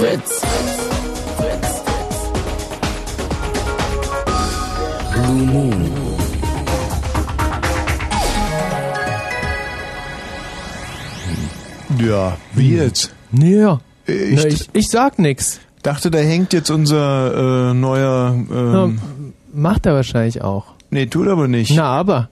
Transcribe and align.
Fritz. 0.00 0.42
Blue 5.12 5.46
Moon. 5.46 5.92
Ja, 11.98 12.36
wie 12.54 12.76
jetzt? 12.76 13.14
Ja. 13.32 13.80
Ich, 14.06 14.36
Na, 14.36 14.44
ich, 14.46 14.68
ich 14.72 14.88
sag 14.88 15.18
nix. 15.18 15.60
dachte, 15.82 16.10
da 16.10 16.18
hängt 16.18 16.52
jetzt 16.52 16.70
unser 16.70 17.70
äh, 17.70 17.74
neuer. 17.74 18.34
Na, 18.48 18.84
Ähm, 18.84 19.00
macht 19.52 19.86
er 19.86 19.94
wahrscheinlich 19.94 20.42
auch. 20.42 20.66
nee, 20.90 21.06
tut 21.06 21.28
aber 21.28 21.48
nicht. 21.48 21.74
Na, 21.74 21.84
aber. 21.84 22.28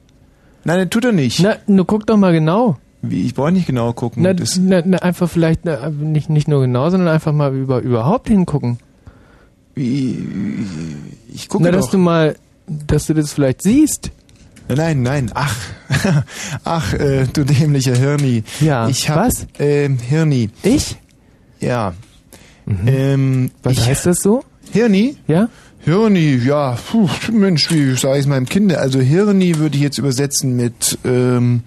Nein, 0.64 0.90
tut 0.90 1.04
er 1.04 1.12
nicht. 1.12 1.40
Na, 1.40 1.56
nur 1.66 1.86
guck 1.86 2.06
doch 2.06 2.16
mal 2.16 2.32
genau. 2.32 2.77
Wie, 3.02 3.24
ich 3.24 3.34
brauche 3.34 3.52
nicht 3.52 3.66
genau 3.66 3.92
gucken. 3.92 4.22
Na, 4.22 4.34
das, 4.34 4.58
na, 4.58 4.82
na, 4.84 4.98
einfach 4.98 5.28
vielleicht 5.28 5.64
na, 5.64 5.88
nicht, 5.90 6.28
nicht 6.28 6.48
nur 6.48 6.60
genau, 6.60 6.91
sondern 6.91 7.08
einfach 7.08 7.32
mal 7.32 7.54
über, 7.54 7.80
überhaupt 7.80 8.28
hingucken. 8.28 8.78
wie, 9.74 10.18
ich 11.32 11.48
gucke 11.48 11.64
Na, 11.64 11.70
dass 11.70 11.91
du 11.91 11.98
mal, 11.98 12.36
dass 12.66 13.06
du 13.06 13.14
das 13.14 13.32
vielleicht 13.32 13.62
siehst. 13.62 14.10
Nein, 14.68 15.02
nein, 15.02 15.30
ach, 15.34 15.56
ach, 16.64 16.92
äh, 16.94 17.27
du 17.32 17.44
dämlicher 17.44 17.96
Hirni. 17.96 18.44
Ja, 18.60 18.88
ich 18.88 19.08
hab, 19.10 19.16
was? 19.16 19.46
Ähm, 19.58 19.98
Hirni. 19.98 20.50
Ich? 20.62 20.96
Ja. 21.58 21.94
Ähm, 22.86 23.50
Was 23.62 23.72
ich, 23.72 23.86
heißt 23.86 24.06
das 24.06 24.19
so? 24.19 24.44
Hirni? 24.70 25.16
Ja? 25.27 25.48
Hirni, 25.80 26.36
ja, 26.36 26.77
puh, 26.91 27.08
Mensch, 27.32 27.70
wie 27.70 27.96
sage 27.96 28.19
ich 28.19 28.20
es 28.20 28.27
meinem 28.28 28.46
Kind? 28.46 28.72
Also 28.74 29.00
Hirni 29.00 29.58
würde 29.58 29.77
ich 29.77 29.82
jetzt 29.82 29.98
übersetzen 29.98 30.55
mit, 30.55 30.98
ähm, 31.05 31.62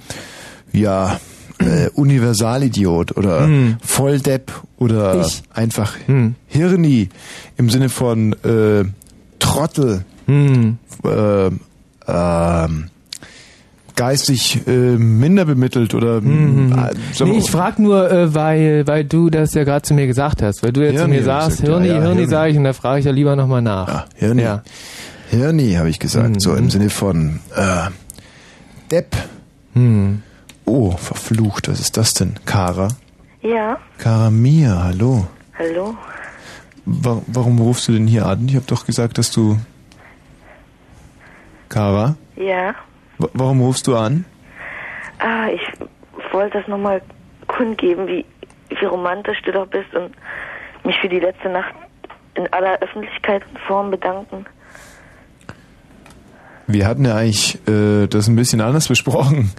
ja, 0.73 1.19
äh, 1.59 1.89
Universalidiot 1.93 3.15
oder 3.15 3.45
Hm. 3.45 3.77
Volldepp 3.83 4.51
oder 4.77 5.21
Ich. 5.21 5.43
einfach 5.53 5.93
Hm. 6.07 6.35
Hirni 6.47 7.09
im 7.57 7.69
Sinne 7.69 7.89
von 7.89 8.33
äh, 8.43 8.83
Trottel, 9.39 10.03
Hm. 10.25 10.77
äh, 11.05 11.49
ähm, 12.07 12.89
geistig 13.95 14.61
äh, 14.67 14.71
minder 14.97 15.45
bemittelt 15.45 15.93
oder 15.93 16.19
Mhm. 16.21 16.71
äh, 16.73 17.23
Nee, 17.23 17.37
ich 17.37 17.51
frag 17.51 17.77
nur, 17.77 18.09
äh, 18.11 18.33
weil, 18.33 18.87
weil 18.87 19.03
du 19.05 19.29
das 19.29 19.53
ja 19.53 19.63
gerade 19.63 19.83
zu 19.83 19.93
mir 19.93 20.07
gesagt 20.07 20.41
hast. 20.41 20.63
Weil 20.63 20.71
du 20.73 20.81
jetzt 20.81 20.93
zu 20.95 21.01
Hirni 21.01 21.17
mir 21.17 21.23
sagst, 21.23 21.49
gesagt, 21.61 21.67
ja, 21.67 21.73
Hirni, 21.75 21.87
ja, 21.89 21.93
Hirni, 22.01 22.15
Hirni. 22.15 22.27
sage 22.27 22.51
ich 22.51 22.57
und 22.57 22.63
da 22.63 22.73
frage 22.73 22.99
ich 22.99 23.05
ja 23.05 23.11
lieber 23.11 23.35
nochmal 23.35 23.61
nach. 23.61 23.87
Ja, 23.87 24.05
Hirni. 24.15 24.41
Ja. 24.41 24.63
Hirni, 25.29 25.73
habe 25.73 25.89
ich 25.89 25.99
gesagt, 25.99 26.41
so 26.41 26.51
Mhm. 26.51 26.57
im 26.57 26.69
Sinne 26.71 26.89
von 26.89 27.39
äh, 27.55 27.89
Depp. 28.89 29.15
Hm. 29.73 30.23
Oh, 30.65 30.91
verflucht, 30.91 31.67
was 31.67 31.79
ist 31.79 31.97
das 31.97 32.13
denn? 32.13 32.35
Kara? 32.45 32.89
Ja, 33.41 33.77
Kara 33.97 34.29
Mia, 34.29 34.83
hallo. 34.83 35.27
hallo. 35.57 35.95
Wa 36.85 37.21
warum 37.27 37.59
rufst 37.59 37.87
du 37.87 37.93
denn 37.93 38.07
hier 38.07 38.25
an? 38.25 38.47
Ich 38.47 38.55
habe 38.55 38.65
doch 38.65 38.85
gesagt, 38.85 39.17
dass 39.17 39.31
du... 39.31 39.57
Kara? 41.69 42.15
Ja. 42.35 42.75
Wa 43.17 43.27
warum 43.33 43.61
rufst 43.61 43.87
du 43.87 43.95
an? 43.95 44.25
Ah, 45.19 45.47
ich 45.47 45.61
wollte 46.33 46.59
das 46.59 46.67
nochmal 46.67 47.01
kundgeben, 47.47 48.07
wie, 48.07 48.25
wie 48.69 48.85
romantisch 48.85 49.41
du 49.43 49.51
doch 49.51 49.67
bist 49.67 49.93
und 49.93 50.11
mich 50.83 50.97
für 50.99 51.09
die 51.09 51.19
letzte 51.19 51.49
Nacht 51.49 51.73
in 52.35 52.51
aller 52.51 52.79
Öffentlichkeit 52.79 53.43
und 53.49 53.59
Form 53.59 53.91
bedanken. 53.91 54.45
Wir 56.67 56.87
hatten 56.87 57.05
ja 57.05 57.15
eigentlich 57.15 57.55
äh, 57.67 58.07
das 58.07 58.27
ein 58.27 58.35
bisschen 58.35 58.61
anders 58.61 58.87
besprochen. 58.87 59.51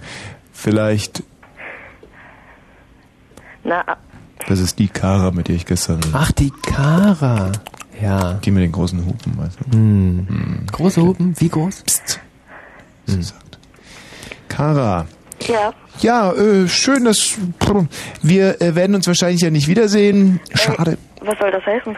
Vielleicht, 0.55 1.21
Na, 3.63 3.83
das 4.47 4.59
ist 4.59 4.79
die 4.79 4.87
Kara, 4.87 5.31
mit 5.31 5.47
der 5.47 5.55
ich 5.55 5.65
gestern... 5.65 5.99
Ach, 6.13 6.31
die 6.31 6.51
Kara. 6.51 7.51
Ja. 8.01 8.33
Die 8.33 8.51
mit 8.51 8.63
den 8.63 8.71
großen 8.71 9.05
Hupen, 9.05 9.37
weißt 9.37 9.57
du? 9.59 9.77
Hm. 9.77 10.65
Große 10.71 11.01
Hupen? 11.01 11.35
Wie 11.39 11.49
groß? 11.49 11.83
Psst. 11.83 12.19
So 13.05 13.21
sagt. 13.21 13.59
Kara. 14.47 15.05
ja. 15.47 15.73
Ja, 15.99 16.33
äh, 16.33 16.67
schön, 16.67 17.05
dass... 17.05 17.37
Wir 18.21 18.61
äh, 18.61 18.75
werden 18.75 18.95
uns 18.95 19.07
wahrscheinlich 19.07 19.41
ja 19.41 19.49
nicht 19.49 19.67
wiedersehen. 19.67 20.39
Schade. 20.53 20.97
Was 21.21 21.37
soll 21.39 21.51
das 21.51 21.65
heißen? 21.65 21.95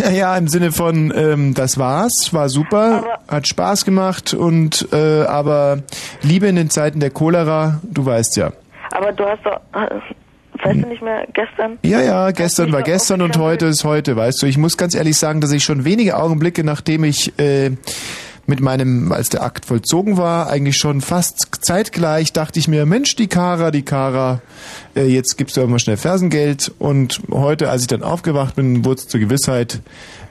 Ja, 0.12 0.36
im 0.36 0.48
Sinne 0.48 0.72
von, 0.72 1.12
ähm, 1.14 1.54
das 1.54 1.78
war's, 1.78 2.32
war 2.32 2.48
super, 2.48 3.18
hat 3.28 3.48
Spaß 3.48 3.84
gemacht 3.84 4.34
und 4.34 4.88
äh, 4.92 5.22
aber 5.22 5.82
Liebe 6.22 6.46
in 6.46 6.56
den 6.56 6.70
Zeiten 6.70 7.00
der 7.00 7.10
Cholera, 7.10 7.80
du 7.82 8.04
weißt 8.04 8.36
ja. 8.36 8.52
Aber 8.92 9.12
du 9.12 9.24
hast 9.24 9.44
doch, 9.44 9.60
äh, 9.72 10.00
weißt 10.64 10.82
du 10.82 10.88
nicht 10.88 11.02
mehr, 11.02 11.26
gestern? 11.32 11.78
Ja, 11.82 12.00
ja, 12.00 12.30
gestern 12.32 12.72
war 12.72 12.82
gestern 12.82 13.22
und 13.22 13.38
heute 13.38 13.66
ist 13.66 13.84
heute, 13.84 14.16
weißt 14.16 14.42
du. 14.42 14.46
Ich 14.46 14.58
muss 14.58 14.76
ganz 14.76 14.94
ehrlich 14.94 15.16
sagen, 15.16 15.40
dass 15.40 15.52
ich 15.52 15.64
schon 15.64 15.84
wenige 15.84 16.16
Augenblicke, 16.16 16.64
nachdem 16.64 17.04
ich 17.04 17.38
äh, 17.38 17.72
mit 18.50 18.60
meinem, 18.60 19.12
als 19.12 19.30
der 19.30 19.42
Akt 19.42 19.64
vollzogen 19.64 20.18
war, 20.18 20.50
eigentlich 20.50 20.76
schon 20.76 21.00
fast 21.00 21.64
zeitgleich 21.64 22.34
dachte 22.34 22.58
ich 22.58 22.68
mir, 22.68 22.84
Mensch, 22.84 23.16
die 23.16 23.28
Kara, 23.28 23.70
die 23.70 23.82
Kara, 23.82 24.42
äh, 24.94 25.04
jetzt 25.06 25.38
gibst 25.38 25.56
du 25.56 25.62
aber 25.62 25.70
mal 25.70 25.78
schnell 25.78 25.96
Fersengeld. 25.96 26.70
Und 26.78 27.22
heute, 27.30 27.70
als 27.70 27.82
ich 27.82 27.88
dann 27.88 28.02
aufgewacht 28.02 28.56
bin, 28.56 28.84
wurde 28.84 29.00
es 29.00 29.08
zur 29.08 29.20
Gewissheit, 29.20 29.80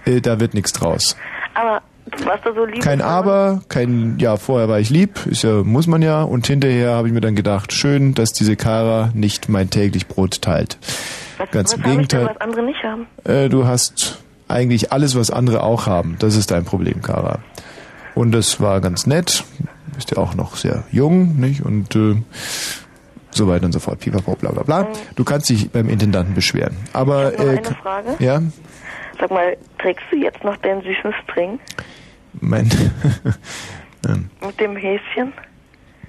äh, 0.06 0.22
da 0.22 0.40
wird 0.40 0.54
nichts 0.54 0.74
draus. 0.74 1.16
Aber 1.56 1.82
du 2.16 2.26
warst 2.26 2.46
doch 2.46 2.54
so 2.54 2.66
lieb. 2.66 2.84
Kein 2.84 3.02
Aber, 3.02 3.62
kein, 3.70 4.20
ja, 4.20 4.38
vorher 4.38 4.68
war 4.68 4.80
ich 4.80 4.90
lieb, 4.90 5.26
ist 5.26 5.44
ja, 5.44 5.64
muss 5.64 5.88
man 5.88 6.02
ja. 6.02 6.22
Und 6.22 6.46
hinterher 6.46 6.92
habe 6.92 7.08
ich 7.08 7.14
mir 7.14 7.22
dann 7.22 7.36
gedacht, 7.36 7.74
schön, 7.74 8.14
dass 8.14 8.34
diese 8.34 8.56
Kara 8.56 9.12
nicht 9.14 9.50
mein 9.50 9.70
täglich 9.70 10.08
Brot 10.08 10.42
teilt. 10.42 10.78
Was, 11.38 11.50
Ganz 11.52 11.72
was 11.72 11.74
im 11.74 11.80
ich 11.80 11.86
denn, 11.86 11.92
Gegenteil. 11.94 12.26
was 12.26 12.42
andere 12.42 12.64
nicht 12.64 12.84
haben? 12.84 13.08
Äh, 13.24 13.48
du 13.48 13.66
hast 13.66 14.20
eigentlich 14.50 14.92
alles, 14.92 15.16
was 15.16 15.32
andere 15.32 15.64
auch 15.64 15.88
haben. 15.88 16.18
Das 16.20 16.36
ist 16.36 16.52
dein 16.52 16.66
Problem, 16.66 17.02
Kara. 17.02 17.40
Und 18.20 18.34
das 18.34 18.60
war 18.60 18.82
ganz 18.82 19.08
nett. 19.08 19.46
Bist 19.96 20.12
ja 20.12 20.18
auch 20.18 20.36
noch 20.36 20.58
sehr 20.58 20.84
jung, 20.92 21.38
nicht? 21.40 21.62
Und 21.62 21.96
äh, 21.96 22.16
so 23.32 23.48
weiter 23.48 23.66
und 23.66 23.72
so 23.72 23.80
fort. 23.80 24.00
Pipapo, 24.02 24.36
bla 24.36 24.52
bla 24.52 24.64
bla. 24.64 24.88
Du 25.16 25.24
kannst 25.24 25.50
dich 25.50 25.72
beim 25.72 25.88
Intendanten 25.88 26.36
beschweren. 26.36 26.76
Aber 26.92 27.34
Ich 27.34 27.40
äh, 27.40 27.50
eine 27.50 27.64
Frage. 27.82 28.16
ja, 28.20 28.42
Sag 29.22 29.32
mal, 29.32 29.56
trägst 29.78 30.04
du 30.12 30.18
jetzt 30.18 30.44
noch 30.44 30.58
deinen 30.58 30.82
süßen 30.82 31.14
String 31.24 31.60
mein 32.42 32.70
ähm, 34.06 34.30
mit 34.46 34.60
dem 34.60 34.76
Häschen? 34.76 35.32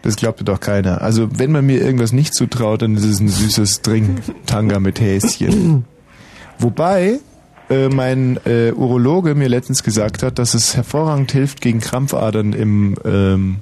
das 0.03 0.17
glaubte 0.17 0.43
doch 0.43 0.59
keiner. 0.59 1.03
Also 1.03 1.29
wenn 1.39 1.53
man 1.53 1.65
mir 1.65 1.81
irgendwas 1.81 2.13
nicht 2.13 2.35
zutraut, 2.35 2.83
dann 2.83 2.97
ist 2.97 3.05
es 3.05 3.21
ein 3.21 3.29
süßes 3.29 3.77
String-Tanga 3.77 4.81
mit 4.81 5.01
Häschen. 5.01 5.85
Wobei 6.59 7.21
äh, 7.71 7.89
mein 7.89 8.39
äh, 8.45 8.73
Urologe 8.73 9.35
mir 9.35 9.49
letztens 9.49 9.83
gesagt 9.83 10.23
hat, 10.23 10.39
dass 10.39 10.55
es 10.55 10.77
hervorragend 10.77 11.33
hilft 11.33 11.61
gegen 11.61 11.81
Krampfadern 11.81 12.53
im 12.53 12.97
ähm, 13.05 13.57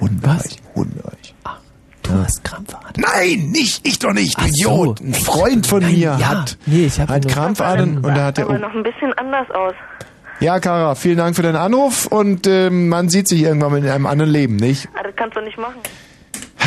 Hodenbereich. 0.00 0.56
Hodenbereich. 0.74 1.34
Du 2.02 2.12
hast 2.14 2.42
Krampfadern. 2.44 2.92
Nein, 2.96 3.50
nicht, 3.50 3.86
ich 3.86 3.98
doch 3.98 4.12
nicht, 4.12 4.34
Ach 4.38 4.46
so. 4.48 4.48
Idiot. 4.48 5.00
Ein 5.00 5.14
Freund 5.14 5.66
von 5.66 5.80
Nein, 5.82 5.92
mir 5.92 6.16
ja. 6.18 6.28
hat, 6.28 6.58
Nee, 6.66 6.86
ich 6.86 6.98
hab 7.00 7.08
hat 7.08 7.24
nur- 7.24 7.32
Krampfadern 7.32 7.96
und 7.98 8.02
da 8.04 8.24
hat 8.26 8.38
er... 8.38 8.46
Aber 8.46 8.58
noch 8.58 8.74
ein 8.74 8.82
bisschen 8.82 9.12
anders 9.14 9.50
aus. 9.50 9.74
Ja, 10.40 10.58
Kara, 10.58 10.94
vielen 10.94 11.18
Dank 11.18 11.36
für 11.36 11.42
deinen 11.42 11.56
Anruf 11.56 12.06
und 12.06 12.46
ähm, 12.46 12.88
man 12.88 13.10
sieht 13.10 13.28
sich 13.28 13.42
irgendwann 13.42 13.72
mal 13.72 13.78
in 13.84 13.88
einem 13.90 14.06
anderen 14.06 14.30
Leben, 14.32 14.56
nicht? 14.56 14.88
Ah, 14.98 15.02
das 15.02 15.14
kannst 15.14 15.36
du 15.36 15.40
nicht 15.42 15.58
machen. 15.58 15.76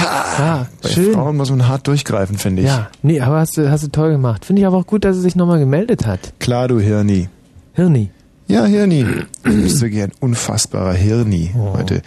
Ah, 0.06 0.66
Bei 0.82 0.90
schön. 0.90 1.14
Frauen 1.14 1.38
muss 1.38 1.50
man 1.50 1.68
hart 1.68 1.88
durchgreifen, 1.88 2.38
finde 2.38 2.62
ich. 2.64 2.68
Ja, 2.68 2.90
nee, 3.02 3.22
aber 3.22 3.38
hast 3.40 3.58
du, 3.58 3.70
hast 3.70 3.84
du 3.84 3.88
toll 3.90 4.12
gemacht. 4.12 4.46
Finde 4.46 4.62
ich 4.62 4.66
aber 4.68 4.78
auch 4.78 4.88
gut, 4.88 5.06
dass 5.06 5.16
er 5.18 5.22
sich 5.22 5.36
nochmal 5.36 5.60
gemeldet 5.60 6.06
hat. 6.06 6.34
Klar, 6.40 6.68
du 6.68 6.80
Hirni. 6.80 7.30
Hirni. 7.74 8.10
Ja, 8.48 8.66
Hirni. 8.66 9.06
Du 9.44 9.62
bist 9.62 9.82
wirklich 9.82 10.02
ein 10.04 10.12
unfassbarer 10.20 10.94
Hirni 10.94 11.52
Oh. 11.58 11.78
heute. 11.78 12.02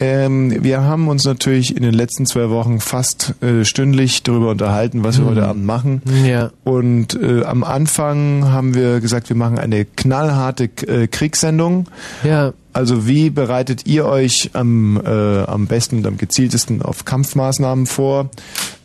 Ähm, 0.00 0.62
wir 0.64 0.82
haben 0.82 1.08
uns 1.08 1.24
natürlich 1.24 1.76
in 1.76 1.82
den 1.82 1.92
letzten 1.92 2.24
zwei 2.26 2.48
Wochen 2.50 2.80
fast 2.80 3.34
äh, 3.42 3.64
stündlich 3.64 4.22
darüber 4.22 4.50
unterhalten, 4.50 5.04
was 5.04 5.18
wir 5.18 5.24
Mhm. 5.24 5.30
heute 5.30 5.46
Abend 5.46 5.64
machen. 5.66 6.02
Ja. 6.26 6.50
Und 6.64 7.14
äh, 7.22 7.44
am 7.44 7.62
Anfang 7.62 8.50
haben 8.50 8.74
wir 8.74 9.00
gesagt, 9.00 9.28
wir 9.28 9.36
machen 9.36 9.58
eine 9.58 9.84
knallharte 9.84 10.64
äh, 10.86 11.06
Kriegssendung. 11.08 11.86
Ja. 12.24 12.52
Also 12.72 13.06
wie 13.06 13.30
bereitet 13.30 13.86
ihr 13.86 14.06
euch 14.06 14.50
am, 14.54 15.00
äh, 15.04 15.42
am 15.42 15.66
besten 15.66 15.96
und 15.98 16.06
am 16.06 16.16
gezieltesten 16.16 16.80
auf 16.80 17.04
Kampfmaßnahmen 17.04 17.86
vor? 17.86 18.30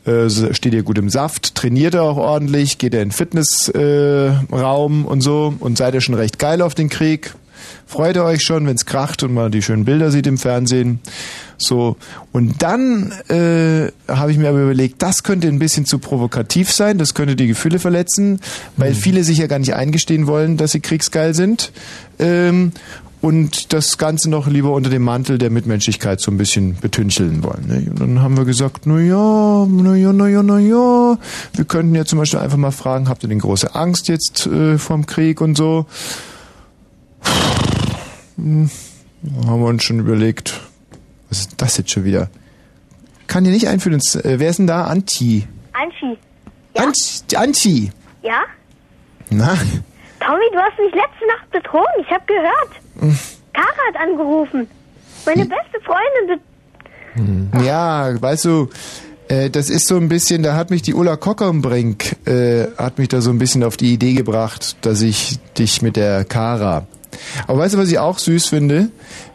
Äh, 0.06 0.30
steht 0.30 0.74
ihr 0.74 0.84
gut 0.84 0.98
im 0.98 1.10
Saft? 1.10 1.56
Trainiert 1.56 1.94
ihr 1.94 2.04
auch 2.04 2.18
ordentlich? 2.18 2.78
Geht 2.80 2.94
ihr 2.94 3.02
in 3.02 3.10
den 3.10 3.14
Fitnessraum 3.14 5.06
äh, 5.06 5.08
und 5.08 5.22
so? 5.22 5.54
Und 5.60 5.78
seid 5.78 5.94
ihr 5.94 6.02
schon 6.02 6.16
recht 6.16 6.40
geil 6.40 6.62
auf 6.62 6.76
den 6.76 6.90
Krieg? 6.90 7.34
Freut 7.86 8.16
ihr 8.16 8.24
euch 8.24 8.42
schon, 8.42 8.66
wenn 8.66 8.76
es 8.76 8.86
kracht 8.86 9.24
und 9.24 9.34
man 9.34 9.52
die 9.52 9.62
schönen 9.62 9.86
Bilder 9.86 10.12
sieht 10.12 10.28
im 10.28 10.38
Fernsehen? 10.38 11.00
So. 11.58 11.98
Und 12.32 12.62
dann 12.62 13.12
äh, 13.30 13.92
habe 14.08 14.32
ich 14.32 14.38
mir 14.38 14.50
aber 14.50 14.64
überlegt, 14.64 15.02
das 15.02 15.24
könnte 15.24 15.48
ein 15.48 15.60
bisschen 15.60 15.86
zu 15.86 16.00
provokativ 16.00 16.72
sein, 16.72 16.98
das 16.98 17.14
könnte 17.14 17.36
die 17.36 17.48
Gefühle 17.48 17.80
verletzen, 17.80 18.40
weil 18.78 18.94
viele 18.94 19.24
sich 19.24 19.38
ja 19.38 19.48
gar 19.48 19.60
nicht 19.60 19.74
eingestehen 19.74 20.28
wollen, 20.28 20.58
dass 20.58 20.72
sie 20.72 20.80
kriegsgeil 20.80 21.34
sind. 21.34 21.72
Ähm, 22.20 22.72
und 23.24 23.72
das 23.72 23.98
Ganze 23.98 24.30
noch 24.30 24.48
lieber 24.48 24.74
unter 24.74 24.90
dem 24.90 25.04
Mantel 25.04 25.38
der 25.38 25.50
Mitmenschlichkeit 25.50 26.20
so 26.20 26.30
ein 26.30 26.38
bisschen 26.38 26.76
betüncheln 26.76 27.42
wollen. 27.42 27.66
Ne? 27.68 27.90
Und 27.90 28.02
dann 28.02 28.22
haben 28.22 28.36
wir 28.36 28.44
gesagt, 28.44 28.86
na 28.86 29.00
ja, 29.00 29.66
na 29.66 29.96
ja, 29.96 30.12
na 30.12 30.28
ja, 30.28 30.44
na 30.44 30.60
ja, 30.60 31.18
wir 31.54 31.66
könnten 31.66 31.96
ja 31.96 32.04
zum 32.04 32.20
Beispiel 32.20 32.40
einfach 32.40 32.58
mal 32.58 32.72
fragen, 32.72 33.08
habt 33.08 33.24
ihr 33.24 33.30
denn 33.30 33.40
große 33.40 33.76
Angst 33.76 34.10
jetzt 34.10 34.46
äh, 34.48 34.78
vom 34.78 35.06
Krieg 35.06 35.40
und 35.40 35.56
so? 35.56 35.86
Hm, 38.38 38.70
haben 39.48 39.62
wir 39.62 39.68
uns 39.68 39.84
schon 39.84 40.00
überlegt, 40.00 40.60
was 41.30 41.40
ist 41.42 41.54
das 41.62 41.78
jetzt 41.78 41.92
schon 41.92 42.04
wieder? 42.04 42.30
Kann 43.28 43.44
dir 43.44 43.52
nicht 43.52 43.68
einfühlen, 43.68 44.00
äh, 44.24 44.40
wer 44.40 44.50
ist 44.50 44.58
denn 44.60 44.68
da? 44.68 44.86
Anti. 44.86 45.48
Anschi. 45.74 46.18
Anti. 46.76 47.36
Anti. 47.36 47.92
Ja? 48.22 48.42
Na, 49.30 49.58
Tommy, 50.20 50.44
du 50.54 50.60
hast 50.60 50.78
mich 50.80 50.94
letzte 50.94 51.28
Nacht 51.28 51.50
betrogen. 51.52 51.88
Ich 52.02 52.10
habe 52.10 52.24
gehört. 52.28 53.18
Kara 53.54 53.68
hat 53.94 54.02
angerufen. 54.02 54.68
Meine 55.26 55.46
beste 55.46 55.80
Freundin. 55.84 56.40
bet- 57.54 57.66
Ja, 57.66 58.22
weißt 58.22 58.46
du, 58.46 58.70
äh, 59.28 59.50
das 59.50 59.70
ist 59.70 59.88
so 59.88 59.98
ein 59.98 60.10
bisschen, 60.10 60.44
da 60.44 60.56
hat 60.56 60.70
mich 60.70 60.82
die 60.82 60.94
Ulla 60.94 61.16
Kockerbrink, 61.18 62.16
äh, 62.28 62.68
hat 62.78 62.98
mich 63.00 63.08
da 63.10 63.22
so 63.22 63.30
ein 63.32 63.40
bisschen 63.40 63.64
auf 63.64 63.78
die 63.78 63.94
Idee 63.94 64.14
gebracht, 64.14 64.78
dass 64.82 65.02
ich 65.02 65.40
dich 65.58 65.82
mit 65.82 65.96
der 65.96 66.26
Kara. 66.26 66.88
Aber 67.48 67.60
weißt 67.60 67.74
du, 67.74 67.78
was 67.78 67.90
ich 67.90 68.00
auch 68.00 68.18
süß 68.18 68.48
finde? 68.48 68.90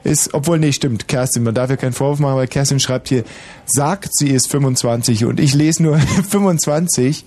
Ist, 0.04 0.34
obwohl, 0.34 0.58
nee, 0.58 0.72
stimmt, 0.72 1.08
Kerstin, 1.08 1.42
man 1.42 1.54
darf 1.54 1.70
ja 1.70 1.76
keinen 1.76 1.92
Vorwurf 1.92 2.19
machen, 2.19 2.36
weil 2.36 2.46
Kerstin 2.46 2.80
schreibt 2.80 3.08
hier, 3.08 3.25
sagt, 3.66 4.16
sie 4.16 4.30
ist 4.30 4.50
25 4.50 5.25
und 5.25 5.40
ich 5.40 5.54
lese 5.54 5.82
nur 5.82 5.98
25 6.30 7.25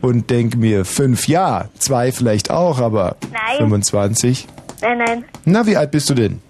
und 0.00 0.30
denke 0.30 0.56
mir, 0.58 0.84
fünf 0.84 1.28
ja, 1.28 1.66
zwei 1.78 2.12
vielleicht 2.12 2.50
auch, 2.50 2.78
aber 2.80 3.16
Nein. 3.32 3.58
25. 3.58 4.46
Nein, 4.80 4.98
nein. 4.98 5.24
Na, 5.44 5.66
wie 5.66 5.76
alt 5.76 5.90
bist 5.90 6.08
du 6.10 6.14
denn? 6.14 6.40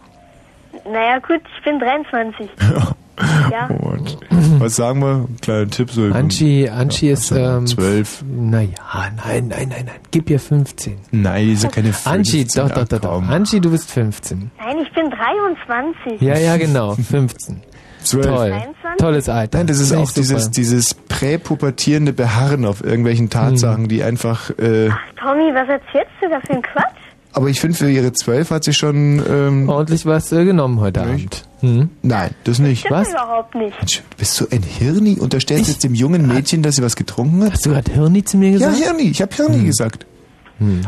Naja, 0.84 1.18
gut, 1.18 1.40
ich 1.56 1.64
bin 1.64 1.78
23. 1.78 2.48
ja. 3.50 3.66
Und 3.66 4.18
was 4.58 4.76
sagen 4.76 5.00
wir? 5.00 5.28
Kleiner 5.40 5.68
Tipp 5.68 5.90
so. 5.90 6.04
Anchi, 6.04 6.68
Anchi 6.68 7.10
ist 7.10 7.30
ähm, 7.32 7.66
zwölf. 7.66 8.24
Naja, 8.26 8.68
nein, 8.94 9.48
nein, 9.48 9.68
nein, 9.68 9.84
nein. 9.86 10.00
Gib 10.10 10.30
ihr 10.30 10.40
15. 10.40 10.96
Nein, 11.10 11.46
die 11.46 11.52
ist 11.52 11.64
ja 11.64 11.70
keine 11.70 11.92
15. 11.92 12.12
Anchi, 12.12 12.44
doch, 12.46 12.70
doch, 12.70 12.88
doch, 12.88 13.00
doch. 13.00 13.28
Anchi, 13.28 13.60
du 13.60 13.70
bist 13.70 13.90
15. 13.90 14.50
Nein, 14.58 14.76
ich 14.82 14.92
bin 14.94 15.10
23. 15.10 16.20
Ja, 16.20 16.38
ja, 16.38 16.56
genau, 16.56 16.94
15. 16.94 17.62
Zwölf. 18.02 18.26
Toll. 18.26 18.50
23? 18.50 18.74
Tolles 18.98 19.28
Alter. 19.28 19.58
Nein, 19.58 19.66
das 19.66 19.80
ist 19.80 19.88
Finde 19.88 20.02
auch 20.04 20.08
super. 20.08 20.20
dieses, 20.20 20.50
dieses 20.50 20.94
präpubertierende 20.94 22.12
Beharren 22.12 22.64
auf 22.64 22.82
irgendwelchen 22.82 23.28
Tatsachen, 23.30 23.88
die 23.88 24.02
einfach, 24.02 24.50
äh, 24.50 24.90
Tommy, 25.20 25.52
was 25.52 25.68
erzählst 25.68 26.12
du 26.20 26.28
da 26.30 26.40
für 26.40 26.54
ein 26.54 26.62
Quatsch? 26.62 27.07
Aber 27.38 27.48
ich 27.48 27.60
finde 27.60 27.76
für 27.76 27.88
ihre 27.90 28.12
zwölf 28.12 28.50
hat 28.50 28.64
sie 28.64 28.72
schon, 28.74 29.22
ähm, 29.30 29.68
Ordentlich 29.68 30.04
was 30.04 30.32
äh, 30.32 30.44
genommen 30.44 30.80
heute 30.80 31.00
Abend. 31.02 31.44
Hm? 31.60 31.88
nein, 32.02 32.30
das 32.44 32.58
nicht. 32.58 32.80
Stimmt 32.80 32.94
Was? 33.00 33.08
überhaupt 33.10 33.54
nicht. 33.54 33.76
Mensch, 33.78 34.02
bist 34.16 34.40
du 34.40 34.46
ein 34.50 34.62
Hirni? 34.62 35.16
Unterstellst 35.18 35.68
du 35.68 35.72
jetzt 35.72 35.84
dem 35.84 35.94
jungen 35.94 36.26
Mädchen, 36.26 36.62
dass 36.62 36.76
sie 36.76 36.82
was 36.82 36.96
getrunken 36.96 37.44
hat? 37.44 37.52
Hast 37.52 37.64
du 37.66 37.70
gerade 37.70 37.90
Hirni 37.92 38.24
zu 38.24 38.36
mir 38.36 38.50
Ja, 38.50 38.68
gesagt? 38.70 38.76
Hirni, 38.76 39.02
ich 39.10 39.22
habe 39.22 39.34
Hirni 39.34 39.64
gesagt. 39.64 40.04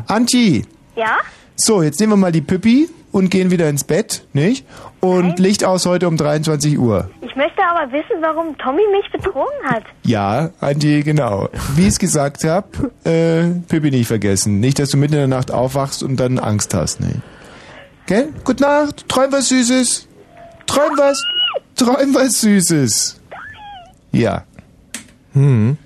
Anti, 0.07 0.65
Ja? 0.97 1.17
so, 1.57 1.83
jetzt 1.83 2.01
nehmen 2.01 2.13
wir 2.13 2.17
mal 2.17 2.33
die 2.33 2.41
Püppi 2.41 2.89
und 3.13 3.31
gehen 3.31 3.51
wieder 3.51 3.69
ins 3.69 3.85
Bett, 3.85 4.25
nicht? 4.33 4.67
Und 5.01 5.39
Licht 5.39 5.65
aus 5.65 5.87
heute 5.87 6.09
um 6.09 6.17
23 6.17 6.79
Uhr. 6.79 7.11
Ich 7.23 7.35
möchte 7.37 7.63
aber 7.63 7.91
wissen, 7.93 8.21
warum 8.21 8.57
Tommy 8.59 8.83
mich 8.93 9.11
betrogen 9.11 9.49
hat. 9.65 9.85
Ja, 10.05 10.51
Andi, 10.61 11.03
genau. 11.03 11.49
Wie 11.75 11.83
ich 11.83 11.89
es 11.89 11.99
gesagt 11.99 12.45
habe, 12.45 12.91
äh, 13.05 13.51
Pippi 13.69 13.91
nicht 13.91 14.07
vergessen. 14.07 14.61
Nicht, 14.61 14.79
dass 14.79 14.91
du 14.91 14.97
mitten 14.97 15.15
in 15.15 15.21
der 15.21 15.29
Nacht 15.29 15.51
aufwachst 15.51 16.03
und 16.03 16.19
dann 16.19 16.39
Angst 16.39 16.75
hast. 16.75 17.01
Nee. 17.01 17.17
Gell? 18.07 18.29
Gute 18.45 18.63
Nacht. 18.63 19.09
Träum 19.09 19.33
was 19.33 19.49
Süßes. 19.49 20.09
Träum 20.67 20.93
was. 20.97 21.23
Träum 21.77 22.15
was 22.15 22.41
Süßes. 22.41 23.21
Ja. 24.13 24.45
Hm. 25.33 25.79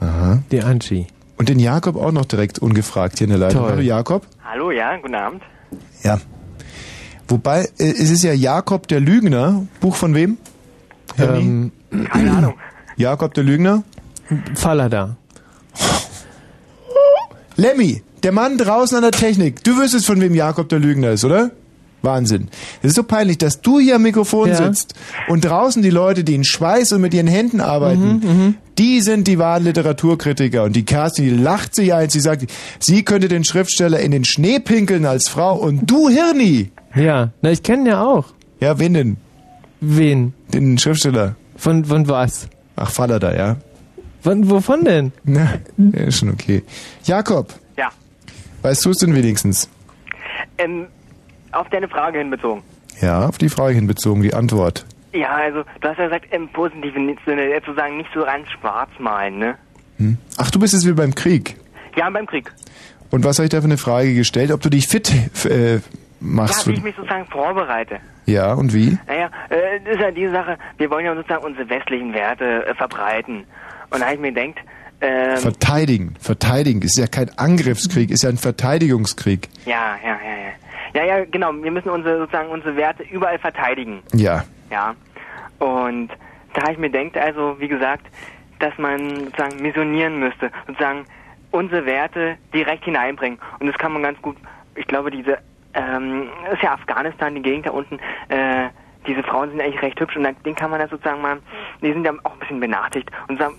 Aha. 0.00 0.42
Die 0.50 0.62
Anchi. 0.62 1.06
Und 1.38 1.48
den 1.48 1.58
Jakob 1.58 1.96
auch 1.96 2.12
noch 2.12 2.26
direkt 2.26 2.58
ungefragt 2.58 3.18
hier 3.18 3.26
in 3.26 3.30
der 3.30 3.38
Leitung. 3.38 3.62
Toll. 3.62 3.70
Hallo 3.70 3.80
Jakob. 3.80 4.26
Hallo, 4.44 4.70
ja, 4.70 4.96
guten 4.98 5.14
Abend. 5.14 5.42
Ja. 6.02 6.18
Wobei, 7.30 7.62
äh, 7.78 7.90
es 7.92 8.10
ist 8.10 8.22
ja 8.22 8.32
Jakob 8.34 8.86
der 8.88 9.00
Lügner. 9.00 9.66
Buch 9.80 9.96
von 9.96 10.14
wem? 10.14 10.36
Ähm, 11.18 11.72
Keine 12.12 12.30
Ahnung. 12.32 12.54
Jakob 12.96 13.32
der 13.34 13.44
Lügner? 13.44 13.82
Fallada. 14.54 15.16
Lemmy, 17.56 18.02
der 18.22 18.32
Mann 18.32 18.58
draußen 18.58 18.96
an 18.96 19.02
der 19.02 19.12
Technik. 19.12 19.62
Du 19.64 19.76
wüsstest, 19.78 20.06
von 20.06 20.20
wem 20.20 20.34
Jakob 20.34 20.68
der 20.68 20.78
Lügner 20.78 21.10
ist, 21.10 21.24
oder? 21.24 21.50
Wahnsinn. 22.02 22.48
Es 22.82 22.90
ist 22.90 22.96
so 22.96 23.02
peinlich, 23.02 23.36
dass 23.36 23.60
du 23.60 23.78
hier 23.78 23.96
am 23.96 24.02
Mikrofon 24.02 24.48
Ja. 24.48 24.56
sitzt 24.56 24.94
und 25.28 25.44
draußen 25.44 25.82
die 25.82 25.90
Leute, 25.90 26.24
die 26.24 26.34
in 26.34 26.44
Schweiß 26.44 26.92
und 26.92 27.02
mit 27.02 27.12
ihren 27.12 27.26
Händen 27.26 27.58
Mhm, 27.58 27.62
arbeiten, 27.62 28.56
die 28.78 29.02
sind 29.02 29.28
die 29.28 29.38
wahren 29.38 29.64
Literaturkritiker. 29.64 30.62
Und 30.64 30.74
die 30.76 30.84
Kerstin, 30.86 31.24
die 31.26 31.30
lacht 31.42 31.74
sich 31.74 31.92
ein. 31.92 32.08
Sie 32.08 32.20
sagt, 32.20 32.46
sie 32.78 33.02
könnte 33.02 33.28
den 33.28 33.44
Schriftsteller 33.44 34.00
in 34.00 34.12
den 34.12 34.24
Schnee 34.24 34.60
pinkeln 34.60 35.04
als 35.04 35.28
Frau 35.28 35.56
und 35.56 35.90
du 35.90 36.08
Hirni. 36.08 36.70
Ja, 36.94 37.30
na, 37.42 37.50
ich 37.50 37.62
kenne 37.62 37.82
ihn 37.82 37.86
ja 37.86 38.04
auch. 38.04 38.26
Ja, 38.60 38.78
wen 38.78 38.94
denn? 38.94 39.16
Wen? 39.80 40.34
Den 40.52 40.76
Schriftsteller. 40.78 41.36
Von, 41.56 41.84
von 41.84 42.08
was? 42.08 42.48
Ach, 42.76 42.90
Fallada, 42.90 43.34
ja. 43.34 43.56
Von, 44.22 44.50
wovon 44.50 44.84
denn? 44.84 45.12
Na, 45.24 45.54
ja, 45.78 46.00
ist 46.00 46.18
schon 46.18 46.30
okay. 46.30 46.62
Jakob, 47.04 47.54
Ja. 47.76 47.90
weißt 48.62 48.84
du 48.84 48.90
es 48.90 48.98
denn 48.98 49.14
wenigstens? 49.14 49.68
Ähm, 50.58 50.86
auf 51.52 51.68
deine 51.70 51.88
Frage 51.88 52.18
hinbezogen. 52.18 52.62
Ja, 53.00 53.26
auf 53.28 53.38
die 53.38 53.48
Frage 53.48 53.74
hin 53.74 53.86
bezogen, 53.86 54.22
die 54.22 54.34
Antwort. 54.34 54.84
Ja, 55.12 55.34
also, 55.36 55.62
du 55.80 55.88
hast 55.88 55.98
ja 55.98 56.04
gesagt, 56.04 56.26
im 56.32 56.48
positiven 56.48 57.16
Sinne, 57.24 57.42
äh, 57.54 57.62
zu 57.64 57.72
sagen, 57.74 57.96
nicht 57.96 58.10
so 58.14 58.24
ganz 58.24 58.46
schwarz 58.50 58.90
malen, 58.98 59.38
ne? 59.38 59.54
Hm? 59.96 60.18
Ach, 60.36 60.50
du 60.50 60.58
bist 60.58 60.74
jetzt 60.74 60.86
wie 60.86 60.92
beim 60.92 61.14
Krieg. 61.14 61.56
Ja, 61.96 62.08
beim 62.10 62.26
Krieg. 62.26 62.52
Und 63.10 63.24
was 63.24 63.38
habe 63.38 63.44
ich 63.46 63.50
da 63.50 63.58
für 63.60 63.64
eine 63.66 63.78
Frage 63.78 64.14
gestellt? 64.14 64.52
Ob 64.52 64.60
du 64.60 64.68
dich 64.70 64.86
fit 64.86 65.12
äh, 65.46 65.80
machst? 66.20 66.66
Ja, 66.66 66.66
wie 66.66 66.70
für- 66.72 66.78
ich 66.78 66.82
mich 66.84 66.96
sozusagen 66.96 67.26
vorbereite. 67.26 67.98
ja, 68.26 68.52
und 68.54 68.72
wie? 68.74 68.96
Naja, 69.06 69.30
äh, 69.48 69.80
das 69.84 69.94
ist 69.94 70.00
ja 70.00 70.10
die 70.10 70.28
Sache, 70.28 70.58
wir 70.78 70.90
wollen 70.90 71.04
ja 71.06 71.14
sozusagen 71.14 71.44
unsere 71.44 71.68
westlichen 71.68 72.12
Werte 72.14 72.66
äh, 72.66 72.74
verbreiten. 72.74 73.44
Und 73.90 74.00
da 74.00 74.06
habe 74.06 74.14
ich 74.14 74.20
mir 74.20 74.32
gedacht, 74.32 74.64
ähm, 75.00 75.36
Verteidigen. 75.38 76.14
Verteidigen. 76.20 76.82
Ist 76.82 76.98
ja 76.98 77.06
kein 77.06 77.30
Angriffskrieg, 77.38 78.10
ist 78.10 78.22
ja 78.22 78.28
ein 78.28 78.36
Verteidigungskrieg. 78.36 79.48
ja, 79.64 79.96
ja, 80.04 80.10
ja, 80.22 80.36
ja. 80.36 80.50
Ja, 80.92 81.04
ja, 81.18 81.24
genau, 81.24 81.52
wir 81.54 81.70
müssen 81.70 81.88
unsere, 81.88 82.18
sozusagen 82.18 82.48
unsere 82.50 82.74
Werte 82.76 83.04
überall 83.04 83.38
verteidigen. 83.38 84.02
Ja. 84.12 84.44
Ja. 84.70 84.94
Und 85.60 86.08
da 86.54 86.62
habe 86.62 86.72
ich 86.72 86.78
mir 86.78 86.90
gedacht, 86.90 87.16
also 87.16 87.56
wie 87.60 87.68
gesagt, 87.68 88.06
dass 88.58 88.76
man 88.76 89.26
sozusagen 89.26 89.62
missionieren 89.62 90.18
müsste, 90.18 90.50
sozusagen 90.66 91.04
unsere 91.52 91.86
Werte 91.86 92.36
direkt 92.52 92.84
hineinbringen. 92.84 93.38
Und 93.60 93.68
das 93.68 93.78
kann 93.78 93.92
man 93.92 94.02
ganz 94.02 94.20
gut, 94.20 94.36
ich 94.74 94.86
glaube, 94.86 95.10
diese, 95.12 95.38
ähm, 95.74 96.28
das 96.44 96.54
ist 96.54 96.62
ja 96.62 96.72
Afghanistan, 96.74 97.34
die 97.34 97.42
Gegend 97.42 97.66
da 97.66 97.70
unten, 97.70 97.98
äh, 98.28 98.68
diese 99.06 99.22
Frauen 99.22 99.50
sind 99.50 99.60
eigentlich 99.60 99.80
recht 99.82 99.98
hübsch 100.00 100.16
und 100.16 100.24
dann- 100.24 100.36
den 100.44 100.54
kann 100.54 100.70
man 100.70 100.80
da 100.80 100.88
sozusagen 100.88 101.20
mal, 101.22 101.38
die 101.82 101.92
sind 101.92 102.04
ja 102.04 102.12
auch 102.24 102.32
ein 102.34 102.38
bisschen 102.40 102.60
benachrichtigt 102.60 103.10
und 103.28 103.38
so 103.38 103.44
ein 103.46 103.54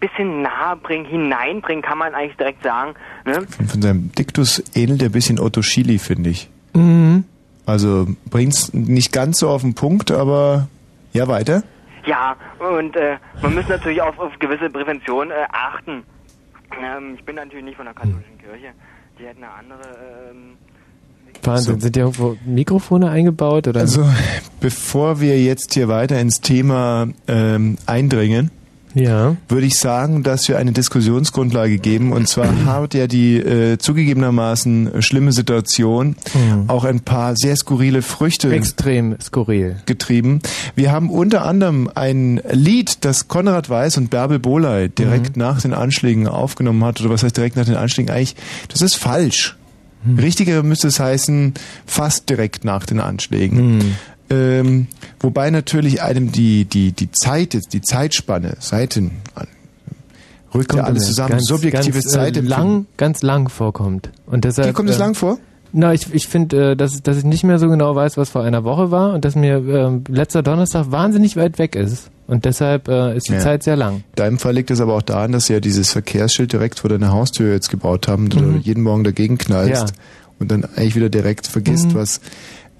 bisschen 0.00 0.42
nahe 0.42 0.76
bringen, 0.76 1.04
hineinbringen, 1.04 1.82
kann 1.82 1.98
man 1.98 2.14
eigentlich 2.14 2.36
direkt 2.36 2.62
sagen. 2.62 2.94
Ne? 3.24 3.34
Von, 3.48 3.66
von 3.66 3.82
seinem 3.82 4.12
Diktus 4.12 4.62
ähnelt 4.74 5.02
er 5.02 5.08
ein 5.10 5.12
bisschen 5.12 5.38
Otto 5.38 5.62
Schily, 5.62 5.98
finde 5.98 6.30
ich. 6.30 6.48
Mhm. 6.74 7.24
Also 7.66 8.06
bringt's 8.30 8.72
nicht 8.74 9.12
ganz 9.12 9.38
so 9.38 9.48
auf 9.48 9.60
den 9.62 9.74
Punkt, 9.74 10.10
aber 10.10 10.68
ja, 11.12 11.28
weiter. 11.28 11.62
Ja, 12.06 12.34
und 12.58 12.96
äh, 12.96 13.18
man 13.42 13.54
muss 13.54 13.68
natürlich 13.68 14.00
auf, 14.00 14.18
auf 14.18 14.32
gewisse 14.38 14.70
Prävention 14.70 15.30
äh, 15.30 15.34
achten. 15.52 16.02
Ähm, 16.82 17.14
ich 17.16 17.24
bin 17.24 17.36
natürlich 17.36 17.64
nicht 17.64 17.76
von 17.76 17.84
der 17.84 17.94
katholischen 17.94 18.38
Kirche. 18.38 18.72
Die 19.18 19.26
hätten 19.26 19.44
eine 19.44 19.52
andere. 19.52 19.82
Ähm, 20.30 20.56
Wahnsinn, 21.42 21.80
sind 21.80 21.96
ja 21.96 22.02
irgendwo 22.04 22.36
Mikrofone 22.46 23.08
eingebaut 23.10 23.68
oder? 23.68 23.80
Also, 23.80 24.04
bevor 24.60 25.20
wir 25.20 25.42
jetzt 25.42 25.74
hier 25.74 25.88
weiter 25.88 26.20
ins 26.20 26.40
Thema 26.40 27.08
ähm, 27.28 27.76
eindringen, 27.86 28.50
ja. 28.94 29.36
würde 29.48 29.66
ich 29.66 29.78
sagen, 29.78 30.24
dass 30.24 30.48
wir 30.48 30.58
eine 30.58 30.72
Diskussionsgrundlage 30.72 31.78
geben. 31.78 32.12
Und 32.12 32.28
zwar 32.28 32.48
hat 32.66 32.94
ja 32.94 33.06
die 33.06 33.36
äh, 33.36 33.78
zugegebenermaßen 33.78 35.00
schlimme 35.02 35.30
Situation 35.32 36.16
Mhm. 36.34 36.68
auch 36.68 36.84
ein 36.84 37.00
paar 37.00 37.36
sehr 37.36 37.54
skurrile 37.56 38.02
Früchte 38.02 38.52
Extrem 38.52 39.16
skurril. 39.20 39.76
getrieben. 39.86 40.40
Wir 40.74 40.90
haben 40.92 41.08
unter 41.08 41.44
anderem 41.46 41.88
ein 41.94 42.40
Lied, 42.50 43.04
das 43.04 43.28
Konrad 43.28 43.70
Weiß 43.70 43.96
und 43.96 44.10
Bärbel 44.10 44.38
Bohley 44.40 44.88
direkt 44.88 45.36
Mhm. 45.36 45.42
nach 45.42 45.62
den 45.62 45.72
Anschlägen 45.72 46.26
aufgenommen 46.26 46.84
hat. 46.84 47.00
Oder 47.00 47.10
was 47.10 47.22
heißt 47.22 47.36
direkt 47.36 47.56
nach 47.56 47.64
den 47.66 47.76
Anschlägen? 47.76 48.10
Eigentlich, 48.12 48.34
das 48.68 48.82
ist 48.82 48.96
falsch. 48.96 49.56
Mhm. 50.04 50.18
Richtiger 50.18 50.62
müsste 50.62 50.88
es 50.88 51.00
heißen, 51.00 51.54
fast 51.86 52.28
direkt 52.28 52.64
nach 52.64 52.86
den 52.86 53.00
Anschlägen. 53.00 53.76
Mhm. 53.76 53.96
Ähm, 54.30 54.86
wobei 55.18 55.50
natürlich 55.50 56.02
einem 56.02 56.30
die, 56.30 56.64
die, 56.64 56.92
die 56.92 57.10
Zeit, 57.10 57.54
jetzt, 57.54 57.72
die 57.72 57.80
Zeitspanne, 57.80 58.56
Seiten, 58.60 59.10
rückt 60.54 60.74
ja 60.74 60.84
alles 60.84 61.06
zusammen, 61.06 61.30
ganz, 61.30 61.46
subjektives 61.46 62.04
ganz, 62.04 62.14
äh, 62.14 62.18
Zeitempfinden. 62.18 62.48
lang, 62.48 62.86
ganz 62.96 63.22
lang 63.22 63.48
vorkommt. 63.48 64.10
Und 64.26 64.44
deshalb, 64.44 64.68
Dir 64.68 64.72
kommt 64.72 64.90
es 64.90 64.96
äh, 64.96 65.00
lang 65.00 65.14
vor? 65.14 65.38
Na, 65.72 65.92
ich, 65.94 66.12
ich 66.12 66.26
finde, 66.26 66.72
äh, 66.72 66.76
dass, 66.76 67.02
dass 67.02 67.16
ich 67.18 67.24
nicht 67.24 67.44
mehr 67.44 67.58
so 67.58 67.68
genau 67.68 67.94
weiß, 67.94 68.16
was 68.16 68.30
vor 68.30 68.42
einer 68.42 68.64
Woche 68.64 68.90
war 68.90 69.14
und 69.14 69.24
dass 69.24 69.36
mir 69.36 69.56
äh, 69.56 70.12
letzter 70.12 70.42
Donnerstag 70.42 70.90
wahnsinnig 70.90 71.36
weit 71.36 71.58
weg 71.58 71.76
ist. 71.76 72.10
Und 72.26 72.44
deshalb 72.44 72.88
äh, 72.88 73.16
ist 73.16 73.28
die 73.28 73.32
Ja. 73.34 73.38
Zeit 73.40 73.62
sehr 73.62 73.76
lang. 73.76 74.04
Deinem 74.14 74.38
Fall 74.38 74.54
liegt 74.54 74.70
es 74.70 74.80
aber 74.80 74.94
auch 74.94 75.02
daran, 75.02 75.32
dass 75.32 75.46
sie 75.46 75.52
ja 75.54 75.60
dieses 75.60 75.90
Verkehrsschild 75.92 76.52
direkt 76.52 76.78
vor 76.80 76.90
deiner 76.90 77.12
Haustür 77.12 77.52
jetzt 77.52 77.70
gebaut 77.70 78.06
haben, 78.08 78.24
und 78.24 78.34
du 78.34 78.56
jeden 78.62 78.82
Morgen 78.82 79.04
dagegen 79.04 79.36
knallst 79.38 79.88
Ja. 79.88 79.94
und 80.38 80.50
dann 80.50 80.64
eigentlich 80.64 80.96
wieder 80.96 81.08
direkt 81.08 81.46
vergisst, 81.48 81.94
was. 81.94 82.20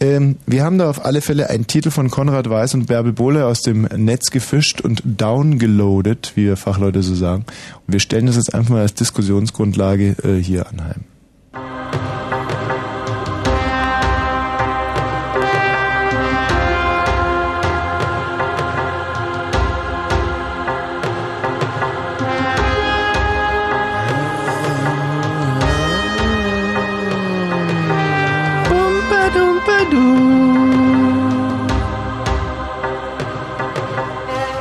Ähm, 0.03 0.37
wir 0.47 0.65
haben 0.65 0.79
da 0.79 0.89
auf 0.89 1.05
alle 1.05 1.21
Fälle 1.21 1.51
einen 1.51 1.67
Titel 1.67 1.91
von 1.91 2.11
Konrad 2.11 2.49
Weiß 2.49 2.75
und 2.75 2.87
Bärbel 2.87 3.13
Bohle 3.13 3.45
aus 3.47 3.61
dem 3.61 3.83
Netz 3.97 4.31
gefischt 4.31 4.81
und 4.81 5.03
downgeloadet, 5.05 6.33
wie 6.37 6.47
wir 6.47 6.57
Fachleute 6.57 7.03
so 7.03 7.15
sagen. 7.15 7.45
Und 7.87 7.93
wir 7.93 8.01
stellen 8.01 8.27
das 8.27 8.37
jetzt 8.37 8.55
einfach 8.55 8.71
mal 8.71 8.81
als 8.83 8.95
Diskussionsgrundlage 8.95 10.17
äh, 10.25 10.43
hier 10.43 10.67
anheim. 10.69 12.20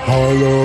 Hallo. 0.07 0.59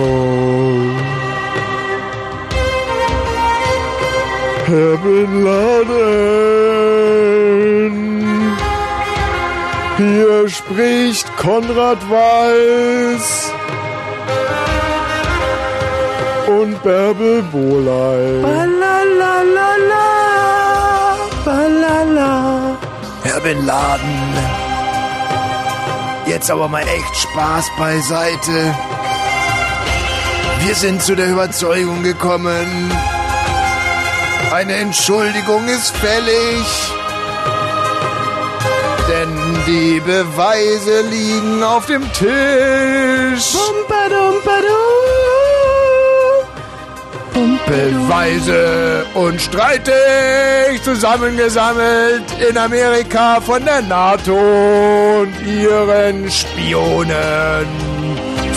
Herr 4.67 4.97
Bin 4.97 5.45
Laden. 5.45 6.15
Hier 9.99 10.49
spricht 10.49 11.27
Konrad 11.37 11.99
Weiß 12.11 13.53
und 16.49 16.83
Bärbel 16.83 17.43
Bohlei. 17.53 18.43
Herr 23.35 23.41
Bin 23.41 23.67
Laden. 23.67 24.37
Jetzt 26.25 26.49
aber 26.53 26.69
mal 26.69 26.87
echt 26.87 27.17
Spaß 27.17 27.67
beiseite. 27.77 28.77
Wir 30.61 30.75
sind 30.77 31.03
zu 31.03 31.17
der 31.17 31.31
Überzeugung 31.31 32.05
gekommen, 32.05 32.93
eine 34.53 34.75
Entschuldigung 34.77 35.67
ist 35.67 35.97
fällig. 35.97 36.65
Denn 39.09 39.37
die 39.67 39.99
Beweise 39.99 41.01
liegen 41.11 41.61
auf 41.65 41.87
dem 41.87 42.05
Tisch. 42.13 43.57
Beweise 47.75 49.05
und 49.15 49.41
streitig 49.41 50.81
zusammengesammelt 50.85 52.23
in 52.49 52.57
Amerika 52.57 53.41
von 53.41 53.65
der 53.65 53.83
NATO 53.83 55.23
und 55.23 55.35
ihren 55.45 56.31
Spionen. 56.31 57.67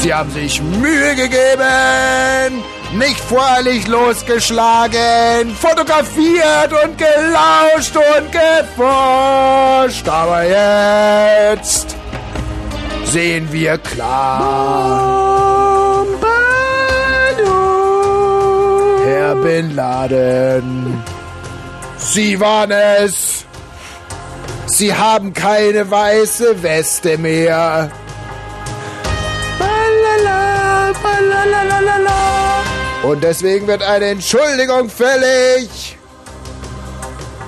Sie 0.02 0.14
haben 0.14 0.30
sich 0.30 0.62
Mühe 0.62 1.16
gegeben, 1.16 2.64
nicht 2.94 3.20
voreilig 3.20 3.88
losgeschlagen, 3.88 5.56
fotografiert 5.60 6.72
und 6.84 6.96
gelauscht 7.00 7.96
und 7.96 8.32
geforscht. 8.32 10.08
Aber 10.08 10.44
jetzt 10.44 11.96
sehen 13.06 13.52
wir 13.52 13.80
klar. 13.80 15.57
Bin 19.48 19.78
Laden, 19.78 21.02
Sie 21.96 22.38
waren 22.38 22.70
es. 22.70 23.46
Sie 24.66 24.94
haben 24.94 25.32
keine 25.32 25.90
weiße 25.90 26.62
Weste 26.62 27.18
mehr. 27.18 27.90
Und 33.04 33.24
deswegen 33.24 33.68
wird 33.68 33.84
eine 33.84 34.08
Entschuldigung 34.08 34.90
fällig. 34.90 35.98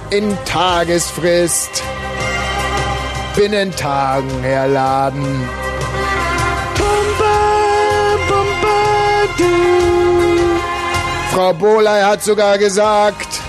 In 0.09 0.37
Tagesfrist. 0.45 1.83
Binnen 3.35 3.75
Tagen, 3.75 4.31
Herr 4.41 4.69
Laden. 4.69 5.58
Frau 11.39 11.53
Bohley 11.53 12.01
hat 12.01 12.21
sogar 12.21 12.57
gesagt, 12.57 13.39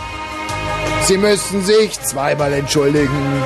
Sie 1.06 1.18
müssten 1.18 1.64
sich 1.64 2.00
zweimal 2.00 2.52
entschuldigen. 2.52 3.42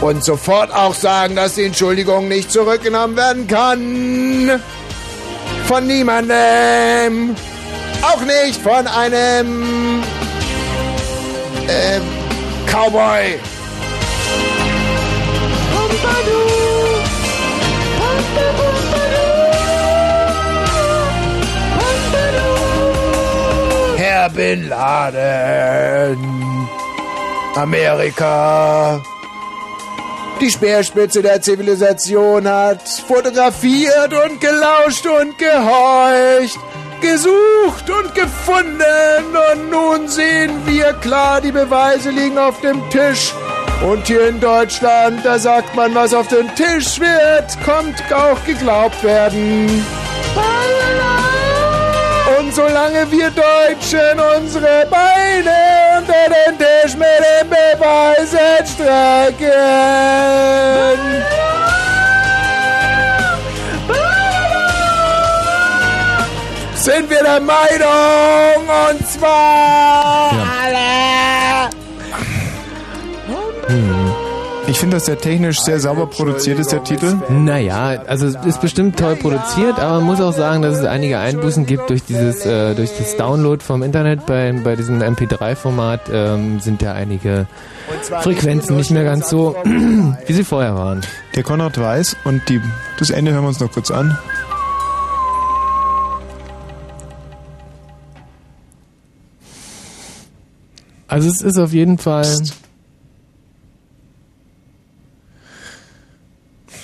Und 0.00 0.24
sofort 0.24 0.72
auch 0.74 0.94
sagen, 0.94 1.36
dass 1.36 1.56
die 1.56 1.64
Entschuldigung 1.64 2.28
nicht 2.28 2.50
zurückgenommen 2.50 3.16
werden 3.16 3.46
kann. 3.46 4.62
Von 5.66 5.86
niemandem. 5.86 7.36
Auch 8.00 8.22
nicht 8.22 8.62
von 8.62 8.86
einem 8.86 10.02
ähm, 11.68 12.02
Cowboy. 12.66 13.38
Herr 24.18 24.30
Bin 24.30 24.68
Laden. 24.68 26.18
Amerika. 27.54 29.00
Die 30.40 30.50
Speerspitze 30.50 31.22
der 31.22 31.40
Zivilisation 31.40 32.48
hat 32.48 32.82
fotografiert 33.06 34.12
und 34.24 34.40
gelauscht 34.40 35.06
und 35.06 35.38
gehorcht, 35.38 36.58
gesucht 37.00 37.88
und 37.88 38.12
gefunden 38.16 39.36
und 39.52 39.70
nun 39.70 40.08
sehen 40.08 40.66
wir 40.66 40.94
klar, 40.94 41.40
die 41.40 41.52
Beweise 41.52 42.10
liegen 42.10 42.38
auf 42.38 42.60
dem 42.60 42.90
Tisch. 42.90 43.32
Und 43.88 44.04
hier 44.08 44.26
in 44.30 44.40
Deutschland, 44.40 45.24
da 45.24 45.38
sagt 45.38 45.76
man, 45.76 45.94
was 45.94 46.12
auf 46.12 46.26
den 46.26 46.52
Tisch 46.56 46.98
wird, 46.98 47.56
kommt 47.64 48.02
auch 48.12 48.44
geglaubt 48.44 49.00
werden. 49.04 49.86
Und 50.34 51.17
solange 52.58 53.08
wir 53.12 53.30
Deutschen 53.30 54.18
unsere 54.36 54.84
Beine 54.90 55.58
unter 55.98 56.24
den 56.34 56.58
Tisch 56.58 56.94
mit 56.96 57.20
den 57.24 57.48
Beweisen 57.48 58.66
strecken, 58.66 59.48
sind 66.74 67.08
wir 67.08 67.22
der 67.22 67.40
Meinung, 67.40 68.68
und 68.90 69.08
zwar 69.08 70.32
alle. 70.32 70.57
Ich 74.68 74.78
finde, 74.78 74.96
dass 74.96 75.06
der 75.06 75.16
technisch 75.16 75.60
sehr 75.60 75.80
sauber 75.80 76.06
produziert 76.06 76.58
ist, 76.58 76.72
der 76.72 76.84
Titel. 76.84 77.16
Naja, 77.30 78.02
also 78.06 78.26
es 78.26 78.34
ist 78.44 78.60
bestimmt 78.60 78.98
toll 78.98 79.16
produziert, 79.16 79.78
aber 79.78 79.94
man 79.96 80.04
muss 80.04 80.20
auch 80.20 80.34
sagen, 80.34 80.60
dass 80.60 80.76
es 80.76 80.84
einige 80.84 81.18
Einbußen 81.18 81.64
gibt 81.64 81.88
durch 81.88 82.04
dieses, 82.04 82.44
äh, 82.44 82.74
durch 82.74 82.90
das 82.98 83.16
Download 83.16 83.64
vom 83.64 83.82
Internet 83.82 84.26
bei, 84.26 84.52
bei 84.52 84.76
diesem 84.76 85.00
MP3-Format 85.00 86.10
ähm, 86.12 86.60
sind 86.60 86.82
ja 86.82 86.92
einige 86.92 87.46
Frequenzen 88.20 88.76
nicht 88.76 88.90
mehr 88.90 89.04
ganz 89.04 89.30
so, 89.30 89.56
wie 90.26 90.32
sie 90.34 90.44
vorher 90.44 90.74
waren. 90.74 91.00
Der 91.34 91.44
Konrad 91.44 91.78
Weiß 91.80 92.14
und 92.24 92.46
die, 92.50 92.60
das 92.98 93.08
Ende 93.08 93.32
hören 93.32 93.44
wir 93.44 93.48
uns 93.48 93.60
noch 93.60 93.72
kurz 93.72 93.90
an. 93.90 94.18
Also 101.06 101.26
es 101.30 101.40
ist 101.40 101.56
auf 101.56 101.72
jeden 101.72 101.96
Fall 101.96 102.26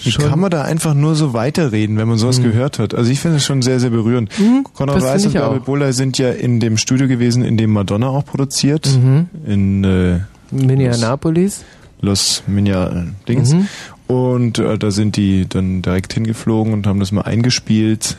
Wie 0.05 0.13
kann 0.13 0.41
man 0.41 0.51
da 0.51 0.63
einfach 0.63 0.95
nur 0.95 1.15
so 1.15 1.33
weiterreden, 1.33 1.97
wenn 1.97 2.09
man 2.09 2.19
sowas 2.19 2.43
gehört 2.43 2.79
hat? 2.79 2.95
Also 2.95 3.11
ich 3.11 3.21
finde 3.21 3.39
es 3.39 3.45
schon 3.45 3.63
sehr, 3.63 3.81
sehr 3.81 3.91
berührend. 3.91 4.31
Mhm. 4.39 4.65
Weiß 4.77 5.23
finde 5.23 5.27
und 5.27 5.33
Bärbel 5.33 5.59
auch. 5.61 5.65
Bohler 5.65 5.93
sind 5.93 6.19
ja 6.19 6.31
in 6.31 6.61
dem 6.61 6.77
Studio 6.77 7.09
gewesen, 7.09 7.45
in 7.45 7.57
dem 7.57 7.71
Madonna 7.73 8.09
auch 8.09 8.25
produziert. 8.25 8.87
Mhm. 8.87 9.27
In 9.47 9.85
äh, 9.85 10.21
Minneapolis. 10.51 11.65
Los 12.01 12.43
Minia 12.47 12.89
äh, 12.89 13.05
Dings. 13.29 13.53
Mhm. 13.53 13.69
Und 14.07 14.59
äh, 14.59 14.79
da 14.79 14.91
sind 14.91 15.17
die 15.17 15.47
dann 15.49 15.83
direkt 15.83 16.13
hingeflogen 16.13 16.73
und 16.73 16.87
haben 16.87 17.01
das 17.01 17.13
mal 17.13 17.23
eingespielt. 17.23 18.19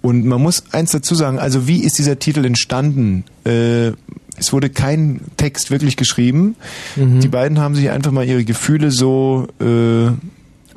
Und 0.00 0.24
man 0.24 0.40
muss 0.40 0.64
eins 0.72 0.92
dazu 0.92 1.14
sagen, 1.14 1.38
also 1.38 1.66
wie 1.66 1.82
ist 1.82 1.98
dieser 1.98 2.18
Titel 2.18 2.44
entstanden? 2.44 3.24
Äh, 3.44 3.92
es 4.38 4.52
wurde 4.52 4.70
kein 4.70 5.20
Text 5.36 5.70
wirklich 5.70 5.96
geschrieben. 5.96 6.56
Mhm. 6.96 7.20
Die 7.20 7.28
beiden 7.28 7.58
haben 7.58 7.74
sich 7.74 7.90
einfach 7.90 8.12
mal 8.12 8.24
ihre 8.24 8.44
Gefühle 8.44 8.90
so 8.90 9.48
äh, 9.60 10.10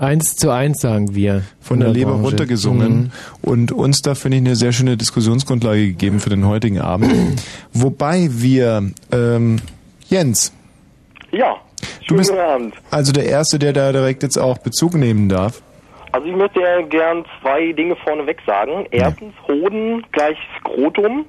Eins 0.01 0.35
zu 0.35 0.49
eins 0.49 0.81
sagen 0.81 1.13
wir. 1.13 1.43
von 1.59 1.77
in 1.77 1.85
der 1.85 1.93
Leber 1.93 2.11
Branche. 2.13 2.23
runtergesungen 2.29 2.93
Mhm. 3.03 3.11
und 3.43 3.71
uns 3.71 4.01
da 4.01 4.15
finde 4.15 4.37
ich 4.37 4.43
eine 4.43 4.55
sehr 4.55 4.71
schöne 4.71 4.97
Diskussionsgrundlage 4.97 5.87
gegeben 5.87 6.19
für 6.19 6.29
den 6.31 6.45
heutigen 6.47 6.79
Abend. 6.81 7.41
Wobei 7.73 8.27
wir 8.31 8.89
ähm, 9.11 9.57
Jens, 10.09 10.51
Ja, 11.31 11.55
du 12.07 12.15
bist 12.15 12.31
Abend. 12.31 12.73
also 12.89 13.11
der 13.11 13.25
erste, 13.25 13.59
der 13.59 13.73
da 13.73 13.91
direkt 13.91 14.23
jetzt 14.23 14.37
auch 14.37 14.57
Bezug 14.57 14.95
nehmen 14.95 15.29
darf. 15.29 15.61
Also 16.13 16.27
ich 16.27 16.35
möchte 16.35 16.59
ja 16.59 16.81
gern 16.81 17.23
zwei 17.41 17.71
Dinge 17.71 17.95
vorneweg 18.03 18.39
sagen. 18.45 18.85
Erstens, 18.91 19.33
Hoden 19.47 20.03
gleich 20.11 20.37
Skrotum. 20.59 21.25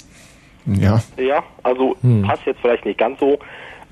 Ja. 0.67 1.03
Ja, 1.19 1.43
also 1.63 1.95
Hm. 2.03 2.23
passt 2.23 2.43
jetzt 2.47 2.61
vielleicht 2.63 2.85
nicht 2.87 2.99
ganz 2.99 3.21
so. 3.21 3.35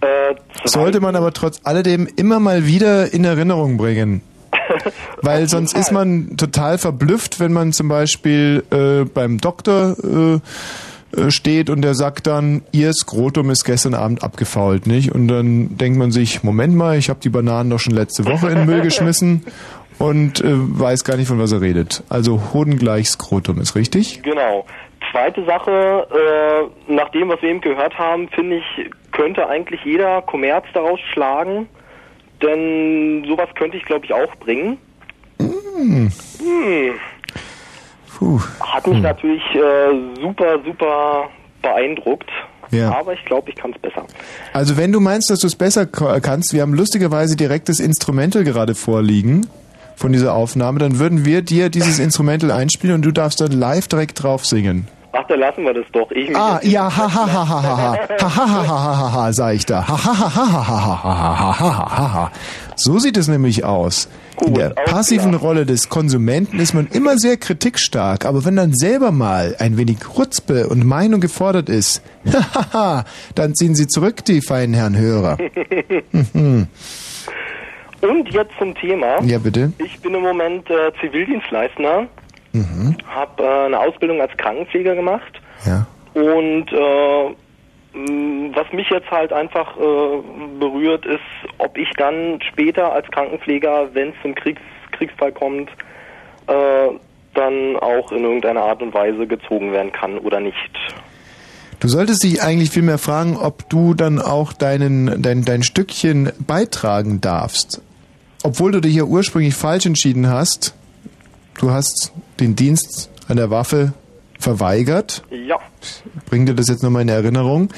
Äh, 0.00 0.34
Sollte 0.64 1.00
man 1.00 1.14
aber 1.14 1.32
trotz 1.32 1.60
alledem 1.64 2.08
immer 2.16 2.40
mal 2.40 2.66
wieder 2.66 3.12
in 3.12 3.24
Erinnerung 3.24 3.76
bringen. 3.76 4.22
Weil 5.22 5.48
sonst 5.48 5.76
ist 5.76 5.92
man 5.92 6.36
total 6.36 6.78
verblüfft, 6.78 7.40
wenn 7.40 7.52
man 7.52 7.72
zum 7.72 7.88
Beispiel 7.88 8.64
äh, 8.70 9.04
beim 9.04 9.38
Doktor 9.38 9.96
äh, 10.02 10.40
äh, 11.16 11.30
steht 11.30 11.70
und 11.70 11.82
der 11.82 11.94
sagt 11.94 12.26
dann, 12.26 12.62
ihr 12.72 12.92
Skrotum 12.92 13.50
ist 13.50 13.64
gestern 13.64 13.94
Abend 13.94 14.22
abgefault, 14.22 14.86
nicht? 14.86 15.12
Und 15.12 15.28
dann 15.28 15.76
denkt 15.76 15.98
man 15.98 16.12
sich, 16.12 16.44
Moment 16.44 16.74
mal, 16.74 16.98
ich 16.98 17.10
habe 17.10 17.20
die 17.20 17.30
Bananen 17.30 17.70
doch 17.70 17.80
schon 17.80 17.94
letzte 17.94 18.24
Woche 18.26 18.48
in 18.48 18.56
den 18.56 18.66
Müll 18.66 18.80
geschmissen 18.82 19.44
und 19.98 20.40
äh, 20.40 20.48
weiß 20.52 21.04
gar 21.04 21.16
nicht, 21.16 21.28
von 21.28 21.38
was 21.38 21.52
er 21.52 21.60
redet. 21.60 22.04
Also 22.08 22.40
Hoden 22.54 22.78
gleich 22.78 23.08
Skrotum 23.08 23.60
ist 23.60 23.74
richtig? 23.74 24.22
Genau. 24.22 24.66
Zweite 25.10 25.44
Sache, 25.44 26.06
äh, 26.10 26.92
nach 26.92 27.08
dem, 27.10 27.28
was 27.28 27.42
wir 27.42 27.50
eben 27.50 27.60
gehört 27.60 27.98
haben, 27.98 28.28
finde 28.28 28.58
ich, 28.58 28.90
könnte 29.10 29.48
eigentlich 29.48 29.80
jeder 29.84 30.22
Kommerz 30.22 30.66
daraus 30.72 31.00
schlagen. 31.12 31.68
Denn 32.42 33.24
sowas 33.28 33.48
könnte 33.56 33.76
ich, 33.76 33.84
glaube 33.84 34.06
ich, 34.06 34.12
auch 34.12 34.34
bringen. 34.36 34.78
Hm. 35.38 36.10
Hm. 36.38 36.94
Puh. 38.18 38.40
Hat 38.60 38.86
mich 38.86 39.00
natürlich 39.00 39.42
äh, 39.54 40.20
super, 40.20 40.58
super 40.64 41.30
beeindruckt. 41.62 42.30
Ja. 42.70 42.92
Aber 42.92 43.14
ich 43.14 43.24
glaube, 43.24 43.50
ich 43.50 43.56
kann 43.56 43.72
es 43.72 43.80
besser. 43.80 44.06
Also 44.52 44.76
wenn 44.76 44.92
du 44.92 45.00
meinst, 45.00 45.30
dass 45.30 45.40
du 45.40 45.46
es 45.46 45.56
besser 45.56 45.86
kannst, 45.86 46.52
wir 46.52 46.62
haben 46.62 46.74
lustigerweise 46.74 47.36
direkt 47.36 47.68
das 47.68 47.80
Instrumental 47.80 48.44
gerade 48.44 48.74
vorliegen 48.74 49.46
von 49.96 50.12
dieser 50.12 50.34
Aufnahme, 50.34 50.78
dann 50.78 50.98
würden 50.98 51.24
wir 51.24 51.42
dir 51.42 51.68
dieses 51.68 51.98
Instrumental 51.98 52.50
einspielen 52.50 52.96
und 52.96 53.02
du 53.02 53.10
darfst 53.10 53.40
dann 53.40 53.52
live 53.52 53.88
direkt 53.88 54.22
drauf 54.22 54.46
singen. 54.46 54.86
Ach, 55.12 55.26
dann 55.28 55.40
lassen 55.40 55.64
wir 55.64 55.74
das 55.74 55.86
doch. 55.92 56.10
Ich 56.12 56.34
Ah, 56.36 56.60
ja, 56.62 56.84
ha, 56.84 57.12
ha, 57.12 57.32
ha, 57.32 57.48
ha, 57.48 57.62
ha, 57.62 57.96
ha, 58.20 58.36
ha, 58.36 58.66
ha, 58.66 58.96
ha, 58.96 59.12
ha, 59.12 59.32
sag 59.32 59.56
ich 59.56 59.66
da. 59.66 59.86
Ha, 59.88 59.96
ha, 59.96 60.18
ha, 60.20 60.36
ha, 60.36 60.68
ha, 60.68 61.04
ha, 61.04 61.60
ha, 61.60 61.98
ha, 61.98 62.12
ha. 62.14 62.32
So 62.76 62.98
sieht 62.98 63.16
es 63.16 63.26
nämlich 63.26 63.64
aus. 63.64 64.08
In 64.46 64.54
der 64.54 64.70
passiven 64.70 65.34
Rolle 65.34 65.66
des 65.66 65.88
Konsumenten 65.88 66.60
ist 66.60 66.72
man 66.72 66.86
immer 66.86 67.18
sehr 67.18 67.36
kritikstark, 67.36 68.24
aber 68.24 68.44
wenn 68.44 68.56
dann 68.56 68.72
selber 68.72 69.10
mal 69.10 69.54
ein 69.58 69.76
wenig 69.76 69.98
Chutzpe 70.14 70.68
und 70.68 70.86
Meinung 70.86 71.20
gefordert 71.20 71.68
ist, 71.68 72.02
hahaha, 72.24 73.04
dann 73.34 73.54
ziehen 73.54 73.74
Sie 73.74 73.86
zurück, 73.86 74.24
die 74.24 74.40
feinen 74.40 74.74
Herren 74.74 74.96
Hörer. 74.96 75.36
Mhm. 76.12 76.68
Und 78.00 78.28
jetzt 78.32 78.52
zum 78.58 78.74
Thema. 78.76 79.22
Ja, 79.24 79.38
bitte. 79.38 79.72
Ich 79.78 80.00
bin 80.00 80.14
im 80.14 80.22
Moment 80.22 80.70
äh, 80.70 80.90
Zivildienstleister, 81.02 82.06
Mhm. 82.52 82.96
habe 83.08 83.42
äh, 83.42 83.66
eine 83.66 83.78
Ausbildung 83.78 84.20
als 84.20 84.36
Krankenpfleger 84.36 84.94
gemacht 84.94 85.40
Ja. 85.66 85.86
und 86.14 86.72
äh, 86.72 87.34
was 88.54 88.72
mich 88.72 88.88
jetzt 88.90 89.10
halt 89.10 89.32
einfach 89.32 89.76
äh, 89.76 90.58
berührt 90.58 91.04
ist, 91.06 91.20
ob 91.58 91.76
ich 91.76 91.88
dann 91.96 92.40
später 92.48 92.92
als 92.92 93.08
Krankenpfleger, 93.10 93.88
wenn 93.94 94.10
es 94.10 94.14
zum 94.22 94.34
Kriegs 94.34 94.60
Kriegsfall 94.92 95.32
kommt, 95.32 95.70
äh, 96.46 96.88
dann 97.34 97.76
auch 97.76 98.12
in 98.12 98.24
irgendeiner 98.24 98.62
Art 98.62 98.82
und 98.82 98.92
Weise 98.92 99.26
gezogen 99.26 99.72
werden 99.72 99.92
kann 99.92 100.18
oder 100.18 100.40
nicht. 100.40 100.56
Du 101.78 101.88
solltest 101.88 102.22
dich 102.22 102.42
eigentlich 102.42 102.70
vielmehr 102.70 102.98
fragen, 102.98 103.36
ob 103.36 103.68
du 103.70 103.94
dann 103.94 104.18
auch 104.20 104.52
deinen, 104.52 105.22
dein, 105.22 105.44
dein 105.44 105.62
Stückchen 105.62 106.30
beitragen 106.46 107.20
darfst. 107.20 107.80
Obwohl 108.42 108.72
du 108.72 108.80
dich 108.80 108.94
ja 108.96 109.04
ursprünglich 109.04 109.54
falsch 109.54 109.86
entschieden 109.86 110.28
hast, 110.28 110.74
du 111.60 111.70
hast 111.70 112.12
den 112.40 112.56
Dienst 112.56 113.10
an 113.28 113.36
der 113.36 113.50
Waffe 113.50 113.92
verweigert. 114.38 115.22
Ja. 115.30 115.58
Bring 116.28 116.46
dir 116.46 116.54
das 116.54 116.68
jetzt 116.68 116.82
nochmal 116.82 117.02
in 117.02 117.08
Erinnerung. 117.08 117.68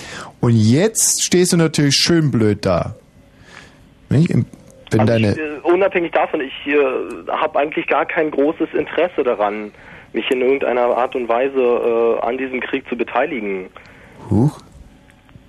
Und 0.41 0.53
jetzt 0.57 1.23
stehst 1.25 1.53
du 1.53 1.57
natürlich 1.57 1.97
schön 1.97 2.31
blöd 2.31 2.65
da. 2.65 2.95
Nicht? 4.09 4.33
Wenn 4.91 5.07
deine, 5.07 5.29
Äh, 5.37 5.59
unabhängig 5.63 6.13
davon, 6.13 6.41
ich 6.41 6.53
äh, 6.67 6.77
habe 7.29 7.59
eigentlich 7.59 7.87
gar 7.87 8.05
kein 8.07 8.31
großes 8.31 8.69
Interesse 8.79 9.25
daran, 9.25 9.73
mich 10.13 10.31
in 10.31 10.43
irgendeiner 10.43 10.83
Art 10.97 11.17
und 11.17 11.29
Weise 11.29 11.59
äh, 11.59 12.21
an 12.27 12.37
diesem 12.39 12.61
Krieg 12.61 12.87
zu 12.89 12.97
beteiligen. 12.97 13.67
Huch, 14.31 14.59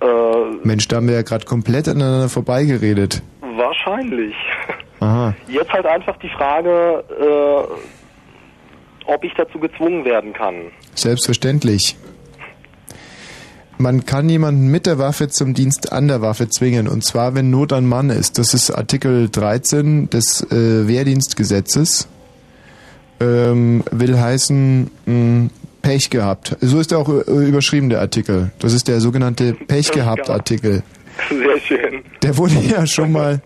Äh, 0.00 0.06
Mensch, 0.66 0.88
da 0.88 0.96
haben 0.96 1.06
wir 1.08 1.14
ja 1.14 1.22
gerade 1.22 1.44
komplett 1.44 1.88
aneinander 1.88 2.28
vorbeigeredet. 2.28 3.22
wahrscheinlich. 3.40 4.34
Aha. 5.00 5.34
Jetzt 5.48 5.70
halt 5.72 5.86
einfach 5.86 6.16
die 6.18 6.28
Frage, 6.30 7.04
äh, 7.20 8.03
ob 9.06 9.24
ich 9.24 9.32
dazu 9.36 9.58
gezwungen 9.58 10.04
werden 10.04 10.32
kann. 10.32 10.54
Selbstverständlich. 10.94 11.96
Man 13.76 14.06
kann 14.06 14.28
jemanden 14.28 14.68
mit 14.68 14.86
der 14.86 14.98
Waffe 14.98 15.28
zum 15.28 15.52
Dienst 15.52 15.92
an 15.92 16.06
der 16.06 16.22
Waffe 16.22 16.48
zwingen, 16.48 16.86
und 16.86 17.04
zwar, 17.04 17.34
wenn 17.34 17.50
Not 17.50 17.72
an 17.72 17.86
Mann 17.86 18.08
ist. 18.08 18.38
Das 18.38 18.54
ist 18.54 18.70
Artikel 18.70 19.28
13 19.28 20.10
des 20.10 20.42
äh, 20.50 20.86
Wehrdienstgesetzes. 20.86 22.08
Ähm, 23.20 23.82
will 23.90 24.18
heißen, 24.18 24.90
mh, 25.06 25.50
Pech 25.82 26.08
gehabt. 26.08 26.56
So 26.60 26.80
ist 26.80 26.94
auch 26.94 27.08
äh, 27.08 27.46
überschrieben 27.46 27.90
der 27.90 28.00
Artikel. 28.00 28.52
Das 28.58 28.72
ist 28.72 28.88
der 28.88 29.00
sogenannte 29.00 29.52
Pech 29.52 29.90
gehabt 29.90 30.30
Artikel. 30.30 30.82
Sehr 31.28 31.60
schön. 31.60 32.02
Der 32.22 32.36
wurde 32.38 32.54
ja 32.54 32.86
schon 32.86 33.12
mal 33.12 33.42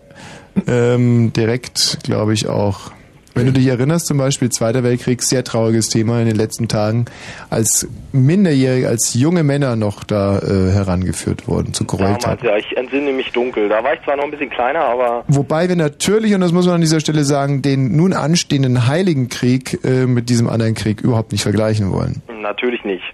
ähm, 0.67 1.33
direkt, 1.33 1.99
glaube 2.03 2.33
ich, 2.33 2.47
auch. 2.47 2.91
Wenn 3.39 3.45
du 3.45 3.53
dich 3.53 3.67
erinnerst, 3.67 4.07
zum 4.07 4.17
Beispiel 4.17 4.49
Zweiter 4.49 4.83
Weltkrieg, 4.83 5.21
sehr 5.21 5.45
trauriges 5.45 5.87
Thema 5.87 6.19
in 6.19 6.27
den 6.27 6.35
letzten 6.35 6.67
Tagen, 6.67 7.05
als 7.49 7.87
Minderjährige, 8.11 8.89
als 8.89 9.13
junge 9.13 9.43
Männer 9.43 9.77
noch 9.77 10.03
da 10.03 10.39
äh, 10.39 10.73
herangeführt 10.73 11.47
wurden 11.47 11.73
zu 11.73 11.85
Gräueltaten. 11.85 12.45
ja, 12.45 12.57
ich 12.57 12.75
entsinne 12.75 13.13
mich 13.13 13.31
dunkel. 13.31 13.69
Da 13.69 13.81
war 13.81 13.93
ich 13.93 14.01
zwar 14.03 14.17
noch 14.17 14.25
ein 14.25 14.31
bisschen 14.31 14.49
kleiner, 14.49 14.81
aber 14.81 15.23
Wobei 15.29 15.69
wir 15.69 15.77
natürlich, 15.77 16.33
und 16.33 16.41
das 16.41 16.51
muss 16.51 16.65
man 16.65 16.75
an 16.75 16.81
dieser 16.81 16.99
Stelle 16.99 17.23
sagen, 17.23 17.61
den 17.61 17.95
nun 17.95 18.11
anstehenden 18.11 18.87
Heiligen 18.87 19.29
Krieg 19.29 19.79
äh, 19.85 20.05
mit 20.05 20.27
diesem 20.27 20.49
anderen 20.49 20.73
Krieg 20.73 20.99
überhaupt 20.99 21.31
nicht 21.31 21.43
vergleichen 21.43 21.93
wollen. 21.93 22.21
natürlich 22.41 22.83
nicht. 22.83 23.05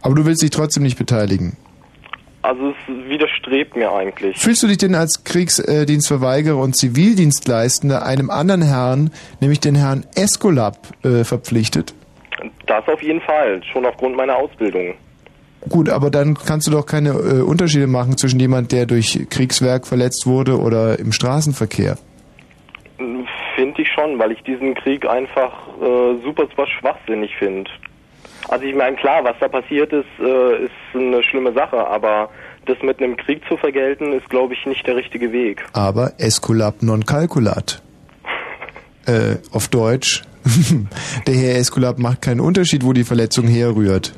Aber 0.00 0.14
du 0.14 0.24
willst 0.24 0.40
dich 0.40 0.52
trotzdem 0.52 0.84
nicht 0.84 0.96
beteiligen. 0.96 1.58
Also 2.44 2.72
es 2.72 3.08
widerstrebt 3.08 3.74
mir 3.74 3.90
eigentlich. 3.90 4.38
Fühlst 4.38 4.62
du 4.62 4.66
dich 4.66 4.76
denn 4.76 4.94
als 4.94 5.24
Kriegsdienstverweigerer 5.24 6.58
und 6.58 6.76
Zivildienstleistender 6.76 8.04
einem 8.04 8.28
anderen 8.28 8.60
Herrn, 8.60 9.10
nämlich 9.40 9.60
den 9.60 9.74
Herrn 9.74 10.04
Escolab, 10.14 10.76
äh, 11.02 11.24
verpflichtet? 11.24 11.94
Das 12.66 12.86
auf 12.86 13.02
jeden 13.02 13.22
Fall, 13.22 13.62
schon 13.72 13.86
aufgrund 13.86 14.16
meiner 14.16 14.36
Ausbildung. 14.36 14.92
Gut, 15.70 15.88
aber 15.88 16.10
dann 16.10 16.34
kannst 16.34 16.66
du 16.66 16.70
doch 16.70 16.84
keine 16.84 17.12
äh, 17.12 17.40
Unterschiede 17.40 17.86
machen 17.86 18.18
zwischen 18.18 18.38
jemand, 18.38 18.72
der 18.72 18.84
durch 18.84 19.26
Kriegswerk 19.30 19.86
verletzt 19.86 20.26
wurde 20.26 20.60
oder 20.60 20.98
im 20.98 21.12
Straßenverkehr. 21.12 21.96
Finde 23.56 23.80
ich 23.80 23.88
schon, 23.88 24.18
weil 24.18 24.32
ich 24.32 24.42
diesen 24.42 24.74
Krieg 24.74 25.08
einfach 25.08 25.50
äh, 25.80 26.22
super, 26.22 26.46
super 26.50 26.66
schwachsinnig 26.66 27.34
finde. 27.38 27.70
Also 28.54 28.66
ich 28.66 28.74
meine, 28.76 28.94
klar, 28.94 29.24
was 29.24 29.34
da 29.40 29.48
passiert 29.48 29.92
ist, 29.92 30.06
äh, 30.20 30.66
ist 30.66 30.70
eine 30.94 31.24
schlimme 31.24 31.52
Sache, 31.54 31.88
aber 31.88 32.30
das 32.66 32.76
mit 32.82 33.00
einem 33.00 33.16
Krieg 33.16 33.42
zu 33.48 33.56
vergelten, 33.56 34.12
ist, 34.12 34.30
glaube 34.30 34.54
ich, 34.54 34.64
nicht 34.64 34.86
der 34.86 34.94
richtige 34.94 35.32
Weg. 35.32 35.64
Aber 35.72 36.12
Escolab 36.18 36.80
non 36.80 37.04
calculat. 37.04 37.82
Äh, 39.06 39.36
auf 39.52 39.68
Deutsch, 39.68 40.22
der 41.26 41.34
Herr 41.34 41.56
Escolab 41.56 41.98
macht 41.98 42.22
keinen 42.22 42.40
Unterschied, 42.40 42.86
wo 42.86 42.94
die 42.94 43.04
Verletzung 43.04 43.46
herrührt. 43.46 44.14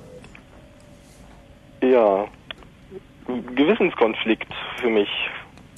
Ja, 1.83 2.27
Gewissenskonflikt 3.57 4.47
für 4.81 4.89
mich. 4.89 5.09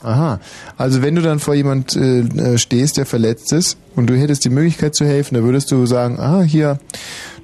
Aha, 0.03 0.41
also 0.77 1.01
wenn 1.01 1.15
du 1.15 1.23
dann 1.23 1.39
vor 1.39 1.55
jemand 1.55 1.97
äh, 1.97 2.21
äh, 2.21 2.59
stehst, 2.59 2.99
der 2.99 3.07
verletzt 3.07 3.51
ist 3.55 3.79
und 3.97 4.11
du 4.11 4.15
hättest 4.15 4.45
die 4.45 4.51
Möglichkeit 4.51 4.95
zu 4.95 5.07
helfen, 5.07 5.37
dann 5.37 5.45
würdest 5.45 5.71
du 5.73 5.87
sagen, 5.87 6.21
ah, 6.21 6.43
hier, 6.43 6.79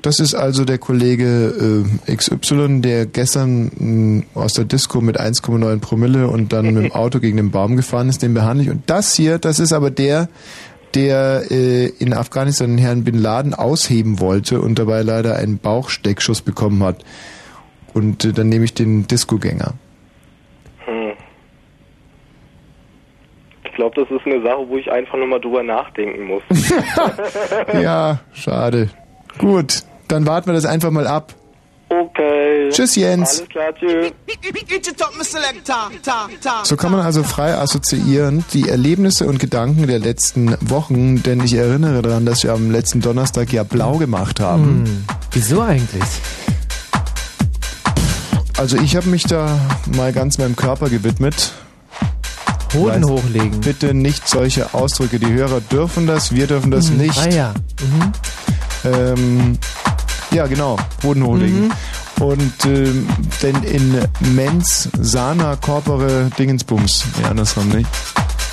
das 0.04 0.20
ist 0.20 0.34
also 0.34 0.66
der 0.66 0.76
Kollege 0.76 1.82
äh, 2.06 2.14
XY, 2.14 2.82
der 2.82 3.06
gestern 3.06 3.70
mh, 4.34 4.38
aus 4.38 4.52
der 4.52 4.66
Disco 4.66 5.00
mit 5.00 5.18
1,9 5.18 5.80
Promille 5.80 6.28
und 6.28 6.52
dann 6.52 6.74
mit 6.74 6.84
dem 6.84 6.92
Auto 6.94 7.20
gegen 7.20 7.38
den 7.38 7.50
Baum 7.50 7.74
gefahren 7.76 8.10
ist, 8.10 8.22
den 8.22 8.34
behandle 8.34 8.64
ich. 8.64 8.70
Und 8.70 8.82
das 8.90 9.14
hier, 9.14 9.38
das 9.38 9.60
ist 9.60 9.72
aber 9.72 9.90
der, 9.90 10.28
der 10.94 11.50
äh, 11.50 11.86
in 11.86 12.12
Afghanistan 12.12 12.76
den 12.76 12.78
Herrn 12.78 13.04
Bin 13.04 13.14
Laden 13.14 13.54
ausheben 13.54 14.20
wollte 14.20 14.60
und 14.60 14.78
dabei 14.78 15.00
leider 15.00 15.36
einen 15.36 15.58
Bauchsteckschuss 15.58 16.42
bekommen 16.42 16.82
hat. 16.82 17.02
Und 17.94 18.26
äh, 18.26 18.32
dann 18.32 18.50
nehme 18.50 18.66
ich 18.66 18.74
den 18.74 19.06
Discogänger. 19.06 19.72
Hm. 20.84 21.12
Ich 23.64 23.72
glaube, 23.72 24.04
das 24.04 24.10
ist 24.10 24.26
eine 24.26 24.42
Sache, 24.42 24.68
wo 24.68 24.76
ich 24.76 24.92
einfach 24.92 25.16
nur 25.16 25.28
mal 25.28 25.40
drüber 25.40 25.62
nachdenken 25.62 26.24
muss. 26.24 26.42
Ja, 27.72 28.20
schade. 28.34 28.90
Gut, 29.38 29.82
dann 30.08 30.26
warten 30.26 30.46
wir 30.46 30.54
das 30.54 30.64
einfach 30.66 30.90
mal 30.90 31.06
ab. 31.06 31.34
Okay. 31.88 32.70
Tschüss, 32.70 32.96
Jens. 32.96 33.38
Alles 33.38 33.48
klar, 33.50 33.74
tschüss. 33.74 34.12
So 36.64 36.76
kann 36.76 36.90
man 36.92 37.02
also 37.02 37.22
frei 37.22 37.54
assoziieren 37.56 38.44
die 38.52 38.68
Erlebnisse 38.68 39.26
und 39.26 39.38
Gedanken 39.38 39.86
der 39.86 39.98
letzten 40.00 40.56
Wochen, 40.60 41.22
denn 41.22 41.40
ich 41.44 41.54
erinnere 41.54 42.02
daran, 42.02 42.26
dass 42.26 42.42
wir 42.42 42.52
am 42.52 42.70
letzten 42.70 43.00
Donnerstag 43.00 43.52
ja 43.52 43.62
blau 43.64 43.98
gemacht 43.98 44.40
haben. 44.40 44.84
Hm. 44.86 45.04
Wieso 45.32 45.60
eigentlich? 45.62 46.02
Also 48.56 48.76
ich 48.78 48.96
habe 48.96 49.08
mich 49.08 49.24
da 49.24 49.58
mal 49.96 50.12
ganz 50.12 50.38
meinem 50.38 50.56
Körper 50.56 50.88
gewidmet. 50.88 51.52
Hoden 52.72 53.04
Weiß- 53.04 53.10
hochlegen. 53.10 53.60
Bitte 53.60 53.94
nicht 53.94 54.28
solche 54.28 54.74
Ausdrücke. 54.74 55.18
Die 55.18 55.32
Hörer 55.32 55.60
dürfen 55.60 56.06
das, 56.06 56.32
wir 56.34 56.46
dürfen 56.46 56.70
das 56.70 56.88
Hm, 56.88 56.96
nicht. 56.96 57.18
Ah 57.18 57.28
ja. 57.30 57.54
Mhm. 57.80 58.12
Ähm, 58.92 59.58
ja, 60.34 60.46
genau, 60.46 60.76
Hoden 61.02 61.24
hochlegen. 61.24 61.68
Mhm. 61.68 61.72
Und 62.20 62.64
ähm, 62.66 63.08
denn 63.42 63.62
in 63.64 63.98
Mens 64.34 64.88
Sana 65.00 65.56
Corpore 65.56 66.30
Dingensbums, 66.38 67.04
ja 67.22 67.30
andersrum 67.30 67.68
nicht. 67.70 67.88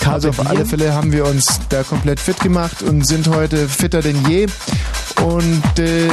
Also 0.06 0.30
auf 0.30 0.48
alle 0.48 0.66
Fälle 0.66 0.96
haben 0.96 1.12
wir 1.12 1.26
uns 1.26 1.60
da 1.70 1.84
komplett 1.84 2.20
fit 2.20 2.40
gemacht 2.40 2.82
und 2.82 3.06
sind 3.06 3.28
heute 3.28 3.68
fitter 3.70 4.02
denn 4.02 4.26
je. 4.28 4.48
Und 5.24 5.78
äh, 5.78 6.08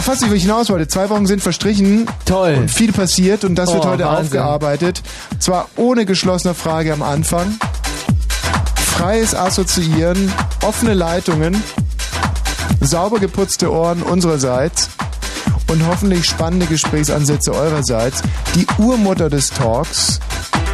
fast 0.00 0.22
nicht, 0.22 0.30
wo 0.30 0.34
ich 0.34 0.42
hinaus 0.42 0.70
wollte. 0.70 0.88
Zwei 0.88 1.08
Wochen 1.08 1.26
sind 1.26 1.40
verstrichen. 1.40 2.06
Toll. 2.24 2.56
Und 2.58 2.68
viel 2.70 2.92
passiert 2.92 3.44
und 3.44 3.54
das 3.54 3.72
wird 3.72 3.84
Oh, 3.84 3.90
heute 3.90 4.04
Wahnsinn. 4.04 4.24
aufgearbeitet. 4.24 5.02
Zwar 5.38 5.68
ohne 5.76 6.04
geschlossene 6.04 6.54
Frage 6.54 6.92
am 6.92 7.02
Anfang. 7.02 7.54
Freies 8.96 9.34
Assoziieren, 9.36 10.32
offene 10.66 10.94
Leitungen, 10.94 11.62
sauber 12.80 13.18
geputzte 13.18 13.72
Ohren 13.72 14.02
unsererseits 14.02 14.90
und 15.68 15.86
hoffentlich 15.86 16.26
spannende 16.26 16.66
Gesprächsansätze 16.66 17.52
eurerseits. 17.54 18.22
Die 18.54 18.66
Urmutter 18.78 19.30
des 19.30 19.50
Talks, 19.50 20.20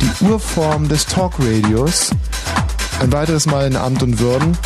die 0.00 0.24
Urform 0.24 0.88
des 0.88 1.06
Talkradios. 1.06 2.10
Ein 3.00 3.12
weiteres 3.12 3.46
Mal 3.46 3.66
in 3.66 3.76
Amt 3.76 4.02
und 4.02 4.18
Würden. 4.18 4.58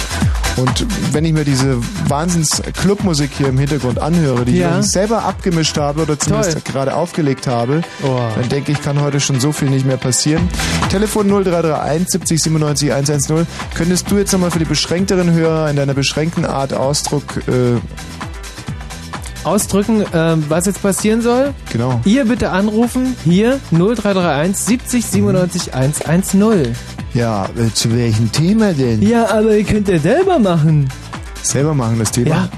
Und 0.56 0.86
wenn 1.12 1.24
ich 1.24 1.32
mir 1.32 1.44
diese 1.44 1.78
Wahnsinns-Clubmusik 2.08 3.30
hier 3.36 3.48
im 3.48 3.58
Hintergrund 3.58 3.98
anhöre, 4.00 4.44
die 4.44 4.58
Ja. 4.58 4.80
ich 4.80 4.86
selber 4.86 5.24
abgemischt 5.24 5.78
habe 5.78 6.02
oder 6.02 6.18
zumindest 6.18 6.52
Toll. 6.52 6.62
gerade 6.72 6.94
aufgelegt 6.94 7.46
habe, 7.46 7.80
Oh. 8.02 8.18
dann 8.36 8.48
denke 8.50 8.72
ich, 8.72 8.82
kann 8.82 9.00
heute 9.00 9.18
schon 9.18 9.40
so 9.40 9.52
viel 9.52 9.70
nicht 9.70 9.86
mehr 9.86 9.96
passieren. 9.96 10.48
Telefon 10.90 11.26
0331 11.28 12.08
70 12.10 12.42
97 12.42 12.92
110. 12.92 13.46
Könntest 13.74 14.10
du 14.10 14.18
jetzt 14.18 14.32
nochmal 14.32 14.50
für 14.50 14.58
die 14.58 14.64
beschränkteren 14.66 15.32
Hörer 15.32 15.70
in 15.70 15.76
deiner 15.76 15.94
beschränkten 15.94 16.44
Art 16.44 16.74
Ausdruck, 16.74 17.38
äh, 17.48 17.80
Ausdrücken, 19.44 20.04
ähm, 20.14 20.44
was 20.48 20.66
jetzt 20.66 20.82
passieren 20.82 21.20
soll? 21.20 21.52
genau. 21.72 22.00
Ihr 22.04 22.24
bitte 22.26 22.50
anrufen, 22.50 23.16
hier 23.24 23.58
0331 23.72 24.56
70 24.56 25.04
97 25.06 25.74
110. 25.74 26.76
Ja, 27.14 27.44
äh, 27.56 27.72
zu 27.74 27.94
welchem 27.94 28.32
Thema 28.32 28.72
denn? 28.72 29.02
Ja, 29.02 29.28
aber 29.30 29.56
ihr 29.56 29.64
könnt 29.64 29.88
ja 29.88 29.98
selber 29.98 30.38
machen. 30.38 30.88
Selber 31.42 31.74
machen 31.74 31.98
das 31.98 32.10
Thema? 32.10 32.30
Ja. 32.30 32.48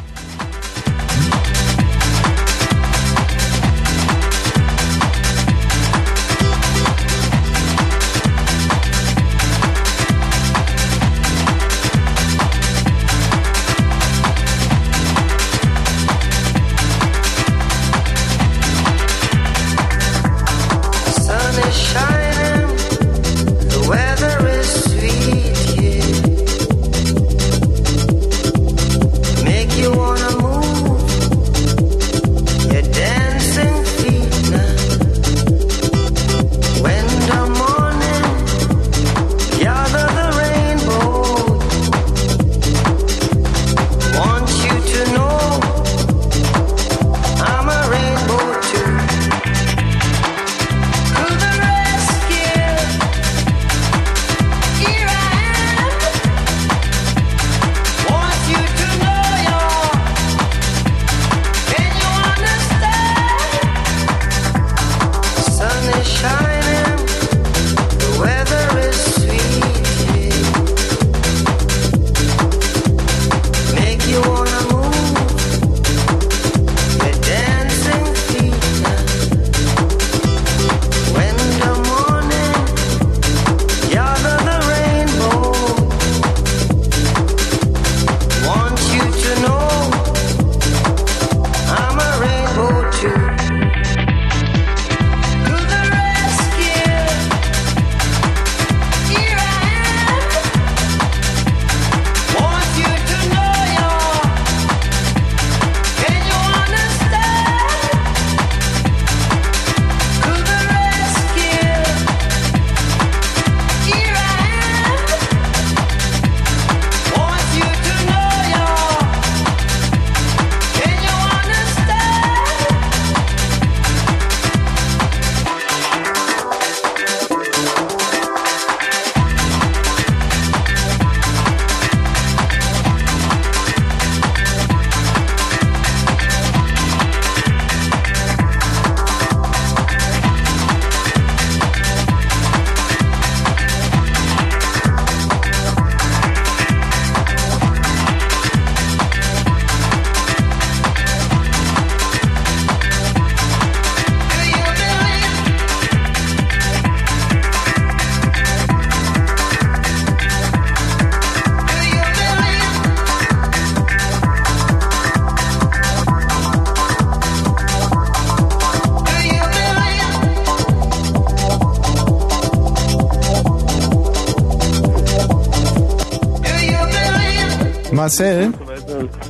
Marcel, 178.05 178.53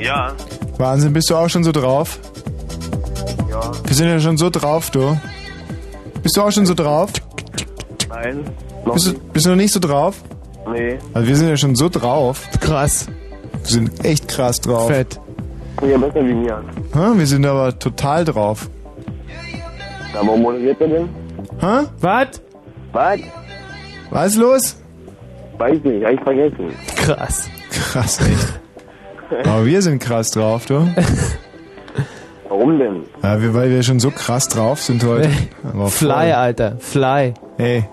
Ja. 0.01 0.33
Wahnsinn, 0.79 1.13
bist 1.13 1.31
du 1.31 1.37
auch 1.37 1.49
schon 1.49 1.63
so 1.63 1.71
drauf? 1.71 2.19
Ja. 3.49 3.71
Wir 3.85 3.95
sind 3.95 4.09
ja 4.09 4.19
schon 4.19 4.37
so 4.37 4.51
drauf, 4.51 4.91
du. 4.91 5.17
Bist 6.25 6.37
du 6.37 6.43
auch 6.43 6.51
schon 6.51 6.67
so 6.67 6.75
drauf? 6.75 7.11
Nein. 8.09 8.45
Noch 8.85 8.95
Bist 8.95 9.07
du, 9.07 9.15
bist 9.33 9.47
du 9.47 9.51
noch 9.51 9.57
nicht 9.57 9.73
so 9.73 9.79
drauf? 9.79 10.17
Nee. 10.73 10.99
Also 11.13 11.29
wir 11.29 11.37
sind 11.37 11.49
ja 11.51 11.57
schon 11.57 11.77
so 11.77 11.89
drauf. 11.89 12.49
Krass. 12.61 13.07
Wir 13.63 13.71
sind 13.71 14.05
echt 14.05 14.27
krass 14.27 14.61
drauf. 14.61 14.89
Fett. 14.89 15.21
Ja, 15.89 15.97
besser 15.97 16.27
wie 16.27 16.35
mir. 16.35 16.61
Ha, 16.97 17.13
wir 17.15 17.27
sind 17.29 17.47
aber 17.47 17.79
total 17.79 18.25
drauf. 18.25 18.69
Na, 20.13 20.21
warum 20.27 20.43
moderiert 20.43 20.81
er 20.81 20.89
denn? 20.89 21.09
Ha? 21.63 21.85
Was? 22.01 22.29
Was? 22.93 23.21
Was 24.11 24.27
ist 24.33 24.37
los? 24.39 24.77
Weiß 25.59 25.79
nicht, 25.85 26.05
hab 26.05 26.13
ich 26.13 26.21
vergessen. 26.23 26.75
Krass. 26.97 27.49
Krass, 27.71 28.19
echt. 28.21 28.61
Aber 29.45 29.65
wir 29.67 29.83
sind 29.83 30.01
krass 30.01 30.31
drauf, 30.31 30.67
du. 30.67 30.89
Warum 32.49 32.79
denn? 32.79 33.03
Ja, 33.23 33.41
wir, 33.41 33.55
weil 33.55 33.71
wir 33.71 33.83
schon 33.83 33.99
so 34.01 34.11
krass 34.11 34.49
drauf 34.49 34.81
sind 34.81 35.03
heute. 35.05 35.31
Aber 35.65 35.89
Fly, 35.89 36.09
voll. 36.09 36.33
Alter. 36.33 36.77
Fly. 36.79 37.35
Hey, 37.57 37.89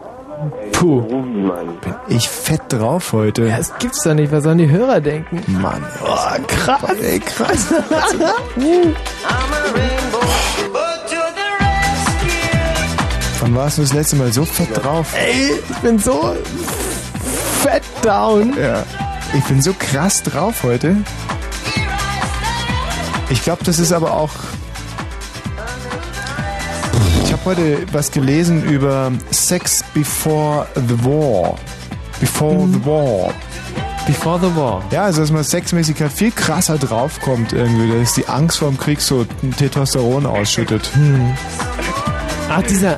Puh. 0.71 1.01
Mann. 1.01 1.77
ich 2.09 2.27
fett 2.27 2.61
drauf 2.69 3.13
heute. 3.13 3.45
Ja, 3.47 3.57
das 3.57 3.77
gibt's 3.77 4.01
doch 4.03 4.13
nicht. 4.13 4.31
Was 4.31 4.43
sollen 4.43 4.57
die 4.57 4.69
Hörer 4.69 4.99
denken? 4.99 5.41
Mann. 5.61 5.83
Oh, 6.03 6.41
krass. 6.47 6.81
Ey, 7.01 7.19
krass. 7.19 7.67
Wann 13.39 13.55
warst 13.55 13.77
du 13.77 13.81
das 13.81 13.93
letzte 13.93 14.15
Mal 14.15 14.31
so 14.31 14.45
fett 14.45 14.69
drauf? 14.83 15.13
Ey, 15.17 15.59
ich 15.69 15.77
bin 15.77 15.97
so 15.99 16.35
fett 17.63 17.83
down. 18.03 18.55
Ja. 18.59 18.83
Ich 19.33 19.43
bin 19.45 19.61
so 19.61 19.73
krass 19.73 20.23
drauf 20.23 20.63
heute. 20.63 20.97
Ich 23.29 23.43
glaube, 23.43 23.63
das 23.63 23.79
ist 23.79 23.93
aber 23.93 24.13
auch. 24.13 24.31
Ich 27.23 27.31
habe 27.31 27.45
heute 27.45 27.85
was 27.93 28.11
gelesen 28.11 28.63
über 28.63 29.11
Sex 29.31 29.83
Before 29.93 30.67
the 30.75 31.05
War. 31.05 31.55
Before 32.19 32.67
the 32.67 32.85
War. 32.85 33.33
Before 34.05 34.39
the 34.39 34.53
war. 34.55 34.83
Ja, 34.91 35.03
also 35.03 35.21
dass 35.21 35.31
man 35.31 35.43
sexmäßig 35.43 36.01
halt 36.01 36.11
viel 36.11 36.31
krasser 36.31 36.77
draufkommt 36.77 37.53
irgendwie. 37.53 37.99
Dass 37.99 38.15
die 38.15 38.27
Angst 38.27 38.57
vor 38.59 38.67
dem 38.67 38.77
Krieg 38.77 38.99
so 38.99 39.25
Testosteron 39.57 40.25
ausschüttet. 40.25 40.89
Ach, 42.49 42.63
dieser 42.63 42.97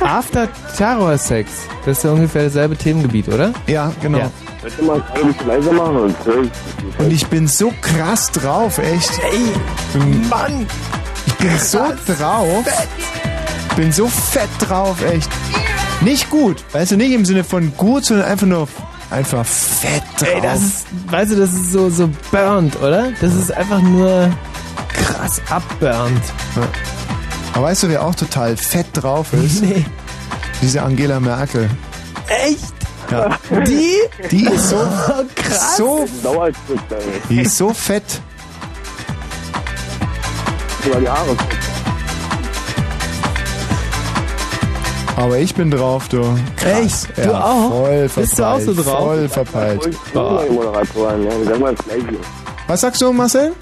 After-Terror-Sex. 0.00 1.50
Das 1.86 1.98
ist 1.98 2.04
ja 2.04 2.10
ungefähr 2.10 2.44
dasselbe 2.44 2.76
Themengebiet, 2.76 3.28
oder? 3.28 3.52
Ja, 3.66 3.92
genau. 4.02 4.18
Ja. 4.18 4.30
Ihr 4.78 4.84
mal 4.84 5.02
ein 5.14 5.26
bisschen 5.28 5.46
leiser 5.46 5.72
machen? 5.72 5.96
Und 5.96 6.16
Und 6.98 7.12
ich 7.12 7.26
bin 7.26 7.48
so 7.48 7.72
krass 7.80 8.30
drauf, 8.30 8.78
echt. 8.78 9.10
Ey, 9.32 9.98
Mann. 10.28 10.66
ich 11.26 11.34
bin 11.34 11.58
so 11.58 11.78
drauf. 12.06 12.64
Bin 13.76 13.90
so 13.92 14.06
fett 14.08 14.48
drauf, 14.60 14.96
echt. 15.04 15.28
Nicht 16.00 16.30
gut. 16.30 16.62
Weißt 16.72 16.92
du, 16.92 16.96
nicht 16.96 17.12
im 17.12 17.24
Sinne 17.24 17.44
von 17.44 17.72
gut, 17.76 18.04
sondern 18.04 18.26
einfach 18.26 18.46
nur 18.46 18.68
einfach 19.10 19.44
fett 19.44 20.02
drauf. 20.18 20.28
Ey, 20.34 20.40
das 20.40 20.60
ist, 20.60 20.86
weißt 21.08 21.32
du, 21.32 21.36
das 21.36 21.52
ist 21.52 21.72
so, 21.72 21.90
so 21.90 22.08
burnt, 22.30 22.80
oder? 22.82 23.12
Das 23.20 23.34
ist 23.34 23.52
einfach 23.52 23.80
nur 23.80 24.30
krass 24.88 25.40
abburnt. 25.50 26.22
Aber 27.54 27.64
weißt 27.66 27.82
du, 27.84 27.88
wer 27.88 28.04
auch 28.04 28.14
total 28.14 28.56
fett 28.56 28.86
drauf 28.94 29.32
ist? 29.32 29.62
Nee. 29.62 29.84
Diese 30.60 30.80
Angela 30.82 31.18
Merkel. 31.18 31.68
Echt? 32.28 32.72
Ja. 33.10 33.28
Die? 33.66 33.96
Die 34.30 34.44
ist 34.46 34.70
so, 34.70 34.76
krass. 35.34 35.76
so, 35.76 36.06
die 37.28 37.40
ist 37.42 37.56
so 37.56 37.70
fett. 37.74 38.20
Sogar 40.84 41.00
die 41.00 41.08
Haare. 41.08 41.36
Aber 45.16 45.38
ich 45.38 45.54
bin 45.54 45.70
drauf, 45.70 46.08
du. 46.08 46.22
Echt? 46.64 47.16
Ja, 47.18 47.24
Du 47.26 47.34
auch? 47.34 47.68
Voll 47.70 48.08
verpeilt. 48.08 48.14
Bist 48.16 48.38
du 48.38 48.44
auch 48.46 48.60
so 48.60 48.74
drauf? 48.74 48.98
Voll 49.04 49.28
verpeilt. 49.28 49.80
Ich 49.86 49.98
bin 50.12 50.22
die 50.48 50.50
Moderatoren, 50.54 51.24
ja. 51.24 51.30
Sag 51.44 51.60
mal 51.60 51.74
das 51.74 51.84
Gleiche. 51.84 52.16
Was 52.66 52.80
sagst 52.80 53.02
du, 53.02 53.12
Marcel? 53.12 53.52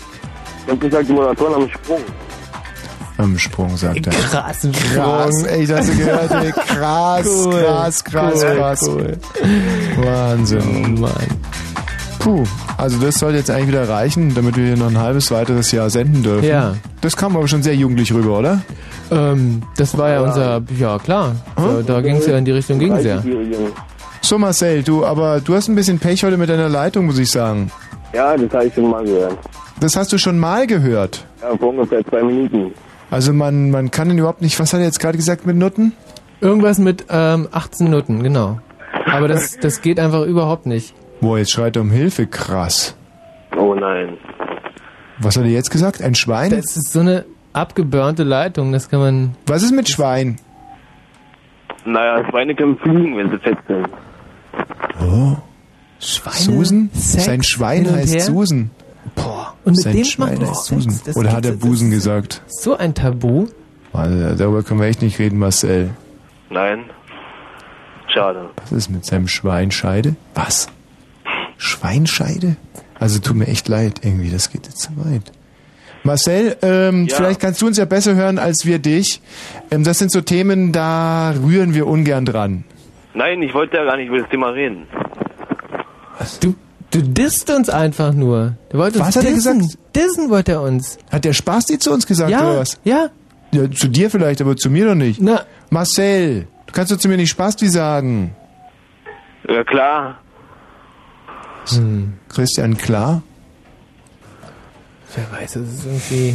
Ich 0.66 0.72
hab 0.72 0.80
gesagt, 0.80 1.08
die 1.08 1.12
Moderatoren 1.12 1.54
am 1.54 1.68
Sprung. 1.70 2.00
Am 3.20 3.38
Sprung, 3.38 3.76
sagt 3.76 4.06
er. 4.06 4.12
Krassen 4.12 4.72
Krass, 4.72 5.30
Sprung. 5.40 5.46
ey, 5.46 5.66
hast 5.66 5.88
du 5.90 5.96
gehört, 5.96 6.30
ey, 6.30 6.52
krass, 6.52 7.26
Cool, 7.26 7.52
krass, 7.62 8.04
krass, 8.04 8.34
cool, 8.44 8.56
krass. 8.56 8.88
cool. 8.88 9.18
Wahnsinn. 10.04 10.96
Oh 10.96 11.00
Mann. 11.00 11.12
Puh, 12.18 12.44
also 12.76 12.98
das 12.98 13.18
sollte 13.18 13.38
jetzt 13.38 13.50
eigentlich 13.50 13.68
wieder 13.68 13.88
reichen, 13.88 14.34
damit 14.34 14.56
wir 14.56 14.64
hier 14.66 14.76
noch 14.76 14.88
ein 14.88 14.98
halbes 14.98 15.30
weiteres 15.30 15.72
Jahr 15.72 15.88
senden 15.90 16.22
dürfen. 16.22 16.44
Ja. 16.46 16.74
Das 17.00 17.16
kam 17.16 17.34
aber 17.36 17.48
schon 17.48 17.62
sehr 17.62 17.74
jugendlich 17.74 18.12
rüber, 18.12 18.38
oder? 18.38 18.60
Ähm, 19.10 19.62
das 19.76 19.96
war 19.96 20.10
ja 20.10 20.20
unser, 20.20 20.62
ja 20.78 20.98
klar, 20.98 21.34
so, 21.56 21.82
da 21.82 22.00
ging 22.00 22.16
es 22.16 22.26
ja 22.26 22.36
in 22.36 22.44
die 22.44 22.52
Richtung, 22.52 22.78
ging 22.78 22.92
es 22.92 23.04
ja. 23.04 23.16
30-Jährigen. 23.18 23.72
So 24.22 24.38
Marcel, 24.38 24.82
du, 24.82 25.04
aber 25.04 25.40
du 25.40 25.54
hast 25.54 25.68
ein 25.68 25.74
bisschen 25.74 25.98
Pech 25.98 26.22
heute 26.22 26.36
mit 26.36 26.50
deiner 26.50 26.68
Leitung, 26.68 27.06
muss 27.06 27.18
ich 27.18 27.30
sagen. 27.30 27.70
Ja, 28.12 28.36
das 28.36 28.52
habe 28.52 28.66
ich 28.66 28.74
schon 28.74 28.90
mal 28.90 29.02
gehört. 29.04 29.38
Das 29.80 29.96
hast 29.96 30.12
du 30.12 30.18
schon 30.18 30.38
mal 30.38 30.66
gehört. 30.66 31.24
Ja, 31.40 31.56
vor 31.56 31.70
ungefähr 31.70 32.04
zwei 32.06 32.22
Minuten. 32.22 32.70
Also 33.10 33.32
man, 33.32 33.70
man 33.70 33.90
kann 33.90 34.08
den 34.08 34.18
überhaupt 34.18 34.40
nicht, 34.40 34.58
was 34.60 34.72
hat 34.72 34.80
er 34.80 34.86
jetzt 34.86 35.00
gerade 35.00 35.16
gesagt 35.16 35.46
mit 35.46 35.56
Nutten? 35.56 35.92
Irgendwas 36.40 36.78
mit 36.78 37.06
ähm, 37.10 37.48
18 37.50 37.88
Minuten, 37.88 38.22
genau. 38.22 38.60
Aber 39.06 39.28
das, 39.28 39.58
das 39.58 39.82
geht 39.82 39.98
einfach 39.98 40.22
überhaupt 40.22 40.66
nicht. 40.66 40.94
Boah, 41.20 41.38
jetzt 41.38 41.52
schreit 41.52 41.76
er 41.76 41.82
um 41.82 41.90
Hilfe, 41.90 42.26
krass. 42.26 42.96
Oh 43.56 43.74
nein. 43.74 44.16
Was 45.18 45.36
hat 45.36 45.44
er 45.44 45.50
jetzt 45.50 45.70
gesagt? 45.70 46.00
Ein 46.02 46.14
Schwein? 46.14 46.50
Das 46.50 46.76
ist 46.76 46.92
so 46.92 47.00
eine 47.00 47.26
abgeburnte 47.52 48.22
Leitung, 48.22 48.72
das 48.72 48.88
kann 48.88 49.00
man... 49.00 49.34
was 49.46 49.62
ist 49.62 49.72
mit 49.72 49.88
Schwein? 49.88 50.36
Naja, 51.84 52.24
Schweine 52.30 52.54
können 52.54 52.78
fliegen, 52.78 53.16
wenn 53.16 53.30
sie 53.30 53.38
fett 53.38 53.58
sind. 53.66 53.88
Oh, 55.00 55.36
Schweine, 55.98 56.36
Susan? 56.36 56.90
Sex, 56.94 57.24
Sein 57.24 57.42
Schwein 57.42 57.90
heißt 57.90 58.14
her. 58.14 58.20
Susan. 58.20 58.70
Boah, 59.14 59.39
und 59.64 59.72
mit 59.76 59.82
Sein 59.82 59.96
dem 59.96 60.04
Schwein 60.04 60.38
macht 60.38 60.70
man. 60.70 60.80
Susan. 60.80 61.00
Das 61.04 61.16
Oder 61.16 61.32
hat 61.32 61.44
er 61.46 61.52
Busen 61.52 61.90
das 61.90 61.98
gesagt? 61.98 62.42
So 62.48 62.76
ein 62.76 62.94
Tabu. 62.94 63.46
Also, 63.92 64.34
darüber 64.36 64.62
können 64.62 64.80
wir 64.80 64.86
echt 64.86 65.02
nicht 65.02 65.18
reden, 65.18 65.38
Marcel. 65.38 65.90
Nein. 66.50 66.84
Schade. 68.12 68.50
Was 68.62 68.72
ist 68.72 68.90
mit 68.90 69.04
seinem 69.04 69.28
Schweinscheide? 69.28 70.16
Was? 70.34 70.68
Schweinscheide? 71.58 72.56
Also 72.98 73.18
tut 73.18 73.36
mir 73.36 73.46
echt 73.46 73.68
leid, 73.68 74.00
irgendwie, 74.04 74.30
das 74.30 74.50
geht 74.50 74.66
jetzt 74.66 74.80
zu 74.80 74.90
weit. 74.96 75.32
Marcel, 76.02 76.56
ähm, 76.62 77.06
Ja. 77.06 77.16
vielleicht 77.16 77.40
kannst 77.40 77.60
du 77.62 77.66
uns 77.66 77.76
ja 77.78 77.84
besser 77.84 78.14
hören 78.14 78.38
als 78.38 78.64
wir 78.66 78.78
dich. 78.78 79.20
Ähm, 79.70 79.84
das 79.84 79.98
sind 79.98 80.10
so 80.10 80.20
Themen, 80.22 80.72
da 80.72 81.30
rühren 81.32 81.74
wir 81.74 81.86
ungern 81.86 82.24
dran. 82.24 82.64
Nein, 83.14 83.42
ich 83.42 83.52
wollte 83.54 83.76
ja 83.76 83.84
gar 83.84 83.96
nicht 83.96 84.08
über 84.08 84.18
das 84.18 84.28
Thema 84.30 84.48
reden. 84.48 84.86
Du, 86.40 86.54
du 86.90 87.02
disst 87.02 87.50
uns 87.50 87.68
einfach 87.68 88.12
nur. 88.12 88.54
Du 88.70 88.78
wolltest 88.78 89.00
Was 89.04 89.16
hat 89.16 89.24
er 89.24 89.32
dissen. 89.32 89.58
gesagt? 89.60 89.78
Dissen 89.96 90.30
wollte 90.30 90.52
er 90.52 90.62
uns. 90.62 90.98
Hat 91.10 91.24
der 91.24 91.32
Spasti 91.32 91.78
zu 91.78 91.92
uns 91.92 92.06
gesagt 92.06 92.30
Ja, 92.30 92.40
oder 92.50 92.60
was? 92.60 92.78
ja. 92.84 93.08
Ja, 93.52 93.68
zu 93.68 93.88
dir 93.88 94.10
vielleicht, 94.10 94.40
aber 94.40 94.56
zu 94.56 94.70
mir 94.70 94.86
doch 94.86 94.94
nicht. 94.94 95.20
Na, 95.20 95.42
Marcel, 95.70 96.46
du 96.66 96.72
kannst 96.72 96.92
doch 96.92 96.98
zu 96.98 97.08
mir 97.08 97.16
nicht 97.16 97.30
Spasti 97.30 97.68
sagen. 97.68 98.34
Ja 99.48 99.64
klar. 99.64 100.18
Christian, 102.28 102.76
klar? 102.78 103.22
wer 105.16 105.40
weiß, 105.40 105.52
das 105.54 105.62
ist 105.62 105.84
irgendwie... 105.86 106.34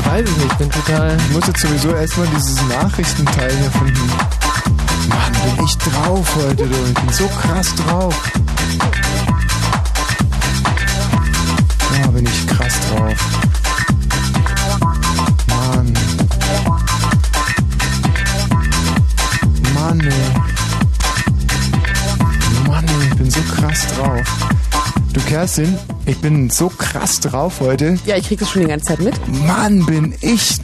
Ich 0.00 0.06
weiß 0.06 0.28
es 0.28 0.36
nicht, 0.36 0.46
ich 0.52 0.58
bin 0.58 0.70
total... 0.70 1.16
Ich 1.16 1.30
muss 1.36 1.46
jetzt 1.46 1.60
sowieso 1.60 1.94
erstmal 1.94 2.26
dieses 2.28 2.68
Nachrichtenteil 2.68 3.50
hier 3.52 3.70
finden. 3.70 4.10
Mann, 5.08 5.32
bin 5.56 5.64
ich 5.64 5.76
drauf 5.78 6.36
heute, 6.36 6.66
du. 6.66 6.76
Ich 6.86 6.94
bin 6.94 7.12
so 7.12 7.26
krass 7.28 7.74
drauf. 7.74 8.14
Ja, 11.98 12.06
bin 12.08 12.26
ich 12.26 12.46
krass 12.46 12.74
drauf. 12.88 13.14
Mann. 15.48 15.92
Mann, 19.74 20.00
ey. 20.00 20.10
Mann, 22.68 22.84
ey, 22.86 23.08
ich 23.08 23.14
bin 23.16 23.30
so 23.30 23.40
krass 23.42 23.86
drauf. 23.96 24.26
Du 25.12 25.20
Kerstin, 25.22 25.76
ich 26.06 26.18
bin 26.18 26.50
so 26.50 26.68
krass 26.68 27.20
drauf 27.20 27.60
heute. 27.60 27.98
Ja, 28.04 28.16
ich 28.16 28.28
krieg 28.28 28.38
das 28.38 28.50
schon 28.50 28.62
die 28.62 28.68
ganze 28.68 28.86
Zeit 28.86 29.00
mit. 29.00 29.14
Mann, 29.46 29.84
bin 29.86 30.14
ich 30.20 30.58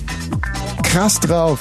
krass 0.83 1.19
drauf. 1.19 1.61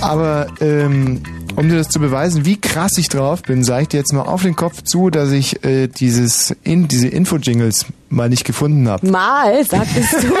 Aber 0.00 0.46
ähm, 0.60 1.22
um 1.56 1.68
dir 1.68 1.76
das 1.76 1.88
zu 1.88 2.00
beweisen, 2.00 2.44
wie 2.44 2.60
krass 2.60 2.92
ich 2.98 3.08
drauf 3.08 3.42
bin, 3.42 3.64
sage 3.64 3.82
ich 3.82 3.88
dir 3.88 3.98
jetzt 3.98 4.12
mal 4.12 4.22
auf 4.22 4.42
den 4.42 4.56
Kopf 4.56 4.82
zu, 4.82 5.10
dass 5.10 5.30
ich 5.30 5.64
äh, 5.64 5.88
dieses 5.88 6.54
in, 6.62 6.88
diese 6.88 7.08
Info-Jingles 7.08 7.86
mal 8.08 8.28
nicht 8.28 8.44
gefunden 8.44 8.88
habe. 8.88 9.06
Mal, 9.08 9.64
sagtest 9.64 10.14
du. 10.22 10.34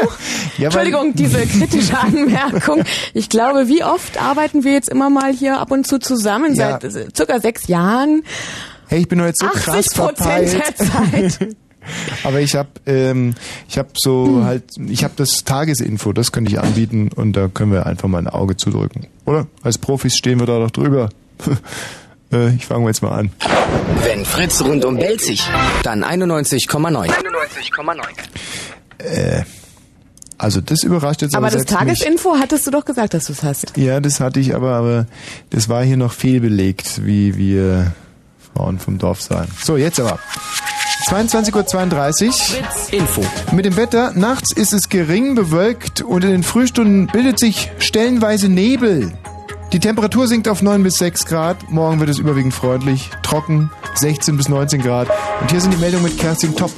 Ja, 0.56 0.66
Entschuldigung, 0.66 1.14
diese 1.14 1.44
kritische 1.46 1.98
Anmerkung. 1.98 2.84
Ich 3.12 3.28
glaube, 3.28 3.66
wie 3.66 3.82
oft 3.82 4.22
arbeiten 4.22 4.62
wir 4.62 4.72
jetzt 4.72 4.88
immer 4.88 5.10
mal 5.10 5.32
hier 5.32 5.58
ab 5.58 5.72
und 5.72 5.84
zu 5.84 5.98
zusammen? 5.98 6.54
Ja. 6.54 6.78
Seit 6.80 6.94
äh, 6.94 7.08
circa 7.14 7.40
sechs 7.40 7.66
Jahren. 7.66 8.22
Hey, 8.86 9.00
ich 9.00 9.08
bin 9.08 9.20
heute 9.20 9.34
so 9.34 9.48
krass 9.48 9.88
80 9.88 9.98
Prozent 9.98 10.18
verpeilt. 10.18 10.52
der 10.52 11.38
Zeit. 11.38 11.56
Aber 12.22 12.40
ich 12.40 12.54
habe 12.54 12.68
ähm, 12.86 13.34
ich 13.68 13.78
habe 13.78 13.90
so 13.94 14.44
halt 14.44 14.64
ich 14.86 15.04
habe 15.04 15.14
das 15.16 15.44
Tagesinfo, 15.44 16.12
das 16.12 16.32
könnte 16.32 16.50
ich 16.50 16.60
anbieten 16.60 17.10
und 17.14 17.34
da 17.34 17.48
können 17.48 17.72
wir 17.72 17.86
einfach 17.86 18.08
mal 18.08 18.18
ein 18.18 18.28
Auge 18.28 18.56
zudrücken, 18.56 19.06
oder? 19.24 19.46
Als 19.62 19.78
Profis 19.78 20.16
stehen 20.16 20.40
wir 20.40 20.46
da 20.46 20.58
doch 20.58 20.70
drüber. 20.70 21.10
äh, 22.32 22.54
ich 22.54 22.66
fange 22.66 22.86
jetzt 22.86 23.02
mal 23.02 23.12
an. 23.12 23.30
Wenn 24.02 24.24
Fritz 24.24 24.62
rundum 24.62 24.96
bellt 24.96 25.20
sich, 25.20 25.42
dann 25.82 26.04
91,9. 26.04 27.08
91,9. 27.08 28.02
Äh, 28.98 29.44
also 30.38 30.60
das 30.60 30.82
überrascht 30.82 31.22
jetzt 31.22 31.34
aber, 31.34 31.46
Aber 31.46 31.56
das 31.56 31.68
selbst 31.68 31.84
mich. 31.86 31.98
Tagesinfo 31.98 32.36
hattest 32.38 32.66
du 32.66 32.70
doch 32.70 32.84
gesagt, 32.84 33.14
dass 33.14 33.26
du 33.26 33.32
es 33.32 33.42
hast. 33.42 33.76
Ja, 33.76 34.00
das 34.00 34.20
hatte 34.20 34.40
ich 34.40 34.54
aber, 34.54 34.74
aber 34.74 35.06
das 35.50 35.68
war 35.68 35.84
hier 35.84 35.96
noch 35.96 36.12
fehlbelegt, 36.12 37.06
wie 37.06 37.36
wir 37.36 37.92
Frauen 38.54 38.78
vom 38.78 38.98
Dorf 38.98 39.20
sagen. 39.20 39.50
So, 39.62 39.76
jetzt 39.76 40.00
aber. 40.00 40.18
22.32 41.06 42.26
Uhr. 42.26 42.98
Info. 42.98 43.22
Mit 43.52 43.66
dem 43.66 43.76
Wetter, 43.76 44.12
nachts 44.14 44.52
ist 44.52 44.72
es 44.72 44.88
gering 44.88 45.34
bewölkt 45.34 46.02
und 46.02 46.24
in 46.24 46.30
den 46.30 46.42
Frühstunden 46.42 47.06
bildet 47.08 47.38
sich 47.38 47.70
stellenweise 47.78 48.48
Nebel. 48.48 49.12
Die 49.74 49.80
Temperatur 49.80 50.28
sinkt 50.28 50.46
auf 50.46 50.62
9 50.62 50.84
bis 50.84 50.98
6 50.98 51.26
Grad. 51.26 51.68
Morgen 51.68 51.98
wird 51.98 52.08
es 52.08 52.20
überwiegend 52.20 52.54
freundlich, 52.54 53.10
trocken, 53.24 53.72
16 53.96 54.36
bis 54.36 54.48
19 54.48 54.80
Grad. 54.80 55.08
Und 55.40 55.50
hier 55.50 55.60
sind 55.60 55.74
die 55.74 55.78
Meldungen 55.78 56.04
mit 56.04 56.16
Kerstin 56.16 56.54
Topp. 56.54 56.70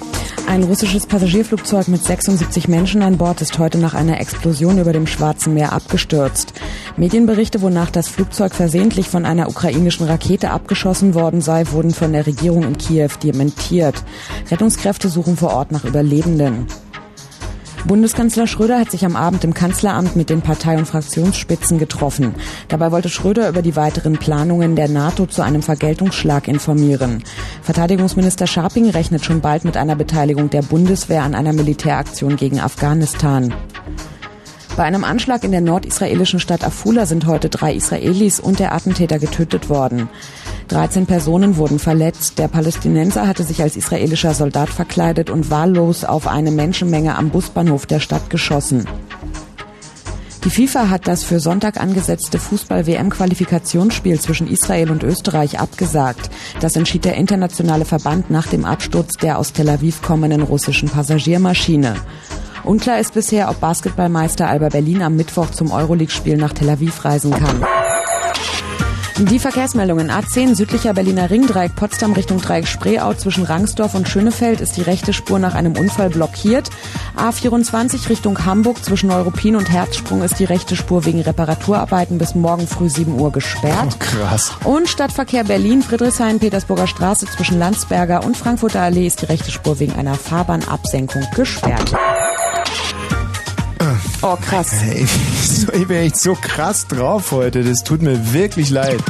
Ein 0.49 0.63
russisches 0.63 1.05
Passagierflugzeug 1.05 1.89
mit 1.89 2.03
76 2.03 2.69
Menschen 2.69 3.03
an 3.03 3.19
Bord 3.19 3.43
ist 3.43 3.59
heute 3.59 3.77
nach 3.77 3.93
einer 3.93 4.19
Explosion 4.19 4.79
über 4.79 4.95
dem 4.95 5.07
Schwarzen 5.07 5.53
Meer 5.53 5.75
abgestürzt. 5.75 6.55
Medienberichte, 6.97 7.61
wonach 7.61 7.91
das 7.91 8.09
Flugzeug 8.09 8.55
versehentlich 8.55 9.11
von 9.11 9.27
einer 9.27 9.51
ukrainischen 9.51 10.07
Rakete 10.07 10.51
abgeschossen 10.51 11.13
worden 11.13 11.43
sei, 11.43 11.71
wurden 11.73 11.93
von 11.93 12.15
der 12.15 12.27
Regierung 12.27 12.63
in 12.63 12.79
Kiew 12.79 13.11
dementiert. 13.23 14.03
Rettungskräfte 14.51 15.11
suchen 15.11 15.37
vor 15.37 15.51
Ort 15.51 15.71
nach 15.71 15.85
Überlebenden. 15.85 16.67
Bundeskanzler 17.87 18.49
Schröder 18.49 18.81
hat 18.81 18.91
sich 18.91 19.05
am 19.05 19.15
Abend 19.15 19.45
im 19.45 19.55
Kanzleramt 19.55 20.17
mit 20.17 20.29
den 20.29 20.43
Partei- 20.43 20.77
und 20.77 20.87
Fraktionsspitzen 20.87 21.79
getroffen. 21.79 22.35
Dabei 22.67 22.91
wollte 22.91 23.09
Schröder 23.09 23.49
über 23.49 23.63
die 23.63 23.77
weiteren 23.77 24.15
Planungen 24.15 24.75
der 24.75 24.89
NATO 24.89 25.27
zu 25.27 25.43
einem 25.43 25.63
Vergeltungsschlag 25.63 26.49
informieren. 26.49 27.23
Verteidigungsminister 27.63 28.49
Scharping 28.49 28.91
rechnet 28.91 29.25
schon 29.25 29.41
bald 29.41 29.65
mit 29.65 29.77
einer 29.77 29.95
Beteiligung 29.95 30.51
der 30.51 30.63
Bundeswehr 30.63 31.23
an 31.23 31.37
einer 31.37 31.53
Militäraktion 31.53 32.35
gegen 32.35 32.59
Afghanistan. 32.59 33.55
Bei 34.77 34.83
einem 34.83 35.05
Anschlag 35.05 35.45
in 35.45 35.53
der 35.53 35.63
nordisraelischen 35.63 36.41
Stadt 36.41 36.65
Afula 36.65 37.07
sind 37.07 37.27
heute 37.27 37.49
drei 37.49 37.73
Israelis 37.73 38.41
und 38.41 38.59
der 38.59 38.75
Attentäter 38.75 39.19
getötet 39.19 39.71
worden. 39.71 40.11
13 40.69 41.07
Personen 41.07 41.57
wurden 41.57 41.79
verletzt. 41.79 42.39
Der 42.39 42.49
Palästinenser 42.49 43.27
hatte 43.27 43.45
sich 43.45 43.63
als 43.63 43.77
israelischer 43.77 44.35
Soldat 44.35 44.69
verkleidet 44.69 45.31
und 45.31 45.51
wahllos 45.51 46.05
auf 46.05 46.27
eine 46.27 46.51
Menschenmenge 46.51 47.17
am 47.17 47.31
Busbahnhof 47.31 47.87
der 47.87 48.01
Stadt 48.01 48.31
geschossen. 48.31 48.87
Die 50.47 50.51
FIFA 50.51 50.91
hat 50.91 51.09
das 51.09 51.25
für 51.25 51.41
Sonntag 51.41 51.81
angesetzte 51.81 52.39
Fußball-WM-Qualifikationsspiel 52.39 54.21
zwischen 54.21 54.47
Israel 54.47 54.93
und 54.93 55.03
Österreich 55.03 55.59
abgesagt. 55.59 56.31
Das 56.61 56.77
entschied 56.77 57.05
der 57.05 57.17
internationale 57.17 57.85
Verband 57.85 58.31
nach 58.31 58.47
dem 58.47 58.65
Absturz 58.65 59.15
der 59.15 59.39
aus 59.39 59.53
Tel 59.53 59.69
Aviv 59.69 60.03
kommenden 60.03 60.43
russischen 60.43 60.89
Passagiermaschine. 60.89 61.97
Unklar 62.63 63.01
ist 63.01 63.15
bisher, 63.15 63.51
ob 63.51 63.61
Basketballmeister 63.61 64.49
Alba 64.49 64.69
Berlin 64.69 65.03
am 65.03 65.17
Mittwoch 65.17 65.51
zum 65.51 65.73
Euroleague-Spiel 65.73 66.37
nach 66.37 66.53
Tel 66.53 66.71
Aviv 66.71 67.05
reisen 67.05 67.33
kann. 67.33 67.65
Die 69.19 69.39
Verkehrsmeldungen 69.39 70.11
A10 70.11 70.55
südlicher 70.55 70.93
Berliner 70.93 71.31
Ringdreieck 71.31 71.75
Potsdam 71.75 72.13
Richtung 72.13 72.39
Dreieck 72.39 72.69
Spreeau 72.69 73.15
zwischen 73.15 73.45
Rangsdorf 73.45 73.95
und 73.95 74.07
Schönefeld 74.07 74.61
ist 74.61 74.77
die 74.77 74.83
rechte 74.83 75.15
Spur 75.15 75.39
nach 75.39 75.55
einem 75.55 75.75
Unfall 75.75 76.11
blockiert. 76.11 76.69
A24 77.17 78.11
Richtung 78.11 78.45
Hamburg 78.45 78.85
zwischen 78.85 79.09
Neuruppin 79.09 79.57
und 79.57 79.73
Herzsprung 79.73 80.23
ist 80.23 80.39
die 80.39 80.45
rechte 80.45 80.77
Spur 80.77 81.07
wegen 81.07 81.23
Reparaturarbeiten 81.23 82.19
bis 82.19 82.35
morgen 82.35 82.67
früh 82.67 82.91
7 82.91 83.19
Uhr 83.19 83.33
gesperrt. 83.33 83.99
Krass. 84.01 84.53
Und 84.65 84.87
Stadtverkehr 84.87 85.45
Berlin, 85.45 85.81
Friedrichshain, 85.81 86.39
Petersburger 86.39 86.87
Straße 86.87 87.25
zwischen 87.25 87.59
Landsberger 87.59 88.23
und 88.23 88.37
Frankfurter 88.37 88.83
Allee 88.83 89.07
ist 89.07 89.23
die 89.23 89.27
rechte 89.27 89.51
Spur 89.51 89.81
wegen 89.81 89.95
einer 89.95 90.15
Fahrbahnabsenkung 90.15 91.23
gesperrt. 91.35 91.95
Oh, 94.23 94.37
krass. 94.37 94.73
Ey, 94.83 95.07
so- 95.43 95.73
ich 95.73 95.87
bin 95.87 95.99
echt 95.99 96.17
so 96.19 96.35
krass 96.35 96.87
drauf 96.87 97.33
heute. 97.33 97.63
Das 97.63 97.83
tut 97.85 98.03
mir 98.03 98.33
wirklich 98.33 98.71
leid. 98.71 99.01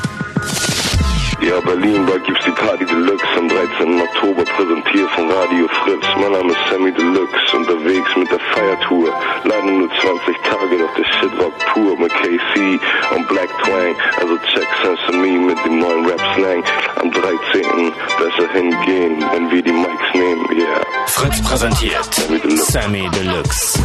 Ja, 1.42 1.60
Berlin, 1.60 2.06
da 2.06 2.16
gibt's 2.18 2.44
die 2.44 2.50
Party 2.50 2.84
Deluxe 2.86 3.24
13. 3.56 4.02
Oktober, 4.02 4.44
präsentiert 4.44 5.10
von 5.12 5.30
Radio 5.30 5.66
Fritz. 5.68 6.04
Mein 6.20 6.32
Name 6.32 6.52
ist 6.52 6.58
Sammy 6.70 6.92
Deluxe, 6.92 7.56
unterwegs 7.56 8.10
mit 8.14 8.30
der 8.30 8.38
Feiertour. 8.52 9.08
Leider 9.44 9.62
nur 9.62 9.88
20 9.88 10.36
Tage, 10.42 10.76
doch 10.78 10.94
der 10.94 11.04
Shit 11.04 11.38
war 11.38 11.50
pur 11.72 11.98
mit 11.98 12.12
KC 12.12 12.78
und 13.16 13.26
Black 13.28 13.48
Twang. 13.64 13.96
Also 14.20 14.36
check 14.52 14.68
Sense 14.82 15.18
Me 15.18 15.38
mit 15.38 15.64
dem 15.64 15.78
neuen 15.78 16.04
Rap-Slang. 16.04 16.64
Am 17.00 17.10
13. 17.10 17.92
besser 18.18 18.52
hingehen, 18.52 19.24
wenn 19.32 19.50
wir 19.50 19.62
die 19.62 19.72
Mics 19.72 20.12
nehmen, 20.12 20.46
yeah. 20.52 20.82
Fritz 21.06 21.42
präsentiert 21.42 22.04
Sammy 22.12 22.38
Deluxe. 22.40 22.72
Sammy 22.72 23.08
Deluxe. 23.08 23.78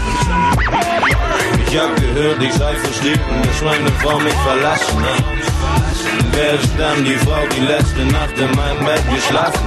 Ich 1.68 1.80
hab 1.80 1.96
gehört, 1.96 2.44
ich 2.44 2.54
sei 2.54 2.76
verliebt 2.76 3.22
und 3.30 3.46
dass 3.46 3.62
meine 3.62 3.92
Frau 4.02 4.20
mich 4.20 4.34
verlassen 4.34 5.00
hat. 5.02 5.52
Wer 6.34 6.54
ist 6.54 6.72
dann 6.78 7.04
die 7.04 7.16
Frau, 7.16 7.42
die 7.56 7.62
letzte 7.62 8.06
Nacht 8.06 8.38
in 8.38 8.56
meinem 8.56 8.86
Bett 8.86 9.04
geschlafen 9.14 9.54
hat? 9.54 9.61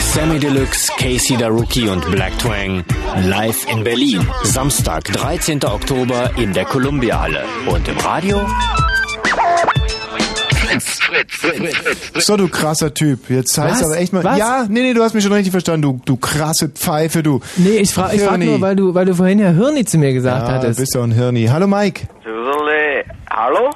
Sammy 0.00 0.38
Deluxe, 0.38 0.90
Casey 0.98 1.36
Rookie 1.42 1.88
und 1.88 2.10
Black 2.10 2.36
Twang 2.38 2.84
live 3.24 3.66
in 3.70 3.84
Berlin. 3.84 4.26
Samstag, 4.42 5.04
13. 5.04 5.64
Oktober 5.64 6.30
in 6.36 6.52
der 6.52 6.64
Columbia 6.64 7.20
Halle. 7.20 7.44
Und 7.66 7.86
im 7.88 7.96
Radio? 7.98 8.40
So, 12.18 12.36
du 12.36 12.48
krasser 12.48 12.92
Typ. 12.94 13.30
Jetzt 13.30 13.56
heißt 13.58 13.80
Was? 13.80 13.84
aber 13.84 13.98
echt 13.98 14.12
mal. 14.12 14.22
Was? 14.24 14.38
Ja, 14.38 14.66
nee, 14.68 14.82
nee, 14.82 14.94
du 14.94 15.02
hast 15.02 15.14
mich 15.14 15.24
schon 15.24 15.32
richtig 15.32 15.50
verstanden, 15.50 15.82
du, 15.82 16.00
du 16.04 16.16
krasse 16.16 16.68
Pfeife, 16.68 17.22
du. 17.22 17.40
Nee, 17.56 17.78
ich 17.78 17.92
frage 17.92 18.16
ich 18.16 18.22
frag 18.22 18.38
nur, 18.38 18.60
weil 18.60 18.76
du, 18.76 18.94
weil 18.94 19.06
du 19.06 19.14
vorhin 19.14 19.38
ja 19.38 19.50
Hirni 19.50 19.84
zu 19.84 19.98
mir 19.98 20.12
gesagt 20.12 20.46
ja, 20.48 20.54
hattest. 20.54 20.78
bist 20.78 20.94
doch 20.94 21.02
ein 21.02 21.12
Hirni. 21.12 21.46
Hallo 21.46 21.66
Mike. 21.66 22.08
Hallo? 23.30 23.70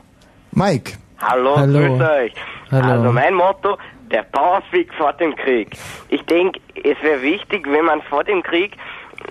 Mike. 0.52 0.92
Hallo, 1.18 1.56
Hallo. 1.56 1.96
grüß 1.96 2.00
euch. 2.00 2.34
Hallo. 2.70 2.88
Also 2.92 3.12
mein 3.12 3.34
Motto, 3.34 3.76
der 4.14 4.22
Powerfreak 4.22 4.94
vor 4.94 5.12
dem 5.14 5.34
Krieg. 5.34 5.70
Ich 6.08 6.22
denke, 6.22 6.60
es 6.76 6.96
wäre 7.02 7.20
wichtig, 7.22 7.66
wenn 7.68 7.84
man 7.84 8.00
vor 8.02 8.22
dem 8.24 8.42
Krieg 8.42 8.76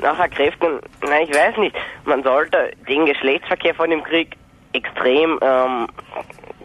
nachher 0.02 0.28
Kräften, 0.28 0.80
na 1.02 1.22
ich 1.22 1.30
weiß 1.34 1.58
nicht, 1.58 1.76
man 2.06 2.22
sollte 2.24 2.72
den 2.90 3.06
Geschlechtsverkehr 3.06 3.74
vor 3.76 3.88
dem 3.88 4.04
Krieg 4.04 4.36
extrem 4.74 5.40
ähm, 5.42 5.88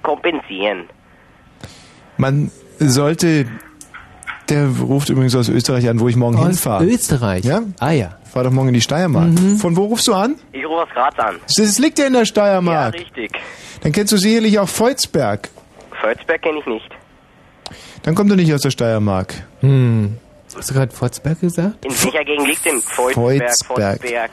kompensieren. 0.03 0.89
Man 2.17 2.51
sollte. 2.79 3.47
Der 4.49 4.67
ruft 4.81 5.11
übrigens 5.11 5.37
aus 5.37 5.51
Österreich 5.51 5.87
an, 5.91 6.01
wo 6.01 6.09
ich 6.09 6.17
morgen 6.17 6.39
Aus 6.39 6.47
hinfahre. 6.47 6.85
Österreich? 6.87 7.45
Ja? 7.45 7.61
Ah 7.81 7.91
ja. 7.91 8.17
Ich 8.25 8.31
fahr 8.31 8.45
doch 8.45 8.51
morgen 8.51 8.69
in 8.69 8.75
die 8.75 8.81
Steiermark. 8.81 9.29
Von 9.61 9.77
wo 9.77 9.85
rufst 9.85 10.09
du 10.09 10.15
an? 10.15 10.37
Ich 10.53 10.65
rufe 10.65 10.83
aus 10.85 10.89
Graz 10.95 11.19
an. 11.19 11.37
Das 11.59 11.79
liegt 11.79 11.99
ja 11.99 12.07
in 12.07 12.15
der 12.15 12.23
Ja, 12.23 12.27
Steiermark. 12.27 12.95
richtig. 12.95 13.31
Dann 13.83 13.93
kennst 13.93 14.11
du 14.13 14.17
sicherlich 14.17 14.59
auch 14.59 14.69
Volzberg. 14.69 15.51
Volzberg 16.01 16.41
kenne 16.41 16.61
ich 16.61 16.67
nicht. 16.67 16.89
Dann 18.03 18.15
kommt 18.15 18.31
du 18.31 18.37
nicht 18.37 18.53
aus 18.55 18.61
der 18.63 18.71
Steiermark. 18.71 19.35
Hm. 19.61 20.17
Hast 20.57 20.71
du 20.71 20.75
gerade 20.75 20.95
Fotzberg 20.95 21.41
gesagt? 21.41 21.85
In 21.85 21.91
welcher 21.91 22.25
Gegend 22.25 22.49
liegt 22.49 22.65
denn 22.65 22.81
Volzberg? 22.81 23.15
Volzberg. 23.67 24.01
Volzberg. 24.01 24.31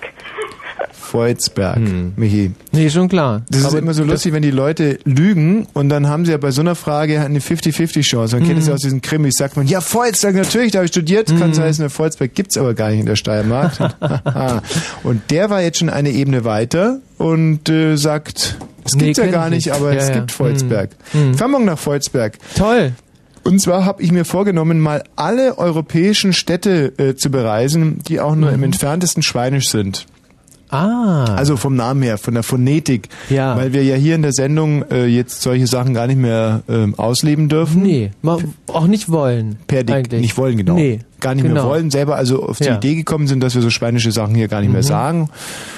Volzberg, 0.91 1.79
Michi. 2.15 2.51
Nee, 2.71 2.89
schon 2.89 3.07
klar. 3.09 3.41
Das 3.49 3.61
ist 3.61 3.65
Aber 3.67 3.77
immer 3.79 3.93
so 3.93 4.03
lustig, 4.03 4.33
wenn 4.33 4.41
die 4.41 4.51
Leute 4.51 4.97
lügen 5.05 5.67
und 5.73 5.89
dann 5.89 6.07
haben 6.07 6.25
sie 6.25 6.31
ja 6.31 6.37
bei 6.37 6.51
so 6.51 6.61
einer 6.61 6.75
Frage 6.75 7.21
eine 7.21 7.39
50-50-Chance. 7.39 8.37
Man 8.37 8.47
kennt 8.47 8.59
es 8.59 8.67
ja 8.67 8.73
aus 8.73 8.81
diesen 8.81 9.01
Krimis. 9.01 9.35
Sagt 9.37 9.55
man, 9.57 9.67
ja, 9.67 9.81
Volzberg, 9.81 10.35
natürlich, 10.35 10.71
da 10.71 10.79
habe 10.79 10.85
ich 10.85 10.91
studiert. 10.91 11.27
Kann 11.27 11.51
es 11.51 11.59
heißen, 11.59 11.83
der 11.83 11.89
Volzberg 11.89 12.33
gibt's 12.33 12.57
aber 12.57 12.73
gar 12.73 12.89
nicht 12.89 13.01
in 13.01 13.05
der 13.05 13.15
Steiermark. 13.15 13.73
und 15.03 15.21
der 15.31 15.49
war 15.49 15.61
jetzt 15.61 15.79
schon 15.79 15.89
eine 15.89 16.09
Ebene 16.11 16.43
weiter 16.45 16.99
und 17.17 17.69
äh, 17.69 17.95
sagt, 17.97 18.57
es 18.83 18.95
Nee, 18.95 19.05
gibt's 19.05 19.19
ja 19.19 19.27
gar 19.27 19.45
ich 19.47 19.51
nicht, 19.53 19.65
nicht. 19.67 19.75
aber 19.75 19.93
Ja, 19.93 19.99
es 19.99 20.09
ja. 20.09 20.15
gibt 20.15 20.31
Volzberg. 20.31 20.89
Hm. 21.11 21.31
Ich 21.31 21.37
fahr 21.37 21.47
morgen 21.47 21.65
nach 21.65 21.79
Volzberg. 21.79 22.37
Toll. 22.55 22.93
Und 23.45 23.61
zwar 23.61 23.85
habe 23.85 24.01
ich 24.01 24.11
mir 24.11 24.25
vorgenommen, 24.25 24.79
mal 24.79 25.03
alle 25.15 25.59
europäischen 25.59 26.33
Städte 26.33 26.93
äh, 26.97 27.15
zu 27.15 27.29
bereisen, 27.29 27.99
die 28.07 28.19
auch 28.19 28.35
nur 28.35 28.51
im 28.51 28.63
entferntesten 28.63 29.21
Schweinisch 29.21 29.69
sind. 29.69 30.07
Ah. 30.69 31.25
Also 31.35 31.57
vom 31.57 31.75
Namen 31.75 32.01
her, 32.01 32.17
von 32.17 32.33
der 32.33 32.43
Phonetik. 32.43 33.09
Ja. 33.29 33.55
Weil 33.55 33.73
wir 33.73 33.83
ja 33.83 33.95
hier 33.95 34.15
in 34.15 34.21
der 34.23 34.33
Sendung 34.33 34.83
äh, 34.91 35.05
jetzt 35.05 35.41
solche 35.41 35.67
Sachen 35.67 35.93
gar 35.93 36.07
nicht 36.07 36.19
mehr 36.19 36.63
ähm, 36.67 36.95
ausleben 36.95 37.49
dürfen. 37.49 37.83
Nee, 37.83 38.11
auch 38.67 38.87
nicht 38.87 39.09
wollen. 39.09 39.57
Per 39.67 39.83
Dick, 39.83 39.95
eigentlich. 39.95 40.21
nicht 40.21 40.37
wollen, 40.37 40.57
genau. 40.57 40.73
Nee. 40.75 40.99
gar 41.21 41.33
nicht 41.33 41.43
mehr 41.45 41.53
Genau. 41.53 41.69
wollen, 41.69 41.89
selber 41.89 42.17
also 42.17 42.43
auf 42.43 42.57
die 42.59 42.65
Ja. 42.65 42.75
Idee 42.75 42.93
gekommen 42.95 43.25
sind, 43.27 43.41
dass 43.41 43.55
wir 43.55 43.61
so 43.63 43.69
schweinische 43.71 44.11
Sachen 44.11 44.35
hier 44.35 44.47
gar 44.47 44.61
nicht 44.61 44.71
mehr 44.71 44.81
Mhm. 44.83 44.85
sagen, 44.85 45.29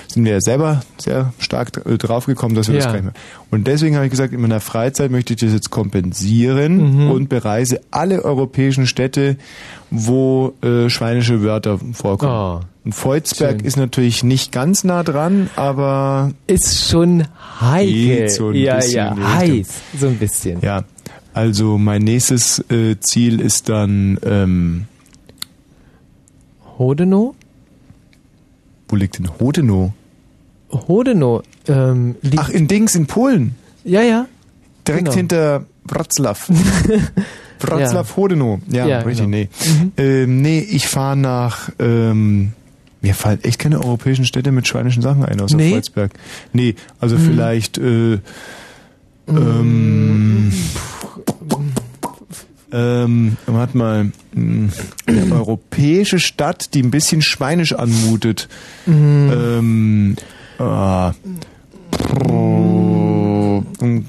sind 0.08 0.26
wir 0.26 0.34
ja 0.34 0.42
selber 0.42 0.82
sehr 0.98 1.32
stark 1.40 1.84
äh, 1.86 1.98
draufgekommen, 1.98 2.54
dass 2.56 2.68
wir 2.68 2.76
das 2.76 2.84
Ja. 2.86 2.92
gar 2.92 2.98
nicht 2.98 3.06
mehr. 3.06 3.14
Und 3.52 3.66
deswegen 3.68 3.96
habe 3.96 4.06
ich 4.06 4.12
gesagt, 4.12 4.34
in 4.34 4.42
meiner 4.42 4.60
Freizeit 4.60 5.10
möchte 5.12 5.34
ich 5.34 5.40
das 5.40 5.54
jetzt 5.54 5.70
kompensieren 5.70 7.06
Mhm. 7.06 7.12
und 7.12 7.30
bereise 7.30 7.80
alle 7.92 8.26
europäischen 8.26 8.88
Städte, 8.88 9.38
wo 9.90 10.54
äh, 10.64 10.90
schweinische 10.90 11.44
Wörter 11.44 11.80
vorkommen. 11.94 12.62
Oh, 12.64 12.66
Volzberg 12.92 13.62
ist 13.64 13.78
natürlich 13.78 14.24
nicht 14.24 14.52
ganz 14.52 14.84
nah 14.84 15.04
dran, 15.04 15.50
aber 15.56 16.32
ist 16.48 16.90
schon 16.90 17.26
heikel. 17.62 18.30
So 18.30 18.50
ein 18.50 18.56
ja, 18.56 18.84
ja, 18.84 19.16
heiß. 19.36 19.68
So 20.00 20.08
ein 20.08 20.18
bisschen. 20.18 20.62
Ja, 20.62 20.84
also 21.34 21.78
mein 21.78 22.04
nächstes 22.04 22.60
äh, 22.70 23.00
Ziel 23.00 23.40
ist 23.42 23.70
dann, 23.70 24.20
ähm, 24.24 24.86
Hodenow? 26.78 27.34
wo 28.90 28.96
liegt 28.96 29.18
denn 29.20 29.30
Hodenow? 29.40 29.92
Hodenow. 30.72 31.44
Ähm, 31.68 32.16
liegt 32.22 32.40
Ach, 32.40 32.50
in 32.50 32.68
Dings, 32.68 32.96
in 32.96 33.06
Polen. 33.08 33.56
ja, 33.84 34.02
ja. 34.02 34.28
Direkt 34.88 35.06
Genau. 35.06 35.16
hinter 35.18 35.66
Wroclaw. 35.84 36.38
Wroclaw 37.60 38.06
Hodenow. 38.16 38.60
Ja, 38.70 38.86
Ja, 38.88 39.00
richtig, 39.00 39.26
genau. 39.26 39.38
nee. 39.38 39.50
Ähm, 39.98 40.42
nee, 40.42 40.60
ich 40.60 40.88
fahre 40.88 41.18
nach, 41.18 41.70
ähm, 41.80 42.54
mir 43.02 43.14
fallen 43.14 43.44
echt 43.44 43.60
keine 43.60 43.80
europäischen 43.80 44.26
Städte 44.26 44.52
mit 44.52 44.68
schweinischen 44.68 45.02
Sachen 45.02 45.24
ein, 45.26 45.40
außer 45.42 45.56
Nee? 45.58 45.72
Volzberg. 45.72 46.12
Nee, 46.54 46.76
also 47.00 47.16
Mhm. 47.18 47.22
vielleicht, 47.22 47.78
äh, 47.78 48.20
ähm, 49.28 50.52
ähm, 52.72 53.38
warte 53.46 53.78
mal, 53.78 54.12
mh, 54.34 54.72
eine 55.06 55.32
europäische 55.34 56.20
Stadt, 56.20 56.74
die 56.74 56.84
ein 56.84 56.92
bisschen 56.92 57.22
schweinisch 57.22 57.74
anmutet. 57.74 58.48
Mhm. 58.86 59.32
Ähm, 59.34 60.16
ah, 60.60 61.14
oh, 62.30 63.64
mm, 63.80 64.06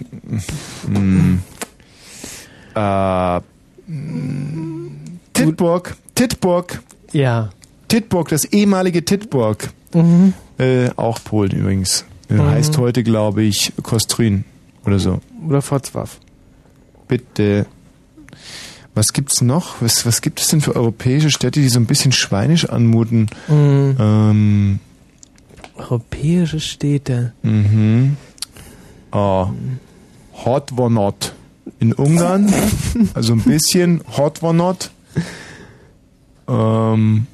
mm, 0.89 1.39
äh, 2.74 3.41
mm, 3.86 4.91
Tittburg, 5.34 5.97
Tittburg. 6.14 6.82
Ja. 7.12 7.51
Tittburg, 7.89 8.28
das 8.28 8.45
ehemalige 8.45 9.05
Tittburg. 9.05 9.70
Mhm. 9.95 10.34
Äh, 10.59 10.91
auch 10.97 11.22
Polen 11.22 11.53
übrigens. 11.53 12.05
Äh, 12.30 12.34
Mhm. 12.34 12.43
Heißt 12.51 12.76
heute, 12.78 13.03
glaube 13.03 13.43
ich, 13.43 13.72
Kostrin 13.82 14.45
oder 14.84 14.99
so. 14.99 15.20
Oder 15.49 15.62
Fotzwaf. 15.62 16.18
Bitte. 17.09 17.64
Was 18.95 19.12
gibt's 19.14 19.41
noch? 19.41 19.80
Was, 19.80 20.05
was 20.05 20.20
gibt 20.20 20.41
es 20.41 20.49
denn 20.49 20.61
für 20.61 20.76
europäische 20.76 21.30
Städte, 21.30 21.61
die 21.61 21.68
so 21.68 21.78
ein 21.80 21.86
bisschen 21.86 22.12
schweinisch 22.12 22.68
anmuten? 22.68 23.28
Mhm. 23.49 23.97
Ähm, 23.99 24.78
Europäische 25.76 26.61
Städte. 26.61 27.32
mhm. 27.43 28.16
Oh. 29.12 29.47
Hot 30.45 30.76
war 30.76 30.91
not. 30.91 31.32
In 31.80 31.93
Ungarn. 31.95 32.53
also 33.14 33.32
ein 33.32 33.41
bisschen 33.43 34.03
Hot 34.18 34.43
war 34.43 34.53
not. 34.53 34.91
Ähm, 36.47 37.26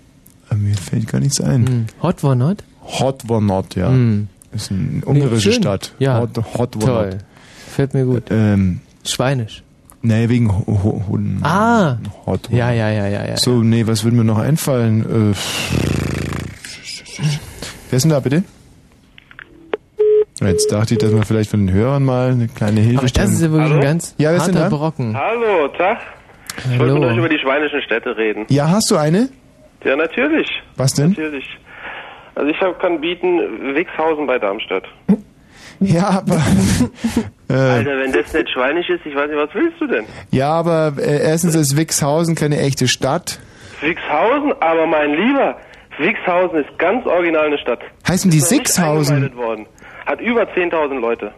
mir 0.57 0.75
fällt 0.77 1.09
gar 1.09 1.21
nichts 1.21 1.41
ein. 1.41 1.61
Mhm. 1.63 1.87
Hot 2.03 2.23
war 2.23 2.35
not? 2.35 2.65
Hot 3.01 3.29
war 3.29 3.41
not, 3.41 3.75
ja. 3.77 3.89
Mhm. 3.91 4.29
Ist 4.53 4.71
eine 4.71 5.05
ungarische 5.05 5.53
schön. 5.53 5.63
Stadt. 5.63 5.93
Ja. 5.99 6.21
Hot, 6.21 6.37
Hot 6.59 6.77
war 6.83 6.87
Toll. 6.87 7.11
not. 7.11 7.17
Fällt 7.71 7.95
mir 7.95 8.05
gut. 8.05 8.25
Ähm, 8.31 8.81
Schweinisch. 9.05 9.63
nee, 10.03 10.29
wegen 10.29 10.51
Hunden. 10.67 11.41
Ah. 11.45 11.99
Hot 12.27 12.49
Ja, 12.51 12.71
ja, 12.73 12.89
ja, 12.91 13.07
ja, 13.09 13.27
ja. 13.27 13.37
So, 13.37 13.63
nee, 13.63 13.87
was 13.87 14.05
würde 14.05 14.17
mir 14.17 14.25
noch 14.25 14.39
einfallen? 14.39 15.33
Äh, 15.33 15.35
wer 17.91 17.97
ist 17.97 18.03
denn 18.05 18.11
da 18.11 18.21
bitte? 18.21 18.45
Jetzt 20.41 20.71
dachte 20.71 20.95
ich, 20.95 20.99
dass 20.99 21.13
wir 21.13 21.23
vielleicht 21.23 21.51
von 21.51 21.67
den 21.67 21.75
Hörern 21.75 22.05
mal 22.05 22.33
eine 22.33 22.49
kleine 22.49 22.81
Hilfe 22.81 22.99
Aber 22.99 23.09
das 23.09 23.31
ist 23.31 23.41
ja 23.43 23.51
wirklich 23.51 23.73
ein 23.73 23.81
ganz 23.81 24.15
ja, 24.19 24.31
harter 24.39 24.53
da? 24.53 24.69
Brocken. 24.69 25.17
Hallo, 25.17 25.69
Tag. 25.77 25.99
Ich 26.59 26.79
wollte 26.79 26.93
Hallo. 26.95 27.01
mit 27.01 27.11
euch 27.13 27.17
über 27.19 27.29
die 27.29 27.39
schweinischen 27.39 27.81
Städte 27.83 28.17
reden. 28.17 28.45
Ja, 28.49 28.69
hast 28.69 28.91
du 28.91 28.97
eine? 28.97 29.29
Ja, 29.85 29.97
natürlich. 29.97 30.49
Was 30.77 30.95
denn? 30.95 31.11
Natürlich. 31.11 31.45
Also 32.35 32.51
ich 32.51 32.61
hab, 32.61 32.81
kann 32.81 33.01
bieten 33.01 33.75
Wixhausen 33.75 34.27
bei 34.27 34.39
Darmstadt. 34.39 34.85
Ja, 35.81 36.09
aber 36.09 36.37
äh, 37.49 37.53
Alter, 37.53 37.99
wenn 37.99 38.13
das 38.13 38.33
nicht 38.33 38.51
schweinisch 38.51 38.89
ist, 38.89 39.05
ich 39.05 39.15
weiß 39.15 39.29
nicht, 39.29 39.39
was 39.39 39.55
willst 39.55 39.81
du 39.81 39.87
denn? 39.87 40.05
ja, 40.31 40.51
aber 40.51 40.95
äh, 40.99 41.23
erstens 41.23 41.55
ist 41.55 41.77
Wixhausen 41.77 42.35
keine 42.35 42.59
echte 42.59 42.89
Stadt. 42.89 43.39
Wixhausen? 43.81 44.53
Aber 44.61 44.87
mein 44.87 45.11
Lieber, 45.11 45.57
Wixhausen 45.99 46.61
ist 46.65 46.79
ganz 46.79 47.07
original 47.07 47.47
eine 47.47 47.59
Stadt. 47.59 47.81
Heißen 48.09 48.31
die 48.31 48.41
Sixhausen? 48.41 49.31
Hat 50.07 50.21
über 50.21 50.43
10.000 50.43 50.99
Leute. 50.99 51.33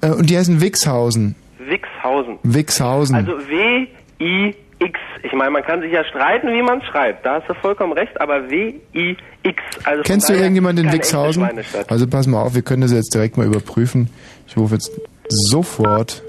Äh, 0.00 0.10
und 0.10 0.30
die 0.30 0.36
heißen 0.36 0.60
Wixhausen. 0.60 1.34
Wixhausen. 1.58 2.38
Wixhausen. 2.42 3.16
Also 3.16 3.32
W-I-X. 3.48 4.58
Ich 4.80 5.32
meine, 5.32 5.50
man 5.50 5.62
kann 5.62 5.80
sich 5.80 5.92
ja 5.92 6.04
streiten, 6.04 6.48
wie 6.48 6.62
man 6.62 6.78
es 6.78 6.84
schreibt. 6.86 7.26
Da 7.26 7.34
hast 7.40 7.48
du 7.48 7.54
vollkommen 7.54 7.92
recht, 7.92 8.20
aber 8.20 8.48
W-I-X. 8.48 9.62
Also 9.84 10.02
Kennst 10.04 10.28
du 10.28 10.34
irgendjemanden 10.34 10.86
in 10.86 10.92
Wixhausen? 10.92 11.48
Also 11.88 12.06
pass 12.06 12.26
mal 12.26 12.42
auf, 12.42 12.54
wir 12.54 12.62
können 12.62 12.82
das 12.82 12.92
jetzt 12.92 13.12
direkt 13.14 13.36
mal 13.36 13.46
überprüfen. 13.46 14.10
Ich 14.46 14.56
rufe 14.56 14.74
jetzt 14.74 14.92
sofort 15.28 16.22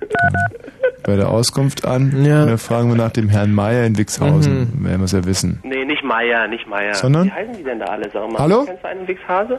äh, 0.00 0.06
bei 1.02 1.16
der 1.16 1.28
Auskunft 1.28 1.84
an. 1.84 2.12
Und 2.14 2.24
dann 2.24 2.58
fragen 2.58 2.88
wir 2.88 2.96
nach 2.96 3.12
dem 3.12 3.28
Herrn 3.28 3.52
Meier 3.52 3.84
in 3.84 3.98
Wixhausen. 3.98 4.72
Mhm. 4.78 4.84
Werden 4.86 5.00
wir 5.00 5.04
es 5.04 5.12
ja 5.12 5.24
wissen. 5.24 5.60
Nee, 5.64 5.84
nicht 5.84 6.04
Meier, 6.04 6.46
nicht 6.48 6.66
Meier. 6.68 6.94
Sondern? 6.94 7.26
Wie 7.26 7.32
heißen 7.32 7.56
die 7.56 7.64
denn 7.64 7.80
da 7.80 7.86
alle, 7.86 8.08
sag 8.12 8.30
mal? 8.30 8.38
Hallo? 8.38 8.64
Kennst 8.64 8.84
du 8.84 8.88
einen 8.88 9.08
Wixhase? 9.08 9.56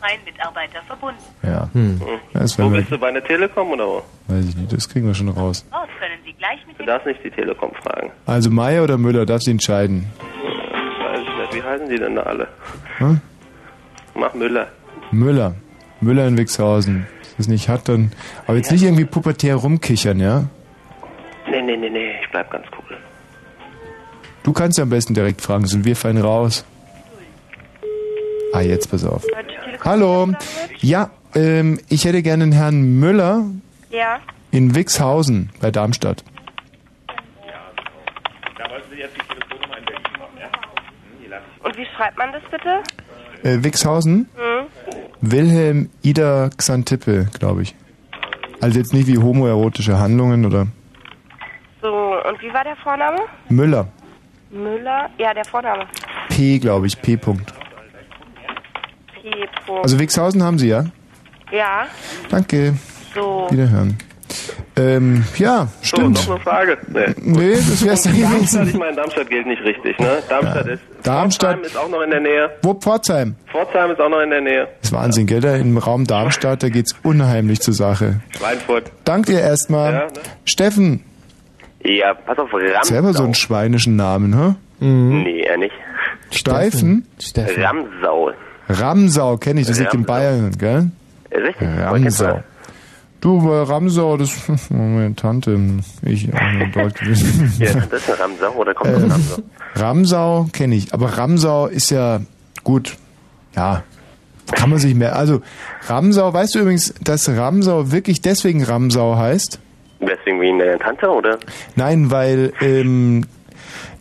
Freien 0.00 0.20
Mitarbeiter 0.24 0.80
verbunden. 0.86 1.20
Ja. 1.42 1.68
Hm. 1.72 2.00
Das 2.32 2.58
Wo 2.58 2.68
bist 2.68 2.90
du, 2.90 2.98
bei 2.98 3.10
der 3.12 3.24
Telekom 3.24 3.70
oder 3.72 3.86
wo? 3.86 4.02
weiß 4.28 4.48
ich 4.48 4.56
nicht, 4.56 4.72
das 4.72 4.88
kriegen 4.88 5.06
wir 5.06 5.14
schon 5.14 5.28
raus. 5.28 5.64
Dort 5.70 5.88
können 5.98 6.18
Sie 6.24 6.32
gleich 6.34 6.58
mit 6.66 6.78
Du 6.78 6.84
darfst 6.84 7.06
nicht 7.06 7.22
die 7.24 7.30
Telekom 7.30 7.72
fragen. 7.82 8.10
Also 8.26 8.50
Meier 8.50 8.84
oder 8.84 8.98
Müller, 8.98 9.26
darfst 9.26 9.46
du 9.46 9.50
entscheiden. 9.50 10.06
Weiß 11.02 11.20
ich 11.20 11.26
nicht. 11.26 11.54
Wie 11.54 11.62
heißen 11.68 11.88
die 11.88 11.98
denn 11.98 12.16
da 12.16 12.22
alle? 12.22 12.48
Hm? 12.98 13.20
Mach 14.14 14.34
Müller. 14.34 14.66
Müller. 15.10 15.54
Müller 16.00 16.26
in 16.28 16.36
Wixhausen. 16.36 17.06
Wenn 17.06 17.36
das 17.38 17.48
nicht 17.48 17.68
hat, 17.68 17.88
dann. 17.88 18.12
Aber 18.46 18.56
jetzt 18.56 18.70
nicht 18.72 18.82
irgendwie 18.82 19.04
pubertär 19.04 19.56
rumkichern, 19.56 20.18
ja? 20.20 20.44
Nee, 21.50 21.62
nee, 21.62 21.76
nee, 21.76 21.88
nee, 21.90 22.12
ich 22.22 22.30
bleib 22.30 22.50
ganz 22.50 22.66
cool. 22.72 22.96
Du 24.42 24.52
kannst 24.52 24.78
ja 24.78 24.84
am 24.84 24.90
besten 24.90 25.14
direkt 25.14 25.40
fragen, 25.40 25.66
sind 25.66 25.84
wir 25.84 25.96
fein 25.96 26.18
raus. 26.18 26.64
Ah, 28.52 28.60
jetzt 28.60 28.90
pass 28.90 29.04
auf. 29.04 29.24
Hallo. 29.84 30.28
Ja, 30.80 31.10
ähm, 31.34 31.78
ich 31.88 32.04
hätte 32.04 32.22
gerne 32.22 32.44
den 32.44 32.52
Herrn 32.52 32.98
Müller 33.00 33.44
Ja. 33.90 34.18
in 34.50 34.74
Wixhausen 34.74 35.50
bei 35.60 35.70
Darmstadt. 35.70 36.24
Und 41.62 41.76
wie 41.76 41.86
schreibt 41.96 42.16
man 42.18 42.32
das 42.32 42.42
bitte? 42.50 42.82
Äh, 43.42 43.62
Wixhausen? 43.64 44.28
Hm? 44.36 44.66
Wilhelm 45.20 45.90
Ida 46.02 46.50
Xantippe, 46.56 47.28
glaube 47.38 47.62
ich. 47.62 47.74
Also 48.60 48.78
jetzt 48.78 48.92
nicht 48.92 49.06
wie 49.06 49.18
homoerotische 49.18 49.98
Handlungen 49.98 50.44
oder 50.46 50.66
So, 51.82 51.88
und 52.28 52.40
wie 52.42 52.52
war 52.52 52.64
der 52.64 52.76
Vorname? 52.76 53.18
Müller. 53.48 53.88
Müller? 54.50 55.10
Ja, 55.18 55.34
der 55.34 55.44
Vorname. 55.44 55.86
P, 56.28 56.58
glaube 56.58 56.86
ich, 56.86 57.00
P. 57.00 57.16
Punkt. 57.16 57.52
Punkt. 59.66 59.84
Also 59.84 59.98
Wixhausen 59.98 60.42
haben 60.42 60.58
Sie, 60.58 60.68
ja? 60.68 60.84
Ja. 61.52 61.86
Danke. 62.30 62.74
So. 63.14 63.46
Wiederhören. 63.50 63.96
Ähm, 64.76 65.24
ja, 65.38 65.68
So, 65.80 65.96
stimmt. 65.96 66.14
noch 66.28 66.34
eine 66.34 66.40
Frage? 66.40 66.78
Nee. 66.88 67.14
Nee, 67.20 67.52
das 67.54 67.84
wär's 67.84 68.02
dann 68.02 68.20
Darmstadt, 68.20 68.40
gewesen. 68.60 68.68
ich 68.68 68.78
meine, 68.78 68.96
Darmstadt 68.96 69.30
gilt 69.30 69.46
nicht 69.46 69.62
richtig, 69.62 69.98
ne? 69.98 70.18
Darmstadt 70.28 70.66
ist. 70.66 70.82
Darmstadt. 71.02 71.50
Pforzheim 71.56 71.64
ist 71.66 71.76
auch 71.76 71.88
noch 71.88 72.02
in 72.02 72.10
der 72.10 72.20
Nähe. 72.20 72.50
Wo 72.62 72.74
Pforzheim? 72.74 73.34
Pforzheim 73.50 73.90
ist 73.90 74.00
auch 74.00 74.08
noch 74.10 74.20
in 74.20 74.30
der 74.30 74.40
Nähe. 74.42 74.68
Das 74.80 74.90
ist 74.90 74.92
Wahnsinn, 74.92 75.26
gell? 75.26 75.40
Da 75.40 75.56
im 75.56 75.78
Raum 75.78 76.04
Darmstadt, 76.06 76.62
da 76.62 76.68
geht's 76.68 76.94
unheimlich 77.02 77.60
zur 77.60 77.74
Sache. 77.74 78.20
Schweinfurt. 78.36 78.92
Dank 79.04 79.26
dir 79.26 79.40
erstmal. 79.40 79.92
Ja, 79.92 79.98
ne? 80.00 80.12
Steffen, 80.44 81.02
Ja, 81.82 82.14
pass 82.14 82.38
auf, 82.38 82.52
Ramsau. 82.52 82.82
selber 82.84 83.14
so 83.14 83.24
einen 83.24 83.34
schweinischen 83.34 83.96
Namen, 83.96 84.38
hä? 84.38 84.84
Nee, 84.84 85.40
er 85.42 85.56
nicht. 85.56 85.74
Steifen? 86.30 87.06
Ramsau. 87.36 88.30
Ramsau 88.68 89.36
kenne 89.38 89.60
ich, 89.60 89.66
das 89.66 89.78
liegt 89.78 89.94
in 89.94 90.04
Bayern, 90.04 90.50
gell? 90.58 90.90
Richtig. 91.32 91.68
Ramsau. 91.68 92.42
Du, 93.20 93.42
bei 93.42 93.62
Ramsau, 93.62 94.16
das 94.16 94.30
meine 94.70 95.14
Tante, 95.16 95.58
ich 96.02 96.32
auch 96.32 96.52
nur 96.52 96.68
dort 96.72 96.94
gewesen. 96.94 97.52
Ja, 97.58 97.74
das 97.90 98.02
ist 98.02 98.10
ein 98.10 98.16
Ramsau 98.16 98.52
oder 98.52 98.74
kommt 98.74 98.94
das 98.94 99.02
Ähm, 99.02 99.10
Ramsau? 99.10 99.42
Ramsau 99.74 100.46
kenne 100.52 100.74
ich, 100.76 100.94
aber 100.94 101.18
Ramsau 101.18 101.66
ist 101.66 101.90
ja 101.90 102.20
gut. 102.62 102.96
Ja, 103.56 103.82
kann 104.52 104.70
man 104.70 104.78
sich 104.78 104.94
mehr. 104.94 105.16
Also 105.16 105.42
Ramsau, 105.88 106.32
weißt 106.32 106.54
du 106.54 106.60
übrigens, 106.60 106.94
dass 107.02 107.28
Ramsau 107.28 107.90
wirklich 107.90 108.20
deswegen 108.22 108.62
Ramsau 108.62 109.16
heißt? 109.16 109.58
Deswegen 110.00 110.40
wie 110.40 110.50
eine 110.50 110.78
Tante 110.78 111.08
oder? 111.08 111.38
Nein, 111.74 112.10
weil 112.12 112.52
ähm, 112.60 113.24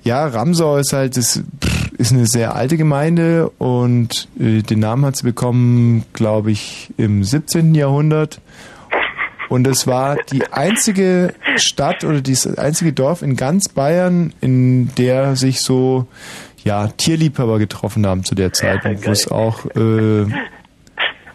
Ja, 0.03 0.27
Ramsau 0.27 0.77
ist 0.77 0.93
halt, 0.93 1.17
das 1.17 1.41
ist 1.97 2.11
eine 2.11 2.25
sehr 2.25 2.55
alte 2.55 2.77
Gemeinde 2.77 3.49
und 3.57 4.27
äh, 4.39 4.61
den 4.61 4.79
Namen 4.79 5.05
hat 5.05 5.15
sie 5.15 5.23
bekommen, 5.23 6.05
glaube 6.13 6.51
ich, 6.51 6.93
im 6.97 7.23
17. 7.23 7.75
Jahrhundert. 7.75 8.41
Und 9.49 9.65
es 9.65 9.87
war 9.87 10.17
die 10.31 10.45
einzige 10.51 11.33
Stadt 11.55 12.03
oder 12.03 12.21
das 12.21 12.57
einzige 12.57 12.91
Dorf 12.91 13.21
in 13.21 13.35
ganz 13.35 13.69
Bayern, 13.69 14.33
in 14.41 14.93
der 14.95 15.35
sich 15.35 15.61
so 15.61 16.07
ja 16.63 16.87
Tierliebhaber 16.87 17.59
getroffen 17.59 18.05
haben 18.05 18.25
zu 18.25 18.35
der 18.35 18.51
Zeit, 18.51 18.83
und 18.85 19.05
wo 19.05 19.11
es 19.11 19.31
auch 19.31 19.65
äh, 19.67 20.25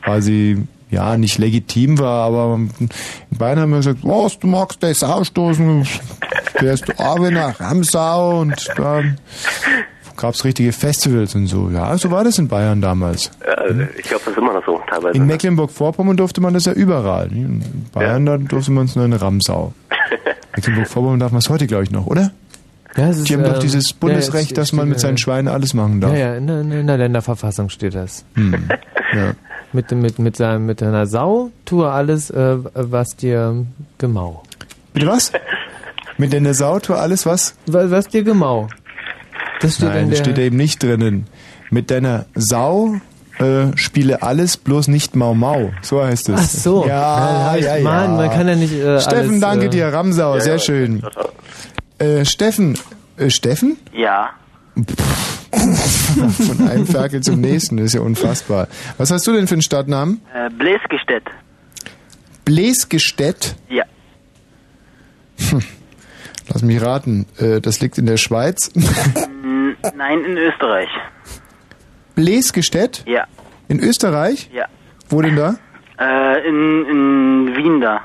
quasi 0.02 0.58
ja 0.90 1.16
nicht 1.16 1.38
legitim 1.38 1.98
war, 1.98 2.26
aber 2.26 2.54
in 2.56 2.90
Bayern 3.30 3.60
haben 3.60 3.70
wir 3.70 3.78
gesagt, 3.78 4.00
was, 4.02 4.38
du 4.38 4.46
magst 4.46 4.82
das 4.82 5.02
ausstoßen, 5.02 5.86
fährst 6.54 6.88
du 6.88 7.00
auch 7.00 7.18
nach 7.30 7.60
Ramsau 7.60 8.40
und 8.40 8.68
dann 8.76 9.18
gab 10.16 10.34
es 10.34 10.44
richtige 10.44 10.72
Festivals 10.72 11.34
und 11.34 11.46
so. 11.46 11.70
Ja, 11.70 11.96
so 11.98 12.10
war 12.10 12.24
das 12.24 12.38
in 12.38 12.48
Bayern 12.48 12.80
damals. 12.80 13.30
Ja, 13.46 13.64
ich 13.96 14.02
glaube, 14.04 14.22
das 14.24 14.32
ist 14.34 14.38
immer 14.38 14.52
noch 14.54 14.64
so 14.64 14.80
teilweise. 14.88 15.16
In 15.16 15.26
Mecklenburg-Vorpommern 15.26 16.16
durfte 16.16 16.40
man 16.40 16.54
das 16.54 16.64
ja 16.66 16.72
überall. 16.72 17.30
In 17.32 17.62
Bayern, 17.92 18.26
da 18.26 18.36
durfte 18.38 18.70
man 18.72 18.86
es 18.86 18.96
nur 18.96 19.04
in 19.04 19.12
Ramsau. 19.12 19.72
Mecklenburg-Vorpommern 20.56 21.20
darf 21.20 21.32
man 21.32 21.38
es 21.40 21.48
heute, 21.48 21.66
glaube 21.66 21.84
ich, 21.84 21.90
noch, 21.90 22.06
oder? 22.06 22.30
Ja, 22.96 23.08
es 23.08 23.18
ist, 23.18 23.28
Die 23.28 23.34
haben 23.34 23.44
doch 23.44 23.54
ähm, 23.54 23.60
dieses 23.60 23.90
ja, 23.90 23.96
Bundesrecht, 24.00 24.52
es 24.52 24.56
dass 24.56 24.72
man 24.72 24.88
mit 24.88 25.00
seinen 25.00 25.16
Schweinen 25.16 25.48
alles 25.48 25.72
machen 25.72 26.00
darf. 26.00 26.12
Ja, 26.12 26.18
ja, 26.18 26.34
in, 26.36 26.46
der- 26.46 26.60
in 26.60 26.86
der 26.86 26.98
Länderverfassung 26.98 27.70
steht 27.70 27.94
das. 27.94 28.24
Hm. 28.34 28.54
Ja. 29.14 29.32
Mit, 29.74 29.90
mit, 29.90 30.18
mit, 30.18 30.36
seinem, 30.36 30.66
mit 30.66 30.82
deiner 30.82 31.06
Sau 31.06 31.50
tue 31.64 31.90
alles, 31.90 32.28
äh, 32.28 32.56
was 32.74 33.16
dir 33.16 33.64
gemau. 33.96 34.42
Bitte 34.92 35.06
was? 35.06 35.32
Mit 36.18 36.34
deiner 36.34 36.52
Sau 36.52 36.78
tue 36.78 36.98
alles 36.98 37.24
was? 37.24 37.54
Was, 37.68 37.90
was 37.90 38.08
dir 38.08 38.22
gemau. 38.22 38.68
Das 39.62 39.76
steht 39.76 39.88
Nein, 39.88 40.04
in 40.04 40.10
das 40.10 40.18
steht 40.18 40.36
da 40.36 40.42
eben 40.42 40.56
nicht 40.56 40.82
drinnen. 40.82 41.26
Mit 41.70 41.90
deiner 41.90 42.26
Sau 42.34 42.96
äh, 43.38 43.76
spiele 43.76 44.22
alles, 44.22 44.56
bloß 44.56 44.88
nicht 44.88 45.16
Mau 45.16 45.34
Mau. 45.34 45.72
So 45.82 46.04
heißt 46.04 46.28
es. 46.30 46.40
Ach 46.40 46.44
so. 46.48 46.86
Ja, 46.86 47.56
Ja, 47.56 47.56
ja, 47.56 47.76
ja. 47.76 47.82
Mann, 47.84 48.16
man 48.16 48.30
kann 48.30 48.48
ja 48.48 48.56
nicht, 48.56 48.74
äh, 48.74 49.00
Steffen, 49.00 49.28
alles, 49.30 49.40
danke 49.40 49.66
äh, 49.66 49.70
dir. 49.70 49.86
Ramsau, 49.92 50.34
Ja, 50.34 50.40
sehr 50.40 50.52
ja. 50.54 50.58
schön. 50.58 51.02
Äh, 51.98 52.24
Steffen, 52.24 52.78
äh, 53.16 53.30
Steffen? 53.30 53.78
Ja. 53.92 54.30
Von 55.52 56.68
einem 56.68 56.86
Ferkel 56.86 57.20
zum 57.22 57.40
nächsten, 57.40 57.76
das 57.76 57.86
ist 57.86 57.94
ja 57.94 58.00
unfassbar. 58.00 58.68
Was 58.98 59.10
hast 59.10 59.26
du 59.26 59.32
denn 59.32 59.46
für 59.46 59.54
einen 59.54 59.62
Stadtnamen? 59.62 60.20
Äh, 60.34 60.50
Bläsgestedt. 60.50 61.24
Bläsgestedt? 62.44 63.54
Ja. 63.68 63.84
Hm. 65.50 65.62
Lass 66.52 66.62
mich 66.62 66.82
raten, 66.82 67.26
äh, 67.38 67.60
das 67.60 67.80
liegt 67.80 67.98
in 67.98 68.06
der 68.06 68.16
Schweiz. 68.16 68.70
Nein, 69.96 70.24
in 70.24 70.36
Österreich. 70.36 70.88
Bläsgestedt? 72.14 73.04
Ja. 73.06 73.24
In 73.68 73.80
Österreich? 73.80 74.50
Ja. 74.52 74.66
Wo 75.08 75.20
denn 75.22 75.36
da? 75.36 75.56
Äh, 75.98 76.46
in, 76.48 76.84
in 76.86 77.56
Wien 77.56 77.80
da. 77.80 78.00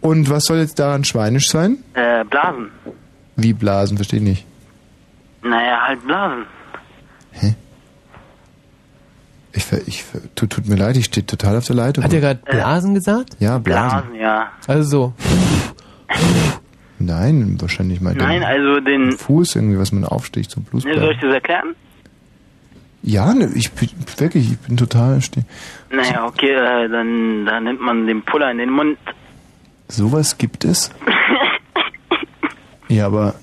Und 0.00 0.28
was 0.30 0.44
soll 0.44 0.58
jetzt 0.58 0.78
daran 0.78 1.04
schweinisch 1.04 1.48
sein? 1.48 1.82
Äh, 1.94 2.24
Blasen. 2.24 2.70
Wie 3.36 3.52
Blasen, 3.52 3.96
verstehe 3.96 4.18
ich 4.20 4.24
nicht. 4.24 4.46
Naja, 5.42 5.80
halt 5.86 6.04
Blasen. 6.06 6.46
Ich, 9.56 9.64
ver- 9.64 9.86
ich, 9.86 10.02
ver- 10.02 10.20
tut, 10.34 10.50
tut 10.50 10.66
mir 10.66 10.74
leid, 10.74 10.96
ich 10.96 11.04
stehe 11.04 11.24
total 11.24 11.56
auf 11.56 11.66
der 11.66 11.76
Leitung. 11.76 12.02
Hat 12.02 12.12
er 12.12 12.20
gerade 12.20 12.40
Blasen 12.44 12.94
gesagt? 12.94 13.36
Ja, 13.38 13.58
Blasen. 13.58 13.98
Blasen, 14.10 14.14
ja. 14.20 14.50
Also 14.66 14.82
so. 14.88 15.12
Nein, 17.04 17.56
wahrscheinlich 17.60 18.00
mal 18.00 18.14
Nein, 18.14 18.40
den 18.40 18.44
also 18.44 18.80
den... 18.80 19.12
Fuß 19.12 19.56
irgendwie, 19.56 19.78
was 19.78 19.92
man 19.92 20.04
aufsticht, 20.04 20.50
so 20.50 20.60
Ne, 20.60 20.66
Bluesball. 20.70 20.98
soll 20.98 21.12
ich 21.12 21.20
das 21.20 21.34
erklären? 21.34 21.74
Ja, 23.02 23.34
ne, 23.34 23.50
ich 23.54 23.70
bin 23.72 23.88
wirklich, 24.16 24.52
ich 24.52 24.58
bin 24.60 24.76
total 24.76 25.20
Naja, 25.90 26.24
okay, 26.26 26.52
äh, 26.52 26.88
dann, 26.88 27.44
dann 27.44 27.64
nimmt 27.64 27.80
man 27.80 28.06
den 28.06 28.22
Puller 28.22 28.50
in 28.50 28.58
den 28.58 28.70
Mund. 28.70 28.96
Sowas 29.88 30.38
gibt 30.38 30.64
es? 30.64 30.90
ja, 32.88 33.06
aber 33.06 33.34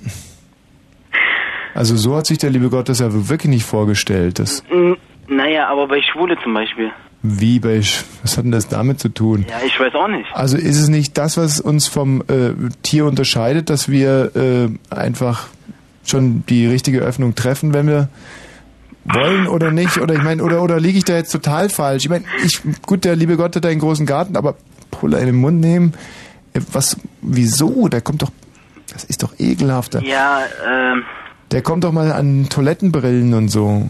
also 1.74 1.96
so 1.96 2.16
hat 2.16 2.26
sich 2.26 2.38
der 2.40 2.50
liebe 2.50 2.70
Gott 2.70 2.90
das 2.90 3.00
ja 3.00 3.08
wirklich 3.30 3.50
nicht 3.50 3.64
vorgestellt. 3.66 4.40
Das 4.40 4.64
N- 4.72 4.98
Naja, 5.28 5.68
aber 5.70 5.88
bei 5.88 6.02
Schwule 6.02 6.36
zum 6.44 6.54
Beispiel. 6.54 6.92
Wie 7.24 7.60
bei 7.60 7.78
Sch- 7.80 8.04
was 8.24 8.38
hat 8.38 8.46
denn 8.46 8.52
das 8.52 8.68
damit 8.68 9.00
zu 9.00 9.10
tun? 9.10 9.46
Ja, 9.50 9.58
ich 9.66 9.80
weiß 9.80 9.94
auch 9.96 10.08
nicht. 10.08 10.26
Also 10.34 10.58
ist 10.58 10.80
es 10.80 10.88
nicht 10.90 11.18
das, 11.18 11.38
was 11.38 11.60
uns 11.62 11.88
vom 11.88 12.22
äh, 12.28 12.54
Tier 12.84 13.06
unterscheidet, 13.06 13.70
dass 13.70 13.90
wir 13.90 14.32
äh, 14.36 14.70
einfach 14.94 15.48
schon 16.04 16.44
die 16.48 16.66
richtige 16.66 17.00
Öffnung 17.00 17.36
treffen, 17.36 17.74
wenn 17.74 17.88
wir 17.88 18.10
wollen 19.06 19.48
oder 19.48 19.72
nicht? 19.72 19.98
Oder 20.00 20.16
ich 20.16 20.24
meine, 20.24 20.44
oder 20.44 20.62
oder 20.64 20.80
liege 20.80 20.98
ich 20.98 21.06
da 21.06 21.14
jetzt 21.16 21.32
total 21.32 21.70
falsch? 21.70 22.04
Ich 22.06 22.10
meine, 22.10 22.26
ich 22.44 22.62
gut, 22.86 23.04
der 23.06 23.16
liebe 23.16 23.38
Gott 23.38 23.56
hat 23.56 23.66
einen 23.66 23.80
großen 23.80 24.06
Garten, 24.06 24.36
aber 24.36 24.56
Puller 24.90 25.20
in 25.20 25.28
den 25.28 25.36
Mund 25.36 25.60
nehmen, 25.60 25.94
äh, 26.54 26.62
was? 26.72 26.98
Wieso? 27.22 27.88
Der 27.88 28.02
kommt 28.02 28.24
doch, 28.24 28.32
das 28.92 29.04
ist 29.04 29.22
doch 29.24 29.34
ekelhafter. 29.40 30.02
Ja, 30.04 30.42
ähm, 30.68 31.04
Der 31.52 31.62
kommt 31.62 31.84
doch 31.84 31.92
mal 31.92 32.12
an 32.12 32.48
Toilettenbrillen 32.50 33.34
und 33.36 33.50
so. 33.50 33.88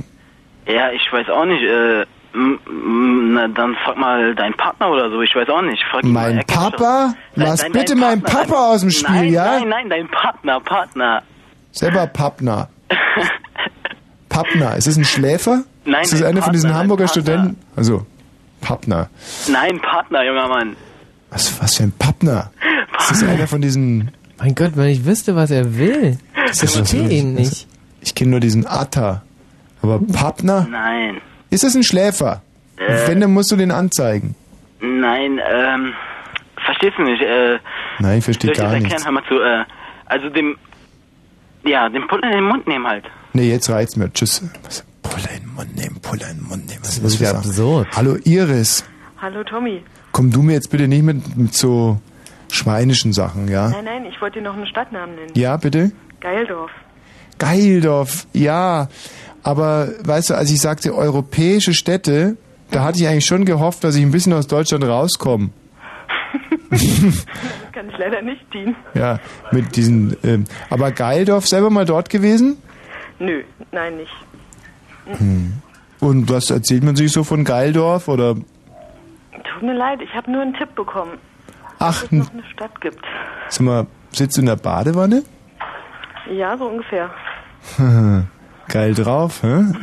ja, 0.67 0.91
ich 0.91 1.01
weiß 1.11 1.29
auch 1.29 1.45
nicht, 1.45 1.63
äh, 1.63 2.05
na, 2.33 3.47
dann 3.49 3.75
frag 3.83 3.97
mal 3.97 4.33
deinen 4.35 4.55
Partner 4.55 4.89
oder 4.89 5.09
so, 5.09 5.21
ich 5.21 5.35
weiß 5.35 5.49
auch 5.49 5.61
nicht. 5.61 5.83
Frag 5.91 6.03
mal, 6.03 6.33
Mein 6.33 6.45
kennt 6.45 6.47
Papa? 6.47 7.13
Lass 7.35 7.61
dein- 7.61 7.71
bitte 7.71 7.93
dein 7.93 7.99
meinen 7.99 8.21
Papa 8.21 8.45
dein- 8.45 8.53
aus 8.55 8.81
dem 8.81 8.91
Spiel, 8.91 9.15
nein, 9.15 9.33
ja? 9.33 9.59
Nein, 9.59 9.69
nein, 9.69 9.89
dein 9.89 10.07
Partner, 10.09 10.59
Partner. 10.61 11.23
Selber 11.71 12.07
Pappner. 12.07 12.69
Pappner, 14.29 14.75
ist 14.77 14.87
es 14.87 14.97
ein 14.97 15.03
Schläfer? 15.05 15.63
Nein, 15.85 16.03
ist 16.03 16.13
das 16.13 16.21
ein 16.21 16.29
einer 16.29 16.41
von 16.41 16.53
diesen 16.53 16.73
Hamburger 16.73 17.05
Partner. 17.05 17.21
Studenten? 17.21 17.57
Also, 17.75 18.05
Pappner. 18.61 19.09
Nein, 19.49 19.79
Partner, 19.81 20.23
junger 20.23 20.47
Mann. 20.47 20.75
Was, 21.31 21.61
was 21.61 21.75
für 21.77 21.83
ein 21.83 21.91
Pappner? 21.97 22.51
Ist 22.99 23.11
das 23.11 23.23
einer 23.23 23.47
von 23.47 23.61
diesen... 23.61 24.11
Mein 24.37 24.55
Gott, 24.55 24.71
wenn 24.75 24.87
ich 24.89 25.05
wüsste, 25.05 25.35
was 25.35 25.51
er 25.51 25.77
will. 25.77 26.17
Ich 26.51 26.59
verstehe 26.59 27.07
ihn 27.09 27.33
nicht. 27.35 27.67
Ich 28.01 28.15
kenne 28.15 28.31
nur 28.31 28.39
diesen 28.39 28.65
Atta. 28.65 29.21
Aber 29.81 29.99
Pappner? 29.99 30.67
Nein. 30.69 31.21
Ist 31.51 31.63
das 31.63 31.75
ein 31.75 31.83
Schläfer? 31.83 32.41
Äh. 32.77 33.07
Wenn, 33.07 33.21
dann 33.21 33.33
musst 33.33 33.51
du 33.51 33.55
den 33.55 33.69
anzeigen. 33.71 34.35
Nein, 34.79 35.39
ähm, 35.47 35.93
verstehst 36.65 36.97
du 36.97 37.03
nicht, 37.03 37.21
äh, 37.21 37.59
Nein, 37.99 38.17
ich 38.17 38.23
verstehe 38.23 38.51
gar 38.53 38.63
erklären? 38.73 38.83
nichts. 38.83 39.05
Hör 39.05 39.11
mal 39.11 39.23
zu, 39.27 39.35
äh, 39.35 39.63
also 40.05 40.29
dem, 40.29 40.57
ja, 41.63 41.87
den 41.89 42.07
Puller 42.07 42.23
in 42.29 42.37
den 42.37 42.45
Mund 42.45 42.65
nehmen 42.67 42.87
halt. 42.87 43.03
Nee, 43.33 43.49
jetzt 43.49 43.69
reizt 43.69 43.97
mir. 43.97 44.11
Tschüss. 44.11 44.41
Was? 44.63 44.83
Puller 45.03 45.31
in 45.35 45.43
den 45.43 45.53
Mund 45.53 45.75
nehmen, 45.75 45.99
Puller 46.01 46.29
in 46.31 46.37
den 46.37 46.47
Mund 46.47 46.67
nehmen. 46.67 46.79
Was 46.81 46.95
ist 46.97 47.03
Das 47.03 47.13
ist 47.13 47.21
ja 47.21 47.31
absurd. 47.33 47.87
Hallo 47.95 48.15
Iris. 48.23 48.83
Hallo 49.21 49.43
Tommy. 49.43 49.83
Komm 50.13 50.31
du 50.31 50.41
mir 50.41 50.53
jetzt 50.53 50.71
bitte 50.71 50.87
nicht 50.87 51.03
mit, 51.03 51.37
mit 51.37 51.53
so 51.53 51.99
schweinischen 52.51 53.13
Sachen, 53.13 53.47
ja? 53.47 53.69
Nein, 53.69 53.85
nein, 53.85 54.05
ich 54.05 54.19
wollte 54.21 54.39
dir 54.39 54.45
noch 54.45 54.55
einen 54.55 54.65
Stadtnamen 54.67 55.15
nennen. 55.15 55.31
Ja, 55.35 55.57
bitte? 55.57 55.91
Geildorf. 56.21 56.71
Geildorf, 57.37 58.25
ja. 58.33 58.87
Aber 59.43 59.89
weißt 60.03 60.29
du, 60.31 60.33
als 60.35 60.51
ich 60.51 60.61
sagte 60.61 60.95
europäische 60.95 61.73
Städte, 61.73 62.37
da 62.69 62.83
hatte 62.83 62.99
ich 62.99 63.07
eigentlich 63.07 63.25
schon 63.25 63.45
gehofft, 63.45 63.83
dass 63.83 63.95
ich 63.95 64.01
ein 64.03 64.11
bisschen 64.11 64.33
aus 64.33 64.47
Deutschland 64.47 64.83
rauskomme. 64.83 65.49
Kann 67.73 67.89
ich 67.89 67.97
leider 67.97 68.21
nicht 68.21 68.41
dienen. 68.53 68.75
Ja, 68.93 69.19
mit 69.51 69.75
diesen. 69.75 70.15
Ähm, 70.23 70.45
aber 70.69 70.91
Geildorf 70.91 71.47
selber 71.47 71.69
mal 71.69 71.85
dort 71.85 72.09
gewesen? 72.09 72.57
Nö, 73.19 73.43
nein, 73.71 73.97
nicht. 73.97 74.11
Hm. 75.05 75.53
Und 75.99 76.29
was 76.29 76.49
erzählt 76.49 76.83
man 76.83 76.95
sich 76.95 77.11
so 77.11 77.23
von 77.23 77.43
Geildorf 77.43 78.07
oder? 78.07 78.35
Tut 78.35 79.63
mir 79.63 79.73
leid, 79.73 79.99
ich 80.01 80.13
habe 80.13 80.31
nur 80.31 80.41
einen 80.41 80.53
Tipp 80.53 80.73
bekommen, 80.75 81.17
Ach, 81.79 82.01
dass 82.01 82.03
es 82.03 82.11
noch 82.11 82.31
eine 82.31 82.43
Stadt 82.53 82.79
gibt. 82.81 83.03
sag 83.49 83.61
mal, 83.61 83.87
sitzt 84.11 84.37
du 84.37 84.41
in 84.41 84.47
der 84.47 84.55
Badewanne? 84.55 85.23
Ja, 86.31 86.57
so 86.57 86.65
ungefähr. 86.65 87.09
Geil 88.71 88.93
drauf, 88.93 89.43
hä? 89.43 89.65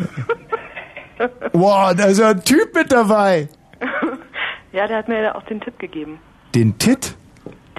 Wow, 1.53 1.95
da 1.97 2.05
ist 2.05 2.19
ja 2.21 2.29
ein 2.31 2.45
Typ 2.45 2.73
mit 2.77 2.93
dabei. 2.93 3.49
ja, 4.73 4.87
der 4.87 4.99
hat 4.99 5.09
mir 5.09 5.21
ja 5.21 5.35
auch 5.35 5.43
den 5.45 5.61
Tipp 5.61 5.77
gegeben. 5.81 6.21
Den 6.55 6.79
Tit? 6.79 7.17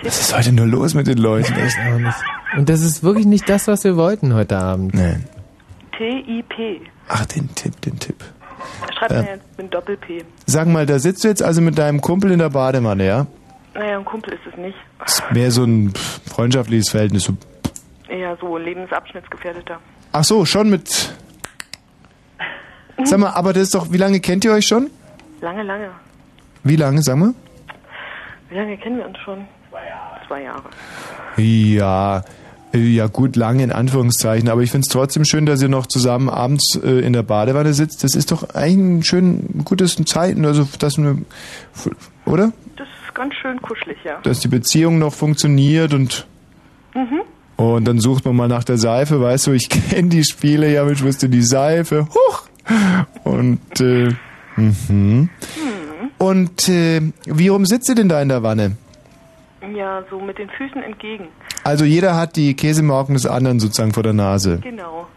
Was 0.03 0.19
ist 0.19 0.37
heute 0.37 0.51
nur 0.51 0.65
los 0.65 0.93
mit 0.93 1.07
den 1.07 1.17
Leuten? 1.19 1.53
Das 1.55 1.67
ist 1.67 1.77
nicht. 1.77 2.15
Und 2.57 2.67
das 2.69 2.81
ist 2.81 3.01
wirklich 3.01 3.25
nicht 3.25 3.47
das, 3.47 3.67
was 3.69 3.85
wir 3.85 3.95
wollten 3.95 4.33
heute 4.33 4.57
Abend. 4.57 4.93
Nein. 4.93 5.23
T-I-P. 5.97 6.81
Ach, 7.07 7.25
den 7.27 7.53
Tipp, 7.55 7.79
den 7.81 7.97
Tipp. 7.97 8.17
Schreibt 8.97 9.11
Äh. 9.11 9.21
mir 9.21 9.29
jetzt 9.35 9.57
mit 9.57 9.73
Doppel-P. 9.73 10.23
Sag 10.45 10.67
mal, 10.67 10.85
da 10.85 10.99
sitzt 10.99 11.23
du 11.23 11.29
jetzt 11.29 11.41
also 11.43 11.61
mit 11.61 11.77
deinem 11.77 12.01
Kumpel 12.01 12.31
in 12.31 12.39
der 12.39 12.49
Badewanne, 12.49 13.05
ja? 13.05 13.27
Naja, 13.73 13.97
ein 13.99 14.05
Kumpel 14.05 14.33
ist 14.33 14.41
es 14.51 14.57
nicht. 14.57 14.77
Das 14.99 15.19
ist 15.19 15.31
mehr 15.31 15.51
so 15.51 15.63
ein 15.63 15.91
pff, 15.93 16.21
freundschaftliches 16.29 16.89
Verhältnis. 16.89 17.23
So. 17.23 17.33
Eher 18.09 18.35
so 18.41 18.57
Lebensabschnittsgefährdeter. 18.57 19.79
Ach 20.11 20.23
so, 20.23 20.45
schon 20.45 20.69
mit. 20.69 21.13
Sag 23.03 23.19
mal, 23.19 23.29
aber 23.31 23.53
das 23.53 23.63
ist 23.63 23.75
doch, 23.75 23.91
wie 23.91 23.97
lange 23.97 24.19
kennt 24.19 24.43
ihr 24.43 24.51
euch 24.51 24.67
schon? 24.67 24.89
Lange, 25.41 25.63
lange. 25.63 25.89
Wie 26.63 26.75
lange, 26.75 27.01
sag 27.01 27.17
mal? 27.17 27.33
Wie 28.49 28.55
lange 28.55 28.77
kennen 28.77 28.97
wir 28.97 29.05
uns 29.05 29.17
schon? 29.19 29.45
Zwei 29.69 29.85
Jahre. 29.87 30.27
Zwei 30.27 30.43
Jahre. 30.43 30.63
Ja, 31.37 32.23
Ja 32.73 33.07
gut, 33.07 33.35
lange 33.35 33.63
in 33.63 33.71
Anführungszeichen, 33.71 34.49
aber 34.49 34.61
ich 34.61 34.69
finde 34.71 34.85
es 34.85 34.91
trotzdem 34.91 35.23
schön, 35.25 35.45
dass 35.45 35.61
ihr 35.61 35.69
noch 35.69 35.87
zusammen 35.87 36.29
abends 36.29 36.75
äh, 36.83 36.99
in 36.99 37.13
der 37.13 37.23
Badewanne 37.23 37.73
sitzt. 37.73 38.03
Das 38.03 38.13
ist 38.15 38.31
doch 38.31 38.53
eigentlich 38.53 38.99
ein 38.99 39.03
schön 39.03 39.61
gutes 39.65 39.95
Zeiten, 40.05 40.45
also 40.45 40.67
dass 40.77 40.97
eine, 40.99 41.19
oder? 42.25 42.51
Das 42.75 42.87
ist 43.07 43.15
ganz 43.15 43.33
schön 43.35 43.59
kuschelig, 43.61 43.97
ja. 44.03 44.19
Dass 44.21 44.39
die 44.41 44.49
Beziehung 44.49 44.99
noch 44.99 45.13
funktioniert 45.13 45.93
und 45.93 46.27
Mhm. 46.95 47.21
Und 47.59 47.85
dann 47.85 47.99
sucht 47.99 48.23
man 48.23 48.37
mal 48.37 48.47
nach 48.47 48.63
der 48.63 48.77
Seife, 48.77 49.19
weißt 49.19 49.47
du, 49.47 49.51
ich 49.51 49.67
kenne 49.89 50.07
die 50.07 50.23
Spiele, 50.23 50.71
ja, 50.71 50.87
ist 50.87 51.23
denn 51.23 51.31
die 51.31 51.41
Seife? 51.41 52.07
Huch! 52.07 52.47
Und 53.25 53.81
äh, 53.81 54.13
mhm. 54.55 55.29
Und 56.17 56.69
äh, 56.69 57.01
wie 57.25 57.47
rum 57.49 57.65
sitzt 57.65 57.89
ihr 57.89 57.95
denn 57.95 58.07
da 58.07 58.21
in 58.21 58.29
der 58.29 58.43
Wanne? 58.43 58.77
Ja, 59.75 60.03
so 60.09 60.19
mit 60.21 60.37
den 60.37 60.49
Füßen 60.49 60.81
entgegen. 60.81 61.27
Also 61.63 61.83
jeder 61.83 62.15
hat 62.15 62.37
die 62.37 62.53
Käsemauken 62.53 63.15
des 63.15 63.25
anderen 63.25 63.59
sozusagen 63.59 63.93
vor 63.93 64.03
der 64.03 64.13
Nase. 64.13 64.59
Genau. 64.63 65.07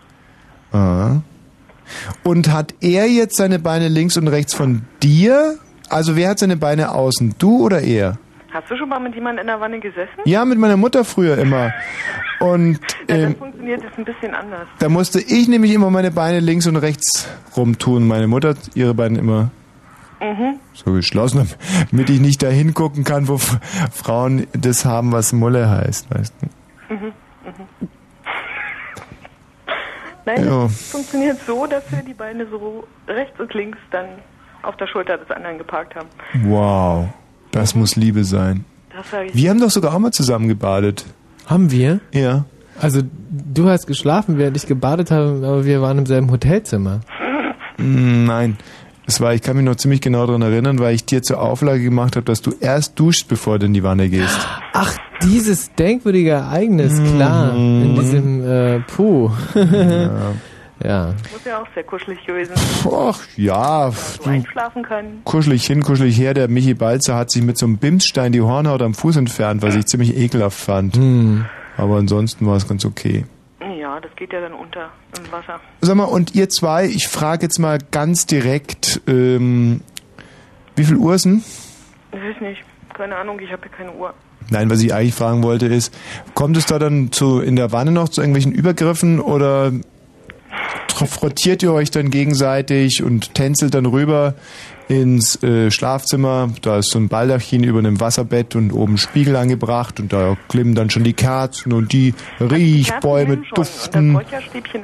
Ah. 0.73 1.21
Und 2.25 2.53
hat 2.53 2.75
er 2.81 3.07
jetzt 3.07 3.37
seine 3.37 3.61
Beine 3.61 3.89
links 3.89 4.17
und 4.17 4.27
rechts 4.27 4.53
von 4.53 4.83
dir? 5.03 5.59
Also 5.89 6.17
wer 6.17 6.31
hat 6.31 6.41
seine 6.41 6.57
Beine 6.57 6.93
außen? 6.93 7.37
Du 7.39 7.63
oder 7.65 7.83
er? 7.83 8.19
Hast 8.53 8.71
du 8.71 8.77
schon 8.77 8.89
mal 8.89 8.99
mit 9.01 9.15
jemandem 9.15 9.41
in 9.43 9.47
der 9.47 9.61
Wanne 9.61 9.81
gesessen? 9.81 10.11
Ja, 10.25 10.45
mit 10.45 10.59
meiner 10.59 10.77
Mutter 10.77 11.05
früher 11.05 11.39
immer. 11.39 11.73
Und 12.41 12.79
Ja, 13.09 13.17
das 13.17 13.19
ähm, 13.19 13.37
funktioniert 13.37 13.83
jetzt 13.83 13.99
ein 13.99 14.05
bisschen 14.05 14.35
anders. 14.35 14.69
da 14.79 14.89
musste 14.89 15.21
ich 15.21 15.49
nämlich 15.49 15.73
immer 15.73 15.91
meine 15.91 16.11
Beine 16.11 16.41
links 16.41 16.67
und 16.67 16.77
rechts 16.77 17.29
rumtun. 17.57 18.07
Meine 18.07 18.27
Mutter 18.29 18.55
ihre 18.75 18.95
Beine 18.95 19.19
immer 19.19 19.51
Mhm. 20.21 20.61
so 20.73 20.93
geschlossen, 20.93 21.51
damit 21.91 22.09
ich 22.09 22.21
nicht 22.21 22.43
da 22.45 22.47
hingucken 22.49 23.03
kann, 23.03 23.27
wo 23.27 23.39
Frauen 23.39 24.47
das 24.53 24.85
haben, 24.85 25.11
was 25.11 25.33
Mulle 25.33 25.69
heißt, 25.69 26.15
weißt 26.15 26.35
du. 26.89 26.95
Mhm. 26.95 27.01
Mhm. 27.07 27.13
Nein, 30.25 30.45
Ja. 30.47 30.63
das 30.65 30.91
funktioniert 30.93 31.39
so, 31.45 31.67
dass 31.67 31.91
wir 31.91 32.03
die 32.05 32.15
Beine 32.15 32.47
so 32.47 32.87
rechts 33.09 33.41
und 33.41 33.53
links 33.55 33.79
dann 33.91 34.07
auf 34.63 34.77
der 34.77 34.87
Schulter 34.87 35.19
des 35.19 35.29
anderen 35.33 35.59
geparkt 35.59 35.97
haben. 35.97 36.07
Wow, 36.45 37.09
das 37.53 37.75
muss 37.75 37.95
Liebe 37.97 38.25
sein. 38.25 38.65
Wir 39.33 39.51
haben 39.51 39.61
doch 39.61 39.71
sogar 39.71 39.95
auch 39.95 39.99
mal 39.99 40.11
zusammen 40.13 40.49
gebadet. 40.49 41.05
Haben 41.47 41.71
wir? 41.71 42.01
Ja. 42.13 42.45
Also 42.81 43.01
du 43.31 43.69
hast 43.69 43.87
geschlafen, 43.87 44.39
während 44.39 44.57
ich 44.57 44.67
gebadet 44.67 45.11
habe, 45.11 45.43
aber 45.45 45.65
wir 45.65 45.81
waren 45.81 45.99
im 45.99 46.07
selben 46.07 46.31
Hotelzimmer. 46.31 47.01
Mm, 47.79 48.25
Nein. 48.25 48.57
Es 49.07 49.21
war, 49.21 49.35
ich 49.35 49.43
kann 49.43 49.57
mich 49.57 49.65
noch 49.65 49.75
ziemlich 49.77 50.01
genau 50.01 50.27
daran 50.27 50.43
erinnern, 50.43 50.79
weil 50.79 50.95
ich 50.95 51.05
dir 51.05 51.23
zur 51.23 51.41
Auflage 51.41 51.83
gemacht 51.83 52.15
habe, 52.17 52.25
dass 52.25 52.41
du 52.41 52.53
erst 52.61 52.99
duschst, 52.99 53.29
bevor 53.29 53.59
du 53.59 53.67
in 53.67 53.75
die 53.75 53.83
Wanne 53.83 54.09
gehst. 54.09 54.39
Ach, 54.73 54.97
dieses 55.23 55.75
denkwürdige 55.75 56.31
Ereignis, 56.31 57.01
klar. 57.15 57.55
In 57.55 57.97
diesem 57.97 58.47
äh, 58.49 58.81
Puh. 58.81 59.31
ja. 59.55 60.11
Muss 60.85 61.45
ja 61.45 61.61
auch 61.61 61.67
sehr 61.75 61.85
kuschelig 61.85 62.25
gewesen 62.27 62.55
Ach, 62.91 63.21
ja, 63.37 63.91
so 63.91 64.25
du, 64.25 64.31
einschlafen 64.31 64.83
können. 64.83 65.23
kuschelig 65.25 65.67
hin, 65.67 65.83
kuschelig 65.83 66.19
her. 66.19 66.35
Der 66.35 66.49
Michi 66.49 66.75
Balzer 66.75 67.17
hat 67.17 67.31
sich 67.31 67.43
mit 67.43 67.59
so 67.59 67.67
einem 67.67 67.79
Bimsstein 67.79 68.33
die 68.33 68.41
Hornhaut 68.41 68.83
am 68.83 68.95
Fuß 68.95 69.17
entfernt, 69.17 69.63
was 69.63 69.75
ich 69.75 69.87
ziemlich 69.87 70.17
ekelhaft 70.17 70.59
fand. 70.59 70.99
Aber 71.77 71.97
ansonsten 71.97 72.47
war 72.47 72.57
es 72.57 72.67
ganz 72.69 72.85
okay. 72.85 73.25
Ja, 73.81 74.01
das 74.01 74.11
geht 74.17 74.33
ja 74.33 74.41
dann 74.41 74.53
unter 74.55 74.91
im 75.19 75.33
Wasser. 75.33 75.61
Sag 75.81 75.97
mal, 75.97 76.05
und 76.05 76.35
ihr 76.35 76.49
zwei, 76.49 76.87
ich 76.87 77.09
frage 77.09 77.43
jetzt 77.43 77.59
mal 77.59 77.79
ganz 77.91 78.27
direkt, 78.27 79.01
ähm, 79.07 79.81
wie 80.77 80.85
viel 80.85 80.97
Uhr 80.97 81.15
ist 81.15 81.25
denn? 81.25 81.43
Ich 82.13 82.19
weiß 82.19 82.41
nicht. 82.41 82.63
Keine 82.95 83.17
Ahnung, 83.17 83.39
ich 83.41 83.51
habe 83.51 83.63
hier 83.63 83.73
keine 83.77 83.93
Uhr. 83.93 84.13
Nein, 84.51 84.69
was 84.71 84.83
ich 84.83 84.93
eigentlich 84.93 85.15
fragen 85.15 85.43
wollte 85.43 85.67
ist, 85.67 85.95
kommt 86.35 86.57
es 86.57 86.67
da 86.67 86.79
dann 86.79 87.11
zu 87.13 87.41
in 87.41 87.57
der 87.57 87.73
Wanne 87.73 87.91
noch 87.93 88.09
zu 88.09 88.21
irgendwelchen 88.21 88.53
Übergriffen 88.53 89.21
oder 89.21 89.73
frottiert 91.07 91.63
ihr 91.63 91.73
euch 91.73 91.91
dann 91.91 92.11
gegenseitig 92.11 93.03
und 93.03 93.35
tänzelt 93.35 93.75
dann 93.75 93.87
rüber 93.87 94.35
ins 94.89 95.43
äh, 95.43 95.71
Schlafzimmer? 95.71 96.51
Da 96.63 96.79
ist 96.79 96.91
so 96.91 96.99
ein 96.99 97.09
Baldachin 97.09 97.65
über 97.65 97.79
einem 97.79 98.01
Wasserbett 98.01 98.55
und 98.57 98.73
oben 98.73 98.99
Spiegel 98.99 99.37
angebracht 99.37 100.01
und 100.01 100.13
da 100.13 100.37
glimmen 100.49 100.75
dann 100.75 100.91
schon 100.91 101.05
die 101.05 101.13
Kerzen 101.13 101.73
und 101.73 101.93
die 101.93 102.15
Riechbäume 102.41 103.35
Und 103.35 103.47
das 103.53 103.55
duften. 103.55 104.21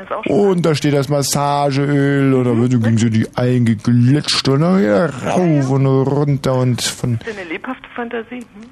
Schon. 0.08 0.32
Und 0.32 0.66
da 0.66 0.74
steht 0.74 0.94
das 0.94 1.08
Massageöl 1.08 2.34
und 2.34 2.44
da 2.44 2.56
wird 2.56 2.72
so, 2.72 2.80
ging 2.80 2.98
so 2.98 3.08
die 3.08 3.28
eingeglitscht 3.36 4.48
und 4.48 4.60
dann 4.60 4.80
wieder 4.80 5.12
rauf 5.24 5.70
und 5.70 5.86
runter 5.86 6.54
und 6.54 6.82
von 6.82 7.18
Das 7.18 7.28
ist 7.28 7.38
eine 7.38 7.48
lebhafte 7.48 7.88
Fantasie. 7.94 8.40
Hm? 8.40 8.68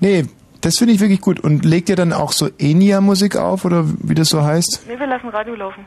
Nee, 0.00 0.24
das 0.60 0.78
finde 0.78 0.94
ich 0.94 1.00
wirklich 1.00 1.20
gut. 1.20 1.40
Und 1.40 1.64
legt 1.64 1.88
ihr 1.88 1.96
dann 1.96 2.12
auch 2.12 2.32
so 2.32 2.48
Enya-Musik 2.58 3.36
auf 3.36 3.64
oder 3.64 3.84
wie 4.02 4.14
das 4.14 4.28
so 4.28 4.42
heißt? 4.42 4.84
Nee, 4.88 4.98
wir 4.98 5.06
lassen 5.06 5.28
Radio 5.28 5.54
laufen. 5.54 5.84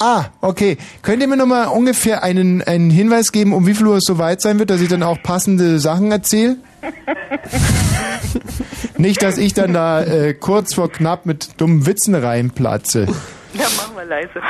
Ah, 0.00 0.24
okay. 0.40 0.78
Könnt 1.02 1.22
ihr 1.22 1.28
mir 1.28 1.36
nochmal 1.36 1.68
ungefähr 1.68 2.22
einen, 2.22 2.62
einen 2.62 2.88
Hinweis 2.88 3.32
geben, 3.32 3.52
um 3.52 3.66
wie 3.66 3.74
viel 3.74 3.86
Uhr 3.86 3.98
es 3.98 4.04
soweit 4.06 4.40
sein 4.40 4.58
wird, 4.58 4.70
dass 4.70 4.80
ich 4.80 4.88
dann 4.88 5.02
auch 5.02 5.22
passende 5.22 5.78
Sachen 5.78 6.10
erzähle? 6.10 6.56
Nicht, 8.96 9.22
dass 9.22 9.36
ich 9.36 9.52
dann 9.52 9.74
da 9.74 10.02
äh, 10.02 10.32
kurz 10.32 10.74
vor 10.74 10.90
knapp 10.90 11.26
mit 11.26 11.60
dummen 11.60 11.84
Witzen 11.84 12.14
reinplatze. 12.14 13.06
Ja, 13.52 13.64
machen 13.76 13.96
wir 13.96 14.04
leise. 14.06 14.40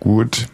Gut. 0.00 0.48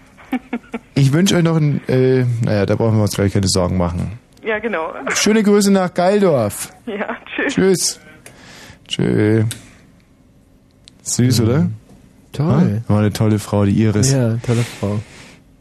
Ich 0.94 1.12
wünsche 1.12 1.36
euch 1.36 1.42
noch 1.42 1.56
ein, 1.56 1.80
äh, 1.88 2.24
naja, 2.42 2.66
da 2.66 2.76
brauchen 2.76 2.96
wir 2.96 3.02
uns 3.02 3.16
gleich 3.16 3.32
keine 3.32 3.48
Sorgen 3.48 3.76
machen. 3.76 4.20
Ja, 4.44 4.60
genau. 4.60 4.92
Schöne 5.14 5.42
Grüße 5.42 5.72
nach 5.72 5.92
Geildorf. 5.92 6.72
Ja, 6.86 7.16
tschüss. 7.26 7.54
Tschüss. 7.54 8.00
Tschö. 8.86 9.44
Süß, 11.02 11.40
oder? 11.40 11.68
Toll. 12.32 12.82
Ah, 12.86 12.92
War 12.92 12.98
eine 13.00 13.12
tolle 13.12 13.38
Frau, 13.38 13.64
die 13.64 13.72
Iris. 13.82 14.12
Ja, 14.12 14.36
tolle 14.44 14.62
Frau. 14.62 15.00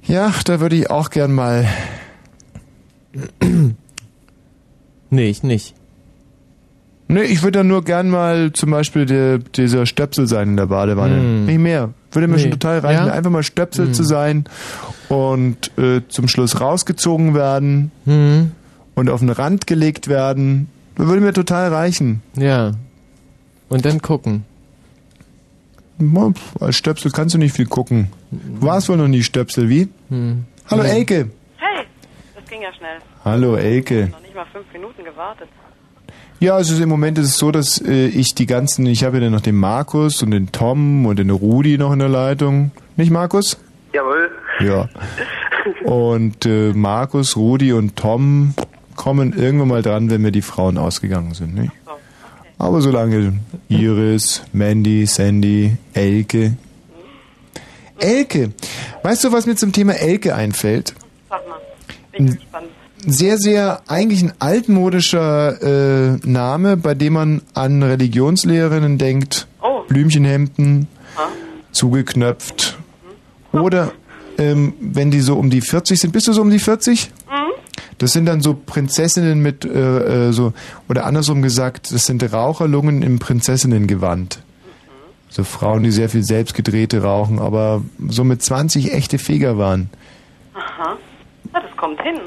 Ja, 0.03 0.32
da 0.45 0.59
würde 0.59 0.76
ich 0.76 0.89
auch 0.89 1.09
gern 1.09 1.34
mal. 1.34 1.68
Nee, 5.09 5.30
ich 5.30 5.43
nicht. 5.43 5.74
Nee, 7.09 7.22
ich 7.24 7.41
würde 7.41 7.59
dann 7.59 7.68
nur 7.68 7.84
gern 7.86 8.09
mal 8.09 8.51
zum 8.51 8.72
Beispiel 8.72 9.05
der, 9.05 9.38
dieser 9.38 9.86
Stöpsel 9.86 10.28
sein 10.28 10.49
in 10.49 10.57
der 10.57 10.65
Badewanne. 10.65 11.15
Hm. 11.15 11.45
Nicht 11.45 11.59
mehr. 11.59 11.93
Würde 12.11 12.28
mir 12.28 12.36
Nee. 12.36 12.41
schon 12.43 12.51
total 12.51 12.80
reichen, 12.80 13.07
Ja? 13.07 13.13
einfach 13.13 13.32
mal 13.32 13.43
Stöpsel 13.43 13.88
Hm. 13.88 13.93
zu 13.93 14.03
sein 14.03 14.43
und 15.07 15.72
äh, 15.78 16.01
zum 16.09 16.28
Schluss 16.28 16.59
rausgezogen 16.59 17.34
werden 17.34 17.91
Hm. 18.05 18.51
und 18.95 19.09
auf 19.09 19.22
den 19.22 19.30
Rand 19.30 19.68
gelegt 19.68 20.09
werden. 20.09 20.68
Das 20.95 21.07
würde 21.07 21.22
mir 21.22 21.32
total 21.32 21.74
reichen. 21.74 22.22
Ja. 22.36 22.72
Und 23.70 23.86
dann 23.86 24.01
gucken. 24.01 24.43
Als 26.60 26.76
Stöpsel 26.76 27.12
kannst 27.12 27.34
du 27.36 27.39
nicht 27.39 27.56
viel 27.56 27.66
gucken. 27.66 28.12
Du 28.32 28.66
warst 28.66 28.88
wohl 28.89 28.98
noch 28.98 29.08
nie 29.08 29.24
Stöpsel, 29.24 29.70
wie? 29.70 29.89
Hm. 30.10 30.45
Hallo 30.70 30.84
Elke. 30.84 31.30
Hey, 31.58 31.86
das 32.36 32.45
ging 32.50 32.62
ja 32.62 32.74
schnell. 32.74 33.00
Hallo 33.26 33.56
Elke. 33.56 34.10
Noch 34.12 34.22
nicht 34.22 34.36
mal 34.36 34.45
fünf 34.52 34.66
Minuten 34.74 35.04
gewartet. 35.04 35.48
Ja, 36.39 36.56
also 36.56 36.82
im 36.82 36.89
Moment 36.89 37.18
ist 37.18 37.26
es 37.30 37.38
so, 37.38 37.52
dass 37.52 37.82
äh, 37.82 38.08
ich 38.08 38.36
die 38.36 38.45
ganzen, 38.45 38.86
ich 38.86 39.04
habe 39.04 39.18
ja 39.18 39.24
dann 39.24 39.32
noch 39.32 39.41
den 39.41 39.56
Markus 39.56 40.22
und 40.22 40.32
den 40.32 40.52
Tom 40.52 41.08
und 41.08 41.18
den 41.18 41.32
Rudi 41.32 41.80
noch 41.80 41.91
in 41.93 42.00
der 42.00 42.10
Leitung. 42.10 42.72
Nicht 42.95 43.10
Markus? 43.10 43.58
Jawohl. 43.91 44.30
Ja. 44.60 44.88
Und 45.84 46.45
äh, 46.45 46.74
Markus, 46.74 47.36
Rudi 47.38 47.74
und 47.74 47.95
Tom 47.95 48.54
kommen 48.95 49.34
irgendwann 49.34 49.68
mal 49.68 49.82
dran, 49.82 50.12
wenn 50.12 50.22
mir 50.22 50.32
die 50.32 50.43
Frauen 50.43 50.78
ausgegangen 50.78 51.34
sind. 51.34 51.56
Nicht? 51.56 51.72
Aber 52.60 52.82
solange 52.82 53.34
Iris, 53.70 54.41
Mandy, 54.51 55.05
Sandy, 55.05 55.78
Elke. 55.93 56.53
Elke. 57.99 58.51
Weißt 59.03 59.24
du, 59.24 59.32
was 59.32 59.45
mir 59.45 59.55
zum 59.55 59.72
Thema 59.72 59.93
Elke 59.93 60.36
einfällt? 60.36 60.93
Sag 61.30 61.47
mal. 61.47 61.60
Bin 62.12 62.28
Ein 62.28 62.36
gespannt. 62.36 62.68
sehr, 63.05 63.38
sehr 63.38 63.82
eigentlich 63.88 64.24
ein 64.24 64.34
altmodischer 64.39 65.62
äh, 66.16 66.18
Name, 66.28 66.78
bei 66.78 66.93
dem 66.95 67.14
man 67.14 67.41
an 67.53 67.82
Religionslehrerinnen 67.84 68.97
denkt. 68.97 69.47
Oh. 69.62 69.82
Blümchenhemden, 69.88 70.88
Ah. 71.16 71.30
zugeknöpft. 71.72 72.78
Oder 73.51 73.91
ähm, 74.38 74.74
wenn 74.80 75.10
die 75.10 75.22
so 75.22 75.36
um 75.36 75.49
die 75.49 75.62
40 75.62 75.99
sind. 75.99 76.12
Bist 76.14 76.28
du 76.28 76.34
so 76.34 76.41
um 76.41 76.49
die 76.51 76.60
40? 76.60 77.10
Mhm. 77.28 77.47
Das 77.98 78.14
sind 78.14 78.26
dann 78.26 78.41
so 78.41 78.54
Prinzessinnen 78.54 79.39
mit 79.41 79.66
äh, 79.66 80.28
äh, 80.28 80.32
so 80.32 80.54
oder 80.88 81.06
andersrum 81.06 81.41
gesagt, 81.41 81.91
das 81.91 82.06
sind 82.06 82.22
Raucherlungen 82.32 83.02
im 83.02 83.20
Prinzessinnengewand. 83.20 84.39
So 85.30 85.43
Frauen, 85.43 85.84
die 85.84 85.91
sehr 85.91 86.08
viel 86.10 86.24
selbstgedrehte 86.24 87.02
rauchen, 87.02 87.39
aber 87.39 87.82
so 88.08 88.24
mit 88.24 88.41
20 88.41 88.93
echte 88.93 89.18
Feger 89.18 89.58
waren. 89.58 89.89
Aha. 90.54 90.95
Ja, 91.54 91.60
das 91.60 91.76
kommt 91.76 92.02
hin. 92.02 92.20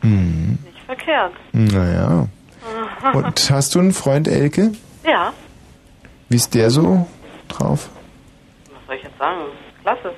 Hm. 0.00 0.58
Nicht 0.64 0.84
verkehrt. 0.86 1.32
Naja. 1.52 2.28
Und 3.14 3.50
hast 3.50 3.74
du 3.74 3.78
einen 3.78 3.92
Freund, 3.92 4.28
Elke? 4.28 4.72
Ja, 5.06 5.32
Wie 6.28 6.36
ist 6.36 6.54
der 6.54 6.70
so 6.70 7.06
drauf? 7.48 7.88
was 8.74 8.86
soll 8.86 8.96
ich 8.96 9.02
jetzt 9.04 9.18
sagen? 9.18 9.40
Klasse. 9.82 10.14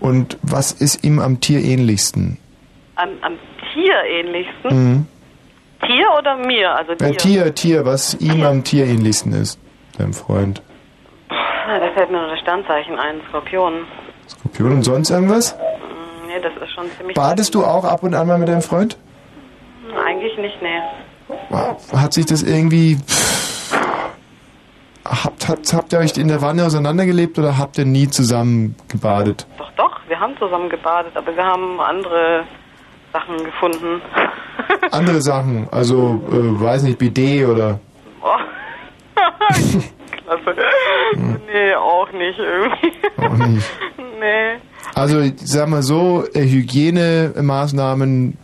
Und 0.00 0.38
was 0.42 0.72
ist 0.72 1.04
ihm 1.04 1.20
am 1.20 1.40
Tier 1.40 1.62
ähnlichsten? 1.62 2.36
Am, 2.98 3.10
am 3.22 3.38
Tier 3.72 3.94
ähnlichsten. 4.10 4.70
Mhm. 4.70 5.06
Tier 5.86 6.06
oder 6.18 6.36
mir? 6.36 6.74
Also 6.74 6.92
Ja, 6.92 7.10
dir. 7.10 7.16
Tier, 7.16 7.54
Tier, 7.54 7.86
was 7.86 8.14
ihm 8.20 8.42
am 8.42 8.64
Tier 8.64 8.86
ähnlichsten 8.86 9.32
ist, 9.32 9.60
deinem 9.96 10.12
Freund. 10.12 10.60
Na, 11.30 11.78
da 11.78 11.90
fällt 11.92 12.10
mir 12.10 12.18
nur 12.18 12.30
das 12.30 12.40
Sternzeichen 12.40 12.98
ein, 12.98 13.20
Skorpion. 13.28 13.84
Skorpion 14.28 14.72
und 14.72 14.82
sonst 14.82 15.10
irgendwas? 15.10 15.52
Hm, 15.52 15.60
Nee, 16.26 16.40
das 16.42 16.52
ist 16.62 16.74
schon 16.74 16.86
ziemlich... 16.96 17.14
Badest 17.16 17.54
du 17.54 17.64
auch 17.64 17.84
ab 17.84 18.02
und 18.02 18.14
an 18.14 18.26
mal 18.26 18.36
mit 18.38 18.48
deinem 18.48 18.62
Freund? 18.62 18.98
Eigentlich 20.04 20.36
nicht, 20.36 20.60
nee. 20.60 20.80
Hat 21.96 22.12
sich 22.12 22.26
das 22.26 22.42
irgendwie... 22.42 22.98
Habt, 25.04 25.48
habt, 25.48 25.72
habt 25.72 25.92
ihr 25.92 26.00
euch 26.00 26.16
in 26.18 26.28
der 26.28 26.42
Wanne 26.42 26.66
auseinandergelebt 26.66 27.38
oder 27.38 27.56
habt 27.56 27.78
ihr 27.78 27.86
nie 27.86 28.08
zusammen 28.08 28.74
gebadet? 28.88 29.46
Doch, 29.56 29.70
doch, 29.76 30.00
wir 30.08 30.20
haben 30.20 30.36
zusammen 30.38 30.68
gebadet, 30.68 31.12
aber 31.16 31.34
wir 31.34 31.44
haben 31.44 31.80
andere 31.80 32.44
Sachen 33.12 33.44
gefunden. 33.44 34.02
Andere 34.90 35.20
Sachen, 35.20 35.68
also, 35.70 36.20
äh, 36.30 36.60
weiß 36.60 36.82
nicht, 36.84 36.98
BD 36.98 37.44
oder... 37.44 37.80
Oh. 38.22 38.28
Klasse. 40.10 40.56
Nee, 41.46 41.74
auch 41.74 42.10
nicht 42.12 42.38
irgendwie. 42.38 42.92
Auch 43.16 43.46
nicht. 43.48 43.66
Nee. 44.20 44.56
Also, 44.96 45.20
ich 45.20 45.34
sag 45.36 45.68
mal 45.68 45.82
so, 45.82 46.24
äh, 46.34 46.42
Hygienemaßnahmen 46.42 48.36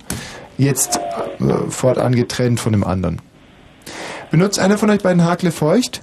jetzt 0.56 1.00
äh, 1.40 1.68
fortan 1.68 2.14
getrennt 2.14 2.60
von 2.60 2.70
dem 2.70 2.84
anderen. 2.84 3.20
Benutzt 4.30 4.60
einer 4.60 4.78
von 4.78 4.88
euch 4.90 5.02
beiden 5.02 5.24
Hakle 5.24 5.50
feucht? 5.50 6.02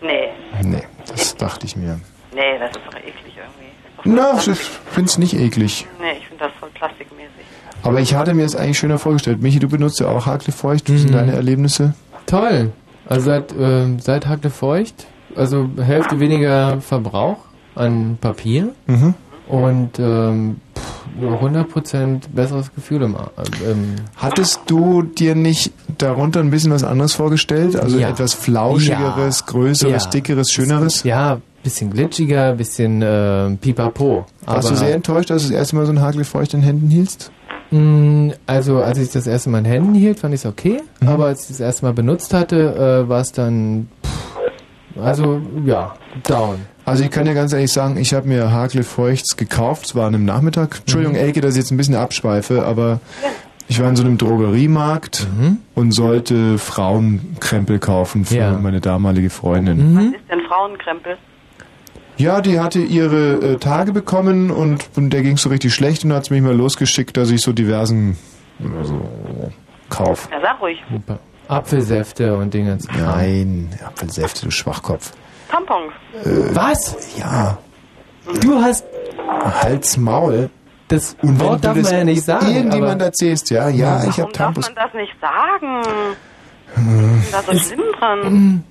Nee. 0.00 0.30
Nee, 0.62 0.82
das 1.08 1.36
dachte 1.36 1.66
ich 1.66 1.76
mir. 1.76 2.00
Nee, 2.34 2.58
das 2.58 2.70
ist 2.70 2.80
doch 2.84 2.98
eklig 2.98 3.36
irgendwie. 3.36 4.16
Na, 4.16 4.36
ich 4.38 4.58
finde 4.58 5.08
es 5.08 5.18
nicht 5.18 5.34
eklig. 5.34 5.86
Nee, 6.00 6.18
ich 6.18 6.26
finde 6.26 6.44
das 6.44 6.52
voll 6.58 6.70
plastikmäßig. 6.70 7.46
Aber 7.86 8.00
ich 8.00 8.14
hatte 8.14 8.34
mir 8.34 8.42
das 8.42 8.56
eigentlich 8.56 8.78
schöner 8.78 8.98
vorgestellt. 8.98 9.42
Michi, 9.42 9.58
du 9.58 9.68
benutzt 9.68 10.00
ja 10.00 10.08
auch 10.08 10.26
Hakle 10.26 10.52
feucht. 10.52 10.90
Wie 10.90 10.98
sind 10.98 11.14
deine 11.14 11.32
Erlebnisse? 11.32 11.94
Toll. 12.26 12.72
Also 13.08 13.26
seit, 13.26 13.54
ähm, 13.58 13.98
seit 14.00 14.26
Feucht, 14.50 15.06
also 15.36 15.68
Hälfte 15.80 16.18
weniger 16.18 16.80
Verbrauch 16.80 17.36
an 17.74 18.18
Papier 18.20 18.70
Mhm. 18.86 19.14
und 19.48 19.90
ähm, 19.98 20.56
pff, 20.76 21.06
100% 21.40 22.28
besseres 22.34 22.74
Gefühl 22.74 23.02
im, 23.02 23.14
ähm, 23.64 23.94
Hattest 24.16 24.60
du 24.66 25.02
dir 25.02 25.34
nicht 25.34 25.72
darunter 25.98 26.40
ein 26.40 26.50
bisschen 26.50 26.72
was 26.72 26.82
anderes 26.84 27.14
vorgestellt? 27.14 27.76
Also 27.76 27.98
Ja. 27.98 28.08
etwas 28.10 28.34
flauschigeres, 28.34 29.40
Ja. 29.40 29.46
größeres, 29.52 30.04
Ja. 30.04 30.10
dickeres, 30.10 30.50
schöneres? 30.50 31.02
Ja, 31.04 31.38
bisschen 31.62 31.90
glitschiger, 31.90 32.54
bisschen 32.54 33.02
äh, 33.02 33.50
pipapo. 33.60 34.26
Warst 34.44 34.70
du 34.70 34.74
sehr 34.76 34.94
enttäuscht, 34.94 35.30
als 35.30 35.42
du 35.44 35.48
das 35.50 35.58
erste 35.58 35.76
Mal 35.76 35.86
so 35.86 35.92
ein 35.92 36.00
Hakle 36.00 36.24
feucht 36.24 36.54
in 36.54 36.60
den 36.60 36.66
Händen 36.66 36.88
hieltst? 36.90 37.30
Mm, 37.70 38.30
Also 38.46 38.78
als 38.78 38.98
ich 38.98 39.10
das 39.10 39.26
erste 39.26 39.50
Mal 39.50 39.58
in 39.58 39.64
Händen 39.64 39.94
hielt, 39.94 40.20
fand 40.20 40.34
ich 40.34 40.40
es 40.40 40.46
okay, 40.46 40.80
Mhm. 41.00 41.08
aber 41.08 41.26
als 41.26 41.42
ich 41.42 41.48
das 41.48 41.60
erste 41.60 41.84
Mal 41.86 41.92
benutzt 41.92 42.32
hatte, 42.34 43.02
äh, 43.04 43.08
war 43.08 43.20
es 43.20 43.32
dann, 43.32 43.88
pff, 44.04 45.00
also 45.02 45.40
ja, 45.64 45.94
down. 46.26 46.56
Also 46.84 47.02
ich 47.02 47.10
kann 47.10 47.24
dir 47.24 47.34
ganz 47.34 47.52
ehrlich 47.52 47.72
sagen, 47.72 47.96
ich 47.96 48.14
habe 48.14 48.28
mir 48.28 48.52
Hakle 48.52 48.84
Feuchts 48.84 49.36
gekauft, 49.36 49.86
es 49.86 49.94
war 49.96 50.06
an 50.06 50.14
einem 50.14 50.24
Nachmittag. 50.24 50.78
Entschuldigung, 50.80 51.16
Mhm. 51.16 51.20
Elke, 51.22 51.40
dass 51.40 51.54
ich 51.54 51.58
jetzt 51.62 51.72
ein 51.72 51.76
bisschen 51.76 51.96
abschweife, 51.96 52.64
aber 52.64 53.00
ich 53.68 53.80
war 53.82 53.88
in 53.88 53.96
so 53.96 54.04
einem 54.04 54.16
Drogeriemarkt 54.16 55.26
Mhm. 55.36 55.58
und 55.74 55.90
sollte 55.90 56.58
Frauenkrempel 56.58 57.80
kaufen 57.80 58.24
für 58.24 58.36
Ja. 58.36 58.52
meine 58.52 58.80
damalige 58.80 59.30
Freundin. 59.30 59.92
Mhm. 59.94 59.98
Ist 60.14 60.30
denn 60.30 60.40
Frauenkrempel? 60.48 61.16
Ja, 62.18 62.40
die 62.40 62.60
hatte 62.60 62.80
ihre 62.80 63.34
äh, 63.34 63.56
Tage 63.58 63.92
bekommen 63.92 64.50
und, 64.50 64.88
und 64.96 65.10
der 65.10 65.22
ging 65.22 65.36
so 65.36 65.48
richtig 65.50 65.74
schlecht 65.74 66.04
und 66.04 66.12
hat 66.12 66.24
es 66.24 66.30
mich 66.30 66.40
mal 66.40 66.54
losgeschickt, 66.54 67.16
dass 67.16 67.30
ich 67.30 67.42
so 67.42 67.52
diversen 67.52 68.16
also, 68.78 69.00
kauf. 69.90 70.28
Ja, 70.32 70.40
sag 70.40 70.60
ruhig. 70.60 70.78
Apfelsäfte 71.48 72.36
und 72.36 72.52
Dinge. 72.54 72.78
Nein, 72.98 73.70
Apfelsäfte, 73.84 74.46
du 74.46 74.50
Schwachkopf. 74.50 75.12
Tampons. 75.50 75.92
Was? 76.52 77.16
Ja. 77.18 77.58
Du 78.40 78.60
hast 78.60 78.84
Hals, 79.62 79.96
Maul. 79.96 80.50
Das 80.88 81.16
Und 81.20 81.40
Wort 81.40 81.64
darf 81.64 81.74
das 81.76 81.90
man 81.90 81.98
ja 81.98 82.04
nicht 82.04 82.22
sagen. 82.22 82.46
irgendjemand 82.54 83.02
erzählst, 83.02 83.50
ja, 83.50 83.68
ja, 83.68 83.98
ich 84.04 84.06
Warum 84.06 84.12
habe 84.12 84.22
darf 84.22 84.32
Tampons. 84.32 84.66
man 84.68 84.74
das 84.76 84.94
nicht 84.94 85.14
sagen? 85.20 85.82
Ist 87.20 87.34
da 87.34 87.42
so 87.42 87.58
schlimm 87.58 87.80
dran? 87.98 88.64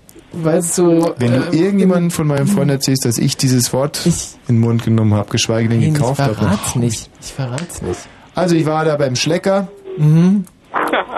Weil 0.43 0.57
es 0.59 0.75
so. 0.75 1.13
Wenn 1.17 1.33
du 1.33 1.57
irgendjemandem 1.57 2.11
von 2.11 2.27
meinem 2.27 2.47
Freund 2.47 2.69
erzählst, 2.71 3.05
dass 3.05 3.17
ich 3.17 3.37
dieses 3.37 3.71
Wort 3.73 4.05
in 4.47 4.55
den 4.55 4.59
Mund 4.59 4.83
genommen 4.83 5.13
habe, 5.13 5.29
geschweige 5.29 5.69
denn 5.69 5.79
Nein, 5.79 5.93
gekauft 5.93 6.19
ich 6.19 6.25
habe. 6.25 6.35
verrat's 6.35 6.75
nicht. 6.75 7.09
Ich 7.21 7.33
verrat's 7.33 7.81
nicht. 7.81 7.99
Also 8.33 8.55
ich 8.55 8.65
war 8.65 8.83
da 8.85 8.95
beim 8.97 9.15
Schlecker 9.15 9.67
Mhm. 9.97 10.43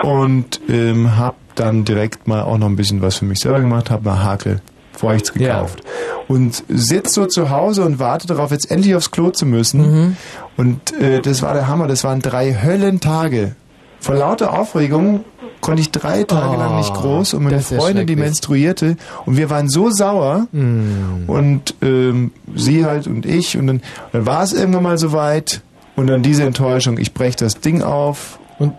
und 0.02 0.60
ähm, 0.68 1.16
habe 1.16 1.36
dann 1.56 1.84
direkt 1.84 2.28
mal 2.28 2.42
auch 2.42 2.58
noch 2.58 2.68
ein 2.68 2.76
bisschen 2.76 3.02
was 3.02 3.16
für 3.16 3.24
mich 3.24 3.40
selber 3.40 3.60
gemacht, 3.60 3.90
habe 3.90 4.04
mal 4.04 4.22
Hakel 4.22 4.60
Feuchts 4.92 5.32
gekauft. 5.32 5.82
Und 6.28 6.62
sitz 6.68 7.14
so 7.14 7.26
zu 7.26 7.50
Hause 7.50 7.84
und 7.84 7.98
warte 8.00 8.26
darauf, 8.26 8.50
jetzt 8.50 8.70
endlich 8.70 8.94
aufs 8.96 9.10
Klo 9.12 9.30
zu 9.30 9.46
müssen. 9.46 9.80
Mhm. 10.08 10.16
Und 10.56 10.92
äh, 11.00 11.20
das 11.20 11.42
war 11.42 11.54
der 11.54 11.68
Hammer, 11.68 11.86
das 11.86 12.02
waren 12.04 12.20
drei 12.20 12.52
Höllentage. 12.62 13.54
Vor 14.00 14.14
lauter 14.16 14.56
Aufregung 14.58 15.24
konnte 15.60 15.80
ich 15.82 15.90
drei 15.90 16.24
Tage 16.24 16.56
lang 16.56 16.76
nicht 16.78 16.92
groß 16.94 17.34
und 17.34 17.44
meine 17.44 17.58
Oh, 17.58 17.60
Freundin, 17.76 18.06
die 18.06 18.16
menstruierte, 18.16 18.96
und 19.26 19.36
wir 19.36 19.50
waren 19.50 19.68
so 19.68 19.90
sauer 19.90 20.46
Mhm. 20.52 21.24
und 21.26 21.74
ähm, 21.82 22.30
sie 22.54 22.84
halt 22.84 23.06
und 23.06 23.26
ich 23.26 23.56
und 23.56 23.66
dann, 23.66 23.82
dann 24.12 24.26
war 24.26 24.42
es 24.42 24.52
irgendwann 24.52 24.82
mal 24.84 24.98
soweit 24.98 25.60
und 25.96 26.06
dann 26.06 26.22
diese 26.22 26.44
Enttäuschung, 26.44 26.98
ich 26.98 27.12
brech 27.14 27.36
das 27.36 27.60
Ding 27.60 27.82
auf 27.82 28.38
und, 28.58 28.72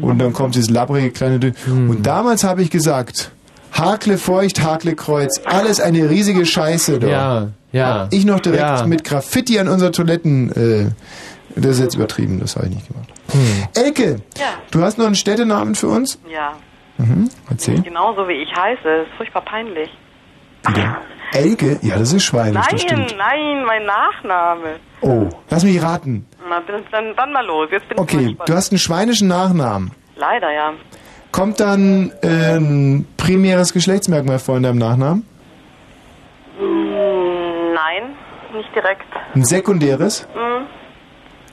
und 0.00 0.18
dann 0.18 0.32
kommt 0.32 0.54
dieses 0.54 0.70
labbrige 0.70 1.10
kleine 1.10 1.38
Ding. 1.38 1.54
Und 1.66 2.06
damals 2.06 2.44
habe 2.44 2.62
ich 2.62 2.70
gesagt, 2.70 3.30
Hakle 3.72 4.16
feucht, 4.18 4.62
Hakle 4.62 4.94
kreuz, 4.94 5.40
alles 5.44 5.80
eine 5.80 6.08
riesige 6.08 6.46
Scheiße. 6.46 7.00
Doch. 7.00 7.08
Ja, 7.08 7.48
ja. 7.72 8.08
Ich 8.10 8.24
noch 8.24 8.40
direkt 8.40 8.62
Ja. 8.62 8.86
mit 8.86 9.04
Graffiti 9.04 9.58
an 9.58 9.68
unserer 9.68 9.92
Toiletten, 9.92 10.52
äh, 10.52 10.86
das 11.56 11.72
ist 11.76 11.80
jetzt 11.80 11.94
übertrieben, 11.96 12.38
das 12.40 12.56
habe 12.56 12.66
ich 12.68 12.74
nicht 12.76 12.88
gemacht. 12.88 13.08
Hm. 13.32 13.68
Elke, 13.74 14.20
du 14.70 14.82
hast 14.82 14.98
noch 14.98 15.06
einen 15.06 15.14
Städtenamen 15.14 15.74
für 15.74 15.88
uns? 15.88 16.20
Ja, 16.30 16.52
Mhm, 16.98 17.30
erzähl. 17.50 17.80
genauso 17.82 18.28
wie 18.28 18.34
ich 18.42 18.54
heiße. 18.54 18.80
Das 18.84 19.06
ist 19.08 19.14
furchtbar 19.16 19.42
peinlich. 19.42 19.90
Elke? 21.32 21.78
Ja, 21.82 21.98
das 21.98 22.12
ist 22.12 22.24
schweinisch, 22.24 22.54
nein, 22.54 22.68
das 22.70 22.82
stimmt. 22.82 23.16
nein, 23.18 23.64
mein 23.64 23.84
Nachname. 23.86 24.76
Oh, 25.00 25.28
lass 25.50 25.64
mich 25.64 25.82
raten. 25.82 26.26
Na, 26.48 26.60
dann, 26.90 27.16
dann 27.16 27.32
mal 27.32 27.44
los. 27.44 27.68
Jetzt 27.72 27.88
bin 27.88 27.96
ich 27.96 28.12
mal 28.14 28.20
Okay, 28.22 28.36
du 28.46 28.54
hast 28.54 28.70
einen 28.70 28.78
schweinischen 28.78 29.28
Nachnamen. 29.28 29.92
Leider, 30.16 30.52
ja. 30.52 30.72
Kommt 31.32 31.58
dann 31.60 32.12
äh, 32.22 32.56
ein 32.58 33.06
primäres 33.16 33.72
Geschlechtsmerkmal 33.72 34.38
vor 34.38 34.58
in 34.58 34.62
deinem 34.64 34.76
Nachnamen? 34.78 35.26
Hm, 36.58 37.72
nein, 37.74 38.14
nicht 38.54 38.68
direkt. 38.74 39.02
Ein 39.34 39.44
sekundäres? 39.44 40.28
Hm, 40.34 40.66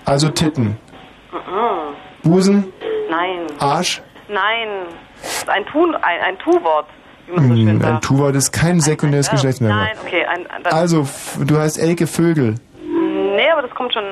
Also 0.06 0.28
Titten. 0.30 0.78
Mhm. 1.32 1.96
Busen? 2.30 2.74
Nein. 3.10 3.48
Arsch? 3.60 4.02
Nein. 4.28 4.68
Das 5.22 5.38
ist 5.38 5.50
ein 5.50 5.66
Tu, 5.66 5.86
ein, 5.86 6.22
ein 6.22 6.38
Tu-Wort, 6.40 6.88
so 7.28 7.36
Hm, 7.36 7.82
ein. 7.84 8.02
Tuwort 8.02 8.36
ist 8.36 8.52
kein 8.52 8.80
sekundäres 8.80 9.28
Ja, 9.28 9.34
Geschlechtsmerkmal. 9.34 9.86
Nein, 9.86 9.98
okay. 10.06 10.26
Ein, 10.26 10.48
ein, 10.48 10.66
Also, 10.68 11.08
du 11.46 11.58
heißt 11.58 11.78
Elke 11.80 12.08
Vögel. 12.08 12.56
Nee, 13.36 13.50
aber 13.52 13.62
das 13.64 13.72
kommt 13.72 13.94
schon 13.94 14.04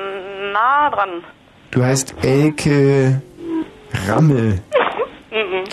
nah 0.52 0.90
dran. 0.90 1.24
Du 1.70 1.82
heißt 1.82 2.14
Elke 2.22 3.20
Rammel. 4.08 4.60
Mhm. 5.30 5.64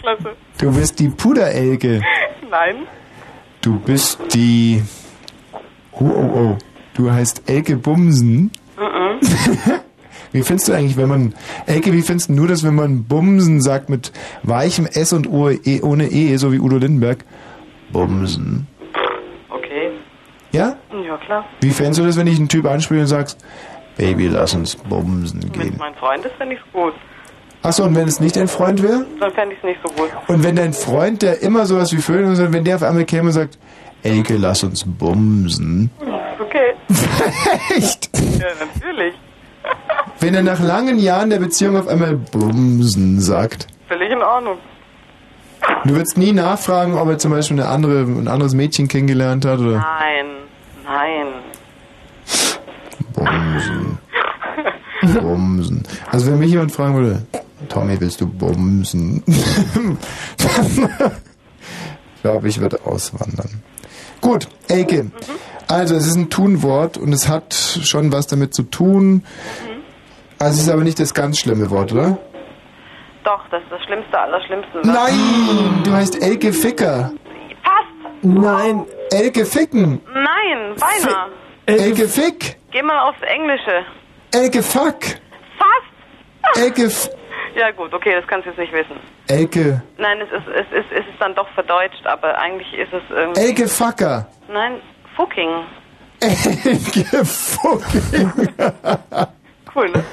Klasse. 0.00 0.36
Du 0.58 0.72
bist 0.72 0.98
die 1.00 1.08
Puderelke. 1.08 2.00
Nein. 2.48 2.86
Du 3.60 3.80
bist 3.80 4.20
die... 4.32 4.80
Oh, 5.92 6.04
oh, 6.04 6.38
oh. 6.38 6.58
Du 6.94 7.10
heißt 7.10 7.50
Elke 7.50 7.76
Bumsen. 7.76 8.52
Mhm. 8.76 9.20
Wie 10.32 10.42
findest 10.42 10.68
du 10.68 10.72
eigentlich, 10.72 10.96
wenn 10.96 11.08
man... 11.08 11.34
Elke, 11.66 11.92
wie 11.92 12.02
findest 12.02 12.28
du 12.28 12.32
nur, 12.32 12.48
dass 12.48 12.64
wenn 12.64 12.74
man 12.74 13.04
Bumsen 13.04 13.60
sagt 13.60 13.88
mit 13.88 14.12
weichem 14.42 14.84
S 14.86 15.12
und 15.12 15.28
O, 15.28 15.48
e, 15.48 15.80
ohne 15.80 16.08
E, 16.08 16.36
so 16.38 16.52
wie 16.52 16.58
Udo 16.58 16.76
Lindenberg? 16.76 17.24
Bumsen. 17.92 18.66
Okay. 19.48 19.92
Ja? 20.50 20.76
Ja, 21.06 21.16
klar. 21.18 21.44
Wie 21.60 21.70
fändest 21.70 22.00
du 22.00 22.04
das, 22.04 22.16
wenn 22.16 22.26
ich 22.26 22.38
einen 22.38 22.48
Typ 22.48 22.66
anspreche 22.66 23.02
und 23.02 23.06
sagst, 23.06 23.38
Baby, 23.96 24.26
lass 24.26 24.54
uns 24.54 24.74
bumsen 24.74 25.40
Wenn 25.42 25.52
gehen? 25.52 25.72
es 25.74 25.78
mein 25.78 25.94
Freund 25.94 26.24
ist, 26.24 26.34
fände 26.34 26.54
ich 26.56 26.60
es 26.60 26.72
gut. 26.72 26.94
Achso, 27.62 27.84
und 27.84 27.94
wenn 27.94 28.08
es 28.08 28.20
nicht 28.20 28.36
dein 28.36 28.48
Freund 28.48 28.82
wäre? 28.82 29.06
Dann 29.20 29.32
fände 29.32 29.54
ich 29.54 29.58
es 29.58 29.64
nicht 29.64 29.80
so 29.82 29.92
gut. 29.94 30.10
Und 30.26 30.42
wenn 30.42 30.56
dein 30.56 30.72
Freund, 30.72 31.22
der 31.22 31.42
immer 31.42 31.64
sowas 31.64 31.92
wie 31.92 32.12
und 32.12 32.36
so, 32.36 32.52
wenn 32.52 32.64
der 32.64 32.76
auf 32.76 32.82
einmal 32.82 33.04
käme 33.04 33.28
und 33.28 33.32
sagt, 33.32 33.58
Elke, 34.02 34.36
lass 34.36 34.64
uns 34.64 34.84
bumsen. 34.84 35.90
Okay. 35.98 36.23
Echt? 37.76 38.10
Ja, 38.38 38.48
natürlich. 38.58 39.14
Wenn 40.20 40.34
er 40.34 40.42
nach 40.42 40.60
langen 40.60 40.98
Jahren 40.98 41.30
der 41.30 41.38
Beziehung 41.38 41.76
auf 41.76 41.88
einmal 41.88 42.14
bumsen 42.16 43.20
sagt. 43.20 43.66
Völlig 43.88 44.10
in 44.10 44.22
Ordnung. 44.22 44.58
Du 45.84 45.94
würdest 45.94 46.18
nie 46.18 46.32
nachfragen, 46.32 46.94
ob 46.94 47.08
er 47.08 47.18
zum 47.18 47.30
Beispiel 47.30 47.60
eine 47.60 47.68
andere, 47.68 48.02
ein 48.02 48.28
anderes 48.28 48.54
Mädchen 48.54 48.88
kennengelernt 48.88 49.44
hat 49.44 49.58
oder 49.60 49.78
Nein. 49.78 50.26
Nein. 50.84 51.26
bumsen. 53.14 53.98
Bumsen. 55.20 55.82
Also 56.10 56.32
wenn 56.32 56.38
mich 56.38 56.50
jemand 56.50 56.72
fragen 56.72 56.94
würde, 56.94 57.26
Tommy, 57.68 58.00
willst 58.00 58.20
du 58.20 58.26
bumsen? 58.26 59.22
Dann 60.38 61.12
glaube 62.22 62.48
ich, 62.48 62.60
würde 62.60 62.78
auswandern. 62.84 63.62
Gut, 64.24 64.48
Elke. 64.68 65.10
Also, 65.68 65.94
es 65.96 66.06
ist 66.06 66.16
ein 66.16 66.30
Tunwort 66.30 66.96
und 66.96 67.12
es 67.12 67.28
hat 67.28 67.52
schon 67.52 68.10
was 68.10 68.26
damit 68.26 68.54
zu 68.54 68.62
tun. 68.62 69.22
Also, 70.38 70.54
es 70.54 70.62
ist 70.62 70.70
aber 70.70 70.82
nicht 70.82 70.98
das 70.98 71.12
ganz 71.12 71.38
schlimme 71.38 71.70
Wort, 71.70 71.92
oder? 71.92 72.16
Doch, 73.22 73.42
das 73.50 73.62
ist 73.62 73.70
das 73.70 73.82
Schlimmste 73.82 74.18
aller 74.18 74.40
Schlimmsten. 74.46 74.80
Nein! 74.82 75.82
Du 75.84 75.92
heißt 75.92 76.22
Elke 76.22 76.54
Ficker. 76.54 77.12
Passt! 77.62 78.22
Nein! 78.22 78.86
Elke 79.12 79.44
Ficken! 79.44 80.00
Nein, 80.14 80.74
beinahe. 80.80 81.28
Elke 81.66 82.08
Fick! 82.08 82.56
Geh 82.70 82.82
mal 82.82 83.08
aufs 83.10 83.20
Englische. 83.20 83.84
Elke 84.32 84.62
Fuck! 84.62 85.02
Fast! 85.58 86.56
Elke 86.56 86.84
F 86.84 87.10
Ja 87.54 87.70
gut, 87.70 87.94
okay, 87.94 88.14
das 88.14 88.26
kannst 88.26 88.46
du 88.46 88.50
jetzt 88.50 88.58
nicht 88.58 88.72
wissen. 88.72 88.98
Elke. 89.28 89.82
Nein, 89.98 90.20
es 90.20 90.30
ist, 90.32 90.48
es 90.48 90.66
ist, 90.78 90.92
es 90.92 91.06
ist 91.06 91.20
dann 91.20 91.34
doch 91.34 91.48
verdeutscht, 91.54 92.04
aber 92.06 92.36
eigentlich 92.38 92.72
ist 92.74 92.92
es 92.92 93.02
irgendwie... 93.10 93.40
Elke 93.40 93.68
Fucker! 93.68 94.26
Nein, 94.48 94.80
Fucking. 95.16 95.64
Elke 96.20 97.24
Fucking! 97.24 98.32
Cool, 99.74 99.90
ne? 99.90 100.04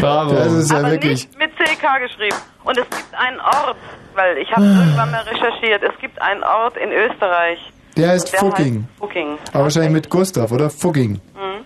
Bravo. 0.00 0.34
Das 0.34 0.52
ist 0.52 0.70
ja 0.70 0.78
aber 0.78 0.92
wirklich. 0.92 1.26
nicht 1.26 1.38
mit 1.38 1.50
CK 1.56 2.00
geschrieben. 2.00 2.36
Und 2.64 2.78
es 2.78 2.88
gibt 2.90 3.14
einen 3.14 3.40
Ort, 3.40 3.76
weil 4.14 4.38
ich 4.38 4.50
habe 4.52 4.64
irgendwann 4.64 5.10
mal 5.10 5.22
recherchiert, 5.22 5.82
es 5.82 5.98
gibt 6.00 6.20
einen 6.22 6.42
Ort 6.44 6.76
in 6.76 6.92
Österreich. 6.92 7.58
Der 7.96 8.10
heißt 8.10 8.36
Fucking. 8.36 8.86
Heißt 8.86 8.98
Fucking. 8.98 9.38
Aber 9.52 9.64
wahrscheinlich 9.64 9.92
mit 9.92 10.10
Gustav, 10.10 10.52
oder? 10.52 10.70
Fucking. 10.70 11.20
Mhm. 11.34 11.64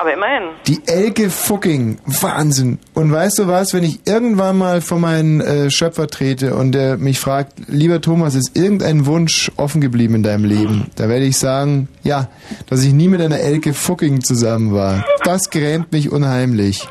Aber 0.00 0.14
immerhin. 0.14 0.50
Die 0.66 0.80
Elke 0.86 1.28
Fucking. 1.28 1.98
Wahnsinn. 2.06 2.78
Und 2.94 3.12
weißt 3.12 3.40
du 3.40 3.48
was, 3.48 3.74
wenn 3.74 3.84
ich 3.84 4.00
irgendwann 4.06 4.56
mal 4.56 4.80
vor 4.80 4.98
meinen 4.98 5.40
äh, 5.40 5.70
Schöpfer 5.70 6.06
trete 6.06 6.54
und 6.54 6.72
der 6.72 6.96
mich 6.96 7.20
fragt, 7.20 7.52
lieber 7.66 8.00
Thomas, 8.00 8.34
ist 8.34 8.56
irgendein 8.56 9.04
Wunsch 9.04 9.52
offen 9.56 9.80
geblieben 9.80 10.14
in 10.14 10.22
deinem 10.22 10.44
Leben? 10.44 10.86
Da 10.96 11.08
werde 11.08 11.26
ich 11.26 11.36
sagen, 11.36 11.88
ja, 12.02 12.28
dass 12.66 12.82
ich 12.82 12.94
nie 12.94 13.08
mit 13.08 13.20
einer 13.20 13.40
Elke 13.40 13.74
Fucking 13.74 14.22
zusammen 14.22 14.72
war. 14.72 15.04
Das 15.24 15.50
grämt 15.50 15.92
mich 15.92 16.10
unheimlich. 16.10 16.88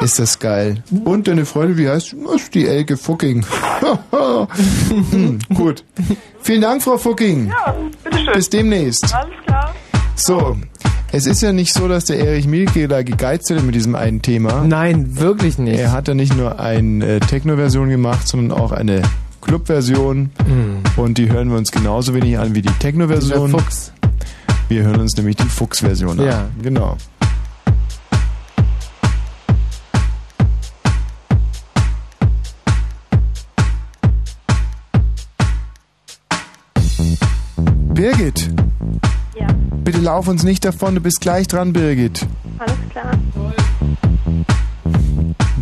Ist 0.00 0.18
das 0.18 0.38
geil. 0.38 0.82
Und 1.04 1.28
deine 1.28 1.44
Freundin, 1.44 1.76
wie 1.76 1.88
heißt 1.88 2.16
ist 2.34 2.54
die 2.54 2.66
Elke 2.66 2.96
Fucking. 2.96 3.44
hm, 5.10 5.38
gut. 5.54 5.84
Vielen 6.40 6.62
Dank, 6.62 6.82
Frau 6.82 6.96
Fucking. 6.96 7.48
Ja, 7.48 7.76
bitteschön. 8.02 8.32
Bis 8.32 8.48
demnächst. 8.48 9.14
Alles 9.14 9.34
klar. 9.44 9.74
So, 10.16 10.56
es 11.12 11.26
ist 11.26 11.42
ja 11.42 11.52
nicht 11.52 11.74
so, 11.74 11.88
dass 11.88 12.04
der 12.04 12.18
Erich 12.20 12.46
Mielke 12.46 12.86
da 12.86 13.02
gegeizt 13.02 13.50
hätte 13.50 13.62
mit 13.62 13.74
diesem 13.74 13.94
einen 13.94 14.22
Thema. 14.22 14.64
Nein, 14.64 15.18
wirklich 15.18 15.58
nicht. 15.58 15.78
Er 15.78 15.92
hat 15.92 16.08
ja 16.08 16.14
nicht 16.14 16.36
nur 16.36 16.60
eine 16.60 17.04
äh, 17.04 17.20
Techno-Version 17.20 17.88
gemacht, 17.88 18.28
sondern 18.28 18.56
auch 18.58 18.72
eine 18.72 19.02
Club-Version. 19.40 20.30
Und 20.96 21.18
die 21.18 21.30
hören 21.30 21.50
wir 21.50 21.56
uns 21.56 21.72
genauso 21.72 22.14
wenig 22.14 22.38
an 22.38 22.54
wie 22.54 22.62
die 22.62 22.72
Techno-Version. 22.78 23.50
Der 23.50 23.60
Fuchs. 23.60 23.92
Wir 24.68 24.84
hören 24.84 25.00
uns 25.00 25.16
nämlich 25.16 25.36
die 25.36 25.48
Fuchs-Version 25.48 26.20
an. 26.20 26.26
Ja. 26.26 26.48
Genau. 26.62 26.96
Birgit! 37.94 38.50
Ja. 39.40 39.46
Bitte 39.82 39.98
lauf 39.98 40.28
uns 40.28 40.42
nicht 40.42 40.64
davon, 40.64 40.94
du 40.94 41.00
bist 41.00 41.20
gleich 41.20 41.48
dran, 41.48 41.72
Birgit. 41.72 42.26
Alles 42.58 42.74
klar. 42.90 43.10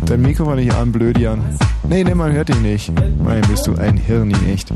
Dein 0.05 0.21
Mikro 0.21 0.45
war 0.45 0.55
nicht 0.55 0.73
an, 0.73 0.91
blöd, 0.91 1.17
Jan. 1.17 1.41
Nee, 1.87 2.03
nee, 2.03 2.15
man 2.15 2.31
hört 2.33 2.49
dich 2.49 2.59
nicht. 2.59 2.91
Nein, 3.23 3.41
bist 3.47 3.67
du 3.67 3.75
ein 3.75 3.95
Hirni, 3.95 4.35
echt. 4.51 4.73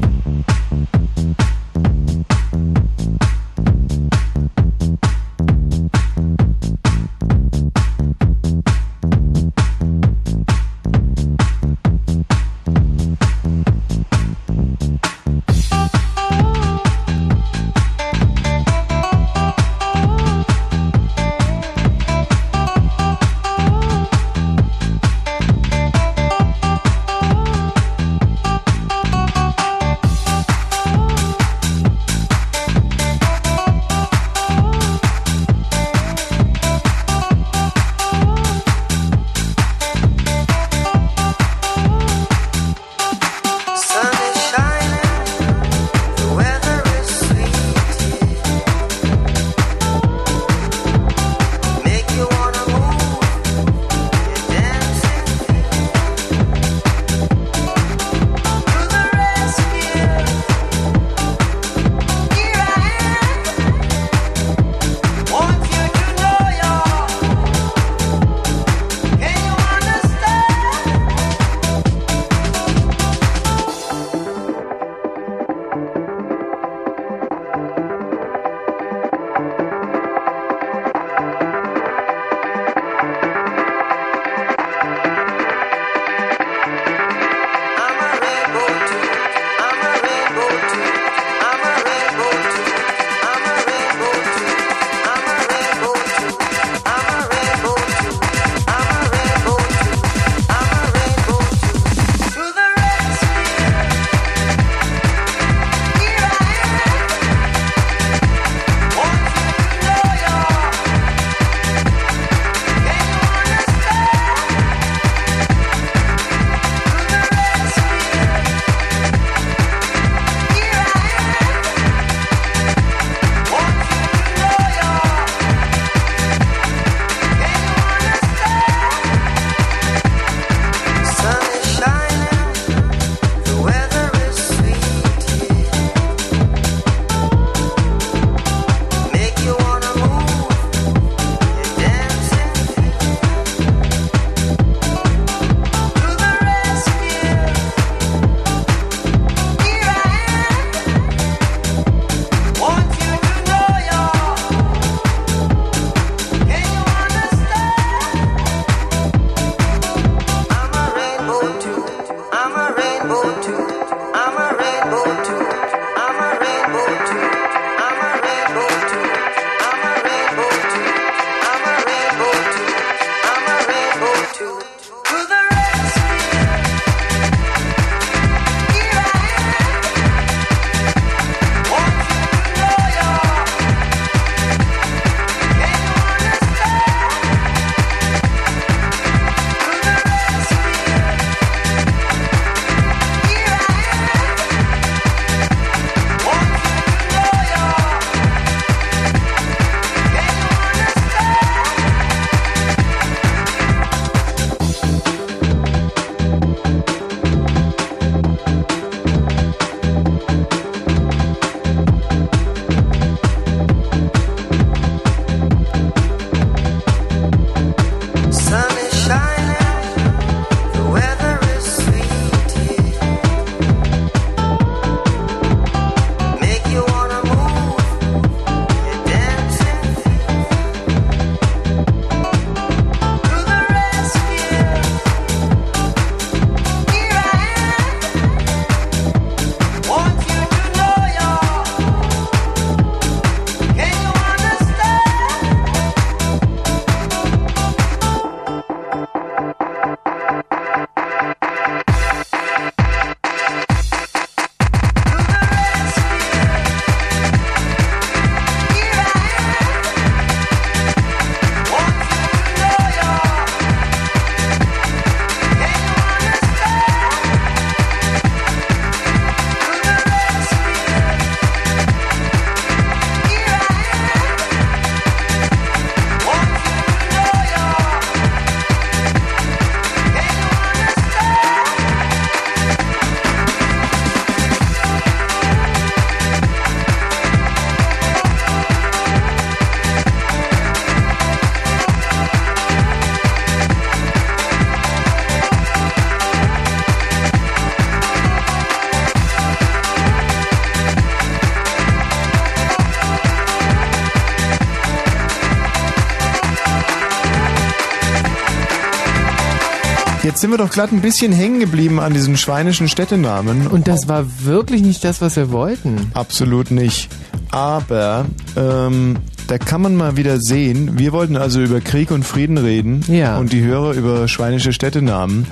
Sind 310.43 310.51
wir 310.51 310.57
doch 310.57 310.71
glatt 310.71 310.91
ein 310.91 310.99
bisschen 310.99 311.31
hängen 311.31 311.61
geblieben 311.61 312.01
an 312.01 312.13
diesen 312.13 312.35
schweinischen 312.35 312.89
Städtenamen. 312.89 313.65
Und 313.67 313.87
das 313.87 314.09
war 314.09 314.25
wirklich 314.43 314.81
nicht 314.81 315.01
das, 315.05 315.21
was 315.21 315.37
wir 315.37 315.51
wollten. 315.53 316.11
Absolut 316.15 316.69
nicht. 316.69 317.07
Aber 317.51 318.25
ähm, 318.57 319.15
da 319.47 319.57
kann 319.57 319.81
man 319.81 319.95
mal 319.95 320.17
wieder 320.17 320.41
sehen, 320.41 320.99
wir 320.99 321.13
wollten 321.13 321.37
also 321.37 321.61
über 321.61 321.79
Krieg 321.79 322.11
und 322.11 322.25
Frieden 322.25 322.57
reden 322.57 323.05
Ja. 323.07 323.37
und 323.37 323.53
die 323.53 323.61
Hörer 323.61 323.93
über 323.93 324.27
schweinische 324.27 324.73
Städtenamen, 324.73 325.47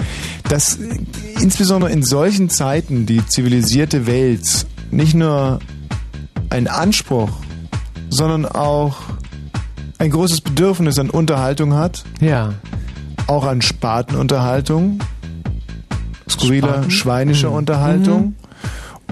dass 0.49 0.77
insbesondere 1.39 1.89
in 1.93 2.03
solchen 2.03 2.49
Zeiten 2.49 3.05
die 3.05 3.25
zivilisierte 3.25 4.07
Welt 4.07 4.65
nicht 4.91 5.13
nur 5.13 5.59
einen 6.49 6.67
Anspruch, 6.67 7.29
sondern 8.09 8.45
auch 8.45 8.97
ein 9.99 10.11
großes 10.11 10.41
Bedürfnis 10.41 10.99
an 10.99 11.09
Unterhaltung 11.09 11.75
hat. 11.75 12.03
Ja. 12.19 12.55
Auch 13.31 13.45
an 13.45 13.61
Spatenunterhaltung. 13.61 14.99
Skurriler, 16.27 16.67
Spaten? 16.67 16.91
schweinischer 16.91 17.51
Mhm. 17.51 17.55
Unterhaltung. 17.55 18.35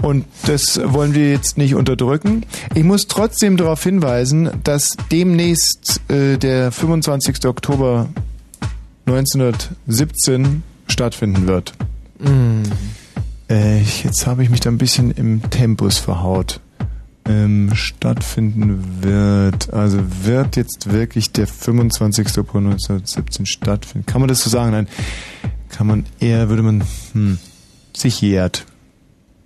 Und 0.02 0.26
das 0.44 0.78
wollen 0.84 1.14
wir 1.14 1.30
jetzt 1.30 1.56
nicht 1.56 1.74
unterdrücken. 1.74 2.44
Ich 2.74 2.84
muss 2.84 3.06
trotzdem 3.06 3.56
darauf 3.56 3.82
hinweisen, 3.82 4.50
dass 4.62 4.94
demnächst 5.10 6.02
äh, 6.10 6.36
der 6.36 6.70
25. 6.70 7.46
Oktober 7.46 8.10
1917 9.06 10.64
stattfinden 10.86 11.46
wird. 11.46 11.72
Mhm. 12.18 12.64
Äh, 13.48 13.80
jetzt 14.04 14.26
habe 14.26 14.42
ich 14.42 14.50
mich 14.50 14.60
da 14.60 14.68
ein 14.68 14.76
bisschen 14.76 15.12
im 15.12 15.48
Tempus 15.48 15.96
verhaut. 15.96 16.60
Ähm, 17.30 17.70
stattfinden 17.74 19.02
wird, 19.02 19.72
also 19.72 19.98
wird 20.24 20.56
jetzt 20.56 20.90
wirklich 20.90 21.30
der 21.30 21.46
25. 21.46 22.26
Oktober 22.38 22.58
1917 22.58 23.46
stattfinden. 23.46 24.06
Kann 24.06 24.20
man 24.20 24.28
das 24.28 24.40
so 24.40 24.50
sagen? 24.50 24.72
Nein, 24.72 24.88
kann 25.68 25.86
man 25.86 26.06
eher, 26.18 26.48
würde 26.48 26.62
man, 26.62 26.82
hm, 27.12 27.38
sich 27.96 28.20
jährt. 28.20 28.66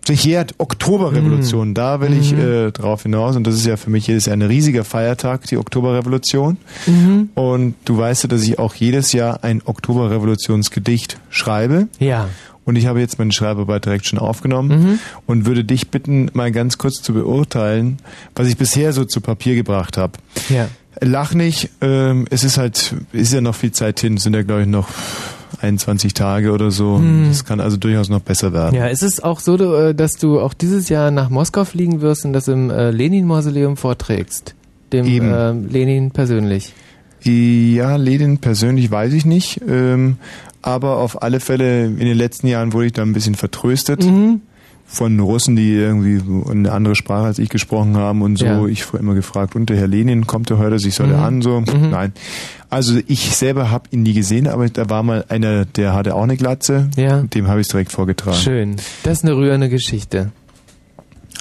Sich 0.07 0.25
jährt, 0.25 0.55
Oktoberrevolution, 0.59 1.73
da 1.75 2.01
will 2.01 2.13
ich 2.13 2.33
äh, 2.33 2.71
drauf 2.73 3.05
hinaus 3.05 3.37
und 3.37 3.47
das 3.47 3.55
ist 3.55 3.65
ja 3.65 3.79
für 3.79 3.89
mich 3.89 4.07
jedes 4.07 4.27
Jahr 4.27 4.35
ein 4.35 4.43
riesiger 4.43 4.85
Feiertag, 4.85 5.47
die 5.47 5.57
Oktoberrevolution. 5.57 6.59
Mhm. 6.87 7.31
Und 7.35 7.75
du 7.87 7.97
weißt 7.97 8.25
ja, 8.25 8.29
dass 8.29 8.43
ich 8.43 8.59
auch 8.59 8.75
jedes 8.75 9.13
Jahr 9.13 9.45
ein 9.45 9.63
Oktoberrevolutionsgedicht 9.65 11.19
schreibe. 11.31 11.89
Ja. 11.99 12.29
Und 12.65 12.77
ich 12.77 12.87
habe 12.87 13.01
jetzt 13.01 13.19
meine 13.19 13.33
Schreibarbeit 13.33 13.85
direkt 13.85 14.07
schon 14.07 14.19
aufgenommen 14.19 14.69
Mhm. 14.83 14.99
und 15.27 15.47
würde 15.47 15.65
dich 15.65 15.91
bitten, 15.91 16.31
mal 16.33 16.51
ganz 16.51 16.79
kurz 16.79 17.03
zu 17.03 17.13
beurteilen, 17.13 17.99
was 18.35 18.49
ich 18.49 18.57
bisher 18.57 18.93
so 18.93 19.05
zu 19.05 19.21
Papier 19.21 19.55
gebracht 19.55 19.97
habe. 19.99 20.15
Ja. 20.49 20.69
Lach 21.01 21.35
nicht, 21.35 21.71
ähm, 21.81 22.27
es 22.31 22.45
ist 22.45 22.57
halt, 22.57 22.95
ist 23.13 23.33
ja 23.33 23.41
noch 23.41 23.55
viel 23.55 23.73
Zeit 23.73 24.01
hin, 24.01 24.15
es 24.17 24.23
sind 24.23 24.35
ja 24.35 24.43
glaube 24.43 24.63
ich 24.63 24.69
noch 24.69 24.89
21 25.61 26.15
Tage 26.15 26.53
oder 26.53 26.71
so. 26.71 26.99
Mhm. 26.99 27.31
Es 27.31 27.45
kann 27.45 27.61
also 27.61 27.77
durchaus 27.77 28.09
noch 28.09 28.21
besser 28.21 28.53
werden. 28.53 28.75
Ja, 28.77 28.87
ist 28.87 29.03
es 29.03 29.23
auch 29.23 29.41
so, 29.41 29.57
äh, 29.75 29.95
dass 29.95 30.13
du 30.13 30.41
auch 30.41 30.55
dieses 30.55 30.89
Jahr 30.89 31.11
nach 31.11 31.31
Moskau 31.31 31.65
fliegen 31.65 32.01
wirst 32.01 32.25
und 32.25 32.33
das 32.33 32.49
im 32.49 32.71
äh, 32.71 32.91
Lenin-Mausoleum 32.91 33.77
vorträgst? 33.77 34.55
Dem 34.93 35.07
Eben. 35.07 35.33
äh, 35.33 35.53
Lenin 35.53 36.11
persönlich. 36.13 36.73
Ja, 37.23 37.97
Lenin 37.97 38.39
persönlich 38.39 38.91
weiß 38.91 39.13
ich 39.15 39.25
nicht, 39.25 39.61
ähm, 39.67 40.19
aber 40.67 40.97
auf 40.99 41.23
alle 41.23 41.41
Fälle 41.41 41.85
in 41.87 41.99
den 41.99 42.17
letzten 42.17 42.47
Jahren 42.47 42.73
wurde 42.73 42.87
ich 42.87 42.93
da 42.93 43.03
ein 43.03 43.13
bisschen 43.13 43.35
vertröstet. 43.35 44.05
Mhm. 44.05 44.41
Von 44.87 45.19
Russen, 45.19 45.57
die 45.57 45.73
irgendwie 45.73 46.21
eine 46.51 46.71
andere 46.71 46.95
Sprache 46.95 47.25
als 47.25 47.39
ich 47.39 47.49
gesprochen 47.49 47.97
haben 47.97 48.21
und 48.21 48.37
so. 48.37 48.45
Ja. 48.45 48.67
Ich 48.67 48.87
wurde 48.93 49.03
immer 49.03 49.15
gefragt, 49.15 49.57
und 49.57 49.71
der 49.71 49.79
Herr 49.79 49.87
Lenin, 49.87 50.27
kommt 50.27 50.51
er 50.51 50.59
heute, 50.59 50.77
ich 50.77 50.95
soll 50.95 51.07
Mhm. 51.07 51.13
er 51.15 51.23
an, 51.23 51.43
so. 51.43 51.61
Mhm. 51.61 51.91
Nein. 51.91 52.13
Also 52.69 52.99
ich 53.07 53.35
selber 53.35 53.71
habe 53.71 53.85
ihn 53.93 54.03
nie 54.03 54.13
gesehen, 54.13 54.47
aber 54.47 54.69
da 54.69 54.91
war 54.91 55.03
mal 55.03 55.25
einer, 55.31 55.65
der 55.65 55.95
hatte 55.95 56.15
auch 56.15 56.23
eine 56.25 56.37
Glatze. 56.37 56.91
Ja. 56.97 57.23
Dem 57.23 57.49
habe 57.49 57.61
ich 57.61 57.67
es 57.67 57.71
direkt 57.71 57.93
vorgetragen. 57.93 58.37
Schön. 58.37 58.77
Das 59.05 59.19
ist 59.19 59.25
eine 59.25 59.35
rührende 59.37 59.69
Geschichte. 59.71 60.33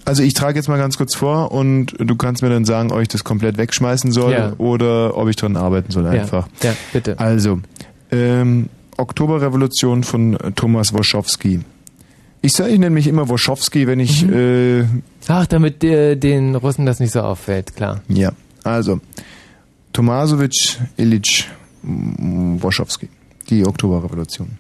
Also 0.06 0.24
ich 0.24 0.34
trage 0.34 0.58
jetzt 0.58 0.68
mal 0.68 0.78
ganz 0.78 0.98
kurz 0.98 1.14
vor 1.16 1.52
und 1.52 1.94
du 1.98 2.16
kannst 2.16 2.44
mir 2.44 2.50
dann 2.50 2.66
sagen, 2.66 2.92
ob 2.92 3.02
ich 3.02 3.08
das 3.10 3.24
komplett 3.24 3.58
wegschmeißen 3.58 4.12
soll 4.12 4.32
Ja. 4.34 4.54
oder 4.58 5.18
ob 5.18 5.28
ich 5.30 5.36
dran 5.36 5.56
arbeiten 5.58 5.92
soll 5.92 6.08
einfach. 6.08 6.48
Ja, 6.62 6.70
ja 6.72 6.76
bitte. 6.92 7.20
Also, 7.20 7.60
ähm, 8.12 8.70
Oktoberrevolution 8.98 10.04
von 10.04 10.36
äh, 10.36 10.52
Thomas 10.52 10.94
Woschowski. 10.94 11.62
Ich 12.42 12.52
sage 12.54 12.78
nämlich 12.78 13.08
immer 13.08 13.30
Woschowski, 13.30 13.88
wenn 13.88 14.00
ich 14.00 14.26
Mhm. 14.26 14.34
äh, 14.34 14.86
Ach, 15.28 15.46
damit 15.48 15.84
äh, 15.84 16.16
den 16.16 16.56
Russen 16.56 16.86
das 16.86 17.00
nicht 17.00 17.12
so 17.14 17.22
auffällt, 17.22 17.76
klar. 17.76 18.02
ja, 18.10 18.34
also 18.64 19.00
Tomasowitsch 19.94 20.78
Ilitsch 20.98 21.46
mm, 21.84 22.58
Woschowski, 22.62 23.10
die 23.50 23.66
Oktoberrevolution. 23.66 24.58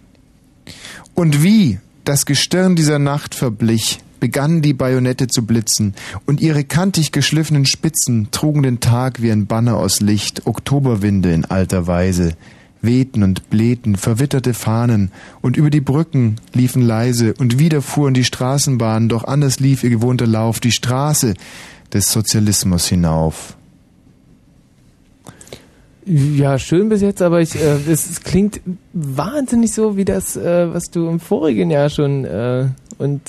Und 1.16 1.44
wie 1.44 1.80
das 2.06 2.26
Gestirn 2.26 2.76
dieser 2.76 3.00
Nacht 3.00 3.36
verblich, 3.36 4.00
begannen 4.20 4.62
die 4.62 4.74
Bajonette 4.74 5.28
zu 5.28 5.46
blitzen, 5.46 5.94
und 6.26 6.40
ihre 6.40 6.64
kantig 6.64 7.12
geschliffenen 7.12 7.66
Spitzen 7.66 8.30
trugen 8.32 8.64
den 8.64 8.80
Tag 8.80 9.22
wie 9.22 9.32
ein 9.32 9.48
Banner 9.48 9.78
aus 9.78 10.00
Licht, 10.00 10.48
Oktoberwinde 10.48 11.34
in 11.34 11.44
alter 11.46 11.88
Weise, 11.88 12.34
wehten 12.84 13.24
und 13.24 13.50
blähten 13.50 13.96
verwitterte 13.96 14.54
Fahnen, 14.54 15.12
und 15.42 15.58
über 15.58 15.70
die 15.70 15.82
Brücken 15.82 16.36
liefen 16.54 16.82
leise, 16.82 17.34
und 17.40 17.58
wieder 17.58 17.82
fuhren 17.82 18.14
die 18.14 18.24
Straßenbahnen, 18.24 19.10
doch 19.10 19.24
anders 19.24 19.60
lief 19.60 19.84
ihr 19.84 19.90
gewohnter 19.90 20.28
Lauf, 20.28 20.60
die 20.60 20.72
Straße 20.72 21.34
des 21.92 22.12
Sozialismus 22.12 22.88
hinauf. 22.88 23.56
Ja, 26.06 26.60
schön 26.60 26.90
bis 26.90 27.02
jetzt, 27.02 27.22
aber 27.22 27.40
ich, 27.40 27.56
äh, 27.56 27.78
es, 27.90 28.10
es 28.10 28.22
klingt 28.22 28.60
wahnsinnig 28.92 29.74
so 29.74 29.96
wie 29.96 30.04
das, 30.04 30.36
äh, 30.36 30.74
was 30.74 30.92
du 30.92 31.08
im 31.08 31.22
vorigen 31.22 31.72
Jahr 31.72 31.90
schon 31.90 32.26
äh, 32.26 32.68
und 32.98 33.22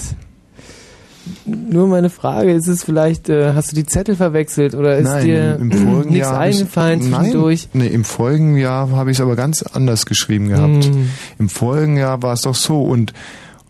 nur 1.45 1.87
meine 1.89 2.11
Frage, 2.11 2.53
ist 2.53 2.67
es 2.67 2.85
vielleicht, 2.85 3.29
äh, 3.29 3.55
hast 3.55 3.73
du 3.73 3.77
die 3.77 3.87
Zettel 3.87 4.17
verwechselt 4.17 4.75
oder 4.75 4.99
ist 4.99 5.05
Nein, 5.05 5.25
dir 5.25 5.59
nichts 5.59 6.29
eingefallen 6.29 7.03
zwischendurch? 7.03 7.69
Nein, 7.73 7.87
nee, 7.87 7.95
im 7.95 8.05
vorigen 8.05 8.57
Jahr 8.57 8.91
habe 8.91 9.11
ich 9.11 9.19
es 9.19 9.21
aber 9.21 9.37
ganz 9.37 9.63
anders 9.63 10.07
geschrieben 10.07 10.49
gehabt. 10.49 10.85
Hm. 10.85 11.11
Im 11.39 11.49
vorigen 11.49 11.97
Jahr 11.97 12.23
war 12.23 12.35
es 12.35 12.43
doch 12.43 12.55
so 12.55 12.83
und 12.83 13.13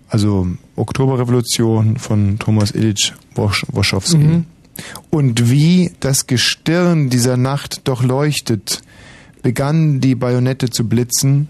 also 0.09 0.47
Oktoberrevolution 0.77 1.97
von 1.97 2.39
Thomas 2.39 2.73
Wosch, 3.35 3.67
Woschowski. 3.69 4.19
Mhm. 4.19 4.45
Und 5.11 5.51
wie 5.51 5.93
das 6.01 6.27
Gestirn 6.27 7.11
dieser 7.11 7.37
Nacht 7.37 7.83
doch 7.85 8.03
leuchtet, 8.03 8.83
begann 9.43 10.01
die 10.01 10.15
Bajonette 10.15 10.71
zu 10.71 10.89
blitzen, 10.89 11.49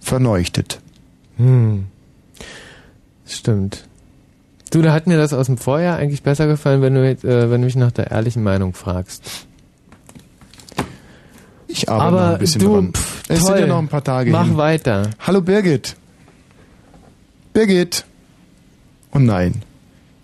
verneuchtet. 0.00 0.80
Hm. 1.36 1.86
Stimmt. 3.26 3.87
Du, 4.70 4.82
da 4.82 4.92
hat 4.92 5.06
mir 5.06 5.16
das 5.16 5.32
aus 5.32 5.46
dem 5.46 5.56
Vorjahr 5.56 5.96
eigentlich 5.96 6.22
besser 6.22 6.46
gefallen, 6.46 6.82
wenn 6.82 6.94
du, 6.94 7.04
jetzt, 7.06 7.24
äh, 7.24 7.50
wenn 7.50 7.60
du 7.62 7.66
mich 7.66 7.76
nach 7.76 7.92
der 7.92 8.10
ehrlichen 8.10 8.42
Meinung 8.42 8.74
fragst. 8.74 9.22
Ich 11.66 11.88
arbeite 11.88 12.06
Aber 12.16 12.26
noch 12.26 12.32
ein 12.34 12.38
bisschen 12.38 12.60
du, 12.60 12.74
dran. 12.74 12.92
pff, 12.94 13.22
es 13.28 13.38
sind 13.40 13.48
toll. 13.48 13.60
ja 13.60 13.66
noch 13.66 13.78
ein 13.78 13.88
paar 13.88 14.04
Tage 14.04 14.30
Mach 14.30 14.46
hin. 14.46 14.56
weiter. 14.56 15.10
Hallo 15.26 15.40
Birgit. 15.40 15.96
Birgit. 17.52 18.04
Oh 19.14 19.18
nein. 19.18 19.62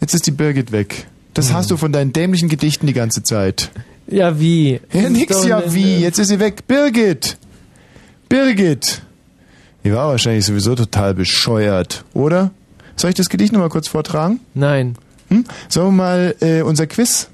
Jetzt 0.01 0.15
ist 0.15 0.27
die 0.27 0.31
Birgit 0.31 0.73
weg. 0.73 1.07
Das 1.33 1.49
Hm. 1.49 1.57
hast 1.57 1.71
du 1.71 1.77
von 1.77 1.93
deinen 1.93 2.13
dämlichen 2.13 2.49
Gedichten 2.49 2.87
die 2.87 2.93
ganze 2.93 3.23
Zeit. 3.23 3.71
Ja, 4.07 4.39
wie? 4.39 4.81
Ja, 4.93 5.09
nix 5.09 5.45
ja 5.47 5.63
wie. 5.73 5.99
Jetzt 6.01 6.19
ist 6.19 6.29
sie 6.29 6.39
weg. 6.39 6.67
Birgit. 6.67 7.39
Birgit. 8.29 9.03
Die 9.85 9.93
war 9.93 10.09
wahrscheinlich 10.09 10.45
sowieso 10.45 10.75
total 10.75 11.15
bescheuert, 11.15 12.05
oder? 12.15 12.51
Soll 12.97 13.11
ich 13.11 13.17
das 13.17 13.29
Gedicht 13.29 13.53
nochmal 13.53 13.69
kurz 13.69 13.89
vortragen? 13.89 14.41
Nein. 14.55 14.97
Hm? 15.29 15.45
Sollen 15.69 15.89
wir 15.89 16.03
mal 16.03 16.37
äh, 16.41 16.63
unser 16.63 16.87
Quiz? 16.87 17.31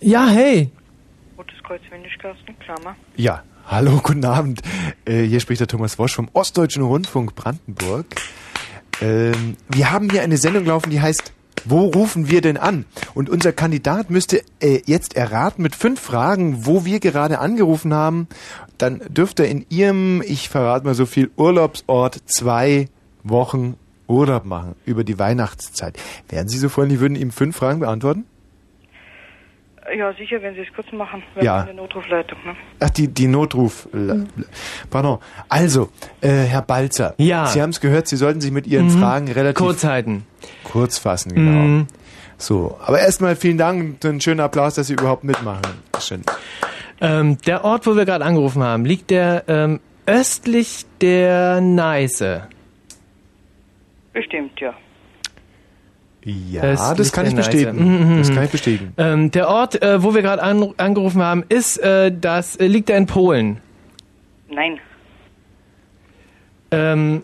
Ja, 0.00 0.28
hey. 0.28 0.70
Rotes 1.36 1.62
Kreuz 1.62 1.82
Windischkasten, 1.90 2.58
Klammer. 2.60 2.96
Ja. 3.16 3.42
Hallo, 3.66 4.00
guten 4.02 4.24
Abend. 4.24 4.62
Äh, 5.04 5.22
hier 5.22 5.38
spricht 5.38 5.60
der 5.60 5.68
Thomas 5.68 5.98
Wosch 5.98 6.14
vom 6.14 6.28
Ostdeutschen 6.32 6.82
Rundfunk 6.82 7.36
Brandenburg. 7.36 8.06
Ähm, 9.00 9.56
wir 9.68 9.90
haben 9.92 10.10
hier 10.10 10.22
eine 10.22 10.38
Sendung 10.38 10.64
laufen, 10.64 10.90
die 10.90 11.00
heißt 11.00 11.32
Wo 11.64 11.86
rufen 11.86 12.28
wir 12.28 12.40
denn 12.40 12.56
an? 12.56 12.84
Und 13.14 13.30
unser 13.30 13.52
Kandidat 13.52 14.10
müsste 14.10 14.42
äh, 14.60 14.80
jetzt 14.86 15.16
erraten 15.16 15.62
mit 15.62 15.76
fünf 15.76 16.00
Fragen, 16.00 16.66
wo 16.66 16.84
wir 16.84 16.98
gerade 16.98 17.38
angerufen 17.38 17.94
haben. 17.94 18.26
Dann 18.78 19.02
dürfte 19.08 19.44
er 19.44 19.50
in 19.50 19.66
Ihrem, 19.68 20.22
ich 20.26 20.48
verrate 20.48 20.84
mal 20.84 20.94
so 20.94 21.06
viel, 21.06 21.30
Urlaubsort 21.36 22.20
zwei 22.26 22.88
Wochen 23.22 23.76
Urlaub 24.10 24.44
machen 24.44 24.74
über 24.84 25.04
die 25.04 25.18
Weihnachtszeit. 25.18 25.98
Wären 26.28 26.48
Sie 26.48 26.58
so 26.58 26.68
freundlich, 26.68 27.00
würden 27.00 27.16
ihm 27.16 27.30
fünf 27.30 27.56
Fragen 27.56 27.80
beantworten? 27.80 28.24
Ja, 29.96 30.12
sicher, 30.12 30.40
wenn 30.42 30.54
Sie 30.54 30.60
es 30.60 30.68
kurz 30.74 30.92
machen. 30.92 31.22
Wir 31.34 31.42
Ja. 31.44 31.58
haben 31.60 31.70
eine 31.70 31.74
Notrufleitung, 31.78 32.38
ne? 32.44 32.54
Ach, 32.80 32.90
die, 32.90 33.08
die 33.08 33.26
Notruf. 33.26 33.88
Pardon. 34.90 35.18
Also, 35.48 35.88
äh, 36.20 36.28
Herr 36.28 36.62
Balzer. 36.62 37.14
Ja. 37.18 37.46
Sie 37.46 37.60
haben 37.60 37.70
es 37.70 37.80
gehört, 37.80 38.06
Sie 38.06 38.16
sollten 38.16 38.40
sich 38.40 38.52
mit 38.52 38.66
Ihren 38.66 38.86
Mhm. 38.86 39.00
Fragen 39.00 39.28
relativ 39.32 39.56
Kurz 39.64 39.84
halten. 39.84 40.26
kurz 40.64 40.98
fassen, 40.98 41.34
genau. 41.34 41.50
Mhm. 41.62 41.86
So, 42.38 42.78
aber 42.84 43.00
erstmal 43.00 43.34
vielen 43.36 43.58
Dank 43.58 43.82
und 43.82 44.04
einen 44.06 44.20
schönen 44.20 44.40
Applaus, 44.40 44.74
dass 44.74 44.86
Sie 44.86 44.92
überhaupt 44.92 45.24
mitmachen. 45.24 45.62
Schön. 45.98 46.22
Ähm, 47.00 47.38
der 47.46 47.64
Ort, 47.64 47.86
wo 47.86 47.96
wir 47.96 48.04
gerade 48.04 48.24
angerufen 48.24 48.62
haben, 48.62 48.84
liegt 48.84 49.10
der 49.10 49.44
ähm, 49.48 49.80
östlich 50.06 50.86
der 51.00 51.60
Neiße. 51.60 52.46
Bestimmt, 54.12 54.60
ja. 54.60 54.74
Ja, 56.24 56.62
Östlich 56.62 56.98
das 56.98 57.12
kann 57.12 57.26
ich 57.26 57.34
bestätigen. 57.34 58.12
Mhm, 58.14 58.18
Das 58.18 58.34
kann 58.34 58.44
ich 58.44 58.50
bestätigen. 58.50 58.92
Ähm, 58.98 59.30
der 59.30 59.48
Ort, 59.48 59.80
äh, 59.82 60.02
wo 60.02 60.14
wir 60.14 60.20
gerade 60.20 60.42
an, 60.42 60.74
angerufen 60.76 61.22
haben, 61.22 61.44
ist 61.48 61.78
äh, 61.78 62.12
das 62.12 62.56
äh, 62.56 62.66
liegt 62.66 62.90
er 62.90 62.98
in 62.98 63.06
Polen. 63.06 63.58
Nein. 64.50 64.78
Ähm, 66.72 67.22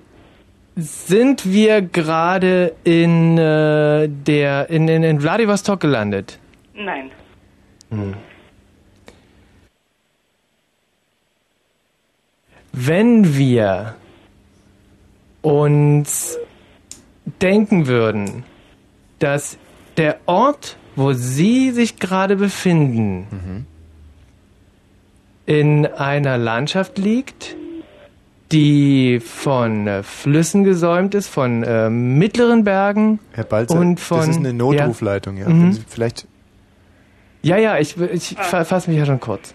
sind 0.77 1.51
wir 1.51 1.83
gerade 1.83 2.75
in 2.85 3.37
äh, 3.37 4.09
der 4.09 4.71
in, 4.71 4.89
in, 4.89 5.03
in 5.03 5.21
Vladivostok 5.21 5.81
gelandet? 5.81 6.39
Nein. 6.75 7.11
Wenn 12.73 13.37
wir 13.37 13.95
uns 15.43 16.39
denken 17.43 17.87
würden, 17.87 18.45
dass 19.19 19.59
der 19.97 20.19
Ort, 20.27 20.77
wo 20.95 21.13
Sie 21.13 21.71
sich 21.71 21.99
gerade 21.99 22.37
befinden, 22.37 23.67
in 25.47 25.87
einer 25.87 26.39
Landschaft 26.39 26.99
liegt, 26.99 27.57
die 28.53 29.21
von 29.21 29.87
äh, 29.87 30.03
Flüssen 30.03 30.65
gesäumt 30.65 31.15
ist, 31.15 31.29
von 31.29 31.63
äh, 31.63 31.91
mittleren 31.91 32.65
Bergen 32.65 33.19
Herr 33.33 33.45
Balzer, 33.45 33.79
und 33.79 33.99
von 34.01 34.19
das 34.19 34.29
ist 34.29 34.37
eine 34.39 34.53
Notrufleitung, 34.53 35.37
ja. 35.37 35.49
Mhm. 35.49 35.63
Wenn 35.63 35.73
Sie 35.73 35.83
vielleicht 35.89 36.27
Ja, 37.43 37.57
ja, 37.59 37.79
ich, 37.79 37.97
ich 38.01 38.37
fa- 38.39 38.65
fasse 38.65 38.91
mich 38.91 38.99
ja 38.99 39.07
schon 39.07 39.19
kurz. 39.21 39.53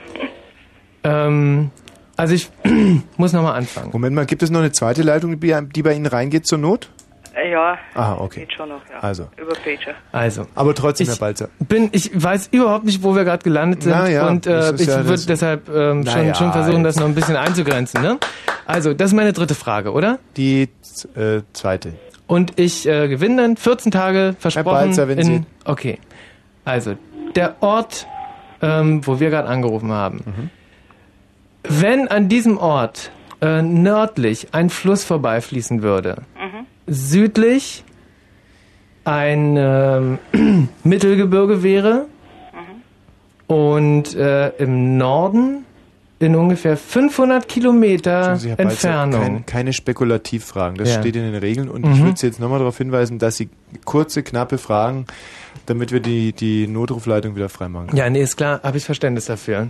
Ähm, 1.03 1.71
also 2.17 2.33
ich 2.33 2.49
muss 3.17 3.31
nochmal 3.33 3.55
anfangen. 3.55 3.91
Moment 3.93 4.15
mal, 4.15 4.25
gibt 4.25 4.43
es 4.43 4.49
noch 4.49 4.59
eine 4.59 4.71
zweite 4.73 5.03
Leitung, 5.03 5.39
die 5.39 5.81
bei 5.83 5.93
Ihnen 5.93 6.05
reingeht 6.05 6.45
zur 6.45 6.57
Not? 6.57 6.89
Äh, 7.33 7.51
ja. 7.51 7.77
Ah, 7.95 8.15
okay. 8.19 8.41
Geht 8.41 8.53
schon 8.53 8.69
noch, 8.69 8.81
ja. 8.91 8.99
Also. 8.99 9.27
Über 9.37 9.53
Pager. 9.53 9.95
Also. 10.11 10.47
Aber 10.55 10.75
trotzdem, 10.75 11.05
Ich 11.05 11.09
Herr 11.11 11.17
Balzer. 11.19 11.49
Bin, 11.59 11.89
ich 11.93 12.11
weiß 12.13 12.49
überhaupt 12.51 12.83
nicht, 12.85 13.03
wo 13.03 13.15
wir 13.15 13.23
gerade 13.23 13.43
gelandet 13.43 13.83
sind 13.83 13.91
ja, 14.09 14.27
und 14.27 14.45
äh, 14.47 14.73
ich 14.75 14.85
ja 14.85 15.05
würde 15.05 15.23
deshalb 15.27 15.69
ähm, 15.69 16.05
schon, 16.05 16.27
ja, 16.27 16.35
schon 16.35 16.51
versuchen, 16.51 16.83
das 16.83 16.97
noch 16.97 17.05
ein 17.07 17.15
bisschen 17.15 17.35
einzugrenzen. 17.37 18.01
Ne? 18.01 18.17
Also, 18.65 18.93
das 18.93 19.11
ist 19.11 19.15
meine 19.15 19.31
dritte 19.33 19.55
Frage, 19.55 19.91
oder? 19.93 20.19
Die 20.35 20.69
äh, 21.15 21.41
zweite. 21.53 21.93
Und 22.27 22.59
ich 22.59 22.87
äh, 22.87 23.07
gewinne 23.07 23.41
dann 23.41 23.57
14 23.57 23.91
Tage 23.91 24.35
versprochen. 24.39 24.65
Balzer, 24.87 25.07
wenn 25.07 25.17
in, 25.19 25.25
Sie- 25.25 25.43
Okay. 25.65 25.99
Also, 26.65 26.95
der 27.35 27.55
Ort, 27.61 28.07
ähm, 28.61 29.05
wo 29.07 29.19
wir 29.19 29.29
gerade 29.29 29.47
angerufen 29.47 29.91
haben. 29.91 30.17
Mhm. 30.25 30.49
Wenn 31.63 32.07
an 32.07 32.27
diesem 32.29 32.57
Ort 32.57 33.11
äh, 33.41 33.61
nördlich 33.61 34.49
ein 34.53 34.69
Fluss 34.69 35.03
vorbeifließen 35.03 35.81
würde, 35.81 36.17
Mhm. 36.35 36.40
Südlich 36.87 37.83
ein 39.03 39.55
ähm, 39.57 40.19
Mittelgebirge 40.83 41.63
wäre 41.63 42.05
und 43.47 44.15
äh, 44.15 44.49
im 44.57 44.97
Norden 44.97 45.65
in 46.19 46.35
ungefähr 46.35 46.77
500 46.77 47.47
Kilometer 47.47 48.35
Sie, 48.37 48.51
Entfernung. 48.51 49.19
Kein, 49.21 49.45
keine 49.47 49.73
Spekulativfragen, 49.73 50.77
das 50.77 50.89
Ja. 50.89 50.99
steht 50.99 51.15
in 51.15 51.23
den 51.23 51.35
Regeln 51.35 51.67
und 51.67 51.83
Mhm. 51.83 51.91
ich 51.93 52.03
würde 52.03 52.17
Sie 52.19 52.27
jetzt 52.27 52.39
nochmal 52.39 52.59
darauf 52.59 52.77
hinweisen, 52.77 53.17
dass 53.17 53.37
Sie 53.37 53.49
kurze, 53.85 54.21
knappe 54.21 54.59
Fragen, 54.59 55.07
damit 55.65 55.91
wir 55.91 55.99
die, 55.99 56.31
die 56.33 56.67
Notrufleitung 56.67 57.35
wieder 57.35 57.49
freimachen. 57.49 57.95
Ja, 57.97 58.07
nee, 58.09 58.21
ist 58.21 58.37
klar, 58.37 58.61
habe 58.61 58.77
ich 58.77 58.85
Verständnis 58.85 59.25
dafür. 59.25 59.69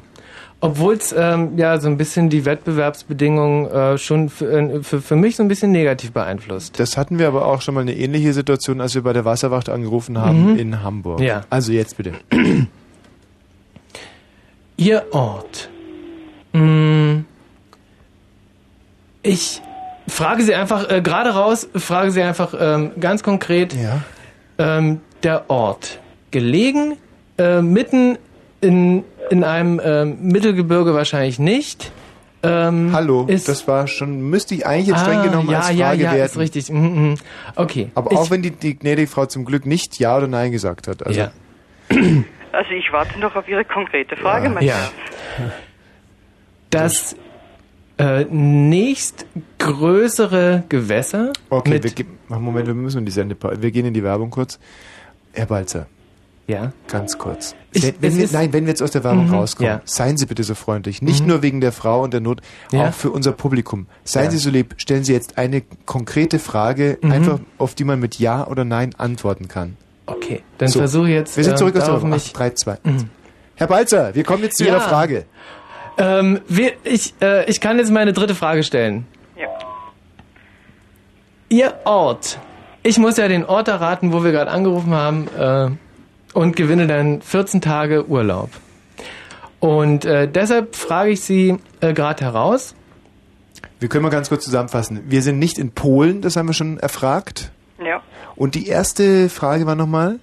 Obwohl 0.63 0.93
es 0.93 1.13
ähm, 1.17 1.57
ja 1.57 1.79
so 1.79 1.87
ein 1.87 1.97
bisschen 1.97 2.29
die 2.29 2.45
Wettbewerbsbedingungen 2.45 3.65
äh, 3.71 3.97
schon 3.97 4.29
für, 4.29 4.45
äh, 4.51 4.83
für, 4.83 5.01
für 5.01 5.15
mich 5.15 5.35
so 5.35 5.41
ein 5.43 5.47
bisschen 5.47 5.71
negativ 5.71 6.11
beeinflusst. 6.11 6.79
Das 6.79 6.97
hatten 6.97 7.17
wir 7.17 7.27
aber 7.27 7.47
auch 7.47 7.61
schon 7.61 7.73
mal 7.73 7.81
eine 7.81 7.95
ähnliche 7.95 8.31
Situation, 8.33 8.79
als 8.79 8.93
wir 8.93 9.01
bei 9.01 9.11
der 9.13 9.25
Wasserwacht 9.25 9.69
angerufen 9.69 10.19
haben 10.19 10.51
Mhm. 10.53 10.59
in 10.59 10.83
Hamburg. 10.83 11.19
Ja. 11.19 11.41
Also 11.49 11.71
jetzt 11.71 11.97
bitte. 11.97 12.13
Ihr 14.77 15.05
Ort. 15.11 15.69
Mm, 16.53 17.19
ich 19.23 19.61
frage 20.07 20.43
Sie 20.43 20.53
einfach, 20.55 20.89
äh, 20.89 21.01
gerade 21.01 21.31
raus, 21.31 21.67
frage 21.75 22.11
Sie 22.11 22.21
einfach 22.21 22.53
ähm, 22.59 22.91
ganz 22.99 23.23
konkret. 23.23 23.73
Ja. 23.73 24.01
Ähm, 24.57 25.01
der 25.23 25.49
Ort. 25.49 25.99
Gelegen, 26.31 26.97
äh, 27.37 27.61
mitten 27.61 28.17
in, 28.61 29.03
in 29.29 29.43
einem 29.43 29.81
ähm, 29.83 30.17
Mittelgebirge 30.21 30.93
wahrscheinlich 30.93 31.37
nicht. 31.39 31.91
Ähm, 32.43 32.89
Hallo, 32.93 33.25
ist, 33.27 33.47
das 33.47 33.67
war 33.67 33.85
schon, 33.87 34.21
müsste 34.29 34.55
ich 34.55 34.65
eigentlich 34.65 34.87
jetzt 34.87 35.01
Ah, 35.01 35.05
streng 35.05 35.21
genommen 35.23 35.47
ja, 35.49 35.59
als 35.59 35.73
ja, 35.77 35.87
Frage 35.89 36.03
ja, 36.03 36.11
werten. 36.13 36.25
ist 36.31 36.37
richtig. 36.39 36.69
Mhm, 36.71 36.79
mhm. 37.09 37.15
Okay. 37.55 37.91
Aber 37.93 38.11
Ich- 38.11 38.17
auch 38.17 38.31
wenn 38.31 38.41
die, 38.41 38.49
die 38.51 38.77
gnädige 38.79 39.07
Frau 39.07 39.27
zum 39.27 39.45
Glück 39.45 39.65
nicht 39.67 39.99
Ja 39.99 40.17
oder 40.17 40.25
Nein 40.27 40.51
gesagt 40.51 40.87
hat. 40.87 41.05
Also, 41.05 41.19
Ja. 41.19 41.31
Also 42.53 42.71
ich 42.71 42.91
warte 42.91 43.17
noch 43.17 43.33
auf 43.37 43.47
Ihre 43.47 43.63
konkrete 43.63 44.17
Frage, 44.17 44.49
mein 44.49 44.65
Ja. 44.65 44.75
Herr. 45.37 45.53
Das 46.69 47.15
äh, 47.97 48.25
nächstgrößere 48.25 50.63
Gewässer 50.67 51.31
Okay, 51.49 51.69
mit 51.69 51.97
wir, 51.97 52.05
Moment, 52.39 52.67
wir 52.67 52.73
müssen 52.73 52.97
in 52.99 53.05
die 53.05 53.11
Sendepause. 53.11 53.61
Wir 53.61 53.71
gehen 53.71 53.85
in 53.85 53.93
die 53.93 54.03
Werbung 54.03 54.29
kurz. 54.31 54.59
Herr 55.33 55.45
Balzer. 55.45 55.87
Ja. 56.51 56.73
Ganz 56.89 57.17
kurz. 57.17 57.55
Ich- 57.71 57.83
wenn, 57.83 57.93
wenn 58.01 58.17
wir, 58.17 58.27
nein, 58.31 58.51
wenn 58.51 58.65
wir 58.65 58.69
jetzt 58.71 58.81
aus 58.83 58.91
der 58.91 59.03
Werbung 59.05 59.27
Mhm, 59.27 59.33
rauskommen, 59.35 59.71
ja. 59.71 59.81
seien 59.85 60.17
Sie 60.17 60.25
bitte 60.25 60.43
so 60.43 60.53
freundlich. 60.53 61.01
Nicht 61.01 61.21
Mhm. 61.21 61.27
nur 61.27 61.41
wegen 61.41 61.61
der 61.61 61.71
Frau 61.71 62.03
und 62.03 62.13
der 62.13 62.19
Not, 62.19 62.41
Ja. 62.71 62.89
auch 62.89 62.93
für 62.93 63.09
unser 63.11 63.31
Publikum. 63.31 63.87
Seien 64.03 64.25
Ja. 64.25 64.31
Sie 64.31 64.37
so 64.37 64.49
lieb, 64.49 64.73
stellen 64.77 65.03
Sie 65.05 65.13
jetzt 65.13 65.37
eine 65.37 65.61
konkrete 65.85 66.39
Frage, 66.39 66.97
Mhm. 67.01 67.11
einfach 67.11 67.39
auf 67.57 67.73
die 67.75 67.85
man 67.85 67.99
mit 68.01 68.19
Ja 68.19 68.45
oder 68.47 68.65
Nein 68.65 68.93
antworten 68.97 69.47
kann. 69.47 69.77
Okay, 70.07 70.43
dann 70.57 70.67
versuche 70.69 71.07
ich 71.07 71.13
jetzt, 71.13 71.37
Wir 71.37 71.43
sind 71.45 71.53
ähm, 71.53 71.57
zurück 71.57 71.75
aus 71.77 71.85
der 71.85 71.93
Werbung. 71.93 72.09
mich- 72.09 72.31
Ach, 72.33 72.37
3, 72.37 72.49
2. 72.49 72.77
Mhm. 72.83 73.09
Herr 73.55 73.67
Balzer, 73.67 74.13
wir 74.13 74.23
kommen 74.25 74.43
jetzt 74.43 74.57
zu 74.57 74.65
Ja. 74.65 74.71
Ihrer 74.71 74.81
Frage. 74.81 75.25
Ähm, 75.97 76.41
wir, 76.49 76.73
ich, 76.83 77.13
äh, 77.21 77.45
ich 77.49 77.61
kann 77.61 77.77
jetzt 77.77 77.91
meine 77.91 78.11
dritte 78.11 78.35
Frage 78.35 78.63
stellen. 78.63 79.05
Ja. 79.37 79.47
Ihr 81.49 81.73
Ort. 81.85 82.39
Ich 82.83 82.97
muss 82.97 83.17
ja 83.17 83.27
den 83.27 83.45
Ort 83.45 83.67
erraten, 83.67 84.11
wo 84.11 84.23
wir 84.23 84.31
gerade 84.31 84.49
angerufen 84.51 84.93
haben 84.93 85.27
äh, 85.37 85.69
und 86.33 86.55
gewinne 86.55 86.87
dann 86.87 87.21
14 87.21 87.61
Tage 87.61 88.07
Urlaub. 88.07 88.49
Und 89.59 90.05
äh, 90.05 90.27
deshalb 90.27 90.75
frage 90.75 91.11
ich 91.11 91.21
Sie 91.21 91.57
äh, 91.81 91.93
gerade 91.93 92.23
heraus. 92.23 92.75
Wir 93.79 93.89
können 93.89 94.03
mal 94.03 94.09
ganz 94.09 94.29
kurz 94.29 94.43
zusammenfassen. 94.43 95.03
Wir 95.07 95.21
sind 95.21 95.39
nicht 95.39 95.57
in 95.57 95.71
Polen, 95.71 96.21
das 96.21 96.35
haben 96.35 96.47
wir 96.47 96.53
schon 96.53 96.79
erfragt. 96.79 97.51
Ja. 97.83 98.01
Und 98.35 98.55
die 98.55 98.67
erste 98.67 99.29
Frage 99.29 99.65
war 99.65 99.75
nochmal? 99.75 100.19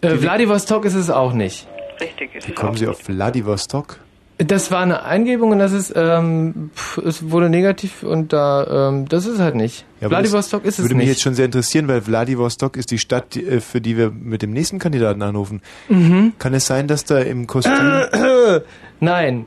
Äh, 0.00 0.16
Vladivostok 0.16 0.84
ist 0.84 0.94
es 0.94 1.10
auch 1.10 1.32
nicht. 1.32 1.68
Richtig, 2.00 2.34
ist 2.34 2.48
Wie 2.48 2.52
es 2.52 2.56
kommen 2.56 2.72
auch. 2.72 2.76
Sie 2.76 2.88
auf 2.88 2.98
Vladivostok? 2.98 3.98
Das 4.46 4.70
war 4.70 4.80
eine 4.80 5.02
Eingebung 5.04 5.50
und 5.50 5.58
das 5.58 5.72
ist, 5.72 5.92
ähm, 5.94 6.70
pff, 6.74 6.98
es 6.98 7.30
wurde 7.30 7.50
negativ 7.50 8.02
und 8.02 8.32
da, 8.32 8.88
ähm, 8.88 9.06
das 9.08 9.26
ist 9.26 9.38
halt 9.38 9.54
nicht. 9.54 9.84
Ja, 10.00 10.08
Vladivostok 10.08 10.64
ist 10.64 10.78
es 10.78 10.84
Würde 10.84 10.94
nicht. 10.94 11.02
mich 11.04 11.08
jetzt 11.10 11.22
schon 11.22 11.34
sehr 11.34 11.44
interessieren, 11.44 11.86
weil 11.86 12.00
Vladivostok 12.00 12.76
ist 12.76 12.90
die 12.90 12.98
Stadt, 12.98 13.36
äh, 13.36 13.60
für 13.60 13.80
die 13.80 13.96
wir 13.96 14.10
mit 14.10 14.40
dem 14.42 14.52
nächsten 14.52 14.78
Kandidaten 14.78 15.20
anrufen. 15.22 15.60
Mhm. 15.88 16.32
Kann 16.38 16.54
es 16.54 16.66
sein, 16.66 16.88
dass 16.88 17.04
da 17.04 17.18
im 17.18 17.46
Kostüm... 17.46 17.72
Nein. 19.00 19.46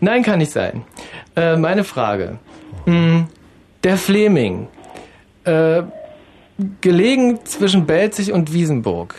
Nein, 0.00 0.22
kann 0.22 0.38
nicht 0.38 0.52
sein. 0.52 0.82
Äh, 1.34 1.56
meine 1.56 1.82
Frage. 1.84 2.38
Mm, 2.86 3.22
Der 3.82 3.96
Fleming. 3.96 4.68
Äh, 5.44 5.82
gelegen 6.80 7.40
zwischen 7.44 7.86
Belzig 7.86 8.32
und 8.32 8.52
Wiesenburg. 8.52 9.16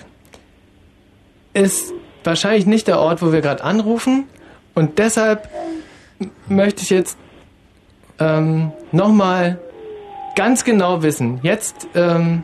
Ist 1.54 1.94
wahrscheinlich 2.24 2.66
nicht 2.66 2.88
der 2.88 3.00
Ort, 3.00 3.22
wo 3.22 3.32
wir 3.32 3.42
gerade 3.42 3.64
anrufen. 3.64 4.26
Und 4.76 5.00
deshalb 5.00 5.50
möchte 6.48 6.84
ich 6.84 6.90
jetzt 6.90 7.18
ähm, 8.20 8.72
nochmal 8.92 9.60
ganz 10.36 10.64
genau 10.64 11.02
wissen. 11.02 11.40
Jetzt. 11.42 11.88
Ähm, 11.96 12.44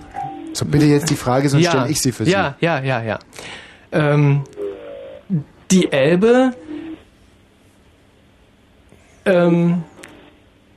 so, 0.53 0.65
bitte 0.65 0.85
jetzt 0.85 1.09
die 1.09 1.15
Frage, 1.15 1.47
sonst 1.49 1.63
ja, 1.65 1.71
stelle 1.71 1.89
ich 1.89 2.01
sie 2.01 2.11
für 2.11 2.25
Sie. 2.25 2.31
Ja, 2.31 2.55
ja, 2.59 2.81
ja, 2.81 3.01
ja. 3.03 3.19
Ähm, 3.91 4.43
die 5.69 5.91
Elbe. 5.91 6.53
Ähm, 9.25 9.83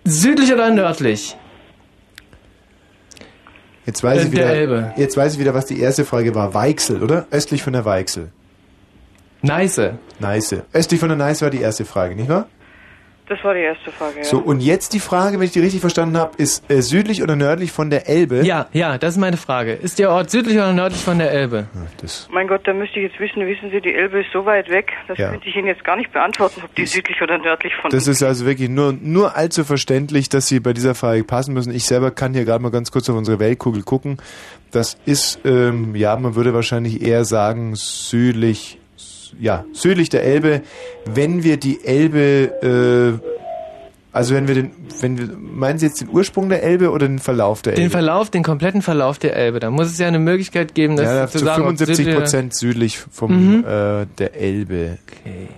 südlich 0.04 0.52
oder 0.52 0.70
nördlich? 0.70 1.36
Jetzt 3.86 4.02
weiß, 4.02 4.18
Äh, 4.18 4.24
ich 4.24 4.30
der 4.30 4.40
wieder, 4.44 4.54
Elbe. 4.54 4.92
jetzt 4.96 5.16
weiß 5.16 5.34
ich 5.34 5.38
wieder, 5.38 5.54
was 5.54 5.66
die 5.66 5.80
erste 5.80 6.04
Frage 6.04 6.34
war. 6.34 6.54
Weichsel, 6.54 7.02
oder? 7.02 7.26
Östlich 7.30 7.62
von 7.62 7.72
der 7.72 7.84
Weichsel. 7.84 8.30
Neiße. 9.44 9.98
Neiße. 10.20 10.64
Östlich 10.72 11.00
von 11.00 11.08
der 11.10 11.18
Neiße 11.18 11.44
war 11.44 11.50
die 11.50 11.60
erste 11.60 11.84
Frage, 11.84 12.14
nicht 12.14 12.28
wahr? 12.28 12.46
Das 13.26 13.42
war 13.42 13.54
die 13.54 13.60
erste 13.60 13.90
Frage, 13.90 14.18
ja. 14.18 14.24
So, 14.24 14.38
und 14.38 14.60
jetzt 14.60 14.92
die 14.92 15.00
Frage, 15.00 15.38
wenn 15.38 15.46
ich 15.46 15.52
die 15.52 15.60
richtig 15.60 15.80
verstanden 15.80 16.18
habe, 16.18 16.32
ist 16.36 16.70
äh, 16.70 16.82
südlich 16.82 17.22
oder 17.22 17.36
nördlich 17.36 17.72
von 17.72 17.88
der 17.88 18.06
Elbe? 18.06 18.42
Ja, 18.44 18.66
ja, 18.72 18.98
das 18.98 19.14
ist 19.14 19.18
meine 19.18 19.38
Frage. 19.38 19.72
Ist 19.72 19.98
der 19.98 20.10
Ort 20.10 20.28
südlich 20.30 20.56
oder 20.56 20.74
nördlich 20.74 21.02
von 21.02 21.18
der 21.18 21.30
Elbe? 21.30 21.66
Das 22.02 22.28
Mein 22.30 22.48
Gott, 22.48 22.60
da 22.66 22.74
müsste 22.74 23.00
ich 23.00 23.10
jetzt 23.10 23.18
wissen, 23.20 23.46
wissen 23.46 23.70
Sie, 23.70 23.80
die 23.80 23.94
Elbe 23.94 24.20
ist 24.20 24.26
so 24.34 24.44
weit 24.44 24.68
weg, 24.68 24.92
das 25.08 25.16
Ja. 25.16 25.30
könnte 25.30 25.48
ich 25.48 25.56
Ihnen 25.56 25.68
jetzt 25.68 25.82
gar 25.84 25.96
nicht 25.96 26.12
beantworten, 26.12 26.60
ob 26.62 26.74
die 26.74 26.84
südlich 26.84 27.22
oder 27.22 27.38
nördlich 27.38 27.72
von 27.80 27.90
Das 27.90 28.06
ist 28.08 28.22
also 28.22 28.44
wirklich 28.44 28.68
nur, 28.68 28.92
nur 28.92 29.34
allzu 29.36 29.64
verständlich, 29.64 30.28
dass 30.28 30.46
Sie 30.46 30.60
bei 30.60 30.74
dieser 30.74 30.94
Frage 30.94 31.24
passen 31.24 31.54
müssen. 31.54 31.74
Ich 31.74 31.86
selber 31.86 32.10
kann 32.10 32.34
hier 32.34 32.44
gerade 32.44 32.62
mal 32.62 32.70
ganz 32.70 32.90
kurz 32.92 33.08
auf 33.08 33.16
unsere 33.16 33.38
Weltkugel 33.38 33.84
gucken. 33.84 34.18
Das 34.70 34.98
ist, 35.06 35.40
ähm, 35.46 35.94
ja, 35.94 36.14
man 36.16 36.34
würde 36.34 36.52
wahrscheinlich 36.52 37.00
eher 37.00 37.24
sagen, 37.24 37.74
südlich, 37.74 38.78
ja, 39.40 39.64
südlich 39.72 40.08
der 40.08 40.24
Elbe. 40.24 40.62
Wenn 41.06 41.42
wir 41.42 41.56
die 41.56 41.84
Elbe, 41.84 43.20
äh, 43.22 43.28
also 44.12 44.34
wenn 44.34 44.46
wir 44.48 44.54
den, 44.54 44.70
wenn 45.00 45.18
wir, 45.18 45.28
meinen 45.36 45.78
Sie 45.78 45.86
jetzt 45.86 46.00
den 46.00 46.08
Ursprung 46.08 46.48
der 46.48 46.62
Elbe 46.62 46.90
oder 46.90 47.08
den 47.08 47.18
Verlauf 47.18 47.62
der 47.62 47.74
Den 47.74 47.84
Elbe? 47.84 47.92
Verlauf, 47.92 48.30
den 48.30 48.42
kompletten 48.44 48.80
Verlauf 48.82 49.18
der 49.18 49.34
Elbe. 49.36 49.58
Da 49.60 49.70
muss 49.70 49.88
es 49.88 49.98
ja 49.98 50.06
eine 50.06 50.18
Möglichkeit 50.20 50.74
geben, 50.74 50.96
dass 50.96 51.06
ja, 51.06 51.26
zu 51.26 51.38
sagen, 51.38 51.62
ob 51.62 51.68
75 51.78 51.96
südlich 51.96 52.14
oder- 52.14 52.22
Prozent 52.24 52.54
südlich 52.54 52.98
vom, 52.98 53.30
Mhm. 53.58 53.64
äh, 53.64 54.06
der 54.18 54.34
Elbe. 54.36 54.98
Okay. 55.08 55.48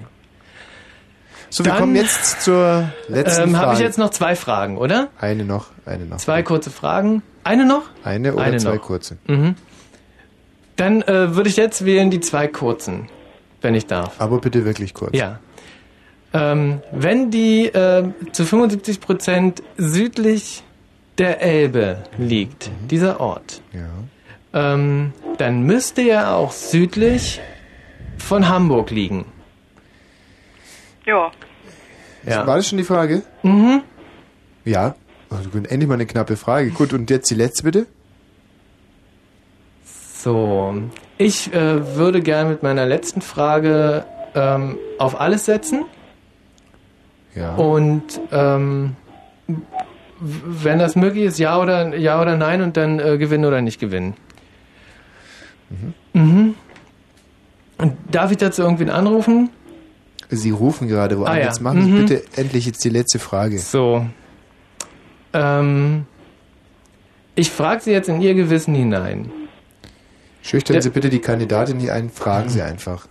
So, 1.49 1.65
wir 1.65 1.71
Dann, 1.73 1.81
kommen 1.81 1.97
jetzt 1.97 2.43
zur 2.43 2.91
letzten 3.09 3.43
ähm, 3.45 3.51
Frage. 3.53 3.67
Habe 3.67 3.75
ich 3.75 3.81
jetzt 3.81 3.99
noch 3.99 4.11
zwei 4.11 4.35
Fragen, 4.37 4.77
oder? 4.79 5.09
Eine 5.19 5.45
noch, 5.45 5.69
eine 5.87 6.05
noch. 6.05 6.17
Zwei 6.19 6.43
kurze 6.43 6.71
Fragen. 6.71 7.23
Eine 7.45 7.65
noch? 7.65 7.83
Eine 8.05 8.35
oder 8.35 8.43
Eine 8.43 8.57
zwei 8.59 8.75
noch. 8.75 8.83
kurze? 8.83 9.17
Mhm. 9.27 9.55
Dann 10.75 11.03
äh, 11.03 11.35
würde 11.37 11.49
ich 11.49 11.57
jetzt 11.57 11.85
wählen 11.85 12.11
die 12.11 12.21
zwei 12.21 12.49
kurzen, 12.49 13.09
wenn 13.67 13.75
ich 13.75 13.87
darf. 13.87 14.21
Aber 14.21 14.41
bitte 14.41 14.65
wirklich 14.65 14.95
kurz. 14.95 15.11
Ja. 15.17 15.41
Ähm, 16.33 16.81
wenn 16.93 17.31
die 17.31 17.67
äh, 17.67 18.05
zu 18.33 18.45
75 18.45 19.01
Prozent 19.01 19.63
südlich 19.77 20.63
der 21.19 21.41
Elbe 21.43 22.05
liegt, 22.19 22.71
dieser 22.91 23.21
Ort, 23.21 23.61
Ja. 23.73 23.89
ähm, 24.75 25.13
dann 25.39 25.63
müsste 25.63 26.03
er 26.03 26.35
auch 26.37 26.53
südlich 26.53 27.41
von 28.19 28.49
Hamburg 28.49 28.91
liegen. 28.91 29.25
Ja. 31.05 31.31
Ja. 32.25 32.47
War 32.47 32.57
das 32.57 32.69
schon 32.69 32.79
die 32.79 32.85
Frage? 32.85 33.23
Mhm. 33.43 33.83
Ja. 34.65 34.95
Also 35.31 35.49
endlich 35.55 35.87
mal 35.87 35.95
eine 35.95 36.07
knappe 36.07 36.37
Frage. 36.37 36.71
Gut, 36.71 36.93
und 36.93 37.11
jetzt 37.11 37.31
die 37.31 37.35
letzte 37.35 37.65
bitte? 37.65 37.87
So, 40.27 40.75
ich 41.19 41.55
äh, 41.55 41.95
würde 41.95 42.21
gerne 42.21 42.51
mit 42.51 42.65
meiner 42.65 42.85
letzten 42.85 43.21
Frage 43.21 44.05
ähm, 44.35 44.77
auf 44.99 45.21
alles 45.21 45.45
setzen. 45.45 45.85
Ja. 47.37 47.55
Und 47.55 48.21
ähm, 48.33 48.97
wenn 50.19 50.81
das 50.81 50.97
möglich 50.97 51.27
ist, 51.27 51.39
ja 51.39 51.61
oder 51.61 51.97
ja 51.97 52.21
oder 52.21 52.37
nein 52.37 52.61
und 52.63 52.77
dann 52.77 52.99
äh, 52.99 53.19
gewinnen 53.19 53.45
oder 53.45 53.61
nicht 53.61 53.79
gewinnen. 53.79 54.15
Mhm. 56.13 56.57
Und 57.79 57.93
darf 58.11 58.33
ich 58.33 58.39
dazu 58.39 58.63
irgendwen 58.63 58.91
anrufen? 58.91 59.51
Sie 60.29 60.51
rufen 60.51 60.89
gerade 60.89 61.21
wo 61.21 61.25
Ah, 61.25 61.31
an. 61.35 61.39
ja. 61.39 61.45
Jetzt 61.45 61.61
machen 61.61 61.85
Sie 61.85 61.91
Mhm. 61.93 62.07
bitte 62.07 62.25
endlich 62.35 62.67
jetzt 62.67 62.85
die 62.85 62.89
letzte 62.91 63.21
Frage. 63.21 63.61
So. 63.61 64.05
Ähm, 65.33 66.05
ich 67.37 67.49
frage 67.53 67.81
Sie 67.81 67.93
jetzt 67.93 68.09
in 68.09 68.21
Ihr 68.21 68.35
Gewissen 68.35 68.75
hinein. 68.75 69.31
Schüchtern 70.47 70.81
Sie 70.81 70.91
bitte 70.91 71.11
die 71.11 71.19
Kandidatin 71.21 71.79
hier 71.81 71.93
ein, 71.95 72.09
fragen 72.11 72.49
Sie 72.49 72.63
einfach. 72.63 73.07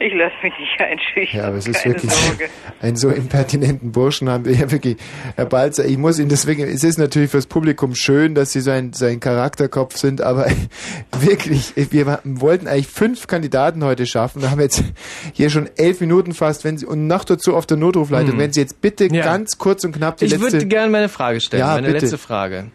Ich 0.00 0.14
lasse 0.14 0.34
mich 0.44 0.52
nicht 0.60 0.80
einschüchtern. 0.80 1.40
Ja, 1.40 1.48
aber 1.48 1.56
es 1.56 1.66
ist 1.66 1.84
wirklich 1.84 2.12
Sorge. 2.12 2.48
einen 2.80 2.94
so 2.94 3.08
impertinenten 3.08 3.90
Burschen 3.90 4.28
haben 4.30 4.44
wir 4.44 4.52
ja 4.54 4.70
wirklich. 4.70 4.96
Herr 5.34 5.46
Balzer, 5.46 5.86
ich 5.86 5.98
muss 5.98 6.20
Ihnen 6.20 6.28
deswegen, 6.28 6.62
es 6.68 6.84
ist 6.84 6.98
natürlich 6.98 7.32
fürs 7.32 7.46
Publikum 7.46 7.96
schön, 7.96 8.36
dass 8.36 8.52
Sie 8.52 8.60
so 8.60 8.70
ein, 8.70 8.92
so 8.92 9.06
ein 9.06 9.18
Charakterkopf 9.18 9.96
sind, 9.96 10.20
aber 10.20 10.46
wirklich, 11.18 11.72
wir 11.74 12.20
wollten 12.22 12.68
eigentlich 12.68 12.86
fünf 12.86 13.26
Kandidaten 13.26 13.82
heute 13.82 14.06
schaffen. 14.06 14.40
Wir 14.40 14.52
haben 14.52 14.60
jetzt 14.60 14.84
hier 15.32 15.50
schon 15.50 15.68
elf 15.76 16.00
Minuten 16.00 16.32
fast, 16.32 16.62
wenn 16.62 16.78
Sie, 16.78 16.86
und 16.86 17.08
noch 17.08 17.24
dazu 17.24 17.56
auf 17.56 17.66
der 17.66 17.76
Notrufleitung, 17.76 18.32
Hm. 18.34 18.38
wenn 18.38 18.52
Sie 18.52 18.60
jetzt 18.60 18.80
bitte 18.80 19.06
Ja. 19.12 19.24
ganz 19.24 19.58
kurz 19.58 19.82
und 19.84 19.90
knapp 19.96 20.18
die 20.18 20.26
Ich 20.26 20.30
letzte. 20.30 20.52
würde 20.52 20.66
gerne 20.66 20.92
meine 20.92 21.08
Frage 21.08 21.40
stellen, 21.40 21.60
Ja, 21.62 21.74
meine 21.74 21.88
bitte. 21.88 21.98
letzte 22.02 22.18
Frage. 22.18 22.66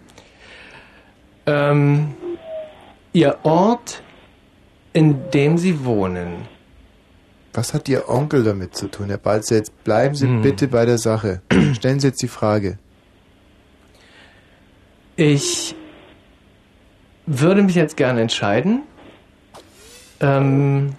Ähm, 1.45 2.13
Ihr 3.13 3.37
Ort, 3.43 4.01
in 4.93 5.29
dem 5.31 5.57
Sie 5.57 5.85
wohnen. 5.85 6.47
Was 7.53 7.73
hat 7.73 7.87
Ihr 7.87 8.09
Onkel 8.09 8.43
damit 8.43 8.75
zu 8.75 8.87
tun, 8.87 9.09
Herr 9.09 9.17
Balzer? 9.19 9.55
Jetzt 9.57 9.83
bleiben 9.83 10.15
Sie 10.15 10.25
Hm. 10.27 10.41
bitte 10.41 10.67
bei 10.67 10.85
der 10.85 10.97
Sache. 10.97 11.41
Stellen 11.73 11.99
Sie 11.99 12.07
jetzt 12.07 12.21
die 12.21 12.27
Frage. 12.27 12.79
Ich 15.15 15.75
würde 17.27 17.61
mich 17.61 17.75
jetzt 17.75 17.95
gerne 17.97 18.21
entscheiden. 18.21 18.81
Ähm, 20.19 20.95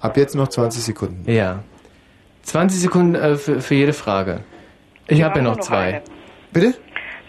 Ab 0.00 0.16
jetzt 0.16 0.34
noch 0.36 0.48
20 0.48 0.82
Sekunden. 0.82 1.30
ja. 1.30 1.62
20 2.44 2.78
Sekunden 2.78 3.14
äh, 3.14 3.36
für, 3.36 3.62
für 3.62 3.74
jede 3.74 3.94
Frage. 3.94 4.40
Ich 5.06 5.22
habe 5.22 5.38
ja 5.38 5.42
noch 5.42 5.56
noch 5.56 5.64
zwei. 5.64 5.78
eine. 5.86 6.02
Bitte? 6.52 6.74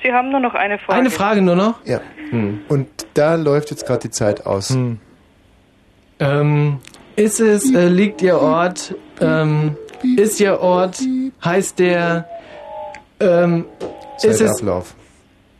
Sie 0.03 0.11
haben 0.11 0.29
nur 0.29 0.41
noch 0.41 0.53
eine 0.53 0.77
Frage. 0.77 0.99
Eine 0.99 1.09
Frage 1.09 1.41
nur 1.41 1.55
noch? 1.55 1.75
Ja. 1.85 2.01
Hm. 2.31 2.59
Und 2.69 2.87
da 3.13 3.35
läuft 3.35 3.71
jetzt 3.71 3.85
gerade 3.85 4.01
die 4.01 4.09
Zeit 4.11 4.45
aus. 4.45 4.75
Ähm, 6.19 6.79
ist 7.15 7.39
es, 7.39 7.73
äh, 7.73 7.87
liegt 7.87 8.21
Ihr 8.21 8.39
Ort, 8.39 8.95
ähm, 9.19 9.75
ist 10.17 10.39
Ihr 10.39 10.59
Ort, 10.59 10.99
heißt 11.43 11.79
der, 11.79 12.27
ähm, 13.19 13.65
ist 14.17 14.25
es, 14.25 14.37
Zeitablauf. 14.39 14.95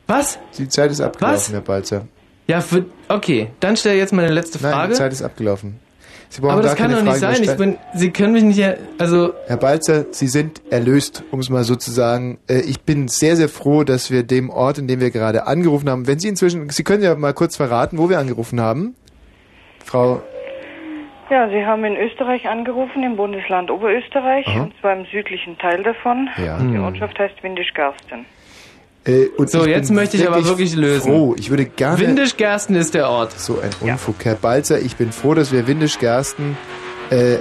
was? 0.08 0.40
Die 0.58 0.68
Zeit 0.70 0.92
ist 0.92 1.02
abgelaufen, 1.02 1.36
Was? 1.38 1.52
Herr 1.52 1.62
Balzer. 1.62 2.08
Ja, 2.48 2.62
für, 2.62 2.86
okay, 3.10 3.50
dann 3.60 3.76
stelle 3.76 3.96
ich 3.96 4.02
jetzt 4.02 4.14
meine 4.14 4.32
letzte 4.32 4.62
Nein, 4.62 4.72
Frage. 4.74 4.92
die 4.94 4.98
Zeit 4.98 5.12
ist 5.14 5.22
abgelaufen. 5.24 5.80
Sie 6.30 6.42
brauchen 6.42 6.54
Aber 6.54 6.62
das 6.64 6.76
kann 6.76 6.92
doch 6.92 7.02
nicht 7.02 7.18
Fragen 7.18 7.36
sein. 7.36 7.44
Ich 7.44 7.58
bin, 7.58 7.78
Sie 7.94 8.12
können 8.12 8.34
mich 8.34 8.44
nicht, 8.44 8.64
also, 8.98 9.34
Herr 9.48 9.58
Balzer, 9.58 10.06
Sie 10.12 10.28
sind 10.28 10.62
erlöst, 10.70 11.24
um 11.32 11.40
es 11.40 11.50
mal 11.50 11.64
so 11.64 11.76
zu 11.76 11.92
sagen. 11.92 12.40
Äh, 12.50 12.60
Ich 12.62 12.82
bin 12.82 13.08
sehr, 13.08 13.36
sehr 13.36 13.50
froh, 13.50 13.84
dass 13.84 14.12
wir 14.12 14.24
dem 14.24 14.50
Ort, 14.50 14.78
in 14.78 14.88
dem 14.88 15.00
wir 15.00 15.12
gerade 15.12 15.48
angerufen 15.48 15.90
haben, 15.90 16.08
wenn 16.08 16.20
Sie 16.20 16.28
inzwischen, 16.28 16.70
Sie 16.70 16.84
können 16.84 17.04
ja 17.04 17.16
mal 17.16 17.34
kurz 17.34 17.56
verraten, 17.56 17.98
wo 17.98 18.10
wir 18.10 18.20
angerufen 18.20 18.60
haben. 18.60 18.96
Frau, 19.84 20.22
Ja, 21.30 21.48
Sie 21.50 21.66
haben 21.66 21.84
in 21.86 21.96
Österreich 21.96 22.48
angerufen, 22.48 23.04
im 23.04 23.16
Bundesland 23.16 23.72
Oberösterreich, 23.72 24.48
Aha. 24.48 24.64
und 24.64 24.74
zwar 24.82 24.94
im 24.94 25.06
südlichen 25.06 25.58
Teil 25.58 25.84
davon. 25.84 26.30
Ja. 26.44 26.58
Die. 26.60 26.78
Ortschaft 26.78 27.18
heißt 27.20 27.42
Windisch-Garsten. 27.44 28.26
Äh, 29.06 29.28
und 29.38 29.50
So, 29.50 29.62
ich 29.66 29.68
jetzt 29.72 29.92
möchte 29.92 30.18
ich 30.18 30.28
aber 30.28 30.44
wirklich 30.46 30.76
lösen. 30.76 31.12
Froh. 31.12 31.36
Ich 31.38 31.50
würde 31.50 31.66
gerne. 31.66 32.00
Windisch-Gersten 32.00 32.76
ist 32.76 32.94
der 32.94 33.10
Ort. 33.10 33.40
So 33.40 33.60
ein 33.60 33.70
Unfug. 33.80 34.16
Herr 34.24 34.36
Balzer, 34.36 34.80
ich 34.80 34.96
bin 34.96 35.12
froh, 35.12 35.34
dass 35.34 35.52
wir 35.52 35.68
Windisch-Gersten 35.68 36.58
äh, 37.12 37.36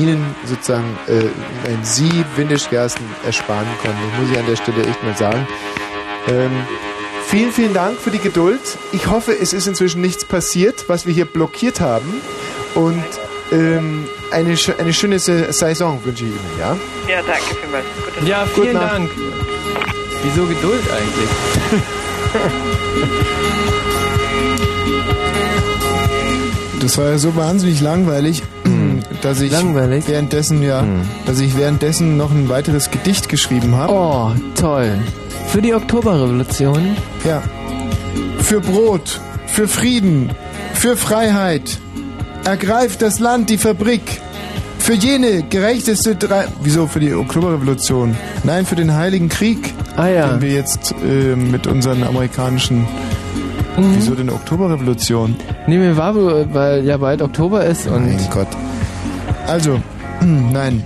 Ihnen 0.00 0.34
sozusagen, 0.44 0.98
äh, 1.06 1.12
ein 1.68 1.78
Sie 1.82 2.24
Windisch-Gersten 2.36 3.04
ersparen 3.24 3.66
konnten. 3.82 3.98
Das 4.10 4.20
muss 4.20 4.30
ich 4.32 4.38
an 4.38 4.46
der 4.46 4.56
Stelle 4.56 4.82
echt 4.88 5.02
mal 5.04 5.16
sagen. 5.16 5.46
Ähm, 6.28 6.50
vielen, 7.28 7.52
vielen 7.52 7.72
Dank 7.74 7.98
für 7.98 8.10
die 8.10 8.18
Geduld. 8.18 8.60
Ich 8.92 9.06
hoffe, 9.08 9.32
es 9.40 9.52
ist 9.52 9.68
inzwischen 9.68 10.00
nichts 10.00 10.24
passiert, 10.24 10.88
was 10.88 11.06
wir 11.06 11.14
hier 11.14 11.24
blockiert 11.26 11.80
haben. 11.80 12.20
Und 12.74 13.04
ähm, 13.52 14.08
eine, 14.32 14.56
eine 14.78 14.92
schöne 14.92 15.20
Saison 15.20 16.00
wünsche 16.04 16.24
ich 16.24 16.30
Ihnen, 16.30 16.58
ja? 16.58 16.76
Ja, 17.08 17.22
danke 17.22 17.54
vielmals. 17.62 17.84
Gute 18.16 18.28
Ja, 18.28 18.44
vielen 18.46 18.66
Gute 18.66 18.74
Nacht. 18.74 18.92
Dank. 18.92 19.10
Wieso 20.26 20.44
Geduld 20.44 20.82
eigentlich? 20.90 21.28
Das 26.80 26.98
war 26.98 27.10
ja 27.10 27.18
so 27.18 27.36
wahnsinnig 27.36 27.80
langweilig, 27.80 28.42
dass 29.22 29.40
ich 29.40 29.52
währenddessen 29.52 30.64
ja, 30.64 30.84
dass 31.26 31.38
ich 31.38 31.56
währenddessen 31.56 32.16
noch 32.16 32.32
ein 32.32 32.48
weiteres 32.48 32.90
Gedicht 32.90 33.28
geschrieben 33.28 33.76
habe. 33.76 33.92
Oh, 33.92 34.32
toll. 34.60 34.98
Für 35.46 35.62
die 35.62 35.72
Oktoberrevolution? 35.74 36.96
Ja. 37.24 37.40
Für 38.40 38.60
Brot, 38.60 39.20
für 39.46 39.68
Frieden, 39.68 40.30
für 40.74 40.96
Freiheit. 40.96 41.78
Ergreift 42.44 43.00
das 43.00 43.20
Land 43.20 43.48
die 43.50 43.58
Fabrik. 43.58 44.20
Für 44.86 44.94
jene 44.94 45.42
gerechteste 45.42 46.14
drei. 46.14 46.46
Wieso 46.62 46.86
für 46.86 47.00
die 47.00 47.12
Oktoberrevolution? 47.12 48.16
Nein, 48.44 48.64
für 48.64 48.76
den 48.76 48.94
Heiligen 48.94 49.28
Krieg, 49.28 49.74
ah, 49.96 50.06
ja. 50.06 50.28
den 50.28 50.40
wir 50.40 50.50
jetzt 50.50 50.94
äh, 51.02 51.34
mit 51.34 51.66
unseren 51.66 52.04
amerikanischen. 52.04 52.86
Wieso 53.76 54.14
denn 54.14 54.30
Oktoberrevolution? 54.30 55.34
Nee, 55.66 55.78
mir 55.78 55.96
war, 55.96 56.14
weil 56.54 56.84
ja 56.84 56.98
bald 56.98 57.20
Oktober 57.20 57.64
ist 57.64 57.88
und. 57.88 58.06
Mein 58.06 58.30
Gott. 58.30 58.46
Also, 59.48 59.80
nein. 60.20 60.84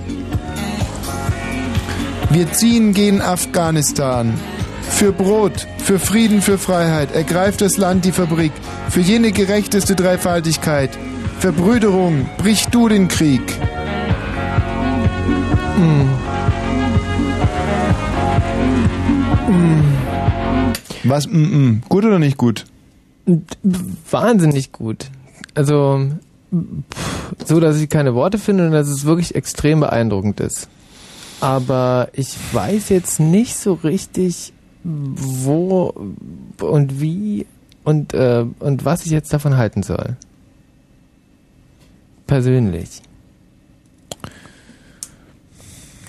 Wir 2.30 2.50
ziehen 2.52 2.94
gegen 2.94 3.20
Afghanistan. 3.20 4.32
Für 4.80 5.12
Brot, 5.12 5.66
für 5.76 5.98
Frieden, 5.98 6.40
für 6.40 6.56
Freiheit 6.56 7.14
ergreift 7.14 7.60
das 7.60 7.76
Land 7.76 8.06
die 8.06 8.12
Fabrik. 8.12 8.52
Für 8.88 9.00
jene 9.00 9.30
gerechteste 9.30 9.94
Dreifaltigkeit. 9.94 10.88
Verbrüderung, 11.38 12.30
brich 12.38 12.68
du 12.68 12.88
den 12.88 13.08
Krieg. 13.08 13.42
Was, 21.04 21.26
mm, 21.26 21.32
mm, 21.32 21.82
gut 21.88 22.04
oder 22.04 22.18
nicht 22.18 22.36
gut? 22.36 22.66
Wahnsinnig 24.10 24.72
gut. 24.72 25.10
Also, 25.54 26.06
pff, 26.52 27.34
so, 27.46 27.58
dass 27.58 27.80
ich 27.80 27.88
keine 27.88 28.14
Worte 28.14 28.38
finde 28.38 28.66
und 28.66 28.72
dass 28.72 28.88
es 28.88 29.04
wirklich 29.04 29.34
extrem 29.34 29.80
beeindruckend 29.80 30.40
ist. 30.40 30.68
Aber 31.40 32.08
ich 32.12 32.36
weiß 32.52 32.90
jetzt 32.90 33.18
nicht 33.18 33.56
so 33.56 33.74
richtig, 33.74 34.52
wo 34.84 35.94
und 36.60 37.00
wie 37.00 37.46
und, 37.84 38.14
äh, 38.14 38.44
und 38.60 38.84
was 38.84 39.06
ich 39.06 39.12
jetzt 39.12 39.32
davon 39.32 39.56
halten 39.56 39.82
soll. 39.82 40.16
Persönlich. 42.26 43.02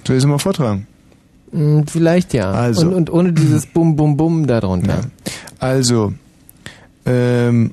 Soll 0.05 0.17
ich 0.17 0.23
es 0.23 0.27
mal 0.27 0.39
vortragen? 0.39 0.87
Hm, 1.51 1.85
Vielleicht 1.87 2.33
ja. 2.33 2.51
Also. 2.51 2.87
Und, 2.87 2.93
und 2.93 3.09
ohne 3.11 3.33
dieses 3.33 3.65
Bum 3.65 3.95
Bum 3.95 4.17
Bum 4.17 4.47
darunter. 4.47 5.01
Also, 5.59 6.13
ähm, 7.05 7.71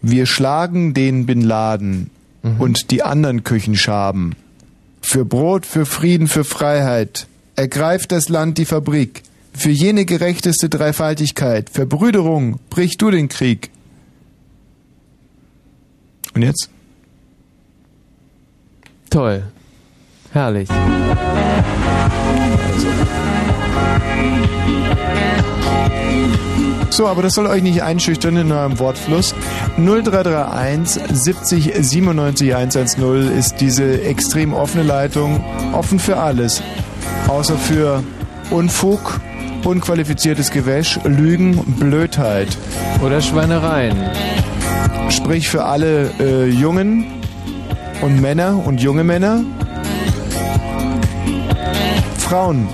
wir 0.00 0.26
schlagen 0.26 0.94
den 0.94 1.26
Bin 1.26 1.42
Laden 1.42 2.10
und 2.58 2.90
die 2.90 3.02
anderen 3.02 3.44
Küchenschaben. 3.44 4.36
Für 5.02 5.24
Brot, 5.24 5.66
für 5.66 5.86
Frieden, 5.86 6.28
für 6.28 6.44
Freiheit. 6.44 7.26
Ergreift 7.56 8.12
das 8.12 8.28
Land 8.28 8.58
die 8.58 8.64
Fabrik. 8.64 9.22
Für 9.52 9.70
jene 9.70 10.04
gerechteste 10.04 10.68
Dreifaltigkeit. 10.68 11.68
Verbrüderung, 11.70 12.60
brich 12.70 12.96
du 12.96 13.10
den 13.10 13.28
Krieg. 13.28 13.70
Und 16.34 16.42
jetzt? 16.42 16.70
Toll. 19.10 19.42
Herrlich. 20.32 20.68
So, 26.90 27.06
aber 27.06 27.22
das 27.22 27.34
soll 27.34 27.46
euch 27.46 27.62
nicht 27.62 27.82
einschüchtern 27.82 28.36
in 28.36 28.50
eurem 28.50 28.80
Wortfluss. 28.80 29.32
0331 29.76 31.00
70 31.12 31.72
97 31.78 32.54
110 32.56 33.38
ist 33.38 33.60
diese 33.60 34.02
extrem 34.02 34.52
offene 34.52 34.82
Leitung. 34.82 35.44
Offen 35.72 36.00
für 36.00 36.16
alles. 36.16 36.60
Außer 37.28 37.56
für 37.56 38.02
Unfug, 38.50 39.20
unqualifiziertes 39.64 40.50
Gewäsch, 40.50 40.98
Lügen, 41.04 41.62
Blödheit. 41.78 42.48
Oder 43.00 43.20
Schweinereien. 43.20 43.96
Sprich 45.08 45.48
für 45.48 45.66
alle 45.66 46.10
äh, 46.18 46.48
Jungen 46.48 47.06
und 48.02 48.20
Männer 48.20 48.60
und 48.66 48.80
junge 48.80 49.04
Männer. 49.04 49.44
Frauen 52.28 52.68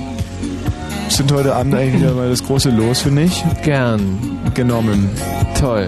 sind 1.08 1.30
heute 1.30 1.54
Abend 1.54 1.74
eigentlich 1.74 2.00
wieder 2.02 2.12
mal 2.14 2.28
das 2.28 2.42
große 2.42 2.70
Los, 2.70 3.02
finde 3.02 3.22
ich. 3.22 3.44
Gern. 3.62 4.18
Genommen. 4.54 5.08
Toll. 5.60 5.86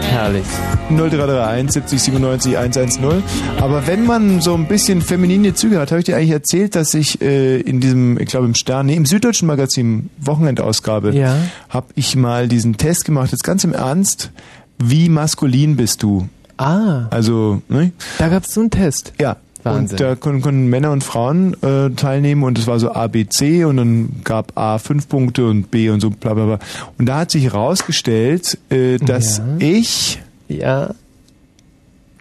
Herrlich. 0.00 0.44
0331 0.88 1.72
70 1.72 2.02
97 2.02 2.56
110. 2.56 3.22
Aber 3.60 3.86
wenn 3.86 4.06
man 4.06 4.40
so 4.40 4.54
ein 4.54 4.66
bisschen 4.66 5.02
feminine 5.02 5.52
Züge 5.52 5.78
hat, 5.78 5.90
habe 5.90 5.98
ich 5.98 6.06
dir 6.06 6.16
eigentlich 6.16 6.30
erzählt, 6.30 6.74
dass 6.74 6.94
ich 6.94 7.20
äh, 7.20 7.60
in 7.60 7.80
diesem, 7.80 8.18
ich 8.18 8.26
glaube 8.28 8.46
im 8.46 8.54
Stern, 8.54 8.86
nee, 8.86 8.94
im 8.94 9.04
Süddeutschen 9.04 9.46
Magazin, 9.46 10.08
Wochenendausgabe, 10.18 11.12
Ja. 11.14 11.36
habe 11.68 11.88
ich 11.96 12.16
mal 12.16 12.48
diesen 12.48 12.78
Test 12.78 13.04
gemacht, 13.04 13.30
jetzt 13.32 13.44
ganz 13.44 13.62
im 13.64 13.74
Ernst, 13.74 14.30
wie 14.78 15.10
maskulin 15.10 15.76
bist 15.76 16.02
du? 16.02 16.28
Ah. 16.56 17.08
Also, 17.10 17.60
ne? 17.68 17.92
Da 18.18 18.28
gab 18.28 18.44
es 18.44 18.54
so 18.54 18.60
einen 18.60 18.70
Test. 18.70 19.12
Ja. 19.20 19.36
Wahnsinn. 19.74 19.98
Und 19.98 20.00
da 20.00 20.14
konnten, 20.14 20.40
konnten 20.42 20.66
Männer 20.68 20.92
und 20.92 21.04
Frauen 21.04 21.54
äh, 21.62 21.90
teilnehmen 21.90 22.42
und 22.44 22.58
es 22.58 22.66
war 22.66 22.78
so 22.78 22.92
A, 22.92 23.06
B, 23.06 23.26
C 23.26 23.64
und 23.64 23.76
dann 23.76 24.08
gab 24.24 24.52
A 24.56 24.78
fünf 24.78 25.08
Punkte 25.08 25.46
und 25.48 25.70
B 25.70 25.90
und 25.90 26.00
so 26.00 26.10
bla 26.10 26.34
bla 26.34 26.44
bla. 26.46 26.58
Und 26.98 27.06
da 27.06 27.18
hat 27.20 27.30
sich 27.30 27.44
herausgestellt, 27.44 28.58
äh, 28.70 28.96
dass 28.98 29.38
Ja. 29.38 29.44
ich 29.58 30.20
Ja. 30.48 30.90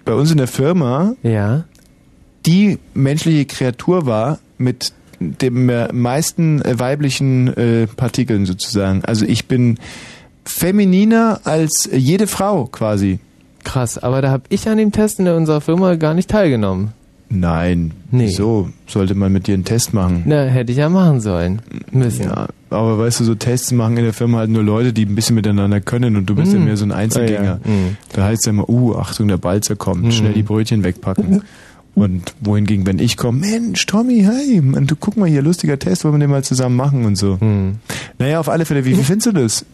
bei 0.04 0.14
uns 0.14 0.32
in 0.32 0.38
der 0.38 0.48
Firma 0.48 1.14
Ja. 1.24 1.64
die 2.46 2.80
menschliche 2.94 3.46
Kreatur 3.46 4.06
war 4.06 4.40
mit 4.58 4.94
dem 5.20 5.70
äh, 5.70 5.92
meisten 5.94 6.62
äh, 6.62 6.78
weiblichen 6.78 7.48
äh, 7.56 7.88
Partikeln 7.88 8.46
sozusagen. 8.46 9.04
Also 9.06 9.26
ich 9.26 9.48
bin 9.48 9.78
femininer 10.44 11.40
als 11.44 11.90
jede 11.92 12.28
Frau 12.28 12.66
quasi. 12.66 13.20
Krass, 13.64 13.98
aber 13.98 14.22
da 14.22 14.30
habe 14.30 14.44
ich 14.50 14.68
an 14.70 14.78
dem 14.78 14.92
Test 14.92 15.20
in 15.20 15.28
unserer 15.28 15.62
Firma 15.62 15.96
gar 15.96 16.14
nicht 16.14 16.30
teilgenommen. 16.30 16.92
Nein. 17.30 17.92
Nee. 18.12 18.26
Wieso 18.28 18.70
sollte 18.88 19.16
man 19.16 19.32
mit 19.34 19.48
dir 19.48 19.56
einen 19.56 19.66
Test 19.66 19.94
machen? 19.94 20.24
Na, 20.26 20.44
hätte 20.46 20.72
ich 20.72 20.78
ja 20.78 20.90
machen 20.90 21.20
sollen. 21.22 21.62
Müssen. 21.92 22.26
Ja, 22.26 22.48
aber 22.70 23.00
weißt 23.00 23.20
du, 23.20 23.24
so 23.24 23.34
Tests 23.36 23.72
machen 23.72 23.98
in 23.98 24.04
der 24.04 24.14
Firma 24.14 24.38
halt 24.40 24.52
nur 24.52 24.64
Leute, 24.64 24.94
die 24.94 25.06
ein 25.06 25.16
bisschen 25.16 25.36
miteinander 25.36 25.82
können 25.82 26.16
und 26.18 26.28
du 26.28 26.36
bist 26.36 26.54
ja 26.54 26.60
Mm. 26.60 26.66
mehr 26.66 26.78
so 26.78 26.86
ein 26.86 26.92
Einzelgänger. 26.92 27.60
Ah, 27.64 27.68
ja. 27.68 27.72
Mm. 27.74 27.98
Da 28.14 28.24
heißt 28.26 28.42
es 28.42 28.46
ja 28.46 28.52
immer, 28.52 28.70
uh, 28.70 28.96
Achtung, 28.96 29.28
der 29.28 29.38
Balzer 29.38 29.76
kommt, 29.76 30.04
Mm. 30.06 30.12
schnell 30.12 30.34
die 30.34 30.44
Brötchen 30.44 30.84
wegpacken. 30.84 31.42
Und 31.96 32.36
wohingegen, 32.42 32.86
wenn 32.86 33.00
ich 33.00 33.16
komme, 33.16 33.40
Mensch, 33.40 33.86
Tommy, 33.86 34.20
hey, 34.22 34.60
Mann, 34.62 34.86
du 34.86 34.98
guck 34.98 35.16
mal 35.16 35.30
hier, 35.30 35.42
lustiger 35.42 35.80
Test, 35.80 36.04
wollen 36.04 36.16
wir 36.16 36.20
den 36.20 36.30
mal 36.30 36.44
zusammen 36.44 36.76
machen 36.76 37.06
und 37.06 37.16
so. 37.18 37.36
Mm. 37.38 37.78
Naja, 38.20 38.42
auf 38.42 38.50
alle 38.50 38.66
Fälle, 38.66 38.84
wie, 38.84 38.98
wie 38.98 39.04
findest 39.04 39.28
du 39.28 39.32
das? 39.32 39.66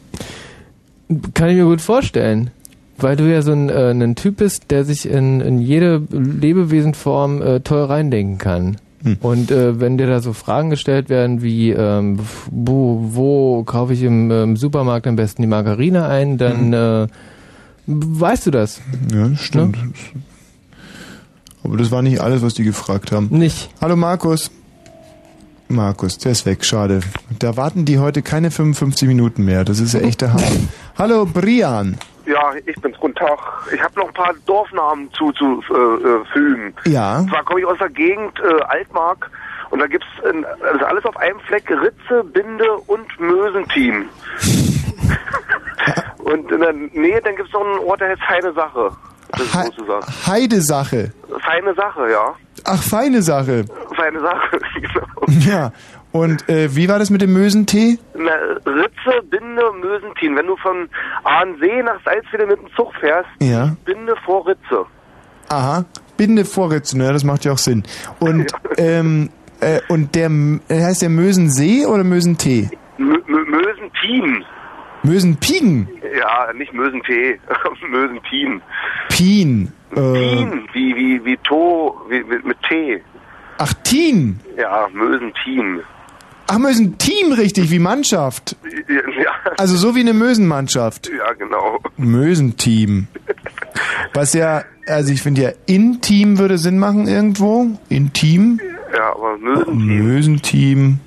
Kann 1.33 1.49
ich 1.49 1.55
mir 1.57 1.65
gut 1.65 1.81
vorstellen. 1.81 2.51
Weil 2.97 3.15
du 3.15 3.31
ja 3.31 3.41
so 3.41 3.51
ein, 3.51 3.69
äh, 3.69 3.91
ein 3.91 4.15
Typ 4.15 4.37
bist, 4.37 4.69
der 4.69 4.85
sich 4.85 5.07
in, 5.09 5.41
in 5.41 5.59
jede 5.59 6.01
Lebewesenform 6.11 7.41
äh, 7.41 7.59
toll 7.61 7.85
reindenken 7.85 8.37
kann. 8.37 8.77
Hm. 9.03 9.17
Und 9.21 9.51
äh, 9.51 9.79
wenn 9.79 9.97
dir 9.97 10.07
da 10.07 10.19
so 10.19 10.33
Fragen 10.33 10.69
gestellt 10.69 11.09
werden 11.09 11.41
wie, 11.41 11.71
ähm, 11.71 12.19
wo, 12.51 12.99
wo 13.13 13.63
kaufe 13.63 13.93
ich 13.93 14.03
im 14.03 14.29
ähm, 14.29 14.57
Supermarkt 14.57 15.07
am 15.07 15.15
besten 15.15 15.41
die 15.41 15.47
Margarine 15.47 16.05
ein, 16.05 16.37
dann 16.37 16.73
äh, 16.73 17.07
weißt 17.87 18.45
du 18.45 18.51
das. 18.51 18.81
Ja, 19.11 19.35
stimmt. 19.35 19.77
Aber 21.63 21.77
das 21.77 21.91
war 21.91 22.01
nicht 22.01 22.21
alles, 22.21 22.41
was 22.41 22.53
die 22.53 22.63
gefragt 22.63 23.11
haben. 23.11 23.27
Nicht. 23.31 23.69
Hallo 23.81 23.95
Markus. 23.95 24.51
Markus, 25.67 26.17
der 26.17 26.33
ist 26.33 26.45
weg, 26.45 26.65
schade. 26.65 26.99
Da 27.39 27.55
warten 27.55 27.85
die 27.85 27.97
heute 27.97 28.21
keine 28.21 28.51
55 28.51 29.07
Minuten 29.07 29.45
mehr. 29.45 29.63
Das 29.63 29.79
ist 29.79 29.93
ja 29.93 30.01
echt 30.01 30.21
der 30.21 30.33
Hammer. 30.33 30.45
Hallo 30.97 31.25
Brian. 31.25 31.97
Ja, 32.25 32.53
ich 32.65 32.75
bin's. 32.81 32.97
Guten 32.99 33.15
Tag. 33.15 33.39
Ich 33.73 33.81
habe 33.81 33.99
noch 33.99 34.07
ein 34.07 34.13
paar 34.13 34.33
Dorfnamen 34.45 35.11
zuzufügen. 35.13 36.73
Ja. 36.85 37.19
Und 37.19 37.29
zwar 37.29 37.43
komme 37.43 37.61
ich 37.61 37.65
aus 37.65 37.77
der 37.79 37.89
Gegend 37.89 38.39
äh, 38.39 38.61
Altmark 38.63 39.29
und 39.71 39.79
da 39.79 39.87
gibt's 39.87 40.07
äh, 40.23 40.65
also 40.65 40.85
alles 40.85 41.05
auf 41.05 41.17
einem 41.17 41.39
Fleck 41.41 41.69
Ritze, 41.69 42.23
Binde 42.25 42.73
und 42.87 43.19
Mösenteam. 43.19 44.05
und 46.19 46.51
in 46.51 46.59
der 46.59 46.73
Nähe 46.73 47.21
dann 47.21 47.35
gibt's 47.35 47.53
noch 47.53 47.65
einen 47.65 47.79
Ort, 47.79 48.01
der 48.01 48.09
heißt 48.09 48.21
Feine 48.23 48.53
Sache. 48.53 48.91
Das 49.31 49.41
ist 49.41 49.53
sozusagen. 49.53 50.05
Heidesache. 50.27 51.13
Feine 51.39 51.73
Sache, 51.73 52.11
ja. 52.11 52.35
Ach, 52.65 52.83
feine 52.83 53.21
Sache. 53.21 53.65
Feine 53.95 54.19
Sache, 54.19 54.59
genau. 54.75 55.39
Ja. 55.39 55.71
Und 56.11 56.47
äh, 56.49 56.75
wie 56.75 56.89
war 56.89 56.99
das 56.99 57.09
mit 57.09 57.21
dem 57.21 57.31
Mösentee? 57.33 57.97
Na, 58.15 58.31
Ritze, 58.65 59.21
Binde, 59.29 59.61
Mösenteam. 59.81 60.35
Wenn 60.35 60.47
du 60.47 60.57
von 60.57 60.89
Ahrensee 61.23 61.81
nach 61.83 62.03
Salzwedel 62.03 62.47
mit 62.47 62.59
dem 62.59 62.67
Zug 62.75 62.93
fährst, 62.99 63.29
Ja. 63.39 63.75
Binde 63.85 64.15
vor 64.25 64.45
Ritze. 64.47 64.85
Aha. 65.49 65.85
Binde 66.17 66.45
Vorritze, 66.45 66.97
ne, 66.97 67.11
das 67.11 67.23
macht 67.23 67.45
ja 67.45 67.51
auch 67.53 67.57
Sinn. 67.57 67.83
Und 68.19 68.51
ähm, 68.77 69.29
äh, 69.59 69.79
und 69.89 70.13
der 70.15 70.29
äh, 70.69 70.81
heißt 70.83 71.01
der 71.01 71.09
Mösensee 71.09 71.85
oder 71.85 72.03
Mösentee? 72.03 72.69
Mö 72.97 73.17
Mö 73.25 73.39
Mösenteam. 73.45 74.43
Mösenpigen. 75.03 75.87
Ja, 76.15 76.53
nicht 76.53 76.73
Mösentee, 76.73 77.39
Mösenteam. 77.89 78.61
Pien. 79.09 79.73
Äh, 79.95 79.95
Team, 79.95 80.67
wie, 80.73 80.95
wie, 80.95 81.25
wie 81.25 81.37
To, 81.37 81.99
wie, 82.09 82.23
mit 82.47 82.57
T. 82.69 83.01
ach, 83.57 83.73
Tien. 83.83 84.39
Ja, 84.57 84.87
Mösenteam. 84.93 85.81
Ach, 86.53 86.57
Mösenteam, 86.59 87.31
richtig, 87.31 87.71
wie 87.71 87.79
Mannschaft. 87.79 88.57
Ja, 88.89 89.31
Also 89.57 89.77
so 89.77 89.95
wie 89.95 90.01
eine 90.01 90.13
Mösenmannschaft. 90.13 91.07
ja 91.07 91.31
genau. 91.33 91.79
Mösenteam. 91.97 93.07
Was 94.13 94.33
ja, 94.33 94.63
also 94.85 95.13
ich 95.13 95.21
finde 95.21 95.41
ja, 95.41 95.51
intim 95.65 96.39
würde 96.39 96.57
Sinn 96.57 96.77
machen 96.77 97.07
irgendwo. 97.07 97.67
Intim. 97.87 98.59
Ja, 98.93 99.13
aber 99.15 99.37
Mösenteam. 99.37 100.03
Mösenteam. 100.07 100.99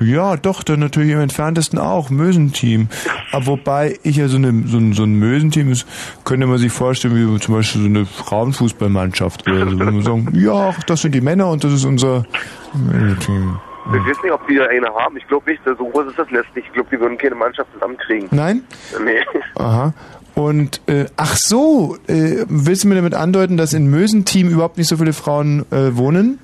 Ja, 0.00 0.36
doch, 0.36 0.62
dann 0.62 0.78
natürlich 0.80 1.10
im 1.10 1.20
entferntesten 1.20 1.78
auch. 1.80 2.10
Mösenteam. 2.10 2.88
Aber 3.32 3.46
wobei 3.46 3.98
ich 4.04 4.16
ja 4.16 4.28
so, 4.28 4.36
eine, 4.36 4.64
so, 4.66 4.76
ein, 4.78 4.92
so 4.92 5.02
ein 5.02 5.14
Mösenteam 5.14 5.70
ist, 5.72 5.86
könnte 6.24 6.46
man 6.46 6.58
sich 6.58 6.70
vorstellen, 6.72 7.14
wie 7.16 7.40
zum 7.40 7.54
Beispiel 7.54 7.80
so 7.82 7.88
eine 7.88 8.06
Frauenfußballmannschaft 8.06 9.48
oder 9.48 9.70
so. 9.70 9.78
Wenn 9.78 9.94
man 9.94 10.02
sagen, 10.02 10.28
ja, 10.34 10.72
das 10.86 11.02
sind 11.02 11.14
die 11.16 11.20
Männer 11.20 11.48
und 11.48 11.64
das 11.64 11.72
ist 11.72 11.84
unser 11.84 12.24
Mösenteam. 12.74 13.58
Ich 13.86 14.06
weiß 14.06 14.22
nicht, 14.22 14.32
ob 14.32 14.46
die 14.48 14.56
da 14.56 14.64
eine 14.66 14.86
haben. 14.94 15.16
Ich 15.16 15.26
glaube 15.28 15.50
nicht, 15.50 15.62
so 15.64 15.74
groß 15.74 16.06
ist 16.06 16.18
das 16.18 16.30
Nest 16.30 16.48
nicht. 16.54 16.66
Ich 16.66 16.72
glaube, 16.72 16.88
die 16.90 16.98
würden 17.00 17.18
keine 17.18 17.34
Mannschaft 17.34 17.70
zusammenkriegen. 17.74 18.28
Nein? 18.30 18.62
Nee. 19.04 19.20
Aha. 19.56 19.92
Und 20.34 20.80
äh, 20.86 21.04
ach 21.16 21.36
so, 21.36 21.96
äh, 22.08 22.44
willst 22.48 22.84
du 22.84 22.88
mir 22.88 22.96
damit 22.96 23.14
andeuten, 23.14 23.56
dass 23.56 23.72
in 23.72 23.88
Mösenteam 23.90 24.48
überhaupt 24.48 24.78
nicht 24.78 24.88
so 24.88 24.96
viele 24.96 25.12
Frauen 25.12 25.64
äh, 25.70 25.96
wohnen? 25.96 26.38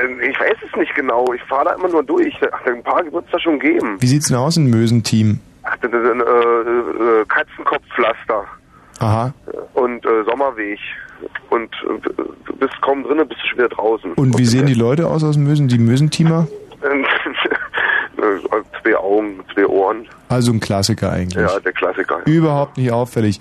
Ähm, 0.00 0.20
Ich 0.20 0.38
weiß 0.40 0.56
es 0.66 0.76
nicht 0.78 0.94
genau. 0.94 1.32
Ich 1.34 1.42
fahre 1.42 1.66
da 1.66 1.72
immer 1.74 1.88
nur 1.88 2.02
durch. 2.02 2.34
Ach, 2.52 2.64
ein 2.66 2.82
paar 2.82 3.02
wird 3.12 3.24
es 3.26 3.32
da 3.32 3.40
schon 3.40 3.58
geben. 3.58 3.96
Wie 4.00 4.06
sieht's 4.06 4.28
denn 4.28 4.36
aus 4.36 4.56
in 4.56 4.70
Mösenteam? 4.70 5.40
Ach, 5.64 5.76
das 5.82 5.90
ist 5.92 6.10
ein 6.10 6.20
äh, 6.20 7.20
äh, 7.20 7.24
Katzenkopfpflaster 7.26 8.44
Aha. 9.00 9.34
und 9.74 10.06
äh, 10.06 10.24
Sommerweg. 10.24 10.78
Und 11.50 11.74
äh, 11.74 12.10
du 12.46 12.56
bist 12.56 12.80
kaum 12.80 13.02
drinnen, 13.02 13.26
bist 13.28 13.40
du 13.42 13.48
schon 13.48 13.58
wieder 13.58 13.68
draußen. 13.70 14.12
Und 14.14 14.38
wie 14.38 14.44
sehen 14.46 14.66
die 14.66 14.74
Leute 14.74 15.08
aus 15.08 15.24
aus 15.24 15.36
Mösen? 15.36 15.66
Die 15.68 15.78
Mösenteamer? 15.78 16.46
Äh, 18.18 18.80
zwei 18.82 18.96
Augen, 18.96 19.44
zwei 19.52 19.66
Ohren. 19.66 20.08
Also 20.30 20.50
ein 20.50 20.58
Klassiker 20.58 21.12
eigentlich. 21.12 21.34
Ja, 21.36 21.60
der 21.60 21.72
Klassiker. 21.72 22.20
Überhaupt 22.24 22.78
nicht 22.78 22.90
auffällig. 22.90 23.40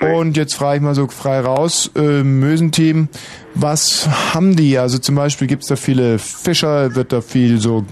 Und 0.00 0.38
jetzt 0.38 0.54
frage 0.54 0.76
ich 0.76 0.82
mal 0.82 0.94
so 0.94 1.06
frei 1.08 1.40
raus, 1.40 1.90
äh, 1.94 2.22
Mösenteam, 2.22 3.10
was 3.54 4.08
haben 4.34 4.56
die? 4.56 4.78
Also 4.78 4.96
zum 4.96 5.14
Beispiel 5.14 5.46
gibt 5.46 5.62
es 5.64 5.68
da 5.68 5.76
viele 5.76 6.18
Fischer, 6.18 6.94
wird 6.94 7.12
da 7.12 7.20
viel 7.20 7.58
so, 7.58 7.84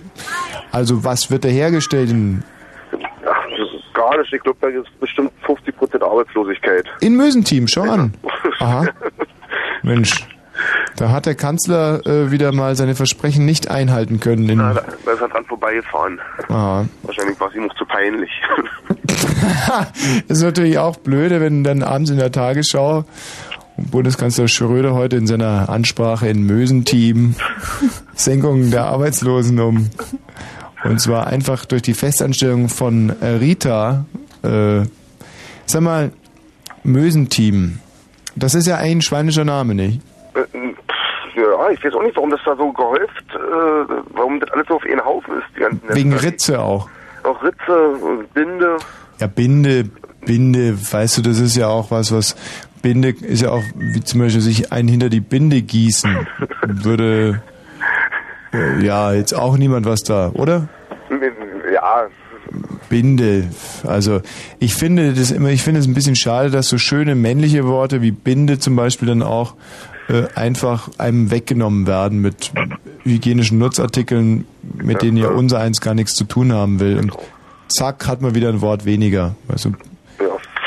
also 0.71 1.05
was 1.05 1.31
wird 1.31 1.45
da 1.45 1.49
hergestellt? 1.49 2.09
In, 2.11 2.43
das 2.93 3.01
ist 3.03 3.93
gar 3.95 4.17
nicht. 4.19 4.33
Ich 4.33 4.41
glaube, 4.43 4.57
da 4.63 4.69
ist 4.69 5.01
bestimmt 5.01 5.33
50% 5.47 6.03
Arbeitslosigkeit. 6.03 6.87
in 7.03 7.15
Mösenteam, 7.15 7.69
schau 7.69 7.83
an. 7.83 8.15
Aha. 8.59 8.87
Mensch, 9.83 10.27
da 10.97 11.11
hat 11.11 11.27
der 11.27 11.35
Kanzler 11.35 12.05
äh, 12.07 12.31
wieder 12.31 12.53
mal 12.53 12.77
seine 12.77 12.95
Versprechen 12.95 13.45
nicht 13.45 13.71
einhalten 13.71 14.21
können. 14.21 14.49
In, 14.49 14.59
Da, 14.59 14.75
da 14.75 15.13
ist 15.13 15.21
er 15.21 15.29
dran 15.29 15.45
vorbeigefahren. 15.47 16.21
ah. 16.49 16.85
Wahrscheinlich 17.03 17.39
war 17.41 17.49
es 17.49 17.55
ihm 17.55 17.67
noch 17.67 17.75
zu 17.77 17.85
peinlich. 17.85 18.31
ist 20.29 20.43
natürlich 20.43 20.79
auch 20.79 20.97
blöde, 20.97 21.41
wenn 21.41 21.65
dann 21.65 21.83
abends 21.83 22.11
in 22.11 22.19
der 22.19 22.33
Tagesschau 22.33 23.05
Bundeskanzler 23.77 24.49
Schröder 24.49 24.95
heute 24.95 25.17
in 25.17 25.27
seiner 25.27 25.69
Ansprache 25.69 26.29
in 26.29 26.45
Mösenteam 26.45 27.35
Senkung 28.15 28.71
der 28.71 28.85
Arbeitslosen 28.85 29.59
um 29.61 29.91
und 30.85 31.01
zwar 31.01 31.27
einfach 31.29 31.65
durch 31.65 31.83
die 31.83 31.95
Festanstellung 31.95 32.69
von 32.69 33.11
Rita. 33.11 34.05
Äh, 34.43 34.83
sag 35.67 35.81
mal, 35.81 36.13
Mösenteam. 36.83 37.79
Das 38.35 38.55
ist 38.55 38.67
ja 38.67 38.77
ein 38.77 39.03
schweinischer 39.03 39.45
Name, 39.45 39.75
nicht? 39.75 40.01
Ich 41.73 41.85
weiß 41.85 41.95
auch 41.95 42.03
nicht, 42.03 42.17
warum 42.17 42.31
das 42.31 42.41
da 42.45 42.55
so 42.57 42.73
gehäuft, 42.73 43.25
äh, 43.35 43.95
warum 44.15 44.41
das 44.41 44.51
alles 44.51 44.67
so 44.69 44.77
auf 44.77 44.85
einen 44.85 45.05
Haufen 45.05 45.39
ist. 45.39 45.47
Die 45.57 45.61
ganzen 45.61 45.89
Wegen 45.89 46.11
Netzwerke. 46.11 46.27
Ritze 46.35 46.61
auch. 46.61 46.89
Auch 47.25 47.43
Ritze, 47.43 48.25
Binde. 48.35 48.77
Ja, 49.19 49.27
Binde, 49.27 49.85
Binde, 50.27 50.77
weißt 50.93 51.19
du, 51.19 51.23
das 51.23 51.39
ist 51.39 51.57
ja 51.57 51.69
auch 51.69 51.91
was, 51.91 52.13
was 52.13 52.37
Binde 52.83 53.11
ist 53.11 53.43
ja 53.43 53.51
auch, 53.51 53.63
wie 53.77 54.03
zum 54.03 54.21
Beispiel 54.21 54.41
sich 54.41 54.73
einen 54.73 54.89
hinter 54.89 55.09
die 55.09 55.21
Binde 55.21 55.63
gießen, 55.63 56.27
würde 56.67 57.43
äh, 58.53 58.85
ja 58.85 59.13
jetzt 59.13 59.33
auch 59.35 59.57
niemand 59.57 59.87
was 59.87 60.03
da, 60.03 60.31
oder? 60.35 60.69
Ja, 61.73 62.09
Binde, 62.89 63.49
also 63.87 64.21
ich 64.59 64.75
finde 64.75 65.15
das 65.15 65.31
immer, 65.31 65.49
ich 65.49 65.63
finde 65.63 65.81
es 65.81 65.87
ein 65.87 65.95
bisschen 65.95 66.17
schade, 66.17 66.51
dass 66.51 66.69
so 66.69 66.77
schöne 66.77 67.15
männliche 67.15 67.67
Worte 67.67 68.03
wie 68.03 68.11
Binde 68.11 68.59
zum 68.59 68.77
Beispiel 68.77 69.09
dann 69.09 69.23
auch 69.23 69.55
äh, 70.09 70.25
einfach 70.35 70.89
einem 70.99 71.31
weggenommen 71.31 71.87
werden 71.87 72.21
mit 72.21 72.53
hygienischen 73.05 73.59
Nutzartikeln, 73.59 74.47
mit 74.75 75.03
denen 75.03 75.17
ja 75.17 75.29
unser 75.29 75.61
eins 75.61 75.81
gar 75.81 75.95
nichts 75.95 76.15
zu 76.15 76.25
tun 76.25 76.53
haben 76.53 76.81
will. 76.81 76.99
Und 76.99 77.13
zack, 77.69 78.07
hat 78.07 78.21
man 78.21 78.35
wieder 78.35 78.49
ein 78.49 78.61
Wort 78.61 78.85
weniger. 78.85 79.35
Weißt 79.49 79.67
du? 79.67 79.73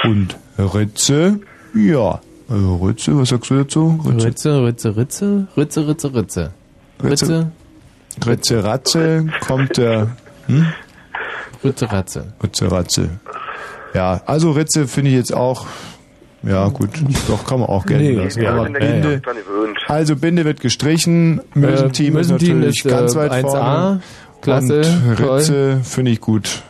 Und 0.03 0.37
Ritze, 0.57 1.39
ja. 1.73 2.21
Also 2.47 2.75
Ritze, 2.75 3.17
was 3.17 3.29
sagst 3.29 3.49
du 3.49 3.55
dazu? 3.55 3.99
Ritze, 4.05 4.63
Ritze, 4.63 4.95
Ritze, 4.95 5.47
Ritze, 5.57 5.87
Ritze, 5.87 6.13
Ritze. 6.13 6.51
Ritze, 7.03 7.51
Ritze, 8.25 8.63
Ratze, 8.63 9.25
kommt 9.45 9.77
der. 9.77 10.15
Hm? 10.47 10.67
Ritze, 11.63 11.91
Ratze. 11.91 12.33
Ritze, 12.41 12.71
Ratze. 12.71 13.09
Ja, 13.93 14.21
also 14.25 14.51
Ritze 14.51 14.87
finde 14.87 15.11
ich 15.11 15.17
jetzt 15.17 15.33
auch. 15.33 15.65
Ja, 16.45 16.67
gut, 16.67 16.89
doch 17.27 17.45
kann 17.45 17.59
man 17.59 17.69
auch 17.69 17.85
gelten 17.85 18.03
Nee, 18.17 18.23
lassen. 18.23 18.41
ja, 18.41 18.51
Aber 18.53 18.67
ja, 18.69 18.77
Binde, 18.79 19.21
ja. 19.25 19.33
also 19.87 20.15
Binde 20.15 20.45
wird 20.45 20.59
gestrichen, 20.61 21.41
Mösenteam 21.53 22.15
Äh, 22.17 22.21
ist 22.21 22.29
Mösenteam 22.31 22.59
natürlich 22.59 22.79
ist, 22.79 22.85
äh, 22.85 22.89
ganz 22.89 23.15
weit 23.15 23.31
1A, 23.31 23.41
vorne. 23.49 24.01
klasse, 24.41 24.81
Und 25.09 25.17
toll. 25.17 25.37
Ritze 25.37 25.79
finde 25.83 26.11
ich 26.11 26.21
gut. 26.21 26.61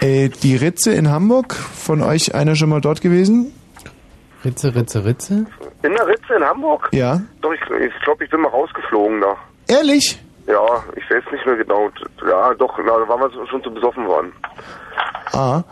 Äh, 0.00 0.28
die 0.42 0.56
Ritze 0.56 0.92
in 0.92 1.10
Hamburg, 1.10 1.54
von 1.54 2.02
euch 2.02 2.34
einer 2.34 2.54
schon 2.56 2.68
mal 2.70 2.80
dort 2.80 3.00
gewesen? 3.00 3.52
Ritze, 4.44 4.74
Ritze, 4.74 5.04
Ritze? 5.04 5.46
In 5.82 5.92
der 5.92 6.06
Ritze 6.06 6.34
in 6.36 6.42
Hamburg? 6.44 6.88
Ja. 6.92 7.20
Doch, 7.40 7.52
ich, 7.52 7.60
ich 7.60 8.04
glaube, 8.04 8.24
ich 8.24 8.30
bin 8.30 8.40
mal 8.40 8.48
rausgeflogen 8.48 9.20
da. 9.20 9.36
Ehrlich? 9.68 10.20
Ja, 10.46 10.60
ich 10.96 11.04
weiß 11.10 11.22
nicht 11.32 11.44
mehr 11.46 11.56
genau. 11.56 11.88
Ja, 12.28 12.54
doch, 12.54 12.78
na, 12.78 12.84
da 12.98 13.08
waren 13.08 13.20
wir 13.20 13.46
schon 13.48 13.62
zu 13.62 13.70
besoffen 13.72 14.06
worden. 14.06 14.32
Ah, 15.32 15.62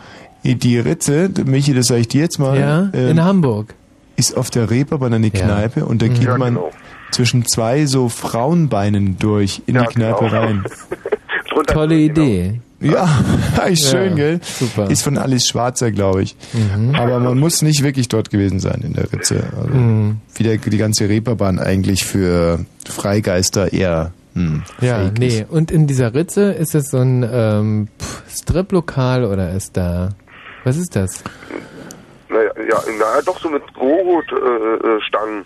die 0.54 0.78
Ritze, 0.78 1.30
Michi, 1.44 1.74
das 1.74 1.86
sage 1.88 2.00
ich 2.02 2.08
dir 2.08 2.20
jetzt 2.22 2.38
mal. 2.38 2.58
Ja, 2.58 2.90
ähm, 2.94 3.08
in 3.10 3.24
Hamburg. 3.24 3.74
Ist 4.16 4.36
auf 4.36 4.50
der 4.50 4.70
Reeperbahn 4.70 5.12
eine 5.12 5.30
Kneipe 5.30 5.84
und 5.84 6.00
da 6.00 6.06
Mhm. 6.06 6.14
geht 6.14 6.22
Ja, 6.24 6.38
man 6.38 6.54
genau. 6.54 6.70
zwischen 7.10 7.44
zwei 7.46 7.84
so 7.86 8.08
Frauenbeinen 8.08 9.18
durch 9.18 9.62
in 9.66 9.74
die 9.74 9.84
Kneipe 9.84 10.24
genau. 10.26 10.40
rein. 10.42 10.64
Tolle 11.66 11.96
Idee. 11.96 12.60
Ja, 12.80 13.08
ist 13.68 13.90
schön, 13.90 14.10
Ja, 14.10 14.14
gell? 14.16 14.40
super. 14.42 14.90
Ist 14.90 15.02
von 15.02 15.16
Alice 15.18 15.46
Schwarzer, 15.48 15.90
glaube 15.90 16.22
ich. 16.22 16.36
Mhm. 16.52 16.94
Aber 16.94 17.18
man 17.20 17.38
muss 17.38 17.62
nicht 17.62 17.82
wirklich 17.82 18.08
dort 18.08 18.30
gewesen 18.30 18.60
sein 18.60 18.82
in 18.84 18.92
der 18.92 19.10
Ritze. 19.12 19.42
Also 19.56 19.74
Mhm. 19.74 20.16
Wie 20.34 20.42
der, 20.44 20.58
die 20.58 20.76
ganze 20.78 21.08
Reeperbahn 21.08 21.58
eigentlich 21.58 22.04
für 22.04 22.64
Freigeister 22.86 23.72
eher 23.72 24.12
hm, 24.34 24.62
Ja, 24.82 25.10
nee. 25.18 25.26
ist. 25.40 25.50
Und 25.50 25.70
in 25.70 25.86
dieser 25.86 26.12
Ritze 26.14 26.52
ist 26.52 26.74
es 26.74 26.90
so 26.90 26.98
ein 26.98 27.26
ähm, 27.30 27.88
Strip-Lokal 28.30 29.24
oder 29.24 29.52
ist 29.52 29.76
da. 29.76 30.10
Was 30.66 30.76
ist 30.76 30.96
das? 30.96 31.22
Naja, 32.28 32.50
ja, 32.56 32.92
naja, 32.98 33.22
doch 33.24 33.38
so 33.38 33.48
mit 33.48 33.62
Gogo-Stangen. 33.72 35.44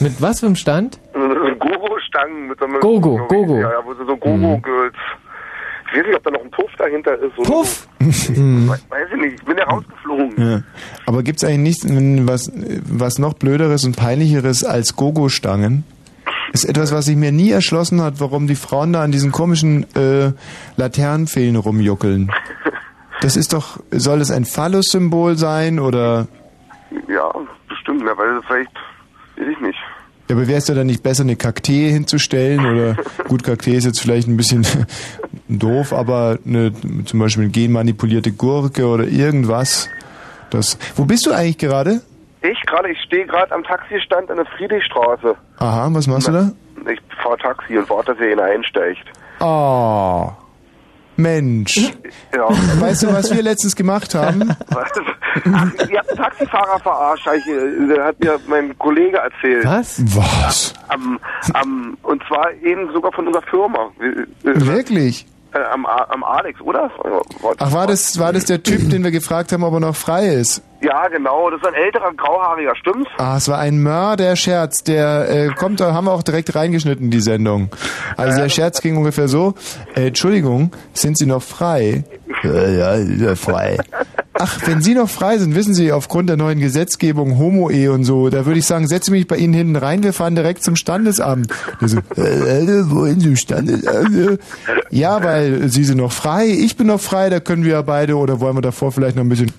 Mit 0.00 0.20
was 0.20 0.40
für 0.40 0.46
einem 0.46 0.56
Stand? 0.56 1.00
Gogo-Stangen 1.14 2.48
mit 2.48 2.58
so 2.58 2.66
einem. 2.66 2.80
Gogo, 2.80 3.26
Gogo. 3.26 3.58
Ja, 3.58 3.72
ja, 3.72 3.78
wo 3.82 3.94
so 3.94 4.14
Gogo-Girls. 4.18 4.94
Ich 5.86 5.98
weiß 5.98 6.06
nicht, 6.08 6.16
ob 6.16 6.22
da 6.24 6.30
noch 6.30 6.42
ein 6.42 6.50
Puff 6.50 6.70
dahinter 6.76 7.14
ist. 7.14 7.38
oder 7.38 7.48
Puff? 7.48 7.88
So. 8.00 8.34
Hm. 8.34 8.68
Weiß 8.68 9.08
ich 9.14 9.18
nicht, 9.18 9.34
ich 9.40 9.44
bin 9.46 9.56
ja 9.56 9.64
rausgeflogen. 9.64 10.34
Ja. 10.36 10.62
Aber 11.06 11.22
gibt's 11.22 11.42
eigentlich 11.42 11.82
nichts, 11.82 12.28
was, 12.28 12.52
was 12.52 13.18
noch 13.18 13.32
blöderes 13.32 13.84
und 13.84 13.96
peinlicheres 13.96 14.62
als 14.62 14.94
Gogo-Stangen? 14.96 15.84
Ist 16.52 16.68
etwas, 16.68 16.92
was 16.92 17.06
sich 17.06 17.16
mir 17.16 17.32
nie 17.32 17.50
erschlossen 17.50 18.02
hat, 18.02 18.20
warum 18.20 18.46
die 18.46 18.56
Frauen 18.56 18.92
da 18.92 19.02
an 19.02 19.10
diesen 19.10 19.32
komischen 19.32 19.86
äh, 19.94 20.32
Laternenpfählen 20.76 21.56
rumjuckeln. 21.56 22.30
Das 23.20 23.36
ist 23.36 23.52
doch, 23.52 23.80
soll 23.90 24.18
das 24.18 24.30
ein 24.30 24.44
Phallus-Symbol 24.44 25.36
sein 25.36 25.78
oder? 25.78 26.26
Ja, 27.08 27.30
bestimmt, 27.68 28.02
na, 28.04 28.16
weil 28.16 28.40
vielleicht, 28.46 28.74
weiß 29.36 29.48
ich 29.50 29.60
nicht. 29.60 29.78
Ja, 30.28 30.34
aber 30.34 30.48
wäre 30.48 30.58
es 30.58 30.66
da 30.66 30.74
dann 30.74 30.86
nicht 30.86 31.02
besser, 31.02 31.22
eine 31.22 31.36
Kaktee 31.36 31.90
hinzustellen? 31.90 32.66
Oder 32.66 32.96
gut, 33.28 33.44
Kaktee 33.44 33.74
ist 33.76 33.84
jetzt 33.84 34.00
vielleicht 34.00 34.28
ein 34.28 34.36
bisschen 34.36 34.66
doof, 35.48 35.92
aber 35.92 36.38
eine, 36.44 36.72
zum 37.04 37.20
Beispiel 37.20 37.44
eine 37.44 37.52
genmanipulierte 37.52 38.32
Gurke 38.32 38.86
oder 38.86 39.04
irgendwas. 39.04 39.88
Das. 40.50 40.78
Wo 40.96 41.04
bist 41.04 41.26
du 41.26 41.32
eigentlich 41.32 41.58
gerade? 41.58 42.00
Ich 42.42 42.60
gerade, 42.66 42.90
ich 42.90 43.00
stehe 43.02 43.26
gerade 43.26 43.52
am 43.52 43.64
Taxistand 43.64 44.30
an 44.30 44.36
der 44.36 44.46
Friedrichstraße. 44.46 45.34
Aha, 45.58 45.88
was 45.92 46.06
machst 46.06 46.28
du 46.28 46.32
da? 46.32 46.52
Ich 46.90 47.00
fahre 47.22 47.36
Taxi 47.38 47.76
und 47.78 47.88
warte, 47.90 48.14
dass 48.14 48.20
er 48.20 48.44
einsteigt. 48.44 49.04
Oh. 49.40 50.30
Mensch. 51.16 51.92
Ja. 52.34 52.48
Weißt 52.80 53.02
du, 53.04 53.12
was 53.12 53.34
wir 53.34 53.42
letztens 53.42 53.74
gemacht 53.76 54.14
haben? 54.14 54.54
Was? 54.68 54.90
Ach, 55.52 55.88
ihr 55.90 55.98
habt 55.98 56.08
einen 56.10 56.18
Taxifahrer 56.18 56.78
verarscht, 56.80 57.28
ich, 57.36 57.46
äh, 57.46 57.86
der 57.94 58.04
hat 58.06 58.18
mir 58.18 58.38
mein 58.48 58.78
Kollege 58.78 59.18
erzählt. 59.18 59.64
Was? 59.66 60.00
Was? 60.16 60.74
Am, 60.88 61.18
am, 61.52 61.98
und 62.02 62.22
zwar 62.26 62.52
eben 62.62 62.90
sogar 62.92 63.12
von 63.12 63.26
unserer 63.26 63.42
Firma. 63.42 63.90
Äh, 64.00 64.48
äh, 64.48 64.66
Wirklich? 64.66 65.26
Am, 65.72 65.86
A- 65.86 66.06
am 66.10 66.22
Alex, 66.24 66.60
oder? 66.60 66.90
Ach, 67.58 67.72
war 67.72 67.86
das, 67.86 68.18
war 68.18 68.32
das 68.32 68.44
der 68.46 68.62
Typ, 68.62 68.90
den 68.90 69.04
wir 69.04 69.10
gefragt 69.10 69.52
haben, 69.52 69.62
ob 69.62 69.72
er 69.74 69.80
noch 69.80 69.96
frei 69.96 70.26
ist? 70.28 70.62
Ja, 70.82 71.08
genau, 71.08 71.50
das 71.50 71.60
ist 71.60 71.66
ein 71.66 71.74
älterer 71.74 72.12
Grauhaariger, 72.14 72.76
stimmt's? 72.76 73.10
Ah, 73.16 73.36
es 73.36 73.48
war 73.48 73.58
ein 73.58 73.82
Mörder-Scherz. 73.82 74.84
Der 74.84 75.28
äh, 75.28 75.48
kommt, 75.48 75.80
da 75.80 75.94
haben 75.94 76.06
wir 76.06 76.12
auch 76.12 76.22
direkt 76.22 76.54
reingeschnitten, 76.54 77.10
die 77.10 77.20
Sendung. 77.20 77.70
Also 78.16 78.38
der 78.38 78.48
Scherz 78.48 78.82
ging 78.82 78.96
ungefähr 78.96 79.28
so, 79.28 79.54
äh, 79.94 80.08
Entschuldigung, 80.08 80.72
sind 80.92 81.16
Sie 81.16 81.26
noch 81.26 81.42
frei? 81.42 82.04
Ja, 82.42 82.96
ja, 82.96 83.34
frei. 83.34 83.78
Ach, 84.34 84.58
wenn 84.66 84.82
Sie 84.82 84.94
noch 84.94 85.08
frei 85.08 85.38
sind, 85.38 85.54
wissen 85.54 85.72
Sie, 85.72 85.92
aufgrund 85.92 86.28
der 86.28 86.36
neuen 86.36 86.60
Gesetzgebung, 86.60 87.38
Homo-Ehe 87.38 87.90
und 87.90 88.04
so, 88.04 88.28
da 88.28 88.44
würde 88.44 88.58
ich 88.58 88.66
sagen, 88.66 88.86
setze 88.86 89.10
mich 89.10 89.26
bei 89.26 89.36
Ihnen 89.36 89.54
hinten 89.54 89.76
rein, 89.76 90.02
wir 90.02 90.12
fahren 90.12 90.34
direkt 90.34 90.62
zum 90.62 90.76
Standesamt. 90.76 91.48
Der 91.80 91.88
so, 91.88 91.98
äh, 92.16 92.20
äh, 92.20 92.90
wohin 92.90 93.20
zum 93.20 93.36
Standesamt? 93.36 94.40
Ja, 94.90 95.24
weil 95.24 95.68
Sie 95.68 95.84
sind 95.84 95.98
noch 95.98 96.12
frei, 96.12 96.46
ich 96.48 96.76
bin 96.76 96.88
noch 96.88 97.00
frei, 97.00 97.30
da 97.30 97.40
können 97.40 97.64
wir 97.64 97.72
ja 97.72 97.82
beide, 97.82 98.16
oder 98.16 98.40
wollen 98.40 98.56
wir 98.56 98.62
davor 98.62 98.92
vielleicht 98.92 99.16
noch 99.16 99.24
ein 99.24 99.30
bisschen 99.30 99.52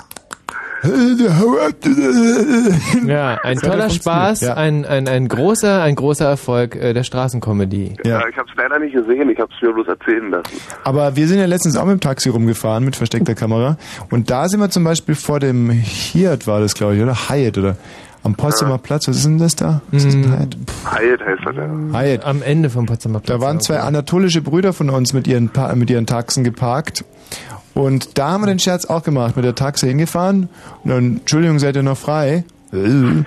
Ja, 3.05 3.39
ein 3.43 3.57
toller 3.57 3.89
Spaß, 3.89 4.41
ja. 4.41 4.53
ein, 4.55 4.85
ein, 4.85 5.07
ein 5.07 5.27
großer, 5.27 5.81
ein 5.81 5.95
großer 5.95 6.25
Erfolg 6.25 6.75
äh, 6.75 6.93
der 6.93 7.03
Straßencomedy. 7.03 7.95
Ja, 8.05 8.27
ich 8.27 8.37
habe 8.37 8.47
es 8.49 8.55
leider 8.57 8.79
nicht 8.79 8.93
gesehen, 8.93 9.29
ich 9.29 9.39
habe 9.39 9.51
es 9.55 9.61
mir 9.61 9.73
bloß 9.73 9.87
erzählen 9.87 10.29
lassen. 10.29 10.51
Aber 10.83 11.15
wir 11.15 11.27
sind 11.27 11.39
ja 11.39 11.45
letztens 11.45 11.77
auch 11.77 11.85
mit 11.85 11.93
dem 11.93 11.99
Taxi 12.01 12.29
rumgefahren, 12.29 12.83
mit 12.85 12.95
versteckter 12.95 13.35
Kamera. 13.35 13.77
Und 14.11 14.29
da 14.29 14.47
sind 14.49 14.59
wir 14.59 14.69
zum 14.69 14.83
Beispiel 14.83 15.15
vor 15.15 15.39
dem 15.39 15.69
Hyatt 15.71 16.47
war 16.47 16.59
das, 16.59 16.73
glaube 16.75 16.95
ich, 16.95 17.01
oder? 17.01 17.29
Hyatt, 17.29 17.57
oder? 17.57 17.77
Am 18.23 18.35
Potsdamer 18.35 18.77
Platz, 18.77 19.07
was 19.07 19.17
ist 19.17 19.25
denn 19.25 19.37
das 19.37 19.55
da? 19.55 19.81
Was 19.91 20.03
ist 20.03 20.13
denn 20.15 20.29
Hyatt? 20.31 20.57
Hyatt 20.91 21.21
heißt 21.25 21.41
das 21.45 21.55
ja. 21.55 21.99
Hyatt. 21.99 22.25
Am 22.25 22.41
Ende 22.41 22.69
vom 22.69 22.85
Potsdamer 22.85 23.19
Platz. 23.19 23.39
Da 23.39 23.45
waren 23.45 23.59
zwei 23.61 23.79
anatolische 23.79 24.41
Brüder 24.41 24.73
von 24.73 24.89
uns 24.89 25.13
mit 25.13 25.27
ihren, 25.27 25.49
Pa- 25.49 25.73
mit 25.75 25.89
ihren 25.89 26.05
Taxen 26.05 26.43
geparkt. 26.43 27.05
Und 27.77 28.17
da 28.17 28.31
haben 28.31 28.41
wir 28.41 28.47
den 28.47 28.57
Scherz 28.59 28.85
auch 28.85 29.03
gemacht, 29.03 29.35
mit 29.35 29.45
der 29.45 29.53
Taxe 29.53 29.85
hingefahren. 29.85 30.49
Und 30.83 30.89
dann, 30.89 31.17
Entschuldigung, 31.17 31.59
seid 31.59 31.75
ihr 31.75 31.83
noch 31.83 31.97
frei? 31.97 32.43
und 32.71 33.25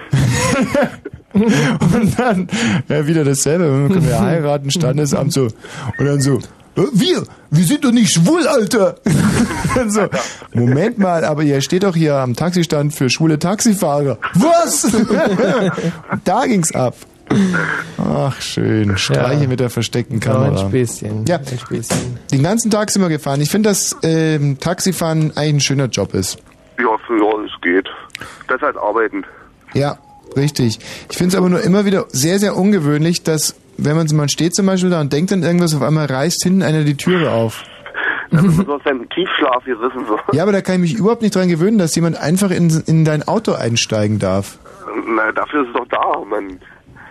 dann 2.19 2.49
ja, 2.89 3.07
wieder 3.07 3.25
dasselbe, 3.25 3.65
wir 3.65 3.89
können 3.89 4.07
wir 4.07 4.21
heiraten, 4.21 4.71
Standesamt 4.71 5.33
so. 5.33 5.45
Und 5.99 6.05
dann 6.05 6.21
so, 6.21 6.39
"Äh, 6.77 6.83
wir, 6.93 7.23
wir 7.51 7.65
sind 7.65 7.85
doch 7.85 7.93
nicht 7.93 8.13
schwul, 8.13 8.47
Alter. 8.49 8.97
Und 9.81 9.93
so, 9.93 10.09
Moment 10.53 10.99
mal, 10.99 11.25
aber 11.25 11.43
ihr 11.45 11.61
steht 11.61 11.85
doch 11.85 11.95
hier 11.95 12.17
am 12.17 12.35
Taxistand 12.35 12.93
für 12.93 13.09
schwule 13.09 13.39
Taxifahrer. 13.39 14.19
Was? 14.35 14.89
Da 16.25 16.47
ging's 16.47 16.75
ab. 16.75 16.97
Ach, 17.99 18.41
schön. 18.41 18.97
Streiche 18.99 19.43
Ja. 19.45 19.49
mit 19.49 19.61
der 19.61 19.71
versteckten 19.71 20.21
Ja, 20.21 20.33
Kamera. 20.33 20.63
ein 20.63 20.69
Späßchen. 20.69 21.25
Ja. 21.27 21.37
Ein 21.37 21.59
Späßchen. 21.59 22.19
Den 22.33 22.43
ganzen 22.43 22.71
Tag 22.71 22.91
sind 22.91 23.03
wir 23.03 23.09
gefahren. 23.09 23.41
Ich 23.41 23.51
finde, 23.51 23.69
dass 23.69 23.97
ähm, 24.03 24.59
Taxifahren 24.59 25.37
eigentlich 25.37 25.55
ein 25.55 25.61
schöner 25.61 25.87
Job 25.87 26.15
ist. 26.15 26.39
Ja, 26.79 26.85
ja, 26.85 27.45
es 27.45 27.61
geht. 27.63 27.89
Das 28.49 28.57
ist 28.57 28.63
halt 28.63 28.77
arbeiten. 28.77 29.25
Ja, 29.75 29.99
richtig. 30.37 30.79
Ich 31.11 31.17
finde 31.17 31.35
es 31.35 31.37
aber 31.37 31.49
nur 31.49 31.61
immer 31.63 31.85
wieder 31.85 32.07
sehr, 32.09 32.39
sehr 32.39 32.57
ungewöhnlich, 32.57 33.23
dass, 33.23 33.55
wenn 33.77 33.97
man, 33.97 34.07
man 34.15 34.29
steht 34.29 34.55
zum 34.55 34.67
Beispiel 34.67 34.91
da 34.91 35.01
und 35.01 35.13
denkt 35.13 35.33
an 35.33 35.43
irgendwas, 35.43 35.75
auf 35.75 35.83
einmal 35.83 36.07
reißt 36.07 36.43
hinten 36.43 36.63
einer 36.63 36.83
die 36.85 36.97
Türe 36.97 37.31
auf. 37.31 37.63
Das 38.33 38.45
ist 38.45 38.57
so 38.65 38.75
aus 38.75 38.83
deinem 38.85 39.09
Tiefschlaf 39.09 39.65
gerissen 39.65 40.05
so. 40.07 40.17
Ja, 40.33 40.45
aber 40.45 40.53
da 40.53 40.61
kann 40.63 40.77
ich 40.77 40.81
mich 40.93 40.95
überhaupt 40.95 41.21
nicht 41.23 41.35
dran 41.35 41.49
gewöhnen, 41.49 41.79
dass 41.79 41.95
jemand 41.97 42.17
einfach 42.17 42.51
in, 42.53 42.71
in 42.87 43.05
dein 43.05 43.27
Auto 43.27 43.53
einsteigen 43.53 44.21
darf. 44.21 44.59
Na, 45.09 45.33
dafür 45.33 45.63
ist 45.63 45.69
es 45.69 45.75
doch 45.75 45.87
da, 45.89 46.21
man. 46.29 46.61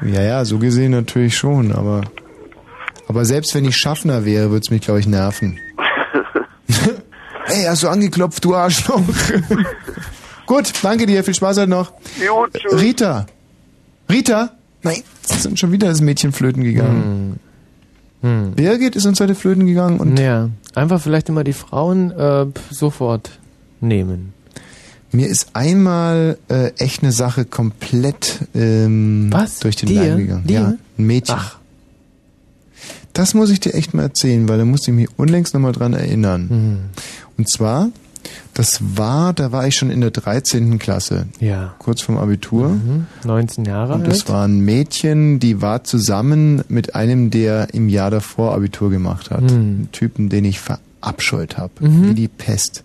Ja, 0.05 0.21
ja, 0.21 0.45
so 0.45 0.59
gesehen 0.59 0.91
natürlich 0.91 1.37
schon, 1.37 1.71
aber, 1.71 2.01
aber 3.07 3.25
selbst 3.25 3.53
wenn 3.55 3.65
ich 3.65 3.75
Schaffner 3.77 4.25
wäre, 4.25 4.49
würde 4.49 4.63
es 4.63 4.69
mich, 4.69 4.81
glaube 4.81 4.99
ich, 4.99 5.07
nerven. 5.07 5.59
hey, 7.45 7.65
hast 7.67 7.83
du 7.83 7.89
angeklopft, 7.89 8.43
du 8.45 8.55
Arschloch? 8.55 9.01
Gut, 10.45 10.71
danke 10.81 11.05
dir, 11.05 11.23
viel 11.23 11.33
Spaß 11.33 11.57
heute 11.59 11.69
noch. 11.69 11.93
Jo, 12.25 12.47
tschüss. 12.47 12.81
Rita. 12.81 13.25
Rita? 14.09 14.51
Nein, 14.81 15.03
es 15.29 15.43
sind 15.43 15.59
schon 15.59 15.71
wieder 15.71 15.87
das 15.87 16.01
Mädchen 16.01 16.31
flöten 16.31 16.63
gegangen. 16.63 17.39
Birgit 18.21 18.95
ist 18.95 19.05
uns 19.05 19.19
heute 19.19 19.35
flöten 19.35 19.65
gegangen 19.65 19.99
und 19.99 20.19
Ja, 20.19 20.49
einfach 20.75 20.99
vielleicht 21.01 21.29
immer 21.29 21.43
die 21.43 21.53
Frauen 21.53 22.11
äh, 22.11 22.47
sofort 22.69 23.39
nehmen. 23.79 24.33
Mir 25.11 25.27
ist 25.27 25.47
einmal 25.53 26.37
äh, 26.49 26.71
echt 26.77 27.03
eine 27.03 27.11
Sache 27.11 27.45
komplett 27.45 28.39
ähm, 28.53 29.29
Was? 29.31 29.59
durch 29.59 29.75
den? 29.75 29.93
Leim 29.93 30.17
gegangen. 30.17 30.47
Dir? 30.47 30.53
Ja, 30.53 30.67
ein 30.97 31.05
Mädchen. 31.05 31.37
Das 33.13 33.33
muss 33.33 33.49
ich 33.49 33.59
dir 33.59 33.73
echt 33.73 33.93
mal 33.93 34.03
erzählen, 34.03 34.47
weil 34.47 34.59
da 34.59 34.65
musste 34.65 34.91
ich 34.91 34.95
mich 34.97 35.09
unlängst 35.17 35.53
nochmal 35.53 35.71
dran 35.71 35.93
erinnern. 35.93 36.47
Mhm. 36.49 36.77
Und 37.37 37.49
zwar, 37.49 37.89
das 38.53 38.79
war, 38.97 39.33
da 39.33 39.51
war 39.51 39.65
ich 39.67 39.75
schon 39.75 39.89
in 39.89 40.01
der 40.01 40.11
13. 40.11 40.77
Klasse. 40.79 41.25
Ja. 41.39 41.73
Kurz 41.79 42.01
vorm 42.01 42.17
Abitur. 42.17 42.77
19 43.25 43.65
Jahre 43.65 43.93
Und 43.95 44.07
das 44.07 44.21
alt. 44.21 44.29
war 44.29 44.47
ein 44.47 44.59
Mädchen, 44.59 45.39
die 45.39 45.61
war 45.61 45.83
zusammen 45.83 46.63
mit 46.69 46.95
einem, 46.95 47.31
der 47.31 47.73
im 47.73 47.89
Jahr 47.89 48.11
davor 48.11 48.53
Abitur 48.53 48.89
gemacht 48.89 49.31
hat. 49.31 49.41
Mhm. 49.41 49.47
Einen 49.49 49.89
Typen, 49.91 50.29
den 50.29 50.45
ich 50.45 50.59
verabscheut 50.59 51.57
habe. 51.57 51.71
Mhm. 51.79 52.09
Wie 52.09 52.13
die 52.13 52.27
Pest. 52.27 52.83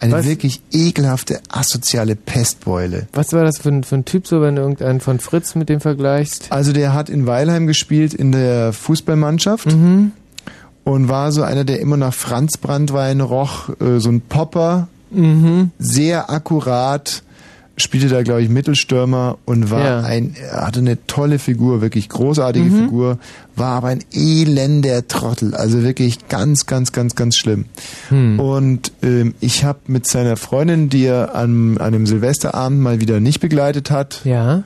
Eine 0.00 0.14
Was? 0.14 0.26
wirklich 0.26 0.62
ekelhafte, 0.72 1.40
asoziale 1.50 2.16
Pestbeule. 2.16 3.06
Was 3.12 3.32
war 3.34 3.44
das 3.44 3.58
für 3.58 3.68
ein, 3.68 3.84
für 3.84 3.96
ein 3.96 4.04
Typ, 4.06 4.26
so 4.26 4.40
wenn 4.40 4.56
du 4.56 4.62
irgendeinen 4.62 5.00
von 5.00 5.20
Fritz 5.20 5.54
mit 5.54 5.68
dem 5.68 5.80
vergleichst? 5.80 6.46
Also 6.50 6.72
der 6.72 6.94
hat 6.94 7.10
in 7.10 7.26
Weilheim 7.26 7.66
gespielt 7.66 8.14
in 8.14 8.32
der 8.32 8.72
Fußballmannschaft 8.72 9.66
Mhm. 9.66 10.12
und 10.84 11.08
war 11.10 11.32
so 11.32 11.42
einer, 11.42 11.64
der 11.64 11.80
immer 11.80 11.98
nach 11.98 12.14
Franz 12.14 12.56
Brandwein 12.56 13.20
roch, 13.20 13.68
äh, 13.80 13.98
so 14.00 14.08
ein 14.08 14.22
Popper, 14.22 14.88
Mhm. 15.10 15.70
sehr 15.78 16.30
akkurat, 16.30 17.22
spielte 17.80 18.08
da 18.08 18.22
glaube 18.22 18.42
ich 18.42 18.48
Mittelstürmer 18.48 19.38
und 19.44 19.70
war 19.70 19.84
Ja. 19.84 20.00
ein, 20.00 20.34
er 20.40 20.66
hatte 20.66 20.80
eine 20.80 21.04
tolle 21.06 21.38
Figur, 21.38 21.80
wirklich 21.80 22.08
großartige 22.08 22.66
Mhm. 22.66 22.84
Figur, 22.84 23.18
war 23.56 23.70
aber 23.76 23.88
ein 23.88 24.00
elender 24.12 25.06
Trottel, 25.08 25.54
also 25.54 25.82
wirklich 25.82 26.28
ganz, 26.28 26.66
ganz, 26.66 26.92
ganz, 26.92 27.14
ganz 27.16 27.36
schlimm. 27.36 27.66
Hm. 28.08 28.38
Und 28.40 28.92
ähm, 29.02 29.34
ich 29.40 29.64
habe 29.64 29.78
mit 29.88 30.06
seiner 30.06 30.36
Freundin, 30.36 30.88
die 30.88 31.04
er 31.04 31.34
an, 31.34 31.78
an 31.78 31.86
einem 31.94 32.06
Silvesterabend 32.06 32.80
mal 32.80 33.00
wieder 33.00 33.20
nicht 33.20 33.40
begleitet 33.40 33.90
hat, 33.90 34.20
Ja. 34.24 34.62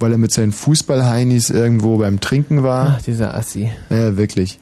weil 0.00 0.12
er 0.12 0.18
mit 0.18 0.32
seinen 0.32 0.52
Fußballheinis 0.52 1.50
irgendwo 1.50 1.98
beim 1.98 2.20
Trinken 2.20 2.62
war. 2.62 2.96
Ach, 2.98 3.02
dieser 3.02 3.34
Assi. 3.34 3.70
Ja, 3.90 4.16
wirklich. 4.16 4.58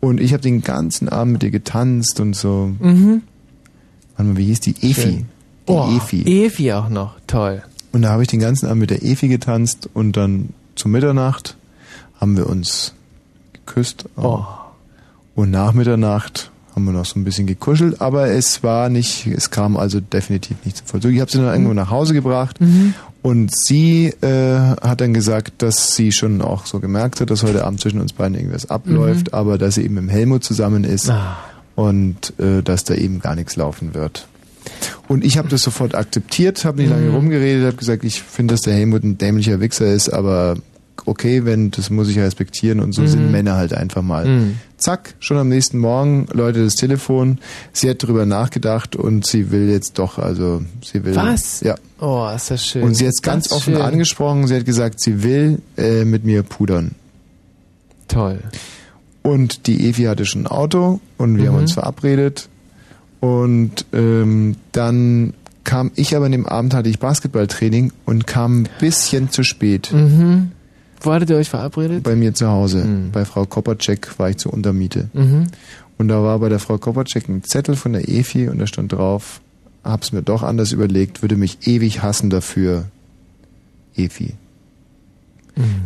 Und 0.00 0.20
ich 0.20 0.32
habe 0.32 0.42
den 0.42 0.62
ganzen 0.62 1.08
Abend 1.08 1.32
mit 1.34 1.42
ihr 1.42 1.50
getanzt 1.50 2.20
und 2.20 2.34
so. 2.34 2.70
Mhm. 2.80 3.22
Warte 4.16 4.30
mal, 4.32 4.36
wie 4.36 4.44
hieß 4.46 4.60
die? 4.60 4.74
Efi. 4.80 4.92
Schön. 5.02 5.26
Die 5.68 5.72
Oh, 5.72 5.96
Efi. 5.96 6.22
Efi 6.46 6.72
auch 6.72 6.88
noch. 6.88 7.12
Toll. 7.26 7.62
Und 7.92 8.02
da 8.02 8.10
habe 8.10 8.22
ich 8.22 8.28
den 8.28 8.40
ganzen 8.40 8.66
Abend 8.66 8.80
mit 8.80 8.90
der 8.90 9.02
Efi 9.04 9.28
getanzt 9.28 9.88
und 9.94 10.16
dann 10.16 10.50
zu 10.74 10.88
Mitternacht 10.88 11.56
haben 12.20 12.36
wir 12.36 12.48
uns 12.48 12.92
geküsst. 13.52 14.06
Oh. 14.16 14.44
Und 15.34 15.50
nach 15.50 15.72
Mitternacht 15.72 16.50
haben 16.74 16.84
wir 16.84 16.92
noch 16.92 17.04
so 17.04 17.18
ein 17.18 17.24
bisschen 17.24 17.46
gekuschelt, 17.46 18.00
aber 18.00 18.28
es 18.28 18.62
war 18.62 18.88
nicht, 18.88 19.26
es 19.26 19.50
kam 19.50 19.76
also 19.76 20.00
definitiv 20.00 20.56
nicht 20.64 20.76
zum 20.78 20.86
Vollzug. 20.86 21.12
Ich 21.12 21.20
habe 21.20 21.30
sie 21.30 21.38
dann 21.38 21.52
irgendwo 21.52 21.74
nach 21.74 21.90
Hause 21.90 22.14
gebracht 22.14 22.60
Mhm. 22.60 22.94
und 23.22 23.54
sie 23.56 24.06
äh, 24.20 24.58
hat 24.80 25.00
dann 25.00 25.12
gesagt, 25.14 25.60
dass 25.62 25.94
sie 25.96 26.12
schon 26.12 26.40
auch 26.40 26.66
so 26.66 26.78
gemerkt 26.80 27.20
hat, 27.20 27.30
dass 27.30 27.42
heute 27.42 27.64
Abend 27.64 27.80
zwischen 27.80 28.00
uns 28.00 28.12
beiden 28.12 28.36
irgendwas 28.36 28.70
abläuft, 28.70 29.34
aber 29.34 29.58
dass 29.58 29.74
sie 29.76 29.82
eben 29.84 29.94
mit 29.94 30.10
Helmut 30.10 30.44
zusammen 30.44 30.84
ist 30.84 31.10
Ah. 31.10 31.36
und 31.74 32.32
äh, 32.38 32.62
dass 32.62 32.84
da 32.84 32.94
eben 32.94 33.20
gar 33.20 33.34
nichts 33.34 33.56
laufen 33.56 33.94
wird. 33.94 34.26
Und 35.08 35.24
ich 35.24 35.38
habe 35.38 35.48
das 35.48 35.62
sofort 35.62 35.94
akzeptiert, 35.94 36.64
habe 36.64 36.80
nicht 36.82 36.90
lange 36.90 37.06
Mhm. 37.08 37.14
rumgeredet, 37.14 37.66
habe 37.66 37.76
gesagt, 37.76 38.04
ich 38.04 38.22
finde, 38.22 38.54
dass 38.54 38.62
der 38.62 38.74
Helmut 38.74 39.02
ein 39.04 39.18
dämlicher 39.18 39.60
Wichser 39.60 39.86
ist, 39.92 40.08
aber 40.10 40.56
okay, 41.06 41.44
wenn, 41.44 41.70
das 41.70 41.90
muss 41.90 42.08
ich 42.08 42.18
respektieren 42.18 42.80
und 42.80 42.92
so 42.92 43.02
Mhm. 43.02 43.06
sind 43.08 43.30
Männer 43.30 43.54
halt 43.56 43.72
einfach 43.72 44.02
mal. 44.02 44.26
Mhm. 44.26 44.58
Zack, 44.76 45.14
schon 45.20 45.38
am 45.38 45.48
nächsten 45.48 45.78
Morgen 45.78 46.26
läutet 46.32 46.66
das 46.66 46.74
Telefon, 46.74 47.38
sie 47.72 47.88
hat 47.88 48.02
drüber 48.02 48.26
nachgedacht 48.26 48.94
und 48.96 49.26
sie 49.26 49.50
will 49.50 49.70
jetzt 49.70 49.98
doch, 49.98 50.18
also 50.18 50.62
sie 50.84 51.04
will... 51.04 51.16
Was? 51.16 51.60
Ja. 51.62 51.76
Oh, 52.00 52.28
ist 52.34 52.50
das 52.50 52.64
schön. 52.66 52.82
Und 52.82 52.94
sie 52.94 53.06
hat 53.06 53.14
es 53.14 53.22
ganz, 53.22 53.50
offen 53.50 53.74
schön. 53.74 53.82
angesprochen, 53.82 54.46
sie 54.46 54.56
hat 54.56 54.64
gesagt, 54.66 55.00
sie 55.00 55.22
will 55.22 55.62
äh, 55.76 56.04
mit 56.04 56.24
mir 56.24 56.42
pudern. 56.42 56.92
Toll. 58.08 58.40
Und 59.22 59.66
die 59.66 59.88
Evi 59.88 60.04
hatte 60.04 60.24
schon 60.26 60.42
ein 60.42 60.46
Auto 60.46 61.00
und 61.16 61.36
wir 61.36 61.44
Mhm. 61.44 61.48
haben 61.48 61.62
uns 61.62 61.72
verabredet. 61.72 62.48
Und 63.20 63.86
ähm, 63.92 64.56
dann 64.72 65.34
kam 65.64 65.90
ich 65.96 66.16
aber 66.16 66.26
an 66.26 66.32
dem 66.32 66.46
Abend 66.46 66.72
hatte 66.74 66.88
ich 66.88 66.98
Basketballtraining 66.98 67.92
und 68.06 68.26
kam 68.26 68.62
ein 68.62 68.68
bisschen 68.80 69.30
zu 69.30 69.42
spät. 69.42 69.92
Mhm. 69.92 70.52
Wo 71.00 71.12
hattet 71.12 71.30
ihr 71.30 71.36
euch 71.36 71.50
verabredet? 71.50 72.02
Bei 72.02 72.16
mir 72.16 72.34
zu 72.34 72.48
Hause. 72.48 72.86
Bei 73.12 73.24
Frau 73.24 73.44
Koppercheck 73.44 74.18
war 74.18 74.30
ich 74.30 74.38
zur 74.38 74.52
Untermiete. 74.52 75.08
Mhm. 75.12 75.48
Und 75.98 76.08
da 76.08 76.22
war 76.22 76.38
bei 76.38 76.48
der 76.48 76.58
Frau 76.58 76.78
Koppercheck 76.78 77.28
ein 77.28 77.44
Zettel 77.44 77.76
von 77.76 77.92
der 77.92 78.08
Efi 78.08 78.48
und 78.48 78.58
da 78.58 78.66
stand 78.66 78.92
drauf, 78.92 79.40
hab's 79.84 80.12
mir 80.12 80.22
doch 80.22 80.42
anders 80.42 80.72
überlegt, 80.72 81.22
würde 81.22 81.36
mich 81.36 81.66
ewig 81.66 82.02
hassen 82.02 82.30
dafür. 82.30 82.86
Efi. 83.96 84.34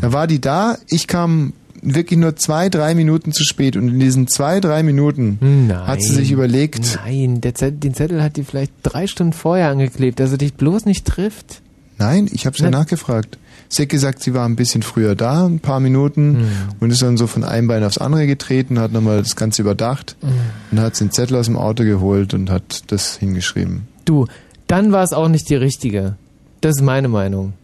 Da 0.01 0.13
war 0.13 0.27
die 0.27 0.41
da, 0.41 0.77
ich 0.89 1.07
kam 1.07 1.55
wirklich 1.83 2.19
nur 2.19 2.37
zwei, 2.37 2.69
drei 2.69 2.95
Minuten 2.95 3.33
zu 3.33 3.45
spät 3.45 3.77
und 3.77 3.89
in 3.89 3.99
diesen 4.01 4.29
zwei, 4.29 4.61
drei 4.61 4.83
Minuten 4.83 5.39
Nein. 5.69 5.87
hat 5.87 6.01
sie 6.01 6.15
sich 6.15 6.31
überlegt, 6.31 6.99
Nein, 7.05 7.41
der 7.41 7.55
Zettel, 7.55 7.79
den 7.79 7.95
Zettel 7.95 8.23
hat 8.23 8.37
die 8.37 8.45
vielleicht 8.45 8.73
drei 8.83 9.07
Stunden 9.07 9.33
vorher 9.33 9.69
angeklebt, 9.69 10.21
dass 10.21 10.31
er 10.33 10.39
dich 10.39 10.55
bloß 10.55 10.85
nicht 10.87 11.05
trifft. 11.07 11.61
nein, 11.99 12.29
ich 12.33 12.47
habe 12.47 12.57
ja 12.59 12.71
Na- 12.71 12.79
nachgefragt. 12.79 13.39
Sie 13.69 13.83
hat 13.83 13.89
gesagt, 13.89 14.23
sie 14.23 14.35
war 14.35 14.45
ein 14.47 14.55
bisschen 14.57 14.83
früher 14.83 15.15
da, 15.15 15.47
ein 15.47 15.59
paar 15.61 15.81
Minuten 15.81 16.37
Hm. 16.37 16.45
und 16.81 16.91
ist 16.91 17.01
dann 17.03 17.17
so 17.17 17.27
von 17.27 17.43
einem 17.43 17.69
Bein 17.69 17.83
aufs 17.85 17.97
andere 17.99 18.27
getreten, 18.27 18.79
hat 18.79 18.93
nochmal 18.93 19.19
das 19.23 19.35
Ganze 19.35 19.63
überdacht 19.63 20.17
Hm. 20.21 20.29
und 20.73 20.81
hat 20.81 20.99
den 21.01 21.11
Zettel 21.11 21.37
aus 21.39 21.47
dem 21.47 21.57
Auto 21.57 21.83
geholt 21.85 22.35
und 22.35 22.51
hat 22.51 22.83
das 22.89 23.17
hingeschrieben. 23.17 23.89
Du, 24.05 24.27
dann 24.67 24.93
war 24.93 25.03
es 25.03 25.13
auch 25.15 25.29
nicht 25.29 25.49
die 25.49 25.55
richtige. 25.57 26.17
Das 26.61 26.77
ist 26.77 26.83
meine 26.83 27.09
Meinung. 27.09 27.55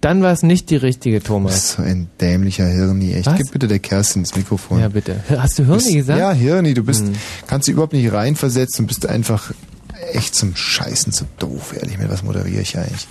Dann 0.00 0.22
war 0.22 0.32
es 0.32 0.42
nicht 0.44 0.70
die 0.70 0.76
richtige, 0.76 1.20
Thomas. 1.22 1.72
So 1.72 1.82
ein 1.82 2.08
dämlicher 2.20 2.66
Hirni. 2.66 3.12
Echt, 3.14 3.26
Was? 3.26 3.36
gib 3.36 3.50
bitte 3.50 3.66
der 3.66 3.80
Kerstin 3.80 4.22
ins 4.22 4.36
Mikrofon. 4.36 4.78
Ja, 4.80 4.88
bitte. 4.88 5.16
Hast 5.36 5.58
du 5.58 5.64
Hirni 5.64 5.82
Bist- 5.82 5.94
gesagt? 5.94 6.18
Ja, 6.20 6.32
Hirni. 6.32 6.74
Du 6.74 6.84
bist, 6.84 7.00
Hm. 7.06 7.14
kannst 7.48 7.66
du 7.66 7.72
überhaupt 7.72 7.92
nicht 7.92 8.12
reinversetzen 8.12 8.84
und 8.84 8.86
bist 8.86 9.06
einfach 9.06 9.50
echt 10.12 10.34
zum 10.36 10.54
Scheißen 10.54 11.12
zu 11.12 11.24
doof, 11.40 11.74
ehrlich. 11.76 11.98
Mit 11.98 12.10
was 12.10 12.22
moderiere 12.22 12.60
ich 12.62 12.78
eigentlich? 12.78 13.08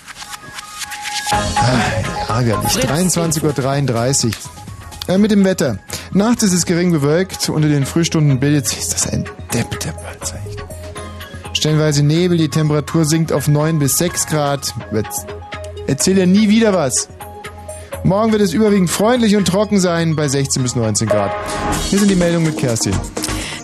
Ah, 1.30 2.38
ärgerlich. 2.38 2.72
23.33 2.78 4.28
Uhr. 4.28 5.14
Äh, 5.14 5.18
mit 5.18 5.32
dem 5.32 5.44
Wetter. 5.44 5.80
Nachts 6.14 6.44
ist 6.44 6.54
es 6.54 6.66
gering 6.66 6.92
bewölkt. 6.92 7.50
Unter 7.50 7.68
den 7.68 7.86
Frühstunden 7.86 8.40
bildet 8.40 8.68
sich 8.68 8.80
ist 8.80 8.94
das 8.94 9.08
ein 9.08 9.26
Depp, 9.54 9.68
echt. 9.74 10.64
Stellenweise 11.54 12.04
Nebel, 12.04 12.38
die 12.38 12.50
Temperatur 12.50 13.04
sinkt 13.06 13.32
auf 13.34 13.48
9 13.48 13.80
bis 13.80 13.98
6 13.98 14.28
Grad. 14.28 14.74
Jetzt 14.94 15.26
Erzähl 15.88 16.18
ja 16.18 16.26
nie 16.26 16.50
wieder 16.50 16.74
was. 16.74 17.08
Morgen 18.04 18.32
wird 18.32 18.42
es 18.42 18.54
überwiegend 18.54 18.90
freundlich 18.90 19.36
und 19.36 19.48
trocken 19.48 19.80
sein 19.80 20.16
bei 20.16 20.28
16 20.28 20.62
bis 20.62 20.76
19 20.76 21.08
Grad. 21.08 21.32
Hier 21.90 22.00
sind 22.00 22.12
die 22.12 22.16
Meldungen 22.16 22.48
mit 22.48 22.58
Kerstin. 22.58 22.94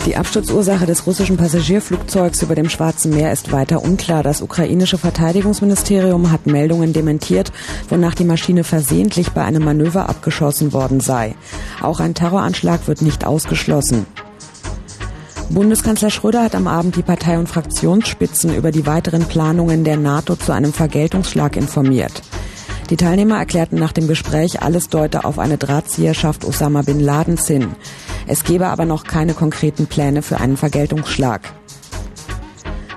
Die 0.05 0.17
Absturzursache 0.17 0.85
des 0.85 1.07
russischen 1.07 1.37
Passagierflugzeugs 1.37 2.41
über 2.41 2.55
dem 2.55 2.69
Schwarzen 2.69 3.13
Meer 3.13 3.31
ist 3.31 3.53
weiter 3.53 3.83
unklar. 3.83 4.21
Das 4.21 4.41
ukrainische 4.41 4.97
Verteidigungsministerium 4.97 6.29
hat 6.29 6.45
Meldungen 6.45 6.91
dementiert, 6.91 7.53
wonach 7.87 8.13
die 8.13 8.25
Maschine 8.25 8.65
versehentlich 8.65 9.31
bei 9.31 9.45
einem 9.45 9.63
Manöver 9.63 10.09
abgeschossen 10.09 10.73
worden 10.73 10.99
sei. 10.99 11.35
Auch 11.81 12.01
ein 12.01 12.15
Terroranschlag 12.15 12.87
wird 12.87 13.01
nicht 13.01 13.25
ausgeschlossen. 13.25 14.05
Bundeskanzler 15.49 16.09
Schröder 16.09 16.43
hat 16.43 16.55
am 16.55 16.67
Abend 16.67 16.95
die 16.95 17.03
Partei- 17.03 17.37
und 17.37 17.47
Fraktionsspitzen 17.47 18.55
über 18.55 18.71
die 18.71 18.85
weiteren 18.85 19.25
Planungen 19.25 19.83
der 19.83 19.97
NATO 19.97 20.35
zu 20.35 20.51
einem 20.51 20.73
Vergeltungsschlag 20.73 21.55
informiert. 21.55 22.21
Die 22.89 22.97
Teilnehmer 22.97 23.37
erklärten 23.37 23.77
nach 23.77 23.91
dem 23.91 24.07
Gespräch, 24.07 24.61
alles 24.61 24.89
deute 24.89 25.25
auf 25.25 25.39
eine 25.39 25.57
Drahtzieherschaft 25.57 26.45
Osama 26.45 26.81
bin 26.81 26.99
Ladens 26.99 27.47
hin. 27.47 27.75
Es 28.27 28.43
gebe 28.43 28.67
aber 28.67 28.85
noch 28.85 29.03
keine 29.03 29.33
konkreten 29.33 29.87
Pläne 29.87 30.21
für 30.21 30.39
einen 30.39 30.57
Vergeltungsschlag. 30.57 31.41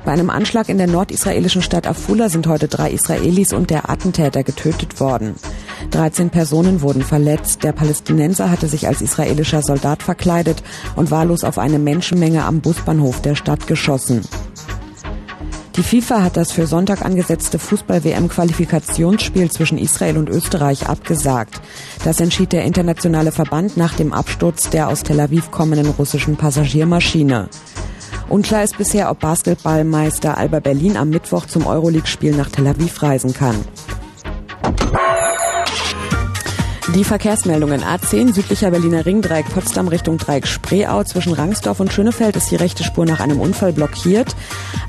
Bei 0.06 0.12
einem 0.12 0.30
Anschlag 0.30 0.68
in 0.68 0.78
der 0.78 0.86
nordisraelischen 0.86 1.62
Stadt 1.62 1.88
Afula 1.88 2.28
sind 2.28 2.46
heute 2.46 2.68
drei 2.68 2.92
Israelis 2.92 3.52
und 3.52 3.70
der 3.70 3.90
Attentäter 3.90 4.44
getötet 4.44 5.00
worden. 5.00 5.34
13 5.90 6.30
Personen 6.30 6.80
wurden 6.80 7.02
verletzt. 7.02 7.64
Der 7.64 7.72
Palästinenser 7.72 8.48
hatte 8.48 8.68
sich 8.68 8.86
als 8.86 9.02
israelischer 9.02 9.62
Soldat 9.62 10.04
verkleidet 10.04 10.62
und 10.94 11.10
wahllos 11.10 11.42
auf 11.42 11.58
eine 11.58 11.80
Menschenmenge 11.80 12.44
am 12.44 12.60
Busbahnhof 12.60 13.20
der 13.20 13.34
Stadt 13.34 13.66
geschossen. 13.66 14.22
Die 15.74 15.82
FIFA 15.82 16.22
hat 16.22 16.36
das 16.36 16.52
für 16.52 16.68
Sonntag 16.68 17.04
angesetzte 17.04 17.58
Fußball-WM-Qualifikationsspiel 17.58 19.50
zwischen 19.50 19.76
Israel 19.76 20.18
und 20.18 20.30
Österreich 20.30 20.88
abgesagt. 20.88 21.60
Das 22.04 22.20
entschied 22.20 22.52
der 22.52 22.64
internationale 22.64 23.32
Verband 23.32 23.76
nach 23.76 23.94
dem 23.94 24.12
Absturz 24.12 24.70
der 24.70 24.86
aus 24.86 25.02
Tel 25.02 25.18
Aviv 25.18 25.50
kommenden 25.50 25.88
russischen 25.88 26.36
Passagiermaschine. 26.36 27.48
Unklar 28.28 28.64
ist 28.64 28.76
bisher, 28.76 29.10
ob 29.10 29.20
Basketballmeister 29.20 30.36
Alba 30.36 30.60
Berlin 30.60 30.96
am 30.96 31.10
Mittwoch 31.10 31.46
zum 31.46 31.66
Euroleague-Spiel 31.66 32.34
nach 32.34 32.50
Tel 32.50 32.66
Aviv 32.66 33.02
reisen 33.02 33.32
kann. 33.32 33.56
Die 36.94 37.04
Verkehrsmeldungen 37.04 37.82
A10 37.82 38.32
südlicher 38.32 38.70
Berliner 38.70 39.04
Ringdreieck 39.04 39.48
Potsdam 39.50 39.86
Richtung 39.88 40.16
Dreieck 40.18 40.46
Spreeau 40.46 41.04
zwischen 41.04 41.34
Rangsdorf 41.34 41.78
und 41.78 41.92
Schönefeld 41.92 42.36
ist 42.36 42.50
die 42.50 42.56
rechte 42.56 42.84
Spur 42.84 43.04
nach 43.04 43.20
einem 43.20 43.38
Unfall 43.38 43.72
blockiert. 43.72 44.34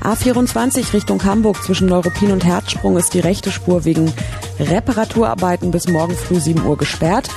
A24 0.02 0.94
Richtung 0.94 1.22
Hamburg 1.24 1.62
zwischen 1.62 1.86
Neuruppin 1.86 2.32
und 2.32 2.44
Herzsprung 2.44 2.96
ist 2.96 3.12
die 3.14 3.20
rechte 3.20 3.50
Spur 3.50 3.84
wegen 3.84 4.12
Reparaturarbeiten 4.58 5.70
bis 5.70 5.86
morgen 5.86 6.14
früh 6.14 6.40
7 6.40 6.64
Uhr 6.64 6.78
gesperrt. 6.78 7.28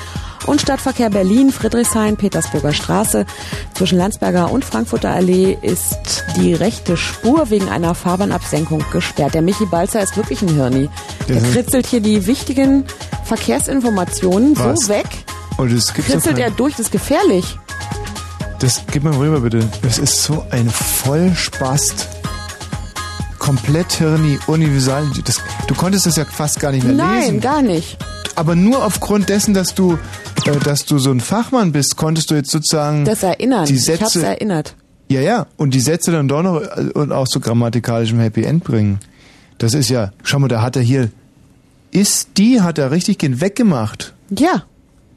Und 0.47 0.61
Stadtverkehr 0.61 1.09
Berlin, 1.09 1.51
Friedrichshain, 1.51 2.17
Petersburger 2.17 2.73
Straße 2.73 3.25
zwischen 3.73 3.97
Landsberger 3.97 4.51
und 4.51 4.65
Frankfurter 4.65 5.11
Allee 5.11 5.57
ist 5.61 6.23
die 6.35 6.53
rechte 6.53 6.97
Spur 6.97 7.49
wegen 7.49 7.69
einer 7.69 7.93
Fahrbahnabsenkung 7.95 8.83
gesperrt. 8.91 9.33
Der 9.33 9.41
Michi 9.41 9.65
Balzer 9.65 10.01
ist 10.01 10.17
wirklich 10.17 10.41
ein 10.41 10.49
Hirni. 10.49 10.89
Der 11.29 11.41
kritzelt 11.41 11.85
hier 11.85 12.01
die 12.01 12.25
wichtigen 12.25 12.85
Verkehrsinformationen 13.25 14.57
Was? 14.57 14.81
so 14.81 14.89
weg. 14.89 15.07
Und 15.57 15.71
das 15.75 15.93
gibt's 15.93 16.11
Kritzelt 16.11 16.39
er 16.39 16.49
durch, 16.51 16.73
das 16.75 16.87
ist 16.87 16.91
gefährlich. 16.91 17.57
Das 18.59 18.81
gib 18.91 19.03
mal 19.03 19.13
rüber 19.13 19.39
bitte. 19.41 19.67
Das 19.81 19.97
ist 19.97 20.23
so 20.23 20.45
ein 20.51 20.69
Vollspast. 20.69 22.07
Komplett 23.39 23.93
Hirni, 23.93 24.37
universal. 24.47 25.03
Das, 25.25 25.37
du 25.67 25.73
konntest 25.73 26.05
das 26.05 26.15
ja 26.15 26.25
fast 26.25 26.59
gar 26.59 26.71
nicht 26.71 26.83
mehr 26.83 26.93
Nein, 26.93 27.21
lesen. 27.21 27.41
gar 27.41 27.61
nicht. 27.61 27.97
Aber 28.41 28.55
nur 28.55 28.83
aufgrund 28.83 29.29
dessen, 29.29 29.53
dass 29.53 29.75
du, 29.75 29.99
äh, 30.45 30.57
dass 30.63 30.85
du 30.85 30.97
so 30.97 31.11
ein 31.11 31.19
Fachmann 31.19 31.71
bist, 31.71 31.95
konntest 31.95 32.31
du 32.31 32.35
jetzt 32.35 32.49
sozusagen 32.49 33.05
Das 33.05 33.21
Erinnern. 33.21 33.65
die 33.67 33.75
ich 33.75 33.87
hab's 33.87 34.13
Sätze, 34.13 34.25
erinnert. 34.25 34.75
ja 35.09 35.21
ja, 35.21 35.45
und 35.57 35.75
die 35.75 35.79
Sätze 35.79 36.11
dann 36.11 36.27
doch 36.27 36.41
noch 36.41 36.59
äh, 36.59 36.89
und 36.95 37.11
auch 37.11 37.27
so 37.27 37.39
grammatikalisch 37.39 38.11
im 38.11 38.19
Happy 38.19 38.43
End 38.43 38.63
bringen. 38.63 38.97
Das 39.59 39.75
ist 39.75 39.89
ja, 39.89 40.11
schau 40.23 40.39
mal, 40.39 40.47
da 40.47 40.63
hat 40.63 40.75
er 40.75 40.81
hier, 40.81 41.11
ist 41.91 42.29
die, 42.37 42.61
hat 42.61 42.79
er 42.79 42.89
richtig 42.89 43.19
gehen 43.19 43.41
weggemacht. 43.41 44.13
Ja, 44.35 44.63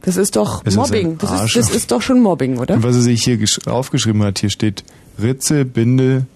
das 0.02 0.18
ist 0.18 0.36
doch 0.36 0.62
Das 0.62 0.74
ist 0.74 0.78
Mobbing. 0.78 1.12
ein 1.12 1.18
Das 1.18 1.30
ist, 1.46 1.56
das 1.56 1.70
ist 1.70 1.90
doch 1.92 2.02
schon 2.02 2.20
Mobbing, 2.20 2.59
oder? 2.59 2.74
Und 2.74 2.82
was 2.82 2.94
er 2.94 3.01
sich 3.02 3.24
hier 3.24 3.36
gesch- 3.36 3.66
aufgeschrieben 3.66 4.22
hat, 4.22 4.38
hier 4.40 4.51
steht 4.51 4.84
Ritze, 5.22 5.64
Binde, 5.64 6.26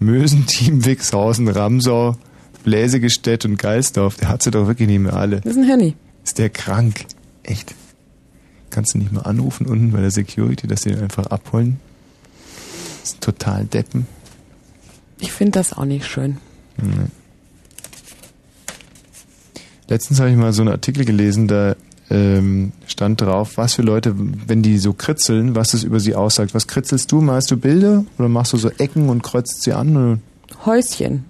Mösen, 0.00 0.46
Team, 0.46 0.84
Wixhausen, 0.86 1.46
Ramsau, 1.48 2.16
Bläsegestedt 2.64 3.44
und 3.44 3.58
Geisdorf. 3.58 4.16
Der 4.16 4.28
hat 4.30 4.42
sie 4.42 4.50
doch 4.50 4.66
wirklich 4.66 4.88
nicht 4.88 5.00
mehr 5.00 5.12
alle. 5.14 5.42
Das 5.42 5.52
ist 5.52 5.58
ein 5.58 5.64
Hirni. 5.64 5.94
Ist 6.28 6.36
der 6.36 6.50
krank? 6.50 7.06
Echt? 7.42 7.74
Kannst 8.68 8.92
du 8.92 8.98
nicht 8.98 9.12
mal 9.12 9.22
anrufen 9.22 9.66
unten 9.66 9.92
bei 9.92 10.02
der 10.02 10.10
Security, 10.10 10.66
dass 10.66 10.82
sie 10.82 10.90
den 10.90 11.00
einfach 11.00 11.24
abholen? 11.28 11.80
Das 13.00 13.12
ist 13.12 13.22
total 13.22 13.64
deppen. 13.64 14.06
Ich 15.20 15.32
finde 15.32 15.52
das 15.52 15.72
auch 15.72 15.86
nicht 15.86 16.04
schön. 16.04 16.36
Nee. 16.76 17.06
Letztens 19.88 20.20
habe 20.20 20.28
ich 20.28 20.36
mal 20.36 20.52
so 20.52 20.60
einen 20.60 20.70
Artikel 20.70 21.06
gelesen, 21.06 21.48
da 21.48 21.76
ähm, 22.10 22.72
stand 22.86 23.22
drauf, 23.22 23.56
was 23.56 23.72
für 23.72 23.82
Leute, 23.82 24.14
wenn 24.14 24.60
die 24.62 24.76
so 24.76 24.92
kritzeln, 24.92 25.54
was 25.54 25.70
das 25.70 25.82
über 25.82 25.98
sie 25.98 26.14
aussagt. 26.14 26.52
Was 26.52 26.66
kritzelst 26.66 27.10
du? 27.10 27.22
Malst 27.22 27.50
du 27.50 27.56
Bilder 27.56 28.04
oder 28.18 28.28
machst 28.28 28.52
du 28.52 28.58
so 28.58 28.68
Ecken 28.68 29.08
und 29.08 29.22
kreuzt 29.22 29.62
sie 29.62 29.72
an? 29.72 29.96
Oder? 29.96 30.18
Häuschen. 30.66 31.24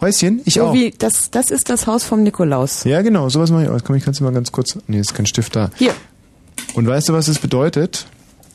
Häuschen? 0.00 0.40
Ich 0.44 0.54
so 0.54 0.64
auch. 0.64 0.74
Wie, 0.74 0.92
das, 0.96 1.30
das 1.30 1.50
ist 1.50 1.70
das 1.70 1.86
Haus 1.86 2.04
vom 2.04 2.22
Nikolaus. 2.22 2.84
Ja, 2.84 3.02
genau, 3.02 3.28
sowas 3.28 3.50
mache 3.50 3.64
ich 3.64 3.68
auch. 3.68 3.78
Komm, 3.82 3.96
ich 3.96 4.04
kannst 4.04 4.20
du 4.20 4.24
mal 4.24 4.32
ganz 4.32 4.52
kurz. 4.52 4.78
Nee, 4.86 4.98
ist 4.98 5.14
kein 5.14 5.26
Stift 5.26 5.56
da. 5.56 5.70
Hier. 5.76 5.92
Und 6.74 6.86
weißt 6.86 7.08
du, 7.08 7.12
was 7.12 7.26
das 7.26 7.38
bedeutet? 7.38 8.06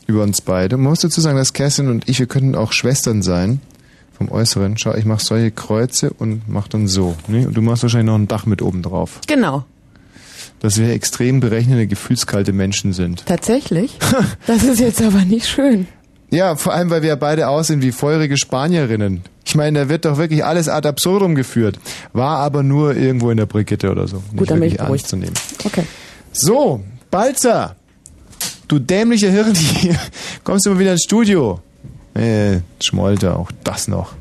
Über 0.06 0.22
uns 0.22 0.40
beide. 0.40 0.76
Man 0.76 0.90
muss 0.90 1.00
dazu 1.00 1.20
sagen, 1.20 1.36
dass 1.36 1.52
Kerstin 1.52 1.88
und 1.88 2.08
ich, 2.08 2.18
wir 2.18 2.26
könnten 2.26 2.54
auch 2.54 2.72
Schwestern 2.72 3.22
sein. 3.22 3.60
Vom 4.12 4.30
Äußeren. 4.30 4.78
Schau, 4.78 4.94
ich 4.94 5.04
mache 5.04 5.24
solche 5.24 5.50
Kreuze 5.50 6.10
und 6.10 6.48
mach 6.48 6.68
dann 6.68 6.86
so. 6.86 7.16
Ne? 7.26 7.46
Und 7.46 7.56
du 7.56 7.62
machst 7.62 7.82
wahrscheinlich 7.82 8.06
noch 8.06 8.18
ein 8.18 8.28
Dach 8.28 8.46
mit 8.46 8.62
oben 8.62 8.82
drauf. 8.82 9.20
Genau. 9.26 9.64
Dass 10.60 10.78
wir 10.78 10.90
extrem 10.90 11.40
berechnende, 11.40 11.88
gefühlskalte 11.88 12.52
Menschen 12.52 12.92
sind. 12.92 13.26
Tatsächlich? 13.26 13.98
das 14.46 14.62
ist 14.62 14.78
jetzt 14.78 15.02
aber 15.02 15.24
nicht 15.24 15.48
schön. 15.48 15.88
Ja, 16.32 16.56
vor 16.56 16.72
allem, 16.72 16.88
weil 16.88 17.02
wir 17.02 17.14
beide 17.16 17.48
aussehen 17.48 17.82
wie 17.82 17.92
feurige 17.92 18.38
Spanierinnen. 18.38 19.22
Ich 19.44 19.54
meine, 19.54 19.80
da 19.80 19.88
wird 19.90 20.06
doch 20.06 20.16
wirklich 20.16 20.42
alles 20.42 20.66
ad 20.66 20.88
absurdum 20.88 21.34
geführt. 21.34 21.78
War 22.14 22.38
aber 22.38 22.62
nur 22.62 22.96
irgendwo 22.96 23.30
in 23.30 23.36
der 23.36 23.44
Brigitte 23.44 23.90
oder 23.90 24.08
so. 24.08 24.16
Nicht 24.16 24.36
Gut, 24.38 24.50
dann 24.50 24.60
bin 24.60 24.70
ich 24.70 24.78
beruhigt. 24.78 25.06
zu 25.06 25.16
nehmen. 25.16 25.34
Okay. 25.62 25.84
So, 26.32 26.82
Balzer, 27.10 27.76
du 28.66 28.78
dämlicher 28.78 29.28
Hirn, 29.28 29.52
kommst 30.44 30.64
du 30.64 30.70
mal 30.70 30.78
wieder 30.78 30.92
ins 30.92 31.02
Studio. 31.02 31.60
Äh, 32.14 32.60
Schmolter, 32.82 33.36
auch 33.38 33.50
das 33.62 33.86
noch. 33.86 34.14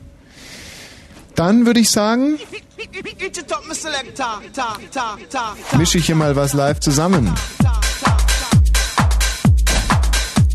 Dann 1.36 1.66
würde 1.66 1.80
ich 1.80 1.90
sagen, 1.90 2.38
mische 5.78 5.98
ich 5.98 6.06
hier 6.08 6.16
mal 6.16 6.36
was 6.36 6.52
live 6.52 6.82
zusammen. 6.82 7.34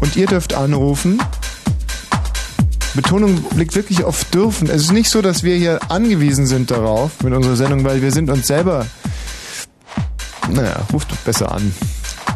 Und 0.01 0.17
ihr 0.17 0.27
dürft 0.27 0.55
anrufen. 0.55 1.21
Betonung 2.95 3.45
liegt 3.55 3.75
wirklich 3.75 4.05
auf 4.05 4.25
dürfen. 4.25 4.69
Es 4.69 4.83
ist 4.83 4.93
nicht 4.93 5.11
so, 5.11 5.21
dass 5.21 5.43
wir 5.43 5.57
hier 5.57 5.79
angewiesen 5.89 6.47
sind 6.47 6.71
darauf 6.71 7.23
mit 7.23 7.33
unserer 7.35 7.57
Sendung, 7.57 7.85
weil 7.85 8.01
wir 8.01 8.11
sind 8.11 8.31
uns 8.31 8.47
selber. 8.47 8.87
Naja, 10.51 10.77
ruft 10.93 11.25
besser 11.25 11.53
an. 11.53 11.75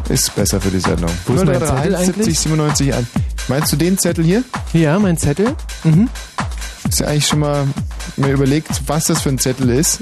Ist 0.09 0.35
besser 0.35 0.61
für 0.61 0.69
die 0.69 0.79
Sendung. 0.79 1.09
Wo 1.25 1.33
ist 1.33 1.45
mein 1.45 1.59
0331 1.59 1.69
Zettel 1.79 1.95
eigentlich? 1.95 2.15
70 2.15 2.39
97 2.39 2.93
an. 2.93 3.07
Meinst 3.47 3.71
du 3.71 3.75
den 3.75 3.97
Zettel 3.97 4.23
hier? 4.23 4.43
Ja, 4.73 4.99
mein 4.99 5.17
Zettel. 5.17 5.55
Mhm. 5.83 6.09
Ist 6.87 6.99
ja 6.99 7.07
eigentlich 7.07 7.27
schon 7.27 7.39
mal 7.39 7.67
mir 8.17 8.31
überlegt, 8.31 8.69
was 8.87 9.07
das 9.07 9.21
für 9.21 9.29
ein 9.29 9.39
Zettel 9.39 9.69
ist. 9.69 9.99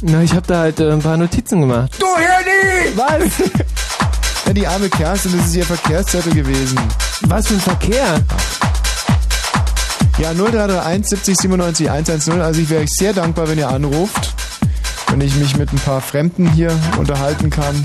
Na, 0.00 0.22
ich 0.22 0.32
habe 0.32 0.46
da 0.46 0.60
halt 0.60 0.80
äh, 0.80 0.90
ein 0.90 1.00
paar 1.00 1.16
Notizen 1.16 1.60
gemacht. 1.60 1.92
Du 1.98 2.06
Hirni! 2.06 2.96
Was? 2.96 3.50
Ja, 4.46 4.52
die 4.52 4.66
arme 4.66 4.88
Kerstin, 4.88 5.36
das 5.36 5.46
ist 5.46 5.56
ihr 5.56 5.64
Verkehrszettel 5.64 6.34
gewesen. 6.34 6.78
Was 7.22 7.46
für 7.46 7.54
ein 7.54 7.60
Verkehr? 7.60 8.20
Ja, 10.18 10.32
0331 10.34 11.08
70 11.08 11.36
97 11.38 11.90
110. 11.90 12.40
Also 12.40 12.60
ich 12.60 12.68
wäre 12.68 12.82
euch 12.82 12.90
sehr 12.90 13.12
dankbar, 13.12 13.48
wenn 13.48 13.58
ihr 13.58 13.68
anruft. 13.68 14.34
Wenn 15.08 15.20
ich 15.20 15.34
mich 15.36 15.56
mit 15.56 15.72
ein 15.72 15.78
paar 15.78 16.00
Fremden 16.00 16.50
hier 16.52 16.72
unterhalten 16.98 17.50
kann. 17.50 17.82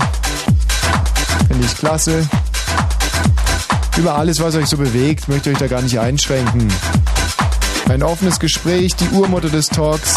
Finde 1.48 1.64
ich 1.64 1.76
klasse. 1.76 2.28
Über 3.96 4.16
alles, 4.16 4.40
was 4.40 4.54
euch 4.54 4.66
so 4.66 4.76
bewegt, 4.76 5.28
möchte 5.28 5.50
ich 5.50 5.56
euch 5.56 5.60
da 5.60 5.66
gar 5.66 5.82
nicht 5.82 5.98
einschränken. 5.98 6.68
Ein 7.88 8.02
offenes 8.02 8.38
Gespräch, 8.38 8.94
die 8.94 9.08
Urmutter 9.08 9.48
des 9.48 9.68
Talks. 9.68 10.16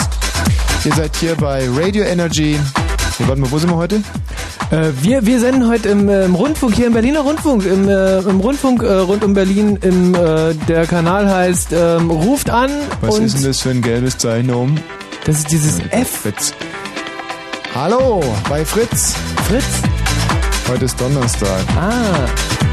Ihr 0.84 0.94
seid 0.94 1.16
hier 1.16 1.36
bei 1.36 1.68
Radio 1.70 2.04
Energy 2.04 2.60
Nee, 3.22 3.27
warte 3.27 3.41
mal, 3.41 3.52
wo 3.52 3.60
sind 3.60 3.69
wir 3.69 3.76
heute? 3.76 3.98
Äh, 4.72 4.91
wir, 5.02 5.26
wir 5.26 5.39
senden 5.39 5.68
heute 5.68 5.89
im, 5.89 6.10
äh, 6.10 6.26
im, 6.26 6.34
Rundfunk, 6.34 6.73
hier 6.73 6.88
im 6.88 6.93
Berliner 6.93 7.19
Rundfunk, 7.19 7.65
im, 7.65 7.88
äh, 7.88 8.19
im 8.19 8.39
Rundfunk 8.39 8.81
äh, 8.81 8.93
rund 8.93 9.23
um 9.23 9.35
Berlin. 9.35 9.77
Im, 9.81 10.15
äh, 10.15 10.56
der 10.68 10.88
Kanal 10.88 11.30
heißt 11.30 11.69
ähm, 11.72 12.10
Ruft 12.10 12.49
an. 12.49 12.72
Was 13.02 13.19
ist 13.19 13.38
denn 13.38 13.43
das 13.43 13.60
für 13.60 13.69
ein 13.69 13.84
gelbes 13.84 14.18
Zeichen 14.18 14.52
oben? 14.52 14.80
Das 15.26 15.38
ist 15.38 15.52
dieses 15.52 15.77
ja, 15.77 15.85
F. 15.91 16.22
Fritz. 16.23 16.53
Hallo, 17.76 18.23
bei 18.49 18.65
Fritz. 18.65 19.14
Fritz? 19.48 19.65
Heute 20.68 20.85
ist 20.85 20.99
Donnerstag. 20.99 21.61
Ah. 21.76 22.70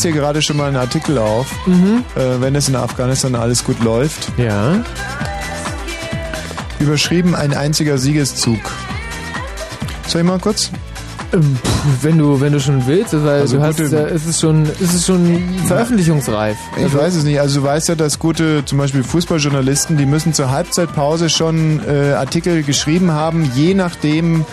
liest 0.00 0.02
hier 0.02 0.12
gerade 0.12 0.40
schon 0.40 0.56
mal 0.56 0.68
einen 0.68 0.76
Artikel 0.76 1.18
auf, 1.18 1.46
mhm. 1.66 2.04
äh, 2.16 2.40
wenn 2.40 2.54
es 2.54 2.68
in 2.68 2.76
Afghanistan 2.76 3.34
alles 3.34 3.64
gut 3.64 3.82
läuft. 3.82 4.32
Ja. 4.38 4.82
Überschrieben 6.78 7.34
ein 7.34 7.52
einziger 7.52 7.98
Siegeszug. 7.98 8.60
Soll 10.06 10.22
ich 10.22 10.26
mal 10.26 10.38
kurz? 10.38 10.70
Ähm, 11.32 11.58
wenn 12.00 12.16
du, 12.16 12.40
wenn 12.40 12.52
du 12.52 12.60
schon 12.60 12.86
willst, 12.86 13.12
weil 13.12 13.42
also 13.42 13.58
du 13.58 13.62
hast, 13.62 13.78
äh, 13.78 14.14
ist 14.14 14.26
es 14.26 14.40
schon, 14.40 14.64
ist 14.64 14.94
es 14.94 15.04
schon 15.06 15.42
veröffentlichungsreif. 15.66 16.56
Ich 16.76 16.84
also 16.84 16.98
weiß 16.98 17.16
es 17.16 17.24
nicht. 17.24 17.38
Also 17.38 17.60
du 17.60 17.66
weißt 17.66 17.90
ja, 17.90 17.94
dass 17.94 18.18
gute, 18.18 18.64
zum 18.64 18.78
Beispiel 18.78 19.04
Fußballjournalisten, 19.04 19.98
die 19.98 20.06
müssen 20.06 20.32
zur 20.32 20.50
Halbzeitpause 20.50 21.28
schon 21.28 21.80
äh, 21.86 22.12
Artikel 22.12 22.62
geschrieben 22.62 23.12
haben, 23.12 23.50
je 23.54 23.74
nachdem, 23.74 24.46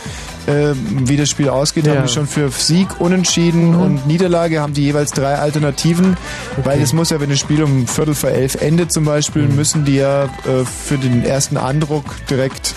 äh, 0.48 0.74
wie 1.06 1.18
das 1.18 1.30
Spiel 1.30 1.50
ausgeht, 1.50 1.86
Ja. 1.86 1.94
Mhm. 1.94 1.98
haben 2.00 2.08
die 2.08 2.14
schon 2.14 2.28
für 2.28 2.50
Sieg, 2.50 3.00
Unentschieden 3.00 3.76
und 3.76 4.08
Niederlage 4.08 4.60
haben 4.62 4.74
die 4.74 4.84
jeweils 4.84 5.12
drei 5.12 5.36
Alternativen, 5.36 6.18
weil 6.64 6.82
es 6.82 6.94
muss 6.94 7.10
ja, 7.12 7.20
wenn 7.20 7.30
das 7.30 7.40
Spiel 7.40 7.62
um 7.64 7.86
Viertel 7.88 8.16
vor 8.16 8.30
elf 8.32 8.56
endet 8.56 8.92
zum 8.92 9.06
Beispiel, 9.06 9.44
Mhm. 9.44 9.56
müssen 9.56 9.86
die 9.86 9.96
ja 9.98 10.24
äh, 10.26 10.28
für 10.66 10.98
den 10.98 11.24
ersten 11.24 11.58
Andruck 11.58 12.06
direkt 12.30 12.74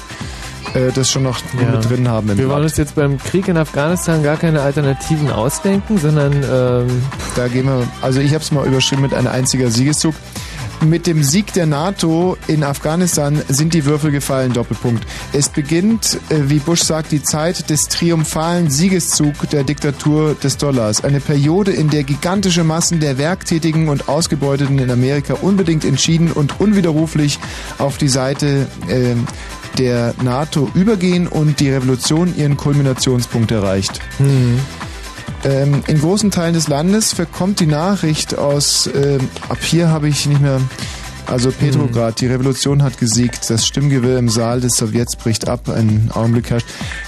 äh, 0.75 0.93
das 0.95 1.11
schon 1.11 1.25
noch 1.25 1.39
Ja. 1.61 1.71
mit 1.73 1.89
drin 1.91 2.07
haben. 2.07 2.29
Wir 2.29 2.37
wollen 2.39 2.49
Blatt. 2.49 2.63
uns 2.63 2.77
jetzt 2.77 2.95
beim 2.95 3.19
Krieg 3.19 3.49
in 3.49 3.57
Afghanistan 3.57 4.23
gar 4.23 4.37
keine 4.37 4.61
Alternativen 4.63 5.31
ausdenken, 5.31 5.99
sondern 5.99 6.33
ähm, 6.33 7.03
Da 7.35 7.49
gehen 7.49 7.67
wir, 7.67 7.87
also 8.03 8.21
ich 8.21 8.35
habe 8.35 8.43
es 8.45 8.53
mal 8.53 8.67
überschrieben 8.67 9.03
mit 9.03 9.15
ein 9.15 9.27
einziger 9.27 9.71
Siegeszug. 9.71 10.15
Mit 10.83 11.07
dem 11.07 11.23
Sieg 11.23 11.53
der 11.53 11.67
NATO 11.67 12.39
in 12.47 12.65
Afghanistan 12.65 13.43
sind 13.49 13.75
die 13.75 13.85
Würfel 13.85 14.11
gefallen, 14.11 14.55
Doppelpunkt. 14.55 15.07
Es 15.33 15.51
beginnt, 15.51 16.19
äh, 16.31 16.49
wie 16.49 16.59
Bush 16.59 16.81
sagt, 16.83 17.13
die 17.13 17.23
Zeit 17.23 17.69
des 17.69 17.89
triumphalen 17.89 18.71
Siegeszug 18.71 19.35
der 19.51 19.63
Diktatur 19.63 20.35
des 20.35 20.57
Dollars. 20.57 21.05
Eine 21.05 21.21
Periode, 21.21 21.73
in 21.73 21.91
der 21.91 22.03
gigantische 22.03 22.65
Massen 22.65 22.99
der 22.99 23.19
Werktätigen 23.19 23.89
und 23.89 24.09
Ausgebeuteten 24.09 24.79
in 24.79 24.91
Amerika 24.91 25.35
unbedingt 25.35 25.85
entschieden 25.85 26.33
und 26.33 26.61
unwiderruflich 26.61 27.39
auf 27.77 27.99
die 27.99 28.09
Seite 28.09 28.67
äh, 28.89 29.15
der 29.77 30.15
NATO 30.23 30.71
übergehen 30.75 31.27
und 31.27 31.61
die 31.61 31.71
Revolution 31.71 32.35
ihren 32.37 32.57
Kulminationspunkt 32.57 33.51
erreicht. 33.51 34.01
Ähm, 35.45 35.83
in 35.87 35.99
großen 35.99 36.31
Teilen 36.31 36.55
des 36.55 36.69
Landes 36.69 37.13
verkommt 37.15 37.61
die 37.61 37.67
Nachricht 37.67 38.37
aus, 38.37 38.89
ähm, 38.95 39.29
ab 39.49 39.59
hier 39.63 39.89
habe 39.89 40.09
ich 40.09 40.27
nicht 40.27 40.41
mehr, 40.43 40.61
also 41.27 41.51
Petrograd, 41.51 42.21
die 42.21 42.27
Revolution 42.27 42.83
hat 42.83 42.99
gesiegt, 42.99 43.49
das 43.49 43.67
Stimmgewirr 43.67 44.19
im 44.19 44.29
Saal 44.29 44.61
des 44.61 44.75
Sowjets 44.75 45.17
bricht 45.17 45.49
ab, 45.49 45.69
ein 45.69 46.11
Augenblick 46.13 46.51
herrscht, 46.51 46.67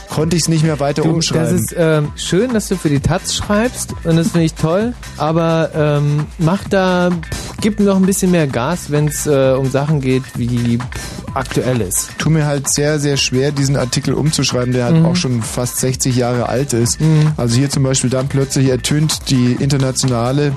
konnte 0.08 0.36
ich 0.36 0.42
es 0.42 0.48
nicht 0.48 0.64
mehr 0.64 0.80
weiter 0.80 1.02
du, 1.02 1.08
das 1.08 1.14
umschreiben. 1.14 1.56
ist 1.58 1.74
ähm, 1.76 2.12
schön, 2.16 2.54
dass 2.54 2.68
du 2.68 2.76
für 2.76 2.88
die 2.88 3.00
Taz 3.00 3.34
schreibst 3.34 3.94
und 4.04 4.16
das 4.16 4.28
finde 4.28 4.46
ich 4.46 4.54
toll, 4.54 4.94
aber 5.18 5.70
ähm, 5.74 6.26
mach 6.38 6.64
da, 6.68 7.10
pff, 7.10 7.54
gib 7.60 7.80
noch 7.80 7.96
ein 7.96 8.06
bisschen 8.06 8.30
mehr 8.30 8.46
Gas, 8.46 8.90
wenn 8.90 9.08
es 9.08 9.26
äh, 9.26 9.54
um 9.58 9.70
Sachen 9.70 10.00
geht, 10.00 10.22
wie 10.36 10.78
pff, 10.78 11.21
aktuell 11.34 11.80
ist. 11.80 12.10
Tu 12.18 12.30
mir 12.30 12.46
halt 12.46 12.68
sehr, 12.68 12.98
sehr 12.98 13.16
schwer, 13.16 13.52
diesen 13.52 13.76
Artikel 13.76 14.14
umzuschreiben, 14.14 14.72
der 14.72 14.84
halt 14.86 14.96
Mhm. 14.96 15.06
auch 15.06 15.16
schon 15.16 15.42
fast 15.42 15.78
60 15.78 16.14
Jahre 16.16 16.48
alt 16.48 16.72
ist. 16.72 17.00
Mhm. 17.00 17.32
Also 17.36 17.56
hier 17.56 17.70
zum 17.70 17.82
Beispiel 17.82 18.10
dann 18.10 18.28
plötzlich 18.28 18.68
ertönt 18.68 19.30
die 19.30 19.52
internationale, 19.58 20.52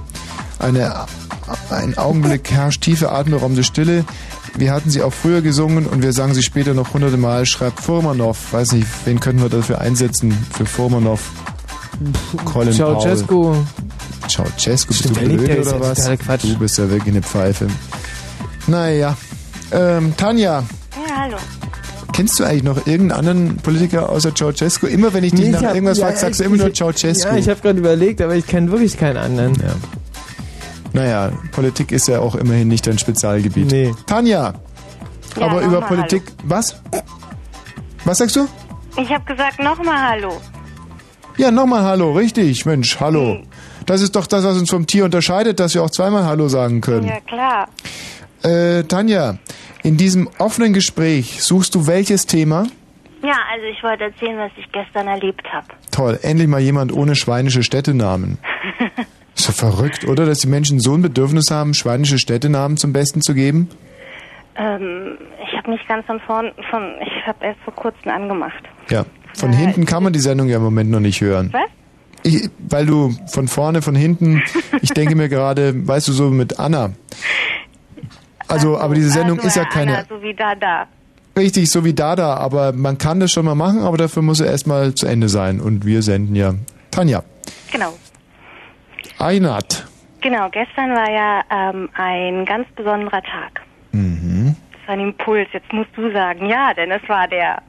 eine, 0.59 1.05
ein 1.69 1.97
Augenblick 1.97 2.51
herrscht 2.51 2.81
tiefe 2.81 3.11
atemberaubende 3.11 3.63
Stille. 3.63 4.05
Wir 4.57 4.71
hatten 4.71 4.89
sie 4.89 5.01
auch 5.01 5.11
früher 5.13 5.41
gesungen 5.41 5.85
und 5.85 6.01
wir 6.01 6.13
sagen 6.13 6.33
sie 6.33 6.41
später 6.43 6.73
noch 6.73 6.93
hunderte 6.93 7.17
Mal. 7.17 7.45
Schreibt 7.45 7.81
Furmanov, 7.81 8.53
weiß 8.53 8.71
nicht, 8.73 8.87
wen 9.05 9.19
könnten 9.19 9.41
wir 9.41 9.49
dafür 9.49 9.79
einsetzen? 9.81 10.33
Für 10.51 10.65
Furmanov. 10.65 11.19
Colin 12.45 12.73
Ceausescu. 12.73 13.27
Powell. 13.27 13.63
Ceausescu, 14.29 14.87
bist 14.87 14.99
Stimmt, 15.01 15.17
du 15.17 15.37
blöd 15.37 15.67
oder 15.67 15.79
was? 15.81 16.41
Du 16.41 16.57
bist 16.57 16.77
ja 16.77 16.89
wirklich 16.89 17.13
eine 17.13 17.21
Pfeife. 17.21 17.67
Naja. 18.67 19.15
Ähm, 19.71 20.13
Tanja, 20.17 20.63
Ja, 21.07 21.15
hallo. 21.23 21.37
Kennst 22.13 22.39
du 22.39 22.45
eigentlich 22.45 22.63
noch 22.63 22.77
irgendeinen 22.87 23.11
anderen 23.11 23.57
Politiker 23.57 24.09
außer 24.09 24.33
Ceausescu? 24.33 24.87
Immer 24.87 25.13
wenn 25.13 25.25
ich 25.25 25.31
dich 25.33 25.45
Nee, 25.45 25.49
nach 25.51 25.59
ich 25.61 25.67
hab- 25.67 25.75
irgendwas 25.75 25.97
ja, 25.97 26.05
frage, 26.07 26.19
sagst 26.19 26.39
du 26.39 26.43
immer 26.45 26.55
nur 26.57 26.73
Ceausescu. 26.73 27.27
Ja, 27.27 27.35
ich 27.35 27.49
habe 27.49 27.59
gerade 27.59 27.77
überlegt, 27.79 28.21
aber 28.21 28.35
ich 28.35 28.47
kenne 28.47 28.71
wirklich 28.71 28.97
keinen 28.97 29.17
anderen. 29.17 29.53
Ja. 29.55 29.73
Naja, 30.93 31.31
Politik 31.51 31.91
ist 31.91 32.07
ja 32.07 32.19
auch 32.19 32.35
immerhin 32.35 32.69
nicht 32.69 32.87
dein 32.87 32.97
Spezialgebiet. 32.97 33.69
Nee. 33.69 33.93
Tanja, 34.05 34.53
Ja, 35.37 35.45
aber 35.45 35.61
über 35.61 35.81
Politik... 35.81 36.23
Was? 36.43 36.77
Was 38.05 38.19
sagst 38.19 38.37
du? 38.37 38.47
Ich 38.95 39.09
habe 39.13 39.25
gesagt, 39.25 39.59
nochmal 39.61 40.11
Hallo. 40.11 40.39
Ja, 41.35 41.51
nochmal 41.51 41.83
Hallo, 41.83 42.13
richtig, 42.13 42.65
Mensch, 42.65 42.97
Hallo. 43.01 43.39
Das 43.87 44.01
ist 44.01 44.15
doch 44.15 44.25
das, 44.25 44.45
was 44.45 44.57
uns 44.57 44.69
vom 44.69 44.87
Tier 44.87 45.03
unterscheidet, 45.03 45.59
dass 45.59 45.73
wir 45.73 45.83
auch 45.83 45.89
zweimal 45.89 46.23
Hallo 46.25 46.47
sagen 46.47 46.79
können. 46.79 47.07
Ja, 47.07 47.19
klar. 47.19 47.67
Äh, 48.45 48.83
Tanja, 48.83 49.39
in 49.81 49.97
diesem 49.97 50.29
offenen 50.37 50.73
Gespräch 50.73 51.41
suchst 51.41 51.73
du 51.73 51.87
welches 51.87 52.27
Thema? 52.27 52.67
Ja, 53.23 53.37
also 53.51 53.65
ich 53.65 53.81
wollte 53.81 54.03
erzählen, 54.03 54.37
was 54.37 54.51
ich 54.55 54.71
gestern 54.71 55.07
erlebt 55.07 55.51
habe. 55.51 55.65
Toll, 55.89 56.19
endlich 56.21 56.47
mal 56.47 56.59
jemand 56.59 56.93
ohne 56.93 57.15
schweinische 57.15 57.63
Städtenamen. 57.63 58.37
Ist 59.35 59.49
doch 59.49 59.53
verrückt, 59.53 60.05
oder? 60.07 60.27
Dass 60.27 60.39
die 60.39 60.47
Menschen 60.47 60.79
so 60.79 60.93
ein 60.93 61.01
Bedürfnis 61.01 61.49
haben, 61.49 61.73
schweinische 61.73 62.19
Städtenamen 62.19 62.77
zum 62.77 62.93
Besten 62.93 63.21
zu 63.21 63.33
geben? 63.33 63.67
Ähm, 64.57 65.17
ich 65.43 65.57
habe 65.57 65.71
nicht 65.71 65.87
ganz 65.87 66.05
von 66.05 66.19
vorn, 66.19 66.51
von, 66.69 66.93
ich 67.01 67.27
habe 67.27 67.43
erst 67.43 67.59
vor 67.61 67.73
kurzem 67.73 68.11
angemacht. 68.11 68.63
Ja. 68.89 69.05
Von 69.33 69.51
hinten 69.51 69.87
kann 69.87 70.03
man 70.03 70.13
die 70.13 70.19
Sendung 70.19 70.47
ja 70.47 70.57
im 70.57 70.63
Moment 70.63 70.91
noch 70.91 70.99
nicht 70.99 71.19
hören. 71.19 71.49
Was? 71.51 71.69
Ich, 72.21 72.49
weil 72.59 72.85
du 72.85 73.15
von 73.27 73.47
vorne, 73.47 73.81
von 73.81 73.95
hinten, 73.95 74.43
ich 74.81 74.91
denke 74.91 75.15
mir 75.15 75.29
gerade, 75.29 75.87
weißt 75.87 76.07
du, 76.07 76.11
so 76.11 76.29
mit 76.29 76.59
Anna. 76.59 76.91
Also, 78.47 78.77
aber 78.77 78.95
diese 78.95 79.09
Sendung 79.09 79.37
also, 79.37 79.47
ist 79.47 79.55
ja 79.55 79.63
Herr 79.63 79.71
keine, 79.71 79.97
Anna, 79.97 80.05
so 80.07 80.21
wie 80.21 80.33
da, 80.33 80.55
da. 80.55 80.87
richtig 81.37 81.69
so 81.71 81.83
wie 81.83 81.93
Dada, 81.93 82.35
aber 82.37 82.73
man 82.73 82.97
kann 82.97 83.19
das 83.19 83.31
schon 83.31 83.45
mal 83.45 83.55
machen, 83.55 83.81
aber 83.81 83.97
dafür 83.97 84.21
muss 84.21 84.39
er 84.39 84.47
erstmal 84.51 84.93
zu 84.93 85.07
Ende 85.07 85.29
sein 85.29 85.59
und 85.59 85.85
wir 85.85 86.01
senden 86.01 86.35
ja. 86.35 86.53
Tanja, 86.91 87.23
Genau. 87.71 87.93
Einat. 89.19 89.85
Genau, 90.21 90.49
gestern 90.49 90.91
war 90.95 91.09
ja 91.09 91.41
ähm, 91.51 91.89
ein 91.95 92.45
ganz 92.45 92.67
besonderer 92.75 93.21
Tag. 93.21 93.61
Mhm. 93.91 94.55
Es 94.81 94.87
war 94.87 94.95
ein 94.95 94.99
Impuls, 95.01 95.47
jetzt 95.53 95.71
musst 95.73 95.89
du 95.95 96.11
sagen, 96.11 96.47
ja, 96.47 96.73
denn 96.73 96.91
es 96.91 97.01
war 97.07 97.27
der, 97.27 97.61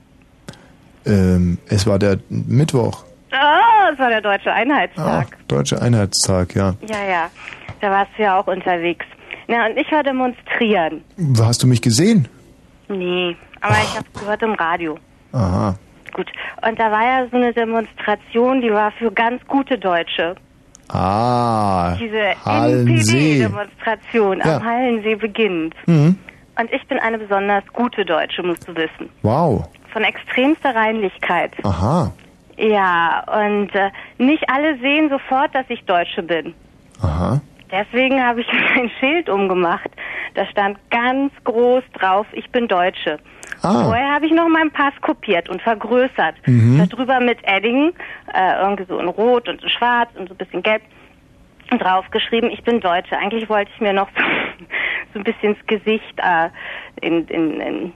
Ähm, 1.06 1.58
es 1.68 1.86
war 1.86 1.98
der 1.98 2.18
Mittwoch, 2.28 3.04
oh, 3.32 3.92
es 3.92 3.98
war 3.98 4.08
der 4.10 4.20
Deutsche 4.20 4.52
Einheitstag. 4.52 5.36
Deutscher 5.48 5.80
Einheitstag, 5.82 6.54
ja. 6.54 6.74
Ja, 6.88 7.04
ja, 7.08 7.30
da 7.80 7.90
warst 7.90 8.10
du 8.16 8.22
ja 8.22 8.38
auch 8.40 8.46
unterwegs. 8.46 9.06
Na, 9.48 9.66
und 9.66 9.76
ich 9.76 9.90
war 9.92 10.02
demonstrieren. 10.02 11.02
Hast 11.40 11.62
du 11.62 11.66
mich 11.66 11.80
gesehen? 11.82 12.28
Nee, 12.88 13.36
aber 13.60 13.74
ich 13.74 13.96
habe 13.96 14.06
gehört 14.18 14.42
im 14.42 14.54
Radio. 14.54 14.98
Aha. 15.32 15.74
Gut. 16.12 16.26
Und 16.66 16.78
da 16.78 16.90
war 16.90 17.02
ja 17.04 17.26
so 17.30 17.36
eine 17.36 17.52
Demonstration, 17.52 18.60
die 18.60 18.70
war 18.72 18.90
für 18.92 19.10
ganz 19.12 19.44
gute 19.46 19.76
Deutsche. 19.78 20.34
Ah, 20.88 21.96
Diese. 22.00 22.34
NPD-Demonstration 22.44 24.38
Ja. 24.44 24.56
am 24.56 24.64
Hallensee 24.64 25.16
beginnt. 25.16 25.74
Mhm. 25.86 26.16
Und 26.58 26.72
ich 26.72 26.86
bin 26.88 26.98
eine 26.98 27.18
besonders 27.18 27.64
gute 27.72 28.04
Deutsche, 28.04 28.42
musst 28.42 28.66
du 28.66 28.74
wissen. 28.74 29.10
Wow. 29.22 29.68
Von 29.92 30.04
extremster 30.04 30.74
Reinlichkeit. 30.74 31.52
Aha. 31.64 32.12
Ja, 32.56 33.22
und 33.30 33.74
äh, 33.74 33.90
nicht 34.18 34.48
alle 34.48 34.78
sehen 34.78 35.10
sofort, 35.10 35.54
dass 35.54 35.66
ich 35.68 35.84
Deutsche 35.84 36.22
bin. 36.22 36.54
Aha. 37.02 37.40
Deswegen 37.70 38.22
habe 38.22 38.40
ich 38.40 38.48
ein 38.74 38.90
Schild 39.00 39.28
umgemacht. 39.28 39.90
Da 40.34 40.46
stand 40.46 40.78
ganz 40.90 41.32
groß 41.44 41.82
drauf, 41.98 42.26
ich 42.32 42.50
bin 42.50 42.68
Deutsche. 42.68 43.18
Ah. 43.62 43.84
Vorher 43.84 44.12
habe 44.12 44.26
ich 44.26 44.32
noch 44.32 44.48
meinen 44.48 44.70
Pass 44.70 44.92
kopiert 45.00 45.48
und 45.48 45.62
vergrößert. 45.62 46.34
Mhm. 46.46 46.86
Darüber 46.90 47.20
mit 47.20 47.38
Edding, 47.42 47.92
äh, 48.32 48.60
irgendwie 48.60 48.84
so 48.84 48.98
in 48.98 49.08
Rot 49.08 49.48
und 49.48 49.62
in 49.62 49.70
Schwarz 49.70 50.10
und 50.14 50.28
so 50.28 50.34
ein 50.34 50.36
bisschen 50.36 50.62
Gelb 50.62 50.82
draufgeschrieben, 51.70 52.50
ich 52.50 52.62
bin 52.62 52.80
Deutsche. 52.80 53.16
Eigentlich 53.16 53.48
wollte 53.48 53.70
ich 53.74 53.80
mir 53.80 53.92
noch 53.92 54.08
so, 54.16 54.22
so 55.14 55.18
ein 55.20 55.24
bisschen 55.24 55.54
ins 55.54 55.66
Gesicht 55.66 56.18
äh, 56.18 56.48
in, 57.00 57.26
in, 57.28 57.60
in, 57.60 57.92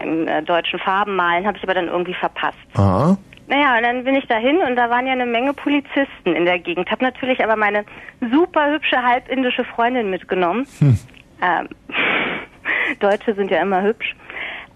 in 0.00 0.28
äh, 0.28 0.42
deutschen 0.42 0.78
Farben 0.78 1.16
malen, 1.16 1.46
habe 1.46 1.56
ich 1.56 1.62
aber 1.64 1.74
dann 1.74 1.88
irgendwie 1.88 2.14
verpasst. 2.14 2.58
Aha. 2.74 3.16
Naja, 3.48 3.78
und 3.78 3.82
dann 3.82 4.04
bin 4.04 4.14
ich 4.14 4.26
dahin 4.26 4.58
und 4.58 4.76
da 4.76 4.90
waren 4.90 5.06
ja 5.06 5.12
eine 5.12 5.24
Menge 5.24 5.54
Polizisten 5.54 6.34
in 6.36 6.44
der 6.44 6.58
Gegend. 6.58 6.90
Hab 6.90 7.00
natürlich 7.00 7.42
aber 7.42 7.56
meine 7.56 7.84
super 8.20 8.70
hübsche 8.70 9.02
halbindische 9.02 9.64
Freundin 9.64 10.10
mitgenommen. 10.10 10.66
Hm. 10.78 10.98
Ähm, 11.40 11.68
Deutsche 13.00 13.34
sind 13.34 13.50
ja 13.50 13.62
immer 13.62 13.82
hübsch. 13.82 14.14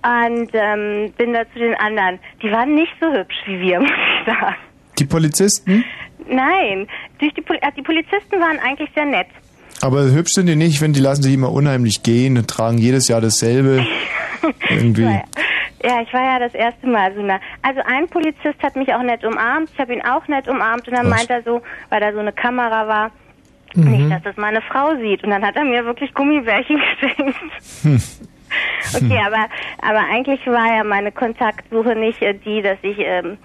Und 0.02 0.50
ähm, 0.54 1.12
bin 1.16 1.34
da 1.34 1.44
zu 1.52 1.58
den 1.58 1.74
anderen. 1.74 2.18
Die 2.42 2.50
waren 2.50 2.74
nicht 2.74 2.92
so 2.98 3.12
hübsch 3.12 3.36
wie 3.46 3.60
wir, 3.60 3.80
muss 3.80 3.90
ich 3.90 4.32
sagen. 4.32 4.56
Die 4.98 5.04
Polizisten? 5.04 5.84
Nein, 6.28 6.88
durch 7.18 7.34
die, 7.34 7.42
Poli 7.42 7.58
äh, 7.60 7.70
die 7.76 7.82
Polizisten 7.82 8.40
waren 8.40 8.58
eigentlich 8.58 8.90
sehr 8.94 9.04
nett. 9.04 9.28
Aber 9.82 10.04
hübsch 10.04 10.32
sind 10.32 10.46
die 10.46 10.56
nicht, 10.56 10.80
wenn 10.80 10.92
die 10.92 11.00
lassen 11.00 11.22
sich 11.22 11.34
immer 11.34 11.52
unheimlich 11.52 12.02
gehen 12.02 12.38
und 12.38 12.48
tragen 12.48 12.78
jedes 12.78 13.08
Jahr 13.08 13.20
dasselbe. 13.20 13.84
Irgendwie. 14.70 15.20
Ja, 15.84 16.00
ich 16.00 16.12
war 16.12 16.22
ja 16.22 16.38
das 16.38 16.54
erste 16.54 16.86
Mal 16.86 17.12
so 17.14 17.22
nah. 17.22 17.40
Also 17.62 17.80
ein 17.84 18.08
Polizist 18.08 18.62
hat 18.62 18.76
mich 18.76 18.92
auch 18.94 19.02
nett 19.02 19.24
umarmt, 19.24 19.70
ich 19.72 19.78
habe 19.80 19.92
ihn 19.94 20.04
auch 20.04 20.26
nett 20.28 20.48
umarmt 20.48 20.86
und 20.88 20.96
dann 20.96 21.10
Was? 21.10 21.18
meint 21.18 21.30
er 21.30 21.42
so, 21.42 21.60
weil 21.90 22.00
da 22.00 22.12
so 22.12 22.20
eine 22.20 22.32
Kamera 22.32 22.86
war, 22.86 23.10
Mhm. 23.74 23.90
nicht, 23.90 24.10
dass 24.10 24.22
das 24.22 24.36
meine 24.36 24.60
Frau 24.60 24.94
sieht. 24.96 25.24
Und 25.24 25.30
dann 25.30 25.42
hat 25.44 25.56
er 25.56 25.64
mir 25.64 25.84
wirklich 25.86 26.12
Gummibärchen 26.12 26.78
geschenkt. 27.00 27.36
Hm. 27.82 28.02
Okay, 28.94 29.18
aber, 29.26 29.46
aber 29.80 30.00
eigentlich 30.12 30.46
war 30.46 30.76
ja 30.76 30.84
meine 30.84 31.10
Kontaktsuche 31.10 31.96
nicht 31.96 32.20
äh, 32.20 32.34
die, 32.34 32.60
dass 32.60 32.76
ich 32.82 32.98
ähm, 32.98 33.38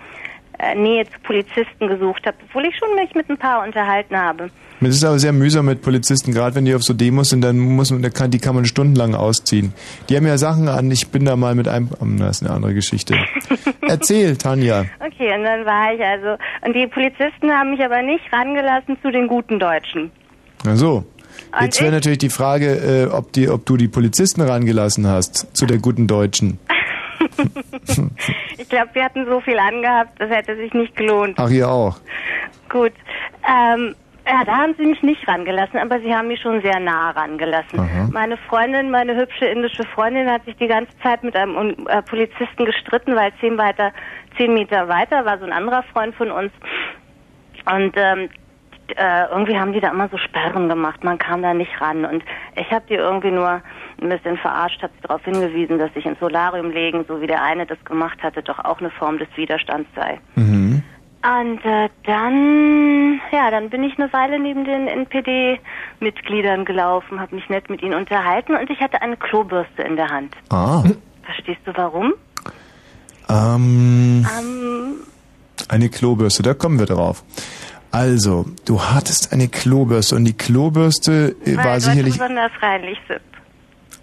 äh, 0.60 0.76
Nähe 0.76 1.06
zu 1.06 1.18
Polizisten 1.24 1.88
gesucht 1.88 2.28
habe, 2.28 2.36
obwohl 2.46 2.66
ich 2.66 2.76
schon 2.78 2.94
mich 2.96 3.16
mit 3.16 3.30
ein 3.30 3.38
paar 3.38 3.64
unterhalten 3.64 4.18
habe. 4.20 4.50
Es 4.80 4.96
ist 4.96 5.04
aber 5.06 5.18
sehr 5.20 5.34
mühsam 5.34 5.66
mit 5.66 5.82
Polizisten, 5.82 6.34
gerade 6.34 6.56
wenn 6.56 6.66
die 6.66 6.76
auf 6.76 6.84
so 6.84 6.94
Demos 6.94 7.30
sind, 7.30 7.42
dann 7.42 7.58
muss 7.58 7.92
man, 7.92 8.02
die 8.04 8.38
kann 8.40 8.56
man 8.56 8.66
stundenlang 8.66 9.16
ausziehen. 9.16 9.74
Die 10.08 10.16
haben 10.16 10.28
ja 10.28 10.38
Sachen 10.38 10.68
an, 10.68 10.92
ich 10.92 11.08
bin 11.10 11.26
da 11.26 11.36
mal 11.36 11.56
mit 11.56 11.68
einem, 11.68 11.90
ähm, 12.02 12.20
das 12.20 12.38
ist 12.42 12.44
eine 12.48 12.56
andere 12.56 12.74
Geschichte. 12.76 13.16
Erzähl, 13.82 14.38
Tanja. 14.38 14.86
Okay, 15.00 15.34
und 15.36 15.44
dann 15.44 15.66
war 15.66 15.94
ich 15.94 16.02
also, 16.02 16.38
und 16.66 16.74
die 16.76 16.86
Polizisten 16.88 17.50
haben 17.52 17.72
mich 17.72 17.82
aber 17.84 18.02
nicht 18.04 18.24
rangelassen 18.32 18.98
zu 19.02 19.12
den 19.12 19.28
guten 19.28 19.60
Deutschen. 19.60 20.12
Na 20.64 20.76
so. 20.76 21.06
Und 21.54 21.62
Jetzt 21.64 21.80
wäre 21.80 21.90
ich- 21.90 21.96
natürlich 21.96 22.18
die 22.20 22.30
Frage, 22.30 22.68
äh, 22.76 23.06
ob, 23.14 23.32
die, 23.34 23.50
ob 23.50 23.66
du 23.66 23.78
die 23.78 23.88
Polizisten 23.88 24.42
rangelassen 24.42 25.08
hast 25.08 25.56
zu 25.56 25.66
der 25.66 25.78
guten 25.80 26.08
Deutschen. 26.08 26.60
Ich 28.58 28.70
glaube, 28.70 28.90
wir 28.94 29.04
hatten 29.04 29.26
so 29.26 29.40
viel 29.42 29.58
angehabt, 29.58 30.20
das 30.20 30.30
hätte 30.30 30.56
sich 30.58 30.74
nicht 30.74 30.96
gelohnt. 30.96 31.36
Ach, 31.40 31.50
ihr 31.50 31.70
auch. 31.70 31.98
Gut. 32.70 32.92
Ähm, 33.48 33.96
ja, 34.28 34.44
da 34.46 34.58
haben 34.58 34.76
sie 34.78 34.86
mich 34.86 35.02
nicht 35.04 35.28
rangelassen, 35.28 35.80
aber 35.80 36.00
sie 36.00 36.14
haben 36.14 36.28
mich 36.28 36.42
schon 36.42 36.62
sehr 36.62 36.80
nah 36.80 37.12
rangelassen. 37.12 37.80
Aha. 37.80 38.10
Meine 38.12 38.38
Freundin, 38.38 38.92
meine 38.92 39.16
hübsche 39.16 39.46
indische 39.46 39.84
Freundin, 39.84 40.30
hat 40.30 40.46
sich 40.46 40.56
die 40.58 40.68
ganze 40.68 40.98
Zeit 41.00 41.24
mit 41.24 41.36
einem 41.36 41.56
Un- 41.56 41.88
äh, 41.88 42.02
Polizisten 42.02 42.66
gestritten, 42.66 43.16
weil 43.16 43.32
zehn 43.40 43.58
weiter, 43.58 43.92
zehn 44.38 44.54
Meter 44.54 44.88
weiter 44.88 45.26
war 45.26 45.38
so 45.40 45.46
ein 45.46 45.54
anderer 45.54 45.84
Freund 45.94 46.14
von 46.16 46.32
uns. 46.32 46.52
Und 47.74 47.94
ähm, 47.96 48.30
äh, 48.96 49.26
irgendwie 49.30 49.58
haben 49.60 49.74
die 49.74 49.82
da 49.82 49.90
immer 49.90 50.08
so 50.10 50.18
Sperren 50.18 50.70
gemacht, 50.70 51.04
man 51.04 51.18
kam 51.18 51.42
da 51.42 51.54
nicht 51.54 51.82
ran. 51.82 52.06
Und 52.06 52.24
ich 52.56 52.72
habe 52.72 52.86
die 52.90 52.94
irgendwie 52.96 53.32
nur 53.32 53.62
ein 54.02 54.10
bisschen 54.10 54.38
verarscht, 54.38 54.82
habe 54.82 54.94
sie 54.96 55.08
darauf 55.08 55.24
hingewiesen, 55.26 55.78
dass 55.80 55.94
sich 55.94 56.06
ins 56.06 56.20
Solarium 56.20 56.72
legen, 56.72 57.04
so 57.08 57.20
wie 57.22 57.28
der 57.28 57.44
eine 57.44 57.66
das 57.66 57.84
gemacht 57.84 58.22
hatte, 58.24 58.42
doch 58.44 58.64
auch 58.64 58.80
eine 58.80 58.90
Form 58.92 59.18
des 59.18 59.28
Widerstands 59.36 59.90
sei. 59.96 60.20
Mhm. 60.36 60.84
Und 61.28 61.60
äh, 61.66 61.90
dann, 62.06 63.20
ja, 63.34 63.52
dann 63.52 63.70
bin 63.70 63.84
ich 63.84 64.00
eine 64.00 64.12
Weile 64.14 64.40
neben 64.40 64.64
den 64.64 64.88
NPD-Mitgliedern 64.88 66.64
gelaufen, 66.64 67.20
habe 67.20 67.36
mich 67.36 67.50
nett 67.50 67.70
mit 67.70 67.82
ihnen 67.82 67.96
unterhalten 67.96 68.56
und 68.56 68.70
ich 68.70 68.80
hatte 68.80 69.02
eine 69.02 69.18
Klobürste 69.18 69.82
in 69.82 69.98
der 69.98 70.08
Hand. 70.08 70.34
Ah. 70.50 70.84
Verstehst 71.24 71.60
du 71.66 71.72
warum? 71.76 72.14
Ähm, 73.30 74.26
Ähm, 74.40 74.96
eine 75.68 75.90
Klobürste, 75.90 76.44
da 76.44 76.54
kommen 76.54 76.80
wir 76.80 76.86
drauf. 76.86 77.24
Also, 77.92 78.46
du 78.66 78.82
hattest 78.82 79.34
eine 79.34 79.50
Klobürste 79.50 80.16
und 80.16 80.24
die 80.26 80.38
Klobürste 80.38 81.36
äh, 81.46 81.58
weil 81.58 81.66
war 81.66 81.80
sicherlich. 81.82 82.14
besonders 82.14 82.52
reinlich 82.62 83.00
sind. 83.08 83.22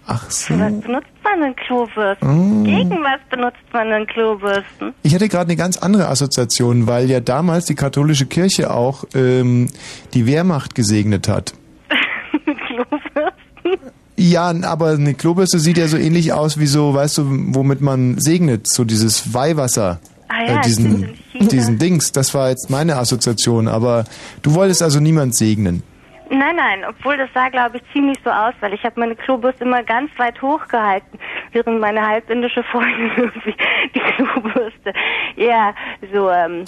Ach 0.07 0.29
so. 0.29 0.53
Für 0.53 0.59
was 0.59 0.81
benutzt 0.81 1.07
man 1.23 1.41
denn 1.41 1.55
Klobürsten? 1.55 2.29
Oh. 2.29 2.63
Gegen 2.63 3.03
was 3.03 3.19
benutzt 3.29 3.73
man 3.73 3.89
denn 3.89 4.07
Klobürsten? 4.07 4.93
Ich 5.03 5.15
hatte 5.15 5.27
gerade 5.27 5.45
eine 5.45 5.55
ganz 5.55 5.77
andere 5.77 6.07
Assoziation, 6.07 6.87
weil 6.87 7.09
ja 7.09 7.19
damals 7.19 7.65
die 7.65 7.75
katholische 7.75 8.27
Kirche 8.27 8.71
auch 8.71 9.05
ähm, 9.15 9.69
die 10.13 10.27
Wehrmacht 10.27 10.75
gesegnet 10.75 11.27
hat. 11.27 11.53
Klobürsten? 12.67 13.91
Ja, 14.17 14.53
aber 14.63 14.91
eine 14.91 15.13
Klobürste 15.13 15.59
sieht 15.59 15.77
ja 15.77 15.87
so 15.87 15.97
ähnlich 15.97 16.31
aus 16.31 16.57
wie 16.59 16.67
so, 16.67 16.93
weißt 16.93 17.17
du, 17.17 17.23
womit 17.55 17.81
man 17.81 18.17
segnet, 18.19 18.71
so 18.71 18.85
dieses 18.85 19.33
Weihwasser. 19.33 19.99
Ah 20.27 20.43
ja, 20.47 20.59
äh, 20.59 20.61
diesen, 20.61 21.09
diesen 21.39 21.77
Dings, 21.79 22.11
das 22.11 22.33
war 22.33 22.49
jetzt 22.49 22.69
meine 22.69 22.97
Assoziation, 22.97 23.67
aber 23.67 24.05
du 24.41 24.53
wolltest 24.53 24.81
also 24.81 24.99
niemand 24.99 25.35
segnen. 25.35 25.83
Nein, 26.29 26.55
nein, 26.55 26.83
obwohl 26.87 27.17
das 27.17 27.29
sah, 27.33 27.49
glaube 27.49 27.77
ich, 27.77 27.83
ziemlich 27.93 28.17
so 28.23 28.31
aus, 28.31 28.53
weil 28.59 28.73
ich 28.73 28.83
habe 28.83 28.99
meine 28.99 29.15
Klobürste 29.15 29.63
immer 29.63 29.83
ganz 29.83 30.09
weit 30.17 30.41
hochgehalten, 30.41 31.19
während 31.51 31.79
meine 31.79 32.05
halbindische 32.05 32.63
Freundin 32.63 33.11
irgendwie 33.17 33.55
die 33.93 33.99
Klobürste 33.99 34.93
eher 35.35 35.75
so 36.11 36.29
ähm, 36.31 36.65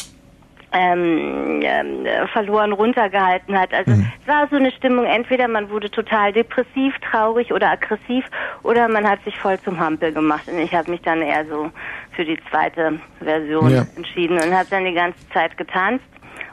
ähm, 0.73 1.61
ähm, 1.63 2.05
äh, 2.05 2.27
verloren 2.27 2.73
runtergehalten 2.73 3.57
hat. 3.57 3.73
Also 3.73 3.91
es 3.91 4.27
war 4.27 4.47
so 4.49 4.57
eine 4.57 4.71
Stimmung, 4.71 5.05
entweder 5.05 5.47
man 5.47 5.69
wurde 5.69 5.89
total 5.89 6.34
depressiv, 6.34 6.93
traurig 7.09 7.53
oder 7.53 7.71
aggressiv 7.71 8.25
oder 8.63 8.88
man 8.88 9.07
hat 9.09 9.23
sich 9.23 9.38
voll 9.39 9.59
zum 9.61 9.79
Hampel 9.79 10.11
gemacht. 10.11 10.47
Und 10.47 10.59
ich 10.59 10.73
habe 10.73 10.91
mich 10.91 11.01
dann 11.01 11.21
eher 11.21 11.45
so 11.45 11.71
für 12.11 12.25
die 12.25 12.38
zweite 12.51 12.99
Version 13.19 13.71
Ja. 13.71 13.85
entschieden 13.95 14.35
und 14.38 14.53
habe 14.53 14.67
dann 14.69 14.85
die 14.85 14.93
ganze 14.93 15.27
Zeit 15.29 15.57
getanzt 15.57 16.05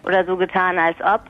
oder 0.04 0.24
so 0.24 0.36
getan, 0.36 0.78
als 0.78 0.96
ob 1.00 1.22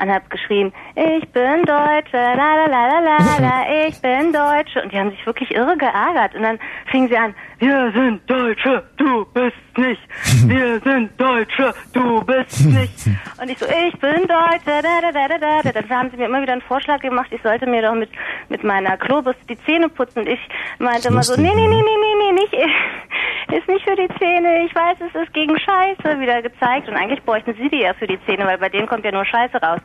und 0.00 0.10
habe 0.10 0.24
geschrien, 0.28 0.72
ich 0.94 1.28
bin 1.30 1.64
Deutsche, 1.64 2.16
la 2.16 2.34
la 2.34 2.66
la 2.66 3.00
la 3.00 3.18
la 3.18 3.38
la, 3.38 3.86
ich 3.86 4.00
bin 4.00 4.32
Deutsche. 4.32 4.82
Und 4.82 4.92
die 4.92 4.98
haben 4.98 5.10
sich 5.10 5.24
wirklich 5.26 5.54
irre 5.54 5.76
geärgert. 5.76 6.34
Und 6.34 6.42
dann 6.42 6.58
fingen 6.86 7.08
sie 7.08 7.16
an, 7.16 7.34
wir 7.60 7.92
sind 7.92 8.28
Deutsche, 8.28 8.82
du 8.96 9.24
bist 9.26 9.56
nicht. 9.76 10.00
Wir 10.46 10.80
sind 10.80 11.18
Deutsche, 11.18 11.72
du 11.94 12.22
bist 12.24 12.66
nicht. 12.66 13.06
Und 13.40 13.50
ich 13.50 13.56
so, 13.58 13.66
ich 13.66 13.98
bin 14.00 14.26
Deutsche, 14.26 14.64
da 14.66 14.82
da 14.82 15.12
da 15.12 15.28
da 15.28 15.38
da. 15.38 15.62
da. 15.62 15.72
Dann 15.72 15.88
haben 15.90 16.10
sie 16.10 16.16
mir 16.16 16.26
immer 16.26 16.42
wieder 16.42 16.52
einen 16.54 16.62
Vorschlag 16.62 17.00
gemacht, 17.00 17.28
ich 17.30 17.40
sollte 17.42 17.66
mir 17.66 17.80
doch 17.82 17.94
mit, 17.94 18.10
mit 18.48 18.62
meiner 18.64 18.96
Klobürste 18.98 19.42
die 19.48 19.58
Zähne 19.64 19.88
putzen. 19.88 20.20
Und 20.20 20.28
ich 20.28 20.40
meinte 20.78 21.08
immer 21.08 21.22
so, 21.22 21.40
nee, 21.40 21.52
nee, 21.54 21.68
nee, 21.68 21.82
nee, 21.82 21.82
nee, 21.82 22.14
nee, 22.18 22.32
nicht, 22.32 22.52
ist 23.58 23.68
nicht 23.68 23.84
für 23.88 23.96
die 23.96 24.08
Zähne. 24.18 24.64
Ich 24.66 24.74
weiß, 24.74 24.98
es 25.08 25.22
ist 25.22 25.32
gegen 25.32 25.58
Scheiße 25.58 26.20
wieder 26.20 26.42
gezeigt. 26.42 26.88
Und 26.88 26.96
eigentlich 26.96 27.22
bräuchten 27.22 27.54
sie 27.54 27.68
die 27.70 27.80
ja 27.82 27.94
für 27.94 28.06
die 28.06 28.18
Zähne, 28.26 28.44
weil 28.46 28.58
bei 28.58 28.68
denen 28.68 28.86
kommt 28.88 29.04
ja 29.04 29.12
nur 29.12 29.24
Scheiße 29.24 29.56
raus. 29.62 29.80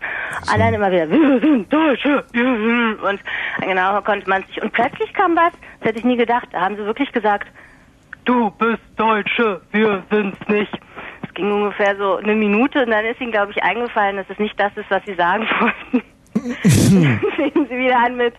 Allein 0.52 0.74
immer 0.74 0.92
wieder, 0.92 1.10
wir 1.10 1.40
sind 1.40 1.72
Deutsche. 1.72 2.26
wir 2.34 2.44
sind- 2.44 3.02
Und 3.04 3.20
genau 3.62 4.02
konnte 4.02 4.28
man 4.30 4.44
sich. 4.46 4.62
Und 4.62 4.74
plötzlich 4.74 5.14
kam 5.14 5.36
was, 5.36 5.52
das 5.80 5.90
hätte 5.90 6.00
ich 6.00 6.06
nie 6.06 6.18
gedacht. 6.18 6.48
Da 6.52 6.62
haben 6.62 6.76
sie 6.76 6.86
wirklich 6.86 7.12
gesagt, 7.12 7.48
du 8.26 8.52
bist 8.52 8.82
Deutsche, 8.98 9.62
wir 9.72 10.04
sind's 10.12 10.40
nicht. 10.48 10.72
Es 11.24 11.34
ging 11.34 11.52
ungefähr 11.52 11.96
so 11.98 12.18
eine 12.18 12.36
Minute 12.36 12.84
und 12.84 12.92
dann 12.92 13.06
ist 13.06 13.22
ihnen, 13.22 13.32
glaube 13.32 13.52
ich, 13.56 13.64
eingefallen, 13.64 14.18
dass 14.18 14.26
es 14.30 14.40
nicht 14.40 14.60
das 14.60 14.72
ist, 14.76 14.90
was 14.90 15.04
sie 15.06 15.16
sagen 15.16 15.46
wollten. 15.60 16.06
Dann 16.36 17.22
fingen 17.38 17.68
sie 17.70 17.78
wieder 17.78 17.98
an 17.98 18.18
mit, 18.18 18.34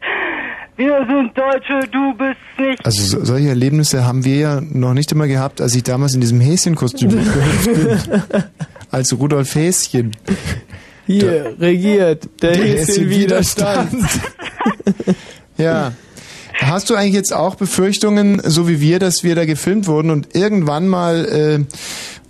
wir 0.77 1.07
sind 1.09 1.37
Deutsche, 1.37 1.89
du 1.91 2.15
bist 2.15 2.37
nicht. 2.59 2.85
Also 2.85 3.19
so, 3.19 3.25
solche 3.25 3.49
Erlebnisse 3.49 4.05
haben 4.05 4.25
wir 4.25 4.37
ja 4.37 4.61
noch 4.61 4.93
nicht 4.93 5.11
immer 5.13 5.27
gehabt, 5.27 5.61
als 5.63 5.75
ich 5.75 5.83
damals 5.83 6.15
in 6.15 6.21
diesem 6.21 6.41
Häschenkostüm 6.41 7.15
mitgehüpft 7.15 8.31
bin. 8.31 8.45
Als 8.91 9.19
Rudolf 9.19 9.55
Häschen. 9.55 10.13
Hier 11.07 11.57
regiert 11.59 12.29
der 12.41 12.55
Häschen-Widerstand. 12.57 13.95
ja. 15.57 15.93
Hast 16.61 16.91
du 16.91 16.95
eigentlich 16.95 17.15
jetzt 17.15 17.33
auch 17.33 17.55
Befürchtungen, 17.55 18.41
so 18.45 18.69
wie 18.69 18.81
wir, 18.81 18.99
dass 18.99 19.23
wir 19.23 19.35
da 19.35 19.45
gefilmt 19.45 19.87
wurden 19.87 20.11
und 20.11 20.35
irgendwann 20.35 20.89
mal 20.89 21.67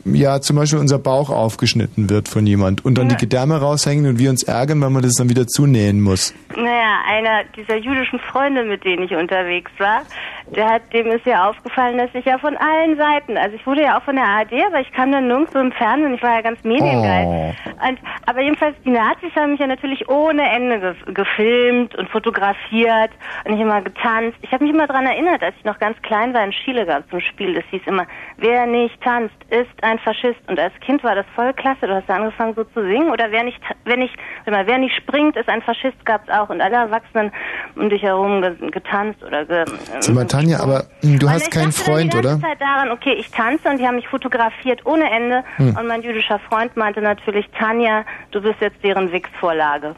äh, 0.06 0.10
ja 0.16 0.40
zum 0.40 0.56
Beispiel 0.56 0.78
unser 0.78 0.98
Bauch 0.98 1.30
aufgeschnitten 1.30 2.10
wird 2.10 2.28
von 2.28 2.46
jemand 2.46 2.84
und 2.84 2.96
dann 2.96 3.08
die 3.08 3.16
Gedärme 3.16 3.56
raushängen 3.56 4.06
und 4.06 4.18
wir 4.18 4.30
uns 4.30 4.42
ärgern, 4.42 4.80
weil 4.80 4.90
man 4.90 5.02
das 5.02 5.14
dann 5.14 5.28
wieder 5.28 5.46
zunähen 5.46 6.00
muss? 6.00 6.34
Naja, 6.56 7.02
einer 7.06 7.44
dieser 7.54 7.76
jüdischen 7.76 8.18
Freunde, 8.18 8.64
mit 8.64 8.82
denen 8.84 9.04
ich 9.04 9.14
unterwegs 9.14 9.70
war, 9.78 10.02
der 10.46 10.68
hat, 10.68 10.92
dem 10.92 11.08
ist 11.08 11.26
ja 11.26 11.50
aufgefallen, 11.50 11.98
dass 11.98 12.08
ich 12.14 12.24
ja 12.24 12.38
von 12.38 12.56
allen 12.56 12.96
Seiten, 12.96 13.36
also 13.36 13.56
ich 13.56 13.66
wurde 13.66 13.82
ja 13.82 13.98
auch 13.98 14.02
von 14.04 14.16
der 14.16 14.24
ARD, 14.24 14.52
aber 14.66 14.80
ich 14.80 14.90
kam 14.92 15.12
dann 15.12 15.26
nirgendwo 15.28 15.58
im 15.58 15.72
Fernsehen, 15.72 16.14
ich 16.14 16.22
war 16.22 16.36
ja 16.36 16.40
ganz 16.40 16.62
mediengeil. 16.64 17.54
Und, 17.86 17.98
aber 18.24 18.40
jedenfalls, 18.40 18.74
die 18.84 18.90
Nazis 18.90 19.34
haben 19.36 19.52
mich 19.52 19.60
ja 19.60 19.66
natürlich 19.66 20.08
ohne 20.08 20.48
Ende 20.48 20.80
ge 20.80 21.14
gefilmt 21.14 21.94
und 21.94 22.08
fotografiert 22.08 23.10
und 23.44 23.54
ich 23.54 23.60
immer 23.60 23.82
getanzt. 23.82 24.38
Ich 24.40 24.52
habe 24.52 24.64
mich 24.64 24.72
immer 24.72 24.86
daran 24.86 25.06
erinnert, 25.06 25.42
als 25.42 25.54
ich 25.58 25.64
noch 25.64 25.78
ganz 25.78 26.00
klein 26.02 26.32
war 26.32 26.44
in 26.44 26.52
Chile 26.52 26.86
gab 26.86 27.04
es 27.04 27.10
so 27.10 27.16
ein 27.16 27.22
Spiel, 27.22 27.54
das 27.54 27.64
hieß 27.70 27.82
immer, 27.86 28.06
wer 28.38 28.66
nicht 28.66 28.98
tanzt, 29.02 29.36
ist 29.50 29.82
ein 29.82 29.98
Faschist. 29.98 30.40
Und 30.48 30.58
als 30.58 30.72
Kind 30.80 31.04
war 31.04 31.14
das 31.14 31.26
voll 31.34 31.52
klasse, 31.52 31.86
du 31.86 31.94
hast 31.94 32.08
da 32.08 32.16
angefangen 32.16 32.54
so 32.54 32.64
zu 32.64 32.82
singen 32.82 33.10
oder 33.10 33.30
wer 33.30 33.42
nicht, 33.42 33.60
wer 33.84 33.96
nicht, 33.96 34.16
mal, 34.46 34.66
wer 34.66 34.78
nicht 34.78 34.96
springt, 34.96 35.36
ist 35.36 35.48
ein 35.48 35.62
Faschist, 35.62 36.04
gab's 36.06 36.28
auch. 36.30 36.45
Und 36.50 36.60
alle 36.60 36.76
Erwachsenen 36.76 37.32
um 37.74 37.88
dich 37.90 38.02
herum 38.02 38.42
ge 38.42 38.70
getanzt 38.70 39.22
oder 39.22 39.44
ge 39.44 39.64
Sag 40.00 40.14
mal, 40.14 40.26
Tanja, 40.26 40.60
aber 40.60 40.84
hm, 41.00 41.18
du 41.18 41.28
hast 41.28 41.44
ich 41.44 41.50
keinen 41.50 41.72
Freund, 41.72 42.14
oder? 42.14 42.40
Zeit 42.40 42.60
daran, 42.60 42.90
okay, 42.90 43.14
ich 43.18 43.30
tanze 43.30 43.68
und 43.68 43.78
die 43.78 43.86
haben 43.86 43.96
mich 43.96 44.08
fotografiert 44.08 44.84
ohne 44.84 45.10
Ende. 45.10 45.44
Hm. 45.56 45.76
Und 45.76 45.86
mein 45.86 46.02
jüdischer 46.02 46.38
Freund 46.38 46.76
meinte 46.76 47.00
natürlich, 47.00 47.46
Tanja, 47.58 48.04
du 48.30 48.40
bist 48.40 48.60
jetzt 48.60 48.82
deren 48.82 49.12
Wix-Vorlage. 49.12 49.94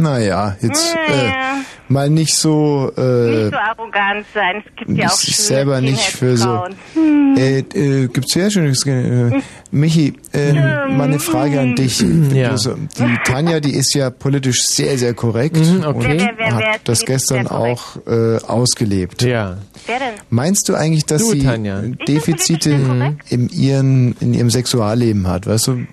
Naja, 0.00 0.56
jetzt 0.60 0.94
äh, 1.08 1.26
Ja. 1.28 1.56
mal 1.88 2.10
nicht 2.10 2.34
so, 2.34 2.92
äh, 2.96 3.00
Nicht 3.44 3.50
so 3.52 3.56
arrogant 3.56 4.26
sein. 4.34 4.62
Es 4.66 4.76
gibt 4.76 4.98
ja 4.98 5.06
auch 5.06 5.10
sich 5.12 5.34
schöne 5.36 5.46
selber 5.48 5.80
nicht 5.80 6.00
für 6.02 6.36
so. 6.36 6.64
Hm. 6.94 7.34
Äh, 7.36 7.58
äh, 7.60 8.08
gibt's 8.08 8.32
sehr 8.32 8.50
schönes. 8.50 8.84
Äh, 8.86 9.40
Michi, 9.70 10.14
äh, 10.32 10.52
mal 10.88 11.04
eine 11.04 11.18
Frage 11.18 11.60
an 11.60 11.74
dich. 11.76 12.00
Ja. 12.32 12.50
Also, 12.50 12.74
die 12.98 13.18
Tanja, 13.24 13.60
die 13.60 13.74
ist 13.74 13.94
ja 13.94 14.10
politisch 14.10 14.62
sehr, 14.66 14.96
sehr 14.98 15.12
korrekt 15.14 15.56
Mhm, 15.56 15.84
okay. 15.84 15.88
und 15.88 16.02
Wer- 16.04 16.18
wer- 16.36 16.58
wer- 16.58 16.72
hat 16.74 16.80
das 16.84 17.04
gestern 17.04 17.46
auch 17.46 17.96
äh, 18.06 18.36
ausgelebt. 18.46 19.22
Ja. 19.22 19.58
Wer 19.86 19.98
denn? 19.98 20.14
Meinst 20.30 20.68
du 20.68 20.74
eigentlich, 20.74 21.04
dass 21.06 21.22
Du, 21.22 21.30
sie 21.32 21.42
Tanja. 21.44 21.80
Defizite 22.08 23.16
in 23.28 23.48
ihren 23.50 24.16
in 24.20 24.34
ihrem 24.34 24.50
Sexualleben 24.50 25.26
hat, 25.28 25.46
weißt 25.46 25.66
du? 25.68 25.76
Wir 25.76 25.86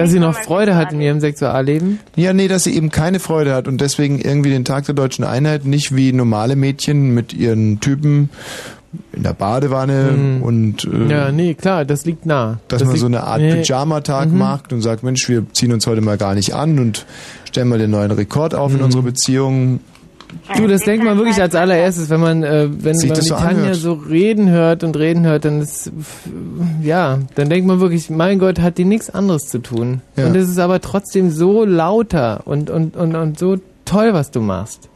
Dass 0.00 0.10
sie 0.10 0.18
so 0.18 0.24
noch 0.24 0.34
Freude 0.34 0.76
hat 0.76 0.92
in 0.92 1.00
ihrem 1.00 1.20
Sexualleben? 1.20 2.00
Ja, 2.16 2.32
nee, 2.32 2.48
dass 2.48 2.64
sie 2.64 2.74
eben 2.76 2.90
keine 2.90 3.20
Freude 3.20 3.54
hat 3.54 3.68
und 3.68 3.80
deswegen 3.80 4.18
irgendwie 4.20 4.50
den 4.50 4.64
Tag 4.64 4.86
der 4.86 4.94
deutschen 4.94 5.24
Einheit 5.24 5.64
nicht 5.64 5.94
wie 5.94 6.12
normale 6.12 6.56
Mädchen 6.56 7.14
mit 7.14 7.32
ihren 7.32 7.80
Typen 7.80 8.30
in 9.12 9.22
der 9.22 9.34
Badewanne 9.34 10.10
Mhm. 10.16 10.42
und 10.42 10.84
äh, 10.84 11.06
Ja, 11.10 11.30
nee, 11.30 11.54
klar, 11.54 11.84
das 11.84 12.04
liegt 12.04 12.26
nah. 12.26 12.58
dass 12.68 12.80
das 12.80 12.88
man 12.88 12.96
so 12.96 13.06
liegt- 13.06 13.18
eine 13.18 13.26
Art 13.26 13.40
nee. 13.40 13.54
Pyjama-Tag 13.62 14.30
Mhm. 14.30 14.38
macht 14.38 14.72
und 14.72 14.80
sagt, 14.82 15.02
Mensch, 15.04 15.28
wir 15.28 15.44
ziehen 15.52 15.72
uns 15.72 15.86
heute 15.86 16.00
mal 16.00 16.16
gar 16.18 16.34
nicht 16.34 16.54
an 16.54 16.78
und 16.80 17.06
stellen 17.44 17.68
mal 17.68 17.78
den 17.78 17.90
neuen 17.92 18.10
Rekord 18.10 18.54
auf 18.54 18.72
Mhm. 18.72 18.78
in 18.78 18.84
unserer 18.84 19.02
Beziehung. 19.02 19.78
Du, 20.56 20.66
das 20.66 20.82
denkt 20.82 21.04
man 21.04 21.16
wirklich 21.16 21.40
als 21.40 21.54
allererstes, 21.54 22.10
wenn 22.10 22.20
man, 22.20 22.42
äh, 22.42 22.68
wenn 22.70 22.96
Sich 22.96 23.10
man 23.10 23.18
die 23.20 23.26
so 23.26 23.34
Tanja 23.34 23.48
anhört. 23.62 23.76
so 23.76 23.92
reden 23.94 24.48
hört 24.50 24.84
und 24.84 24.96
reden 24.96 25.24
hört, 25.24 25.44
dann 25.44 25.60
ist, 25.60 25.90
ja, 26.82 27.18
dann 27.34 27.48
denkt 27.48 27.66
man 27.66 27.80
wirklich, 27.80 28.10
mein 28.10 28.38
Gott, 28.38 28.60
hat 28.60 28.78
die 28.78 28.84
nichts 28.84 29.10
anderes 29.10 29.42
zu 29.48 29.58
tun. 29.58 30.02
Ja. 30.16 30.26
Und 30.26 30.36
es 30.36 30.48
ist 30.48 30.58
aber 30.58 30.80
trotzdem 30.80 31.30
so 31.30 31.64
lauter 31.64 32.42
und, 32.46 32.70
und, 32.70 32.96
und, 32.96 33.14
und 33.16 33.38
so 33.38 33.58
toll, 33.84 34.12
was 34.12 34.30
du 34.30 34.40
machst. 34.40 34.88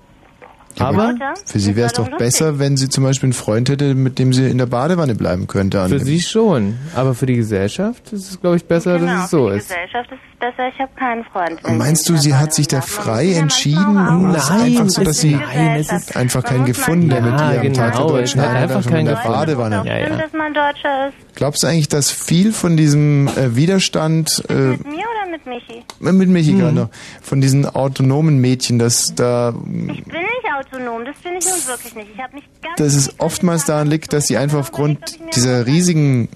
Aber 0.79 1.15
Für 1.47 1.59
sie 1.61 1.77
wäre 1.77 1.87
es 1.87 1.93
doch 1.93 2.09
besser, 2.19 2.59
wenn 2.59 2.77
sie 2.77 2.89
zum 2.89 3.05
Beispiel 3.05 3.29
einen 3.29 3.33
Freund 3.33 3.69
hätte, 3.69 3.95
mit 3.95 4.19
dem 4.19 4.33
sie 4.33 4.49
in 4.51 4.59
der 4.59 4.67
Badewanne 4.67 5.15
bleiben 5.15 5.47
könnte. 5.47 5.89
für 5.89 6.01
sie 6.01 6.21
schon. 6.21 6.75
Aber 6.97 7.15
für 7.15 7.27
die 7.27 7.37
Gesellschaft 7.37 8.13
ist 8.13 8.29
es, 8.31 8.41
glaube 8.41 8.57
ich, 8.57 8.65
besser, 8.65 8.99
Genau, 8.99 9.13
dass 9.13 9.25
es 9.27 9.31
so 9.31 9.47
für 9.47 9.53
die 9.53 9.59
ist. 9.59 9.69
Gesellschaft 9.69 10.11
ist 10.11 10.19
es 10.33 10.34
besser, 10.51 10.69
ich 10.73 10.79
habe 10.81 10.91
keinen 10.97 11.25
Freund. 11.25 11.61
Meinst 11.79 12.07
sie 12.07 12.13
du, 12.13 12.19
sie 12.19 12.35
hat 12.35 12.53
sich 12.55 12.69
da 12.69 12.81
frei 12.81 13.33
entschieden? 13.33 13.95
Nein, 13.95 14.35
ist 14.35 14.45
es 14.45 14.51
einfach 14.51 14.89
so, 14.89 15.01
dass 15.03 15.11
ist- 15.17 15.21
sie 15.23 15.35
nein, 15.35 15.77
es 15.81 15.93
ist- 15.93 16.17
einfach 16.17 16.43
man 16.43 16.53
keinen 16.53 16.65
gefunden, 16.67 17.09
der 17.11 17.21
mit 17.23 17.31
manchmal- 17.33 17.55
ihr 17.55 17.61
am 17.61 17.67
Ja, 17.67 17.73
Tag 17.73 17.97
der 17.97 18.07
deutschen 18.07 18.41
hat 18.43 18.57
einfach 18.57 18.87
keinen 18.87 19.07
der. 19.07 19.15
Badewanne? 19.15 19.83
Ja, 19.85 19.97
ja. 19.99 20.07
Stimmt, 20.07 20.21
dass 20.23 20.33
man 20.33 20.55
Deutscher 20.55 21.09
ist. 21.09 21.15
Glaubst 21.37 21.63
du 21.63 21.67
eigentlich, 21.67 21.89
dass 21.89 22.11
viel 22.11 22.53
von 22.53 22.77
diesem 22.77 23.29
äh, 23.29 23.57
Widerstand 23.57 24.45
äh, 24.49 24.53
Mit 24.55 24.85
mir 24.87 24.99
oder 24.99 25.31
mit 25.31 25.47
Michi? 25.47 25.83
mit 25.99 26.29
Michi 26.29 26.53
Mhm. 26.53 26.59
gerade 26.61 26.75
noch, 26.75 26.89
von 27.23 27.41
diesen 27.41 27.67
autonomen 27.67 28.39
Mädchen, 28.41 28.79
dass 28.79 29.13
da 29.17 29.49
Ich 29.49 29.55
bin 29.65 29.95
nicht 29.95 30.45
autonom, 30.57 31.05
das 31.05 31.17
bin 31.17 31.33
ich 31.39 31.45
nun 31.45 31.67
wirklich 31.67 31.95
nicht. 31.97 32.09
Ich 32.15 32.23
habe 32.23 32.35
mich 32.37 32.45
ganz 32.63 32.77
dass 32.77 32.95
es 32.95 33.19
oftmals 33.19 33.65
daran 33.65 33.89
liegt, 33.89 34.13
dass 34.13 34.29
sie 34.29 34.37
einfach 34.37 34.59
aufgrund 34.61 34.99
dieser 35.35 35.67
riesigen 35.67 36.29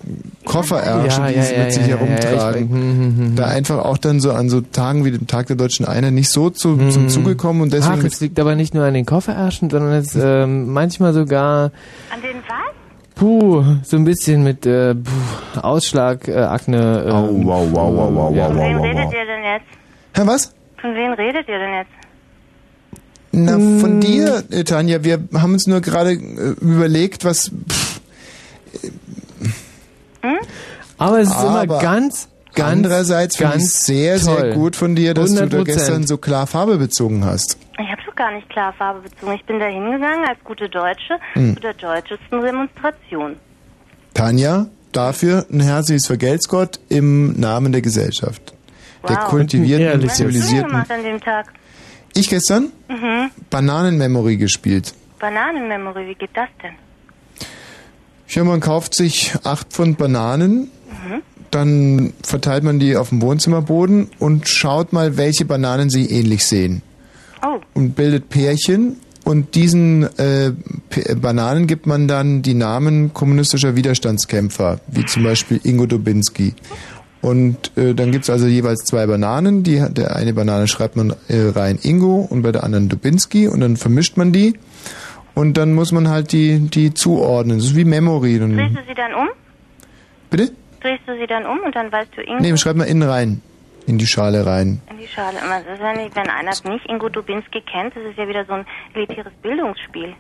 Kofferärschen, 0.44 1.24
Ja, 1.24 1.28
die 1.30 1.36
ja, 1.36 1.43
sie 1.43 1.55
ja, 1.55 1.62
mit 1.64 1.72
sich 1.72 1.86
ja, 1.86 1.89
ja, 1.89 1.94
ja, 1.94 2.05
ich 2.18 2.24
herumtragen, 2.24 2.70
weiß. 2.70 2.76
Hm, 2.78 2.98
hm, 2.98 3.16
hm, 3.18 3.36
da 3.36 3.47
einfach 3.47 3.78
auch 3.85 3.97
dann 3.98 4.20
so 4.20 4.32
an 4.32 4.48
so 4.48 4.60
Tagen 4.60 5.04
wie 5.04 5.10
dem 5.10 5.26
Tag 5.26 5.46
der 5.48 5.56
Deutschen 5.56 5.86
Einheit 5.86 6.12
nicht 6.12 6.30
so 6.30 6.50
zu, 6.50 6.76
zum 6.90 7.08
Zuge 7.08 7.36
kommen 7.36 7.60
und 7.60 7.72
deswegen 7.72 8.00
Ach, 8.00 8.04
es 8.04 8.20
liegt 8.20 8.38
aber 8.40 8.54
nicht 8.54 8.74
nur 8.74 8.84
an 8.84 8.94
den 8.94 9.06
Kofferärschen, 9.06 9.70
sondern 9.70 9.92
es 9.92 10.14
ähm, 10.14 10.72
manchmal 10.72 11.12
sogar 11.12 11.72
An 12.12 12.20
den 12.22 12.36
was? 12.46 12.74
puh, 13.14 13.64
so 13.82 13.96
ein 13.96 14.04
bisschen 14.04 14.44
mit 14.44 14.64
äh, 14.66 14.94
puh, 14.94 15.60
Ausschlag, 15.60 16.28
äh, 16.28 16.34
Akne. 16.36 17.04
Ähm, 17.06 17.44
wow, 17.46 17.66
wow, 17.72 17.92
wow, 17.94 18.10
wow, 18.14 18.34
ja. 18.36 18.46
Von 18.46 18.56
wem 18.58 18.78
redet 18.80 19.12
ihr 19.12 19.26
denn 19.26 19.44
jetzt? 19.44 19.66
Hä, 20.16 20.22
was? 20.24 20.54
Von 20.80 20.94
wem 20.94 21.12
redet 21.12 21.48
ihr 21.48 21.58
denn 21.58 21.74
jetzt? 21.74 21.90
Na, 23.32 23.54
Hm. 23.56 23.80
von 23.80 24.00
dir, 24.00 24.42
äh, 24.50 24.64
Tanja, 24.64 25.04
wir 25.04 25.20
haben 25.34 25.52
uns 25.52 25.66
nur 25.66 25.80
gerade 25.80 26.12
äh, 26.12 26.54
überlegt, 26.60 27.24
was... 27.24 27.50
Pff, 27.68 28.00
Aber 30.98 31.20
es 31.20 31.28
ist 31.28 31.42
immer 31.42 31.60
Aber 31.62 31.78
ganz, 31.78 32.28
ganz, 32.59 32.72
andererseits 32.72 33.36
finde 33.36 33.52
ich 33.56 33.59
ganz 33.62 33.80
sehr, 33.85 34.18
toll. 34.20 34.36
sehr 34.40 34.52
gut 34.55 34.76
von 34.76 34.94
dir, 34.94 35.14
dass 35.14 35.35
du 35.35 35.47
da 35.47 35.56
100%. 35.59 35.64
gestern 35.64 36.06
so 36.06 36.18
klar 36.18 36.47
Farbe 36.47 36.76
bezogen 36.78 37.24
hast. 37.24 37.56
Ich 37.80 37.90
habe 37.90 38.02
doch 38.06 38.14
gar 38.14 38.32
nicht 38.32 38.48
klar 38.51 38.72
Farbe 38.72 39.01
bezogen. 39.09 39.32
Ich 39.35 39.44
bin 39.44 39.59
da 39.59 39.66
hingegangen 39.66 40.24
als 40.28 40.39
gute 40.44 40.68
Deutsche 40.68 41.18
Hm. 41.35 41.55
zu 41.55 41.60
der 41.60 41.74
deutschesten 41.74 42.40
Demonstration. 42.43 43.36
Tanja, 44.14 44.66
dafür 44.93 45.47
ein 45.51 45.60
herzliches 45.60 46.06
Vergelt's 46.06 46.48
im 46.89 47.39
Namen 47.39 47.72
der 47.72 47.82
Gesellschaft. 47.82 48.55
Der 49.09 49.16
Wow. 49.16 49.24
kultivierten, 49.28 50.02
Was 50.02 50.10
hast 50.10 50.20
du 50.20 50.24
zivilisierten... 50.24 50.74
an 50.74 51.02
dem 51.05 51.20
Tag? 51.20 51.52
Ich 52.14 52.28
gestern 52.28 52.72
Mhm. 52.89 53.30
Bananenmemory 53.51 54.36
gespielt. 54.39 54.93
Bananenmemory, 55.20 56.09
wie 56.09 56.14
geht 56.14 56.30
das 56.35 56.48
denn? 56.62 56.72
Ja, 58.28 58.44
man 58.44 58.60
kauft 58.60 58.94
sich 58.94 59.35
acht 59.44 59.68
Pfund 59.72 59.98
Bananen, 59.98 60.70
Mhm. 60.90 61.22
Dann 61.50 62.12
verteilt 62.22 62.64
man 62.64 62.78
die 62.78 62.96
auf 62.96 63.10
dem 63.10 63.22
Wohnzimmerboden 63.22 64.08
und 64.18 64.48
schaut 64.48 64.92
mal, 64.92 65.16
welche 65.16 65.44
Bananen 65.44 65.90
sie 65.90 66.06
ähnlich 66.06 66.46
sehen. 66.46 66.82
Oh. 67.42 67.60
Und 67.74 67.94
bildet 67.94 68.28
Pärchen 68.28 68.96
und 69.24 69.54
diesen 69.54 70.04
äh, 70.18 70.52
Bananen 71.20 71.66
gibt 71.66 71.86
man 71.86 72.08
dann 72.08 72.42
die 72.42 72.54
Namen 72.54 73.12
kommunistischer 73.12 73.76
Widerstandskämpfer, 73.76 74.80
wie 74.86 75.04
zum 75.04 75.22
Beispiel 75.22 75.60
Ingo 75.64 75.86
Dubinski. 75.86 76.54
Und 77.20 77.76
äh, 77.76 77.94
dann 77.94 78.12
gibt's 78.12 78.30
also 78.30 78.46
jeweils 78.46 78.84
zwei 78.84 79.06
Bananen. 79.06 79.64
Die, 79.64 79.84
der 79.90 80.16
eine 80.16 80.32
Banane 80.32 80.68
schreibt 80.68 80.96
man 80.96 81.14
äh, 81.28 81.50
rein 81.54 81.78
Ingo 81.82 82.26
und 82.30 82.42
bei 82.42 82.52
der 82.52 82.64
anderen 82.64 82.88
Dubinski 82.88 83.48
und 83.48 83.60
dann 83.60 83.76
vermischt 83.76 84.16
man 84.16 84.32
die. 84.32 84.54
Und 85.34 85.56
dann 85.56 85.74
muss 85.74 85.92
man 85.92 86.08
halt 86.08 86.32
die, 86.32 86.58
die 86.60 86.94
zuordnen. 86.94 87.58
Das 87.58 87.66
ist 87.66 87.76
wie 87.76 87.84
Memory. 87.84 88.38
Dann, 88.38 88.56
du 88.56 88.80
sie 88.88 88.94
dann 88.94 89.14
um? 89.14 89.28
bitte? 90.30 90.52
Drehst 90.80 91.02
du 91.06 91.16
sie 91.18 91.26
dann 91.26 91.44
um 91.46 91.59
und 91.64 91.74
dann 91.74 91.90
weißt 91.90 92.10
du 92.16 92.22
Ingo 92.22 92.40
Nee, 92.40 92.56
schreibt 92.56 92.76
man 92.78 92.86
innen 92.86 93.09
rein. 93.09 93.42
In 93.86 93.96
die 93.98 94.06
Schale 94.06 94.44
rein. 94.44 94.80
in 94.90 94.98
die 94.98 95.06
Schale. 95.06 95.36
Das 95.40 95.62
ist 95.74 95.80
ja 95.80 95.92
nicht, 95.94 96.14
wenn 96.14 96.28
einer 96.28 96.50
nicht 96.50 96.86
Ingo 96.90 97.09
Dubinski 97.09 97.62
kennt, 97.62 97.96
das 97.96 98.02
ist 98.05 98.18
ja 98.18 98.28
wieder 98.28 98.44
so 98.44 98.52
ein 98.52 98.66
elitäres 98.94 99.32
Bildungsspiel. 99.42 100.12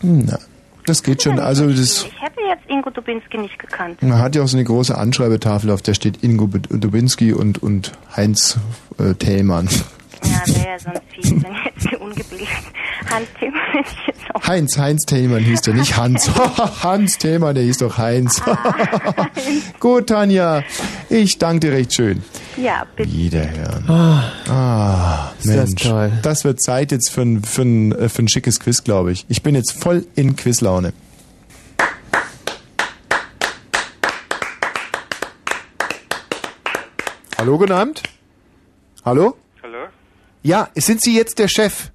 Na, 0.00 0.38
das 0.86 1.02
geht 1.02 1.22
schon. 1.22 1.38
Also 1.38 1.68
das, 1.68 2.04
Ich 2.04 2.22
hätte 2.22 2.40
jetzt 2.48 2.68
Ingo 2.68 2.88
Dubinski 2.88 3.36
nicht 3.38 3.58
gekannt. 3.58 4.02
man 4.02 4.18
hat 4.18 4.34
ja 4.34 4.42
auch 4.42 4.48
so 4.48 4.56
eine 4.56 4.64
große 4.64 4.96
Anschreibetafel, 4.96 5.70
auf 5.70 5.82
der 5.82 5.92
steht 5.94 6.22
Ingo 6.24 6.46
Dubinski 6.46 7.34
und, 7.34 7.62
und 7.62 7.92
Heinz 8.16 8.58
äh, 8.98 9.12
Thälmann. 9.14 9.68
Ja, 10.24 10.54
wäre 10.54 10.68
ja 10.68 10.78
sonst 10.78 11.02
fies, 11.14 11.30
wenn 11.42 11.52
jetzt 11.64 11.90
die 11.90 11.96
ungebildeten 11.96 12.46
hätte 13.06 13.46
ich 13.80 14.06
jetzt 14.06 14.34
auch. 14.34 14.46
Heinz, 14.46 14.76
Heinz 14.78 15.04
Thälmann 15.06 15.42
hieß 15.42 15.62
der, 15.62 15.74
nicht 15.74 15.96
Hans. 15.96 16.30
Hans 16.82 17.18
Thälmann, 17.18 17.54
der 17.54 17.64
hieß 17.64 17.78
doch 17.78 17.98
Heinz. 17.98 18.40
Gut, 19.80 20.08
Tanja, 20.08 20.62
ich 21.08 21.38
danke 21.38 21.68
dir 21.68 21.72
recht 21.72 21.94
schön. 21.94 22.22
Ja, 22.56 22.84
bitte. 22.96 23.10
Wiederhören. 23.12 23.84
Ah, 23.88 24.22
Ah, 24.48 25.32
Ist 25.38 25.48
das 25.48 25.68
Mensch. 25.70 25.82
toll. 25.82 26.12
Das 26.22 26.44
wird 26.44 26.60
Zeit 26.62 26.92
jetzt 26.92 27.10
für 27.10 27.22
ein, 27.22 27.42
für 27.42 27.62
ein, 27.62 27.92
äh, 27.92 28.08
für 28.08 28.22
ein 28.22 28.28
schickes 28.28 28.60
Quiz, 28.60 28.84
glaube 28.84 29.12
ich. 29.12 29.24
Ich 29.28 29.42
bin 29.42 29.54
jetzt 29.54 29.72
voll 29.72 30.06
in 30.16 30.36
Quizlaune. 30.36 30.92
Hallo, 37.38 37.56
guten 37.58 37.72
Abend. 37.72 38.02
Hallo? 39.04 39.34
Ja, 40.42 40.68
sind 40.74 41.02
Sie 41.02 41.14
jetzt 41.16 41.38
der 41.38 41.48
Chef? 41.48 41.90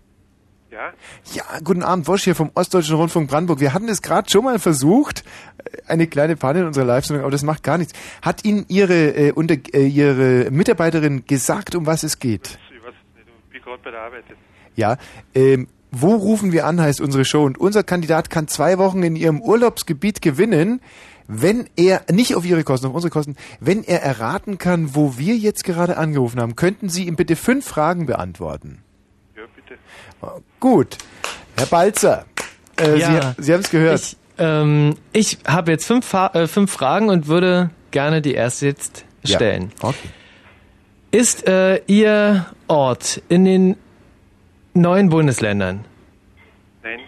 Ja? 0.70 0.94
Ja, 1.34 1.44
guten 1.64 1.84
Abend, 1.84 2.08
Wosch 2.08 2.26
hier 2.26 2.36
vom 2.36 2.52
Ostdeutschen 2.54 2.96
Rundfunk 2.96 3.30
Brandenburg. 3.30 3.60
Wir 3.60 3.74
hatten 3.74 3.90
es 3.90 4.02
gerade 4.02 4.30
schon 4.30 4.44
mal 4.44 4.60
versucht, 4.60 5.24
äh, 5.58 5.78
eine 5.88 6.06
kleine 6.06 6.36
Panne 6.36 6.60
in 6.60 6.66
unserer 6.68 6.86
Live-Sendung, 6.86 7.24
aber 7.24 7.32
das 7.32 7.44
macht 7.44 7.64
gar 7.64 7.78
nichts. 7.78 7.94
Hat 8.22 8.46
Ihnen 8.46 8.66
Ihre, 8.68 9.16
äh, 9.16 9.32
unter, 9.32 9.56
äh, 9.74 9.88
Ihre 9.88 10.52
Mitarbeiterin 10.52 11.26
gesagt, 11.26 11.76
um 11.76 11.86
was 11.86 12.04
es 12.04 12.20
geht? 12.20 12.60
Ich 12.70 12.84
weiß 12.84 12.94
nicht, 13.16 13.28
ich 13.48 13.52
bin 13.54 13.62
gerade 13.62 13.82
bei 13.84 13.92
der 13.92 14.02
Arbeit. 14.02 14.24
jetzt. 14.30 14.40
Ja, 14.76 14.98
ähm, 15.34 15.68
wo 15.92 16.14
rufen 16.14 16.52
wir 16.52 16.68
an, 16.68 16.82
heißt 16.82 17.00
unsere 17.00 17.24
Show. 17.24 17.46
Und 17.46 17.58
unser 17.58 17.84
Kandidat 17.84 18.30
kann 18.30 18.50
zwei 18.50 18.78
Wochen 18.78 19.02
in 19.02 19.16
Ihrem 19.16 19.42
Urlaubsgebiet 19.42 20.22
gewinnen, 20.22 20.82
wenn 21.28 21.68
er, 21.76 22.04
nicht 22.12 22.36
auf 22.36 22.46
Ihre 22.46 22.64
Kosten, 22.64 22.88
auf 22.88 22.94
unsere 22.94 23.12
Kosten, 23.12 23.36
wenn 23.60 23.84
er 23.84 24.02
erraten 24.04 24.58
kann, 24.58 24.96
wo 24.96 25.18
wir 25.18 25.36
jetzt 25.36 25.64
gerade 25.64 25.98
angerufen 25.98 26.40
haben. 26.40 26.56
Könnten 26.56 26.90
Sie 26.90 27.08
ihm 27.08 27.16
bitte 27.16 27.36
fünf 27.36 27.66
Fragen 27.66 28.06
beantworten? 28.06 28.84
Ja, 29.36 29.44
bitte. 29.56 29.80
Gut. 30.60 30.98
Herr 31.58 31.66
Balzer, 31.68 32.26
äh, 32.80 32.98
Ja. 33.00 33.34
Sie, 33.38 33.44
Sie 33.44 33.54
haben 33.54 33.62
es 33.62 33.70
gehört. 33.70 34.00
Ich, 34.02 34.18
ähm, 34.38 34.98
ich 35.14 35.38
habe 35.48 35.72
jetzt 35.72 35.86
fünf, 35.86 36.14
äh, 36.14 36.48
fünf 36.48 36.72
Fragen 36.72 37.10
und 37.10 37.28
würde 37.28 37.70
gerne 37.92 38.22
die 38.22 38.34
erste 38.34 38.68
jetzt 38.68 39.06
Ja. 39.24 39.38
stellen. 39.38 39.72
Okay. 39.82 39.96
Ist 41.12 41.48
äh, 41.48 41.82
Ihr 41.88 42.46
Ort 42.68 43.22
in 43.30 43.46
den 43.46 43.78
neuen 44.74 45.10
Bundesländern? 45.10 45.86
Nein. 46.84 47.00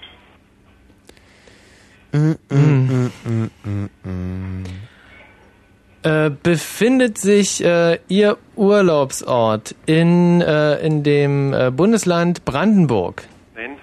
Äh, 6.03 6.29
befindet 6.43 7.17
sich 7.17 7.63
äh, 7.63 7.99
Ihr 8.07 8.38
Urlaubsort 8.55 9.75
in, 9.85 10.41
äh, 10.41 10.75
in 10.85 11.03
dem 11.03 11.53
äh, 11.53 11.71
Bundesland 11.71 12.45
Brandenburg? 12.45 13.23
Nein. 13.55 13.77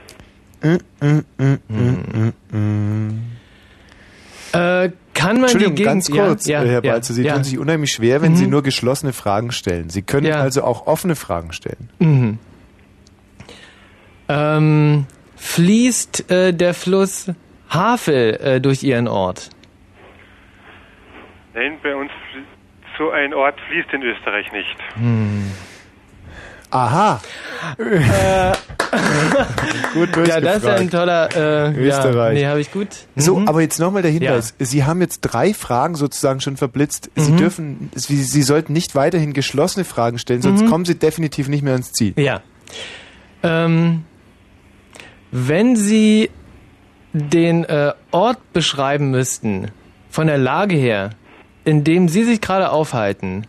Äh, 4.53 4.91
kann 5.13 5.41
man 5.41 5.47
die 5.49 5.53
Entschuldigung, 5.53 5.75
Gegend... 5.75 5.85
ganz 5.87 6.11
kurz, 6.11 6.47
ja, 6.47 6.63
ja, 6.63 6.71
Herr 6.71 6.85
ja, 6.85 6.93
Balzer, 6.93 7.15
Sie 7.15 7.23
ja. 7.25 7.35
tun 7.35 7.45
sich 7.45 7.59
unheimlich 7.59 7.93
schwer, 7.93 8.23
wenn 8.23 8.33
Mhm. 8.33 8.37
Sie 8.37 8.47
nur 8.47 8.63
geschlossene 8.63 9.13
Fragen 9.13 9.53
stellen. 9.53 9.91
Sie 9.91 10.03
können 10.03 10.27
Ja. 10.27 10.41
also 10.41 10.63
auch 10.65 10.87
offene 10.87 11.17
Fragen 11.17 11.53
stellen. 11.53 11.91
Mhm. 11.99 12.39
Ähm, 14.29 15.07
fließt 15.37 16.31
äh, 16.31 16.53
der 16.55 16.73
Fluss 16.75 17.27
Havel 17.75 18.35
äh, 18.41 18.61
durch 18.61 18.83
Ihren 18.83 19.09
Ort? 19.09 19.51
Nein, 21.55 21.79
bei 21.83 21.95
uns 21.95 22.11
so 22.99 23.11
ein 23.11 23.35
Ort 23.35 23.57
fließt 23.69 23.93
in 23.93 24.03
Österreich 24.03 24.51
nicht. 24.53 24.77
Hm. 24.95 25.51
Aha. 26.71 27.21
Äh, 27.79 28.53
gut 29.95 30.27
ja, 30.27 30.41
das 30.41 30.57
ist 30.59 30.65
ja 30.65 30.75
ein 30.75 30.91
toller. 30.91 31.29
Äh, 31.35 31.73
Österreich. 31.77 32.35
Ja, 32.39 32.43
nee, 32.43 32.47
habe 32.47 32.61
ich 32.61 32.73
gut. 32.73 32.89
So, 33.15 33.39
Mhm. 33.39 33.49
aber 33.49 33.61
jetzt 33.61 33.79
nochmal 33.79 34.03
der 34.03 34.11
Hinweis. 34.11 34.55
Sie 34.59 34.85
haben 34.85 35.01
jetzt 35.01 35.21
drei 35.21 35.55
Fragen 35.55 35.95
sozusagen 35.95 36.41
schon 36.41 36.57
verblitzt. 36.57 37.11
Sie 37.15 37.33
Mhm. 37.33 37.37
dürfen, 37.37 37.91
Sie, 37.95 38.17
Sie 38.23 38.43
sollten 38.43 38.73
nicht 38.73 38.97
weiterhin 38.97 39.33
geschlossene 39.33 39.85
Fragen 39.85 40.19
stellen, 40.19 40.43
sonst 40.43 40.63
Mhm. 40.63 40.71
kommen 40.71 40.85
Sie 40.85 40.99
definitiv 40.99 41.49
nicht 41.49 41.63
mehr 41.63 41.75
ans 41.75 41.93
Ziel. 41.93 42.13
Ja. 42.17 42.41
Ähm, 43.45 44.05
wenn 45.31 45.77
Sie 45.77 46.31
den 47.15 47.65
äh, 47.65 47.93
Ort 48.11 48.53
beschreiben 48.53 49.11
müssten, 49.11 49.71
von 50.11 50.27
der 50.27 50.39
Lage 50.39 50.75
her, 50.75 51.11
in 51.65 51.85
dem 51.85 52.09
Sie 52.09 52.25
sich 52.25 52.41
gerade 52.41 52.71
aufhalten, 52.71 53.47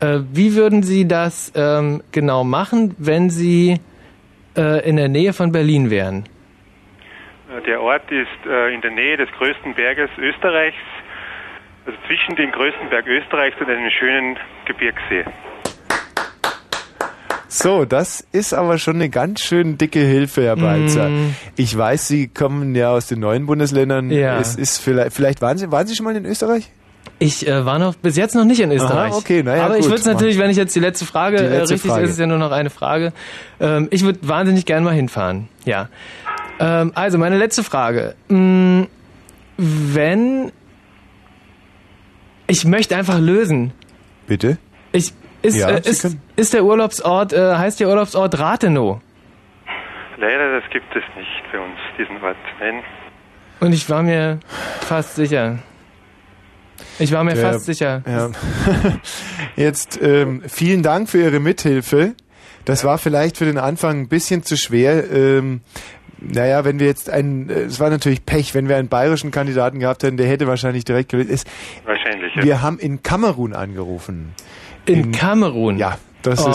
äh, 0.00 0.20
wie 0.32 0.54
würden 0.54 0.82
Sie 0.82 1.08
das 1.08 1.52
ähm, 1.56 2.02
genau 2.12 2.44
machen, 2.44 2.94
wenn 2.98 3.30
Sie 3.30 3.80
äh, 4.56 4.88
in 4.88 4.96
der 4.96 5.08
Nähe 5.08 5.32
von 5.32 5.50
Berlin 5.50 5.90
wären? 5.90 6.24
Äh, 7.50 7.62
Der 7.66 7.80
Ort 7.80 8.10
ist 8.10 8.28
äh, 8.46 8.74
in 8.74 8.82
der 8.82 8.90
Nähe 8.90 9.16
des 9.16 9.30
größten 9.32 9.74
Berges 9.74 10.10
Österreichs, 10.18 10.76
also 11.86 11.98
zwischen 12.06 12.36
dem 12.36 12.52
größten 12.52 12.90
Berg 12.90 13.06
Österreichs 13.06 13.58
und 13.60 13.68
einem 13.68 13.90
schönen 13.90 14.38
Gebirgssee. 14.66 15.24
So, 17.52 17.84
das 17.84 18.24
ist 18.30 18.54
aber 18.54 18.78
schon 18.78 18.94
eine 18.94 19.08
ganz 19.08 19.40
schön 19.40 19.76
dicke 19.76 19.98
Hilfe, 19.98 20.44
Herr 20.44 20.54
Balzer. 20.54 21.08
Mm. 21.08 21.34
Ich 21.56 21.76
weiß, 21.76 22.06
Sie 22.06 22.28
kommen 22.28 22.76
ja 22.76 22.90
aus 22.92 23.08
den 23.08 23.18
neuen 23.18 23.46
Bundesländern. 23.46 24.08
Ja. 24.10 24.38
Es 24.38 24.54
ist 24.54 24.78
vielleicht, 24.78 25.12
vielleicht 25.12 25.42
waren 25.42 25.58
Sie, 25.58 25.70
waren 25.72 25.84
Sie 25.86 25.96
schon 25.96 26.04
mal 26.04 26.14
in 26.14 26.24
Österreich? 26.26 26.70
Ich 27.18 27.48
äh, 27.48 27.66
war 27.66 27.80
noch 27.80 27.96
bis 27.96 28.16
jetzt 28.16 28.36
noch 28.36 28.44
nicht 28.44 28.60
in 28.60 28.70
Österreich. 28.70 29.10
Aha, 29.10 29.16
okay, 29.18 29.42
na 29.44 29.56
ja, 29.56 29.64
Aber 29.64 29.74
ich 29.74 29.82
gut. 29.82 29.90
würde 29.90 30.00
es 30.00 30.06
natürlich, 30.06 30.38
wenn 30.38 30.48
ich 30.48 30.56
jetzt 30.56 30.76
die 30.76 30.80
letzte 30.80 31.04
Frage, 31.04 31.38
Die 31.38 31.42
äh, 31.44 31.58
letzte 31.58 31.74
richtig 31.74 31.90
Frage. 31.90 32.04
ist 32.04 32.12
es 32.12 32.18
ja 32.18 32.26
nur 32.26 32.38
noch 32.38 32.52
eine 32.52 32.70
Frage. 32.70 33.12
Ähm, 33.58 33.88
ich 33.90 34.04
würde 34.04 34.20
wahnsinnig 34.22 34.64
gerne 34.64 34.84
mal 34.84 34.94
hinfahren. 34.94 35.48
Ja. 35.64 35.88
Ähm, 36.60 36.92
also 36.94 37.18
meine 37.18 37.36
letzte 37.36 37.64
Frage. 37.64 38.14
Mm, 38.28 38.82
wenn 39.56 40.52
ich 42.46 42.64
möchte 42.64 42.96
einfach 42.96 43.18
lösen. 43.18 43.72
Bitte? 44.26 44.58
Ich 44.92 45.12
ist 45.42 45.56
Ja, 45.56 45.70
äh, 45.70 45.80
ist, 45.80 46.16
ist 46.36 46.54
der 46.54 46.64
Urlaubsort 46.64 47.32
äh, 47.32 47.56
heißt 47.56 47.80
der 47.80 47.88
Urlaubsort 47.88 48.38
Rathenow 48.38 49.00
Leider, 50.18 50.60
das 50.60 50.70
gibt 50.70 50.94
es 50.94 51.02
nicht 51.16 51.42
bei 51.50 51.58
uns, 51.58 51.78
diesen 51.98 52.22
Ort. 52.22 52.36
Nein. 52.60 52.82
und 53.60 53.72
ich 53.72 53.88
war 53.88 54.02
mir 54.02 54.40
fast 54.82 55.16
sicher. 55.16 55.58
Ich 56.98 57.10
war 57.12 57.24
mir 57.24 57.32
Der- 57.34 57.52
fast 57.52 57.64
sicher. 57.64 58.02
Ja. 58.06 58.30
Jetzt 59.56 59.98
ähm, 60.02 60.42
vielen 60.46 60.82
Dank 60.82 61.08
für 61.08 61.18
Ihre 61.22 61.40
Mithilfe. 61.40 62.14
Das 62.66 62.84
war 62.84 62.98
vielleicht 62.98 63.38
für 63.38 63.46
den 63.46 63.56
Anfang 63.56 64.00
ein 64.00 64.08
bisschen 64.08 64.42
zu 64.42 64.56
schwer. 64.58 65.10
Ähm, 65.10 65.62
naja, 66.20 66.66
wenn 66.66 66.78
wir 66.78 66.86
jetzt 66.86 67.08
einen, 67.08 67.48
äh, 67.48 67.60
es 67.62 67.80
war 67.80 67.88
natürlich 67.88 68.26
Pech, 68.26 68.54
wenn 68.54 68.68
wir 68.68 68.76
einen 68.76 68.88
bayerischen 68.88 69.30
Kandidaten 69.30 69.78
gehabt 69.80 70.02
hätten, 70.02 70.18
der 70.18 70.26
hätte 70.26 70.46
wahrscheinlich 70.46 70.84
direkt 70.84 71.08
gelöst. 71.08 71.30
Es, 71.30 71.44
Wahrscheinlich, 71.86 72.34
ja. 72.34 72.42
Wir 72.42 72.60
haben 72.62 72.78
in 72.78 73.02
Kamerun 73.02 73.54
angerufen. 73.54 74.34
In, 74.90 75.12
Kamerun? 75.12 75.78
Ja, 75.78 75.98
das 76.22 76.46
oh, 76.46 76.50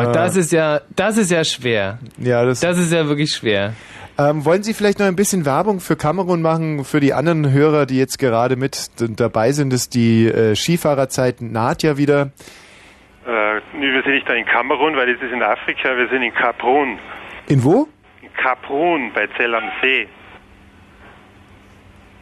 ist. 0.00 0.08
äh, 0.08 0.12
das 0.12 0.36
ist 0.36 0.52
ja, 0.52 0.80
das 0.96 1.16
ist 1.16 1.30
ja 1.30 1.44
schwer. 1.44 1.98
Ja, 2.18 2.44
das, 2.44 2.60
das 2.60 2.78
ist 2.78 2.92
ja 2.92 3.06
wirklich 3.06 3.30
schwer. 3.30 3.74
Ähm, 4.16 4.44
wollen 4.44 4.62
Sie 4.62 4.74
vielleicht 4.74 5.00
noch 5.00 5.06
ein 5.06 5.16
bisschen 5.16 5.44
Werbung 5.44 5.80
für 5.80 5.96
Kamerun 5.96 6.40
machen, 6.40 6.84
für 6.84 7.00
die 7.00 7.12
anderen 7.12 7.50
Hörer, 7.50 7.84
die 7.84 7.98
jetzt 7.98 8.18
gerade 8.18 8.54
mit 8.54 8.88
dabei 8.98 9.50
sind, 9.50 9.72
dass 9.72 9.88
die 9.88 10.26
äh, 10.26 10.54
Skifahrerzeit 10.54 11.40
naht 11.40 11.82
ja 11.82 11.96
wieder. 11.96 12.30
Äh, 13.26 13.60
nee, 13.76 13.92
wir 13.92 14.02
sind 14.02 14.12
nicht 14.12 14.28
da 14.28 14.34
in 14.34 14.46
Kamerun, 14.46 14.96
weil 14.96 15.08
es 15.10 15.20
ist 15.20 15.32
in 15.32 15.42
Afrika, 15.42 15.96
wir 15.96 16.08
sind 16.10 16.22
in 16.22 16.32
Kaprun. 16.32 16.98
In 17.48 17.64
wo? 17.64 17.88
In 18.22 18.32
Kaprun 18.34 19.10
bei 19.14 19.26
Zell 19.36 19.54
am 19.54 19.64
See. 19.82 20.06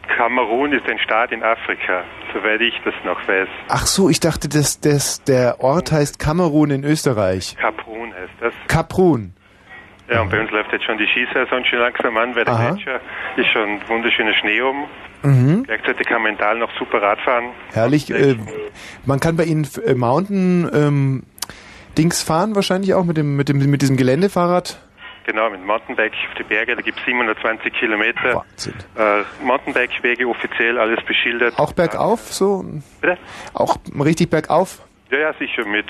Kamerun 0.07 0.73
ist 0.73 0.87
ein 0.89 0.99
Staat 0.99 1.31
in 1.31 1.43
Afrika, 1.43 2.03
soweit 2.33 2.61
ich 2.61 2.73
das 2.83 2.93
noch 3.05 3.27
weiß. 3.27 3.47
Ach 3.69 3.85
so, 3.85 4.09
ich 4.09 4.19
dachte, 4.19 4.49
dass, 4.49 4.79
dass 4.79 5.23
der 5.23 5.61
Ort 5.61 5.91
heißt 5.91 6.19
Kamerun 6.19 6.71
in 6.71 6.83
Österreich. 6.83 7.55
Kaprun 7.57 8.13
heißt 8.13 8.33
das. 8.41 8.53
Kaprun. 8.67 9.33
Ja, 10.09 10.21
und 10.21 10.29
bei 10.29 10.39
uns 10.39 10.51
läuft 10.51 10.71
jetzt 10.73 10.83
schon 10.85 10.97
die 10.97 11.07
Skisaison 11.07 11.63
schon 11.65 11.79
langsam 11.79 12.17
an, 12.17 12.35
weil 12.35 12.43
der 12.43 12.53
Aha. 12.53 12.71
Gletscher 12.71 12.99
ist 13.37 13.47
schon 13.47 13.79
wunderschöner 13.87 14.33
Schnee 14.33 14.61
oben. 14.61 14.85
Mhm. 15.23 15.63
Gleichzeitig 15.63 16.05
kann 16.07 16.21
man 16.21 16.37
Tal 16.37 16.59
noch 16.59 16.69
super 16.77 17.01
Rad 17.01 17.19
fahren. 17.21 17.45
Herrlich. 17.71 18.11
Äh, 18.11 18.35
man 19.05 19.21
kann 19.21 19.37
bei 19.37 19.45
Ihnen 19.45 19.65
äh, 19.85 19.93
Mountain 19.95 20.69
ähm, 20.73 21.23
Dings 21.97 22.21
fahren 22.21 22.55
wahrscheinlich 22.55 22.93
auch 22.93 23.05
mit 23.05 23.15
dem 23.15 23.37
mit 23.37 23.47
dem 23.47 23.59
mit 23.69 23.81
diesem 23.81 23.95
Geländefahrrad. 23.95 24.81
Genau, 25.25 25.49
mit 25.49 25.65
Mountainbike 25.65 26.13
auf 26.29 26.35
die 26.37 26.43
Berge, 26.43 26.75
da 26.75 26.81
gibt 26.81 26.99
es 26.99 27.05
720 27.05 27.73
Kilometer. 27.73 28.43
Äh, 28.95 29.23
Mountainbike-Wege 29.43 30.27
offiziell, 30.27 30.77
alles 30.77 31.03
beschildert. 31.05 31.57
Auch 31.57 31.71
bergauf 31.73 32.19
so. 32.33 32.65
Bitte? 32.99 33.17
Auch 33.53 33.77
richtig 34.03 34.29
bergauf. 34.29 34.81
Ja, 35.11 35.19
ja, 35.19 35.33
sicher. 35.39 35.65
Mit 35.65 35.85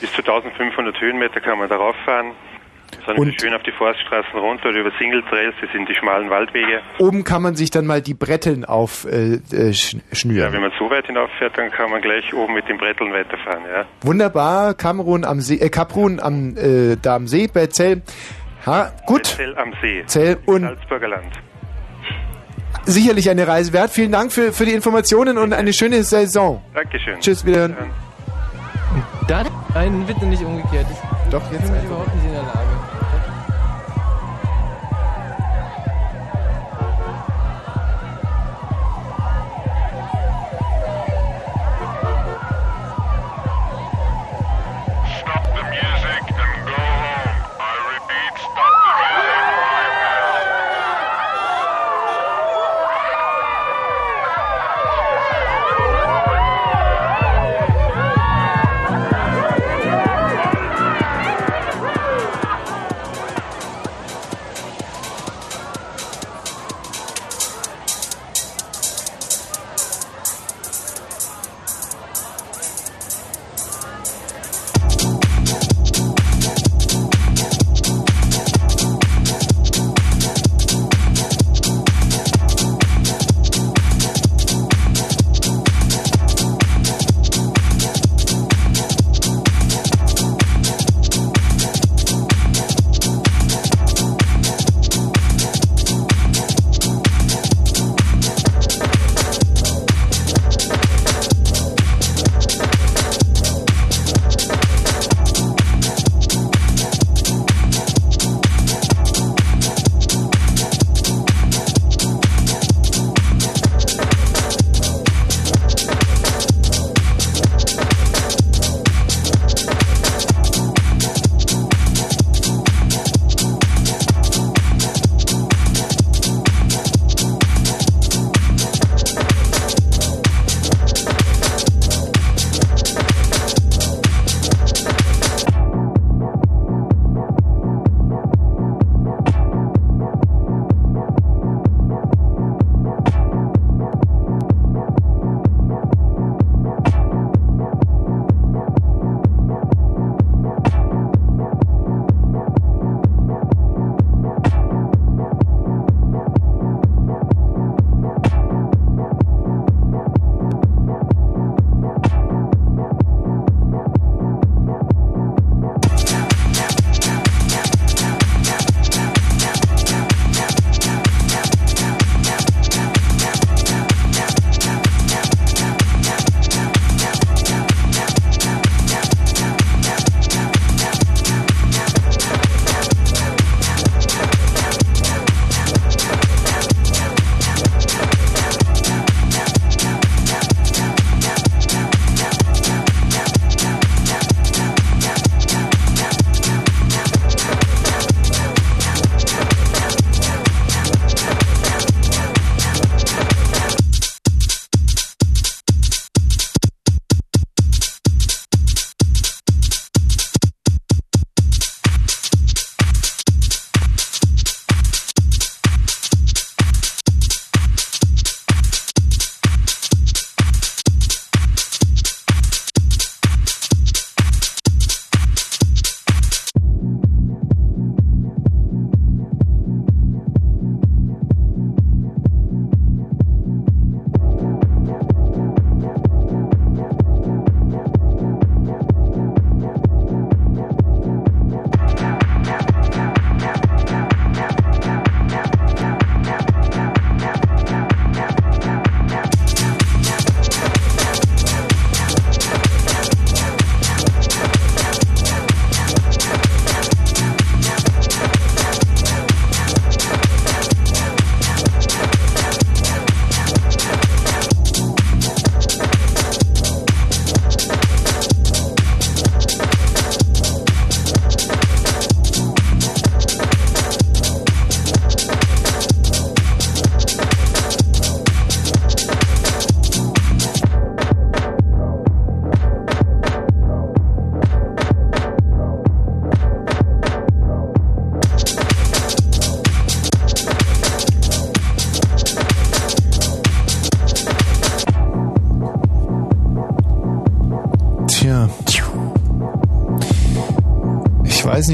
bis 0.00 0.10
zu 0.12 0.22
1500 0.22 1.00
Höhenmeter 1.00 1.40
kann 1.40 1.58
man 1.58 1.68
darauf 1.68 1.94
fahren. 2.04 2.32
Und- 3.16 3.40
schön 3.40 3.52
auf 3.54 3.62
die 3.62 3.72
Forststraßen 3.72 4.38
runter 4.38 4.68
oder 4.68 4.80
über 4.80 4.92
Single 4.98 5.22
Trails, 5.28 5.54
das 5.60 5.70
sind 5.72 5.88
die 5.88 5.94
schmalen 5.94 6.30
Waldwege. 6.30 6.80
Oben 6.98 7.24
kann 7.24 7.42
man 7.42 7.54
sich 7.56 7.70
dann 7.70 7.86
mal 7.86 8.00
die 8.00 8.14
Bretteln 8.14 8.64
auf 8.64 9.04
äh, 9.04 9.34
äh, 9.52 9.72
Ja, 10.30 10.52
wenn 10.52 10.60
man 10.62 10.72
so 10.78 10.88
weit 10.90 11.06
hinauffährt, 11.06 11.56
dann 11.58 11.70
kann 11.70 11.90
man 11.90 12.00
gleich 12.00 12.32
oben 12.32 12.54
mit 12.54 12.68
den 12.68 12.78
Bretteln 12.78 13.12
weiterfahren, 13.12 13.64
ja. 13.70 13.84
Wunderbar, 14.02 14.74
Kamerun 14.74 15.24
am 15.24 15.40
See, 15.40 15.56
äh, 15.56 15.68
Kaprun 15.70 16.20
am 16.20 16.56
äh, 16.56 16.96
da 17.00 17.16
am 17.16 17.26
See 17.26 17.48
bei 17.52 17.66
Zell. 17.66 18.02
Ha, 18.66 18.92
gut. 19.06 19.26
Zell 19.26 19.56
am 19.58 19.72
See. 19.82 20.02
Zell 20.06 20.38
und 20.46 20.62
Salzburger 20.62 21.08
Land. 21.08 21.32
sicherlich 22.84 23.28
eine 23.30 23.46
Reise 23.46 23.72
wert. 23.72 23.90
Vielen 23.90 24.12
Dank 24.12 24.32
für, 24.32 24.52
für 24.52 24.64
die 24.64 24.72
Informationen 24.72 25.38
und 25.38 25.52
eine 25.52 25.72
schöne 25.72 26.02
Saison. 26.02 26.62
Dankeschön. 26.74 27.20
Tschüss, 27.20 27.44
wiederhören. 27.44 27.76
Da, 29.28 29.42
nein, 29.74 30.04
bitte 30.06 30.24
nicht 30.26 30.42
umgekehrt. 30.42 30.86
Ich 30.90 31.30
Doch, 31.30 31.42
jetzt 31.52 31.62
bin 31.62 31.72
einfach. 31.72 31.84
überhaupt 31.86 32.14
nicht 32.14 32.24
in 32.26 32.32
der 32.32 32.42
Lage. 32.42 32.73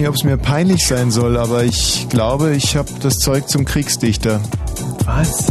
Nicht, 0.00 0.08
ob 0.08 0.14
es 0.16 0.24
mir 0.24 0.36
peinlich 0.36 0.86
sein 0.86 1.10
soll, 1.10 1.36
aber 1.36 1.64
ich 1.64 2.06
glaube, 2.08 2.54
ich 2.56 2.76
habe 2.76 2.88
das 3.00 3.18
Zeug 3.18 3.48
zum 3.48 3.64
Kriegsdichter. 3.64 4.40
Was? 5.04 5.44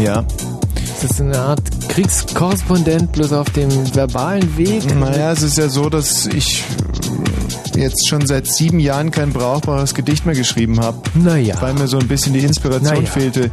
Ja. 0.00 0.24
Das 1.00 1.10
ist 1.10 1.20
eine 1.20 1.38
Art 1.38 1.60
Kriegskorrespondent, 1.88 3.12
bloß 3.12 3.32
auf 3.32 3.50
dem 3.50 3.70
verbalen 3.94 4.56
Weg. 4.56 4.94
Naja, 4.94 5.32
es 5.32 5.42
ist 5.42 5.58
ja 5.58 5.68
so, 5.68 5.88
dass 5.88 6.26
ich 6.26 6.62
jetzt 7.74 8.06
schon 8.08 8.26
seit 8.26 8.46
sieben 8.46 8.78
Jahren 8.78 9.10
kein 9.10 9.32
brauchbares 9.32 9.94
Gedicht 9.94 10.26
mehr 10.26 10.34
geschrieben 10.34 10.80
habe. 10.80 10.98
Naja. 11.14 11.56
Weil 11.60 11.74
mir 11.74 11.88
so 11.88 11.98
ein 11.98 12.06
bisschen 12.06 12.34
die 12.34 12.40
Inspiration 12.40 12.94
Naja. 12.94 13.10
fehlte. 13.10 13.50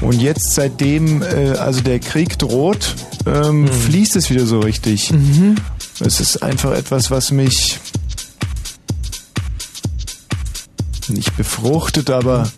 Und 0.00 0.20
jetzt, 0.20 0.52
seitdem 0.54 1.22
äh, 1.22 1.52
also 1.58 1.80
der 1.80 2.00
Krieg 2.00 2.38
droht, 2.38 2.94
ähm, 3.26 3.62
Mhm. 3.62 3.68
fließt 3.68 4.16
es 4.16 4.28
wieder 4.30 4.44
so 4.46 4.60
richtig. 4.60 5.12
Es 6.00 6.20
ist 6.20 6.42
einfach 6.42 6.72
etwas, 6.72 7.10
was 7.10 7.30
mich 7.30 7.78
nicht 11.10 11.36
befruchtet, 11.36 12.10
aber 12.10 12.50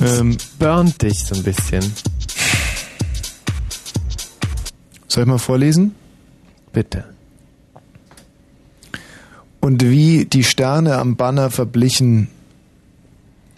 ähm, 0.00 0.36
burnt 0.58 1.02
dich 1.02 1.24
so 1.24 1.34
ein 1.34 1.42
bisschen. 1.42 1.92
Soll 5.08 5.24
ich 5.24 5.28
mal 5.28 5.38
vorlesen? 5.38 5.94
Bitte. 6.72 7.04
Und 9.60 9.82
wie 9.82 10.24
die 10.24 10.42
Sterne 10.42 10.98
am 10.98 11.16
Banner 11.16 11.50
verblichen, 11.50 12.28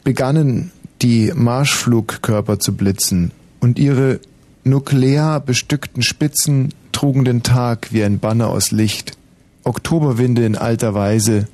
begannen 0.03 0.71
die 1.01 1.33
Marschflugkörper 1.35 2.59
zu 2.59 2.77
blitzen 2.77 3.31
und 3.61 3.79
ihre 3.79 4.21
nuklear 4.65 5.41
bestückten 5.41 6.03
Spitzen 6.03 6.75
trugen 6.93 7.25
den 7.25 7.43
Tag 7.43 7.89
wie 7.93 8.05
ein 8.05 8.19
Banner 8.19 8.49
aus 8.49 8.71
Licht. 8.71 9.17
Oktoberwinde 9.63 10.45
in 10.45 10.57
alter 10.57 10.95
Weise, 10.95 11.49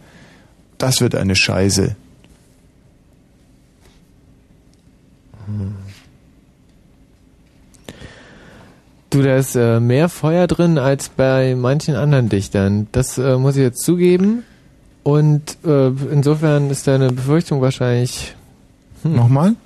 das 0.78 1.00
wird 1.00 1.14
eine 1.14 1.36
Scheiße. 1.36 1.94
Du, 9.10 9.22
da 9.22 9.36
ist 9.36 9.56
äh, 9.56 9.80
mehr 9.80 10.08
Feuer 10.08 10.46
drin 10.46 10.78
als 10.78 11.08
bei 11.08 11.56
manchen 11.56 11.96
anderen 11.96 12.28
Dichtern. 12.28 12.86
Das 12.92 13.18
äh, 13.18 13.36
muss 13.38 13.56
ich 13.56 13.62
jetzt 13.62 13.82
zugeben. 13.84 14.44
Und 15.02 15.56
äh, 15.64 15.88
insofern 15.88 16.70
ist 16.70 16.86
deine 16.86 17.10
Befürchtung 17.10 17.60
wahrscheinlich. 17.60 18.36
Hm. 19.02 19.16
Nochmal? 19.16 19.56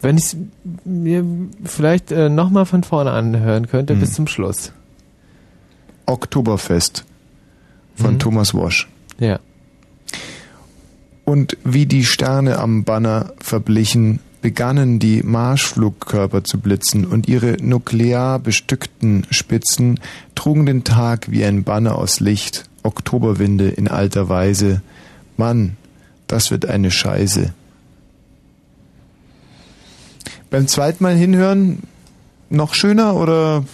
Wenn 0.00 0.16
ich 0.16 0.36
mir 0.84 1.24
vielleicht 1.64 2.10
äh, 2.12 2.28
nochmal 2.30 2.64
von 2.66 2.84
vorne 2.84 3.10
anhören 3.10 3.66
könnte, 3.68 3.94
Hm. 3.94 4.00
bis 4.00 4.14
zum 4.14 4.26
Schluss. 4.28 4.72
Oktoberfest 6.06 7.04
von 7.96 8.14
Mhm. 8.14 8.18
Thomas 8.18 8.54
Wosch. 8.54 8.88
Ja. 9.18 9.40
Und 11.24 11.56
wie 11.64 11.86
die 11.86 12.04
Sterne 12.04 12.58
am 12.58 12.84
Banner 12.84 13.32
verblichen, 13.38 14.20
begannen 14.42 14.98
die 14.98 15.22
Marschflugkörper 15.22 16.44
zu 16.44 16.58
blitzen 16.58 17.06
und 17.06 17.28
ihre 17.28 17.56
nuklear 17.62 18.38
bestückten 18.38 19.26
Spitzen 19.30 20.00
trugen 20.34 20.66
den 20.66 20.84
Tag 20.84 21.30
wie 21.30 21.44
ein 21.44 21.64
Banner 21.64 21.96
aus 21.96 22.20
Licht, 22.20 22.68
Oktoberwinde 22.82 23.70
in 23.70 23.88
alter 23.88 24.28
Weise. 24.28 24.82
Mann, 25.38 25.78
das 26.26 26.50
wird 26.50 26.66
eine 26.66 26.90
Scheiße. 26.90 27.54
Beim 30.50 30.68
zweiten 30.68 31.02
Mal 31.02 31.16
hinhören 31.16 31.78
noch 32.50 32.74
schöner 32.74 33.16
oder 33.16 33.64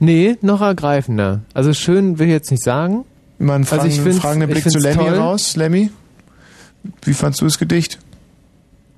Nee, 0.00 0.36
noch 0.40 0.60
ergreifender. 0.60 1.40
Also 1.52 1.72
schön 1.72 2.18
will 2.18 2.28
ich 2.28 2.32
jetzt 2.32 2.50
nicht 2.52 2.62
sagen. 2.62 3.04
Man 3.38 3.62
also 3.62 3.76
fragen, 3.76 4.42
ich 4.42 4.48
Blick 4.48 4.68
zu 4.68 4.78
Lemmy 4.78 5.04
toll. 5.04 5.14
raus. 5.14 5.56
Lemmy, 5.56 5.90
wie 7.02 7.14
fandst 7.14 7.40
du 7.40 7.44
das 7.44 7.58
Gedicht? 7.58 7.98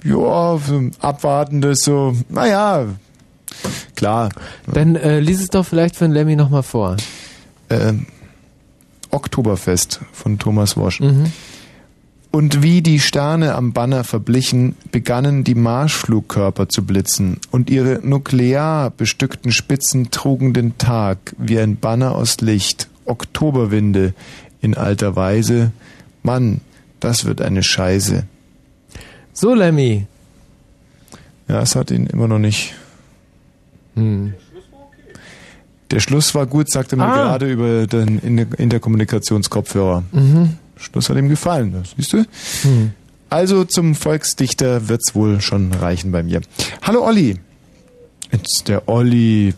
Ja, 0.02 0.58
abwartendes, 1.00 1.80
so, 1.80 2.16
naja, 2.30 2.86
klar. 3.96 4.30
Dann 4.66 4.96
äh, 4.96 5.20
lies 5.20 5.42
es 5.42 5.48
doch 5.48 5.66
vielleicht 5.66 5.96
für 5.96 6.04
den 6.04 6.12
Lemmy 6.12 6.36
nochmal 6.36 6.62
vor. 6.62 6.96
Ähm, 7.68 8.06
Oktoberfest 9.10 10.00
von 10.12 10.38
Thomas 10.38 10.76
Wosch. 10.76 11.00
Mhm. 11.00 11.32
Und 12.30 12.62
wie 12.62 12.80
die 12.80 13.00
Sterne 13.00 13.56
am 13.56 13.72
Banner 13.72 14.04
verblichen, 14.04 14.76
begannen 14.92 15.42
die 15.42 15.56
Marschflugkörper 15.56 16.68
zu 16.68 16.86
blitzen, 16.86 17.38
und 17.50 17.68
ihre 17.68 18.00
nuklear 18.06 18.90
bestückten 18.90 19.50
Spitzen 19.50 20.12
trugen 20.12 20.54
den 20.54 20.78
Tag 20.78 21.34
wie 21.38 21.58
ein 21.58 21.76
Banner 21.76 22.14
aus 22.14 22.40
Licht, 22.40 22.88
Oktoberwinde 23.04 24.14
in 24.60 24.76
alter 24.76 25.16
Weise. 25.16 25.72
Mann, 26.22 26.60
das 27.00 27.24
wird 27.24 27.40
eine 27.40 27.62
Scheiße. 27.62 28.24
So, 29.32 29.54
Lemmy. 29.54 30.06
Ja, 31.48 31.60
es 31.62 31.74
hat 31.76 31.90
ihn 31.90 32.06
immer 32.06 32.28
noch 32.28 32.38
nicht. 32.38 32.74
Hm. 33.94 34.34
Der 35.90 35.98
Schluss 35.98 36.34
war 36.36 36.46
gut, 36.46 36.70
sagte 36.70 36.94
mir 36.96 37.04
Ah. 37.04 37.14
gerade 37.14 37.50
über 37.50 37.86
den 37.86 38.18
Inter- 38.20 38.58
Interkommunikationskopfhörer. 38.58 40.04
Mhm. 40.12 40.56
Schluss 40.76 41.08
hat 41.10 41.16
ihm 41.16 41.28
gefallen, 41.28 41.74
siehst 41.96 42.12
du? 42.12 42.24
Hm. 42.62 42.92
Also 43.28 43.64
zum 43.64 43.94
Volksdichter 43.94 44.88
wird's 44.88 45.14
wohl 45.14 45.40
schon 45.40 45.72
reichen 45.72 46.12
bei 46.12 46.22
mir. 46.22 46.40
Hallo 46.82 47.04
Olli. 47.04 47.36
Jetzt 48.32 48.68
der 48.68 48.88
Olli. 48.88 49.54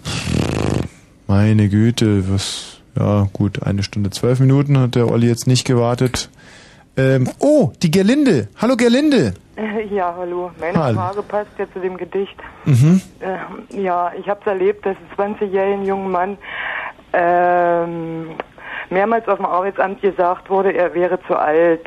Meine 1.27 1.69
Güte, 1.69 2.28
was. 2.31 2.78
Ja, 2.98 3.27
gut, 3.32 3.62
eine 3.62 3.82
Stunde 3.82 4.10
zwölf 4.10 4.39
Minuten 4.40 4.78
hat 4.78 4.94
der 4.94 5.10
Olli 5.10 5.27
jetzt 5.27 5.47
nicht 5.47 5.66
gewartet. 5.66 6.28
Ähm, 6.97 7.28
oh, 7.39 7.73
die 7.82 7.90
Gerlinde. 7.90 8.48
Hallo 8.60 8.77
Gerlinde. 8.77 9.32
Äh, 9.56 9.86
Ja, 9.94 10.14
hallo. 10.16 10.51
Meine 10.60 10.78
Hallo. 10.78 10.98
Frage 10.98 11.23
passt 11.23 11.51
ja 11.59 11.64
zu 11.73 11.78
dem 11.81 11.97
Gedicht. 11.97 12.36
Mhm. 12.66 13.01
Äh, 13.20 13.81
ja, 13.81 14.12
ich 14.19 14.28
habe 14.28 14.40
es 14.43 14.47
erlebt, 14.47 14.85
dass 14.85 14.97
ein 15.19 15.35
20-jähriger 15.36 15.85
junger 15.85 16.09
Mann 16.09 16.39
ähm, 17.14 18.27
mehrmals 18.90 19.27
auf 19.28 19.36
dem 19.39 19.47
Arbeitsamt 19.47 20.02
gesagt 20.02 20.51
wurde, 20.51 20.73
er 20.73 20.94
wäre 20.94 21.19
zu 21.27 21.35
alt. 21.36 21.86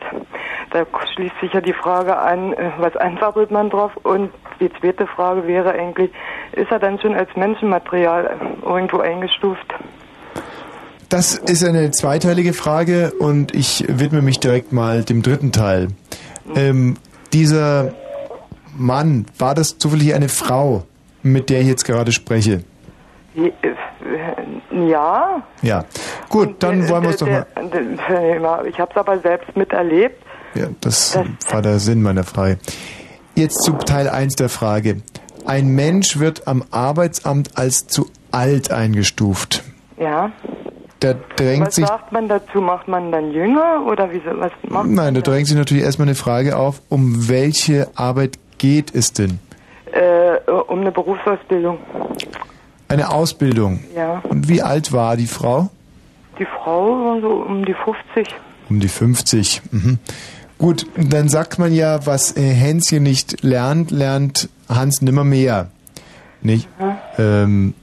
Da 0.72 0.86
schließt 1.14 1.36
sich 1.40 1.53
ja 1.53 1.61
die 1.61 1.73
Frage 1.73 2.18
an, 2.18 2.53
äh, 2.53 2.72
was 2.80 2.95
antwortet 2.98 3.52
man 3.52 3.69
drauf? 3.69 3.91
Und 4.03 4.32
die 4.60 4.72
zweite 4.80 5.06
Frage 5.06 5.45
wäre 5.48 5.72
eigentlich, 5.73 6.10
ist 6.53 6.72
er 6.72 6.80
dann 6.80 6.99
schon 6.99 7.14
als 7.14 7.30
Menschenmaterial 7.36 8.38
irgendwo 8.65 8.99
eingestuft? 8.99 9.68
Das 11.10 11.36
ist 11.36 11.64
eine 11.64 11.91
zweiteilige 11.91 12.53
Frage 12.53 13.14
und 13.19 13.53
ich 13.53 13.86
widme 13.88 14.22
mich 14.22 14.40
direkt 14.40 14.73
mal 14.73 15.03
dem 15.03 15.22
dritten 15.22 15.52
Teil. 15.52 15.90
Ähm, 16.56 16.95
dieser 17.34 17.94
Mann, 18.77 19.26
war 19.38 19.56
das 19.56 19.77
zufällig 19.77 20.14
eine 20.14 20.30
Frau, 20.30 20.84
mit 21.23 21.49
der 21.49 21.61
ich 21.61 21.68
jetzt 21.68 21.86
gerade 21.86 22.11
spreche? 22.11 22.64
Ja. 24.72 25.44
Ja. 25.61 25.86
Gut, 26.30 26.56
dann 26.60 26.88
wollen 26.90 27.03
wir 27.03 27.10
uns 27.10 27.18
doch 27.18 27.27
mal. 27.27 27.45
Der, 27.56 28.65
ich 28.65 28.80
habe 28.80 28.91
es 28.91 28.98
aber 28.98 29.19
selbst 29.19 29.56
miterlebt. 29.56 30.22
Ja, 30.53 30.68
das 30.82 31.19
war 31.49 31.61
der 31.61 31.80
Sinn 31.80 32.02
meiner 32.02 32.23
Frage. 32.23 32.57
Jetzt 33.36 33.64
zu 33.64 33.73
Teil 33.73 34.10
1 34.10 34.36
der 34.36 34.49
Frage. 34.49 35.02
Ein 35.45 35.68
Mensch 35.76 36.18
wird 36.19 36.48
am 36.48 36.64
Arbeitsamt 36.72 37.57
als 37.57 37.88
zu 37.88 38.10
alt 38.32 38.72
eingestuft. 38.72 39.64
Ja. 39.98 40.32
Da 41.14 41.14
drängt 41.36 41.68
Was 41.68 41.76
sich. 41.76 41.86
sagt 41.86 42.11
man 42.11 42.27
dazu? 42.27 42.61
Macht 42.61 42.88
man 42.88 43.11
dann 43.11 43.32
jünger 43.32 43.86
oder 43.86 44.11
wie 44.11 44.18
so- 44.18 44.40
was 44.40 44.52
macht 44.68 44.88
Nein, 44.88 45.14
da 45.14 45.22
drängt 45.22 45.48
sich 45.48 45.56
natürlich 45.57 45.84
erstmal 45.84 46.07
eine 46.07 46.15
Frage 46.15 46.57
auf, 46.57 46.82
um 46.90 47.30
welche 47.30 47.88
Arbeit 47.95 48.40
geht 48.57 48.94
es 48.95 49.14
denn? 49.14 49.40
äh, 49.91 50.52
um 50.68 50.82
eine 50.82 50.91
Berufsausbildung? 50.91 51.77
Eine 52.88 53.10
Ausbildung. 53.11 53.80
Ja. 53.95 54.22
Und 54.27 54.49
wie 54.49 54.61
alt 54.61 54.91
war 54.94 55.15
die 55.15 55.27
Frau? 55.27 55.69
Die 56.38 56.45
Frau 56.45 56.90
war 57.06 57.22
so 57.22 57.27
um 57.30 57.64
die 57.65 57.73
50. 57.73 58.36
Um 58.69 58.80
die 58.80 58.88
50. 58.90 59.61
Mhm. 59.72 59.99
Gut, 60.57 60.86
dann 60.98 61.30
sagt 61.30 61.60
man 61.60 61.73
ja, 61.73 62.06
was 62.06 62.36
äh, 62.36 62.41
Hänschen 62.41 63.03
nicht 63.03 63.41
lernt, 63.44 63.91
lernt 63.91 64.49
Hans 64.68 65.02
nimmermehr. 65.02 65.69
Nicht? 66.41 66.68
Ähm, 67.18 67.73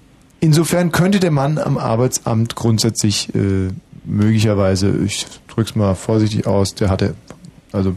insofern 0.42 0.92
könnte 0.92 1.20
der 1.20 1.30
Mann 1.30 1.56
am 1.56 1.78
Arbeitsamt 1.78 2.56
grundsätzlich 2.56 3.34
äh, 3.34 3.68
möglicherweise, 4.04 4.90
ich 5.06 5.26
drück's 5.48 5.74
mal 5.74 5.94
vorsichtig 5.94 6.46
aus, 6.46 6.74
der 6.74 6.90
hatte, 6.90 7.14
also 7.72 7.96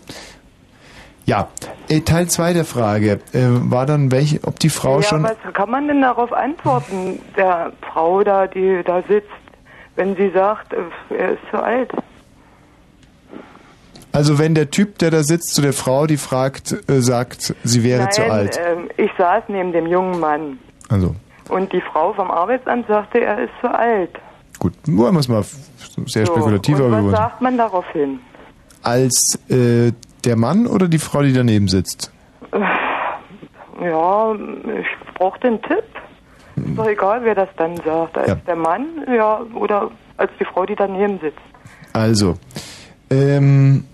ja. 1.26 1.50
Äh, 1.90 2.02
Teil 2.02 2.28
2 2.28 2.54
der 2.54 2.66
Frage 2.66 3.20
äh, 3.34 3.48
war 3.50 3.88
dann 3.88 4.12
welche, 4.12 4.44
ob 4.44 4.60
die 4.60 4.70
Frau 4.70 5.00
ja, 5.00 5.08
schon 5.08 5.24
was 5.24 5.36
kann 5.54 5.72
man 5.72 5.88
denn 5.88 6.02
darauf 6.02 6.32
antworten, 6.32 7.20
der 7.36 7.74
Frau 7.82 8.24
da, 8.24 8.46
die 8.46 8.82
da 8.86 9.02
sitzt, 9.08 9.28
wenn 9.96 10.16
sie 10.16 10.30
sagt, 10.32 10.74
äh, 10.74 10.78
er 11.18 11.34
ist 11.34 11.42
zu 11.50 11.58
alt? 11.58 11.92
Also 14.12 14.38
wenn 14.38 14.54
der 14.54 14.70
Typ, 14.70 15.00
der 15.00 15.12
da 15.12 15.24
sitzt, 15.24 15.56
zu 15.56 15.62
der 15.62 15.74
Frau, 15.74 16.06
die 16.06 16.18
fragt, 16.18 16.72
äh, 16.90 17.02
sagt, 17.02 17.56
sie 17.64 17.84
wäre 17.84 18.04
Nein, 18.04 18.12
zu 18.12 18.24
alt. 18.24 18.60
ähm, 18.64 18.90
ich 18.96 19.12
saß 19.18 19.44
neben 19.48 19.72
dem 19.74 19.88
jungen 19.88 20.20
Mann 20.20 20.60
Also, 20.90 21.16
und 21.50 21.72
die 21.74 21.82
Frau 21.82 22.14
vom 22.14 22.30
Arbeitsamt 22.32 22.88
sagte, 22.88 23.22
er 23.22 23.40
ist 23.44 23.54
zu 23.62 23.68
alt. 23.68 24.12
Gut, 24.60 24.74
wollen 24.88 25.14
wir 25.14 25.20
es 25.20 25.28
mal 25.28 25.44
sehr 26.06 26.26
spekulativ, 26.26 26.80
Und 26.80 27.12
was 27.12 27.18
sagt 27.18 27.42
man 27.42 27.58
daraufhin? 27.58 28.20
Als 28.84 29.40
äh, 29.50 29.92
der 30.24 30.36
Mann 30.36 30.68
oder 30.68 30.88
die 30.88 30.98
Frau, 31.00 31.22
die 31.22 31.34
daneben 31.34 31.68
sitzt? 31.68 32.12
Ja, 33.82 34.34
ich 34.34 35.14
brauche 35.16 35.40
den 35.40 35.62
Tipp. 35.62 35.84
Ist 36.56 36.78
doch 36.78 36.88
egal, 36.88 37.22
wer 37.24 37.36
das 37.36 37.50
dann 37.58 37.76
sagt. 37.78 38.18
Als 38.18 38.28
Ja. 38.30 38.36
der 38.36 38.56
Mann, 38.56 38.86
ja, 39.14 39.42
oder 39.54 39.92
als 40.18 40.32
die 40.40 40.46
Frau, 40.46 40.66
die 40.66 40.76
daneben 40.76 41.20
sitzt. 41.20 41.38
Also, 41.92 42.36
ähm, 43.10 43.86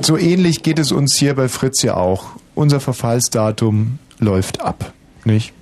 so 0.00 0.16
ähnlich 0.16 0.62
geht 0.62 0.78
es 0.78 0.92
uns 0.92 1.16
hier 1.16 1.34
bei 1.34 1.48
Fritz 1.48 1.82
ja 1.82 1.96
auch. 1.96 2.26
Unser 2.54 2.78
Verfallsdatum 2.78 3.98
läuft 4.20 4.60
ab, 4.62 4.92
nicht? 5.24 5.52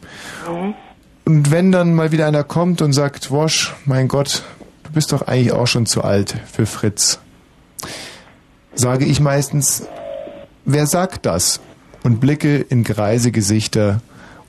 Mhm. 0.46 0.74
Und 1.24 1.50
wenn 1.50 1.70
dann 1.72 1.94
mal 1.94 2.12
wieder 2.12 2.26
einer 2.26 2.44
kommt 2.44 2.82
und 2.82 2.92
sagt, 2.92 3.30
Wosch, 3.30 3.74
mein 3.84 4.08
Gott, 4.08 4.42
du 4.84 4.92
bist 4.92 5.12
doch 5.12 5.22
eigentlich 5.22 5.52
auch 5.52 5.66
schon 5.66 5.86
zu 5.86 6.02
alt 6.02 6.34
für 6.50 6.66
Fritz, 6.66 7.20
sage 8.74 9.04
ich 9.04 9.20
meistens, 9.20 9.86
wer 10.64 10.86
sagt 10.86 11.26
das? 11.26 11.60
Und 12.02 12.18
blicke 12.18 12.56
in 12.56 12.82
greise 12.82 13.30
Gesichter 13.30 14.00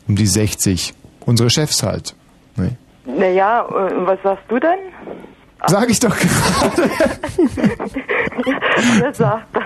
um 0.08 0.16
die 0.16 0.26
60. 0.26 0.96
Unsere 1.26 1.52
Chefs 1.52 1.84
halt. 1.84 2.16
Ne? 2.56 2.76
Naja, 3.06 3.66
äh, 3.68 4.08
was 4.08 4.20
sagst 4.24 4.46
du 4.48 4.60
denn? 4.60 4.80
Sag 5.68 5.90
ich 5.90 6.00
doch 6.00 6.16
gerade. 6.18 6.90
Wer 9.00 9.14
sagt 9.14 9.48
das? 9.56 9.64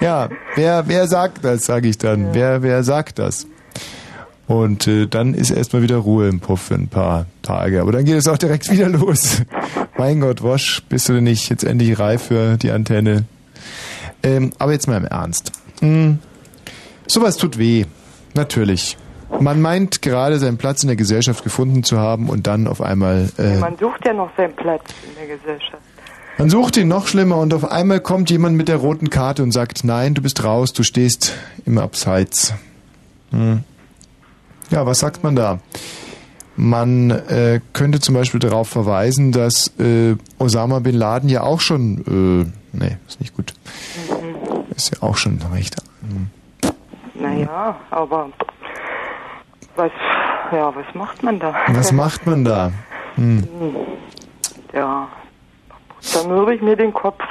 Ja, 0.00 0.28
wer, 0.54 0.88
wer 0.88 1.06
sagt 1.06 1.44
das, 1.44 1.66
sage 1.66 1.88
ich 1.88 1.98
dann. 1.98 2.32
Wer, 2.32 2.62
wer 2.62 2.82
sagt 2.82 3.18
das? 3.18 3.46
Und 4.50 4.88
äh, 4.88 5.06
dann 5.06 5.34
ist 5.34 5.52
erstmal 5.52 5.82
wieder 5.82 5.98
Ruhe 5.98 6.28
im 6.28 6.40
Puff 6.40 6.62
für 6.62 6.74
ein 6.74 6.88
paar 6.88 7.26
Tage. 7.40 7.80
Aber 7.80 7.92
dann 7.92 8.04
geht 8.04 8.16
es 8.16 8.26
auch 8.26 8.36
direkt 8.36 8.68
wieder 8.68 8.88
los. 8.88 9.42
mein 9.96 10.18
Gott, 10.18 10.42
Wosch, 10.42 10.82
bist 10.88 11.08
du 11.08 11.12
denn 11.12 11.22
nicht 11.22 11.50
jetzt 11.50 11.62
endlich 11.62 11.96
reif 12.00 12.24
für 12.24 12.56
die 12.56 12.72
Antenne? 12.72 13.26
Ähm, 14.24 14.50
aber 14.58 14.72
jetzt 14.72 14.88
mal 14.88 14.96
im 14.96 15.04
Ernst. 15.04 15.52
Hm, 15.78 16.18
sowas 17.06 17.36
tut 17.36 17.58
weh. 17.58 17.84
Natürlich. 18.34 18.96
Man 19.38 19.60
meint 19.62 20.02
gerade 20.02 20.40
seinen 20.40 20.58
Platz 20.58 20.82
in 20.82 20.88
der 20.88 20.96
Gesellschaft 20.96 21.44
gefunden 21.44 21.84
zu 21.84 22.00
haben 22.00 22.28
und 22.28 22.48
dann 22.48 22.66
auf 22.66 22.82
einmal 22.82 23.28
äh, 23.38 23.56
Man 23.58 23.78
sucht 23.78 24.04
ja 24.04 24.12
noch 24.12 24.30
seinen 24.36 24.56
Platz 24.56 24.82
in 25.08 25.14
der 25.14 25.36
Gesellschaft. 25.36 25.82
man 26.38 26.50
sucht 26.50 26.76
ihn 26.76 26.88
noch 26.88 27.06
schlimmer 27.06 27.36
und 27.36 27.54
auf 27.54 27.70
einmal 27.70 28.00
kommt 28.00 28.30
jemand 28.30 28.56
mit 28.56 28.66
der 28.66 28.78
roten 28.78 29.10
Karte 29.10 29.44
und 29.44 29.52
sagt, 29.52 29.84
nein, 29.84 30.14
du 30.14 30.22
bist 30.22 30.42
raus, 30.42 30.72
du 30.72 30.82
stehst 30.82 31.34
im 31.66 31.78
Abseits. 31.78 32.52
Hm. 33.30 33.62
Ja, 34.70 34.86
was 34.86 35.00
sagt 35.00 35.22
man 35.24 35.34
da? 35.34 35.58
Man 36.56 37.10
äh, 37.10 37.60
könnte 37.72 38.00
zum 38.00 38.14
Beispiel 38.14 38.40
darauf 38.40 38.68
verweisen, 38.68 39.32
dass 39.32 39.68
äh, 39.78 40.16
Osama 40.38 40.78
Bin 40.80 40.94
Laden 40.94 41.28
ja 41.28 41.42
auch 41.42 41.60
schon, 41.60 42.52
äh, 42.72 42.76
nee, 42.76 42.96
ist 43.08 43.20
nicht 43.20 43.34
gut, 43.34 43.54
ist 44.74 44.94
ja 44.94 45.02
auch 45.02 45.16
schon 45.16 45.40
recht. 45.52 45.76
hm. 46.02 46.30
Naja, 47.14 47.76
aber 47.90 48.30
was, 49.76 49.90
ja, 50.52 50.74
was 50.74 50.94
macht 50.94 51.22
man 51.22 51.38
da? 51.38 51.54
Was 51.68 51.92
macht 51.92 52.26
man 52.26 52.44
da? 52.44 52.72
Hm. 53.16 53.46
Ja, 54.72 55.08
da 56.14 56.28
mürbe 56.28 56.54
ich 56.54 56.62
mir 56.62 56.76
den 56.76 56.92
Kopf. 56.92 57.22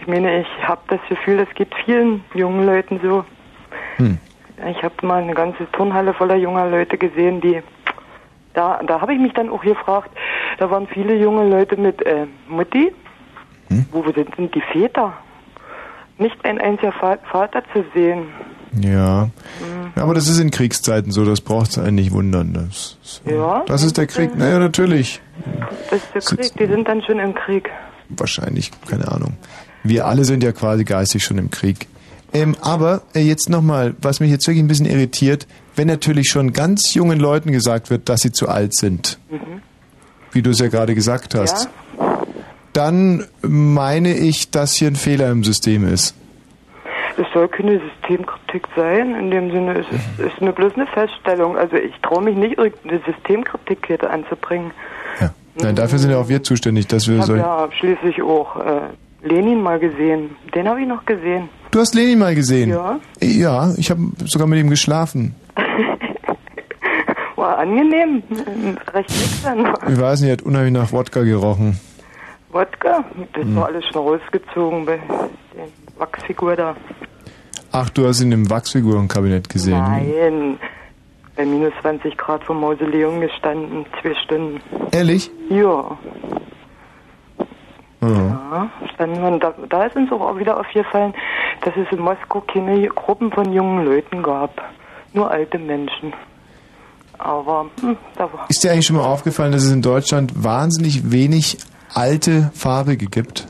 Ich 0.00 0.06
meine, 0.06 0.40
ich 0.40 0.48
habe 0.66 0.80
das 0.88 1.00
Gefühl, 1.08 1.40
es 1.40 1.54
geht 1.54 1.68
vielen 1.84 2.24
jungen 2.34 2.66
Leuten 2.66 3.00
so. 3.02 3.24
Hm. 3.96 4.18
Ich 4.70 4.82
habe 4.82 4.94
mal 5.06 5.22
eine 5.22 5.34
ganze 5.34 5.70
Turnhalle 5.72 6.12
voller 6.14 6.36
junger 6.36 6.68
Leute 6.68 6.98
gesehen, 6.98 7.40
die 7.40 7.62
da, 8.54 8.80
da 8.84 9.00
habe 9.00 9.14
ich 9.14 9.20
mich 9.20 9.32
dann 9.34 9.50
auch 9.50 9.62
gefragt, 9.62 10.10
da 10.58 10.68
waren 10.70 10.86
viele 10.88 11.14
junge 11.16 11.48
Leute 11.48 11.76
mit 11.76 12.04
äh, 12.04 12.26
Mutti. 12.48 12.92
Wo 13.92 14.02
sind 14.02 14.36
denn 14.36 14.50
die 14.50 14.62
Väter? 14.72 15.12
Nicht 16.16 16.42
ein 16.44 16.58
einziger 16.60 16.92
Va- 17.00 17.18
Vater 17.30 17.62
zu 17.72 17.84
sehen. 17.94 18.24
Ja. 18.80 19.28
ja, 19.96 20.02
aber 20.02 20.14
das 20.14 20.26
ist 20.28 20.40
in 20.40 20.50
Kriegszeiten 20.50 21.12
so, 21.12 21.24
das 21.24 21.40
braucht 21.40 21.70
es 21.70 21.78
einen 21.78 21.94
nicht 21.96 22.12
wundern. 22.12 22.52
Das, 22.54 23.20
Ja, 23.24 23.62
das 23.66 23.82
ist 23.84 23.96
der 23.98 24.06
Krieg, 24.06 24.36
naja, 24.36 24.58
natürlich. 24.58 25.20
das 25.90 26.00
ist 26.02 26.14
der 26.14 26.36
Krieg, 26.38 26.52
die 26.58 26.66
sind 26.66 26.88
dann 26.88 27.02
schon 27.02 27.18
im 27.18 27.34
Krieg. 27.34 27.70
Wahrscheinlich, 28.08 28.70
keine 28.88 29.06
Ahnung. 29.12 29.36
Wir 29.84 30.06
alle 30.06 30.24
sind 30.24 30.42
ja 30.42 30.52
quasi 30.52 30.84
geistig 30.84 31.22
schon 31.22 31.38
im 31.38 31.50
Krieg. 31.50 31.86
Ähm, 32.32 32.56
aber 32.60 33.02
äh, 33.14 33.20
jetzt 33.20 33.48
nochmal, 33.48 33.94
was 34.02 34.20
mich 34.20 34.30
jetzt 34.30 34.46
wirklich 34.46 34.62
ein 34.62 34.68
bisschen 34.68 34.86
irritiert, 34.86 35.46
wenn 35.76 35.88
natürlich 35.88 36.28
schon 36.30 36.52
ganz 36.52 36.94
jungen 36.94 37.18
Leuten 37.18 37.52
gesagt 37.52 37.90
wird, 37.90 38.08
dass 38.08 38.20
sie 38.20 38.32
zu 38.32 38.48
alt 38.48 38.74
sind, 38.74 39.18
Mhm. 39.30 39.62
wie 40.32 40.42
du 40.42 40.50
es 40.50 40.58
ja 40.58 40.68
gerade 40.68 40.94
gesagt 40.94 41.34
hast, 41.34 41.68
dann 42.72 43.24
meine 43.42 44.14
ich, 44.16 44.50
dass 44.50 44.74
hier 44.74 44.88
ein 44.88 44.96
Fehler 44.96 45.30
im 45.30 45.42
System 45.44 45.86
ist. 45.86 46.14
Es 47.16 47.26
soll 47.34 47.48
keine 47.48 47.80
Systemkritik 47.80 48.68
sein, 48.76 49.14
in 49.16 49.30
dem 49.32 49.50
Sinne, 49.50 49.80
es 49.80 49.86
ist, 49.88 50.32
ist 50.32 50.40
eine 50.40 50.52
bloß 50.52 50.74
eine 50.74 50.86
Feststellung. 50.86 51.56
Also 51.56 51.74
ich 51.76 51.94
traue 52.02 52.22
mich 52.22 52.36
nicht, 52.36 52.58
irgendeine 52.58 53.00
Systemkritik 53.04 53.86
hier 53.86 54.08
anzubringen. 54.08 54.70
Nein, 55.60 55.74
dafür 55.74 55.98
sind 55.98 56.12
ja 56.12 56.18
auch 56.18 56.28
wir 56.28 56.44
zuständig, 56.44 56.86
dass 56.86 57.08
wir 57.08 57.20
so. 57.24 57.34
ja 57.34 57.68
schließlich 57.72 58.22
auch 58.22 58.54
äh, 58.64 58.80
Lenin 59.24 59.60
mal 59.60 59.80
gesehen. 59.80 60.36
Den 60.54 60.68
habe 60.68 60.80
ich 60.80 60.86
noch 60.86 61.04
gesehen. 61.04 61.48
Du 61.70 61.80
hast 61.80 61.94
Lenin 61.94 62.18
mal 62.18 62.34
gesehen? 62.34 62.70
Ja. 62.70 62.98
Ja, 63.20 63.74
ich 63.76 63.90
habe 63.90 64.00
sogar 64.26 64.46
mit 64.46 64.58
ihm 64.58 64.70
geschlafen. 64.70 65.34
War 67.36 67.58
angenehm, 67.58 68.22
recht 68.92 69.10
nüchtern. 69.10 69.74
Ich 69.88 70.00
weiß 70.00 70.20
nicht, 70.22 70.30
er 70.30 70.32
hat 70.32 70.42
unheimlich 70.42 70.72
nach 70.72 70.90
Wodka 70.92 71.22
gerochen. 71.22 71.78
Wodka, 72.50 73.04
das 73.34 73.44
Hm. 73.44 73.56
war 73.56 73.66
alles 73.66 73.84
schon 73.92 74.02
rausgezogen 74.02 74.86
bei 74.86 74.98
der 75.54 75.68
Wachsfigur 75.98 76.56
da. 76.56 76.74
Ach, 77.70 77.90
du 77.90 78.06
hast 78.08 78.22
ihn 78.22 78.32
im 78.32 78.48
Wachsfigurenkabinett 78.50 79.48
gesehen. 79.48 79.78
Nein, 79.78 80.58
bei 81.36 81.44
minus 81.44 81.72
20 81.82 82.16
Grad 82.16 82.42
vom 82.44 82.60
Mausoleum 82.60 83.20
gestanden, 83.20 83.84
zwei 84.00 84.14
Stunden. 84.24 84.60
Ehrlich? 84.90 85.30
Ja. 85.50 85.96
Ja. 88.00 88.08
Ja, 88.08 88.70
wir, 88.98 89.38
da, 89.38 89.54
da 89.68 89.84
ist 89.84 89.96
uns 89.96 90.10
auch 90.12 90.38
wieder 90.38 90.58
aufgefallen, 90.58 91.14
dass 91.62 91.74
es 91.76 91.90
in 91.90 92.00
Moskau 92.00 92.40
keine 92.40 92.86
Gruppen 92.88 93.32
von 93.32 93.52
jungen 93.52 93.84
Leuten 93.84 94.22
gab. 94.22 94.62
Nur 95.12 95.30
alte 95.30 95.58
Menschen. 95.58 96.12
Aber 97.18 97.66
hm, 97.80 97.96
da 98.16 98.32
war. 98.32 98.46
Ist 98.48 98.62
dir 98.62 98.70
eigentlich 98.70 98.86
schon 98.86 98.96
mal 98.96 99.04
aufgefallen, 99.04 99.52
dass 99.52 99.64
es 99.64 99.72
in 99.72 99.82
Deutschland 99.82 100.44
wahnsinnig 100.44 101.10
wenig 101.10 101.58
alte 101.92 102.50
Farbige 102.54 103.06
gibt? 103.06 103.46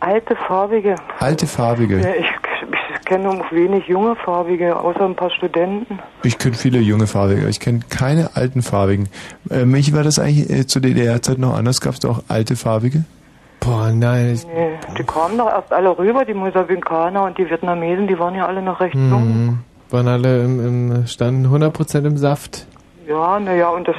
Alte 0.00 0.36
Farbige. 0.36 0.94
Alte 1.18 1.46
Farbige. 1.46 2.00
Ja, 2.00 2.14
ich 2.14 2.30
kenne 3.08 3.30
auch 3.30 3.50
wenig 3.50 3.86
junge 3.86 4.14
Farbige, 4.16 4.78
außer 4.78 5.04
ein 5.04 5.16
paar 5.16 5.30
Studenten. 5.30 5.98
Ich 6.22 6.38
kenne 6.38 6.54
viele 6.54 6.78
junge 6.78 7.06
Farbige, 7.06 7.40
aber 7.40 7.50
ich 7.50 7.58
kenne 7.58 7.80
keine 7.88 8.36
alten 8.36 8.62
Farbigen. 8.62 9.08
Äh, 9.50 9.64
Michi, 9.64 9.92
war 9.94 10.04
das 10.04 10.18
eigentlich 10.18 10.48
äh, 10.50 10.66
zur 10.66 10.82
DDR-Zeit 10.82 11.38
noch 11.38 11.56
anders? 11.56 11.80
Gab 11.80 11.94
es 11.94 12.00
da 12.00 12.08
auch 12.10 12.22
alte 12.28 12.54
Farbige? 12.54 13.04
Boah, 13.60 13.90
nein. 13.92 14.38
Nee, 14.54 14.78
die 14.96 15.02
kamen 15.02 15.36
doch 15.38 15.48
erst 15.48 15.72
alle 15.72 15.98
rüber, 15.98 16.24
die 16.24 16.34
Mosambikaner 16.34 17.24
und 17.24 17.38
die 17.38 17.50
Vietnamesen, 17.50 18.06
die 18.06 18.18
waren 18.18 18.34
ja 18.34 18.46
alle 18.46 18.62
noch 18.62 18.78
recht 18.80 18.94
jung. 18.94 19.10
mhm. 19.10 19.58
Waren 19.90 20.08
alle 20.08 20.44
im, 20.44 20.66
im, 20.92 21.06
standen 21.06 21.46
100% 21.46 22.06
im 22.06 22.18
Saft. 22.18 22.66
Ja, 23.08 23.40
naja, 23.40 23.70
und 23.70 23.88
das 23.88 23.96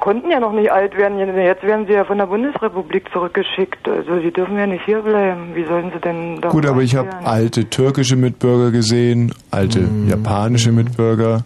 konnten 0.00 0.30
ja 0.30 0.40
noch 0.40 0.52
nicht 0.52 0.70
alt 0.70 0.96
werden. 0.96 1.18
Jetzt 1.18 1.62
werden 1.62 1.86
sie 1.86 1.92
ja 1.92 2.04
von 2.04 2.18
der 2.18 2.26
Bundesrepublik 2.26 3.04
zurückgeschickt. 3.12 3.88
Also 3.88 4.20
sie 4.20 4.30
dürfen 4.30 4.56
ja 4.56 4.66
nicht 4.66 4.84
hier 4.84 5.00
bleiben. 5.00 5.54
Wie 5.54 5.64
sollen 5.64 5.90
sie 5.94 6.00
denn 6.00 6.40
da 6.40 6.48
Gut, 6.48 6.66
aber 6.66 6.82
ich 6.82 6.94
habe 6.96 7.10
alte 7.24 7.68
türkische 7.68 8.16
Mitbürger 8.16 8.70
gesehen, 8.70 9.32
alte 9.50 9.88
japanische 10.08 10.72
Mitbürger, 10.72 11.44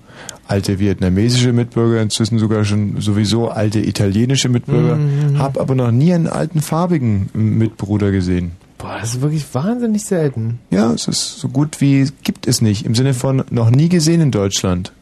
alte 0.49 0.79
vietnamesische 0.79 1.53
Mitbürger, 1.53 2.01
inzwischen 2.03 2.39
sogar 2.39 2.65
schon 2.65 3.01
sowieso 3.01 3.49
alte 3.49 3.79
italienische 3.81 4.49
Mitbürger, 4.49 4.97
Mhm. 4.97 5.39
habe 5.39 5.61
aber 5.61 5.75
noch 5.75 5.91
nie 5.91 6.13
einen 6.13 6.27
alten 6.27 6.61
farbigen 6.61 7.31
Mitbruder 7.35 8.11
gesehen. 8.11 8.53
Boah, 8.79 8.97
das 9.01 9.15
ist 9.15 9.23
wirklich 9.23 9.47
wahnsinnig 9.55 10.05
selten. 10.05 10.59
Ja, 10.71 10.93
es 10.93 11.07
ist 11.07 11.39
so 11.39 11.49
gut 11.49 11.81
wie 11.81 12.09
gibt 12.25 12.49
es 12.49 12.61
nicht. 12.61 12.85
Im 12.85 12.95
Sinne 12.97 13.15
von 13.15 13.45
noch 13.51 13.71
nie 13.71 13.89
gesehen 13.89 14.21
in 14.21 14.31
Deutschland. 14.33 14.93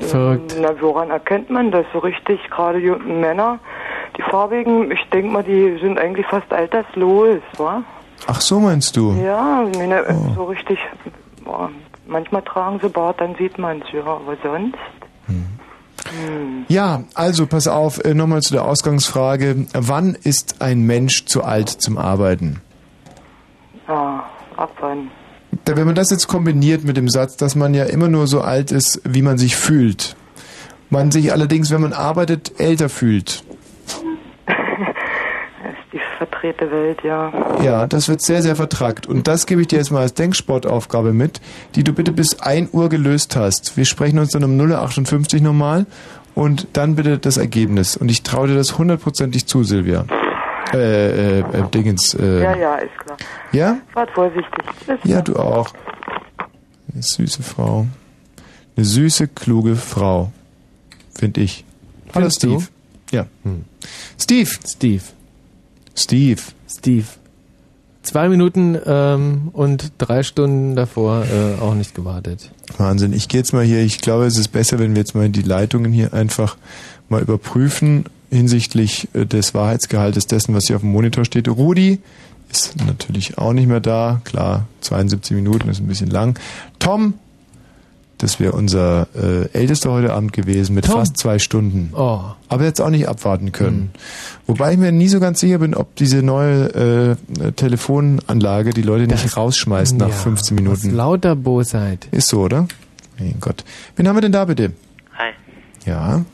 Verrückt. 0.00 0.56
Na, 0.60 0.70
woran 0.80 1.10
erkennt 1.10 1.50
man 1.50 1.70
das 1.70 1.84
so 1.92 1.98
richtig? 2.00 2.40
Gerade 2.50 2.80
die 2.80 2.90
Männer, 2.90 3.58
die 4.16 4.22
Farbigen, 4.22 4.90
ich 4.90 5.00
denke 5.12 5.30
mal, 5.30 5.42
die 5.42 5.78
sind 5.80 5.98
eigentlich 5.98 6.26
fast 6.26 6.52
alterslos, 6.52 7.40
wa? 7.58 7.82
Ach 8.26 8.40
so 8.40 8.60
meinst 8.60 8.96
du? 8.96 9.12
Ja, 9.24 9.64
meine, 9.76 10.04
Oh. 10.08 10.34
so 10.34 10.44
richtig, 10.44 10.78
boah, 11.44 11.70
manchmal 12.06 12.42
tragen 12.42 12.78
sie 12.82 12.88
Bart, 12.88 13.20
dann 13.20 13.34
sieht 13.36 13.58
man 13.58 13.82
es, 13.82 13.92
ja, 13.92 14.00
aber 14.04 14.36
sonst? 14.42 14.76
Hm. 15.26 16.64
Ja, 16.68 17.02
also 17.14 17.46
pass 17.46 17.68
auf, 17.68 18.02
äh, 18.04 18.14
nochmal 18.14 18.40
zu 18.42 18.52
der 18.54 18.64
Ausgangsfrage. 18.64 19.66
Wann 19.74 20.16
ist 20.24 20.60
ein 20.62 20.82
Mensch 20.86 21.26
zu 21.26 21.44
alt 21.44 21.68
zum 21.68 21.98
Arbeiten? 21.98 22.60
Ja, 23.86 24.24
ab 24.56 24.70
wann? 24.80 25.10
Wenn 25.64 25.86
man 25.86 25.94
das 25.94 26.10
jetzt 26.10 26.26
kombiniert 26.26 26.84
mit 26.84 26.96
dem 26.96 27.08
Satz, 27.08 27.36
dass 27.36 27.54
man 27.54 27.74
ja 27.74 27.84
immer 27.84 28.08
nur 28.08 28.26
so 28.26 28.40
alt 28.40 28.72
ist, 28.72 29.00
wie 29.04 29.22
man 29.22 29.38
sich 29.38 29.56
fühlt, 29.56 30.16
man 30.88 31.10
sich 31.10 31.32
allerdings, 31.32 31.70
wenn 31.70 31.80
man 31.80 31.92
arbeitet, 31.92 32.52
älter 32.58 32.88
fühlt. 32.88 33.44
verdrehte 36.18 36.70
Welt, 36.70 36.98
ja. 37.02 37.32
Ja, 37.62 37.86
das 37.86 38.08
wird 38.08 38.20
sehr, 38.20 38.42
sehr 38.42 38.54
vertrackt. 38.54 39.06
Und 39.06 39.26
das 39.26 39.46
gebe 39.46 39.62
ich 39.62 39.68
dir 39.68 39.78
jetzt 39.78 39.90
mal 39.90 40.00
als 40.00 40.14
Denksportaufgabe 40.14 41.12
mit, 41.12 41.40
die 41.74 41.84
du 41.84 41.92
bitte 41.92 42.12
bis 42.12 42.40
1 42.40 42.72
Uhr 42.72 42.88
gelöst 42.90 43.36
hast. 43.36 43.76
Wir 43.76 43.86
sprechen 43.86 44.18
uns 44.18 44.32
dann 44.32 44.44
um 44.44 44.58
0.58 44.58 45.42
nochmal 45.42 45.86
und 46.34 46.68
dann 46.74 46.96
bitte 46.96 47.18
das 47.18 47.38
Ergebnis. 47.38 47.96
Und 47.96 48.10
ich 48.10 48.22
traue 48.22 48.48
dir 48.48 48.54
das 48.54 48.76
hundertprozentig 48.76 49.46
zu, 49.46 49.64
Silvia. 49.64 50.04
Äh, 50.72 51.38
äh, 51.38 51.40
äh 51.40 51.70
Dingens. 51.72 52.14
Äh, 52.14 52.42
ja, 52.42 52.56
ja, 52.56 52.76
ist 52.76 52.96
klar. 52.98 53.16
Ja? 53.52 53.78
Wart 53.94 54.10
vorsichtig. 54.12 54.64
Tschüss. 54.84 54.98
Ja, 55.04 55.20
du 55.22 55.36
auch. 55.36 55.72
Eine 56.92 57.02
süße 57.02 57.42
Frau. 57.42 57.86
Eine 58.76 58.84
süße, 58.84 59.28
kluge 59.28 59.76
Frau. 59.76 60.32
Finde 61.14 61.40
ich. 61.40 61.64
Hallo 62.14 62.26
du? 62.26 62.30
Steve. 62.30 62.66
Ja. 63.10 63.26
Steve. 64.18 64.50
Steve. 64.66 65.02
Steve. 65.94 66.40
Steve. 66.68 67.06
Zwei 68.02 68.28
Minuten 68.28 68.78
ähm, 68.86 69.50
und 69.52 69.92
drei 69.98 70.22
Stunden 70.22 70.74
davor 70.74 71.24
äh, 71.24 71.60
auch 71.60 71.74
nicht 71.74 71.94
gewartet. 71.94 72.50
Wahnsinn. 72.78 73.12
Ich 73.12 73.28
gehe 73.28 73.40
jetzt 73.40 73.52
mal 73.52 73.64
hier, 73.64 73.80
ich 73.82 74.00
glaube, 74.00 74.24
es 74.24 74.38
ist 74.38 74.48
besser, 74.48 74.78
wenn 74.78 74.94
wir 74.94 75.00
jetzt 75.00 75.14
mal 75.14 75.28
die 75.28 75.42
Leitungen 75.42 75.92
hier 75.92 76.14
einfach 76.14 76.56
mal 77.10 77.20
überprüfen 77.20 78.06
hinsichtlich 78.30 79.08
äh, 79.14 79.26
des 79.26 79.54
Wahrheitsgehaltes 79.54 80.26
dessen, 80.26 80.54
was 80.54 80.66
hier 80.66 80.76
auf 80.76 80.82
dem 80.82 80.92
Monitor 80.92 81.24
steht. 81.24 81.48
Rudi 81.48 81.98
ist 82.50 82.74
natürlich 82.84 83.38
auch 83.38 83.52
nicht 83.52 83.68
mehr 83.68 83.80
da. 83.80 84.20
Klar, 84.24 84.66
72 84.80 85.36
Minuten 85.36 85.68
ist 85.68 85.80
ein 85.80 85.86
bisschen 85.86 86.10
lang. 86.10 86.38
Tom, 86.78 87.14
das 88.18 88.38
wäre 88.38 88.52
unser 88.52 89.06
äh, 89.14 89.48
ältester 89.56 89.92
heute 89.92 90.12
Abend 90.12 90.32
gewesen 90.34 90.74
mit 90.74 90.84
Tom. 90.84 90.96
fast 90.96 91.16
zwei 91.16 91.38
Stunden. 91.38 91.90
Oh. 91.94 92.20
Aber 92.48 92.64
jetzt 92.64 92.80
auch 92.80 92.90
nicht 92.90 93.08
abwarten 93.08 93.50
können. 93.52 93.90
Wobei 94.46 94.72
ich 94.72 94.78
mir 94.78 94.92
nie 94.92 95.08
so 95.08 95.20
ganz 95.20 95.40
sicher 95.40 95.58
bin, 95.58 95.74
ob 95.74 95.94
diese 95.96 96.22
neue 96.22 97.16
äh, 97.40 97.52
Telefonanlage 97.52 98.70
die 98.70 98.82
Leute 98.82 99.06
nicht 99.06 99.36
rausschmeißt 99.36 99.96
nach 99.96 100.08
Ja, 100.08 100.14
15 100.14 100.56
Aus 100.58 100.62
Minuten. 100.62 100.90
lauter 100.94 101.34
Bosheit. 101.36 102.08
Ist 102.10 102.28
so, 102.28 102.40
oder? 102.42 102.66
Mein 103.18 103.36
Gott. 103.40 103.64
Wen 103.96 104.06
haben 104.08 104.16
wir 104.16 104.22
denn 104.22 104.32
da 104.32 104.44
bitte? 104.44 104.72
Hi, 105.16 105.30
Ja. 105.86 106.24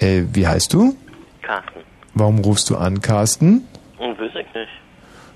Äh, 0.00 0.22
wie 0.32 0.46
heißt 0.46 0.72
du? 0.72 0.96
Carsten. 1.42 1.80
Warum 2.14 2.38
rufst 2.40 2.68
du 2.70 2.76
an, 2.76 3.00
Carsten? 3.00 3.66
Hm, 3.98 4.18
weiß 4.18 4.30
ich 4.30 4.54
nicht. 4.54 4.68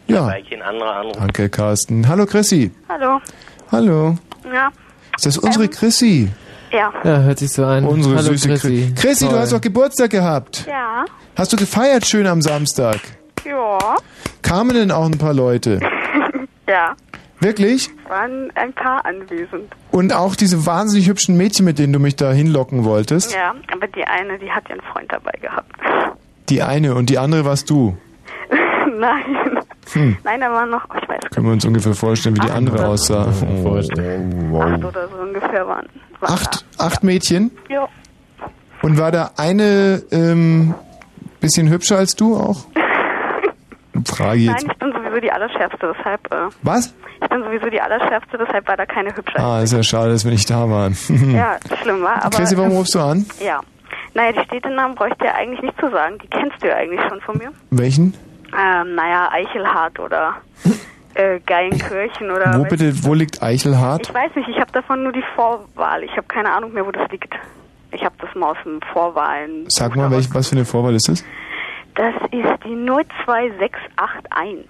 Ja. 0.06 0.26
Weil 0.26 0.42
kein 0.44 0.62
anderer 0.62 0.96
anruft. 0.96 1.20
Danke, 1.20 1.48
Carsten. 1.48 2.08
Hallo, 2.08 2.26
Chrissy. 2.26 2.72
Hallo. 2.88 3.20
Hallo. 3.70 4.16
Ja. 4.52 4.70
Ist 5.16 5.26
das 5.26 5.38
unsere 5.38 5.68
Chrissy? 5.68 6.28
Ja. 6.72 6.92
Ja, 7.04 7.18
hört 7.20 7.38
sich 7.38 7.52
so 7.52 7.64
an. 7.64 7.84
Unsere 7.84 8.16
Hallo, 8.16 8.28
süße 8.30 8.48
Chrissy. 8.48 8.68
Chrissy. 8.68 8.94
Chrissy, 8.94 9.24
du 9.26 9.30
Toll. 9.30 9.40
hast 9.40 9.52
doch 9.52 9.60
Geburtstag 9.60 10.10
gehabt. 10.10 10.66
Ja. 10.68 11.04
Hast 11.36 11.52
du 11.52 11.56
gefeiert 11.56 12.04
schön 12.06 12.26
am 12.26 12.42
Samstag? 12.42 12.98
Ja. 13.44 13.78
Kamen 14.42 14.74
denn 14.74 14.90
auch 14.90 15.04
ein 15.06 15.18
paar 15.18 15.34
Leute? 15.34 15.80
Ja. 16.66 16.96
Wirklich? 17.40 17.90
Waren 18.08 18.50
ein 18.54 18.72
paar 18.72 19.04
anwesend. 19.04 19.70
Und 19.94 20.12
auch 20.12 20.34
diese 20.34 20.66
wahnsinnig 20.66 21.08
hübschen 21.08 21.36
Mädchen, 21.36 21.64
mit 21.64 21.78
denen 21.78 21.92
du 21.92 22.00
mich 22.00 22.16
da 22.16 22.32
hinlocken 22.32 22.82
wolltest? 22.82 23.32
Ja, 23.32 23.54
aber 23.70 23.86
die 23.86 24.02
eine, 24.02 24.40
die 24.40 24.50
hat 24.50 24.68
ja 24.68 24.72
einen 24.72 24.82
Freund 24.92 25.12
dabei 25.12 25.30
gehabt. 25.40 25.70
Die 26.48 26.64
eine 26.64 26.96
und 26.96 27.10
die 27.10 27.18
andere 27.18 27.44
warst 27.44 27.70
du. 27.70 27.96
Nein. 28.98 29.60
Hm. 29.92 30.16
Nein, 30.24 30.40
da 30.40 30.50
waren 30.50 30.70
noch, 30.70 30.84
oh, 30.90 30.98
ich 31.00 31.08
weiß 31.08 31.20
Können 31.32 31.46
wir 31.46 31.52
uns 31.52 31.64
ungefähr 31.64 31.94
vorstellen, 31.94 32.34
wie 32.34 32.40
die 32.40 32.50
andere 32.50 32.84
aussah. 32.88 33.32
Oh. 33.62 33.76
acht 33.76 34.84
oder 34.84 35.08
so 35.08 35.16
ungefähr 35.22 35.64
waren. 35.68 35.86
waren 36.18 36.32
Acht, 36.32 36.64
acht 36.76 37.04
Mädchen? 37.04 37.52
Ja. 37.68 37.86
Und 38.82 38.98
war 38.98 39.12
da 39.12 39.30
eine 39.36 40.02
ähm, 40.10 40.74
bisschen 41.38 41.70
hübscher 41.70 41.98
als 41.98 42.16
du 42.16 42.36
auch? 42.36 42.66
Frage 44.06 44.40
jetzt. 44.40 44.66
Nein, 44.66 44.72
ich 44.72 44.78
bin 44.80 44.92
sowieso 45.14 45.20
die 45.20 45.32
Allerschärfste, 45.32 45.94
deshalb, 45.96 46.32
äh, 46.32 46.48
Was? 46.62 46.94
ich 47.22 47.28
bin 47.28 47.42
sowieso 47.42 47.70
die 47.70 47.80
Allerschärfste, 47.80 48.38
deshalb 48.38 48.66
war 48.68 48.76
da 48.76 48.86
keine 48.86 49.14
hübsche. 49.14 49.38
Ah, 49.38 49.62
ist 49.62 49.72
ja 49.72 49.82
schade, 49.82 50.10
dass 50.10 50.24
wir 50.24 50.32
nicht 50.32 50.48
da 50.50 50.68
waren. 50.68 50.96
Ja, 51.34 51.56
schlimm 51.82 52.02
war, 52.02 52.24
aber... 52.24 52.36
Chrissy, 52.36 52.56
warum 52.56 52.72
rufst 52.72 52.94
du 52.94 53.00
an? 53.00 53.26
Ja. 53.40 53.60
Naja, 54.14 54.32
die 54.32 54.44
Städtenamen 54.44 54.94
bräuchte 54.94 55.16
ich 55.20 55.24
ja 55.24 55.34
eigentlich 55.34 55.62
nicht 55.62 55.78
zu 55.80 55.90
sagen. 55.90 56.18
Die 56.22 56.28
kennst 56.28 56.62
du 56.62 56.68
ja 56.68 56.76
eigentlich 56.76 57.00
schon 57.08 57.20
von 57.20 57.38
mir. 57.38 57.50
Welchen? 57.70 58.14
Ähm, 58.56 58.94
naja, 58.94 59.28
Eichelhardt 59.32 59.98
oder 59.98 60.34
äh, 61.14 61.40
Geilenkirchen 61.40 62.30
oder... 62.30 62.54
Wo 62.58 62.64
bitte, 62.64 62.92
wo 63.04 63.14
liegt 63.14 63.42
Eichelhardt? 63.42 64.08
Ich 64.08 64.14
weiß 64.14 64.34
nicht, 64.36 64.48
ich 64.48 64.60
habe 64.60 64.70
davon 64.72 65.02
nur 65.02 65.12
die 65.12 65.24
Vorwahl. 65.34 66.04
Ich 66.04 66.12
habe 66.12 66.26
keine 66.28 66.52
Ahnung 66.52 66.72
mehr, 66.72 66.86
wo 66.86 66.92
das 66.92 67.10
liegt. 67.10 67.34
Ich 67.92 68.04
habe 68.04 68.14
das 68.20 68.32
mal 68.34 68.50
aus 68.50 68.56
dem 68.64 68.80
Vorwahlen. 68.92 69.64
Sag 69.68 69.96
mal, 69.96 70.10
welch, 70.10 70.32
was 70.34 70.48
für 70.48 70.56
eine 70.56 70.64
Vorwahl 70.64 70.94
ist 70.94 71.08
das? 71.08 71.24
Das 71.94 72.14
ist 72.30 72.64
die 72.64 72.86
02681. 73.24 74.66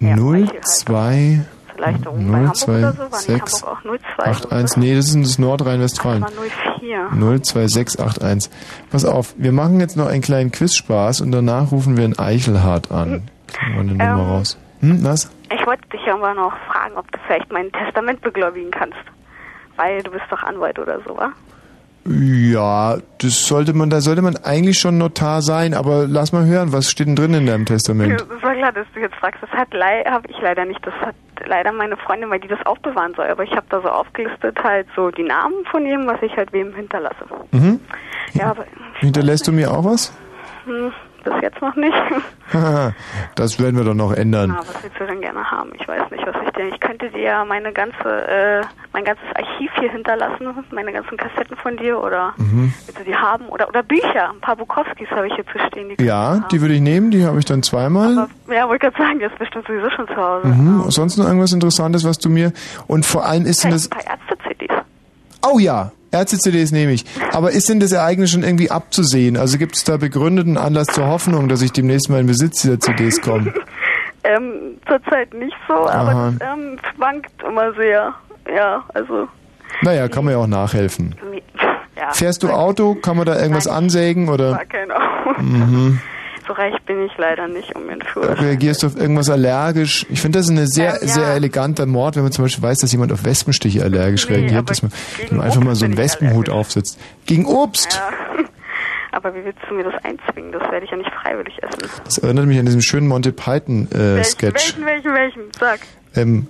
02 0.00 1.40
Vielleicht 1.76 2.04
da 2.04 2.10
oben 2.10 2.30
bei 2.30 2.38
Hamburg 2.38 2.68
oder 2.68 2.92
so. 2.92 2.98
War 2.98 3.06
nicht 3.08 3.48
026 3.48 3.62
Hamburg 3.62 3.64
auch 3.64 3.82
02? 4.16 4.22
81. 4.24 4.76
Nee, 4.82 4.94
das 4.96 5.14
ist 5.14 5.24
das 5.24 5.38
Nordrhein-Westfalen. 5.38 6.22
Das 6.22 6.36
war 6.36 6.44
04. 6.80 7.42
02681. 7.42 8.52
Pass 8.90 9.04
auf, 9.04 9.34
wir 9.38 9.52
machen 9.52 9.80
jetzt 9.80 9.96
noch 9.96 10.06
einen 10.06 10.20
kleinen 10.22 10.50
Quizspaß 10.52 11.20
und 11.22 11.32
danach 11.32 11.72
rufen 11.72 11.96
wir 11.96 12.04
einen 12.04 12.18
Eichelhardt 12.18 12.90
an. 12.90 13.22
Kriegen 13.46 13.72
wir 13.74 13.80
eine 13.80 13.92
Nummer 13.92 14.04
Ähm. 14.04 14.30
raus. 14.30 14.58
Hm, 14.80 15.04
was? 15.04 15.30
Ich 15.52 15.66
wollte 15.66 15.86
dich 15.88 16.06
aber 16.10 16.34
noch 16.34 16.52
fragen, 16.70 16.96
ob 16.96 17.10
du 17.12 17.18
vielleicht 17.26 17.50
mein 17.52 17.70
Testament 17.72 18.20
beglaubigen 18.22 18.70
kannst. 18.70 18.96
Weil 19.76 20.02
du 20.02 20.10
bist 20.10 20.24
doch 20.30 20.42
Anwalt 20.42 20.78
oder 20.78 20.98
so, 21.06 21.16
wa? 21.16 21.32
Ja, 22.12 22.96
das 23.18 23.46
sollte 23.46 23.72
man, 23.72 23.88
da 23.88 24.00
sollte 24.00 24.20
man 24.20 24.36
eigentlich 24.36 24.80
schon 24.80 24.98
Notar 24.98 25.42
sein, 25.42 25.74
aber 25.74 26.06
lass 26.08 26.32
mal 26.32 26.44
hören, 26.44 26.72
was 26.72 26.90
steht 26.90 27.06
denn 27.06 27.14
drin 27.14 27.34
in 27.34 27.46
deinem 27.46 27.66
Testament? 27.66 28.20
Das 28.28 28.42
war 28.42 28.54
klar, 28.54 28.72
dass 28.72 28.86
du 28.94 29.00
jetzt 29.00 29.14
fragst. 29.14 29.40
Das 29.42 29.50
hat 29.50 29.68
habe 29.72 30.28
ich 30.28 30.36
leider 30.42 30.64
nicht. 30.64 30.84
Das 30.84 30.94
hat 30.94 31.14
leider 31.46 31.72
meine 31.72 31.96
Freundin, 31.96 32.28
weil 32.30 32.40
die 32.40 32.48
das 32.48 32.58
aufbewahren 32.66 33.14
soll. 33.14 33.26
Aber 33.26 33.44
ich 33.44 33.52
habe 33.52 33.66
da 33.70 33.80
so 33.80 33.88
aufgelistet 33.88 34.58
halt 34.62 34.88
so 34.96 35.10
die 35.10 35.22
Namen 35.22 35.64
von 35.70 35.86
jedem, 35.86 36.06
was 36.06 36.20
ich 36.22 36.36
halt 36.36 36.52
wem 36.52 36.74
hinterlasse. 36.74 37.24
Mhm. 37.52 37.80
Ja, 38.32 38.50
aber 38.50 38.64
Hinterlässt 38.98 39.46
du 39.46 39.52
mir 39.52 39.70
auch 39.70 39.84
was? 39.84 40.12
hm, 40.64 40.92
bis 41.24 41.34
jetzt 41.42 41.60
noch 41.62 41.74
nicht. 41.76 41.94
das 43.34 43.58
werden 43.60 43.76
wir 43.76 43.84
doch 43.84 43.94
noch 43.94 44.12
ändern. 44.12 44.50
Na, 44.54 44.60
was 44.60 44.82
willst 44.82 44.98
du 44.98 45.06
denn 45.06 45.20
gerne 45.20 45.48
haben? 45.50 45.70
Ich 45.78 45.86
weiß 45.86 46.10
nicht, 46.10 46.26
was 46.26 46.36
ich 46.44 46.50
denn. 46.52 46.68
Ich 46.68 46.80
könnte 46.80 47.10
dir 47.10 47.20
ja 47.22 47.44
meine 47.44 47.72
ganze, 47.72 48.26
äh, 48.28 48.62
mein 48.92 49.04
ganzes 49.04 49.24
Archiv 49.34 49.70
hier 49.78 49.90
hinterlassen, 49.90 50.48
meine 50.72 50.92
ganzen 50.92 51.16
Kassetten 51.16 51.56
von 51.56 51.76
dir 51.76 52.00
oder 52.02 52.32
Mhm. 52.36 52.72
willst 52.86 52.98
du 53.00 53.04
die 53.04 53.14
haben? 53.16 53.46
Oder 53.48 53.68
oder 53.68 53.82
Bücher. 53.82 54.30
Ein 54.30 54.40
paar 54.40 54.56
Bukowskis 54.56 55.08
habe 55.10 55.26
ich 55.28 55.34
hier 55.34 55.46
zu 55.46 55.58
stehen. 55.68 55.94
Die 55.96 56.04
Ja, 56.04 56.46
die 56.50 56.60
würde 56.60 56.74
ich 56.74 56.80
nehmen, 56.80 57.10
die 57.10 57.24
habe 57.24 57.38
ich 57.38 57.44
dann 57.44 57.62
zweimal. 57.62 58.28
Ja, 58.48 58.68
wollte 58.68 58.86
gerade 58.90 58.96
sagen, 58.98 59.18
die 59.18 59.24
ist 59.26 59.38
bestimmt 59.38 59.66
sowieso 59.66 59.90
schon 59.90 60.06
zu 60.08 60.16
Hause. 60.16 60.48
Mhm. 60.48 60.90
Sonst 60.90 61.16
noch 61.16 61.26
irgendwas 61.26 61.52
Interessantes, 61.52 62.04
was 62.04 62.18
du 62.18 62.28
mir. 62.28 62.52
Und 62.86 63.06
vor 63.06 63.24
allem 63.24 63.46
ist 63.46 63.64
denn 63.64 63.70
das. 63.70 63.90
Ein 63.90 63.98
paar 63.98 64.06
Ärzte-CDs. 64.18 64.74
Oh 65.46 65.58
ja, 65.58 65.92
Ärzte-CDs 66.12 66.72
nehme 66.72 66.92
ich. 66.92 67.04
Aber 67.32 67.52
ist 67.52 67.68
denn 67.68 67.80
das 67.80 67.92
Ereignis 67.92 68.30
schon 68.30 68.42
irgendwie 68.42 68.70
abzusehen? 68.70 69.36
Also 69.36 69.58
gibt 69.58 69.76
es 69.76 69.84
da 69.84 69.96
begründeten 69.96 70.56
Anlass 70.56 70.88
zur 70.88 71.06
Hoffnung, 71.06 71.48
dass 71.48 71.62
ich 71.62 71.72
demnächst 71.72 72.10
mal 72.10 72.20
in 72.20 72.26
Besitz 72.26 72.62
dieser 72.62 72.80
CDs 72.80 73.20
komme? 73.20 73.52
Ähm, 74.22 74.76
zurzeit 74.86 75.32
nicht 75.32 75.56
so, 75.66 75.74
aber 75.74 76.10
Aha. 76.10 76.34
das 76.38 76.48
ähm, 76.52 76.78
schwankt 76.94 77.32
immer 77.42 77.72
sehr. 77.72 78.12
Ja, 78.54 78.84
also. 78.92 79.28
Naja, 79.80 80.08
kann 80.08 80.26
man 80.26 80.34
ja 80.34 80.40
auch 80.40 80.46
nachhelfen. 80.46 81.14
Ja, 81.96 82.12
Fährst 82.12 82.42
du 82.42 82.50
Auto? 82.50 82.96
Kann 82.96 83.16
man 83.16 83.24
da 83.24 83.40
irgendwas 83.40 83.66
ansägen 83.66 84.28
oder? 84.28 84.52
Gar 84.52 84.66
keine 84.66 84.94
Ahnung. 84.94 85.34
Mhm. 85.38 86.00
So 86.50 86.54
reich 86.54 86.74
bin 86.84 87.06
ich 87.06 87.12
leider 87.16 87.46
nicht, 87.46 87.76
um 87.76 87.82
Führerschein. 88.12 88.44
Reagierst 88.44 88.82
du 88.82 88.88
auf 88.88 88.96
irgendwas 88.96 89.30
allergisch? 89.30 90.04
Ich 90.10 90.20
finde, 90.20 90.40
das 90.40 90.46
ist 90.46 90.58
ein 90.58 90.66
sehr, 90.66 90.94
sehr 90.96 91.34
eleganter 91.34 91.86
Mord, 91.86 92.16
wenn 92.16 92.24
man 92.24 92.32
zum 92.32 92.44
Beispiel 92.44 92.64
weiß, 92.64 92.80
dass 92.80 92.90
jemand 92.90 93.12
auf 93.12 93.24
Wespenstiche 93.24 93.84
allergisch 93.84 94.28
Nee, 94.28 94.34
reagiert, 94.34 94.68
dass 94.68 94.82
man, 94.82 94.90
man 95.30 95.42
einfach 95.42 95.62
mal 95.62 95.76
so 95.76 95.84
einen 95.84 95.96
Wespenhut 95.96 96.48
aufsetzt. 96.48 96.98
Gegen 97.24 97.46
Obst! 97.46 97.94
Ja. 97.94 98.44
Aber 99.12 99.32
wie 99.32 99.44
willst 99.44 99.60
du 99.68 99.74
mir 99.76 99.84
das 99.84 99.94
einzwingen? 100.02 100.50
Das 100.50 100.62
werde 100.72 100.84
ich 100.84 100.90
ja 100.90 100.96
nicht 100.96 101.12
freiwillig 101.22 101.56
essen. 101.62 101.88
Das 102.04 102.18
erinnert 102.18 102.46
mich 102.46 102.58
an 102.58 102.66
diesen 102.66 102.82
schönen 102.82 103.06
Monty 103.06 103.30
Python 103.30 103.86
äh, 103.92 104.16
welchen, 104.16 104.42
welchen, 104.52 104.84
welchen, 104.84 105.14
welchen? 105.14 105.42
Sag. 105.56 105.78
Ähm, 106.16 106.48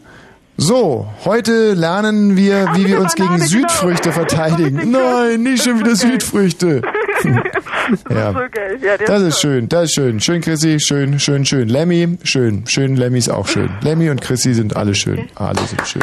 so, 0.56 1.08
heute 1.24 1.72
lernen 1.72 2.36
wir, 2.36 2.70
wie 2.74 2.86
wir 2.86 3.00
uns 3.00 3.14
gegen 3.14 3.34
genau. 3.34 3.44
Südfrüchte 3.44 4.12
verteidigen. 4.12 4.90
Nein, 4.90 5.42
nicht 5.42 5.64
schon 5.64 5.78
wieder 5.78 5.94
Südfrüchte. 5.94 6.82
ja. 8.10 8.32
So. 8.32 8.40
Ja, 8.86 8.96
Das 9.06 9.22
ist 9.22 9.28
ist 9.28 9.40
schön, 9.40 9.68
das 9.68 9.84
ist 9.84 9.94
schön. 9.94 10.20
Schön, 10.20 10.40
Chrissy, 10.40 10.78
schön, 10.80 11.18
schön, 11.18 11.44
schön. 11.44 11.68
Lemmy, 11.68 12.18
schön. 12.22 12.64
Schön, 12.66 12.96
Lemmy 12.96 13.18
ist 13.18 13.28
auch 13.30 13.46
schön. 13.46 13.70
Lemmy 13.82 14.10
und 14.10 14.20
Chrissy 14.20 14.54
sind 14.54 14.76
alle 14.76 14.94
schön. 14.94 15.28
Alle 15.34 15.60
sind 15.62 15.86
schön. 15.86 16.02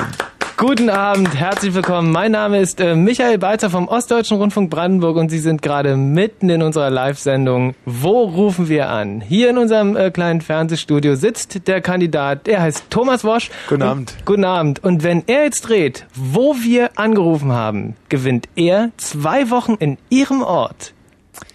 Guten 0.59 0.89
Abend, 0.89 1.35
herzlich 1.39 1.75
willkommen. 1.75 2.11
Mein 2.11 2.31
Name 2.31 2.59
ist 2.59 2.79
äh, 2.81 2.95
Michael 2.95 3.37
Balzer 3.37 3.69
vom 3.69 3.87
Ostdeutschen 3.87 4.37
Rundfunk 4.37 4.71
Brandenburg 4.71 5.15
und 5.17 5.29
Sie 5.29 5.37
sind 5.37 5.61
gerade 5.61 5.95
mitten 5.95 6.49
in 6.49 6.63
unserer 6.63 6.89
Live-Sendung. 6.89 7.75
Wo 7.85 8.23
rufen 8.23 8.67
wir 8.67 8.89
an? 8.89 9.21
Hier 9.21 9.51
in 9.51 9.59
unserem 9.59 9.95
äh, 9.95 10.09
kleinen 10.09 10.41
Fernsehstudio 10.41 11.13
sitzt 11.13 11.67
der 11.67 11.79
Kandidat, 11.81 12.47
der 12.47 12.59
heißt 12.63 12.85
Thomas 12.89 13.23
Wosch. 13.23 13.51
Guten 13.69 13.83
Und- 13.83 13.87
Abend. 13.87 14.15
Guten 14.25 14.45
Abend. 14.45 14.83
Und 14.83 15.03
wenn 15.03 15.21
er 15.27 15.43
jetzt 15.43 15.61
dreht, 15.61 16.07
wo 16.15 16.55
wir 16.55 16.89
angerufen 16.97 17.51
haben, 17.51 17.95
gewinnt 18.09 18.49
er 18.55 18.89
zwei 18.97 19.51
Wochen 19.51 19.75
in 19.75 19.99
Ihrem 20.09 20.41
Ort 20.41 20.93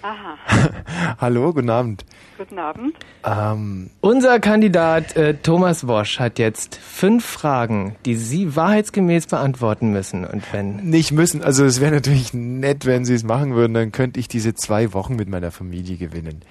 Aha, 0.03 0.37
Hallo, 1.21 1.53
guten 1.53 1.71
Abend. 1.71 2.05
guten 2.39 2.59
Abend. 2.59 2.95
Ähm, 3.25 3.91
Unser 4.01 4.41
Kandidat 4.41 5.17
äh, 5.17 5.35
Thomas 5.35 5.87
Wosch 5.87 6.19
hat 6.19 6.39
jetzt 6.39 6.77
fünf 6.77 7.25
Fragen, 7.25 7.97
die 8.05 8.15
Sie 8.17 8.57
wahrheitsgemäß 8.57 9.27
beantworten 9.27 9.93
müssen. 9.93 10.25
Und 10.25 10.43
wenn 10.53 10.77
nicht 10.77 11.13
müssen, 11.13 11.43
also 11.43 11.65
es 11.65 11.81
wäre 11.81 11.93
natürlich 11.93 12.35
nett, 12.35 12.85
wenn 12.87 13.05
Sie 13.05 13.15
es 13.15 13.23
machen 13.25 13.55
würden, 13.55 13.75
dann 13.75 13.93
könnte 13.93 14.19
ich 14.21 14.29
diese 14.29 14.55
zwei 14.55 14.93
Wochen 14.93 15.17
mit 15.17 15.29
meiner 15.29 15.51
Familie 15.51 15.97
gewinnen. 15.97 16.43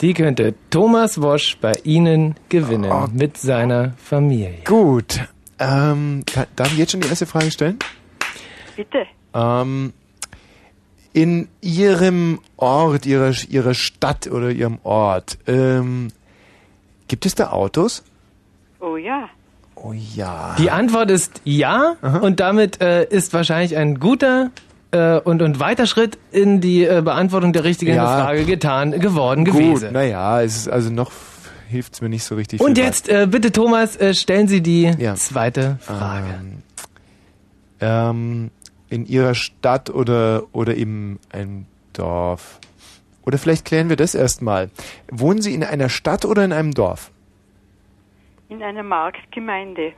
die 0.00 0.14
könnte 0.14 0.54
Thomas 0.70 1.20
Wosch 1.20 1.56
bei 1.60 1.72
Ihnen 1.82 2.36
gewinnen 2.48 2.90
Oh. 2.92 3.06
mit 3.12 3.36
seiner 3.38 3.94
Familie. 3.96 4.54
Gut. 4.64 5.20
Ähm, 5.58 6.22
kann, 6.32 6.46
darf 6.54 6.70
ich 6.72 6.78
jetzt 6.78 6.92
schon 6.92 7.00
die 7.00 7.08
erste 7.08 7.26
Frage 7.26 7.50
stellen? 7.50 7.78
Bitte. 8.76 9.06
Ähm, 9.34 9.92
in 11.22 11.48
Ihrem 11.60 12.38
Ort, 12.56 13.06
Ihrer, 13.06 13.32
Ihrer 13.48 13.74
Stadt 13.74 14.28
oder 14.28 14.50
Ihrem 14.50 14.78
Ort, 14.84 15.38
ähm, 15.48 16.08
gibt 17.08 17.26
es 17.26 17.34
da 17.34 17.50
Autos? 17.50 18.04
Oh 18.80 18.96
ja. 18.96 19.28
Oh 19.74 19.92
ja. 19.92 20.54
Die 20.58 20.70
Antwort 20.70 21.10
ist 21.10 21.40
ja 21.44 21.96
und 22.22 22.38
damit 22.40 22.80
äh, 22.80 23.04
ist 23.04 23.32
wahrscheinlich 23.32 23.76
ein 23.76 23.98
guter 23.98 24.50
äh, 24.92 25.18
und, 25.18 25.42
und 25.42 25.58
weiter 25.60 25.86
Schritt 25.86 26.18
in 26.30 26.60
die 26.60 26.84
äh, 26.84 27.02
Beantwortung 27.04 27.52
der 27.52 27.64
richtigen 27.64 27.94
Ja. 27.94 28.06
Frage 28.24 28.44
getan 28.44 28.92
geworden 28.92 29.44
Gut, 29.44 29.54
gewesen. 29.54 29.92
naja, 29.92 30.40
es 30.42 30.56
ist 30.56 30.68
also 30.68 30.90
noch 30.90 31.10
hilft 31.68 31.94
es 31.94 32.00
mir 32.00 32.08
nicht 32.08 32.24
so 32.24 32.34
richtig. 32.36 32.60
Und 32.60 32.78
jetzt 32.78 33.08
äh, 33.08 33.26
bitte 33.30 33.50
Thomas, 33.52 33.96
äh, 33.96 34.14
stellen 34.14 34.46
Sie 34.48 34.62
die 34.62 34.90
zweite 35.16 35.78
Frage. 35.80 36.40
ähm, 37.80 38.50
in 38.88 39.06
Ihrer 39.06 39.34
Stadt 39.34 39.90
oder, 39.90 40.44
oder 40.52 40.76
eben 40.76 41.18
einem 41.30 41.66
Dorf. 41.92 42.60
Oder 43.24 43.38
vielleicht 43.38 43.64
klären 43.64 43.88
wir 43.88 43.96
das 43.96 44.14
erstmal. 44.14 44.70
Wohnen 45.10 45.42
Sie 45.42 45.52
in 45.52 45.62
einer 45.62 45.88
Stadt 45.88 46.24
oder 46.24 46.44
in 46.44 46.52
einem 46.52 46.72
Dorf? 46.72 47.10
In 48.48 48.62
einer 48.62 48.82
Marktgemeinde. 48.82 49.92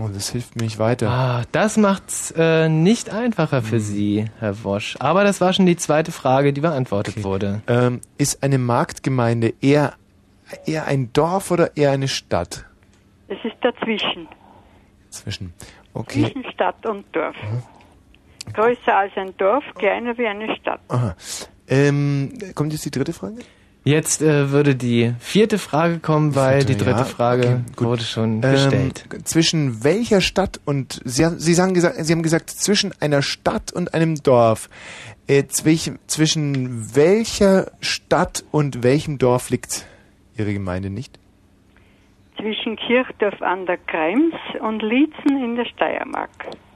Oh, 0.00 0.08
das 0.12 0.30
hilft 0.30 0.56
mir 0.56 0.64
nicht 0.64 0.78
weiter. 0.78 1.10
Ah, 1.10 1.42
das 1.52 1.76
macht's 1.76 2.32
äh, 2.36 2.68
nicht 2.68 3.10
einfacher 3.10 3.62
für 3.62 3.80
Sie, 3.80 4.24
Herr 4.38 4.64
Wosch. 4.64 4.96
Aber 4.98 5.24
das 5.24 5.40
war 5.40 5.52
schon 5.52 5.66
die 5.66 5.76
zweite 5.76 6.10
Frage, 6.10 6.52
die 6.52 6.62
beantwortet 6.62 7.22
wurde. 7.22 7.62
Ähm, 7.66 8.00
ist 8.16 8.42
eine 8.42 8.58
Marktgemeinde 8.58 9.52
eher, 9.60 9.94
eher 10.66 10.86
ein 10.86 11.12
Dorf 11.12 11.50
oder 11.50 11.76
eher 11.76 11.90
eine 11.90 12.08
Stadt? 12.08 12.64
Es 13.28 13.38
ist 13.44 13.56
dazwischen. 13.60 14.26
Zwischen. 15.10 15.52
Okay. 15.92 16.22
Zwischen 16.24 16.50
Stadt 16.50 16.84
und 16.86 17.04
Dorf. 17.14 17.36
Größer 18.54 18.96
als 18.96 19.12
ein 19.16 19.36
Dorf, 19.36 19.64
kleiner 19.76 20.16
wie 20.18 20.26
eine 20.26 20.54
Stadt. 20.56 20.80
Aha. 20.88 21.14
Ähm, 21.68 22.32
kommt 22.54 22.72
jetzt 22.72 22.84
die 22.84 22.90
dritte 22.90 23.12
Frage? 23.12 23.36
Jetzt 23.86 24.22
äh, 24.22 24.50
würde 24.50 24.74
die 24.76 25.12
vierte 25.18 25.58
Frage 25.58 25.98
kommen, 25.98 26.34
weil 26.34 26.60
Vierte, 26.62 26.72
die 26.72 26.78
dritte 26.84 27.00
ja. 27.00 27.04
Frage 27.04 27.62
Okay, 27.74 27.84
wurde 27.84 28.02
schon 28.02 28.34
Ähm, 28.36 28.40
gestellt. 28.52 29.04
Zwischen 29.24 29.84
welcher 29.84 30.20
Stadt 30.22 30.58
und 30.64 31.00
Sie, 31.04 31.24
haben- 31.24 31.38
Sie, 31.38 31.52
sagen 31.54 31.74
gesagt, 31.74 31.96
Sie 31.98 32.12
haben 32.12 32.22
gesagt, 32.22 32.48
zwischen 32.50 32.92
einer 33.00 33.20
Stadt 33.22 33.72
und 33.72 33.92
einem 33.92 34.22
Dorf. 34.22 34.70
Äh, 35.26 35.44
zwischen, 35.46 35.98
zwischen 36.06 36.94
welcher 36.94 37.72
Stadt 37.80 38.44
und 38.50 38.82
welchem 38.82 39.18
Dorf 39.18 39.50
liegt 39.50 39.86
Ihre 40.36 40.52
Gemeinde 40.52 40.90
nicht? 40.90 41.18
Zwischen 42.38 42.76
Kirchdorf 42.76 43.40
an 43.40 43.64
der 43.66 43.78
Krems 43.78 44.34
und 44.60 44.82
Liezen 44.82 45.42
in 45.42 45.56
der 45.56 45.64
Steiermark. 45.66 46.30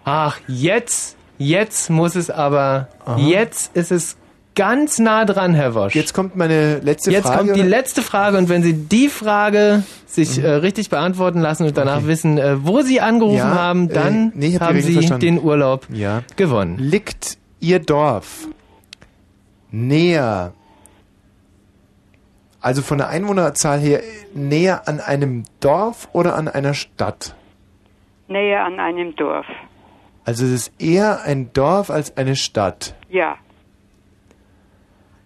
Ach, 0.04 0.38
jetzt, 0.46 1.17
jetzt 1.38 1.90
muss 1.90 2.14
es 2.16 2.30
aber, 2.30 2.88
jetzt 3.16 3.74
ist 3.76 3.90
es 3.92 4.16
ganz 4.54 4.98
nah 4.98 5.24
dran, 5.24 5.54
Herr 5.54 5.74
Wosch. 5.74 5.94
Jetzt 5.94 6.14
kommt 6.14 6.34
meine 6.36 6.78
letzte 6.80 7.10
Jetzt 7.12 7.26
Frage. 7.28 7.38
kommt 7.52 7.56
die 7.56 7.62
letzte 7.62 8.02
Frage 8.02 8.38
und 8.38 8.48
wenn 8.48 8.62
Sie 8.64 8.72
die 8.74 9.08
Frage 9.08 9.84
sich 10.06 10.42
äh, 10.42 10.48
richtig 10.48 10.90
beantworten 10.90 11.40
lassen 11.40 11.64
und 11.64 11.76
danach 11.76 12.06
wissen, 12.06 12.38
äh, 12.38 12.56
wo 12.66 12.80
Sie 12.82 13.00
angerufen 13.00 13.36
Ja, 13.36 13.54
haben, 13.54 13.88
äh, 13.88 13.92
dann 13.92 14.32
nee, 14.34 14.48
ich 14.48 14.54
hab 14.56 14.68
haben 14.70 14.80
Sie 14.80 14.92
verstanden. 14.94 15.20
den 15.20 15.40
Urlaub 15.42 15.86
Ja. 15.92 16.22
gewonnen. 16.36 16.76
Liegt 16.78 17.38
Ihr 17.60 17.78
Dorf 17.78 18.48
näher, 19.70 20.52
also 22.60 22.82
von 22.82 22.98
der 22.98 23.08
Einwohnerzahl 23.08 23.78
her, 23.78 24.00
näher 24.34 24.88
an 24.88 25.00
einem 25.00 25.44
Dorf 25.60 26.08
oder 26.12 26.34
an 26.34 26.48
einer 26.48 26.74
Stadt? 26.74 27.34
Näher 28.26 28.64
an 28.64 28.80
einem 28.80 29.14
Dorf. 29.14 29.46
Also 30.28 30.44
es 30.44 30.52
ist 30.52 30.72
eher 30.78 31.22
ein 31.22 31.54
Dorf 31.54 31.88
als 31.88 32.18
eine 32.18 32.36
Stadt. 32.36 32.94
Ja. 33.08 33.36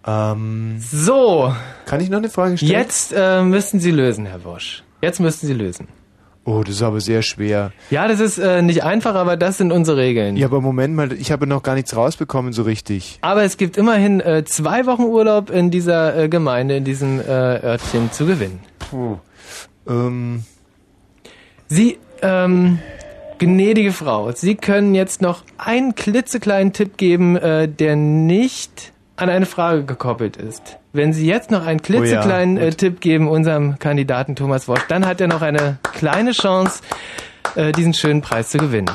Ähm, 0.07 0.77
so. 0.79 1.53
Kann 1.85 1.99
ich 1.99 2.09
noch 2.09 2.19
eine 2.19 2.29
Frage 2.29 2.55
stellen? 2.55 2.71
Jetzt 2.71 3.13
äh, 3.13 3.43
müssten 3.43 3.81
Sie 3.81 3.91
lösen, 3.91 4.25
Herr 4.25 4.45
Wosch. 4.45 4.81
Jetzt 5.01 5.19
müssten 5.19 5.45
Sie 5.45 5.53
lösen. 5.53 5.89
Oh, 6.45 6.61
das 6.65 6.75
ist 6.75 6.83
aber 6.83 7.01
sehr 7.01 7.21
schwer. 7.21 7.73
Ja, 7.89 8.07
das 8.07 8.21
ist 8.21 8.37
äh, 8.37 8.61
nicht 8.61 8.85
einfach, 8.85 9.15
aber 9.15 9.35
das 9.35 9.57
sind 9.57 9.73
unsere 9.73 9.97
Regeln. 9.97 10.37
Ja, 10.37 10.47
aber 10.47 10.61
Moment 10.61 10.95
mal, 10.95 11.11
ich 11.11 11.33
habe 11.33 11.47
noch 11.47 11.63
gar 11.63 11.75
nichts 11.75 11.97
rausbekommen 11.97 12.53
so 12.53 12.63
richtig. 12.63 13.19
Aber 13.19 13.43
es 13.43 13.57
gibt 13.57 13.75
immerhin 13.75 14.21
äh, 14.21 14.45
zwei 14.45 14.85
Wochen 14.85 15.03
Urlaub 15.03 15.49
in 15.49 15.69
dieser 15.69 16.15
äh, 16.15 16.29
Gemeinde, 16.29 16.77
in 16.77 16.85
diesem 16.85 17.19
äh, 17.19 17.23
Örtchen 17.23 18.09
zu 18.13 18.25
gewinnen. 18.25 18.61
Puh. 18.79 19.17
Ähm, 19.85 20.45
Sie, 21.67 21.97
ähm, 22.21 22.79
gnädige 23.45 23.91
Frau, 23.91 24.31
Sie 24.31 24.55
können 24.55 24.95
jetzt 24.95 25.21
noch 25.21 25.43
einen 25.57 25.95
klitzekleinen 25.95 26.73
Tipp 26.73 26.97
geben, 26.97 27.35
äh, 27.35 27.67
der 27.67 27.95
nicht 27.95 28.93
an 29.15 29.29
eine 29.29 29.45
Frage 29.45 29.83
gekoppelt 29.83 30.37
ist. 30.37 30.79
Wenn 30.93 31.13
Sie 31.13 31.27
jetzt 31.27 31.51
noch 31.51 31.65
einen 31.65 31.81
klitzekleinen 31.81 32.57
äh, 32.57 32.69
Tipp 32.71 33.01
geben 33.01 33.27
unserem 33.27 33.79
Kandidaten 33.79 34.35
Thomas 34.35 34.67
Wosch, 34.67 34.85
dann 34.87 35.05
hat 35.05 35.21
er 35.21 35.27
noch 35.27 35.41
eine 35.41 35.77
kleine 35.93 36.31
Chance, 36.31 36.81
äh, 37.55 37.71
diesen 37.71 37.93
schönen 37.93 38.21
Preis 38.21 38.49
zu 38.49 38.57
gewinnen. 38.57 38.89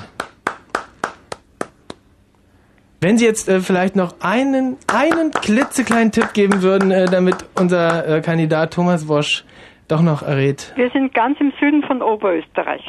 Wenn 3.00 3.16
Sie 3.16 3.24
jetzt 3.24 3.48
äh, 3.48 3.60
vielleicht 3.60 3.94
noch 3.94 4.14
einen, 4.20 4.76
einen 4.88 5.30
klitzekleinen 5.30 6.10
Tipp 6.10 6.32
geben 6.32 6.62
würden, 6.62 6.90
äh, 6.90 7.04
damit 7.06 7.36
unser 7.54 8.16
äh, 8.16 8.20
Kandidat 8.22 8.72
Thomas 8.72 9.06
Wosch 9.06 9.44
doch 9.88 10.02
noch 10.02 10.22
errät. 10.22 10.72
Wir 10.76 10.90
sind 10.90 11.14
ganz 11.14 11.40
im 11.40 11.52
Süden 11.60 11.82
von 11.84 12.02
Oberösterreich. 12.02 12.82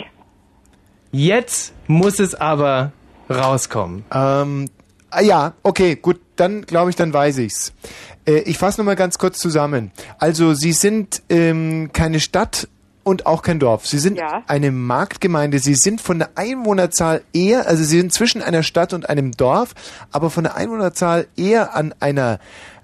Jetzt 1.12 1.74
muss 1.88 2.20
es 2.20 2.36
aber 2.36 2.92
rauskommen. 3.30 4.04
Ähm, 4.14 4.66
ah, 5.10 5.22
ja, 5.22 5.54
okay, 5.64 5.96
gut, 5.96 6.20
dann 6.36 6.64
glaube 6.64 6.90
ich, 6.90 6.96
dann 6.96 7.14
weiß 7.14 7.40
ich's. 7.40 7.74
Äh, 8.26 8.40
ich 8.42 8.58
fasse 8.58 8.80
nochmal 8.80 8.96
ganz 8.96 9.18
kurz 9.18 9.40
zusammen. 9.40 9.92
Also, 10.18 10.54
Sie 10.54 10.72
sind 10.72 11.22
ähm, 11.30 11.90
keine 11.94 12.20
Stadt 12.20 12.68
und 13.04 13.26
auch 13.26 13.42
kein 13.42 13.60
Dorf. 13.60 13.88
Sie 13.88 13.98
sind 13.98 14.20
eine 14.48 14.72
Marktgemeinde. 14.72 15.60
Sie 15.60 15.76
sind 15.76 16.00
von 16.00 16.20
der 16.20 16.30
Einwohnerzahl 16.36 17.24
eher, 17.34 17.68
also 17.68 17.84
Sie 17.84 18.00
sind 18.00 18.14
zwischen 18.14 18.42
einer 18.42 18.62
Stadt 18.62 18.94
und 18.94 19.10
einem 19.10 19.32
Dorf, 19.32 19.74
aber 20.12 20.30
von 20.30 20.44
der 20.44 20.56
Einwohnerzahl 20.56 21.28
eher 21.36 21.76
an 21.76 21.94
einer 22.00 22.40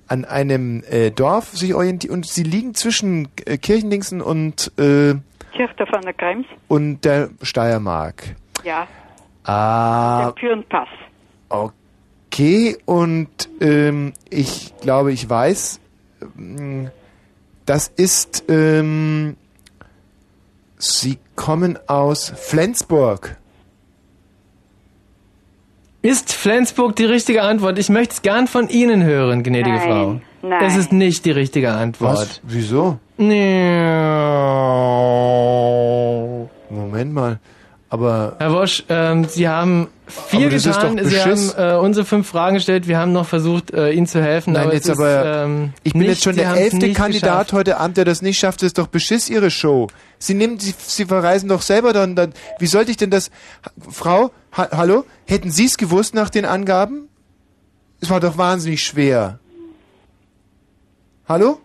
an 0.08 0.24
einem 0.24 0.84
äh, 0.84 1.10
Dorf 1.10 1.58
sich 1.58 1.74
orientieren 1.74 2.14
und 2.14 2.28
sie 2.28 2.44
liegen 2.44 2.76
zwischen 2.76 3.28
äh, 3.46 3.58
Kirchendingsen 3.58 4.22
und 4.22 4.72
äh, 4.78 5.16
Kirchdorf 5.56 5.92
an 5.94 6.02
der 6.04 6.14
Krems. 6.14 6.46
und 6.68 7.04
der 7.06 7.30
Steiermark. 7.42 8.36
Ja. 8.64 8.88
Ah, 9.44 10.26
Der 10.26 10.32
Pürenpass. 10.34 10.88
Okay, 11.50 12.78
und 12.86 13.30
ähm, 13.62 14.14
ich 14.30 14.74
glaube, 14.82 15.12
ich 15.14 15.30
weiß, 15.30 15.80
ähm, 16.38 16.90
das 17.66 17.88
ist, 17.88 18.44
ähm, 18.50 19.38
Sie 20.78 21.18
kommen 21.36 21.80
aus 21.88 22.32
Flensburg. 22.36 23.38
Ist 26.02 26.34
Flensburg 26.34 26.96
die 26.96 27.06
richtige 27.06 27.42
Antwort? 27.44 27.80
Ich 27.80 27.90
möchte 27.90 28.14
es 28.16 28.22
gern 28.22 28.48
von 28.48 28.70
Ihnen 28.70 29.04
hören, 29.04 29.42
gnädige 29.44 29.78
Nein, 29.78 29.88
Frau. 29.90 30.22
nein. 30.48 30.60
Das 30.60 30.76
ist 30.76 30.92
nicht 30.92 31.26
die 31.26 31.32
richtige 31.32 31.72
Antwort. 31.74 32.18
Was? 32.18 32.42
Wieso? 32.44 33.00
Moment 36.70 37.14
mal, 37.14 37.40
aber... 37.90 38.36
Herr 38.40 38.52
Wosch, 38.52 38.84
ähm, 38.90 39.26
Sie 39.26 39.48
haben 39.48 39.88
viel 40.08 40.52
ist 40.52 40.66
getan. 40.66 41.00
Sie 41.04 41.20
haben 41.22 41.52
äh, 41.58 41.78
unsere 41.78 42.06
fünf 42.06 42.28
Fragen 42.28 42.56
gestellt. 42.56 42.88
Wir 42.88 42.98
haben 42.98 43.14
noch 43.14 43.26
versucht, 43.26 43.72
äh, 43.72 43.92
Ihnen 43.92 44.06
zu 44.06 44.22
helfen. 44.22 44.54
Nein, 44.54 44.66
aber 44.66 44.74
jetzt 44.74 44.90
es 44.90 45.00
aber, 45.00 45.20
ist, 45.22 45.46
ähm, 45.46 45.74
ich 45.84 45.94
bin 45.94 46.02
nicht, 46.02 46.10
jetzt 46.10 46.24
schon 46.24 46.36
der 46.36 46.54
elfte 46.56 46.92
Kandidat 46.94 47.48
geschafft. 47.48 47.54
heute 47.54 47.78
Abend, 47.78 47.98
der 47.98 48.06
das 48.06 48.22
nicht 48.22 48.38
schafft. 48.38 48.62
Das 48.62 48.68
ist 48.68 48.78
doch 48.78 48.88
Beschiss, 48.88 49.30
Ihre 49.30 49.50
Show. 49.50 49.88
Sie 50.20 50.34
nehmen, 50.34 50.60
Sie, 50.60 50.74
Sie 50.78 51.06
verreisen 51.06 51.50
doch 51.50 51.62
selber 51.62 51.94
dann, 51.94 52.16
dann. 52.16 52.34
Wie 52.60 52.68
sollte 52.68 52.92
ich 52.92 52.98
denn 52.98 53.12
das... 53.12 53.32
Frau, 53.90 54.32
ha, 54.58 54.68
hallo? 54.72 55.06
Hätten 55.26 55.52
Sie 55.52 55.66
es 55.66 55.78
gewusst 55.78 56.14
nach 56.14 56.30
den 56.30 56.46
Angaben? 56.46 57.08
Es 58.02 58.10
war 58.10 58.20
doch 58.20 58.38
wahnsinnig 58.38 58.84
schwer. 58.84 59.40
Hallo? 61.28 61.60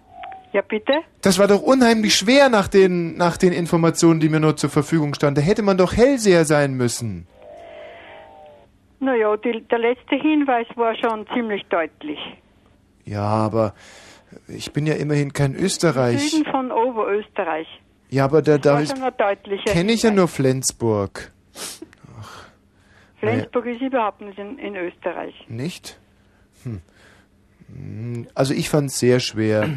Ja, 0.53 0.63
bitte? 0.63 0.93
Das 1.23 1.39
war 1.39 1.47
doch 1.47 1.63
unheimlich 1.63 2.15
schwer 2.17 2.49
nach 2.49 2.67
den, 2.67 3.17
nach 3.17 3.37
den 3.37 3.53
Informationen, 3.53 4.19
die 4.21 4.29
mir 4.29 4.41
nur 4.41 4.57
zur 4.57 4.69
Verfügung 4.71 5.15
standen. 5.15 5.37
Da 5.37 5.43
hätte 5.43 5.63
man 5.63 5.77
doch 5.79 5.97
Hellseher 5.97 6.45
sein 6.45 6.75
müssen. 6.75 7.27
Naja, 8.99 9.37
die, 9.37 9.63
der 9.71 9.79
letzte 9.79 10.17
Hinweis 10.17 10.67
war 10.75 10.95
schon 10.97 11.27
ziemlich 11.33 11.63
deutlich. 11.71 12.19
Ja, 13.05 13.23
aber 13.23 13.75
ich 14.49 14.73
bin 14.73 14.87
ja 14.87 14.95
immerhin 14.95 15.33
kein 15.33 15.55
Österreich. 15.55 16.31
Süden 16.31 16.45
von 16.51 16.71
Oberösterreich. 16.71 17.67
Ja, 18.11 18.25
aber 18.25 18.43
da, 18.43 18.59
da 18.59 18.83
kenne 19.67 19.93
ich 19.93 20.03
ja 20.03 20.11
nur 20.11 20.27
Flensburg. 20.29 21.31
Flensburg 23.21 23.67
ist 23.67 23.81
überhaupt 23.83 24.21
nicht 24.21 24.39
in, 24.39 24.59
in 24.59 24.75
Österreich. 24.77 25.35
Nicht? 25.49 25.99
Hm, 26.65 28.27
Also 28.35 28.53
ich 28.55 28.69
fand 28.69 28.91
es 28.91 28.99
sehr 28.99 29.21
schwer. 29.21 29.69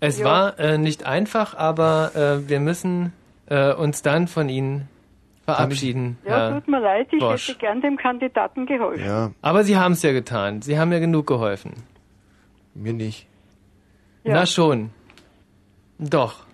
Es 0.00 0.22
war 0.22 0.58
äh, 0.58 0.78
nicht 0.78 1.04
einfach, 1.06 1.54
aber 1.56 2.12
äh, 2.14 2.48
wir 2.48 2.60
müssen 2.60 3.12
äh, 3.46 3.72
uns 3.72 4.02
dann 4.02 4.28
von 4.28 4.48
Ihnen 4.48 4.88
verabschieden. 5.44 6.18
Ja, 6.24 6.50
Herr 6.50 6.54
tut 6.54 6.68
mir 6.68 6.80
leid, 6.80 7.08
ich 7.12 7.18
Bosch. 7.20 7.48
hätte 7.48 7.58
gern 7.58 7.80
dem 7.80 7.96
Kandidaten 7.96 8.66
geholfen. 8.66 9.04
Ja, 9.04 9.32
Aber 9.42 9.64
Sie 9.64 9.76
haben 9.76 9.92
es 9.92 10.02
ja 10.02 10.12
getan. 10.12 10.62
Sie 10.62 10.78
haben 10.78 10.92
ja 10.92 10.98
genug 10.98 11.26
geholfen. 11.26 11.72
mir 12.74 12.92
nicht. 12.92 13.26
Ja. 14.24 14.34
Na 14.34 14.46
schon. 14.46 14.90
Doch. 15.98 16.44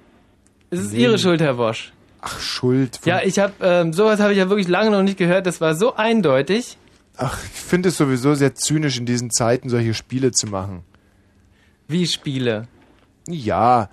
Es 0.71 0.81
ist 0.81 0.93
Nee. 0.93 1.01
Ihre 1.03 1.19
Schuld, 1.19 1.41
Herr 1.41 1.55
Bosch. 1.55 1.93
Ach, 2.23 2.41
Schuld. 2.41 3.01
Ja, 3.05 3.21
ich 3.23 3.39
habe 3.39 3.53
ähm, 3.61 3.93
sowas 3.93 4.21
habe 4.21 4.33
ich 4.33 4.39
ja 4.39 4.49
wirklich 4.49 4.69
lange 4.69 4.91
noch 4.91 5.03
nicht 5.03 5.19
gehört. 5.19 5.47
Das 5.47 5.61
war 5.61 5.75
so 5.75 5.95
eindeutig. 5.97 6.79
Ach, 7.19 7.39
ich 7.45 7.51
finde 7.61 7.91
es 7.91 7.97
sowieso 7.99 8.35
sehr 8.35 8.55
zynisch, 8.55 8.99
in 8.99 9.05
diesen 9.07 9.31
Zeiten 9.31 9.69
solche 9.69 9.93
Spiele 9.93 10.31
zu 10.33 10.47
machen. 10.47 10.83
Wie 11.87 12.07
Spiele? 12.07 12.67
Ja, 13.29 13.89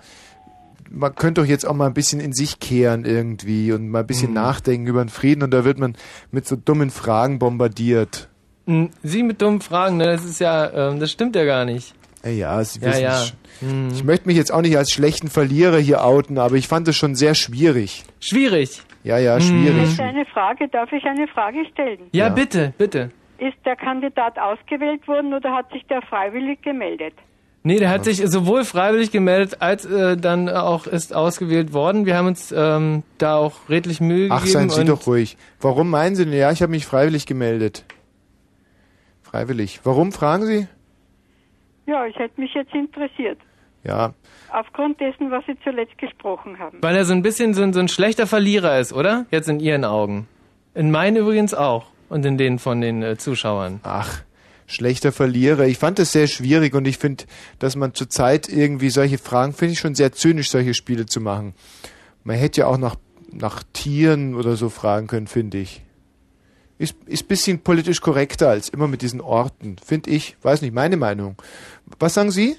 man 0.90 1.14
könnte 1.14 1.40
doch 1.40 1.48
jetzt 1.48 1.64
auch 1.66 1.74
mal 1.74 1.86
ein 1.86 1.94
bisschen 1.94 2.20
in 2.20 2.32
sich 2.32 2.60
kehren 2.60 3.04
irgendwie 3.04 3.72
und 3.72 3.88
mal 3.88 4.00
ein 4.00 4.06
bisschen 4.06 4.28
Mhm. 4.30 4.34
nachdenken 4.34 4.86
über 4.86 5.02
den 5.04 5.08
Frieden 5.08 5.42
und 5.42 5.50
da 5.52 5.64
wird 5.64 5.78
man 5.78 5.96
mit 6.30 6.46
so 6.46 6.56
dummen 6.56 6.90
Fragen 6.90 7.38
bombardiert. 7.38 8.28
Hm, 8.66 8.90
Sie 9.02 9.22
mit 9.22 9.40
dummen 9.42 9.60
Fragen, 9.60 9.96
ne? 9.96 10.04
Das 10.06 10.24
ist 10.24 10.38
ja, 10.40 10.90
ähm, 10.90 11.00
das 11.00 11.10
stimmt 11.10 11.34
ja 11.34 11.44
gar 11.44 11.64
nicht. 11.64 11.94
Ja, 12.24 12.30
ja, 12.30 12.64
Sie 12.64 12.78
Ja, 12.80 12.86
wissen 12.88 13.02
ja. 13.02 13.14
es 13.14 13.28
schon. 13.60 13.90
Ich 13.92 14.04
möchte 14.04 14.26
mich 14.28 14.36
jetzt 14.36 14.52
auch 14.52 14.60
nicht 14.60 14.76
als 14.76 14.90
schlechten 14.92 15.28
Verlierer 15.28 15.78
hier 15.78 16.04
outen, 16.04 16.38
aber 16.38 16.54
ich 16.56 16.68
fand 16.68 16.86
es 16.88 16.96
schon 16.96 17.14
sehr 17.14 17.34
schwierig. 17.34 18.04
Schwierig? 18.20 18.82
Ja, 19.02 19.18
ja, 19.18 19.38
Ich 19.38 19.48
schwierig. 19.48 19.92
hätte 19.92 20.02
eine 20.04 20.24
Frage, 20.26 20.68
darf 20.68 20.92
ich 20.92 21.04
eine 21.04 21.26
Frage 21.28 21.58
stellen? 21.72 21.98
Ja, 22.12 22.28
bitte, 22.28 22.72
bitte. 22.78 23.10
Ist 23.38 23.56
der 23.64 23.74
Kandidat 23.76 24.38
ausgewählt 24.38 25.06
worden 25.08 25.34
oder 25.34 25.52
hat 25.54 25.70
sich 25.72 25.84
der 25.88 26.02
freiwillig 26.02 26.62
gemeldet? 26.62 27.14
Nee, 27.64 27.78
der 27.78 27.90
hat 27.90 28.04
sich 28.04 28.16
sowohl 28.26 28.64
freiwillig 28.64 29.12
gemeldet, 29.12 29.58
als 29.60 29.84
äh, 29.84 30.16
dann 30.16 30.48
auch 30.48 30.88
ist 30.88 31.14
ausgewählt 31.14 31.72
worden. 31.72 32.06
Wir 32.06 32.16
haben 32.16 32.26
uns 32.26 32.50
ähm, 32.50 33.04
da 33.18 33.36
auch 33.36 33.68
redlich 33.68 34.00
Mühe 34.00 34.28
Ach, 34.30 34.42
gegeben. 34.42 34.68
seien 34.68 34.70
Sie 34.70 34.84
doch 34.84 35.06
ruhig. 35.06 35.36
Warum 35.60 35.88
meinen 35.88 36.16
Sie 36.16 36.24
denn? 36.24 36.34
Ja, 36.34 36.50
ich 36.50 36.60
habe 36.60 36.70
mich 36.72 36.86
freiwillig 36.86 37.24
gemeldet. 37.26 37.84
Freiwillig. 39.22 39.80
Warum, 39.84 40.10
fragen 40.10 40.44
Sie? 40.44 40.66
Ja, 41.86 42.04
ich 42.06 42.16
hätte 42.16 42.40
mich 42.40 42.52
jetzt 42.54 42.74
interessiert. 42.74 43.38
Ja, 43.84 44.14
Aufgrund 44.52 45.00
dessen, 45.00 45.30
was 45.30 45.44
Sie 45.46 45.56
zuletzt 45.64 45.96
gesprochen 45.96 46.58
haben. 46.58 46.78
Weil 46.82 46.94
er 46.94 47.06
so 47.06 47.14
ein 47.14 47.22
bisschen 47.22 47.54
so 47.54 47.62
ein, 47.62 47.72
so 47.72 47.80
ein 47.80 47.88
schlechter 47.88 48.26
Verlierer 48.26 48.78
ist, 48.78 48.92
oder? 48.92 49.24
Jetzt 49.30 49.48
in 49.48 49.60
Ihren 49.60 49.86
Augen. 49.86 50.28
In 50.74 50.90
meinen 50.90 51.16
übrigens 51.16 51.54
auch. 51.54 51.86
Und 52.10 52.26
in 52.26 52.36
denen 52.36 52.58
von 52.58 52.82
den 52.82 53.02
äh, 53.02 53.16
Zuschauern. 53.16 53.80
Ach, 53.82 54.20
schlechter 54.72 55.12
Verlierer. 55.12 55.66
Ich 55.66 55.78
fand 55.78 55.98
es 55.98 56.12
sehr 56.12 56.26
schwierig 56.26 56.74
und 56.74 56.86
ich 56.86 56.98
finde, 56.98 57.24
dass 57.58 57.76
man 57.76 57.94
zurzeit 57.94 58.48
irgendwie 58.48 58.90
solche 58.90 59.18
Fragen, 59.18 59.52
finde 59.52 59.74
ich 59.74 59.78
schon 59.78 59.94
sehr 59.94 60.12
zynisch, 60.12 60.50
solche 60.50 60.74
Spiele 60.74 61.06
zu 61.06 61.20
machen. 61.20 61.54
Man 62.24 62.36
hätte 62.36 62.62
ja 62.62 62.66
auch 62.66 62.78
nach, 62.78 62.96
nach 63.30 63.62
Tieren 63.72 64.34
oder 64.34 64.56
so 64.56 64.68
fragen 64.68 65.06
können, 65.06 65.26
finde 65.26 65.58
ich. 65.58 65.82
Ist, 66.78 66.96
ist 67.06 67.28
bisschen 67.28 67.62
politisch 67.62 68.00
korrekter 68.00 68.48
als 68.48 68.68
immer 68.68 68.88
mit 68.88 69.02
diesen 69.02 69.20
Orten, 69.20 69.76
finde 69.84 70.10
ich. 70.10 70.36
Weiß 70.42 70.62
nicht, 70.62 70.74
meine 70.74 70.96
Meinung. 70.96 71.36
Was 71.98 72.14
sagen 72.14 72.30
Sie? 72.30 72.56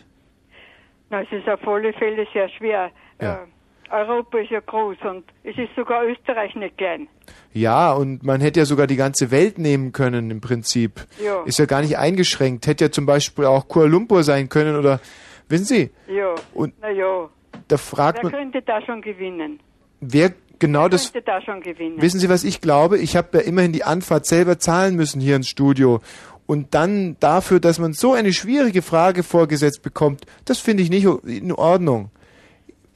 Na, 1.10 1.22
es 1.22 1.32
ist 1.32 1.48
auf 1.50 1.68
alle 1.68 1.94
Fälle 1.94 2.26
sehr 2.34 2.50
schwer. 2.50 2.92
Ja. 3.22 3.44
Äh, 3.44 3.48
Europa 3.94 4.40
ist 4.40 4.50
ja 4.50 4.60
groß 4.60 4.98
und 5.10 5.24
es 5.44 5.58
ist 5.58 5.70
sogar 5.76 6.04
Österreich 6.06 6.56
nicht 6.56 6.78
klein. 6.78 7.08
Ja, 7.54 7.94
und 7.94 8.24
man 8.24 8.42
hätte 8.42 8.60
ja 8.60 8.66
sogar 8.66 8.88
die 8.88 8.96
ganze 8.96 9.30
Welt 9.30 9.60
nehmen 9.60 9.92
können 9.92 10.32
im 10.32 10.42
Prinzip. 10.42 11.06
Ja. 11.24 11.44
Ist 11.44 11.60
ja 11.60 11.66
gar 11.66 11.82
nicht 11.82 11.98
eingeschränkt. 11.98 12.66
Hätte 12.66 12.86
ja 12.86 12.92
zum 12.92 13.06
Beispiel 13.06 13.46
auch 13.46 13.68
Kuala 13.68 13.90
Lumpur 13.90 14.24
sein 14.24 14.50
können 14.50 14.76
oder, 14.76 15.00
wissen 15.48 15.66
Sie, 15.66 15.92
Ja. 16.08 16.34
Und 16.54 16.74
Na 16.82 16.90
ja. 16.90 17.30
da 17.68 17.78
fragt 17.78 18.18
Wer 18.18 18.24
man, 18.24 18.32
könnte 18.32 18.62
da 18.64 18.82
schon 18.82 19.02
gewinnen? 19.02 19.60
wer 20.02 20.34
genau 20.60 20.88
das 20.88 21.14
könnte 21.14 21.26
da 21.26 21.42
schon 21.42 21.62
gewinnen? 21.62 22.02
Wissen 22.02 22.20
Sie, 22.20 22.30
was 22.30 22.44
ich 22.44 22.62
glaube? 22.62 22.98
Ich 22.98 23.16
habe 23.16 23.38
ja 23.38 23.44
immerhin 23.44 23.74
die 23.74 23.84
Anfahrt 23.84 24.26
selber 24.26 24.58
zahlen 24.58 24.96
müssen 24.96 25.22
hier 25.22 25.36
ins 25.36 25.48
Studio. 25.48 26.02
Und 26.46 26.74
dann 26.74 27.16
dafür, 27.20 27.60
dass 27.60 27.80
man 27.80 27.94
so 27.94 28.14
eine 28.14 28.34
schwierige 28.34 28.82
Frage 28.82 29.24
vorgesetzt 29.24 29.82
bekommt, 29.82 30.26
das 30.46 30.60
finde 30.60 30.84
ich 30.84 30.90
nicht 30.90 31.06
in 31.26 31.52
Ordnung. 31.54 32.10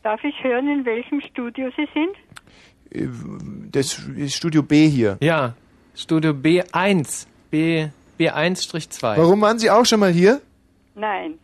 Darf 0.07 0.23
ich 0.23 0.41
hören, 0.41 0.69
in 0.69 0.85
welchem 0.85 1.19
Studio 1.19 1.69
Sie 1.75 1.85
sind? 1.93 2.15
Äh, 2.91 3.09
Das 3.73 3.99
ist 4.15 4.35
Studio 4.35 4.63
B 4.63 4.87
hier. 4.87 5.17
Ja, 5.19 5.53
Studio 5.93 6.31
B1. 6.31 7.27
B, 7.51 7.87
B1-2. 8.17 9.17
Warum 9.17 9.41
waren 9.41 9.59
Sie 9.59 9.69
auch 9.69 9.85
schon 9.85 9.99
mal 9.99 10.11
hier? 10.13 10.39
Nein. 10.95 11.37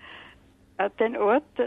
Äh, 0.77 0.90
Den 0.98 1.17
Ort 1.17 1.43
äh, 1.58 1.64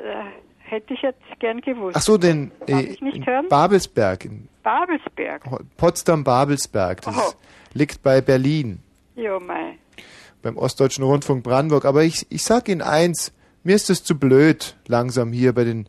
hätte 0.60 0.94
ich 0.94 1.02
jetzt 1.02 1.20
gern 1.38 1.60
gewusst. 1.60 1.96
Ach 1.98 2.00
so, 2.00 2.16
Darf 2.16 2.34
äh, 2.66 2.80
ich 2.80 3.02
nicht 3.02 3.18
in 3.18 3.26
hören? 3.26 3.46
Babelsberg, 3.50 4.24
in 4.24 4.48
Babelsberg. 4.62 5.42
Potsdam-Babelsberg. 5.76 7.02
Das 7.02 7.14
Oh. 7.14 7.32
liegt 7.74 8.02
bei 8.02 8.22
Berlin, 8.22 8.78
Ja, 9.16 9.38
mei. 9.38 9.76
beim 10.40 10.56
Ostdeutschen 10.56 11.04
Rundfunk 11.04 11.44
Brandenburg. 11.44 11.84
Aber 11.84 12.04
ich, 12.04 12.24
ich 12.30 12.42
sag 12.42 12.70
Ihnen 12.70 12.80
eins, 12.80 13.34
mir 13.64 13.76
ist 13.76 13.90
es 13.90 14.02
zu 14.02 14.18
blöd, 14.18 14.76
langsam 14.86 15.30
hier 15.34 15.52
bei 15.52 15.64
den, 15.64 15.86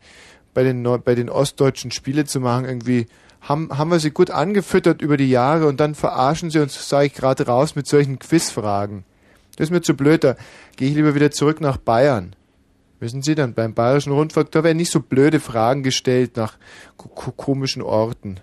bei 0.54 0.62
den, 0.62 0.82
Neu- 0.82 0.98
bei 0.98 1.14
den 1.14 1.28
ostdeutschen 1.30 1.90
Spiele 1.90 2.24
zu 2.24 2.40
machen. 2.40 2.64
Irgendwie 2.64 3.06
haben, 3.40 3.76
haben 3.76 3.90
wir 3.90 4.00
sie 4.00 4.10
gut 4.10 4.30
angefüttert 4.30 5.02
über 5.02 5.16
die 5.16 5.30
Jahre 5.30 5.66
und 5.66 5.78
dann 5.80 5.94
verarschen 5.94 6.50
sie 6.50 6.58
uns, 6.58 6.88
sage 6.88 7.06
ich 7.06 7.14
gerade 7.14 7.46
raus, 7.46 7.74
mit 7.76 7.86
solchen 7.86 8.18
Quizfragen. 8.18 9.04
Das 9.56 9.66
ist 9.66 9.70
mir 9.70 9.82
zu 9.82 9.94
blöd, 9.94 10.24
da 10.24 10.36
gehe 10.76 10.88
ich 10.88 10.94
lieber 10.94 11.14
wieder 11.14 11.30
zurück 11.30 11.60
nach 11.60 11.76
Bayern. 11.76 12.34
Wissen 13.00 13.22
Sie 13.22 13.36
dann, 13.36 13.54
beim 13.54 13.74
Bayerischen 13.74 14.12
Rundfunk, 14.12 14.50
da 14.50 14.64
werden 14.64 14.76
nicht 14.76 14.90
so 14.90 15.00
blöde 15.00 15.38
Fragen 15.38 15.84
gestellt 15.84 16.36
nach 16.36 16.54
ko 16.96 17.08
ko 17.08 17.30
komischen 17.30 17.80
Orten. 17.80 18.40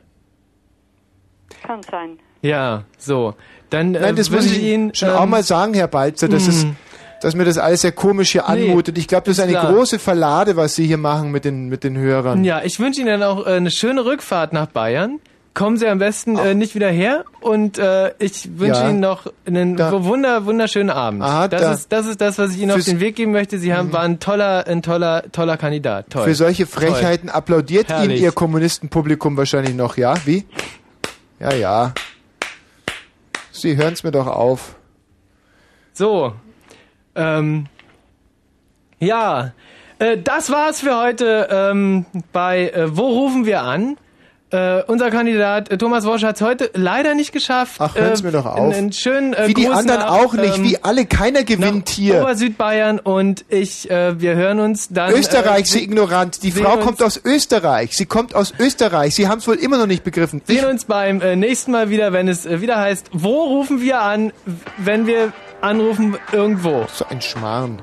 Kann 1.61 1.81
sein. 1.83 2.19
Ja, 2.41 2.85
so. 2.97 3.35
Dann 3.69 3.95
äh, 3.95 3.99
Nein, 3.99 4.15
das 4.15 4.29
muss 4.29 4.43
wünsche 4.43 4.55
ich 4.55 4.63
Ihnen 4.63 4.95
schon 4.95 5.09
ähm, 5.09 5.15
auch 5.15 5.25
mal 5.25 5.43
sagen, 5.43 5.73
Herr 5.73 5.87
Balzer, 5.87 6.29
dass, 6.29 6.47
es, 6.47 6.65
mm. 6.65 6.71
Dass 7.25 7.33
mir 7.35 7.43
das 7.43 7.57
alles 7.57 7.81
sehr 7.81 7.91
komisch 7.91 8.33
hier 8.33 8.43
Nee, 8.53 8.67
anmutet. 8.69 8.99
Ich 8.99 9.07
glaube, 9.07 9.23
das 9.25 9.37
ist 9.39 9.43
eine 9.43 9.53
klar. 9.53 9.73
große 9.73 9.97
Verlade, 9.97 10.55
was 10.57 10.75
Sie 10.75 10.85
hier 10.85 10.99
machen 10.99 11.31
mit 11.31 11.43
den, 11.43 11.69
mit 11.69 11.83
den 11.83 11.97
Hörern. 11.97 12.43
Ja, 12.43 12.61
ich 12.63 12.79
wünsche 12.79 13.01
Ihnen 13.01 13.19
dann 13.19 13.23
auch 13.23 13.47
äh, 13.47 13.53
eine 13.53 13.71
schöne 13.71 14.05
Rückfahrt 14.05 14.53
nach 14.53 14.67
Bayern. 14.67 15.19
Kommen 15.55 15.77
Sie 15.77 15.87
am 15.87 15.97
besten 15.97 16.37
äh, 16.37 16.53
nicht 16.53 16.75
wieder 16.75 16.89
her 16.91 17.25
und 17.41 17.79
äh, 17.79 18.11
ich 18.19 18.59
wünsche 18.59 18.81
Ja. 18.81 18.89
Ihnen 18.89 18.99
noch 18.99 19.25
einen 19.47 19.79
wunder, 19.79 20.45
wunderschönen 20.45 20.91
Abend. 20.91 21.23
Aha, 21.23 21.47
das, 21.47 21.61
da- 21.61 21.71
ist, 21.73 21.91
das 21.91 22.05
ist 22.05 22.21
das, 22.21 22.37
was 22.37 22.51
ich 22.53 22.59
Ihnen 22.61 22.69
auf 22.71 22.77
Fürs- 22.77 22.85
den 22.85 22.99
Weg 22.99 23.15
geben 23.15 23.31
möchte. 23.31 23.57
Sie 23.57 23.73
haben, 23.73 23.91
waren 23.91 24.11
ein 24.11 24.19
toller, 24.19 24.67
ein 24.67 24.83
toller, 24.83 25.23
toller 25.31 25.57
Kandidat. 25.57 26.11
Toll. 26.11 26.25
Für 26.25 26.35
solche 26.35 26.67
Frechheiten 26.67 27.29
Toll. 27.29 27.35
applaudiert 27.37 27.87
Herrlich. 27.89 28.17
Ihnen 28.19 28.23
Ihr 28.25 28.33
Kommunistenpublikum 28.33 29.35
wahrscheinlich 29.35 29.73
noch, 29.73 29.97
ja? 29.97 30.13
Wie? 30.25 30.45
Ja, 31.39 31.53
ja. 31.55 31.93
Sie 33.51 33.77
hören 33.77 33.93
es 33.93 34.03
mir 34.03 34.11
doch 34.11 34.27
auf. 34.27 34.75
So. 35.93 36.33
Ähm, 37.15 37.67
ja, 38.99 39.53
äh, 39.99 40.17
das 40.17 40.51
war's 40.51 40.81
für 40.81 40.97
heute 40.97 41.47
ähm, 41.51 42.05
bei 42.31 42.69
äh, 42.69 42.95
Wo 42.95 43.07
rufen 43.07 43.45
wir 43.45 43.61
an? 43.61 43.97
Äh, 44.51 44.83
unser 44.83 45.09
Kandidat 45.09 45.71
äh, 45.71 45.77
Thomas 45.77 46.05
Wosch 46.05 46.23
hat 46.23 46.35
es 46.35 46.41
heute 46.41 46.69
leider 46.75 47.15
nicht 47.15 47.31
geschafft. 47.31 47.77
Ach, 47.79 47.95
hören's 47.95 48.21
mir 48.21 48.31
doch 48.31 48.45
auf. 48.45 48.75
Einen, 48.75 48.93
schönen, 48.93 49.33
äh, 49.33 49.47
Wie 49.47 49.55
die 49.55 49.67
anderen 49.67 50.01
nach, 50.01 50.11
auch 50.11 50.33
nicht, 50.33 50.57
ähm, 50.57 50.63
wie 50.63 50.83
alle, 50.83 51.07
keiner 51.07 51.43
gewinnt 51.43 51.89
hier. 51.89 52.21
Obersüdbayern 52.21 52.99
und 52.99 53.43
ich, 53.49 53.89
äh, 53.89 54.21
wir 54.21 54.35
hören 54.35 54.59
uns 54.59 54.89
dann. 54.89 55.11
Österreich, 55.13 55.63
äh, 55.63 55.65
Sie 55.65 55.83
ignorant. 55.83 56.43
Die 56.43 56.51
Frau 56.51 56.77
kommt 56.77 57.01
aus 57.01 57.19
Österreich. 57.23 57.97
Sie 57.97 58.05
kommt 58.05 58.35
aus 58.35 58.53
Österreich. 58.59 59.15
Sie 59.15 59.27
haben 59.27 59.39
es 59.39 59.47
wohl 59.47 59.55
immer 59.55 59.79
noch 59.79 59.87
nicht 59.87 60.03
begriffen. 60.03 60.43
Ich, 60.47 60.59
sehen 60.59 60.69
uns 60.69 60.85
beim 60.85 61.21
äh, 61.21 61.35
nächsten 61.35 61.71
Mal 61.71 61.89
wieder, 61.89 62.13
wenn 62.13 62.27
es 62.27 62.45
äh, 62.45 62.61
wieder 62.61 62.77
heißt, 62.77 63.09
wo 63.13 63.45
rufen 63.45 63.81
wir 63.81 64.01
an, 64.01 64.31
wenn 64.77 65.07
wir 65.07 65.33
anrufen 65.61 66.17
irgendwo. 66.31 66.85
So 66.93 67.05
ein 67.09 67.21
Schmarrn. 67.21 67.81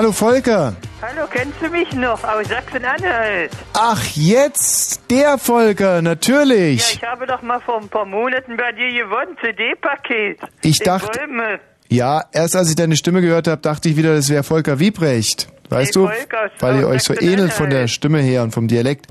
Hallo 0.00 0.12
Volker. 0.12 0.72
Hallo, 1.02 1.26
kennst 1.30 1.60
du 1.60 1.68
mich 1.68 1.92
noch 1.92 2.24
aus 2.24 2.48
Sachsen-Anhalt? 2.48 3.50
Ach, 3.74 4.02
jetzt 4.14 5.10
der 5.10 5.36
Volker, 5.36 5.96
Ja, 5.96 6.00
natürlich. 6.00 6.94
ich 6.94 7.02
habe 7.06 7.26
doch 7.26 7.42
mal 7.42 7.60
vor 7.60 7.82
ein 7.82 7.88
paar 7.90 8.06
Monaten 8.06 8.56
bei 8.56 8.72
dir 8.72 8.88
gewonnen, 9.04 9.36
CD-Paket. 9.44 10.38
Ich 10.62 10.78
dachte- 10.78 11.18
Bäume. 11.18 11.60
Ja, 11.90 12.22
erst 12.32 12.56
als 12.56 12.70
ich 12.70 12.76
deine 12.76 12.96
Stimme 12.96 13.20
gehört 13.20 13.46
habe, 13.46 13.60
dachte 13.60 13.90
ich 13.90 13.96
wieder, 13.98 14.14
das 14.14 14.30
wäre 14.30 14.42
Volker 14.42 14.78
Wiebrecht. 14.80 15.48
Weißt 15.68 15.94
Nee, 15.94 16.00
du? 16.02 16.08
Volker 16.08 16.50
Weil 16.60 16.80
ihr 16.80 16.88
euch 16.88 17.02
so 17.02 17.12
ähnelt 17.12 17.52
von 17.52 17.68
der 17.68 17.86
Stimme 17.86 18.20
her 18.20 18.42
und 18.42 18.52
vom 18.54 18.68
Dialekt. 18.68 19.04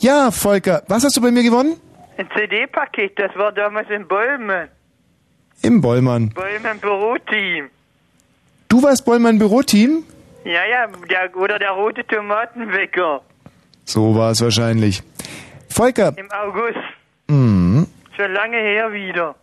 Ja, 0.00 0.32
Volker, 0.32 0.82
was 0.88 1.04
hast 1.04 1.16
du 1.16 1.20
bei 1.20 1.30
mir 1.30 1.44
gewonnen? 1.44 1.76
Ein 2.16 2.28
CD-Paket, 2.36 3.16
das 3.20 3.30
war 3.36 3.52
damals 3.52 3.88
in 3.88 4.08
Bäume. 4.08 4.68
Im 5.62 5.80
Bollmann. 5.80 6.30
Bäume 6.30 6.72
im 6.72 6.80
Büroteam. 6.80 7.70
Du 8.68 8.82
warst 8.82 9.04
Bollmann 9.04 9.38
Büroteam? 9.38 10.04
Ja, 10.44 10.52
ja, 10.70 10.86
der, 11.08 11.36
oder 11.36 11.58
der 11.58 11.70
rote 11.70 12.06
Tomatenwecker. 12.06 13.20
So 13.84 14.14
war 14.14 14.30
es 14.32 14.40
wahrscheinlich. 14.42 15.02
Volker, 15.68 16.12
Im 16.16 16.28
August. 16.30 16.78
mh, 17.28 17.86
Schon 18.16 18.32
lange 18.32 18.56
her 18.56 18.92
wieder. 18.92 19.34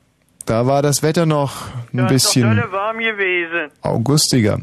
da 0.46 0.68
war 0.68 0.82
das 0.82 1.02
Wetter 1.02 1.26
noch 1.26 1.68
ein 1.94 1.98
Da 1.98 2.06
ist 2.08 2.12
bisschen 2.14 2.44
doch 2.44 2.50
dolle 2.62 2.72
warm 2.72 2.98
gewesen. 3.00 3.72
augustiger. 3.82 4.60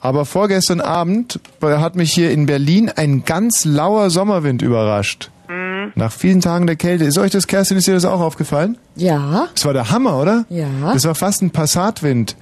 Aber 0.00 0.24
vorgestern 0.24 0.80
Abend 0.80 1.40
hat 1.60 1.96
mich 1.96 2.12
hier 2.12 2.30
in 2.30 2.46
Berlin 2.46 2.90
ein 2.94 3.24
ganz 3.24 3.64
lauer 3.64 4.08
Sommerwind 4.10 4.62
überrascht. 4.62 5.30
Mhm. 5.48 5.92
Nach 5.94 6.12
vielen 6.12 6.40
Tagen 6.40 6.66
der 6.66 6.76
Kälte. 6.76 7.04
Ist 7.04 7.18
euch 7.18 7.32
das, 7.32 7.46
Kerstin, 7.46 7.76
ist 7.78 7.86
dir 7.88 7.94
das 7.94 8.04
auch 8.04 8.20
aufgefallen? 8.20 8.78
Ja. 8.94 9.48
Das 9.54 9.64
war 9.64 9.72
der 9.72 9.90
Hammer, 9.90 10.18
oder? 10.20 10.44
Ja. 10.48 10.66
Das 10.92 11.04
war 11.06 11.14
fast 11.14 11.42
ein 11.42 11.50
Passatwind. 11.50 12.36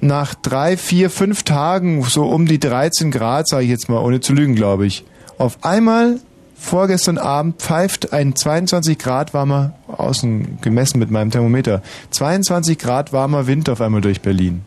Nach 0.00 0.34
drei, 0.34 0.76
vier, 0.76 1.10
fünf 1.10 1.42
Tagen, 1.44 2.02
so 2.02 2.24
um 2.24 2.46
die 2.46 2.58
13 2.58 3.10
Grad, 3.10 3.48
sage 3.48 3.64
ich 3.64 3.70
jetzt 3.70 3.88
mal, 3.88 3.98
ohne 4.00 4.20
zu 4.20 4.32
lügen, 4.32 4.54
glaube 4.54 4.86
ich. 4.86 5.04
Auf 5.38 5.64
einmal, 5.64 6.18
vorgestern 6.56 7.18
Abend, 7.18 7.60
pfeift 7.60 8.12
ein 8.12 8.34
22 8.34 8.98
Grad 8.98 9.32
warmer, 9.32 9.74
außen 9.86 10.58
gemessen 10.60 10.98
mit 10.98 11.10
meinem 11.10 11.30
Thermometer, 11.30 11.82
22 12.10 12.78
Grad 12.78 13.12
warmer 13.12 13.46
Wind 13.46 13.68
auf 13.68 13.80
einmal 13.80 14.00
durch 14.00 14.20
Berlin. 14.20 14.62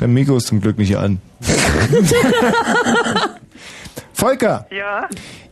Der 0.00 0.08
Mikro 0.08 0.36
ist 0.36 0.48
zum 0.48 0.60
Glück 0.60 0.76
nicht 0.76 0.96
an. 0.96 1.20
Volker, 4.12 4.66
Ja? 4.70 5.08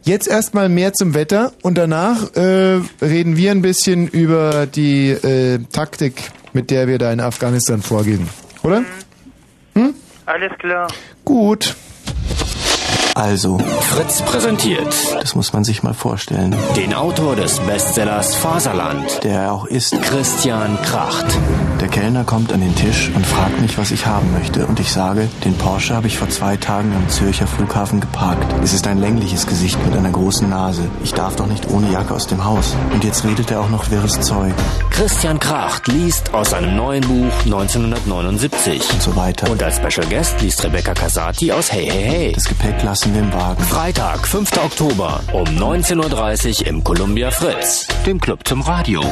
Jetzt 0.07 0.28
erstmal 0.28 0.68
mehr 0.68 0.92
zum 0.92 1.15
Wetter 1.15 1.52
und 1.62 1.78
danach 1.78 2.34
äh, 2.34 2.81
reden 3.00 3.39
wir 3.39 3.50
ein 3.52 3.62
bisschen 3.62 4.07
über 4.07 4.66
die 4.66 5.08
äh, 5.10 5.60
Taktik, 5.73 6.31
mit 6.55 6.70
der 6.70 6.89
wir 6.89 6.99
da 6.99 7.12
in 7.12 7.20
Afghanistan 7.20 7.83
vorgehen. 7.83 8.28
Oder? 8.62 8.83
Alles 10.26 10.52
klar. 10.58 10.89
Gut. 11.24 11.76
Also. 13.15 13.59
Fritz 13.59 14.23
präsentiert. 14.23 14.93
Das 15.15 15.36
muss 15.36 15.52
man 15.52 15.62
sich 15.62 15.84
mal 15.84 15.94
vorstellen. 15.94 16.55
Den 16.76 16.94
Autor 16.94 17.36
des 17.36 17.60
Bestsellers 17.60 18.34
Faserland. 18.34 19.23
Der 19.23 19.43
er 19.43 19.52
auch 19.52 19.67
ist. 19.67 20.01
Christian 20.02 20.76
Kracht. 20.83 21.26
Der 21.81 21.89
Kellner 21.89 22.25
kommt 22.25 22.52
an 22.52 22.60
den 22.60 22.75
Tisch 22.75 23.10
und 23.15 23.25
fragt 23.25 23.60
mich, 23.60 23.78
was 23.78 23.93
ich 23.93 24.07
haben 24.07 24.33
möchte. 24.33 24.67
Und 24.67 24.81
ich 24.81 24.93
sage, 24.93 25.28
den 25.44 25.55
Porsche 25.55 25.94
habe 25.94 26.09
ich 26.09 26.18
vor 26.18 26.28
zwei 26.28 26.57
Tagen 26.57 26.93
am 26.94 27.09
Zürcher 27.09 27.47
Flughafen 27.47 28.01
geparkt. 28.01 28.52
Es 28.62 28.73
ist 28.73 28.86
ein 28.86 28.99
längliches 28.99 29.47
Gesicht 29.47 29.78
mit 29.84 29.97
einer 29.97 30.10
großen 30.10 30.49
Nase. 30.49 30.83
Ich 31.05 31.12
darf 31.12 31.36
doch 31.36 31.47
nicht 31.47 31.70
ohne 31.70 31.93
Jacke 31.93 32.15
aus 32.15 32.26
dem 32.26 32.44
Haus. 32.44 32.75
Und 32.93 33.05
jetzt 33.05 33.25
redet 33.25 33.51
er 33.51 33.60
auch 33.60 33.68
noch 33.70 33.91
wirres 33.91 34.20
Zeug. 34.20 34.55
Christian 34.91 35.39
Kracht 35.39 35.86
liest 35.89 36.34
aus 36.34 36.51
seinem 36.51 36.76
neuen 36.76 37.02
Buch 37.02 37.33
1979. 37.44 38.93
Und 38.93 39.02
so 39.02 39.15
weiter. 39.15 39.51
Und 39.51 39.62
als 39.62 39.76
Special 39.76 40.07
Guest 40.09 40.41
liest 40.41 40.65
Rebecca 40.65 40.94
Casati 40.94 41.52
aus 41.52 41.70
Hey 41.70 41.86
Hey 41.86 42.02
Hey. 42.02 42.33
Das 42.33 42.44
Gepäck 42.44 42.83
lassen 42.83 43.03
wir 43.12 43.20
im 43.20 43.33
Wagen. 43.33 43.62
Freitag, 43.65 44.26
5. 44.26 44.57
Oktober 44.57 45.20
um 45.33 45.44
19.30 45.44 46.60
Uhr 46.60 46.66
im 46.68 46.84
Columbia 46.84 47.31
Fritz, 47.31 47.86
dem 48.07 48.20
Club 48.20 48.47
zum 48.47 48.62
Radio. 48.62 49.02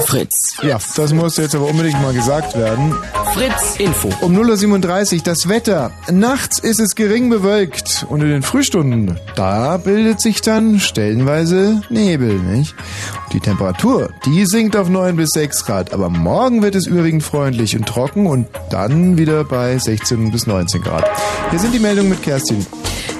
Fritz. 0.00 0.56
Ja, 0.62 0.78
das 0.96 1.12
muss 1.12 1.36
jetzt 1.36 1.54
aber 1.54 1.66
unbedingt 1.66 2.00
mal 2.00 2.12
gesagt 2.12 2.56
werden. 2.56 2.94
Fritz 3.34 3.76
Info. 3.78 4.10
Um 4.20 4.36
0.37 4.36 5.16
Uhr 5.16 5.22
das 5.24 5.48
Wetter. 5.48 5.90
Nachts 6.10 6.58
ist 6.58 6.80
es 6.80 6.94
gering 6.94 7.30
bewölkt 7.30 8.06
und 8.08 8.20
in 8.20 8.28
den 8.28 8.42
Frühstunden, 8.42 9.18
da 9.34 9.76
bildet 9.76 10.20
sich 10.20 10.40
dann 10.40 10.80
stellenweise 10.80 11.82
Nebel, 11.90 12.34
nicht? 12.34 12.74
Die 13.32 13.40
Temperatur, 13.40 14.10
die 14.24 14.46
sinkt 14.46 14.76
auf 14.76 14.88
9 14.88 15.16
bis 15.16 15.30
6 15.30 15.64
Grad, 15.64 15.92
aber 15.92 16.08
morgen 16.08 16.62
wird 16.62 16.74
es 16.74 16.86
überwiegend 16.86 17.22
freundlich 17.22 17.76
und 17.76 17.86
trocken 17.86 18.26
und 18.26 18.48
dann 18.70 19.18
wieder 19.18 19.44
bei 19.44 19.76
16 19.78 20.30
bis 20.32 20.46
19 20.46 20.82
Grad. 20.82 21.04
Hier 21.50 21.58
sind 21.58 21.74
die 21.74 21.78
Meldungen 21.80 22.10
mit 22.10 22.22
Kerstin. 22.22 22.64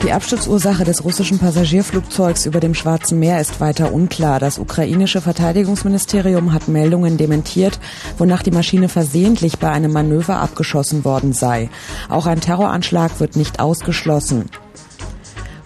Die 0.02 0.12
Absturzursache 0.12 0.84
des 0.84 1.04
russischen 1.04 1.38
Passagierflugzeugs 1.38 2.46
über 2.46 2.60
dem 2.60 2.74
Schwarzen 2.74 3.18
Meer 3.18 3.40
ist 3.40 3.60
weiter 3.60 3.92
unklar. 3.92 4.38
Das 4.38 4.58
ukrainische 4.58 5.20
Verteidigungsministerium 5.20 6.52
hat 6.52 6.68
Meldungen 6.68 7.16
dementiert, 7.16 7.80
wonach 8.18 8.42
die 8.42 8.50
Maschine 8.50 8.88
versehentlich 8.88 9.58
bei 9.58 9.70
einem 9.70 9.92
Manöver 9.92 10.36
abgeschossen 10.36 11.04
worden 11.04 11.32
sei. 11.32 11.70
Auch 12.08 12.26
ein 12.26 12.40
Terroranschlag 12.40 13.18
wird 13.20 13.36
nicht 13.36 13.58
ausgeschlossen. 13.58 14.50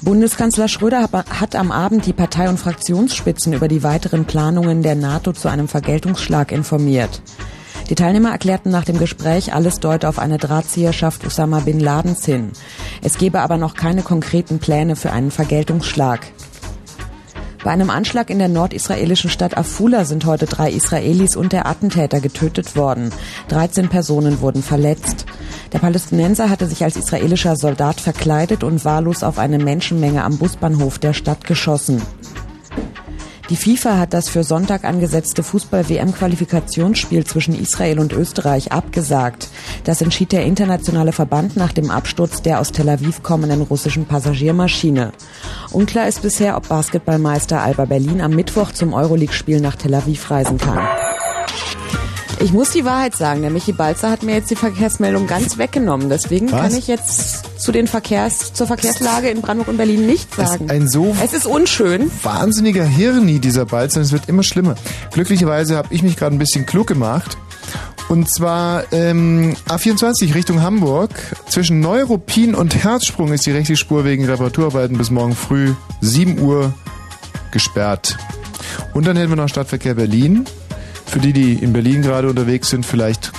Bundeskanzler 0.01 0.69
Schröder 0.69 1.11
hat 1.13 1.55
am 1.55 1.71
Abend 1.71 2.07
die 2.07 2.15
Partei- 2.15 2.49
und 2.49 2.59
Fraktionsspitzen 2.59 3.53
über 3.53 3.69
die 3.69 3.83
weiteren 3.83 4.25
Planungen 4.25 4.83
der 4.83 4.95
NATO 4.95 5.33
zu 5.33 5.49
einem 5.49 5.69
Vergeltungsschlag 5.69 6.53
informiert. 6.53 7.21
Die 7.91 7.97
Teilnehmer 7.97 8.31
erklärten 8.31 8.71
nach 8.71 8.85
dem 8.85 8.99
Gespräch, 8.99 9.53
alles 9.53 9.81
deute 9.81 10.09
auf 10.09 10.21
eine 10.21 10.39
Drahtzieherschaft 10.39 11.27
Osama 11.27 11.59
bin 11.59 11.81
Ladens 11.81 12.25
hin. 12.25 12.53
Es 13.03 13.19
gebe 13.19 13.41
aber 13.41 13.57
noch 13.57 13.75
keine 13.75 14.03
konkreten 14.03 14.61
Pläne 14.61 14.95
für 14.95 15.11
einen 15.11 15.33
Vergeltungsschlag. 15.33 16.21
Bei 17.65 17.73
einem 17.73 17.91
Anschlag 17.91 18.31
in 18.31 18.39
der 18.39 18.49
nordisraelischen 18.49 19.29
Stadt 19.29 19.59
Afula 19.59 20.05
sind 20.05 20.25
heute 20.25 20.47
drei 20.47 20.71
Israelis 20.71 21.35
und 21.35 21.53
der 21.53 21.67
Attentäter 21.67 22.21
getötet 22.21 22.77
worden. 22.77 23.11
13 23.49 23.89
Personen 23.89 24.41
wurden 24.41 24.63
verletzt. 24.63 25.27
Der 25.73 25.81
Palästinenser 25.81 26.49
hatte 26.49 26.67
sich 26.67 26.85
als 26.85 26.97
israelischer 26.97 27.57
Soldat 27.57 28.01
verkleidet 28.01 28.63
und 28.63 28.85
wahllos 28.85 29.25
auf 29.25 29.39
eine 29.39 29.59
Menschenmenge 29.59 30.23
am 30.23 30.39
Busbahnhof 30.39 31.01
der 31.01 31.13
Stadt 31.13 31.45
geschossen. 31.45 32.01
Die 33.51 33.57
FIFA 33.57 33.99
hat 33.99 34.15
das 34.15 34.29
für 34.29 34.45
Sonntag 34.45 34.85
angesetzte 34.85 35.43
Fußball-WM-Qualifikationsspiel 35.43 37.25
zwischen 37.27 37.61
Israel 37.61 37.99
und 37.99 38.13
Österreich 38.13 38.71
abgesagt. 38.71 39.49
Das 39.83 40.03
entschied 40.03 40.31
der 40.31 40.45
internationale 40.45 41.11
Verband 41.11 41.57
nach 41.57 41.73
dem 41.73 41.91
Absturz 41.91 42.43
der 42.43 42.61
aus 42.61 42.71
Tel 42.71 42.89
Aviv 42.89 43.25
kommenden 43.25 43.63
russischen 43.63 44.07
Passagiermaschine. 44.07 45.11
Unklar 45.73 46.07
ist 46.07 46.23
bisher, 46.23 46.57
ob 46.57 46.69
Basketballmeister 46.69 47.61
Alba 47.61 47.87
Berlin 47.87 48.21
am 48.21 48.37
Mittwoch 48.37 48.71
zum 48.71 48.93
Euroleague-Spiel 48.93 49.61
nach 49.61 49.75
Tel 49.75 49.95
Aviv 49.95 50.31
reisen 50.31 50.57
kann. 50.57 50.87
Ich 52.43 52.53
muss 52.55 52.71
die 52.71 52.87
Wahrheit 52.87 53.15
sagen, 53.15 53.43
der 53.43 53.51
Michi 53.51 53.73
Balzer 53.73 54.11
hat 54.11 54.23
mir 54.23 54.35
jetzt 54.35 54.51
die 54.51 54.57
Verkehrsmeldung 54.57 55.27
ganz 55.27 55.59
weggenommen. 55.59 56.09
Deswegen 56.09 56.51
Was? 56.51 56.61
kann 56.61 56.75
ich 56.75 56.87
jetzt 56.87 57.61
zu 57.61 57.71
den 57.71 57.87
Verkehrs, 57.87 58.55
zur 58.55 58.67
Verkehrslage 58.67 59.29
in 59.29 59.43
Brandenburg 59.43 59.69
und 59.69 59.77
Berlin 59.77 60.07
nicht 60.07 60.35
sagen. 60.35 60.71
Ein 60.71 60.89
so 60.89 61.15
es 61.23 61.35
ist 61.35 61.47
unschön. 61.47 62.11
wahnsinniger 62.23 62.85
Hirni, 62.85 63.41
dieser 63.41 63.67
Balzer. 63.67 64.01
Es 64.01 64.13
wird 64.13 64.27
immer 64.29 64.43
schlimmer. 64.43 64.75
Glücklicherweise 65.13 65.77
habe 65.77 65.89
ich 65.93 66.03
mich 66.03 66.17
gerade 66.17 66.35
ein 66.35 66.39
bisschen 66.39 66.65
klug 66.65 66.87
gemacht. 66.87 67.37
Und 68.09 68.29
zwar 68.31 68.91
ähm, 68.91 69.55
A24 69.69 70.35
Richtung 70.35 70.63
Hamburg. 70.63 71.11
Zwischen 71.47 71.81
Neuruppin 71.81 72.55
und 72.55 72.75
Herzsprung 72.75 73.35
ist 73.35 73.45
die 73.45 73.53
rechte 73.53 73.77
Spur 73.77 74.07
wegen 74.07 74.25
Reparaturarbeiten 74.25 74.97
bis 74.97 75.11
morgen 75.11 75.37
früh 75.37 75.75
7 76.01 76.41
Uhr 76.41 76.73
gesperrt. 77.51 78.17
Und 78.95 79.07
dann 79.07 79.19
hätten 79.19 79.29
wir 79.29 79.37
noch 79.37 79.49
Stadtverkehr 79.49 79.95
Berlin. 79.95 80.47
Für 81.11 81.19
die, 81.19 81.33
die 81.33 81.55
in 81.55 81.73
Berlin 81.73 82.03
gerade 82.03 82.29
unterwegs 82.29 82.71
sind, 82.71 82.87
vielleicht 82.87 83.33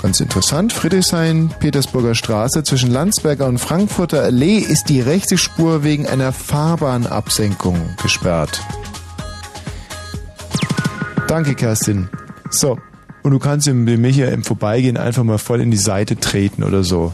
ganz 0.00 0.20
interessant. 0.20 0.72
Friedrichshain, 0.72 1.50
Petersburger 1.58 2.14
Straße 2.14 2.62
zwischen 2.62 2.92
Landsberger 2.92 3.46
und 3.46 3.58
Frankfurter 3.58 4.22
Allee 4.22 4.58
ist 4.58 4.88
die 4.88 5.00
rechte 5.00 5.36
Spur 5.36 5.82
wegen 5.82 6.06
einer 6.06 6.30
Fahrbahnabsenkung 6.30 7.96
gesperrt. 8.00 8.62
Danke, 11.26 11.56
Kerstin. 11.56 12.08
So, 12.48 12.78
und 13.24 13.32
du 13.32 13.40
kannst 13.40 13.66
dem 13.66 13.84
dem 13.84 14.00
Micha 14.00 14.26
im 14.26 14.44
Vorbeigehen 14.44 14.96
einfach 14.96 15.24
mal 15.24 15.38
voll 15.38 15.60
in 15.60 15.72
die 15.72 15.76
Seite 15.76 16.14
treten 16.14 16.62
oder 16.62 16.84
so. 16.84 17.12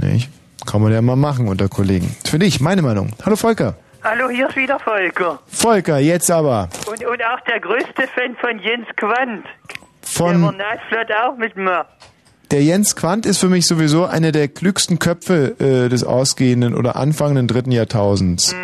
Nicht? 0.00 0.30
Kann 0.64 0.80
man 0.80 0.90
ja 0.90 1.02
mal 1.02 1.16
machen 1.16 1.48
unter 1.48 1.68
Kollegen. 1.68 2.16
Für 2.24 2.38
dich, 2.38 2.60
meine 2.60 2.80
Meinung. 2.80 3.10
Hallo 3.26 3.36
Volker. 3.36 3.76
Hallo, 4.04 4.28
hier 4.28 4.48
ist 4.48 4.56
wieder 4.56 4.78
Volker. 4.78 5.40
Volker, 5.46 5.98
jetzt 5.98 6.30
aber. 6.30 6.68
Und, 6.86 7.04
und 7.04 7.22
auch 7.24 7.40
der 7.48 7.60
größte 7.60 8.06
Fan 8.14 8.36
von 8.40 8.58
Jens 8.58 8.86
Quandt. 8.96 9.44
Der 9.46 10.08
Von 10.08 10.42
war 10.42 10.52
Nightflirt 10.52 11.10
auch 11.24 11.36
mit 11.38 11.56
mir. 11.56 11.86
der 12.50 12.62
Jens 12.62 12.94
Quandt 12.96 13.24
ist 13.24 13.38
für 13.38 13.48
mich 13.48 13.66
sowieso 13.66 14.04
einer 14.04 14.30
der 14.30 14.48
klügsten 14.48 14.98
Köpfe 14.98 15.56
äh, 15.58 15.88
des 15.88 16.04
ausgehenden 16.04 16.74
oder 16.74 16.96
anfangenden 16.96 17.48
dritten 17.48 17.72
Jahrtausends. 17.72 18.54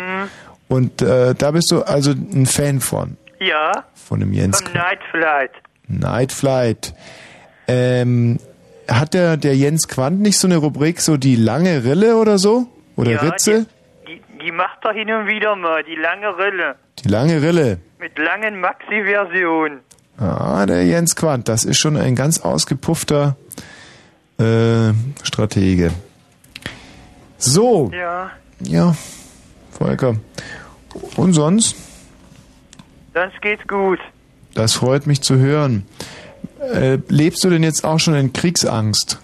Und 0.67 1.01
äh, 1.01 1.33
da 1.35 1.51
bist 1.51 1.71
du 1.71 1.81
also 1.81 2.11
ein 2.11 2.45
Fan 2.45 2.79
von. 2.79 3.17
Ja, 3.39 3.85
Von 3.95 4.19
dem 4.19 4.33
Jens 4.33 4.61
vom 4.61 4.73
Night 4.73 4.99
Flight. 5.09 5.51
Night 5.87 6.31
Flight. 6.31 6.93
Ähm, 7.67 8.37
hat 8.87 9.13
der, 9.15 9.37
der 9.37 9.55
Jens 9.55 9.87
Quandt 9.87 10.21
nicht 10.21 10.37
so 10.37 10.47
eine 10.47 10.57
Rubrik, 10.57 11.01
so 11.01 11.17
die 11.17 11.35
lange 11.35 11.83
Rille 11.83 12.17
oder 12.17 12.37
so? 12.37 12.67
Oder 12.95 13.11
Ja, 13.13 13.19
Ritze? 13.21 13.65
Die, 13.65 13.80
die 14.41 14.51
macht 14.51 14.83
er 14.83 14.93
hin 14.93 15.11
und 15.11 15.27
wieder 15.27 15.55
mal, 15.55 15.83
die 15.83 15.95
lange 15.95 16.37
Rille. 16.37 16.75
Die 17.03 17.07
lange 17.09 17.41
Rille. 17.41 17.79
Mit 17.99 18.17
langen 18.17 18.59
Maxi-Versionen. 18.59 19.79
Ah, 20.17 20.65
der 20.65 20.85
Jens 20.85 21.15
Quandt, 21.15 21.47
das 21.47 21.63
ist 21.65 21.79
schon 21.79 21.97
ein 21.97 22.15
ganz 22.15 22.39
ausgepuffter 22.41 23.35
äh, 24.39 24.91
Stratege. 25.23 25.91
So, 27.37 27.89
Ja, 27.93 28.31
ja, 28.59 28.95
Volker. 29.71 30.15
Und 31.15 31.33
sonst? 31.33 31.75
sonst 33.13 33.41
geht's 33.41 33.67
gut. 33.67 33.99
Das 34.53 34.73
freut 34.73 35.07
mich 35.07 35.21
zu 35.21 35.37
hören. 35.37 35.87
Äh, 36.73 36.99
lebst 37.07 37.43
du 37.43 37.49
denn 37.49 37.63
jetzt 37.63 37.83
auch 37.83 37.99
schon 37.99 38.13
in 38.15 38.33
Kriegsangst? 38.33 39.19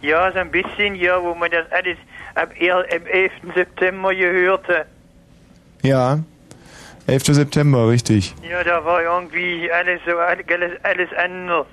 Ja, 0.00 0.30
so 0.32 0.38
ein 0.38 0.50
bisschen, 0.50 0.94
ja, 0.94 1.20
wo 1.22 1.34
man 1.34 1.50
das 1.50 1.70
alles 1.72 1.98
am 2.34 2.48
11. 2.56 3.32
September 3.54 4.14
gehört. 4.14 4.66
Ja. 5.82 6.20
11. 7.06 7.24
September, 7.26 7.88
richtig. 7.88 8.34
Ja, 8.48 8.64
da 8.64 8.84
war 8.84 9.02
irgendwie 9.02 9.70
alles 9.70 10.00
so, 10.06 10.16
alles, 10.16 10.46
alles 10.82 11.08
anders. 11.12 11.66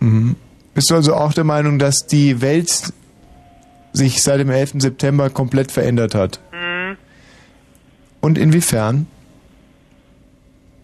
Mhm. 0.00 0.36
Bist 0.74 0.90
du 0.90 0.94
also 0.94 1.14
auch 1.14 1.32
der 1.32 1.44
Meinung, 1.44 1.78
dass 1.78 2.06
die 2.06 2.40
Welt 2.42 2.92
sich 3.92 4.22
seit 4.22 4.40
dem 4.40 4.50
11. 4.50 4.74
September 4.78 5.30
komplett 5.30 5.72
verändert 5.72 6.14
hat? 6.14 6.40
Mhm. 6.52 6.96
Und 8.20 8.38
inwiefern? 8.38 9.06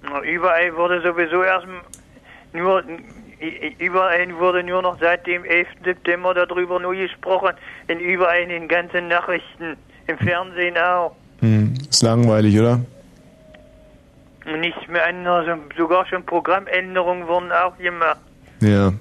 Na, 0.02 0.22
Überall 0.22 0.74
wurde 0.76 1.02
sowieso 1.02 1.42
erst 1.42 1.66
nur, 2.52 2.82
überall 3.78 4.38
wurde 4.38 4.62
nur 4.62 4.82
noch 4.82 4.98
seit 5.00 5.26
dem 5.26 5.44
11. 5.44 5.66
September 5.84 6.34
darüber 6.34 6.78
nur 6.80 6.94
gesprochen, 6.94 7.54
in 7.86 8.00
überall 8.00 8.40
in 8.42 8.48
den 8.48 8.68
ganzen 8.68 9.08
Nachrichten, 9.08 9.76
im 10.06 10.18
Fernsehen 10.18 10.76
auch. 10.78 11.14
Hm, 11.40 11.74
ist 11.88 12.02
langweilig, 12.02 12.58
oder? 12.58 12.80
Und 14.46 14.60
nichts 14.60 14.86
mehr 14.88 15.06
anders, 15.06 15.46
sogar 15.76 16.06
schon 16.06 16.24
Programmänderungen 16.24 17.28
wurden 17.28 17.52
auch 17.52 17.76
gemacht. 17.76 18.18
Ja. 18.60 18.92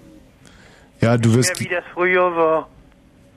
Ja, 0.99 1.17
du 1.17 1.29
Nicht 1.29 1.37
wirst. 1.37 1.59
mehr 1.61 1.69
wie 1.69 1.73
das 1.75 1.83
früher 1.93 2.35
war. 2.35 2.67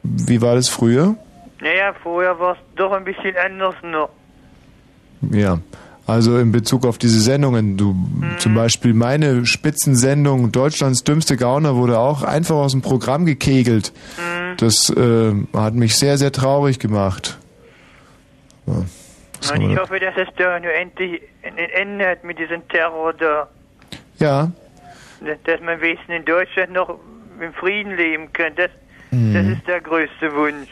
Wie 0.02 0.40
war 0.42 0.54
das 0.54 0.68
früher? 0.68 1.14
Naja, 1.60 1.94
vorher 2.02 2.38
war 2.40 2.52
es 2.54 2.58
doch 2.76 2.92
ein 2.92 3.04
bisschen 3.04 3.36
anders 3.36 3.74
noch. 3.82 4.08
Ja. 5.30 5.58
Also 6.10 6.38
in 6.38 6.50
Bezug 6.50 6.84
auf 6.86 6.98
diese 6.98 7.20
Sendungen, 7.20 7.76
du 7.76 7.94
zum 8.38 8.54
Beispiel 8.54 8.94
meine 8.94 9.46
Spitzensendung 9.46 10.50
Deutschlands 10.50 11.04
dümmste 11.04 11.36
Gauner 11.36 11.76
wurde 11.76 11.98
auch 12.00 12.24
einfach 12.24 12.56
aus 12.56 12.72
dem 12.72 12.82
Programm 12.82 13.26
gekegelt. 13.26 13.92
Das 14.56 14.90
äh, 14.90 15.32
hat 15.54 15.74
mich 15.74 15.94
sehr, 15.96 16.18
sehr 16.18 16.32
traurig 16.32 16.80
gemacht. 16.80 17.38
Ja, 18.66 18.74
ich 19.54 19.78
hoffe, 19.78 20.00
dass 20.00 20.14
es 20.16 20.28
da 20.36 20.58
nur 20.58 20.72
endlich 20.72 21.22
ein 21.42 21.56
Ende 21.58 22.08
hat 22.08 22.24
mit 22.24 22.38
diesem 22.40 22.66
Terror 22.68 23.12
da. 23.14 23.48
ja, 24.18 24.50
Dass 25.44 25.60
man 25.60 25.80
wenigstens 25.80 26.14
in 26.16 26.24
Deutschland 26.24 26.72
noch 26.72 26.98
im 27.40 27.52
Frieden 27.54 27.96
leben 27.96 28.32
kann. 28.32 28.52
Das, 28.56 28.70
Mhm. 29.12 29.34
das 29.34 29.46
ist 29.46 29.66
der 29.66 29.80
größte 29.80 30.32
Wunsch. 30.34 30.68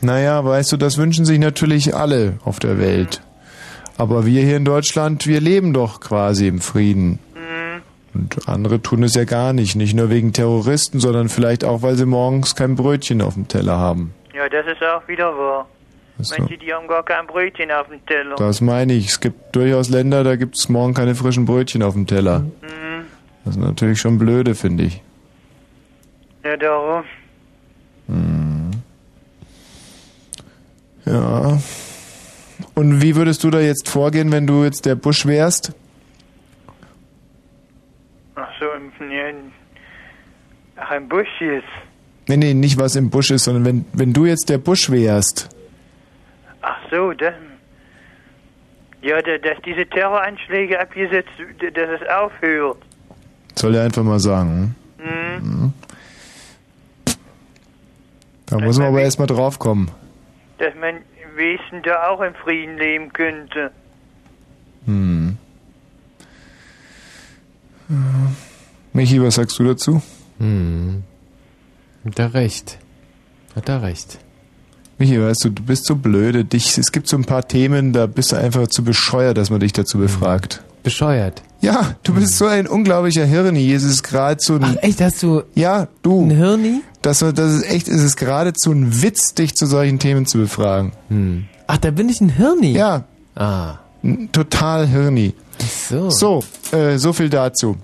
naja, 0.00 0.44
weißt 0.44 0.72
du, 0.72 0.76
das 0.76 0.98
wünschen 0.98 1.24
sich 1.24 1.38
natürlich 1.38 1.94
alle 1.94 2.34
auf 2.44 2.58
der 2.58 2.78
Welt. 2.78 3.22
Aber 4.00 4.24
wir 4.24 4.42
hier 4.42 4.56
in 4.56 4.64
Deutschland, 4.64 5.26
wir 5.26 5.40
leben 5.40 5.74
doch 5.74 6.00
quasi 6.00 6.48
im 6.48 6.60
Frieden. 6.60 7.18
Und 8.14 8.48
andere 8.48 8.80
tun 8.80 9.02
es 9.02 9.14
ja 9.14 9.24
gar 9.24 9.52
nicht. 9.52 9.76
Nicht 9.76 9.94
nur 9.94 10.08
wegen 10.08 10.32
Terroristen, 10.32 11.00
sondern 11.00 11.28
vielleicht 11.28 11.64
auch, 11.64 11.82
weil 11.82 11.96
sie 11.96 12.06
morgens 12.06 12.56
kein 12.56 12.76
Brötchen 12.76 13.20
auf 13.20 13.34
dem 13.34 13.46
Teller 13.46 13.76
haben. 13.76 14.14
Ja, 14.34 14.48
das 14.48 14.66
ist 14.66 14.82
auch 14.82 15.06
wieder 15.06 15.36
wahr. 15.36 15.68
So. 16.18 16.34
Manche, 16.38 16.56
die 16.58 16.72
haben 16.72 16.88
gar 16.88 17.04
kein 17.04 17.26
Brötchen 17.26 17.70
auf 17.70 17.88
dem 17.88 18.04
Teller. 18.06 18.36
Das 18.36 18.60
meine 18.60 18.94
ich. 18.94 19.08
Es 19.08 19.20
gibt 19.20 19.54
durchaus 19.54 19.90
Länder, 19.90 20.24
da 20.24 20.36
gibt 20.36 20.56
es 20.58 20.68
morgen 20.68 20.94
keine 20.94 21.14
frischen 21.14 21.44
Brötchen 21.44 21.82
auf 21.82 21.92
dem 21.94 22.06
Teller. 22.06 22.40
Mhm. 22.40 23.04
Das 23.44 23.56
ist 23.56 23.62
natürlich 23.62 24.00
schon 24.00 24.18
blöde, 24.18 24.54
finde 24.54 24.84
ich. 24.84 25.02
Ja, 26.42 26.56
darum. 26.56 27.04
Mhm. 28.08 28.70
Ja. 31.04 31.58
Und 32.80 33.02
wie 33.02 33.14
würdest 33.14 33.44
du 33.44 33.50
da 33.50 33.60
jetzt 33.60 33.90
vorgehen, 33.90 34.32
wenn 34.32 34.46
du 34.46 34.64
jetzt 34.64 34.86
der 34.86 34.94
Busch 34.94 35.26
wärst? 35.26 35.72
Ach 38.36 38.48
so, 38.58 38.64
im, 38.72 38.90
ach, 40.76 40.90
im 40.92 41.06
Busch 41.06 41.28
jetzt. 41.40 41.66
Nee, 42.26 42.38
nee, 42.38 42.54
nicht 42.54 42.78
was 42.78 42.96
im 42.96 43.10
Busch 43.10 43.32
ist, 43.32 43.44
sondern 43.44 43.66
wenn, 43.66 43.84
wenn 43.92 44.14
du 44.14 44.24
jetzt 44.24 44.48
der 44.48 44.56
Busch 44.56 44.88
wärst. 44.90 45.50
Ach 46.62 46.78
so, 46.90 47.12
das. 47.12 47.34
Ja, 49.02 49.20
da- 49.20 49.36
dass 49.36 49.58
diese 49.62 49.84
Terroranschläge 49.84 50.80
abgesetzt, 50.80 51.28
dass 51.74 52.00
es 52.00 52.08
aufhört. 52.08 52.78
Soll 53.56 53.74
er 53.74 53.84
einfach 53.84 54.04
mal 54.04 54.20
sagen. 54.20 54.74
Mhm. 54.96 55.50
Mhm. 55.50 55.72
Da 58.46 58.58
muss 58.58 58.78
man 58.78 58.88
aber 58.88 59.02
erstmal 59.02 59.26
draufkommen. 59.26 59.90
Dass 60.56 60.74
man 60.80 60.94
Wesen 61.36 61.82
da 61.82 62.08
auch 62.08 62.20
im 62.20 62.34
Frieden 62.34 62.76
leben 62.78 63.12
könnte. 63.12 63.70
Hm. 64.86 65.36
Ja. 67.88 67.96
Michi, 68.92 69.22
was 69.22 69.36
sagst 69.36 69.58
du 69.58 69.64
dazu? 69.64 70.02
Hm. 70.38 71.02
Hat 72.04 72.18
er 72.18 72.34
recht. 72.34 72.78
Hat 73.54 73.68
er 73.68 73.82
recht. 73.82 74.18
Michi, 74.98 75.20
weißt 75.20 75.44
du, 75.44 75.50
du 75.50 75.62
bist 75.62 75.86
so 75.86 75.96
blöde. 75.96 76.44
Dich, 76.44 76.76
es 76.76 76.92
gibt 76.92 77.08
so 77.08 77.16
ein 77.16 77.24
paar 77.24 77.46
Themen, 77.46 77.92
da 77.92 78.06
bist 78.06 78.32
du 78.32 78.36
einfach 78.36 78.68
zu 78.68 78.84
bescheuert, 78.84 79.38
dass 79.38 79.50
man 79.50 79.60
dich 79.60 79.72
dazu 79.72 79.98
befragt. 79.98 80.62
Bescheuert? 80.82 81.42
Ja, 81.60 81.94
du 82.02 82.14
bist 82.14 82.38
so 82.38 82.46
ein 82.46 82.66
unglaublicher 82.66 83.24
Hirni. 83.24 83.72
Es 83.72 83.82
ist 83.82 84.02
geradezu 84.02 84.54
ein... 84.54 84.64
Ach, 84.64 84.76
echt? 84.82 85.00
Hast 85.00 85.22
du... 85.22 85.42
Ja, 85.54 85.88
du. 86.02 86.24
Ein 86.24 86.30
Hirni? 86.30 86.80
Das, 87.02 87.20
das 87.20 87.38
ist 87.38 87.70
echt, 87.70 87.88
es 87.88 88.02
ist 88.02 88.16
geradezu 88.16 88.72
ein 88.72 89.02
Witz, 89.02 89.34
dich 89.34 89.54
zu 89.54 89.66
solchen 89.66 89.98
Themen 89.98 90.26
zu 90.26 90.38
befragen. 90.38 90.92
Hm. 91.08 91.46
Ach, 91.66 91.78
da 91.78 91.90
bin 91.90 92.08
ich 92.08 92.20
ein 92.20 92.28
Hirni? 92.28 92.72
Ja. 92.72 93.04
Ah. 93.36 93.78
Total 94.32 94.86
Hirni. 94.86 95.34
So. 95.58 96.10
So, 96.10 96.42
äh, 96.72 96.96
so 96.96 97.12
viel 97.12 97.28
dazu. 97.28 97.76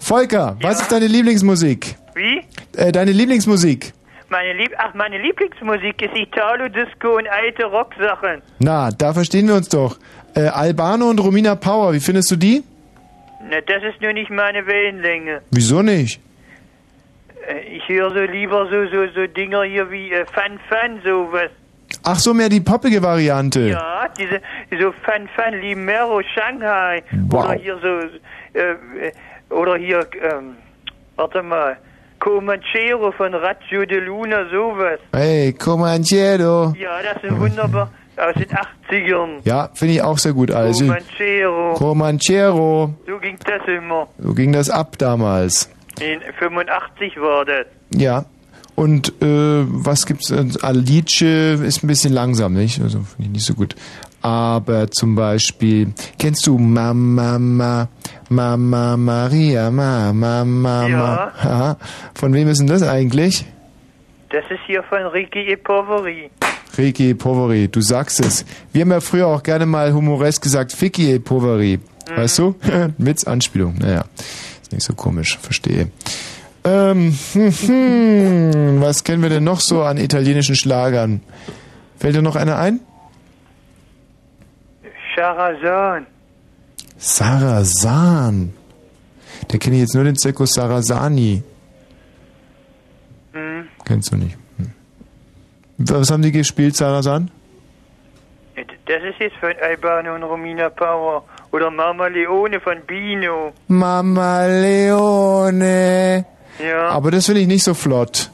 Volker, 0.00 0.56
was 0.60 0.82
ist 0.82 0.92
deine 0.92 1.06
Lieblingsmusik? 1.06 1.96
Wie? 2.14 2.42
Äh, 2.76 2.92
deine 2.92 3.12
Lieblingsmusik? 3.12 3.92
Meine 4.28 4.54
Lieb 4.54 4.72
Ach, 4.78 4.92
meine 4.94 5.18
Lieblingsmusik 5.18 6.02
ist 6.02 6.16
Italo-Disco 6.16 7.16
und 7.16 7.28
alte 7.28 7.64
Rocksachen. 7.64 8.42
Na, 8.58 8.90
da 8.90 9.14
verstehen 9.14 9.46
wir 9.48 9.54
uns 9.54 9.68
doch. 9.68 9.96
Äh, 10.34 10.48
Albano 10.48 11.08
und 11.08 11.20
Romina 11.20 11.54
Power, 11.54 11.92
wie 11.92 12.00
findest 12.00 12.30
du 12.30 12.36
die? 12.36 12.62
Na, 13.48 13.60
das 13.60 13.82
ist 13.84 14.00
nur 14.02 14.12
nicht 14.12 14.30
meine 14.30 14.66
Wellenlänge. 14.66 15.42
Wieso 15.50 15.82
nicht? 15.82 16.20
Äh, 17.46 17.76
Ich 17.76 17.88
höre 17.88 18.10
so 18.10 18.20
lieber 18.20 18.66
so, 18.70 18.86
so, 18.86 19.06
so 19.14 19.26
Dinger 19.26 19.62
hier 19.64 19.90
wie 19.90 20.12
äh, 20.12 20.24
Fun 20.26 20.58
Fun, 20.68 21.00
sowas. 21.04 21.50
Ach 22.02 22.16
so, 22.18 22.34
mehr 22.34 22.48
die 22.48 22.60
poppige 22.60 23.02
Variante. 23.02 23.60
Ja, 23.68 24.08
diese, 24.18 24.40
so 24.80 24.92
Fun 24.92 25.28
Fun, 25.34 25.60
Limero, 25.60 26.20
Shanghai. 26.34 27.02
Wow. 27.28 27.44
Oder 27.46 27.54
hier 27.54 27.78
so, 27.82 28.58
äh, 28.58 29.12
oder 29.50 29.76
hier, 29.76 30.06
ähm, 30.22 30.56
warte 31.16 31.42
mal, 31.42 31.76
Comanchero 32.18 33.12
von 33.12 33.34
Raggio 33.34 33.84
de 33.84 34.00
Luna, 34.00 34.48
sowas. 34.50 34.98
Hey, 35.12 35.52
Comanchero. 35.52 36.74
Ja, 36.78 36.98
das 37.02 37.22
sind 37.22 37.38
wunderbar, 37.38 37.90
aus 38.16 38.34
den 38.34 38.48
80ern. 38.48 39.40
Ja, 39.44 39.68
finde 39.74 39.94
ich 39.94 40.02
auch 40.02 40.18
sehr 40.18 40.32
gut. 40.32 40.50
Also, 40.50 40.84
Comanchero. 40.86 41.74
Comanchero. 41.74 42.94
So 43.06 43.18
ging 43.18 43.36
das 43.44 43.66
immer. 43.68 44.08
So 44.18 44.32
ging 44.34 44.52
das 44.52 44.70
ab 44.70 44.96
damals. 44.98 45.70
In 46.00 46.20
85 46.38 47.20
war 47.20 47.44
das. 47.44 47.66
Ja. 47.94 48.26
Und 48.74 49.08
äh, 49.22 49.64
was 49.66 50.04
gibt's? 50.04 50.30
Äh, 50.30 50.44
Alice 50.60 51.22
ist 51.22 51.82
ein 51.82 51.86
bisschen 51.86 52.12
langsam, 52.12 52.52
nicht? 52.52 52.80
Also 52.82 52.98
finde 53.00 53.22
ich 53.22 53.30
nicht 53.30 53.46
so 53.46 53.54
gut. 53.54 53.74
Aber 54.20 54.90
zum 54.90 55.14
Beispiel, 55.14 55.92
kennst 56.18 56.46
du 56.46 56.58
Mama, 56.58 57.38
Ma, 57.38 57.88
Mama 58.28 58.96
Maria, 58.96 59.70
Mama, 59.70 60.44
Mama? 60.44 60.88
Ja. 60.88 61.32
Haha. 61.42 61.76
Von 62.14 62.34
wem 62.34 62.48
ist 62.48 62.58
denn 62.58 62.66
das 62.66 62.82
eigentlich? 62.82 63.46
Das 64.30 64.44
ist 64.50 64.60
hier 64.66 64.82
von 64.82 65.02
Ricky 65.06 65.40
E. 65.52 65.56
Poveri. 65.56 66.30
Ricky 66.76 67.14
Poveri, 67.14 67.68
du 67.68 67.80
sagst 67.80 68.20
es. 68.20 68.44
Wir 68.72 68.82
haben 68.82 68.90
ja 68.90 69.00
früher 69.00 69.28
auch 69.28 69.42
gerne 69.42 69.64
mal 69.64 69.94
humoresk 69.94 70.42
gesagt, 70.42 70.72
Ficky 70.72 71.18
Poveri. 71.18 71.78
Weißt 72.14 72.38
du? 72.38 72.54
Mit 72.98 73.26
Anspielung. 73.26 73.76
Naja, 73.78 74.04
ist 74.66 74.72
nicht 74.72 74.84
so 74.84 74.94
komisch, 74.94 75.38
verstehe. 75.38 75.90
Ähm, 76.64 77.16
hm, 77.32 77.52
hm, 77.52 78.80
was 78.80 79.04
kennen 79.04 79.22
wir 79.22 79.28
denn 79.28 79.44
noch 79.44 79.60
so 79.60 79.82
an 79.82 79.96
italienischen 79.96 80.56
Schlagern? 80.56 81.20
Fällt 81.98 82.16
dir 82.16 82.22
noch 82.22 82.34
einer 82.34 82.58
ein? 82.58 82.80
Charazan. 85.14 86.06
Sarasan. 86.98 88.52
Der 89.52 89.58
kenne 89.60 89.76
ich 89.76 89.82
jetzt 89.82 89.94
nur 89.94 90.04
den 90.04 90.16
Zirkus 90.16 90.54
Sarasani. 90.54 91.42
Hm. 93.32 93.68
Kennst 93.84 94.12
du 94.12 94.16
nicht. 94.16 94.36
Hm. 94.56 94.72
Was 95.78 96.10
haben 96.10 96.22
die 96.22 96.32
gespielt, 96.32 96.74
Sarasan? 96.74 97.30
Das 98.56 99.02
ist 99.02 99.20
jetzt 99.20 99.36
von 99.36 99.52
Albano 99.62 100.14
und 100.14 100.22
Romina 100.24 100.70
Power. 100.70 101.24
Oder 101.56 101.70
Mama 101.70 102.08
Leone 102.08 102.60
von 102.60 102.82
Bino. 102.86 103.54
Mama 103.68 104.44
Leone. 104.44 106.26
Ja. 106.62 106.90
Aber 106.90 107.10
das 107.10 107.24
finde 107.24 107.40
ich 107.40 107.46
nicht 107.46 107.64
so 107.64 107.72
flott. 107.72 108.30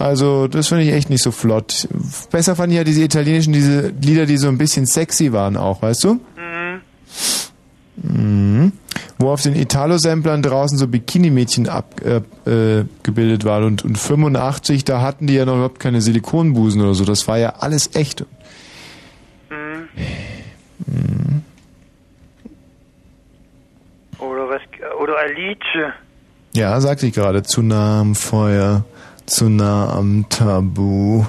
Also, 0.00 0.48
das 0.48 0.66
finde 0.66 0.82
ich 0.82 0.92
echt 0.92 1.10
nicht 1.10 1.22
so 1.22 1.30
flott. 1.30 1.86
Besser 2.32 2.56
fand 2.56 2.72
ich 2.72 2.78
ja 2.78 2.82
diese 2.82 3.02
italienischen, 3.02 3.52
diese 3.52 3.92
Lieder, 4.02 4.26
die 4.26 4.36
so 4.36 4.48
ein 4.48 4.58
bisschen 4.58 4.86
sexy 4.86 5.32
waren 5.32 5.56
auch, 5.56 5.80
weißt 5.80 6.02
du? 6.02 6.14
Mhm. 6.36 6.80
Mhm. 8.02 8.72
Wo 9.18 9.30
auf 9.30 9.42
den 9.42 9.54
Italo-Samplern 9.54 10.42
draußen 10.42 10.76
so 10.76 10.88
Bikini-Mädchen 10.88 11.68
abgebildet 11.68 12.26
äh, 12.46 12.84
gebildet 13.04 13.44
waren. 13.44 13.62
Und, 13.62 13.84
und 13.84 13.96
85, 13.96 14.84
da 14.84 15.02
hatten 15.02 15.28
die 15.28 15.34
ja 15.34 15.44
noch 15.44 15.54
überhaupt 15.54 15.78
keine 15.78 16.00
Silikonbusen 16.00 16.82
oder 16.82 16.94
so. 16.94 17.04
Das 17.04 17.28
war 17.28 17.38
ja 17.38 17.54
alles 17.60 17.94
echt. 17.94 18.24
Mhm. 19.50 19.88
Mhm. 20.86 21.42
Oder 24.20 24.48
was? 24.48 24.60
Oder 25.00 25.18
Alice. 25.30 25.92
Ja, 26.54 26.80
sagte 26.80 27.06
ich 27.06 27.14
gerade. 27.14 27.42
Zu 27.42 27.62
nah 27.62 28.00
am 28.00 28.14
Feuer, 28.14 28.84
zu 29.26 29.48
nah 29.48 29.92
am 29.94 30.26
Tabu. 30.28 31.24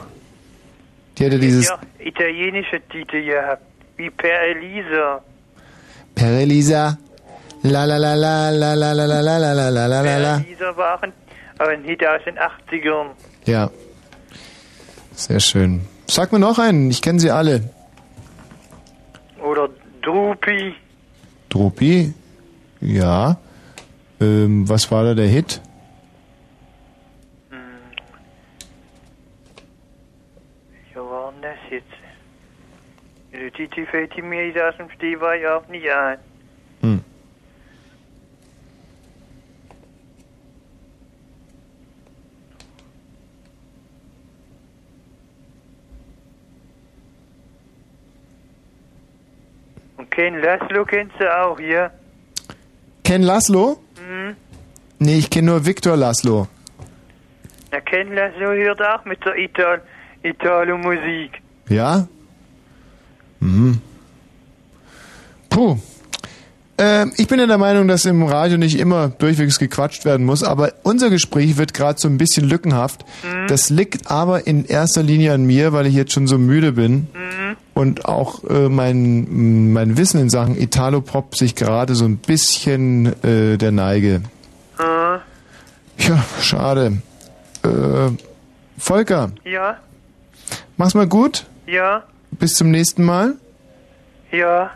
Die 1.17 1.25
hatte 1.25 1.39
dieses 1.39 1.67
Ja, 1.67 1.79
italienische 1.99 2.81
Titel 2.89 3.23
gehabt. 3.23 3.61
Wie 3.97 4.09
Per 4.09 4.41
Elisa. 4.55 5.21
Per 6.15 6.31
Elisa. 6.39 6.97
La 7.63 7.85
la 7.85 7.97
la 7.97 8.15
la 8.15 8.49
la 8.49 8.73
la 8.73 8.93
la 8.93 9.05
la 9.05 9.21
la 9.21 9.37
la 9.37 9.53
la 9.53 9.69
la 9.69 9.87
la 9.87 10.01
la 10.01 10.17
la. 10.17 10.37
Elisa 10.37 10.75
war 10.75 11.03
ein, 11.03 11.13
aber 11.59 11.71
ein 11.71 11.83
Hit 11.83 12.03
aus 12.05 12.21
den 12.25 12.37
80ern. 12.37 13.07
Ja. 13.45 13.69
Sehr 15.13 15.39
schön. 15.39 15.81
Sag 16.07 16.31
mir 16.31 16.39
noch 16.39 16.57
einen, 16.57 16.89
ich 16.89 17.01
kenne 17.01 17.19
sie 17.19 17.29
alle. 17.29 17.69
Oder 19.43 19.69
Drupi. 20.01 20.73
Drupi? 21.49 22.13
Ja. 22.79 23.37
Ähm, 24.21 24.69
was 24.69 24.91
war 24.91 25.03
da 25.03 25.15
der 25.15 25.27
Hit? 25.27 25.59
Ja, 30.93 31.01
war 31.01 31.31
denn 31.31 31.41
das 31.41 31.57
jetzt? 31.71 31.87
Der 33.33 33.51
Titel 33.51 33.87
fällt 33.87 34.15
mir 34.23 34.47
jetzt 34.47 34.61
aus 34.61 34.77
dem 34.77 34.91
Stehweich 34.91 35.47
auch 35.47 35.67
nicht 35.69 35.89
ein. 35.89 36.19
Hm. 36.81 37.03
Und 49.97 50.11
Ken 50.11 50.39
Laszlo 50.41 50.85
kennst 50.85 51.19
du 51.19 51.41
auch, 51.41 51.59
ja? 51.59 51.89
Ken 53.03 53.23
Laszlo? 53.23 53.79
Mhm. 54.11 54.35
Nee, 54.99 55.17
ich 55.17 55.29
kenne 55.29 55.51
nur 55.51 55.65
Victor 55.65 55.95
Laszlo. 55.95 56.47
Na, 57.71 57.79
Ken 57.79 58.13
Laszlo 58.13 58.51
hört 58.51 58.81
auch 58.81 59.05
mit 59.05 59.23
der 59.25 59.37
Ital 59.37 59.81
Italo-Musik. 60.23 61.41
Ja? 61.69 62.07
Mhm. 63.39 63.81
Puh. 65.49 65.77
Ähm, 66.77 67.11
ich 67.17 67.27
bin 67.27 67.39
ja 67.39 67.47
der 67.47 67.57
Meinung, 67.57 67.87
dass 67.87 68.05
im 68.05 68.23
Radio 68.23 68.57
nicht 68.57 68.77
immer 68.77 69.09
durchwegs 69.09 69.59
gequatscht 69.59 70.05
werden 70.05 70.25
muss, 70.25 70.43
aber 70.43 70.73
unser 70.83 71.09
Gespräch 71.09 71.57
wird 71.57 71.73
gerade 71.73 71.99
so 71.99 72.07
ein 72.07 72.17
bisschen 72.17 72.47
lückenhaft. 72.47 73.05
Das 73.47 73.69
liegt 73.69 74.09
aber 74.11 74.47
in 74.47 74.65
erster 74.65 75.03
Linie 75.03 75.33
an 75.33 75.43
mir, 75.43 75.73
weil 75.73 75.87
ich 75.87 75.93
jetzt 75.93 76.13
schon 76.13 76.27
so 76.27 76.37
müde 76.37 76.73
bin 76.73 77.07
und 77.73 78.05
auch 78.05 78.43
äh, 78.49 78.69
mein, 78.69 79.71
mein 79.73 79.97
Wissen 79.97 80.19
in 80.19 80.29
Sachen 80.29 80.59
Italo-Pop 80.59 81.35
sich 81.35 81.55
gerade 81.55 81.95
so 81.95 82.05
ein 82.05 82.17
bisschen 82.17 83.07
äh, 83.23 83.57
der 83.57 83.71
Neige. 83.71 84.21
Ah, 84.77 85.19
Ja, 85.97 86.23
schade. 86.41 87.01
Äh, 87.63 88.09
Volker, 88.77 89.31
ja, 89.43 89.77
mach's 90.77 90.95
mal 90.95 91.07
gut. 91.07 91.45
ja, 91.67 92.03
Bis 92.31 92.55
zum 92.55 92.71
nächsten 92.71 93.03
Mal. 93.03 93.35
ja. 94.31 94.71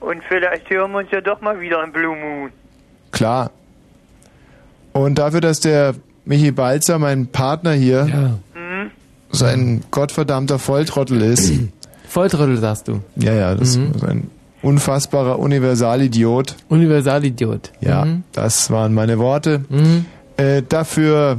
Und 0.00 0.22
vielleicht 0.28 0.68
hören 0.68 0.92
wir 0.92 0.98
uns 0.98 1.10
ja 1.12 1.22
doch 1.22 1.40
mal 1.40 1.58
wieder 1.60 1.82
im 1.82 1.90
Blue 1.90 2.14
Moon. 2.14 2.50
Klar. 3.10 3.50
Und 4.92 5.14
dafür, 5.14 5.40
dass 5.40 5.60
der 5.60 5.94
Michi 6.26 6.50
Balzer, 6.50 6.98
mein 6.98 7.26
Partner 7.28 7.72
hier, 7.72 8.04
Mhm. 8.54 8.90
so 9.30 9.46
ein 9.46 9.82
gottverdammter 9.90 10.58
Volltrottel 10.58 11.22
ist. 11.22 11.52
Volltrottel 12.14 12.56
sagst 12.58 12.86
du. 12.86 13.00
Ja, 13.16 13.32
ja, 13.34 13.54
das 13.56 13.76
Mhm. 13.76 13.90
ist 13.96 14.04
ein 14.04 14.30
unfassbarer 14.62 15.40
Universalidiot. 15.40 16.54
Universalidiot. 16.68 17.72
Ja, 17.80 18.04
Mhm. 18.04 18.22
das 18.30 18.70
waren 18.70 18.94
meine 18.94 19.18
Worte. 19.18 19.64
Äh, 20.36 20.62
dafür 20.68 21.38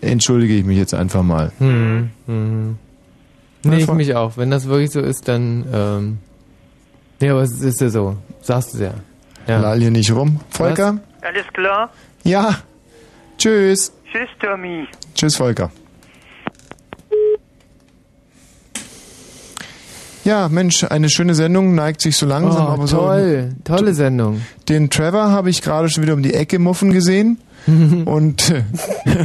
entschuldige 0.00 0.54
ich 0.54 0.64
mich 0.64 0.78
jetzt 0.78 0.94
einfach 0.94 1.22
mal. 1.22 1.52
Mhm. 1.58 2.10
Mhm. 2.26 2.78
Nee, 3.62 3.76
ich 3.80 3.92
mich 3.92 4.14
auch. 4.14 4.38
Wenn 4.38 4.50
das 4.50 4.66
wirklich 4.68 4.90
so 4.90 5.00
ist, 5.00 5.28
dann. 5.28 5.66
Ähm, 5.70 6.18
nee, 7.20 7.28
aber 7.28 7.42
es 7.42 7.60
ist 7.60 7.80
ja 7.82 7.90
so. 7.90 8.16
Sagst 8.40 8.72
du 8.74 8.84
ja. 8.84 8.94
ja. 9.46 9.60
Lall 9.60 9.80
hier 9.80 9.90
nicht 9.90 10.10
rum. 10.12 10.40
Volker? 10.48 10.96
Alles 11.20 11.46
klar? 11.52 11.90
Ja. 12.24 12.56
Tschüss. 13.36 13.92
Tschüss, 14.10 14.28
Tommy. 14.40 14.86
Tschüss, 15.14 15.36
Volker. 15.36 15.70
Ja, 20.26 20.48
Mensch, 20.48 20.82
eine 20.82 21.08
schöne 21.08 21.36
Sendung, 21.36 21.76
neigt 21.76 22.00
sich 22.00 22.16
so 22.16 22.26
langsam, 22.26 22.66
Oh, 22.66 22.70
aber 22.70 22.86
so. 22.88 22.96
toll, 22.96 23.54
tolle 23.62 23.94
Sendung. 23.94 24.40
Den 24.68 24.90
Trevor 24.90 25.30
habe 25.30 25.50
ich 25.50 25.62
gerade 25.62 25.88
schon 25.88 26.02
wieder 26.02 26.14
um 26.14 26.22
die 26.24 26.34
Ecke 26.34 26.58
muffen 26.58 26.92
gesehen. 26.92 27.38
Und 28.06 28.52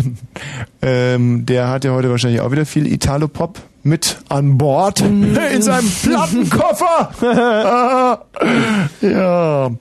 ähm, 0.83 1.45
der 1.47 1.69
hat 1.69 1.85
ja 1.85 1.91
heute 1.93 2.11
wahrscheinlich 2.11 2.41
auch 2.41 2.51
wieder 2.51 2.67
viel 2.67 2.85
Italo-Pop 2.85 3.59
mit 3.83 4.19
an 4.29 4.57
Bord 4.57 5.01
in 5.01 5.61
seinem 5.61 5.89
Plattenkoffer. 5.89 7.11
ja, 9.01 9.71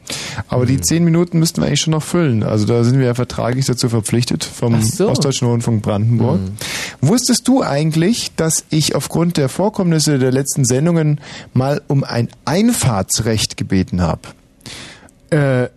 aber 0.48 0.66
die 0.66 0.80
zehn 0.80 1.04
Minuten 1.04 1.38
müssten 1.38 1.60
wir 1.60 1.66
eigentlich 1.66 1.80
schon 1.80 1.92
noch 1.92 2.02
füllen. 2.02 2.42
Also 2.42 2.66
da 2.66 2.82
sind 2.84 2.98
wir 2.98 3.06
ja 3.06 3.14
vertraglich 3.14 3.66
dazu 3.66 3.88
verpflichtet 3.88 4.44
vom 4.44 4.80
so. 4.80 5.08
Ostdeutschen 5.10 5.48
Rundfunk 5.48 5.82
Brandenburg. 5.82 6.40
Wusstest 7.00 7.46
du 7.46 7.62
eigentlich, 7.62 8.34
dass 8.36 8.64
ich 8.70 8.94
aufgrund 8.94 9.36
der 9.36 9.48
Vorkommnisse 9.48 10.18
der 10.18 10.32
letzten 10.32 10.64
Sendungen 10.64 11.20
mal 11.52 11.82
um 11.88 12.04
ein 12.04 12.28
Einfahrtsrecht 12.44 13.56
gebeten 13.56 14.00
habe? 14.00 14.20
Äh, 15.30 15.68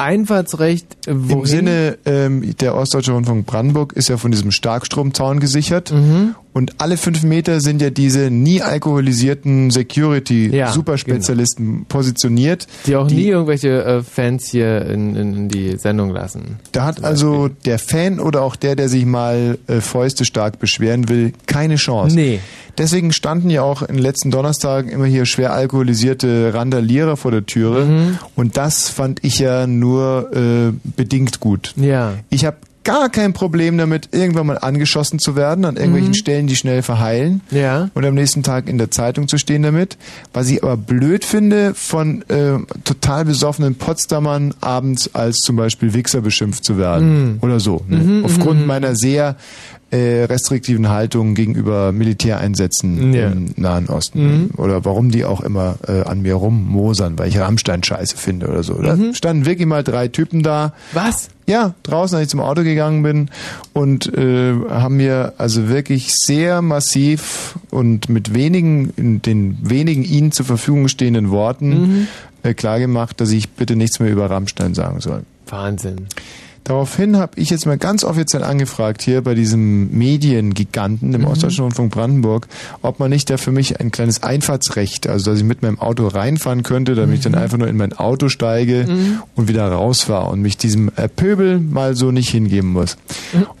Einfahrtsrecht 0.00 0.96
wohin? 1.06 1.38
Im 1.40 1.46
Sinne, 1.46 1.98
ähm, 2.06 2.56
der 2.56 2.74
Ostdeutsche 2.74 3.12
Rundfunk 3.12 3.44
Brandenburg 3.46 3.92
ist 3.92 4.08
ja 4.08 4.16
von 4.16 4.30
diesem 4.30 4.50
Starkstromzaun 4.50 5.40
gesichert. 5.40 5.92
Mhm. 5.92 6.34
Und 6.52 6.80
alle 6.80 6.96
fünf 6.96 7.22
Meter 7.22 7.60
sind 7.60 7.80
ja 7.80 7.90
diese 7.90 8.28
nie 8.30 8.60
alkoholisierten 8.60 9.70
Security-Superspezialisten 9.70 11.84
positioniert. 11.86 12.66
Die 12.86 12.96
auch 12.96 13.08
nie 13.08 13.28
irgendwelche 13.28 13.84
äh, 13.84 14.02
Fans 14.02 14.48
hier 14.50 14.84
in, 14.86 15.14
in, 15.14 15.34
in 15.34 15.48
die 15.48 15.76
Sendung 15.76 16.10
lassen. 16.10 16.58
Da 16.72 16.86
hat 16.86 17.04
also 17.04 17.48
der 17.64 17.78
Fan 17.78 18.18
oder 18.18 18.42
auch 18.42 18.56
der, 18.56 18.74
der 18.74 18.88
sich 18.88 19.06
mal 19.06 19.58
äh, 19.68 19.80
Fäuste 19.80 20.24
stark 20.24 20.58
beschweren 20.58 21.08
will, 21.08 21.32
keine 21.46 21.76
Chance. 21.76 22.16
Nee. 22.16 22.40
Deswegen 22.78 23.12
standen 23.12 23.50
ja 23.50 23.62
auch 23.62 23.82
in 23.82 23.96
den 23.96 24.02
letzten 24.02 24.30
Donnerstagen 24.30 24.90
immer 24.90 25.06
hier 25.06 25.26
schwer 25.26 25.52
alkoholisierte 25.52 26.54
Randalierer 26.54 27.16
vor 27.16 27.30
der 27.30 27.46
Türe. 27.46 27.84
Mhm. 27.84 28.18
Und 28.34 28.56
das 28.56 28.88
fand 28.88 29.22
ich 29.22 29.38
ja 29.38 29.66
nur 29.66 30.30
äh, 30.32 30.72
bedingt 30.96 31.40
gut. 31.40 31.74
Ja. 31.76 32.14
Ich 32.30 32.44
habe 32.44 32.56
gar 32.84 33.10
kein 33.10 33.32
Problem 33.32 33.76
damit, 33.78 34.08
irgendwann 34.12 34.46
mal 34.46 34.58
angeschossen 34.58 35.18
zu 35.18 35.36
werden 35.36 35.64
an 35.64 35.76
irgendwelchen 35.76 36.10
Mhm. 36.10 36.14
Stellen, 36.14 36.46
die 36.46 36.56
schnell 36.56 36.82
verheilen. 36.82 37.40
Ja. 37.50 37.90
Und 37.94 38.04
am 38.04 38.14
nächsten 38.14 38.42
Tag 38.42 38.68
in 38.68 38.78
der 38.78 38.90
Zeitung 38.90 39.28
zu 39.28 39.38
stehen 39.38 39.62
damit. 39.62 39.96
Was 40.32 40.48
ich 40.48 40.62
aber 40.62 40.76
blöd 40.76 41.24
finde, 41.24 41.74
von 41.74 42.22
äh, 42.28 42.58
total 42.84 43.24
besoffenen 43.24 43.74
Potsdamern 43.74 44.54
abends 44.60 45.14
als 45.14 45.38
zum 45.38 45.56
Beispiel 45.56 45.92
Wichser 45.94 46.20
beschimpft 46.20 46.64
zu 46.64 46.78
werden. 46.78 47.32
Mhm. 47.34 47.38
Oder 47.42 47.60
so. 47.60 47.82
Ne? 47.88 47.98
Mhm, 47.98 48.24
Aufgrund 48.24 48.60
mhm. 48.60 48.66
meiner 48.66 48.96
sehr 48.96 49.36
äh, 49.90 50.24
restriktiven 50.24 50.88
Haltung 50.88 51.34
gegenüber 51.34 51.90
Militäreinsätzen 51.92 53.12
Ja. 53.12 53.28
im 53.30 53.46
Nahen 53.56 53.88
Osten. 53.88 54.22
Mhm. 54.22 54.50
Oder 54.56 54.84
warum 54.84 55.10
die 55.10 55.24
auch 55.24 55.40
immer 55.40 55.76
äh, 55.88 56.02
an 56.02 56.22
mir 56.22 56.34
rummosern, 56.34 57.18
weil 57.18 57.28
ich 57.28 57.38
Rammstein 57.38 57.82
scheiße 57.82 58.16
finde 58.16 58.48
oder 58.48 58.62
so. 58.62 58.74
Da 58.74 58.96
Mhm. 58.96 59.14
standen 59.14 59.46
wirklich 59.46 59.66
mal 59.66 59.82
drei 59.82 60.08
Typen 60.08 60.42
da. 60.42 60.72
Was? 60.92 61.28
Ja, 61.46 61.74
draußen, 61.82 62.16
als 62.16 62.26
ich 62.26 62.30
zum 62.30 62.40
Auto 62.40 62.62
gegangen 62.62 63.02
bin 63.02 63.28
und 63.72 64.06
äh, 64.16 64.52
haben 64.70 64.96
mir 64.98 65.32
also 65.38 65.68
wirklich 65.68 66.12
sehr 66.14 66.62
massiv 66.62 67.58
und 67.70 68.08
mit 68.08 68.32
wenigen, 68.34 68.92
in 68.96 69.20
den 69.22 69.58
wenigen 69.62 70.04
ihnen 70.04 70.30
zur 70.30 70.46
Verfügung 70.46 70.86
stehenden 70.86 71.30
Worten 71.30 71.68
Mhm. 71.70 72.06
äh, 72.44 72.54
klargemacht, 72.54 73.20
dass 73.20 73.32
ich 73.32 73.48
bitte 73.50 73.74
nichts 73.74 73.98
mehr 73.98 74.10
über 74.12 74.30
Rammstein 74.30 74.74
sagen 74.74 75.00
soll. 75.00 75.22
Wahnsinn. 75.48 76.06
Daraufhin 76.64 77.16
habe 77.16 77.32
ich 77.40 77.50
jetzt 77.50 77.66
mal 77.66 77.78
ganz 77.78 78.04
offiziell 78.04 78.44
angefragt 78.44 79.02
hier 79.02 79.22
bei 79.22 79.34
diesem 79.34 79.90
Mediengiganten 79.96 81.14
im 81.14 81.24
Ostdeutschen 81.24 81.64
Rundfunk 81.64 81.90
Brandenburg, 81.92 82.46
ob 82.82 83.00
man 83.00 83.10
nicht 83.10 83.28
da 83.30 83.38
für 83.38 83.50
mich 83.50 83.80
ein 83.80 83.90
kleines 83.90 84.22
Einfahrtsrecht, 84.22 85.08
also 85.08 85.30
dass 85.30 85.38
ich 85.40 85.44
mit 85.44 85.62
meinem 85.62 85.78
Auto 85.80 86.06
reinfahren 86.06 86.62
könnte, 86.62 86.94
damit 86.94 87.16
ich 87.18 87.24
dann 87.24 87.34
einfach 87.34 87.58
nur 87.58 87.66
in 87.68 87.76
mein 87.76 87.92
Auto 87.92 88.28
steige 88.28 88.84
Mhm. 88.86 89.18
und 89.34 89.48
wieder 89.48 89.66
rausfahre 89.70 90.30
und 90.30 90.42
mich 90.42 90.56
diesem 90.58 90.90
äh, 90.96 91.08
Pöbel 91.08 91.58
mal 91.58 91.96
so 91.96 92.10
nicht 92.12 92.28
hingeben 92.30 92.72
muss. 92.72 92.96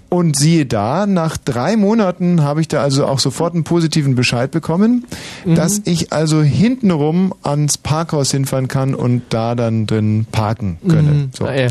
Und 0.08 0.36
siehe 0.36 0.66
da, 0.66 1.06
nach 1.06 1.36
drei 1.36 1.76
Monaten 1.76 2.42
habe 2.42 2.60
ich 2.60 2.68
da 2.68 2.82
also 2.82 3.06
auch 3.06 3.18
sofort 3.18 3.54
einen 3.54 3.64
positiven 3.64 4.14
Bescheid 4.14 4.50
bekommen, 4.50 5.04
Mhm. 5.44 5.54
dass 5.54 5.80
ich 5.84 6.12
also 6.12 6.42
hintenrum 6.42 7.32
ans 7.42 7.78
Parkhaus 7.78 8.30
hinfahren 8.30 8.68
kann 8.68 8.94
und 8.94 9.22
da 9.30 9.54
dann 9.54 9.86
drin 9.86 10.26
parken 10.30 10.78
könne. 10.86 11.10
Mhm. 11.10 11.30
So. 11.36 11.46
Ah, 11.46 11.54
ja. 11.54 11.68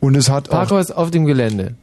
Und 0.00 0.16
es 0.16 0.28
hat 0.28 0.48
auch 0.48 0.52
Parkhaus 0.52 0.90
auf 0.90 1.10
dem 1.10 1.24
Gelände. 1.24 1.74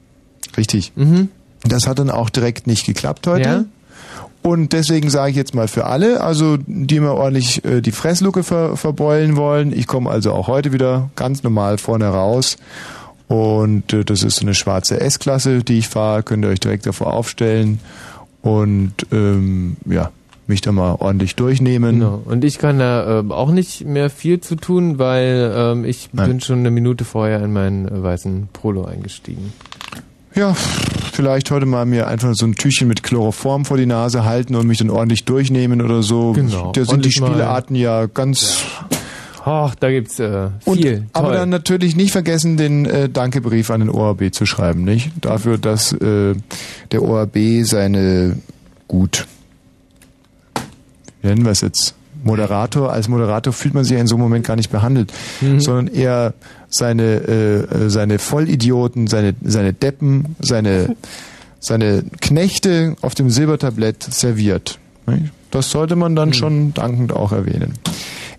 Richtig. 0.57 0.91
Mhm. 0.95 1.29
Das 1.63 1.87
hat 1.87 1.99
dann 1.99 2.09
auch 2.09 2.29
direkt 2.29 2.67
nicht 2.67 2.85
geklappt 2.85 3.27
heute. 3.27 3.49
Ja? 3.49 3.65
Und 4.43 4.73
deswegen 4.73 5.09
sage 5.09 5.31
ich 5.31 5.37
jetzt 5.37 5.53
mal 5.53 5.67
für 5.67 5.85
alle, 5.85 6.21
also 6.21 6.57
die 6.65 6.99
mir 6.99 7.13
ordentlich 7.13 7.63
äh, 7.63 7.81
die 7.81 7.91
Fressluke 7.91 8.43
ver 8.43 8.75
verbeulen 8.75 9.35
wollen. 9.35 9.71
Ich 9.71 9.85
komme 9.85 10.09
also 10.09 10.33
auch 10.33 10.47
heute 10.47 10.73
wieder 10.73 11.11
ganz 11.15 11.43
normal 11.43 11.77
vorne 11.77 12.07
raus. 12.07 12.57
Und 13.27 13.93
äh, 13.93 14.03
das 14.03 14.23
ist 14.23 14.37
so 14.37 14.41
eine 14.41 14.55
schwarze 14.55 14.99
S-Klasse, 14.99 15.63
die 15.63 15.77
ich 15.77 15.87
fahre. 15.87 16.23
Könnt 16.23 16.43
ihr 16.43 16.49
euch 16.49 16.59
direkt 16.59 16.87
davor 16.87 17.13
aufstellen. 17.13 17.79
Und 18.41 18.93
ähm, 19.11 19.77
ja, 19.85 20.09
mich 20.51 20.61
da 20.61 20.71
mal 20.71 20.95
ordentlich 20.99 21.35
durchnehmen. 21.35 21.99
Genau. 21.99 22.21
Und 22.25 22.43
ich 22.43 22.57
kann 22.59 22.77
da 22.79 23.19
ähm, 23.19 23.31
auch 23.31 23.51
nicht 23.51 23.85
mehr 23.85 24.09
viel 24.09 24.39
zu 24.41 24.55
tun, 24.55 24.99
weil 24.99 25.51
ähm, 25.55 25.85
ich 25.85 26.09
bin 26.11 26.39
schon 26.41 26.59
eine 26.59 26.71
Minute 26.71 27.05
vorher 27.05 27.41
in 27.43 27.53
meinen 27.53 27.87
äh, 27.87 28.03
weißen 28.03 28.49
Polo 28.53 28.85
eingestiegen. 28.85 29.53
Ja, 30.35 30.53
vielleicht 30.53 31.51
heute 31.51 31.65
mal 31.65 31.85
mir 31.85 32.07
einfach 32.07 32.33
so 32.35 32.45
ein 32.45 32.55
Tüchchen 32.55 32.87
mit 32.87 33.03
Chloroform 33.03 33.65
vor 33.65 33.77
die 33.77 33.85
Nase 33.85 34.23
halten 34.23 34.55
und 34.55 34.67
mich 34.67 34.77
dann 34.77 34.89
ordentlich 34.89 35.25
durchnehmen 35.25 35.81
oder 35.81 36.03
so. 36.03 36.33
Genau. 36.33 36.71
Da 36.73 36.73
sind 36.73 36.75
die 36.75 36.89
Ordentlich 36.91 37.19
mal- 37.21 37.27
Spielearten 37.27 37.75
ja 37.75 38.05
ganz 38.05 38.63
Ach, 39.43 39.73
da 39.73 39.89
gibt's 39.89 40.19
äh, 40.19 40.49
Und, 40.65 40.77
viel. 40.77 41.05
aber 41.13 41.29
Toll. 41.29 41.37
dann 41.37 41.49
natürlich 41.49 41.95
nicht 41.95 42.11
vergessen, 42.11 42.57
den 42.57 42.85
äh, 42.85 43.09
Dankebrief 43.09 43.71
an 43.71 43.79
den 43.79 43.89
ORB 43.89 44.31
zu 44.31 44.45
schreiben, 44.45 44.83
nicht? 44.83 45.09
Dafür, 45.21 45.57
dass 45.57 45.93
äh, 45.93 46.35
der 46.91 47.01
ORB 47.01 47.37
seine 47.63 48.37
gut, 48.87 49.25
wie 51.21 51.27
nennen 51.27 51.43
wir 51.45 51.51
es 51.51 51.61
jetzt? 51.61 51.95
Moderator, 52.23 52.91
als 52.91 53.07
Moderator 53.07 53.51
fühlt 53.51 53.73
man 53.73 53.83
sich 53.83 53.97
in 53.97 54.05
so 54.05 54.15
einem 54.15 54.23
Moment 54.23 54.45
gar 54.45 54.55
nicht 54.55 54.69
behandelt, 54.71 55.11
Mhm. 55.41 55.59
sondern 55.59 55.87
eher 55.87 56.33
seine, 56.69 57.03
äh, 57.03 57.89
seine 57.89 58.19
Vollidioten, 58.19 59.07
seine, 59.07 59.33
seine 59.43 59.73
Deppen, 59.73 60.35
seine, 60.39 60.95
seine 61.59 62.03
Knechte 62.21 62.95
auf 63.01 63.15
dem 63.15 63.29
Silbertablett 63.31 64.03
serviert. 64.03 64.77
Das 65.49 65.71
sollte 65.71 65.95
man 65.95 66.11
Mhm. 66.11 66.15
dann 66.15 66.33
schon 66.33 66.73
dankend 66.73 67.11
auch 67.11 67.31
erwähnen. 67.31 67.73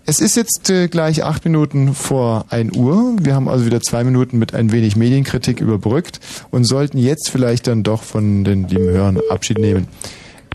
Es 0.05 0.19
ist 0.19 0.35
jetzt 0.35 0.69
äh, 0.69 0.87
gleich 0.87 1.23
acht 1.23 1.45
Minuten 1.45 1.93
vor 1.93 2.45
1 2.49 2.75
Uhr. 2.75 3.15
Wir 3.21 3.35
haben 3.35 3.47
also 3.47 3.65
wieder 3.65 3.79
zwei 3.81 4.03
Minuten 4.03 4.37
mit 4.37 4.53
ein 4.53 4.71
wenig 4.71 4.95
Medienkritik 4.97 5.61
überbrückt 5.61 6.19
und 6.51 6.65
sollten 6.65 6.97
jetzt 6.97 7.29
vielleicht 7.29 7.67
dann 7.67 7.83
doch 7.83 8.03
von 8.03 8.43
den 8.43 8.67
lieben 8.67 8.85
Hörern 8.89 9.19
Abschied 9.29 9.59
nehmen. 9.59 9.87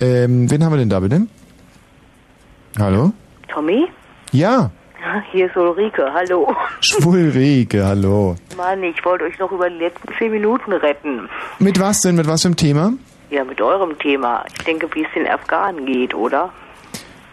Ähm, 0.00 0.50
wen 0.50 0.65
haben 0.65 0.73
wir 0.73 0.78
denn 0.78 0.90
da 0.90 1.00
bitte? 1.00 1.23
Hallo? 2.76 3.12
Tommy? 3.48 3.86
Ja, 4.32 4.70
Hier 5.32 5.47
ist 5.47 5.56
Ulrike, 5.56 6.05
hallo. 6.12 6.55
Schwulrike, 6.80 7.84
hallo. 7.84 8.36
Mann, 8.56 8.82
ich 8.82 9.02
wollte 9.05 9.24
euch 9.24 9.38
noch 9.38 9.50
über 9.52 9.70
die 9.70 9.76
letzten 9.78 10.08
zehn 10.18 10.30
Minuten 10.32 10.72
retten. 10.72 11.28
Mit 11.58 11.80
was 11.80 12.00
denn? 12.00 12.16
Mit 12.16 12.26
was 12.26 12.42
für 12.42 12.48
einem 12.48 12.56
Thema? 12.56 12.92
Ja, 13.30 13.44
mit 13.44 13.60
eurem 13.60 13.98
Thema. 13.98 14.44
Ich 14.48 14.64
denke, 14.64 14.88
wie 14.94 15.05
es 15.05 15.08
den 15.14 15.26
Afghanen 15.26 15.86
geht, 15.86 16.14
oder? 16.14 16.50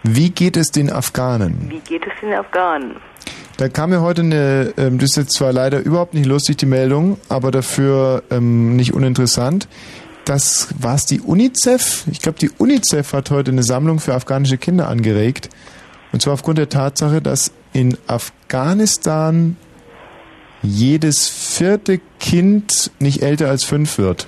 Wie 0.03 0.30
geht 0.30 0.55
es 0.57 0.72
den 0.72 0.91
Afghanen? 0.91 1.65
Wie 1.69 1.80
geht 1.80 2.03
es 2.05 2.14
den 2.22 2.33
Afghanen? 2.33 2.95
Da 3.57 3.69
kam 3.69 3.89
mir 3.89 4.01
heute 4.01 4.22
eine, 4.22 4.73
ähm, 4.77 4.97
das 4.99 5.11
ist 5.11 5.15
jetzt 5.17 5.33
zwar 5.33 5.51
leider 5.53 5.80
überhaupt 5.80 6.14
nicht 6.14 6.25
lustig, 6.25 6.57
die 6.57 6.65
Meldung, 6.65 7.17
aber 7.30 7.51
dafür 7.51 8.23
ähm, 8.30 8.75
nicht 8.75 8.93
uninteressant. 8.93 9.67
Das 10.25 10.73
war 10.81 10.95
es 10.95 11.05
die 11.05 11.21
UNICEF. 11.21 12.05
Ich 12.11 12.19
glaube, 12.19 12.39
die 12.39 12.49
UNICEF 12.57 13.13
hat 13.13 13.29
heute 13.29 13.51
eine 13.51 13.61
Sammlung 13.61 13.99
für 13.99 14.15
afghanische 14.15 14.57
Kinder 14.57 14.89
angeregt. 14.89 15.49
Und 16.11 16.21
zwar 16.21 16.33
aufgrund 16.33 16.57
der 16.57 16.69
Tatsache, 16.69 17.21
dass 17.21 17.53
in 17.73 17.97
Afghanistan 18.07 19.55
jedes 20.63 21.29
vierte 21.29 21.99
Kind 22.19 22.89
nicht 22.99 23.21
älter 23.21 23.49
als 23.49 23.63
fünf 23.63 23.99
wird. 23.99 24.27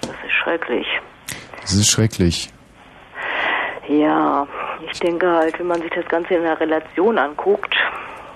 Das 0.00 0.10
ist 0.10 0.32
schrecklich. 0.42 0.86
Das 1.60 1.74
ist 1.74 1.90
schrecklich. 1.90 2.48
Ja, 3.88 4.46
ich 4.90 4.98
denke 5.00 5.30
halt, 5.30 5.58
wenn 5.58 5.66
man 5.66 5.82
sich 5.82 5.90
das 5.90 6.06
Ganze 6.06 6.34
in 6.34 6.42
der 6.42 6.58
Relation 6.58 7.18
anguckt, 7.18 7.74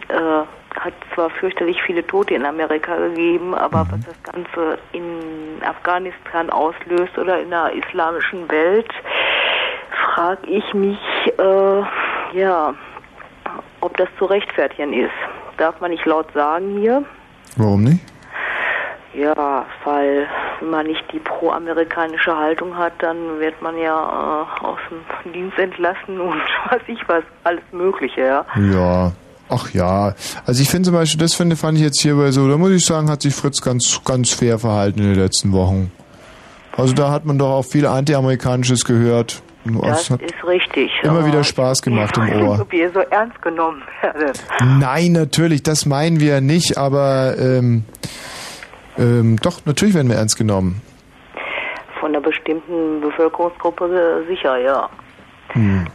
äh, 0.08 0.42
hat 0.80 0.94
zwar 1.14 1.30
fürchterlich 1.30 1.82
viele 1.82 2.06
Tote 2.06 2.34
in 2.34 2.44
Amerika 2.44 2.96
gegeben, 2.96 3.55
aber 3.55 3.86
was 3.90 4.00
das 4.05 4.22
Ganze 4.22 4.78
in 4.92 5.62
Afghanistan 5.64 6.50
auslöst 6.50 7.16
oder 7.18 7.40
in 7.40 7.50
der 7.50 7.72
islamischen 7.72 8.48
Welt, 8.50 8.90
frage 10.14 10.46
ich 10.46 10.74
mich, 10.74 10.98
äh, 11.38 12.38
ja, 12.38 12.74
ob 13.80 13.96
das 13.96 14.08
zu 14.18 14.26
rechtfertigen 14.26 14.92
ist. 14.92 15.12
Darf 15.56 15.80
man 15.80 15.90
nicht 15.90 16.05
laut 16.05 16.30
sagen 16.32 16.78
hier? 16.78 17.05
Warum 17.56 17.84
nicht? 17.84 18.05
Ja, 19.14 19.64
weil 19.84 20.28
wenn 20.60 20.70
man 20.70 20.86
nicht 20.86 21.05
die 21.10 21.18
pro-amerikanische 21.18 22.36
Haltung 22.36 22.76
hat, 22.76 22.92
dann 22.98 23.40
wird 23.40 23.60
man 23.62 23.78
ja 23.78 24.46
äh, 24.62 24.64
aus 24.64 24.78
dem 24.90 25.32
Dienst 25.32 25.58
entlassen 25.58 26.20
und 26.20 26.42
was 26.70 26.80
ich 26.86 27.00
was, 27.08 27.22
alles 27.44 27.62
Mögliche, 27.72 28.20
ja. 28.20 28.44
Ja. 28.56 29.12
Ach 29.49 29.70
ja. 29.73 30.15
Also 30.44 30.62
ich 30.62 30.68
finde 30.68 30.86
zum 30.86 30.94
Beispiel, 30.94 31.20
das 31.20 31.34
finde, 31.34 31.57
fand 31.57 31.78
ich 31.78 31.84
jetzt 31.84 32.00
hierbei 32.00 32.31
so, 32.33 32.49
da 32.49 32.57
muss 32.57 32.70
ich 32.70 32.84
sagen, 32.84 33.08
hat 33.08 33.23
sich 33.23 33.34
Fritz 33.34 33.62
ganz, 33.62 34.00
ganz 34.05 34.33
fair 34.33 34.58
verhalten 34.58 35.00
in 35.00 35.15
den 35.15 35.20
letzten 35.20 35.52
Wochen. 35.52 35.92
Also 36.76 36.94
da 36.94 37.10
hat 37.10 37.25
man 37.25 37.39
doch 37.39 37.50
auch 37.50 37.65
viel 37.65 37.86
Anti-Amerikanisches 37.86 38.84
gehört. 38.84 39.42
Das 39.83 40.10
hat 40.10 40.23
ist 40.23 40.47
richtig. 40.47 40.92
immer 41.02 41.26
wieder 41.26 41.42
Spaß 41.42 41.83
gemacht 41.83 42.16
im 42.16 42.42
Ohr. 42.42 42.60
Ob 42.60 42.73
ihr 42.73 42.91
so 42.92 43.00
ernst 43.00 43.41
genommen 43.42 43.83
werdet. 44.00 44.44
Nein, 44.78 45.12
natürlich, 45.12 45.62
das 45.62 45.86
meinen 45.86 46.20
wir 46.20 46.41
nicht, 46.41 46.78
aber 46.78 47.36
ähm, 47.39 47.84
ähm, 48.99 49.36
doch, 49.42 49.65
natürlich 49.65 49.94
werden 49.94 50.08
wir 50.08 50.16
ernst 50.16 50.36
genommen. 50.36 50.83
Von 51.99 52.10
einer 52.10 52.20
bestimmten 52.20 53.00
Bevölkerungsgruppe 53.00 54.23
äh, 54.25 54.28
sicher, 54.28 54.57
ja. 54.58 54.89
Hm. 55.49 55.86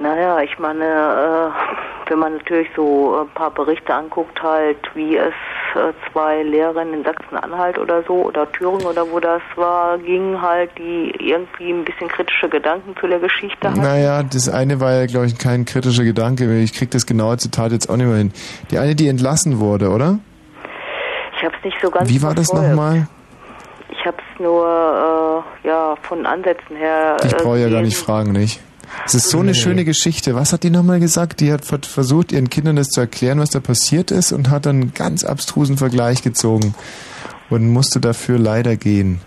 Naja, 0.00 0.40
ich 0.40 0.58
meine, 0.58 0.84
äh, 0.84 1.91
wenn 2.12 2.18
man 2.18 2.34
natürlich 2.34 2.68
so 2.76 3.22
ein 3.22 3.28
paar 3.30 3.50
Berichte 3.50 3.94
anguckt, 3.94 4.42
halt, 4.42 4.76
wie 4.94 5.16
es 5.16 5.32
äh, 5.74 5.94
zwei 6.12 6.42
Lehrerinnen 6.42 6.92
in 6.92 7.04
Sachsen-Anhalt 7.04 7.78
oder 7.78 8.02
so 8.06 8.26
oder 8.26 8.50
Thüringen 8.52 8.84
oder 8.84 9.10
wo 9.10 9.18
das 9.18 9.40
war, 9.56 9.96
gingen 9.96 10.42
halt, 10.42 10.70
die 10.76 11.10
irgendwie 11.18 11.70
ein 11.70 11.86
bisschen 11.86 12.08
kritische 12.08 12.50
Gedanken 12.50 12.94
zu 13.00 13.06
der 13.06 13.18
Geschichte 13.18 13.66
hatten. 13.70 13.80
Naja, 13.80 14.22
das 14.22 14.50
eine 14.50 14.78
war 14.78 14.92
ja, 14.92 15.06
glaube 15.06 15.24
ich, 15.24 15.38
kein 15.38 15.64
kritischer 15.64 16.04
Gedanke. 16.04 16.58
Ich 16.58 16.74
krieg 16.74 16.90
das 16.90 17.06
genaue 17.06 17.38
Zitat 17.38 17.72
jetzt 17.72 17.88
auch 17.88 17.96
nicht 17.96 18.06
mehr 18.06 18.18
hin. 18.18 18.32
Die 18.70 18.76
eine, 18.76 18.94
die 18.94 19.08
entlassen 19.08 19.58
wurde, 19.58 19.88
oder? 19.88 20.18
Ich 21.34 21.42
habe 21.42 21.54
es 21.56 21.64
nicht 21.64 21.78
so 21.80 21.90
ganz 21.90 22.10
Wie 22.10 22.22
war 22.22 22.34
das 22.34 22.52
nochmal? 22.52 23.08
Ich 23.88 24.04
habe 24.04 24.18
es 24.18 24.40
nur, 24.40 25.44
äh, 25.64 25.66
ja, 25.66 25.96
von 26.02 26.26
Ansätzen 26.26 26.76
her. 26.76 27.16
Ich 27.24 27.32
äh, 27.32 27.36
brauche 27.36 27.58
ja 27.58 27.70
gar 27.70 27.80
nicht 27.80 27.96
fragen, 27.96 28.32
nicht? 28.32 28.60
Es 29.04 29.14
ist 29.14 29.30
so 29.30 29.40
eine 29.40 29.54
schöne 29.54 29.84
Geschichte. 29.84 30.34
Was 30.34 30.52
hat 30.52 30.62
die 30.62 30.70
nochmal 30.70 31.00
gesagt? 31.00 31.40
Die 31.40 31.52
hat 31.52 31.64
ver- 31.64 31.80
versucht, 31.82 32.32
ihren 32.32 32.50
Kindern 32.50 32.76
das 32.76 32.88
zu 32.88 33.00
erklären, 33.00 33.40
was 33.40 33.50
da 33.50 33.60
passiert 33.60 34.10
ist 34.10 34.32
und 34.32 34.48
hat 34.50 34.66
dann 34.66 34.80
einen 34.80 34.94
ganz 34.94 35.24
abstrusen 35.24 35.76
Vergleich 35.76 36.22
gezogen 36.22 36.74
und 37.50 37.68
musste 37.68 38.00
dafür 38.00 38.38
leider 38.38 38.76
gehen. 38.76 39.20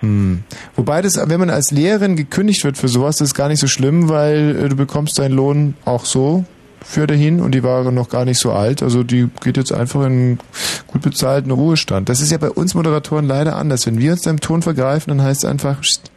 Hm. 0.00 0.42
Wobei 0.74 1.02
das, 1.02 1.16
wenn 1.16 1.40
man 1.40 1.50
als 1.50 1.70
Lehrerin 1.70 2.16
gekündigt 2.16 2.64
wird 2.64 2.76
für 2.76 2.88
sowas, 2.88 3.16
das 3.16 3.28
ist 3.28 3.34
gar 3.34 3.48
nicht 3.48 3.60
so 3.60 3.68
schlimm, 3.68 4.08
weil 4.08 4.56
äh, 4.64 4.68
du 4.68 4.76
bekommst 4.76 5.18
deinen 5.18 5.32
Lohn 5.32 5.74
auch 5.84 6.04
so 6.04 6.44
für 6.84 7.06
dahin 7.06 7.40
und 7.40 7.52
die 7.52 7.62
war 7.62 7.90
noch 7.90 8.08
gar 8.08 8.24
nicht 8.24 8.38
so 8.38 8.52
alt. 8.52 8.82
Also 8.82 9.02
die 9.02 9.28
geht 9.42 9.56
jetzt 9.56 9.72
einfach 9.72 10.00
in 10.00 10.06
einen 10.06 10.38
gut 10.86 11.02
bezahlten 11.02 11.50
Ruhestand. 11.50 12.08
Das 12.08 12.20
ist 12.20 12.30
ja 12.30 12.38
bei 12.38 12.50
uns 12.50 12.74
Moderatoren 12.74 13.26
leider 13.26 13.56
anders. 13.56 13.86
Wenn 13.86 13.98
wir 13.98 14.12
uns 14.12 14.22
da 14.22 14.30
im 14.30 14.40
Ton 14.40 14.62
vergreifen, 14.62 15.16
dann 15.16 15.26
heißt 15.26 15.44
es 15.44 15.50
einfach, 15.50 15.80
pst, 15.80 16.10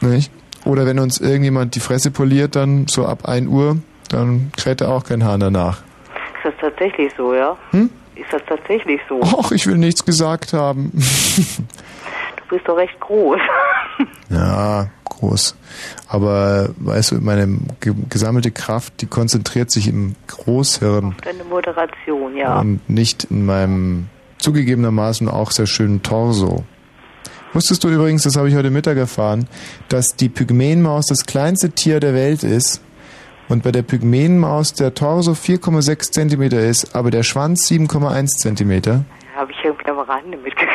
nicht? 0.00 0.32
Oder 0.64 0.86
wenn 0.86 0.98
uns 0.98 1.20
irgendjemand 1.20 1.74
die 1.74 1.80
Fresse 1.80 2.10
poliert, 2.10 2.56
dann 2.56 2.86
so 2.86 3.06
ab 3.06 3.28
1 3.28 3.48
Uhr, 3.48 3.78
dann 4.10 4.52
kräht 4.56 4.80
da 4.80 4.88
auch 4.88 5.04
kein 5.04 5.24
Hahn 5.24 5.40
danach. 5.40 5.82
Ist 6.36 6.44
das 6.44 6.54
tatsächlich 6.60 7.12
so, 7.16 7.34
ja? 7.34 7.56
Hm? 7.70 7.90
Ist 8.14 8.32
das 8.32 8.42
tatsächlich 8.46 9.00
so? 9.08 9.20
Och, 9.20 9.52
ich 9.52 9.66
will 9.66 9.78
nichts 9.78 10.04
gesagt 10.04 10.52
haben. 10.52 10.92
Du 12.36 12.58
bist 12.58 12.68
doch 12.68 12.76
recht 12.76 13.00
groß. 13.00 13.40
Ja, 14.28 14.88
groß. 15.04 15.56
Aber 16.08 16.70
weißt 16.76 17.12
du, 17.12 17.14
meine 17.20 17.58
ge 17.80 17.94
gesammelte 18.08 18.50
Kraft, 18.50 19.00
die 19.00 19.06
konzentriert 19.06 19.70
sich 19.70 19.88
im 19.88 20.16
Großhirn 20.26 21.14
Deine 21.22 21.44
Moderation, 21.44 22.36
ja. 22.36 22.58
und 22.60 22.88
nicht 22.88 23.24
in 23.24 23.46
meinem 23.46 24.08
zugegebenermaßen 24.38 25.28
auch 25.28 25.50
sehr 25.50 25.66
schönen 25.66 26.02
Torso. 26.02 26.64
Wusstest 27.54 27.84
du 27.84 27.88
übrigens, 27.88 28.22
das 28.22 28.36
habe 28.36 28.48
ich 28.48 28.54
heute 28.54 28.70
Mittag 28.70 28.96
erfahren, 28.96 29.46
dass 29.90 30.16
die 30.16 30.30
Pygmäenmaus 30.30 31.06
das 31.06 31.26
kleinste 31.26 31.70
Tier 31.70 32.00
der 32.00 32.14
Welt 32.14 32.44
ist 32.44 32.82
und 33.50 33.62
bei 33.62 33.70
der 33.72 33.82
Pygmäenmaus 33.82 34.72
der 34.72 34.94
Torso 34.94 35.32
4,6 35.32 36.12
Zentimeter 36.12 36.60
ist, 36.60 36.96
aber 36.96 37.10
der 37.10 37.22
Schwanz 37.22 37.70
7,1 37.70 38.38
Zentimeter? 38.38 39.04
Habe 39.34 39.52
ich 39.52 39.58
irgendwie 39.62 39.90
am 39.90 39.98
Rande 39.98 40.38
mitgekriegt. 40.38 40.71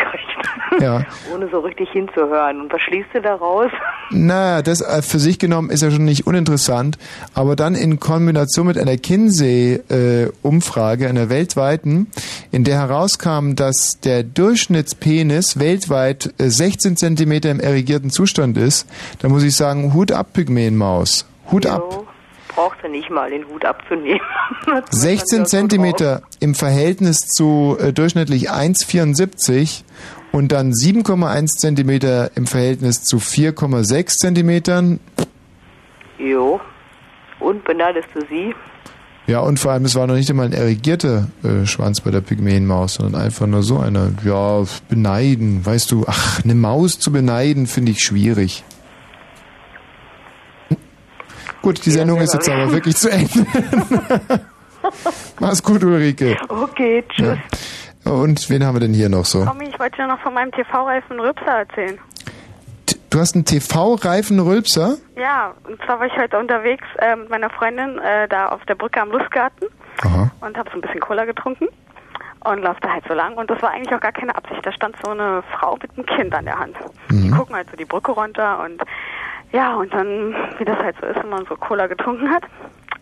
Ja. 0.79 1.03
Ohne 1.33 1.49
so 1.49 1.59
richtig 1.59 1.89
hinzuhören. 1.91 2.61
Und 2.61 2.71
was 2.71 2.81
schließt 2.81 3.09
du 3.13 3.21
daraus? 3.21 3.71
Naja, 4.11 4.61
das 4.61 4.81
äh, 4.81 5.01
für 5.01 5.19
sich 5.19 5.39
genommen 5.39 5.69
ist 5.69 5.81
ja 5.81 5.91
schon 5.91 6.05
nicht 6.05 6.27
uninteressant, 6.27 6.97
aber 7.33 7.55
dann 7.55 7.75
in 7.75 7.99
Kombination 7.99 8.67
mit 8.67 8.77
einer 8.77 8.97
Kinsey-Umfrage, 8.97 11.09
einer 11.09 11.29
weltweiten, 11.29 12.07
in 12.51 12.63
der 12.63 12.77
herauskam, 12.77 13.55
dass 13.55 13.99
der 14.01 14.23
Durchschnittspenis 14.23 15.59
weltweit 15.59 16.33
äh, 16.37 16.49
16 16.49 16.97
Zentimeter 16.97 17.49
im 17.49 17.59
erregierten 17.59 18.09
Zustand 18.09 18.57
ist, 18.57 18.87
da 19.19 19.29
muss 19.29 19.43
ich 19.43 19.55
sagen, 19.55 19.93
Hut 19.93 20.11
ab, 20.11 20.33
Pygmäenmaus. 20.33 21.25
Hut 21.51 21.65
ab. 21.65 22.06
Brauchst 22.57 22.83
du 22.83 22.89
nicht 22.89 23.11
mal 23.11 23.29
den 23.29 23.47
Hut 23.47 23.63
abzunehmen. 23.65 24.19
16 24.89 25.45
Zentimeter 25.45 26.23
im 26.39 26.55
Verhältnis 26.55 27.19
zu 27.19 27.77
äh, 27.79 27.93
durchschnittlich 27.93 28.49
1,74 28.49 29.83
und 30.31 30.51
dann 30.51 30.71
7,1 30.71 31.49
Zentimeter 31.49 32.31
im 32.35 32.47
Verhältnis 32.47 33.03
zu 33.03 33.17
4,6 33.17 34.07
Zentimetern. 34.07 34.99
Jo. 36.17 36.59
Und 37.39 37.63
beneidest 37.63 38.07
du 38.15 38.21
sie? 38.21 38.55
Ja, 39.27 39.41
und 39.41 39.59
vor 39.59 39.73
allem, 39.73 39.85
es 39.85 39.93
war 39.93 40.07
noch 40.07 40.15
nicht 40.15 40.31
einmal 40.31 40.47
ein 40.47 40.53
erregierter 40.53 41.27
äh, 41.43 41.67
Schwanz 41.67 42.01
bei 42.01 42.09
der 42.09 42.21
Pygmäenmaus, 42.21 42.95
sondern 42.95 43.21
einfach 43.21 43.45
nur 43.45 43.61
so 43.61 43.77
einer, 43.77 44.13
ja, 44.25 44.63
beneiden. 44.89 45.63
Weißt 45.63 45.91
du, 45.91 46.05
ach, 46.07 46.43
eine 46.43 46.55
Maus 46.55 46.97
zu 46.97 47.11
beneiden, 47.11 47.67
finde 47.67 47.91
ich 47.91 47.99
schwierig. 47.99 48.63
Gut, 51.61 51.85
die 51.85 51.91
Sendung 51.91 52.19
ist 52.21 52.33
jetzt 52.33 52.49
aber 52.49 52.71
wirklich 52.71 52.95
zu 52.95 53.09
Ende. 53.09 53.45
Mach's 55.39 55.61
gut, 55.61 55.83
Ulrike. 55.83 56.37
Okay, 56.47 57.03
tschüss. 57.09 57.37
Ja. 58.05 58.11
Und 58.11 58.49
wen 58.49 58.65
haben 58.65 58.75
wir 58.75 58.79
denn 58.79 58.93
hier 58.93 59.09
noch 59.09 59.25
so? 59.25 59.43
Tommy, 59.43 59.67
ich 59.67 59.79
wollte 59.79 59.97
dir 59.97 60.07
noch 60.07 60.19
von 60.21 60.33
meinem 60.33 60.51
TV-Reifen 60.51 61.19
Rübser 61.19 61.59
erzählen. 61.59 61.99
Du 63.09 63.19
hast 63.19 63.35
einen 63.35 63.45
TV-Reifen-Rülpser? 63.45 64.97
Ja, 65.15 65.53
und 65.67 65.81
zwar 65.85 65.99
war 65.99 66.07
ich 66.07 66.17
heute 66.17 66.37
unterwegs 66.37 66.85
äh, 66.99 67.15
mit 67.15 67.29
meiner 67.29 67.49
Freundin 67.49 67.97
äh, 67.99 68.27
da 68.27 68.49
auf 68.49 68.63
der 68.65 68.75
Brücke 68.75 69.01
am 69.01 69.11
Lustgarten 69.11 69.67
und 70.41 70.57
habe 70.57 70.69
so 70.69 70.77
ein 70.77 70.81
bisschen 70.81 70.99
Cola 70.99 71.25
getrunken 71.25 71.67
und 72.43 72.61
lauf 72.61 72.77
da 72.81 72.91
halt 72.93 73.03
so 73.07 73.13
lang 73.13 73.35
und 73.35 73.49
das 73.49 73.61
war 73.61 73.71
eigentlich 73.71 73.93
auch 73.93 74.01
gar 74.01 74.11
keine 74.11 74.35
Absicht. 74.35 74.63
Da 74.63 74.71
stand 74.71 74.95
so 75.03 75.11
eine 75.11 75.41
Frau 75.53 75.77
mit 75.81 75.91
einem 75.97 76.05
Kind 76.05 76.35
an 76.35 76.45
der 76.45 76.59
Hand. 76.59 76.75
Die 77.09 77.31
gucken 77.31 77.55
halt 77.55 77.69
so 77.71 77.77
die 77.77 77.85
Brücke 77.85 78.11
runter 78.11 78.63
und 78.63 78.81
ja, 79.51 79.75
und 79.75 79.93
dann, 79.93 80.35
wie 80.57 80.65
das 80.65 80.77
halt 80.79 80.95
so 80.99 81.07
ist, 81.07 81.17
wenn 81.23 81.29
man 81.29 81.45
so 81.45 81.55
Cola 81.55 81.87
getrunken 81.87 82.29
hat, 82.29 82.43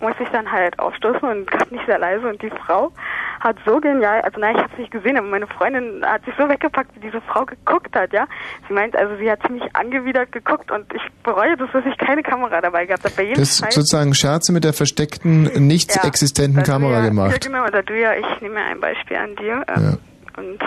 musste 0.01 0.24
ich 0.24 0.30
dann 0.30 0.51
halt 0.51 0.77
aufstoßen 0.77 1.27
und 1.27 1.49
gerade 1.49 1.74
nicht 1.74 1.85
sehr 1.85 1.98
leise 1.98 2.27
und 2.27 2.41
die 2.41 2.49
Frau 2.49 2.91
hat 3.40 3.56
so 3.65 3.80
genial, 3.80 4.22
also 4.22 4.40
nein, 4.40 4.56
ich 4.56 4.61
habe 4.64 4.72
es 4.74 4.80
nicht 4.80 4.91
gesehen, 4.91 5.17
aber 5.17 5.27
meine 5.27 5.48
Freundin 5.48 6.03
hat 6.06 6.25
sich 6.25 6.33
so 6.38 6.49
weggepackt, 6.49 6.93
wie 6.95 6.99
diese 6.99 7.22
Frau 7.22 7.45
geguckt 7.45 7.95
hat, 7.95 8.11
ja. 8.11 8.27
Sie 8.67 8.74
meint, 8.74 8.95
also 8.95 9.15
sie 9.17 9.30
hat 9.32 9.41
ziemlich 9.45 9.64
angewidert 9.75 10.32
geguckt 10.32 10.69
und 10.72 10.91
ich 10.93 11.01
bereue 11.24 11.56
das, 11.56 11.69
dass 11.72 11.85
ich 11.85 11.98
keine 11.98 12.24
Kamera 12.24 12.59
dabei 12.61 12.85
gehabt 12.85 13.03
habe. 13.06 13.14
Bei 13.15 13.24
jedem 13.24 13.40
Das 13.40 13.59
Fall- 13.59 13.72
sozusagen 13.72 14.14
Scherze 14.14 14.51
mit 14.51 14.64
der 14.64 14.74
versteckten, 14.74 15.43
nicht 15.67 15.95
Ja, 15.95 16.03
existenten 16.07 16.64
Kamera 16.64 16.91
ja, 16.93 16.99
Ja, 16.99 17.06
gemacht. 17.07 17.41
genau, 17.45 17.65
da 17.69 17.82
du 17.82 17.98
ja, 17.98 18.14
ich 18.15 18.41
nehme 18.41 18.59
ja 18.59 18.65
ein 18.67 18.80
Beispiel 18.82 19.17
an 19.17 19.35
dir 19.38 19.64
ähm, 19.67 19.98
und 20.38 20.59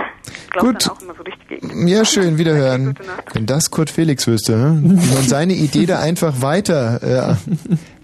glaub 0.51 0.65
Gut. 0.65 0.87
dann 0.87 0.93
auch 0.97 1.03
immer 1.03 1.15
so 1.15 1.23
durch 1.23 1.37
die 1.39 1.55
Gegend. 1.57 1.89
Ja, 1.89 2.05
schön, 2.05 2.39
wiederhören. 2.39 2.95
Wenn 3.33 3.47
das 3.47 3.71
Kurt 3.71 3.91
Felix 3.91 4.27
wüsste, 4.27 4.57
ne? 4.57 4.81
Man 4.83 5.23
seine 5.23 5.55
Idee 5.55 5.87
da 5.87 5.99
einfach 6.01 6.41
weiter 6.41 7.03
äh, 7.31 7.53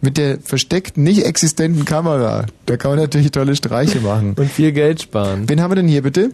mit 0.01 0.19
der 0.19 0.39
versteckten, 0.41 1.03
nicht 1.03 1.25
existenten 1.25 1.85
Kamera. 1.85 2.47
Da 2.67 2.77
kann 2.77 2.93
man 2.93 3.01
natürlich 3.01 3.31
tolle 3.31 3.57
Streiche 3.57 4.01
machen. 4.01 4.35
Und 4.39 4.51
viel 4.51 4.73
Geld 4.73 5.03
sparen. 5.03 5.49
Wen 5.49 5.61
haben 5.61 5.71
wir 5.71 5.77
denn 5.77 5.89
hier 5.89 6.03
bitte? 6.03 6.31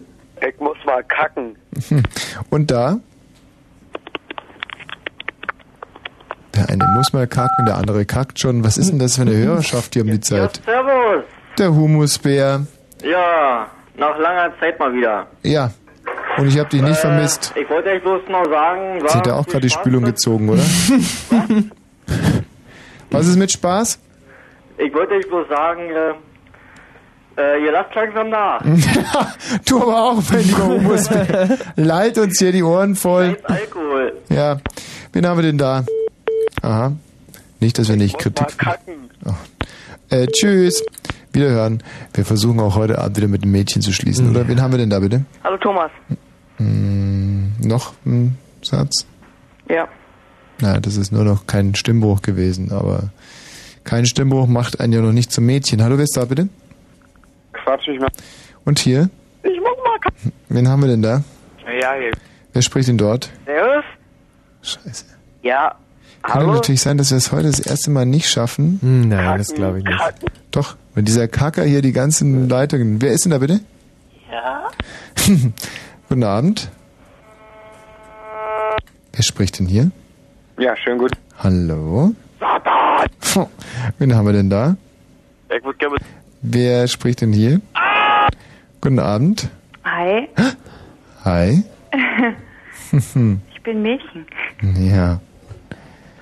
Ich 0.47 0.59
muss 0.59 0.77
mal 0.85 1.03
kacken. 1.03 1.55
Und 2.49 2.71
da? 2.71 2.99
Der 6.55 6.69
eine 6.69 6.85
muss 6.95 7.13
mal 7.13 7.27
kacken, 7.27 7.65
der 7.65 7.77
andere 7.77 8.05
kackt 8.05 8.39
schon. 8.39 8.63
Was 8.63 8.77
ist 8.77 8.91
denn 8.91 8.99
das 8.99 9.15
für 9.15 9.21
eine 9.21 9.35
Hörerschaft 9.35 9.93
hier 9.93 10.03
um 10.03 10.09
die 10.09 10.19
Zeit? 10.19 10.61
Servus. 10.65 11.23
Der 11.57 11.73
Humusbär. 11.73 12.65
Ja, 13.03 13.67
nach 14.01 14.17
langer 14.19 14.51
Zeit 14.59 14.77
mal 14.79 14.93
wieder. 14.93 15.27
Ja. 15.43 15.71
Und 16.37 16.47
ich 16.47 16.57
habe 16.57 16.69
dich 16.69 16.81
nicht 16.81 16.97
Äh, 16.97 17.01
vermisst. 17.01 17.53
Ich 17.55 17.69
wollte 17.69 17.89
euch 17.89 18.01
bloß 18.01 18.21
noch 18.29 18.45
sagen, 18.49 19.01
Sie 19.07 19.17
hat 19.17 19.27
ja 19.27 19.35
auch 19.35 19.45
gerade 19.45 19.61
die 19.61 19.69
Spülung 19.69 20.03
gezogen, 20.03 20.49
oder? 20.49 20.61
Was 23.11 23.27
ist 23.27 23.37
mit 23.37 23.51
Spaß? 23.51 23.99
ich 24.77 24.91
wollte 24.95 25.13
euch 25.13 25.27
bloß 25.27 25.47
sagen, 25.47 25.81
äh, 25.91 27.41
äh, 27.41 27.63
ihr 27.63 27.71
lasst 27.71 27.93
langsam 27.93 28.29
nach. 28.29 28.61
du 29.67 29.81
aber 29.81 30.03
auch, 30.03 30.21
mein 30.31 30.43
lieber 30.43 30.65
Humusbär. 30.65 31.57
Leit 31.75 32.17
uns 32.17 32.39
hier 32.39 32.51
die 32.51 32.63
Ohren 32.63 32.95
voll. 32.95 33.37
Alkohol. 33.43 34.13
Ja. 34.29 34.57
Wen 35.13 35.27
haben 35.27 35.37
wir 35.37 35.43
denn 35.43 35.57
da? 35.59 35.83
Aha. 36.63 36.93
Nicht, 37.59 37.77
dass 37.77 37.89
wir 37.89 37.97
nicht 37.97 38.17
Kritik. 38.17 38.47
Oh. 39.25 39.33
Äh, 40.09 40.25
tschüss. 40.27 40.83
Wiederhören. 41.33 41.81
Wir 42.13 42.25
versuchen 42.25 42.59
auch 42.59 42.75
heute 42.75 42.99
Abend 42.99 43.17
wieder 43.17 43.27
mit 43.27 43.43
dem 43.43 43.51
Mädchen 43.51 43.81
zu 43.81 43.93
schließen, 43.93 44.29
oder? 44.29 44.47
Wen 44.47 44.61
haben 44.61 44.71
wir 44.71 44.77
denn 44.77 44.89
da 44.89 44.99
bitte? 44.99 45.23
Hallo 45.43 45.57
Thomas. 45.57 45.91
Hm, 46.57 47.53
noch 47.63 47.93
ein 48.05 48.37
Satz? 48.61 49.05
Ja. 49.69 49.87
Na, 50.59 50.79
das 50.79 50.97
ist 50.97 51.11
nur 51.11 51.23
noch 51.23 51.47
kein 51.47 51.73
Stimmbruch 51.75 52.21
gewesen, 52.21 52.71
aber 52.71 53.11
kein 53.83 54.05
Stimmbruch 54.05 54.47
macht 54.47 54.79
einen 54.79 54.93
ja 54.93 55.01
noch 55.01 55.13
nicht 55.13 55.31
zum 55.31 55.45
Mädchen. 55.45 55.81
Hallo, 55.81 55.97
wer 55.97 56.03
ist 56.03 56.17
da 56.17 56.25
bitte? 56.25 56.49
Quatsch 57.53 57.87
nicht 57.87 57.99
mehr. 57.99 58.11
Und 58.65 58.79
hier? 58.79 59.09
Ich 59.43 59.59
muss 59.59 59.77
mal. 59.83 60.31
Wen 60.49 60.67
haben 60.67 60.81
wir 60.81 60.89
denn 60.89 61.01
da? 61.01 61.23
Ja, 61.65 61.93
hier. 61.93 62.11
Wer 62.53 62.61
spricht 62.61 62.89
denn 62.89 62.97
dort? 62.97 63.31
Servus? 63.45 63.85
Scheiße. 64.61 65.05
Ja. 65.41 65.75
Kann 66.23 66.45
doch 66.45 66.53
natürlich 66.53 66.81
sein, 66.81 66.97
dass 66.97 67.09
wir 67.11 67.17
es 67.17 67.31
heute 67.31 67.47
das 67.47 67.59
erste 67.59 67.89
Mal 67.91 68.05
nicht 68.05 68.29
schaffen. 68.29 68.79
Hm, 68.81 69.09
nein, 69.09 69.37
das 69.37 69.53
glaube 69.53 69.79
ich 69.79 69.85
nicht. 69.85 69.99
Doch, 70.51 70.75
wenn 70.93 71.05
dieser 71.05 71.27
Kacker 71.27 71.63
hier 71.63 71.81
die 71.81 71.93
ganzen 71.93 72.47
Leitungen. 72.47 73.01
Wer 73.01 73.11
ist 73.11 73.25
denn 73.25 73.31
da 73.31 73.39
bitte? 73.39 73.59
Ja. 74.31 74.69
Guten 76.09 76.23
Abend. 76.23 76.69
Wer 79.13 79.23
spricht 79.23 79.59
denn 79.59 79.65
hier? 79.67 79.91
Ja, 80.57 80.75
schön 80.77 80.97
gut. 80.97 81.11
Hallo? 81.39 82.13
Puh, 83.19 83.47
Wen 83.97 84.15
haben 84.15 84.25
wir 84.25 84.33
denn 84.33 84.49
da? 84.49 84.75
Wer 86.41 86.87
spricht 86.87 87.21
denn 87.21 87.33
hier? 87.33 87.61
Guten 88.79 88.99
Abend. 88.99 89.49
Hi, 89.83 90.27
Hi. 91.23 91.63
ich 92.91 93.63
bin 93.63 93.81
Mädchen. 93.81 94.25
ja. 94.77 95.19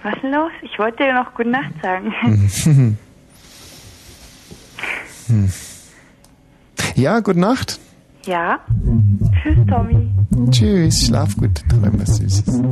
Was 0.03 0.13
ist 0.15 0.23
denn 0.23 0.31
los? 0.33 0.51
Ich 0.61 0.77
wollte 0.79 1.03
dir 1.03 1.13
noch 1.13 1.33
Gute 1.33 1.49
Nacht 1.49 1.73
sagen. 1.81 2.13
Hm. 5.27 5.47
ja, 6.95 7.19
gute 7.19 7.39
Nacht. 7.39 7.79
ja? 8.25 8.59
Tschüss, 9.43 9.57
Tommy. 9.69 10.09
Tschüss, 10.49 11.05
schlaf 11.05 11.37
gut, 11.37 11.61
träum 11.69 12.01
was 12.01 12.15
Süßes. 12.17 12.63